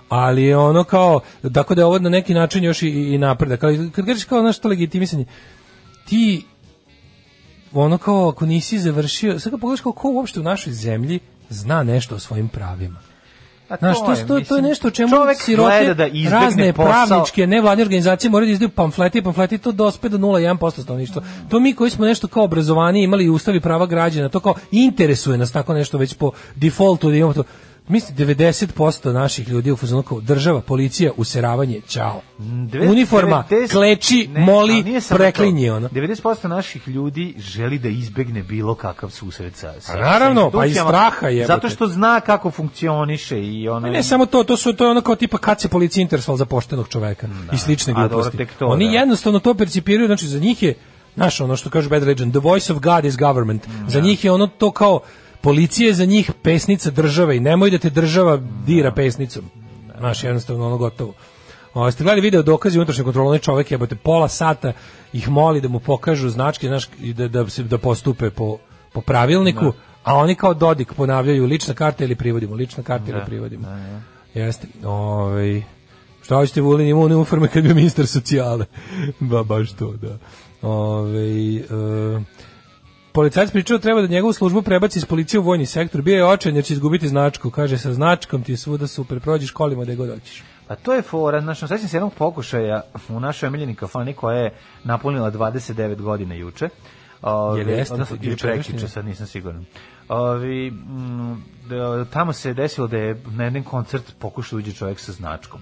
Ali 0.09 0.43
je 0.43 0.57
ono 0.57 0.83
kao 0.83 1.19
tako 1.53 1.75
da 1.75 1.81
je 1.81 1.85
ovo 1.85 1.99
na 1.99 2.09
neki 2.09 2.33
način 2.33 2.63
još 2.63 2.81
i, 2.81 2.89
i 2.89 3.17
napredak. 3.17 3.63
Ali 3.63 3.91
kad 3.91 4.05
kažeš 4.05 4.23
kao 4.23 4.41
nešto 4.41 4.67
legitimisanje 4.67 5.25
ti 6.05 6.45
ono 7.73 7.97
kao 7.97 8.29
ako 8.29 8.45
nisi 8.45 8.79
završio, 8.79 9.39
sad 9.39 9.51
pogledaš 9.51 9.81
kao 9.81 9.91
ko 9.91 10.09
uopšte 10.09 10.39
u 10.39 10.43
našoj 10.43 10.73
zemlji 10.73 11.19
zna 11.49 11.83
nešto 11.83 12.15
o 12.15 12.19
svojim 12.19 12.47
pravima. 12.47 12.99
a 13.69 13.75
Znaš, 13.79 13.97
to, 13.97 14.11
je, 14.11 14.27
to, 14.27 14.39
to 14.39 14.55
je 14.55 14.61
nešto 14.61 14.87
o 14.87 14.91
čemu 14.91 15.09
sirote, 15.37 15.93
da 15.93 16.07
razne 16.29 16.73
posao. 16.73 16.91
pravničke, 16.91 17.47
nevladine 17.47 17.83
organizacije 17.83 18.31
moraju 18.31 18.47
da 18.47 18.53
izdaju 18.53 18.69
pamflete 18.69 19.19
i 19.19 19.21
pamfleti 19.21 19.57
to 19.57 19.71
dospe 19.71 20.09
do 20.09 20.17
0,1% 20.17 20.83
stanovništva. 20.83 21.23
To 21.49 21.59
mi 21.59 21.73
koji 21.73 21.91
smo 21.91 22.05
nešto 22.05 22.27
kao 22.27 22.43
obrazovani 22.43 23.03
imali 23.03 23.25
i 23.25 23.29
ustavi 23.29 23.59
prava 23.59 23.85
građana, 23.85 24.29
to 24.29 24.39
kao 24.39 24.53
interesuje 24.71 25.37
nas 25.37 25.51
tako 25.51 25.73
nešto 25.73 25.97
već 25.97 26.13
po 26.13 26.31
defaultu 26.55 27.09
da 27.09 27.15
imamo 27.15 27.33
to. 27.33 27.43
Mislim 27.89 28.17
90% 28.17 29.11
naših 29.11 29.49
ljudi 29.49 29.71
u 29.71 29.75
fazonu 29.75 30.03
kao 30.03 30.21
država, 30.21 30.61
policija, 30.61 31.11
useravanje. 31.17 31.81
Devet- 32.39 32.91
Uniforma, 32.91 33.43
90 33.49 33.71
kleči, 33.71 34.29
ne, 34.33 34.39
moli, 34.39 35.01
preklinje 35.09 35.71
ono. 35.73 35.89
90% 35.89 36.47
naših 36.47 36.87
ljudi 36.87 37.33
želi 37.37 37.79
da 37.79 37.89
izbegne 37.89 38.43
bilo 38.43 38.75
kakav 38.75 39.09
susret 39.09 39.55
sa, 39.55 39.73
sa 39.79 39.93
A 39.93 39.95
naravno, 39.95 40.41
sa 40.51 40.57
pa 40.57 40.65
institucijama, 40.65 40.89
straha 40.89 41.27
jebote. 41.27 41.53
Zato 41.53 41.69
što 41.69 41.87
zna 41.87 42.19
kako 42.19 42.51
funkcioniše 42.51 43.41
i 43.43 43.69
ono... 43.69 43.87
Ne 43.87 44.03
samo 44.03 44.25
to, 44.25 44.43
to 44.43 44.57
su 44.57 44.73
to 44.73 44.83
je 44.83 44.91
ono 44.91 45.01
kao 45.01 45.15
tipa 45.15 45.37
kad 45.37 45.61
se 45.61 45.69
policija 45.69 46.01
interesovala 46.01 46.37
za 46.37 46.45
poštenog 46.45 46.87
čoveka 46.87 47.27
i 47.53 47.57
slične 47.57 47.93
gluposti. 47.93 48.45
Oni 48.59 48.85
da. 48.85 48.91
jednostavno 48.91 49.39
to 49.39 49.53
percipiraju, 49.53 50.07
znači 50.07 50.27
za 50.27 50.39
njih 50.39 50.63
je 50.63 50.75
Znaš, 51.15 51.41
ono 51.41 51.55
što 51.55 51.69
kaže 51.69 51.89
Bad 51.89 52.03
Religion, 52.03 52.31
the 52.31 52.39
voice 52.39 52.73
of 52.73 52.79
God 52.79 53.05
is 53.05 53.17
government. 53.17 53.67
Za 53.87 53.99
njih 53.99 54.25
je 54.25 54.31
ono 54.31 54.47
to 54.47 54.71
kao, 54.71 54.99
policija 55.41 55.87
je 55.87 55.93
za 55.93 56.05
njih 56.05 56.31
pesnica 56.43 56.91
države 56.91 57.37
i 57.37 57.39
nemoj 57.39 57.69
da 57.69 57.77
te 57.77 57.89
država 57.89 58.39
dira 58.65 58.91
pesnicom. 58.91 59.43
Znaš, 59.99 60.23
jednostavno 60.23 60.65
ono 60.65 60.77
gotovo. 60.77 61.13
O, 61.73 61.91
ste 61.91 62.03
gledali 62.03 62.21
video 62.21 62.41
dokazi 62.41 62.77
unutrašnje 62.77 63.03
kontrole, 63.03 63.27
onaj 63.27 63.39
čovek 63.39 63.71
jebote 63.71 63.95
pola 63.95 64.27
sata 64.27 64.73
ih 65.13 65.29
moli 65.29 65.61
da 65.61 65.67
mu 65.67 65.79
pokažu 65.79 66.29
značke, 66.29 66.67
znaš, 66.67 66.89
da, 66.99 67.27
da, 67.27 67.49
se, 67.49 67.63
da 67.63 67.77
postupe 67.77 68.29
po, 68.29 68.57
po 68.93 69.01
pravilniku, 69.01 69.73
a 70.03 70.15
oni 70.15 70.35
kao 70.35 70.53
Dodik 70.53 70.93
ponavljaju 70.93 71.45
lična 71.45 71.73
karta 71.73 72.03
ili 72.03 72.15
privodimo, 72.15 72.55
lična 72.55 72.83
karta 72.83 73.11
ili 73.11 73.25
privodimo. 73.25 73.67
Jeste. 74.33 74.67
Ovaj 74.83 75.61
šta 76.21 76.35
hoćete 76.35 76.61
Vulin 76.61 76.87
ima 76.87 76.99
uniforme 76.99 77.47
kad 77.47 77.63
bi 77.63 77.73
ministar 77.73 78.07
socijale. 78.07 78.65
ba, 79.19 79.43
baš 79.43 79.71
to, 79.71 79.93
da. 79.93 80.17
Ovaj 80.61 81.55
e, 81.55 81.63
Policajac 83.11 83.51
pričao 83.51 83.77
da 83.77 83.81
treba 83.81 84.01
da 84.01 84.07
njegovu 84.07 84.33
službu 84.33 84.61
prebaci 84.61 84.99
iz 84.99 85.05
policije 85.05 85.39
u 85.39 85.43
vojni 85.43 85.65
sektor. 85.65 86.01
Bio 86.01 86.15
je 86.15 86.25
očajan 86.25 86.55
jer 86.55 86.65
će 86.65 86.73
izgubiti 86.73 87.07
značku. 87.07 87.49
Kaže, 87.49 87.77
sa 87.77 87.93
značkom 87.93 88.43
ti 88.43 88.51
je 88.51 88.57
svuda 88.57 88.87
super. 88.87 89.19
Prođeš 89.19 89.51
kolima 89.51 89.85
da 89.85 89.95
god 89.95 90.09
hoćeš. 90.09 90.43
Pa 90.67 90.75
to 90.75 90.93
je 90.93 91.01
fora, 91.01 91.41
znači, 91.41 91.67
sećam 91.67 91.87
se 91.87 91.97
jednog 91.97 92.13
pokušaja 92.13 92.81
u 93.09 93.19
našoj 93.19 93.47
omiljeni 93.47 93.75
kafani 93.75 94.13
koja 94.13 94.37
je 94.37 94.53
napunila 94.83 95.31
29 95.31 96.01
godina 96.01 96.35
juče. 96.35 96.69
Ove, 97.21 97.59
Jel 97.59 97.69
jeste 97.69 97.93
odnosno, 97.93 98.17
ili 98.21 98.35
prekjuče, 98.37 98.87
sad 98.87 99.05
nisam 99.05 99.27
siguran. 99.27 99.65
Ovi, 100.09 100.71
mm, 100.71 101.43
da, 101.69 102.05
tamo 102.05 102.33
se 102.33 102.53
desilo 102.53 102.87
da 102.87 102.97
je 102.97 103.21
na 103.25 103.43
jedan 103.43 103.63
koncert 103.63 104.13
pokušao 104.19 104.57
uđe 104.57 104.73
čovjek 104.73 104.99
sa 104.99 105.11
značkom. 105.11 105.61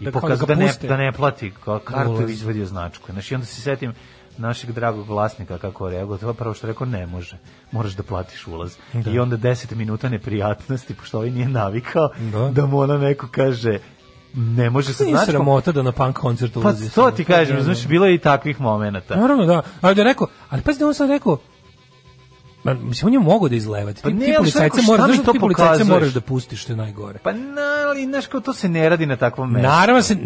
I 0.00 0.04
Da 0.04 0.10
da, 0.10 0.20
kao 0.20 0.28
da 0.28 0.46
da, 0.46 0.54
ne, 0.54 0.72
da 0.88 0.96
ne 0.96 1.12
plati 1.12 1.52
kartu 1.84 2.28
i 2.28 2.32
izvadio 2.32 2.66
značku. 2.66 3.12
Znači, 3.12 3.34
onda 3.34 3.46
se 3.46 3.60
setim 3.60 3.94
našeg 4.38 4.72
dragog 4.72 5.08
vlasnika 5.08 5.58
kako 5.58 5.88
je 5.88 6.06
prvo 6.34 6.54
što 6.54 6.66
rekao 6.66 6.86
ne 6.86 7.06
može. 7.06 7.38
Moraš 7.72 7.92
da 7.92 8.02
platiš 8.02 8.46
ulaz. 8.46 8.76
Da. 8.92 9.10
I 9.10 9.18
onda 9.18 9.36
10 9.38 9.74
minuta 9.74 10.08
neprijatnosti, 10.08 10.94
pošto 10.94 11.18
ovaj 11.18 11.30
nije 11.30 11.48
navikao, 11.48 12.08
Da. 12.32 12.50
da, 12.50 12.66
mu 12.66 12.78
ona 12.78 12.98
neko 12.98 13.28
kaže 13.30 13.78
ne 14.34 14.70
može 14.70 14.88
Nije 15.00 15.10
značkom. 15.10 15.26
sramota 15.26 15.72
da 15.72 15.82
na 15.82 15.92
punk 15.92 16.16
koncertu 16.16 16.62
Pa 16.62 16.68
ulazi. 16.68 16.90
to 16.90 17.10
ti 17.10 17.24
kažem, 17.24 17.62
znači 17.62 17.88
bilo 17.88 18.06
je 18.06 18.14
i 18.14 18.18
takvih 18.18 18.60
momenata. 18.60 19.16
Naravno, 19.16 19.44
da. 19.46 19.62
Ali 19.80 19.94
da 19.94 20.00
je 20.00 20.04
rekao, 20.04 20.26
ali 20.50 20.62
da 20.78 20.86
on 20.86 20.94
sad 20.94 21.10
rekao, 21.10 21.38
Ma, 22.64 22.74
mislim, 22.74 23.06
on 23.06 23.12
je 23.12 23.20
mogo 23.20 23.48
da 23.48 23.56
izlevati. 23.56 24.02
Pa 24.02 24.08
ti, 24.08 24.14
ne, 24.14 24.34
policajce 24.36 24.82
moraš, 24.86 25.04
znaš 25.06 25.18
da 25.18 25.24
to 25.24 25.32
ti 25.32 25.38
policajce 25.38 25.84
moraš 25.84 26.08
da 26.08 26.20
pustiš, 26.20 26.62
što 26.62 26.72
je 26.72 26.76
najgore. 26.76 27.18
Pa 27.18 27.32
na, 27.32 27.62
ali 27.88 28.04
znaš 28.04 28.26
kao 28.26 28.40
to 28.40 28.52
se 28.52 28.68
ne 28.68 28.88
radi 28.88 29.06
na 29.06 29.16
takvom 29.16 29.50
mestu. 29.50 29.68
Naravno 29.68 30.02
se 30.02 30.16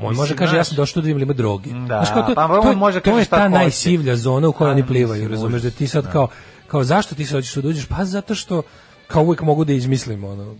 on 0.00 0.14
može 0.16 0.36
kaže 0.36 0.56
ja 0.56 0.64
sam 0.64 0.76
došao 0.76 1.02
da 1.02 1.06
vidim 1.06 1.22
ima 1.22 1.32
droge. 1.32 1.70
Da, 1.70 1.86
Znaš, 1.86 2.10
kao 2.10 2.22
to, 2.22 2.34
pa 2.34 2.48
to, 2.48 2.60
on 2.60 2.68
je- 2.68 2.76
može 2.76 3.00
to 3.00 3.18
je 3.18 3.24
ta 3.24 3.48
najsivlja 3.48 4.16
zona 4.16 4.48
u 4.48 4.52
kojoj 4.52 4.70
A, 4.70 4.72
oni 4.72 4.86
plivaju, 4.86 5.28
razumeš 5.28 5.62
da 5.62 5.70
ti 5.70 5.86
sad 5.86 6.12
kao 6.12 6.28
kao 6.66 6.84
zašto 6.84 7.14
ti 7.14 7.26
se 7.26 7.34
hoćeš 7.34 7.54
da 7.54 7.68
uđeš? 7.68 7.86
Pa 7.86 8.04
zato 8.04 8.34
što 8.34 8.62
kao 9.06 9.22
uvijek 9.22 9.42
mogu 9.42 9.64
da 9.64 9.72
izmislim 9.72 10.24
ono 10.24 10.54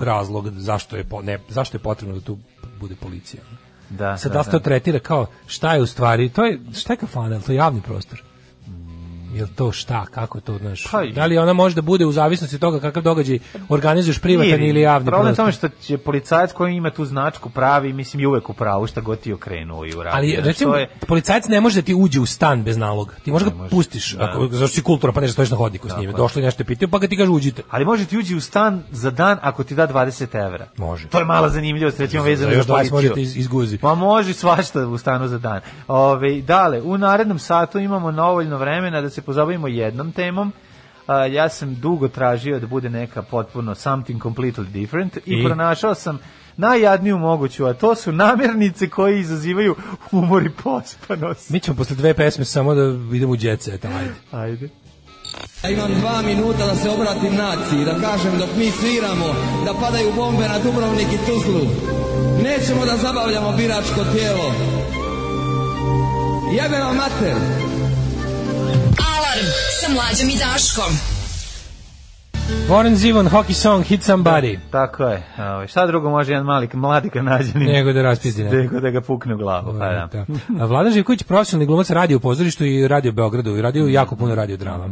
razlog 0.00 0.48
zašto 0.50 0.96
je 0.96 1.04
po, 1.04 1.22
ne, 1.22 1.38
zašto 1.48 1.76
je 1.76 1.80
potrebno 1.80 2.14
da 2.14 2.20
tu 2.20 2.38
bude 2.80 2.94
policija. 2.94 3.42
Da, 3.90 4.16
Sad 4.16 4.32
da, 4.32 4.38
da 4.38 4.44
to 4.44 4.50
da. 4.50 4.58
tretira 4.58 4.98
kao 4.98 5.26
šta 5.46 5.74
je 5.74 5.82
u 5.82 5.86
stvari, 5.86 6.28
to 6.28 6.44
je 6.44 6.60
šta 6.74 6.92
je 6.92 6.96
kafana, 6.96 7.40
to 7.40 7.52
je 7.52 7.56
javni 7.56 7.80
prostor? 7.80 8.22
Jel 9.36 9.46
to 9.48 9.72
šta, 9.72 10.06
kako 10.06 10.40
to, 10.40 10.58
znaš? 10.58 10.84
Pa 10.84 11.04
da 11.04 11.26
li 11.26 11.38
ona 11.38 11.52
može 11.52 11.74
da 11.74 11.82
bude 11.82 12.06
u 12.06 12.12
zavisnosti 12.12 12.56
od 12.56 12.60
toga 12.60 12.80
kakav 12.80 13.02
događaj 13.02 13.38
organizuješ 13.68 14.18
privatan 14.18 14.62
ili 14.62 14.80
javni 14.80 15.06
Problem 15.06 15.28
je 15.28 15.36
tome 15.36 15.52
što 15.52 15.68
će 15.68 15.98
policajac 15.98 16.52
koji 16.52 16.74
ima 16.74 16.90
tu 16.90 17.04
značku 17.04 17.50
pravi, 17.50 17.92
mislim, 17.92 18.20
je 18.20 18.28
uvek 18.28 18.50
u 18.50 18.54
pravu, 18.54 18.86
šta 18.86 19.00
god 19.00 19.18
ti 19.20 19.32
okrenuo 19.32 19.84
i 19.84 19.94
uradio. 19.94 20.12
Ali 20.14 20.36
recimo 20.38 20.74
je, 20.74 20.88
policajac 21.06 21.48
ne 21.48 21.60
može 21.60 21.80
da 21.80 21.84
ti 21.84 21.94
uđe 21.94 22.20
u 22.20 22.26
stan 22.26 22.62
bez 22.62 22.76
naloga. 22.76 23.14
Ti 23.24 23.32
možeš 23.32 23.48
ga 23.48 23.54
može. 23.54 23.70
pustiš, 23.70 24.12
Da. 24.12 24.24
ako 24.24 24.48
zašto 24.48 24.68
si 24.68 24.82
kultura 24.82 25.12
pa 25.12 25.20
ne 25.20 25.28
stojiš 25.28 25.50
na 25.50 25.56
hodniku 25.56 25.88
s 25.88 25.90
Tako 25.90 26.00
njime. 26.00 26.12
je. 26.12 26.16
Došli 26.16 26.42
nešto 26.42 26.64
pitaju 26.64 26.88
pa 26.88 26.98
ga 26.98 27.06
ti 27.06 27.16
kaže 27.16 27.30
uđite. 27.30 27.62
ali 27.70 27.84
može 27.84 28.04
ti 28.04 28.18
uđi 28.18 28.34
u 28.36 28.40
stan 28.40 28.82
za 28.90 29.10
dan 29.10 29.38
ako 29.42 29.64
ti 29.64 29.74
da 29.74 29.86
20 29.86 30.34
evra. 30.36 30.66
Može. 30.76 31.08
To 31.08 31.18
je 31.18 31.24
mala 31.24 31.48
zanimljivost, 31.48 32.00
recimo 32.00 32.22
Za 32.22 32.28
vezano 32.28 32.54
za 32.54 32.62
20 32.62 32.66
policiju. 32.66 32.92
možete 32.92 33.22
iz- 33.22 33.36
izguzi. 33.36 33.78
Ma 33.82 33.94
može 33.94 34.32
svašta 34.32 34.80
u 34.80 34.98
stanu 34.98 35.28
za 35.28 35.38
dan. 35.38 35.60
Ove, 35.88 36.40
dale, 36.40 36.82
u 36.82 36.98
narednom 36.98 37.38
satu 37.38 37.78
imamo 37.78 38.12
dovoljno 38.12 38.58
vremena 38.58 39.00
da 39.00 39.10
se 39.10 39.22
pozabavimo 39.26 39.68
jednom 39.68 40.12
temom. 40.12 40.52
A, 41.06 41.26
ja 41.26 41.48
sam 41.48 41.74
dugo 41.74 42.08
tražio 42.08 42.60
da 42.60 42.66
bude 42.66 42.90
neka 42.90 43.22
potpuno 43.22 43.74
something 43.74 44.22
completely 44.22 44.66
different 44.66 45.16
i, 45.16 45.20
I? 45.26 45.44
pronašao 45.44 45.94
sam 45.94 46.18
najjadniju 46.56 47.18
moguću, 47.18 47.66
a 47.66 47.74
to 47.74 47.94
su 47.94 48.12
namirnice 48.12 48.88
koje 48.88 49.20
izazivaju 49.20 49.74
umor 50.12 50.46
i 50.46 50.50
pospanost. 50.50 51.50
Mi 51.50 51.60
ćemo 51.60 51.76
posle 51.76 51.96
dve 51.96 52.14
pesme 52.14 52.44
samo 52.44 52.74
da 52.74 52.82
idemo 53.16 53.32
u 53.32 53.36
jet 53.40 53.62
set, 53.62 53.84
ajde. 53.84 54.14
Ajde. 54.30 54.68
Ja 55.64 55.70
imam 55.70 55.94
dva 56.00 56.22
minuta 56.22 56.66
da 56.66 56.74
se 56.74 56.90
obratim 56.90 57.34
naciji, 57.34 57.84
da 57.84 58.08
kažem 58.08 58.38
dok 58.38 58.48
mi 58.58 58.70
sviramo, 58.70 59.26
da 59.64 59.74
padaju 59.80 60.12
bombe 60.16 60.48
na 60.48 60.58
Dubrovnik 60.58 61.08
i 61.12 61.18
Tuzlu. 61.26 61.60
Nećemo 62.42 62.86
da 62.86 62.96
zabavljamo 62.96 63.52
biračko 63.56 64.04
tijelo. 64.12 64.52
Jebe 66.52 66.78
vam 66.78 66.96
mater! 66.96 67.75
Alarm 69.16 69.46
sa 69.80 69.92
mlađom 69.92 70.28
i 70.28 70.38
Daškom. 70.38 70.92
Warren 72.68 72.94
Zevon, 72.94 73.26
Hockey 73.28 73.52
Song, 73.52 73.84
Hit 73.84 74.00
Somebody. 74.00 74.58
Tako 74.70 75.04
je. 75.04 75.22
Ove, 75.38 75.68
šta 75.68 75.86
drugo 75.86 76.10
može 76.10 76.32
jedan 76.32 76.46
mali 76.46 76.68
mladi 76.72 77.10
kanadjanin 77.10 77.72
Nego 77.72 77.92
da 77.92 78.02
raspizdi 78.02 78.44
nekog. 78.44 78.58
nego 78.58 78.80
da 78.80 78.90
ga 78.90 79.00
pukne 79.00 79.34
u 79.34 79.38
glavu. 79.38 79.72
Pa 79.78 79.86
da. 79.88 80.08
Da. 80.12 80.24
A 80.62 80.66
Vladan 80.66 80.92
Živković, 80.92 81.22
profesionalni 81.22 81.66
glumac, 81.66 81.90
radio 81.90 82.16
u 82.16 82.20
pozorištu 82.20 82.64
i 82.64 82.88
radio 82.88 83.10
u 83.10 83.14
Beogradu 83.14 83.56
i 83.56 83.62
radio 83.62 83.86
jako 83.86 84.16
puno 84.16 84.34
radio 84.34 84.56
drama. 84.56 84.88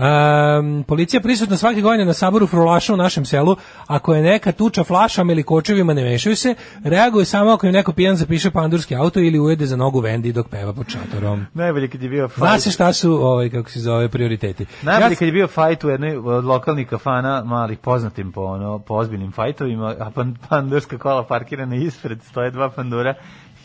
Um, 0.00 0.84
policija 0.84 1.20
prisutna 1.20 1.56
svake 1.56 1.80
godine 1.80 2.04
na 2.04 2.12
saboru 2.12 2.46
frulaša 2.46 2.94
u 2.94 2.96
našem 2.96 3.24
selu. 3.24 3.56
Ako 3.86 4.14
je 4.14 4.22
neka 4.22 4.52
tuča 4.52 4.84
flašama 4.84 5.32
ili 5.32 5.42
kočevima 5.42 5.94
ne 5.94 6.02
mešaju 6.02 6.36
se, 6.36 6.54
reaguje 6.84 7.24
samo 7.24 7.50
ako 7.50 7.66
im 7.66 7.72
neko 7.72 7.92
pijan 7.92 8.16
zapiše 8.16 8.50
pandurski 8.50 8.96
auto 8.96 9.20
ili 9.20 9.40
ujede 9.40 9.66
za 9.66 9.76
nogu 9.76 10.00
Vendi 10.00 10.32
dok 10.32 10.48
peva 10.48 10.72
pod 10.72 10.86
šatorom. 10.88 11.46
Najbolje 11.54 11.88
kad 11.88 12.02
je 12.02 12.08
bio 12.08 12.28
fight. 12.28 12.38
Zna 12.38 12.58
se 12.58 12.70
šta 12.70 12.92
su, 12.92 13.12
ovaj, 13.12 13.50
kako 13.50 13.70
se 13.70 13.80
zove, 13.80 14.08
prioriteti. 14.08 14.66
Najbolje 14.82 15.12
Ja- 15.12 15.16
kad 15.16 15.28
je 15.28 15.32
bio 15.32 15.48
fajt 15.48 15.84
u 15.84 15.88
jednoj 15.88 16.16
od 16.16 16.44
lokalnih 16.44 16.88
kafana, 16.88 17.42
malih 17.44 17.78
poznatim 17.78 18.32
po, 18.32 18.44
ono, 18.44 18.78
po 18.78 18.94
ozbiljnim 18.94 19.32
fajtovima, 19.32 19.94
a 20.00 20.10
pan, 20.10 20.36
pandurska 20.48 20.98
kola 20.98 21.24
parkirana 21.24 21.76
ispred, 21.76 22.22
stoje 22.22 22.50
dva 22.50 22.70
pandura 22.70 23.14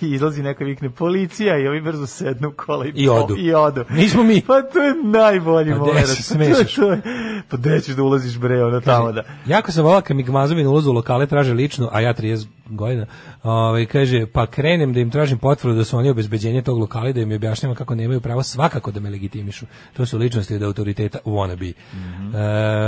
i 0.02 0.10
izlazi 0.10 0.44
neko 0.44 0.64
i 0.64 0.68
vikne 0.68 0.90
policija 0.90 1.58
i 1.58 1.68
ovi 1.68 1.82
brzo 1.82 2.08
sednu 2.08 2.48
u 2.50 2.52
kola 2.52 2.86
i, 2.86 2.92
I 2.96 3.10
odu. 3.10 3.36
I 3.38 3.54
odu. 3.54 3.84
Nismo 3.90 4.24
mi. 4.24 4.42
Pa 4.42 4.62
to 4.64 4.80
je 4.80 4.94
najbolji 5.04 5.72
Pa 5.72 5.78
moment. 5.78 5.96
Pa 6.00 6.06
smešaš? 6.06 6.76
to 6.76 6.92
je- 6.92 7.02
Pa 7.50 7.58
gde 7.58 7.82
ćeš 7.82 7.96
da 7.96 8.04
ulaziš 8.04 8.38
bre, 8.40 8.64
ono 8.64 8.82
tamo 8.82 9.12
da... 9.12 9.24
Jako 9.46 9.72
sam 9.72 9.84
volao 9.84 10.02
kad 10.02 10.18
mi 10.18 10.24
gmazovi 10.24 10.64
na 10.64 10.70
ulazu 10.70 10.90
u 10.90 10.94
lokale 10.94 11.26
traže 11.28 11.54
ličnu, 11.54 11.90
a 11.92 12.02
ja 12.02 12.14
30 12.14 12.46
godina, 12.70 13.06
ovaj, 13.44 13.86
kaže, 13.86 14.26
pa 14.26 14.46
krenem 14.46 14.94
da 14.94 15.00
im 15.00 15.12
tražim 15.12 15.38
potvrdu 15.38 15.76
da 15.76 15.84
su 15.84 15.98
oni 15.98 16.10
obezbeđenje 16.10 16.62
tog 16.62 16.80
lokala 16.80 17.10
i 17.10 17.14
da 17.14 17.22
im 17.22 17.32
objašnjavam 17.32 17.76
kako 17.76 17.96
nemaju 17.96 18.22
pravo 18.22 18.44
svakako 18.44 18.92
da 18.92 19.00
me 19.00 19.10
legitimišu. 19.10 19.66
To 19.94 20.06
su 20.06 20.18
ličnosti 20.18 20.56
od 20.56 20.64
autoriteta 20.64 21.20
wannabe. 21.26 21.74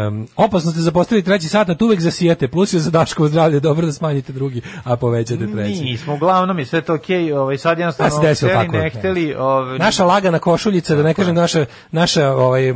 Um, 0.07 0.27
opasno 0.35 0.71
ste 0.71 0.81
zapostavili 0.81 1.23
treći 1.23 1.47
sat, 1.47 1.67
na 1.67 1.75
tu 1.75 1.85
uvek 1.85 1.99
zasijete, 1.99 2.47
plus 2.47 2.73
je 2.73 2.79
za 2.79 2.91
Daškovo 2.91 3.29
zdravlje, 3.29 3.59
dobro 3.59 3.85
da 3.85 3.93
smanjite 3.93 4.33
drugi, 4.33 4.61
a 4.83 4.95
povećate 4.95 5.47
treći. 5.53 5.83
Nismo, 5.83 6.13
uglavnom 6.13 6.59
je 6.59 6.65
sve 6.65 6.81
to 6.81 6.93
okej, 6.93 7.33
ovaj, 7.33 7.57
sad 7.57 7.79
jednostavno 7.79 8.19
desilo 8.21 8.51
hteli, 8.51 8.65
tako. 8.65 8.77
ne 8.77 8.89
hteli, 8.89 9.35
ovaj, 9.35 9.79
Naša 9.79 10.05
lagana 10.05 10.39
košuljica, 10.39 10.95
da 10.95 11.03
ne 11.03 11.13
kažem 11.13 11.35
naša, 11.35 11.65
naša 11.91 12.29
ovaj, 12.29 12.69
e, 12.69 12.73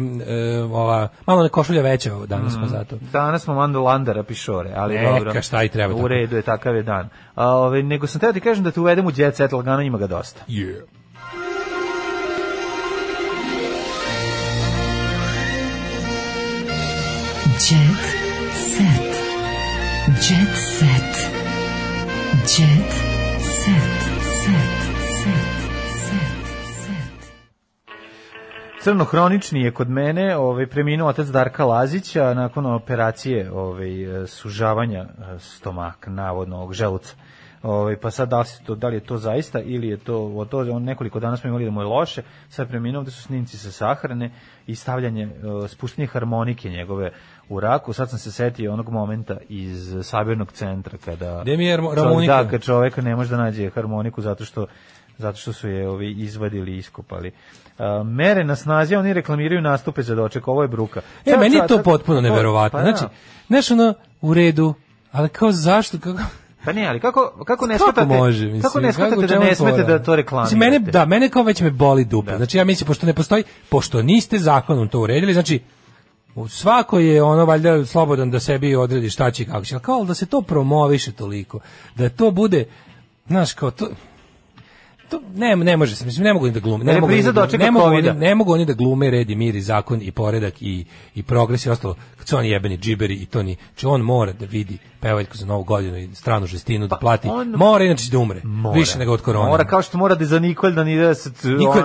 ova, 0.64 1.07
malo 1.28 1.44
ne 1.44 1.49
košulja 1.49 1.82
veća 1.82 2.11
danas 2.28 2.53
pa 2.61 2.68
zato. 2.68 2.95
Danas 3.11 3.44
smo 3.44 3.53
Mando 3.53 3.82
Landara 3.82 4.23
pišore, 4.23 4.73
ali 4.76 4.95
Neka, 4.95 5.11
dobro. 5.11 5.41
šta 5.41 5.64
i 5.64 5.69
treba 5.69 5.95
U 5.95 6.07
redu 6.07 6.36
je, 6.36 6.41
takav 6.41 6.76
je 6.76 6.84
dan. 6.91 7.09
A, 7.35 7.47
ove, 7.65 7.84
nego 7.84 8.07
sam 8.07 8.22
teo 8.22 8.34
ti 8.34 8.43
kažem 8.43 8.63
da 8.63 8.72
te 8.72 8.80
uvedem 8.80 9.07
u 9.07 9.11
jet 9.15 9.35
set, 9.35 9.51
lagano 9.51 9.81
ima 9.81 9.97
ga 9.97 10.07
dosta. 10.07 10.41
Yeah. 10.47 10.84
Jet 17.69 18.03
set. 18.55 19.11
Jet 20.26 20.55
set. 20.80 21.31
Jet 22.47 23.01
Crnohronični 28.83 29.61
je 29.61 29.71
kod 29.71 29.89
mene, 29.89 30.37
ovaj 30.37 30.67
preminuo 30.67 31.09
otac 31.09 31.27
Darka 31.27 31.65
Lazića 31.65 32.33
nakon 32.33 32.65
operacije 32.65 33.51
ovaj 33.51 33.89
sužavanja 34.27 34.99
e, 34.99 35.39
stomaka 35.39 36.09
navodno 36.11 36.55
ovog 36.57 36.73
želuca. 36.73 37.15
Ovaj 37.63 37.97
pa 37.97 38.11
sad 38.11 38.29
da 38.29 38.39
li, 38.39 38.45
to, 38.65 38.75
da 38.75 38.87
li 38.87 38.95
je 38.95 38.99
to 38.99 39.17
zaista 39.17 39.59
ili 39.59 39.87
je 39.87 39.97
to 39.97 40.25
o 40.25 40.45
to 40.45 40.59
on 40.59 40.83
nekoliko 40.83 41.19
dana 41.19 41.37
smo 41.37 41.47
imali 41.47 41.65
da 41.65 41.71
mu 41.71 41.81
je 41.81 41.85
loše, 41.85 42.21
sad 42.49 42.67
preminuo 42.69 43.03
da 43.03 43.11
su 43.11 43.21
snimci 43.21 43.57
sa 43.57 43.71
sahrane 43.71 44.31
i 44.67 44.75
stavljanje 44.75 45.23
e, 45.23 45.67
spuštanje 45.67 46.07
harmonike 46.07 46.69
njegove 46.69 47.11
u 47.49 47.59
raku. 47.59 47.93
Sad 47.93 48.09
sam 48.09 48.19
se 48.19 48.31
setio 48.31 48.73
onog 48.73 48.89
momenta 48.89 49.37
iz 49.49 49.95
sabirnog 50.03 50.51
centra 50.51 50.97
kada 51.05 51.41
Gde 51.41 51.57
mi 51.57 51.65
je 51.65 51.77
harmo- 51.77 51.95
čovjek- 51.95 52.03
harmonika? 52.03 52.43
Da, 52.43 52.49
kad 52.49 52.61
čovek 52.61 52.97
ne 52.97 53.15
može 53.15 53.29
da 53.29 53.37
nađe 53.37 53.69
harmoniku 53.69 54.21
zato 54.21 54.45
što 54.45 54.65
zato 55.17 55.37
što 55.37 55.53
su 55.53 55.69
je 55.69 55.89
ovi 55.89 56.11
izvadili 56.11 56.71
i 56.71 56.77
iskopali. 56.77 57.31
A, 57.77 58.03
mere 58.03 58.43
na 58.43 58.56
snazi, 58.56 58.95
oni 58.95 59.14
reklamiraju 59.14 59.61
nastupe 59.61 60.02
za 60.02 60.15
doček, 60.15 60.48
ovo 60.48 60.61
je 60.61 60.68
bruka. 60.68 61.02
E, 61.26 61.30
Sad- 61.30 61.39
meni 61.39 61.56
je 61.56 61.68
to 61.68 61.76
sad- 61.76 61.84
potpuno 61.84 62.18
pa, 62.18 62.22
neverovatno. 62.22 62.80
pa 62.80 62.85
da. 62.85 62.91
Znači, 62.98 63.14
znaš 63.48 63.72
ono, 63.72 63.93
u 64.22 64.34
redu, 64.34 64.73
ali 65.11 65.30
kao 65.30 65.52
zašto, 65.52 65.99
kako... 65.99 66.19
Pa 66.65 66.73
ne, 66.73 66.88
ali 66.88 66.99
kako, 66.99 67.43
kako 67.48 67.68
ne 67.68 67.77
Kako 67.77 67.91
shvatate, 67.91 68.18
može, 68.18 68.45
mislim, 68.45 68.61
kako 68.61 68.80
ne 68.80 68.93
shvatate 68.93 69.27
kako, 69.27 69.27
da 69.27 69.39
ne 69.39 69.56
smete 69.56 69.84
da 69.84 70.03
to 70.03 70.15
reklamirate? 70.15 70.56
Mislim, 70.56 70.72
mene, 70.72 70.91
da, 70.91 71.06
mene 71.06 71.30
kao 71.30 71.43
već 71.43 71.61
me 71.61 71.69
boli 71.69 72.06
dupe. 72.06 72.38
Znači, 72.38 72.57
ja 72.57 72.64
mislim, 72.64 72.88
pošto 72.88 73.06
ne 73.06 73.14
postoji, 73.14 73.43
pošto 73.69 74.02
niste 74.02 74.38
zakonom 74.38 74.88
to 74.88 74.99
uredili, 74.99 75.34
znači, 75.34 75.60
u 76.35 76.48
svako 76.48 76.99
je 76.99 77.23
ono 77.23 77.45
valjda 77.45 77.85
slobodan 77.85 78.31
da 78.31 78.39
sebi 78.39 78.76
odredi 78.76 79.10
šta 79.10 79.31
će 79.31 79.45
kako 79.45 79.65
će, 79.65 79.76
ali 79.76 79.84
kao 79.84 80.06
da 80.06 80.14
se 80.14 80.26
to 80.26 80.41
promoviše 80.41 81.11
toliko, 81.11 81.60
da 81.95 82.10
to 82.10 82.31
bude, 82.31 82.65
znaš, 83.27 83.53
kao 83.53 83.72
to, 83.72 83.89
to 85.11 85.21
ne, 85.35 85.55
ne 85.55 85.77
može 85.77 85.95
se, 85.95 86.05
mislim, 86.05 86.23
ne 86.23 86.33
mogu 86.33 86.45
ni 86.45 86.51
da 86.51 86.59
glume. 86.59 86.83
Ne 86.83 86.93
mogu, 86.93 87.07
ni 87.07 87.15
Repriza 87.15 87.31
da, 87.31 87.57
ne, 87.57 87.71
mogu 87.71 87.85
oni, 87.85 88.11
ne 88.11 88.35
mogu 88.35 88.53
oni 88.53 88.65
da 88.65 88.73
glume 88.73 89.09
red 89.09 89.29
i 89.29 89.35
mir 89.35 89.55
i 89.55 89.61
zakon 89.61 89.99
i 90.01 90.11
poredak 90.11 90.61
i, 90.61 90.85
i 91.15 91.23
progres 91.23 91.65
i 91.65 91.69
ostalo, 91.69 91.95
kad 92.17 92.27
su 92.27 92.38
oni 92.38 92.49
jebeni 92.49 92.77
džiberi 92.77 93.15
i 93.15 93.25
to 93.25 93.43
ni, 93.43 93.55
znači 93.73 93.85
on 93.85 94.01
mora 94.01 94.31
da 94.33 94.45
vidi 94.45 94.77
pevaljku 94.99 95.38
za 95.38 95.45
novu 95.45 95.63
godinu 95.63 95.97
i 95.97 96.15
stranu 96.15 96.45
žestinu 96.45 96.88
da 96.88 96.95
plati, 96.97 97.27
Pa 97.27 97.33
on- 97.33 97.49
mora 97.49 97.83
inače 97.83 98.11
da 98.11 98.17
umre, 98.19 98.41
Mora. 98.43 98.79
više 98.79 98.99
nego 98.99 99.13
od 99.13 99.21
korone. 99.21 99.49
Mora 99.49 99.63
kao 99.63 99.81
što 99.81 99.97
mora 99.97 100.15
da 100.15 100.25
za 100.25 100.39
Nikoldan 100.39 100.88
ide 100.88 101.05
da 101.05 101.13
se 101.13 101.29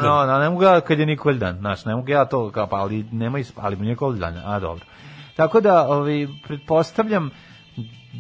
ono, 0.02 0.32
a 0.32 0.38
ne 0.38 0.50
mogu 0.50 0.62
ja 0.62 0.80
kad 0.80 0.98
je 0.98 1.06
Nikoldan, 1.06 1.58
znaš, 1.58 1.84
ne 1.84 1.96
mogu 1.96 2.08
ja 2.08 2.24
to 2.24 2.50
kao 2.50 2.66
pa 2.66 2.76
ali 2.76 3.04
nema 3.12 3.38
ali 3.56 3.76
Nikoldan, 3.76 4.36
a 4.44 4.60
dobro. 4.60 4.84
Tako 5.36 5.60
da, 5.60 5.88
ovaj 5.88 6.26
pretpostavljam 6.46 7.30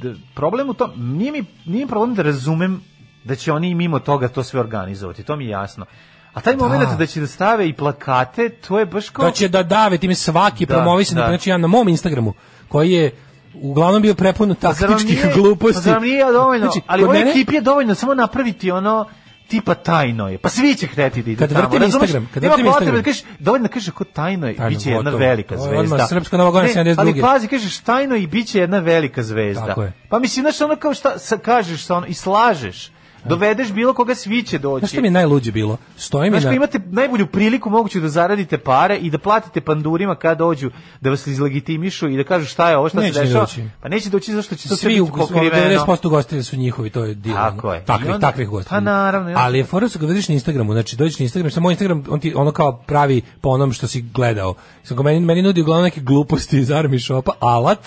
da 0.02 0.14
problem 0.34 0.70
u 0.70 0.74
tom 0.74 0.90
nije 0.96 1.32
mi 1.32 1.44
nije 1.66 1.86
problem 1.86 2.14
da 2.14 2.22
razumem 2.22 2.80
da 3.26 3.34
će 3.36 3.52
oni 3.52 3.74
mimo 3.74 3.98
toga 4.00 4.28
to 4.28 4.42
sve 4.42 4.60
organizovati, 4.60 5.22
to 5.22 5.36
mi 5.36 5.44
je 5.44 5.50
jasno. 5.50 5.86
A 6.34 6.40
taj 6.40 6.56
moment 6.56 6.90
da 6.98 7.06
će 7.06 7.20
da 7.20 7.26
stave 7.26 7.68
i 7.68 7.72
plakate, 7.72 8.48
to 8.48 8.78
je 8.78 8.86
baš 8.86 9.10
kao 9.10 9.24
da 9.24 9.30
će 9.30 9.48
da 9.48 9.62
dave 9.62 9.98
time 9.98 10.14
svaki 10.14 10.66
Da, 10.66 10.74
promovisan, 10.74 11.16
da. 11.16 11.26
znači 11.26 11.50
ja 11.50 11.56
na 11.58 11.66
mom 11.66 11.88
Instagramu, 11.88 12.34
koji 12.68 12.90
je 12.90 13.10
uglavnom 13.54 14.02
bio 14.02 14.14
prepun 14.14 14.54
Pa 14.54 14.72
taktičkih 14.72 15.06
nije- 15.16 15.34
gluposti. 15.34 15.84
Pa 15.86 15.98
nije 15.98 16.32
dovoljno, 16.32 16.64
Znači, 16.64 16.80
ali 16.86 17.02
ovoj 17.04 17.18
mene- 17.18 17.30
ekipi 17.30 17.54
je 17.54 17.60
dovoljno 17.60 17.94
samo 17.94 18.14
napraviti 18.14 18.70
ono 18.70 19.06
tipa 19.48 19.74
tajno 19.74 20.28
je. 20.28 20.38
Pa 20.38 20.48
svi 20.48 20.74
će 20.74 20.86
hteti 20.86 21.22
da 21.22 21.30
idu 21.30 21.38
Kad 21.38 21.52
tamo. 21.52 21.84
Instagram, 21.84 22.28
kad 22.34 22.42
vrtim 22.42 22.50
potrebe 22.56 22.68
Instagram. 22.68 22.96
da 22.96 23.02
kažeš, 23.02 23.22
dovoljno 23.38 23.62
da 23.62 23.72
kažeš 23.74 23.90
ko 23.90 24.04
tajno 24.04 24.46
je, 24.46 24.56
Tajno, 24.56 24.70
biće 24.70 24.90
jedna 24.90 25.02
gotovo. 25.02 25.18
velika 25.20 25.54
odmah 25.54 25.76
zvezda. 25.78 26.06
srpska 26.06 26.36
Nova 26.36 26.50
godina 26.50 26.74
Ne, 26.74 26.84
72.. 26.84 27.00
Ali 27.00 27.20
pazi, 27.22 27.48
kažeš 27.48 27.78
tajno 27.78 28.16
i 28.16 28.26
biće 28.26 28.58
jedna 28.60 28.78
velika 28.78 29.22
zvezda. 29.22 29.66
Tako 29.66 29.82
je. 29.82 29.92
Pa 30.08 30.18
mislim, 30.18 30.42
znaš, 30.42 30.60
ono 30.60 30.76
kao 30.76 30.94
šta 30.94 31.10
kažeš 31.38 31.84
sa 31.84 31.96
ono, 31.96 32.06
i 32.06 32.14
slažeš. 32.14 32.90
Dovedeš 33.28 33.72
bilo 33.72 33.94
koga 33.94 34.14
svi 34.14 34.42
će 34.42 34.58
doći. 34.58 34.80
Znaš 34.80 34.90
što 34.90 35.00
mi 35.00 35.06
je 35.06 35.10
najluđe 35.10 35.52
bilo? 35.52 35.76
Stoji 35.96 36.30
mi 36.30 36.40
Znaš, 36.40 36.50
na... 36.50 36.56
imate 36.56 36.80
najbolju 36.86 37.26
priliku 37.26 37.70
moguću 37.70 38.00
da 38.00 38.08
zaradite 38.08 38.58
pare 38.58 38.96
i 38.96 39.10
da 39.10 39.18
platite 39.18 39.60
pandurima 39.60 40.14
kad 40.14 40.38
dođu 40.38 40.70
da 41.00 41.10
vas 41.10 41.26
izlegitimišu 41.26 42.08
i 42.08 42.16
da 42.16 42.24
kažu 42.24 42.46
šta 42.46 42.70
je 42.70 42.76
ovo, 42.76 42.88
šta 42.88 43.00
Neće 43.00 43.14
se 43.14 43.20
dešava. 43.24 43.40
doći. 43.40 43.64
Pa 43.82 43.88
neće 43.88 44.10
doći 44.10 44.32
zašto 44.32 44.54
će 44.56 44.68
to 44.68 44.76
svi 44.76 44.88
biti 44.88 45.10
pokriveno. 45.18 45.84
90% 45.86 46.08
gostitelja 46.08 46.42
su 46.42 46.56
njihovi, 46.56 46.90
to 46.90 47.04
je 47.04 47.14
dio. 47.14 47.34
Tako 47.34 47.72
je. 47.72 47.84
Takvih, 47.84 48.10
onda- 48.10 48.26
takvih 48.26 48.48
gostitelja. 48.48 48.76
Pa 48.76 48.84
naravno, 48.84 49.30
ja. 49.30 49.36
Ali 49.38 49.58
je 49.58 49.64
fora 49.64 49.88
su 49.88 49.98
ga 49.98 50.06
vidiš 50.06 50.28
na 50.28 50.34
Instagramu, 50.34 50.72
znači 50.72 50.96
dođeš 50.96 51.18
na 51.18 51.22
Instagram, 51.22 51.50
samo 51.50 51.70
Instagram, 51.70 52.04
on 52.08 52.20
ti 52.20 52.32
ono 52.36 52.52
kao 52.52 52.76
pravi 52.86 53.22
po 53.40 53.48
onom 53.48 53.72
što 53.72 53.86
si 53.86 54.02
gledao. 54.02 54.54
Samo 54.82 55.02
meni, 55.02 55.20
meni 55.20 55.42
nudi 55.42 55.60
uglavnom 55.60 55.84
neke 55.84 56.00
gluposti 56.00 56.58
iz 56.58 56.68
Army 56.68 57.04
Shopa, 57.04 57.32
alat, 57.40 57.78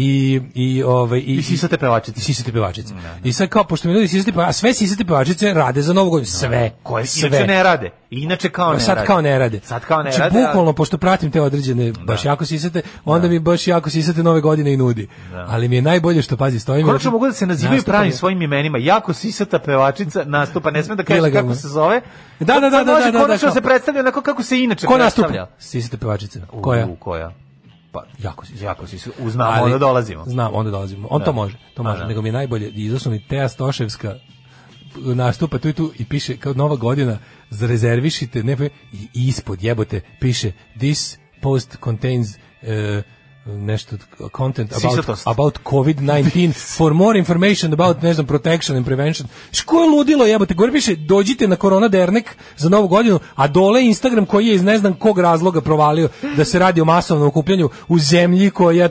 i 0.00 0.40
i 0.54 0.82
ovaj 0.82 1.18
i 1.18 1.34
I 1.34 1.42
sisate 1.42 1.78
pevačice. 1.78 2.18
i 2.20 2.24
sisate 2.24 2.52
pevačice. 2.52 2.94
I 3.24 3.32
sad 3.32 3.48
kao 3.48 3.64
pošto 3.64 3.88
mi 3.88 3.94
nudi 3.94 4.08
sisate 4.08 4.32
pevačice, 4.32 4.50
a 4.50 4.52
sve 4.52 4.74
sisate 4.74 5.04
pevačice 5.04 5.54
rade 5.54 5.82
za 5.82 5.92
novu 5.92 6.10
godinu, 6.10 6.26
sve. 6.26 6.70
Koje 6.82 7.06
sve. 7.06 7.28
inače 7.28 7.46
ne 7.46 7.62
rade. 7.62 7.90
Inače 8.10 8.48
kao 8.50 8.72
ne 8.72 8.80
sad 8.80 8.94
rade. 8.94 9.06
kao 9.06 9.20
ne 9.20 9.38
rade. 9.38 9.60
Sad 9.64 9.84
kao 9.84 10.02
ne 10.02 10.12
znači, 10.12 10.20
rade. 10.20 10.46
bukvalno, 10.46 10.72
pošto 10.72 10.98
pratim 10.98 11.30
te 11.30 11.40
određene, 11.40 11.92
baš 12.04 12.24
jako 12.24 12.44
sisate, 12.44 12.82
onda 13.04 13.28
mi 13.28 13.38
baš 13.38 13.66
jako 13.66 13.90
sisate 13.90 14.22
nove 14.22 14.40
godine 14.40 14.72
i 14.72 14.76
nudi. 14.76 15.08
Ali 15.34 15.68
mi 15.68 15.76
je 15.76 15.82
najbolje 15.82 16.22
što, 16.22 16.36
pazi, 16.36 16.60
stojim... 16.60 16.86
Konačno 16.86 17.10
mogu 17.10 17.26
da 17.26 17.32
se 17.32 17.46
nazivaju 17.46 17.82
pravim 17.82 18.12
svojim 18.12 18.42
imenima. 18.42 18.78
Jako 18.78 19.12
sisata 19.12 19.58
pevačica 19.58 20.24
nastupa, 20.24 20.70
ne 20.70 20.82
smem 20.82 20.96
da 20.96 21.02
kažem 21.02 21.32
kako 21.32 21.54
se 21.54 21.68
zove. 21.68 22.00
Da, 22.40 22.44
da, 22.46 22.60
da, 22.60 22.70
Sad 22.70 22.86
da, 22.86 22.92
može 22.92 23.04
da, 23.04 23.12
da, 23.12 23.24
konačno 23.24 23.46
kao- 23.46 23.54
se 23.54 23.60
predstavlja 23.60 24.00
onako 24.00 24.22
kako 24.22 24.42
se 24.42 24.58
inače 24.58 24.86
Ko 24.86 24.98
nastupa? 24.98 25.28
predstavlja. 25.28 25.50
Sisate 25.58 25.96
pevačica. 25.96 26.40
Koja? 26.60 26.86
U, 26.86 26.96
koja? 26.96 27.32
Pa, 27.92 28.04
Jako 28.22 28.46
si. 28.46 28.64
jako 28.64 28.86
si. 28.86 29.10
Uznamo, 29.18 29.62
onda 29.64 29.78
dolazimo. 29.78 30.24
Znam, 30.26 30.54
onda 30.54 30.70
dolazimo. 30.70 31.08
On 31.10 31.18
Da. 31.18 31.24
to 31.24 31.32
može, 31.32 31.56
to 31.74 31.82
može. 31.82 31.98
da. 32.02 32.06
Nego 32.08 32.22
mi 32.22 32.28
je 32.28 32.32
najbolje, 32.32 32.68
izašla 32.68 33.12
mi 33.12 33.28
Teja 33.28 33.48
Stoševska 33.48 34.14
nastupa 35.14 35.58
tu 35.58 35.68
i 35.68 35.72
tu 35.72 35.92
i 35.98 36.04
piše 36.04 36.36
kao 36.36 36.52
nova 36.54 36.76
godina, 36.76 37.18
zarezervišite, 37.50 38.42
ne, 38.42 38.56
i 38.92 39.08
ispod 39.14 39.62
jebote 39.62 40.00
piše 40.20 40.52
this 40.78 41.18
post 41.42 41.76
contains 41.84 42.28
uh, 42.28 42.68
nešto 43.46 43.96
content 44.36 44.72
about, 44.72 45.08
about 45.24 45.58
COVID-19 45.64 46.52
for 46.76 46.94
more 46.94 47.18
information 47.18 47.72
about 47.72 48.02
ne 48.02 48.14
znam 48.14 48.26
protection 48.26 48.76
and 48.76 48.86
prevention. 48.86 49.28
Što 49.52 49.82
je 49.82 49.90
ludilo 49.90 50.26
jebote? 50.26 50.54
Gore 50.54 50.72
piše 50.72 50.96
dođite 50.96 51.48
na 51.48 51.56
Korona 51.56 51.88
Dernek 51.88 52.36
za 52.56 52.68
novu 52.68 52.88
godinu, 52.88 53.20
a 53.34 53.48
dole 53.48 53.84
Instagram 53.84 54.26
koji 54.26 54.46
je 54.46 54.54
iz 54.54 54.62
ne 54.62 54.78
znam 54.78 54.94
kog 54.94 55.18
razloga 55.18 55.60
provalio 55.60 56.08
da 56.36 56.44
se 56.44 56.58
radi 56.58 56.80
o 56.80 56.84
masovnom 56.84 57.28
okupljanju 57.28 57.70
u 57.88 57.98
zemlji 57.98 58.50
koja 58.50 58.82
je 58.82 58.88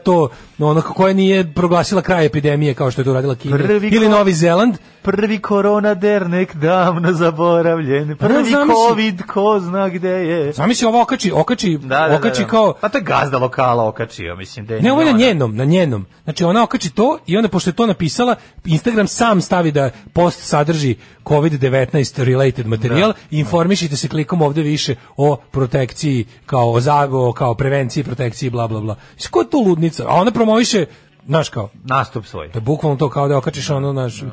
to 0.58 0.68
ono 0.68 0.82
koja 0.84 1.14
nije 1.14 1.54
proglasila 1.54 2.02
kraj 2.02 2.26
epidemije 2.26 2.74
kao 2.74 2.92
što 2.92 3.02
je 3.02 3.06
to 3.06 3.14
radila 3.14 3.36
Kina 3.36 3.58
Prvi 3.58 3.88
ili 3.88 4.10
Novi 4.10 4.34
Zeland. 4.34 4.76
Prvi 5.02 5.40
korona 5.40 5.94
dernek 5.94 6.56
davno 6.56 7.14
zaboravljen. 7.14 8.08
Pa 8.10 8.28
da, 8.28 8.34
Prvi 8.34 8.50
zamisli. 8.50 8.76
covid 8.88 9.22
ko 9.24 9.60
zna 9.60 9.90
gde 9.90 10.10
je. 10.10 10.52
Zamisli 10.54 10.88
ovo 10.88 11.02
okači, 11.02 11.32
okači, 11.32 11.78
Da, 11.78 11.88
da, 11.88 12.08
da, 12.08 12.16
okači 12.16 12.42
da. 12.42 12.48
kao 12.48 12.74
Pa 12.74 12.90
to 12.90 12.98
je 12.98 13.04
gazda 13.04 13.38
lokala 13.38 13.88
okačio, 13.88 14.36
mislim. 14.36 14.66
Da 14.66 14.80
Ne, 14.80 14.92
ovo 14.92 15.02
je 15.02 15.06
na 15.06 15.12
ona- 15.12 15.20
njenom, 15.20 15.56
na 15.56 15.66
njenom. 15.66 16.06
Znači 16.24 16.44
ona 16.44 16.64
okači 16.64 16.90
to 16.90 17.18
i 17.26 17.38
onda 17.38 17.50
pošto 17.50 17.70
je 17.70 17.76
to 17.76 17.86
napisala, 17.86 18.36
Instagram 18.66 19.08
sam 19.08 19.42
stavi 19.42 19.72
da 19.72 19.90
post 20.14 20.40
sadrži 20.42 20.96
COVID-19 21.28 21.88
related 22.24 22.68
materijal 22.68 23.14
i 23.32 23.40
informišite 23.40 23.98
se 23.98 24.08
klikom 24.08 24.42
ovde 24.42 24.62
više 24.62 24.96
o 25.18 25.38
protekciji, 25.52 26.26
kao 26.46 26.72
o, 26.72 26.80
za- 26.82 27.10
o 27.12 27.34
kao 27.34 27.56
prevenciji, 27.56 28.04
protekciji, 28.04 28.50
bla, 28.50 28.68
bla, 28.68 28.82
bla. 28.82 28.96
Ko 29.32 29.42
je 29.42 29.50
to 29.50 29.58
ludnica? 29.58 30.04
A 30.08 30.16
ona 30.16 30.32
promoviše, 30.32 30.86
znaš 31.28 31.50
kao, 31.50 31.70
Nastup 31.84 32.26
svoj. 32.26 32.50
je 32.54 32.62
bukvalno 32.62 32.98
to 32.98 33.10
kao 33.10 33.28
da 33.28 33.38
okačiš 33.38 33.70
ono, 33.70 33.94
naš, 33.94 34.24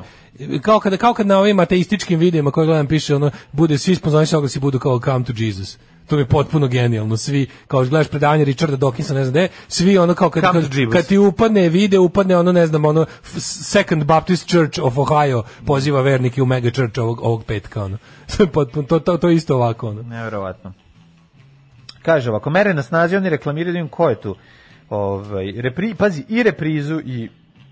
kao 0.61 0.79
kada 0.79 0.97
kao 0.97 1.13
kad 1.13 1.27
na 1.27 1.39
ovim 1.39 1.59
ateističkim 1.59 2.19
videima 2.19 2.51
koje 2.51 2.67
gledam 2.67 2.87
piše 2.87 3.15
ono 3.15 3.31
bude 3.51 3.77
svi 3.77 3.95
sponzorisani 3.95 4.37
oglasi 4.37 4.59
budu 4.59 4.79
kao 4.79 4.99
come 4.99 5.25
to 5.25 5.33
Jesus. 5.37 5.77
To 6.07 6.15
mi 6.15 6.21
je 6.21 6.25
potpuno 6.25 6.67
genijalno. 6.67 7.17
Svi 7.17 7.47
kao 7.67 7.85
gledaš 7.85 8.07
predavanje 8.07 8.45
Richarda 8.45 8.77
Dawkinsa, 8.77 9.13
ne 9.13 9.23
znam 9.23 9.31
gde, 9.31 9.47
svi 9.67 9.97
ono 9.97 10.13
kao 10.13 10.29
kad, 10.29 10.43
kad, 10.43 10.63
kad 10.91 11.07
ti 11.07 11.17
upadne 11.17 11.69
video, 11.69 12.01
upadne 12.01 12.37
ono 12.37 12.51
ne 12.51 12.67
znam, 12.67 12.85
ono 12.85 13.05
Second 13.71 14.03
Baptist 14.03 14.49
Church 14.49 14.79
of 14.83 14.97
Ohio 14.97 15.43
poziva 15.65 16.01
vernike 16.01 16.41
u 16.41 16.45
mega 16.45 16.71
church 16.71 16.99
ovog, 16.99 17.21
ovog 17.21 17.43
petka 17.43 17.83
ono. 17.83 17.97
Potpuno 18.53 18.87
to, 18.87 18.99
to, 18.99 19.17
to 19.17 19.29
je 19.29 19.35
isto 19.35 19.55
ovako 19.55 19.89
ono. 19.89 20.01
Neverovatno. 20.01 20.73
Kaže 22.01 22.29
ovako, 22.29 22.49
mere 22.49 22.73
na 22.73 22.83
snazi, 22.83 23.15
oni 23.15 23.29
reklamiraju 23.29 23.73
da 23.73 23.79
im 23.79 23.87
ko 23.87 24.09
je 24.09 24.21
tu. 24.21 24.35
Ovaj, 24.89 25.51
repri, 25.51 25.95
pazi, 25.95 26.25
i 26.29 26.43
reprizu 26.43 26.99
i 27.05 27.29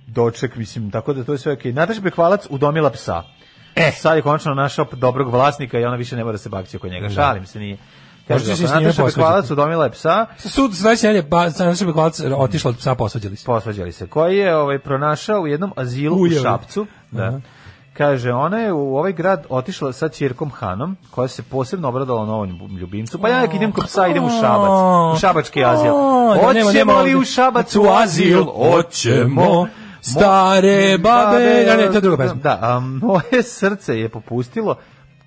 doček, 0.08 0.56
mislim, 0.56 0.92
tako 0.92 1.14
da 1.14 1.24
to 1.24 1.32
je 1.32 1.38
sve 1.38 1.54
okej. 1.54 1.74
Nataša 1.74 2.02
Bekvalac 2.02 2.48
udomila 2.50 2.90
psa. 2.90 3.24
E, 3.76 3.92
sad 3.92 4.16
je 4.16 4.22
konačno 4.22 4.54
našao 4.54 4.86
dobrog 4.92 5.32
vlasnika 5.32 5.80
i 5.80 5.86
ona 5.86 5.96
više 5.96 6.16
ne 6.16 6.24
mora 6.24 6.32
da 6.32 6.38
se 6.38 6.50
bakći 6.50 6.78
oko 6.78 6.88
njega. 6.88 7.10
Šalim 7.10 7.46
se, 7.46 7.60
nije. 7.60 7.78
Kaže, 8.28 8.50
Možete 8.50 8.56
se 8.56 8.68
s 8.68 8.76
njime 8.76 8.90
posvađati. 8.90 9.16
Bekvalac 9.16 9.52
udomila 9.52 9.84
je 9.84 9.92
psa, 9.92 10.26
Sud 10.38 10.76
sledeće 10.76 11.08
nedelje 11.08 11.24
ba 11.24 11.52
Sanaša 11.52 11.86
Bekvalac 11.86 12.20
otišla 12.38 12.70
od 12.70 12.78
psa 12.78 12.96
posvađali 12.96 13.36
se. 13.36 13.46
posvađali 13.46 13.92
se, 13.92 14.08
koji 14.08 14.38
je 14.38 14.56
ovaj, 14.56 14.80
pronašao 14.80 15.42
u 15.42 15.48
jednom 15.48 15.74
azilu 15.76 16.18
Ujeo. 16.18 16.40
u 16.40 16.44
Šapcu. 16.44 16.88
Da. 17.12 17.24
Aha. 17.24 17.40
Kaže, 17.94 18.32
ona 18.32 18.60
je 18.60 18.74
u 18.74 18.98
ovaj 18.98 19.14
grad 19.14 19.46
otišla 19.50 19.94
sa 19.94 20.10
ćerkom 20.10 20.52
Hanom, 20.52 20.98
koja 21.12 21.28
se 21.28 21.44
posebno 21.44 21.88
obradala 21.90 22.26
novom 22.26 22.78
ljubimcu. 22.80 23.20
Pa 23.22 23.30
ja 23.30 23.46
idem 23.54 23.72
kod 23.72 23.86
psa, 23.86 24.08
idem 24.08 24.24
u 24.24 24.30
Šabac, 24.30 24.70
u 25.16 25.20
Šabački 25.20 25.64
azil. 25.66 25.94
Da, 25.94 26.42
Hoćemo 26.46 27.02
li 27.02 27.16
u. 27.16 27.24
Šabac 27.26 27.76
u 27.76 27.84
azil? 27.90 28.44
Hoćemo. 28.44 29.68
Stare 30.02 30.98
babe, 30.98 31.68
a 31.72 31.78
ne, 31.78 31.88
to 31.88 31.94
je 31.94 32.02
druga 32.02 32.18
pesma. 32.18 32.36
Da, 32.42 32.60
a 32.62 32.80
moje 32.80 33.44
srce 33.44 34.00
je 34.00 34.10
popustilo 34.10 34.76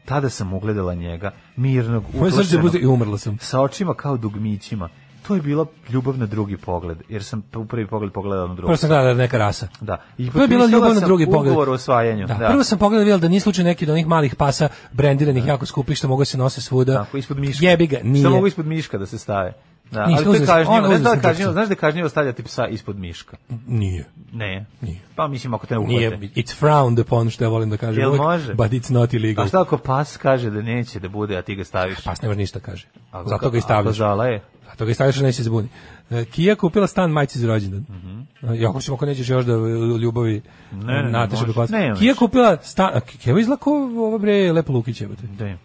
tada 0.07 0.31
sam 0.31 0.53
ugledala 0.53 0.95
njega, 0.95 1.31
mirnog, 1.57 2.05
uplašenog, 2.15 2.75
i 2.75 2.87
umrla 2.87 3.19
sam. 3.19 3.39
sa 3.41 3.61
očima 3.61 3.95
kao 3.95 4.17
dugmićima. 4.17 4.89
To 5.27 5.35
je 5.35 5.43
bila 5.43 5.67
ljubav 5.89 6.19
na 6.19 6.27
drugi 6.27 6.57
pogled, 6.57 6.99
jer 7.09 7.25
sam 7.25 7.43
u 7.57 7.65
prvi 7.65 7.87
pogled 7.87 8.13
pogledao 8.13 8.49
na 8.49 8.55
drugi. 8.55 8.67
Prvo 8.67 8.77
sam 8.77 8.89
gledala 8.89 9.15
da 9.15 9.19
neka 9.19 9.39
rasa. 9.39 9.69
Da. 9.81 10.03
I 10.19 10.31
To 10.31 10.43
je 10.43 10.49
bila 10.49 10.67
ljubav 10.67 10.95
na 10.95 11.01
drugi 11.01 11.27
pogled. 11.27 11.53
Ugovor 11.53 11.69
o 11.69 11.73
osvajanju. 11.73 12.27
Da. 12.27 12.35
Da. 12.35 12.47
Prvo 12.49 12.65
sam 12.65 12.79
pogledao 12.79 13.03
vidjela 13.03 13.21
da 13.21 13.29
nije 13.29 13.41
slučaj 13.41 13.65
neki 13.65 13.85
od 13.85 13.91
onih 13.91 14.07
malih 14.07 14.35
pasa 14.35 14.69
brendiranih 14.93 15.47
jako 15.47 15.67
skupih 15.67 15.97
što 15.97 16.09
mogu 16.09 16.21
da 16.21 16.25
se 16.25 16.39
nose 16.39 16.61
svuda. 16.61 16.95
Tako, 17.05 17.17
ispod 17.17 17.39
miška. 17.39 17.67
Jebi 17.67 17.87
ga, 17.87 17.99
nije. 18.03 18.23
Samo 18.23 18.35
mogu 18.35 18.47
ispod 18.47 18.67
miška 18.67 18.99
da 18.99 19.07
se 19.07 19.19
stave. 19.19 19.53
Da, 19.91 20.07
Ništa, 20.07 20.23
ali 20.27 20.39
to 20.39 20.43
je 20.43 20.47
kažnjivo. 20.47 20.89
Ne 20.89 20.99
znam 20.99 21.17
da 21.17 21.23
kažnjivo, 21.23 21.53
znaš 21.53 21.69
da 21.69 21.75
kažnjivo 21.75 22.09
stavljati 22.09 22.43
psa 22.43 22.67
ispod 22.67 22.99
miška? 22.99 23.37
Nije. 23.67 24.05
Ne. 24.33 24.67
Nije. 24.81 25.01
Pa 25.17 25.29
mislim 25.29 25.55
ako 25.55 25.67
te 25.67 25.75
ne 25.75 25.79
uhvate. 25.81 25.97
Nije, 25.97 26.11
it's 26.11 26.63
frowned 26.63 27.01
upon, 27.01 27.31
što 27.31 27.45
ja 27.45 27.49
volim 27.49 27.71
da 27.71 27.77
kažem 27.77 28.01
Jel 28.01 28.09
uvek, 28.09 28.21
može? 28.21 28.55
but 28.55 28.71
it's 28.73 28.93
not 28.93 29.13
illegal. 29.15 29.45
A 29.45 29.49
šta 29.49 29.61
ako 29.61 29.79
pas 29.79 30.17
kaže 30.17 30.51
da 30.51 30.63
neće 30.63 31.01
da 31.01 31.09
bude, 31.09 31.37
a 31.37 31.43
ti 31.43 31.55
ga 31.55 31.65
staviš? 31.65 32.05
Pas 32.05 32.23
ne 32.23 32.29
može 32.29 32.39
ništa 32.39 32.61
kaže. 32.61 32.87
Ako- 33.11 33.29
Zato 33.29 33.51
ga 33.51 33.57
i 33.57 33.59
ako 33.59 33.65
stavljaš. 33.67 33.97
zalaje? 33.97 34.43
Zato 34.71 34.85
ga 34.85 34.91
i 34.91 34.95
stavljaš, 34.95 35.17
neće 35.17 35.37
se 35.37 35.43
zbuni. 35.43 35.69
E, 36.11 36.25
Kija 36.25 36.55
kupila 36.55 36.87
stan 36.87 37.11
majci 37.11 37.39
za 37.39 37.47
rođendan. 37.49 37.85
Mhm. 37.91 38.21
E, 38.53 38.59
Jako 38.59 38.81
ćemo 38.81 38.95
ako 38.95 39.07
nećeš 39.07 39.29
još 39.29 39.45
da 39.45 39.53
ljubavi 40.01 40.43
Ne, 40.73 41.03
ne, 41.03 41.11
Nataša. 41.11 41.45
Bekvac. 41.45 41.71
Kija 41.99 42.15
kupila 42.15 42.57
stan, 42.63 43.01
Kija 43.01 43.39
izgleda 43.39 43.63
kao 43.63 43.73
ova 43.99 44.19
bre 44.19 44.53
Lepo 44.53 44.73
Lukić. 44.73 45.03
Da. 45.39 45.57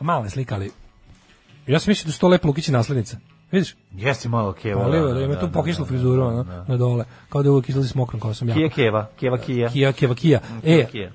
Mala 0.00 0.24
je 0.24 0.30
slika, 0.30 0.54
ali 0.54 0.70
ja 1.66 1.78
sam 1.78 1.90
mislio 1.90 2.06
da 2.08 2.12
su 2.12 2.20
to 2.20 2.28
Lepo 2.28 2.48
Lukić 2.48 2.68
naslednica. 2.68 3.16
Vidiš? 3.52 3.76
Jesi 3.92 4.28
malo 4.28 4.52
keva. 4.52 4.86
Oliva, 4.86 5.08
da, 5.08 5.14
da, 5.14 5.24
ima 5.24 5.34
tu 5.34 5.46
da, 5.46 5.52
pokislu 5.52 5.84
da, 5.84 5.88
frizuru, 5.88 6.22
ono, 6.22 6.64
na 6.68 6.76
dole. 6.76 7.04
Kao 7.28 7.42
da 7.42 7.46
je 7.46 7.50
uvijek 7.50 7.68
izlazi 7.68 7.88
s 7.88 7.94
mokrom 7.94 8.20
kosom. 8.20 8.52
Kija 8.52 8.68
keva, 8.68 9.10
keva 9.20 9.38
kija. 9.38 9.68
Kija, 9.68 9.92
keva, 9.92 10.14
kija. 10.14 10.40
Kija 10.62 10.86
E, 11.06 11.10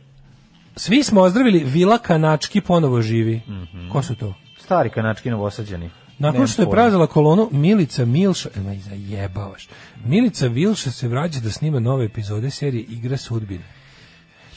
svi 0.76 1.04
smo 1.04 1.22
ozdravili, 1.22 1.64
Vila 1.64 1.98
Kanački 1.98 2.62
ponovo 2.62 3.02
živi. 3.02 3.42
Mhm. 3.48 3.90
Ko 3.90 4.04
su 4.04 4.16
to? 4.16 4.34
Stari 4.60 4.90
kanački 4.90 5.30
novosađeni. 5.30 5.90
Nakon 6.20 6.48
što 6.48 6.62
je 6.62 6.72
preuzela 6.72 7.08
kolonu 7.08 7.50
Milica 7.52 8.06
Milša, 8.06 8.50
e, 8.56 8.60
ma 8.60 8.74
i 8.74 8.80
zajebavaš. 8.80 9.68
Milica 10.06 10.48
Vilša 10.48 10.92
se 10.92 11.08
vraća 11.08 11.40
da 11.40 11.50
snima 11.50 11.80
nove 11.80 12.06
epizode 12.06 12.50
serije 12.50 12.84
Igra 12.90 13.18
sudbine. 13.18 13.64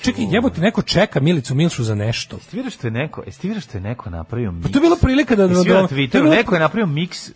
Čekaj, 0.03 0.24
jebote, 0.31 0.61
neko 0.61 0.83
čeka 0.83 1.20
Milicu 1.20 1.55
Milšu 1.55 1.85
za 1.85 1.95
nešto. 1.95 2.37
Jeste 2.37 2.57
vidio 2.57 2.70
što 2.70 2.87
je 2.87 2.91
neko, 2.91 3.23
jeste 3.27 3.49
vidio 3.49 3.61
što 3.61 3.79
je 3.79 3.83
neko 3.83 4.11
napravio 4.11 4.53
miks? 4.53 4.62
Pa 4.62 4.73
to 4.73 4.79
je 4.79 4.83
bila 4.83 4.97
prilika 4.97 5.37
da... 5.37 5.43
Jesi 5.43 5.55
vidio 5.55 5.74
da- 5.74 5.83
na 5.83 5.89
Twitteru, 5.89 6.23
bila- 6.23 6.31
neko 6.31 6.55
je 6.55 6.61
napravio 6.61 6.87
miks 6.89 7.29
uh, 7.29 7.35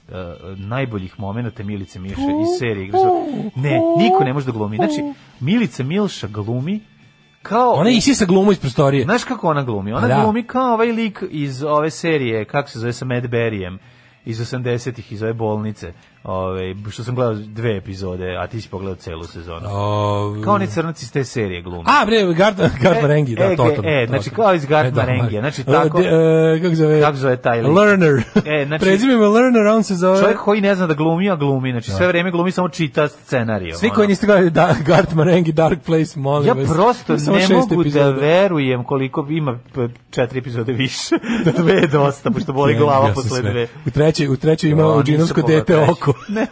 najboljih 0.58 1.20
momenata 1.20 1.62
Milice 1.62 1.98
Milše 1.98 2.20
iz 2.20 2.58
serije. 2.58 2.92
Ne, 3.56 3.70
niko 3.98 4.24
ne 4.24 4.32
može 4.32 4.46
da 4.46 4.52
glumi. 4.52 4.76
Znači, 4.76 5.02
Milica 5.40 5.82
Milša 5.82 6.26
glumi 6.28 6.80
kao... 7.42 7.72
Ona 7.72 7.90
isisa 7.90 8.24
glumu 8.24 8.52
iz 8.52 8.58
prostorije. 8.58 9.04
Znaš 9.04 9.24
kako 9.24 9.48
ona 9.48 9.62
glumi? 9.62 9.92
Ona 9.92 10.08
Da. 10.08 10.20
glumi 10.22 10.42
kao 10.42 10.74
ovaj 10.74 10.86
lik 10.88 11.22
iz 11.30 11.62
ove 11.62 11.90
serije, 11.90 12.44
kako 12.44 12.68
se 12.70 12.78
zove, 12.78 12.92
sa 12.92 13.04
Matt 13.04 13.26
Berryem, 13.26 13.78
iz 14.24 14.40
80-ih, 14.40 15.12
iz 15.12 15.22
ove 15.22 15.32
bolnice, 15.32 15.92
ove, 16.26 16.60
što 16.90 17.04
sam 17.04 17.14
gledao 17.14 17.34
dve 17.34 17.76
epizode, 17.76 18.36
a 18.36 18.46
ti 18.46 18.60
si 18.60 18.68
pogledao 18.68 18.94
celu 18.96 19.24
sezonu. 19.24 19.66
O, 19.66 20.36
Kao 20.44 20.54
oni 20.54 20.66
crnaci 20.66 21.04
iz 21.04 21.12
te 21.12 21.24
serije 21.24 21.62
glumi. 21.62 21.84
A, 21.86 22.06
bre, 22.06 22.34
Gard, 22.34 22.56
Gard 22.82 23.02
Marengi, 23.02 23.34
da, 23.34 23.44
e, 23.44 23.56
to, 23.56 23.64
to. 23.66 23.82
e, 23.84 24.06
znači 24.08 24.30
kao 24.30 24.54
iz 24.54 24.64
Gard 24.64 24.88
E, 24.88 24.90
da, 24.90 25.00
Marengija, 25.02 25.40
znači 25.40 25.60
e, 25.60 25.64
tako- 25.64 25.98
de- 25.98 26.08
e, 26.56 26.60
kako 26.62 26.74
zove? 26.74 27.00
Kako 27.00 27.16
zove 27.16 27.36
taj 27.36 27.62
lik? 27.62 27.76
Learner. 27.78 28.22
E, 28.46 28.64
znači- 28.66 28.84
Prezime 28.84 29.16
me 29.16 29.26
Learner, 29.26 29.66
on 29.66 29.82
se 29.82 29.94
zove... 29.94 30.20
Čovjek 30.20 30.38
koji 30.38 30.60
ne 30.60 30.74
zna 30.74 30.86
da 30.86 30.94
glumi, 30.94 31.30
a 31.30 31.36
glumi, 31.36 31.70
znači 31.70 31.90
sve 31.90 32.06
vreme 32.08 32.30
glumi, 32.30 32.50
samo 32.50 32.68
čita 32.68 33.08
scenariju. 33.08 33.74
Svi 33.74 33.90
koji 33.90 34.08
niste 34.08 34.26
gledali 34.26 34.50
da, 34.50 34.76
Gard 34.80 35.12
Marengi, 35.14 35.52
Dark 35.52 35.78
Place, 35.80 36.20
molim 36.20 36.48
Ja 36.48 36.54
vas. 36.54 36.68
prosto 36.68 37.18
Samo 37.18 37.36
ne 37.38 37.48
mogu 37.50 37.74
da 37.74 37.80
epizoda. 37.80 38.10
verujem 38.10 38.84
koliko 38.84 39.26
ima 39.30 39.58
četiri 40.10 40.38
epizode 40.38 40.72
više. 40.72 41.14
da 41.44 41.52
dve 41.62 41.72
je 41.72 41.86
dosta, 41.86 42.30
pošto 42.30 42.52
boli 42.52 42.74
glava 42.74 43.08
ja 43.08 43.14
posle 43.14 43.42
dve. 43.42 43.66
U 43.86 43.90
trećoj, 43.90 44.28
u 44.28 44.36
trećoj 44.36 44.70
ima 44.70 44.82
Ja, 44.82 44.88
pogledao 44.88 45.26
dete 45.46 45.76
oko. 45.78 46.12
Ne 46.28 46.46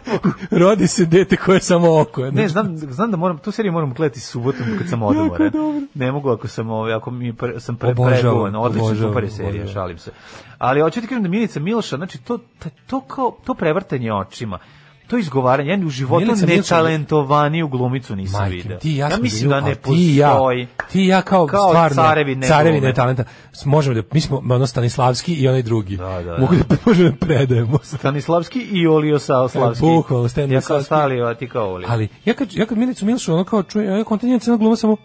Rodi 0.51 0.87
se 0.87 1.05
dete 1.05 1.35
koje 1.35 1.55
je 1.55 1.61
samo 1.61 2.01
oko. 2.01 2.21
Ne, 2.21 2.31
Znači, 2.31 2.49
znam, 2.49 2.77
znam 2.77 3.11
da 3.11 3.17
moram, 3.17 3.37
tu 3.37 3.51
seriju 3.51 3.71
moram 3.71 3.93
gledati 3.93 4.19
subotom 4.19 4.65
kad 4.77 4.89
sam 4.89 5.03
odmoran. 5.03 5.51
Ne 5.93 6.11
mogu 6.11 6.29
ako 6.29 6.47
sam, 6.47 6.69
ovaj, 6.69 6.93
ako 6.93 7.11
mi 7.11 7.33
pre, 7.33 7.59
sam 7.59 7.75
pre, 7.75 7.95
pregovan, 7.95 8.55
odlično, 8.55 8.95
super 8.95 9.23
je 9.23 9.29
serija, 9.29 9.67
šalim 9.67 9.97
se. 9.97 10.11
Ali 10.57 10.81
hoću 10.81 11.01
ti 11.01 11.07
kažem 11.07 11.23
da 11.23 11.29
Milica 11.29 11.59
Milša, 11.59 11.97
znači 11.97 12.17
to, 12.17 12.39
to 12.87 13.01
kao, 13.01 13.37
to 13.45 13.53
prevrtanje 13.53 14.13
očima, 14.13 14.59
to 15.07 15.17
izgovaranje, 15.17 15.69
ja 15.69 15.77
u 15.85 15.89
životu 15.89 16.25
netalentovaniju 16.47 17.67
glumicu 17.67 18.15
nisam 18.15 18.41
Majke, 18.41 18.55
vidio. 18.55 18.77
ti 18.77 18.95
ja, 18.95 19.09
ja 19.09 19.17
mislim 19.17 19.49
da 19.49 19.61
ne 19.61 19.71
a 19.71 19.75
ti 19.75 19.91
i 19.93 20.15
ja, 20.15 20.29
postoji. 20.29 20.67
ti 20.91 21.05
ja 21.05 21.21
kao, 21.21 21.47
Kao 21.47 21.69
stvarno 21.69 22.03
carevi 22.03 22.35
ne 22.35 22.47
carevi 22.47 22.71
glume. 22.77 22.87
ne 22.87 22.93
talenta. 22.93 23.23
Možemo 23.65 23.95
da 23.95 24.01
mi 24.13 24.21
smo 24.21 24.41
ono 24.49 24.67
Stanislavski 24.67 25.33
i 25.33 25.47
onaj 25.47 25.61
drugi. 25.61 25.97
Da, 25.97 26.21
da, 26.23 26.37
Mogu 26.37 26.55
da 26.69 26.75
možemo 26.85 27.09
da 27.09 27.15
predajemo. 27.15 27.79
Stanislavski 27.83 28.59
i 28.59 28.87
Olio 28.87 29.19
Slavski. 29.19 29.57
E, 29.59 29.61
bukvalno, 29.79 29.99
Ja 29.99 30.03
kao 30.03 30.29
Stanislavski. 30.29 30.85
Stalio, 30.85 31.25
a 31.25 31.33
ti 31.33 31.49
kao 31.49 31.73
Olio. 31.73 31.87
Ali 31.91 32.07
ja 32.25 32.33
kad 32.33 32.53
ja 32.53 32.65
kad 32.65 32.77
Milicu 32.77 33.05
Milšu 33.05 33.33
ono 33.33 33.43
kao 33.43 33.63
čujem, 33.63 33.97
ja 33.97 34.03
kontinent 34.03 34.43
crna 34.43 34.57
gluma 34.57 34.75
samo 34.75 34.97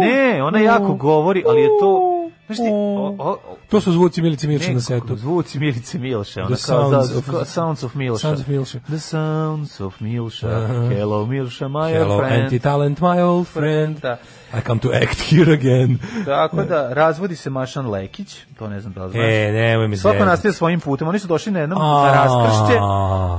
Ne, 0.00 0.42
ona 0.42 0.58
jako 0.58 0.94
govori, 0.94 1.44
ali 1.46 1.60
je 1.60 1.68
to... 1.80 2.17
Znaš 2.48 2.58
ti, 2.58 2.64
o, 2.66 3.14
o, 3.20 3.38
To 3.68 3.80
su 3.80 3.92
zvuci 3.92 4.22
Milice 4.22 4.48
Milše 4.48 4.74
na 4.74 4.80
setu. 4.80 5.16
Zvuci 5.16 5.58
Milice 5.58 5.98
Milše, 5.98 6.40
ona 6.40 6.48
The 6.48 6.62
kao 6.62 6.90
sounds 6.92 7.16
of- 7.18 7.30
kao 7.30 7.44
sounds 7.44 7.82
of 7.82 7.94
Milša. 7.94 8.18
Sounds 8.18 8.40
of 8.40 8.48
Milša. 8.48 8.78
The 8.80 8.98
sounds 8.98 9.80
of 9.80 10.00
Milša. 10.00 10.66
Hello 10.88 11.26
Milša, 11.26 11.68
my 11.68 11.92
Hello, 11.92 12.18
friend. 12.18 12.42
anti-talent, 12.42 13.00
my 13.00 13.20
old 13.20 13.46
friend. 13.46 13.98
Da. 13.98 14.16
I 14.52 14.60
come 14.66 14.80
to 14.80 14.88
act 15.02 15.20
here 15.20 15.52
again. 15.52 15.98
Tako 16.24 16.64
da, 16.64 16.94
razvodi 16.94 17.36
se 17.36 17.50
Mašan 17.50 17.90
Lekić, 17.90 18.36
to 18.58 18.68
ne 18.68 18.80
znam 18.80 18.92
da 18.92 19.04
li 19.04 19.10
znaš. 19.10 19.24
E, 19.24 19.52
nemoj 19.52 19.88
mi 19.88 19.96
Svako 19.96 20.24
nastavlja 20.24 20.52
svojim 20.52 20.80
putem, 20.80 21.08
oni 21.08 21.18
su 21.18 21.28
došli 21.28 21.52
na 21.52 21.60
jednom 21.60 21.78
na 21.78 22.12
raskršće, 22.12 22.80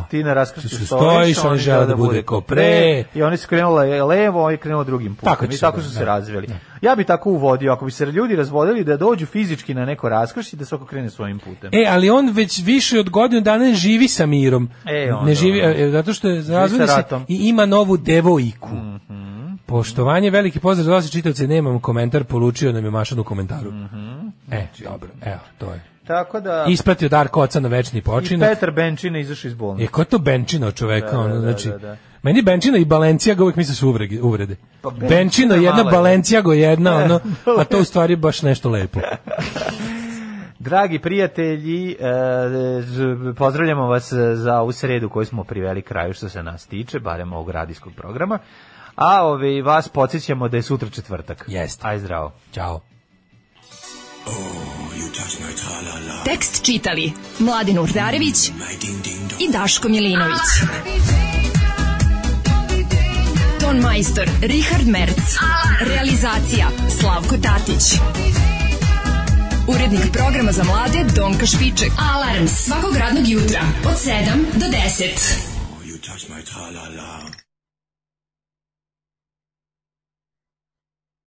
ti 0.10 0.24
na 0.24 0.34
raskršću 0.34 0.86
stojiš, 0.86 0.88
stojiš, 0.88 1.38
oni 1.46 1.60
žele 1.60 1.86
da 1.86 1.96
bude 1.96 2.22
ko 2.22 2.42
pre. 2.42 3.04
i 3.16 3.24
oni 3.24 3.38
su 3.38 3.48
krenuli 3.48 4.02
levo, 4.02 4.44
oni 4.44 4.58
krenuli 4.58 4.86
drugim 4.86 5.16
putem, 5.16 5.52
i 5.52 5.58
tako 5.58 5.78
da, 5.78 5.84
su 5.84 5.90
se 5.94 6.00
da. 6.00 6.06
razveli. 6.06 6.48
Ja 6.82 6.96
bi 6.96 7.04
tako 7.04 7.30
uvodio, 7.30 7.72
ako 7.74 7.86
bi 7.86 7.92
se 7.92 8.06
ljudi 8.06 8.36
razvodili 8.36 8.84
da 8.84 8.98
dođu 8.98 9.26
fizički 9.26 9.74
na 9.74 9.86
neko 9.86 10.10
raskršće, 10.10 10.58
da 10.58 10.66
svako 10.66 10.86
krene 10.86 11.10
svojim 11.10 11.40
putem. 11.40 11.70
E, 11.74 11.86
ali 11.90 12.10
on 12.10 12.30
već 12.30 12.64
više 12.64 13.00
od 13.00 13.10
godinu 13.10 13.42
dana 13.42 13.66
ne 13.66 13.74
živi 13.74 14.08
sa 14.08 14.26
mirom. 14.26 14.70
E, 14.86 15.14
onda, 15.14 15.26
ne 15.26 15.36
živi, 15.36 15.60
e, 15.60 15.90
zato 15.92 16.14
što 16.14 16.28
je 16.28 16.44
razvodi 16.50 16.88
se 16.88 17.04
i 17.28 17.50
ima 17.50 17.66
novu 17.66 17.98
devojku. 17.98 18.76
Mhm. 18.76 19.29
Poštovanje, 19.70 20.30
veliki 20.30 20.60
pozdrav 20.60 20.86
za 20.86 20.92
vas 20.92 21.12
čitavce, 21.12 21.48
nemam 21.48 21.80
komentar, 21.80 22.24
poručio 22.24 22.72
nam 22.74 22.86
je 22.86 22.92
Mašan 22.92 23.20
u 23.20 23.24
komentaru. 23.24 23.72
Mhm. 23.72 24.28
E, 24.52 24.68
dobro, 24.84 25.10
evo, 25.22 25.40
to 25.58 25.74
je. 25.74 25.82
Tako 26.08 26.40
da... 26.40 26.66
Ispratio 26.70 27.10
Darko 27.10 27.42
oca 27.42 27.60
na 27.60 27.68
večni 27.70 28.00
I 28.00 28.02
počinak. 28.02 28.50
Petar 28.50 28.72
Benčina 28.72 29.20
izašao 29.20 29.50
iz 29.50 29.54
E, 29.54 29.56
bolnice. 29.56 29.92
ko 29.92 30.02
je 30.02 30.06
to 30.06 30.20
Benčina 30.20 30.68
od 30.68 30.76
čoveka? 30.76 31.08
Da, 31.08 31.14
da, 31.14 31.20
ono, 31.20 31.34
da, 31.34 31.40
znači, 31.42 31.70
da, 31.70 31.78
da. 31.78 31.98
Meni 32.24 32.42
Benčina 32.42 32.78
i 32.78 32.86
Balenciaga 32.86 33.44
uvek 33.44 33.56
misle 33.56 33.76
su 33.76 33.90
uvrede. 33.90 34.22
uvrede. 34.22 34.56
Pa 34.82 34.90
Benčina 34.90 35.10
Benčina 35.10 35.56
jedna. 35.56 35.84
Balenciago 35.84 36.54
jedna, 36.54 36.92
E, 36.92 37.04
ono, 37.04 37.20
a 37.60 37.64
to 37.64 37.80
u 37.80 37.84
stvari 37.84 38.16
baš 38.16 38.42
nešto 38.42 38.70
lepo. 38.70 39.00
Dragi 40.60 41.00
prijatelji, 41.00 41.92
e, 41.92 43.34
pozdravljamo 43.34 43.88
vas 43.88 44.14
za 44.34 44.60
ovu 44.60 44.72
sredu 44.72 45.10
koju 45.10 45.26
smo 45.26 45.44
priveli 45.44 45.82
kraju 45.82 46.14
što 46.14 46.30
se 46.30 46.44
nas 46.44 46.68
tiče, 46.68 47.00
barem 47.00 47.34
ovog 47.34 47.50
radijskog 47.50 47.94
programa. 47.94 48.40
A 49.00 49.24
ove, 49.24 49.62
vas 49.62 49.90
podsjećamo 49.90 50.48
da 50.48 50.58
je 50.58 50.64
sutra 50.64 50.90
četvrtak. 50.90 51.46
Jeste. 51.48 51.88
Aj 51.88 52.00
zdravo. 52.00 52.32
Ćao. 52.54 52.82
Tekst 56.26 56.66
čitali 56.66 57.14
Mladin 57.40 57.80
Urdarević 57.80 58.52
i 59.40 59.52
Daško 59.52 59.90
Milinović. 59.90 60.40
Ton 63.60 63.80
majstor 63.80 64.30
Richard 64.42 64.88
Merc. 64.88 65.36
Realizacija 65.82 66.68
Slavko 67.00 67.36
Tatić. 67.38 67.84
Urednik 69.68 70.12
programa 70.14 70.52
za 70.52 70.64
mlade 70.64 71.06
Donka 71.16 71.46
Špiček. 71.46 71.92
Alarms 72.14 72.52
svakog 72.52 72.96
radnog 72.96 73.28
jutra 73.28 73.62
od 73.86 73.96
7 73.96 74.14
do 74.54 74.66
10. 74.66 75.50
You 75.86 75.98
touch 75.98 76.30
my 76.30 76.39
tra-la-la. 76.39 76.39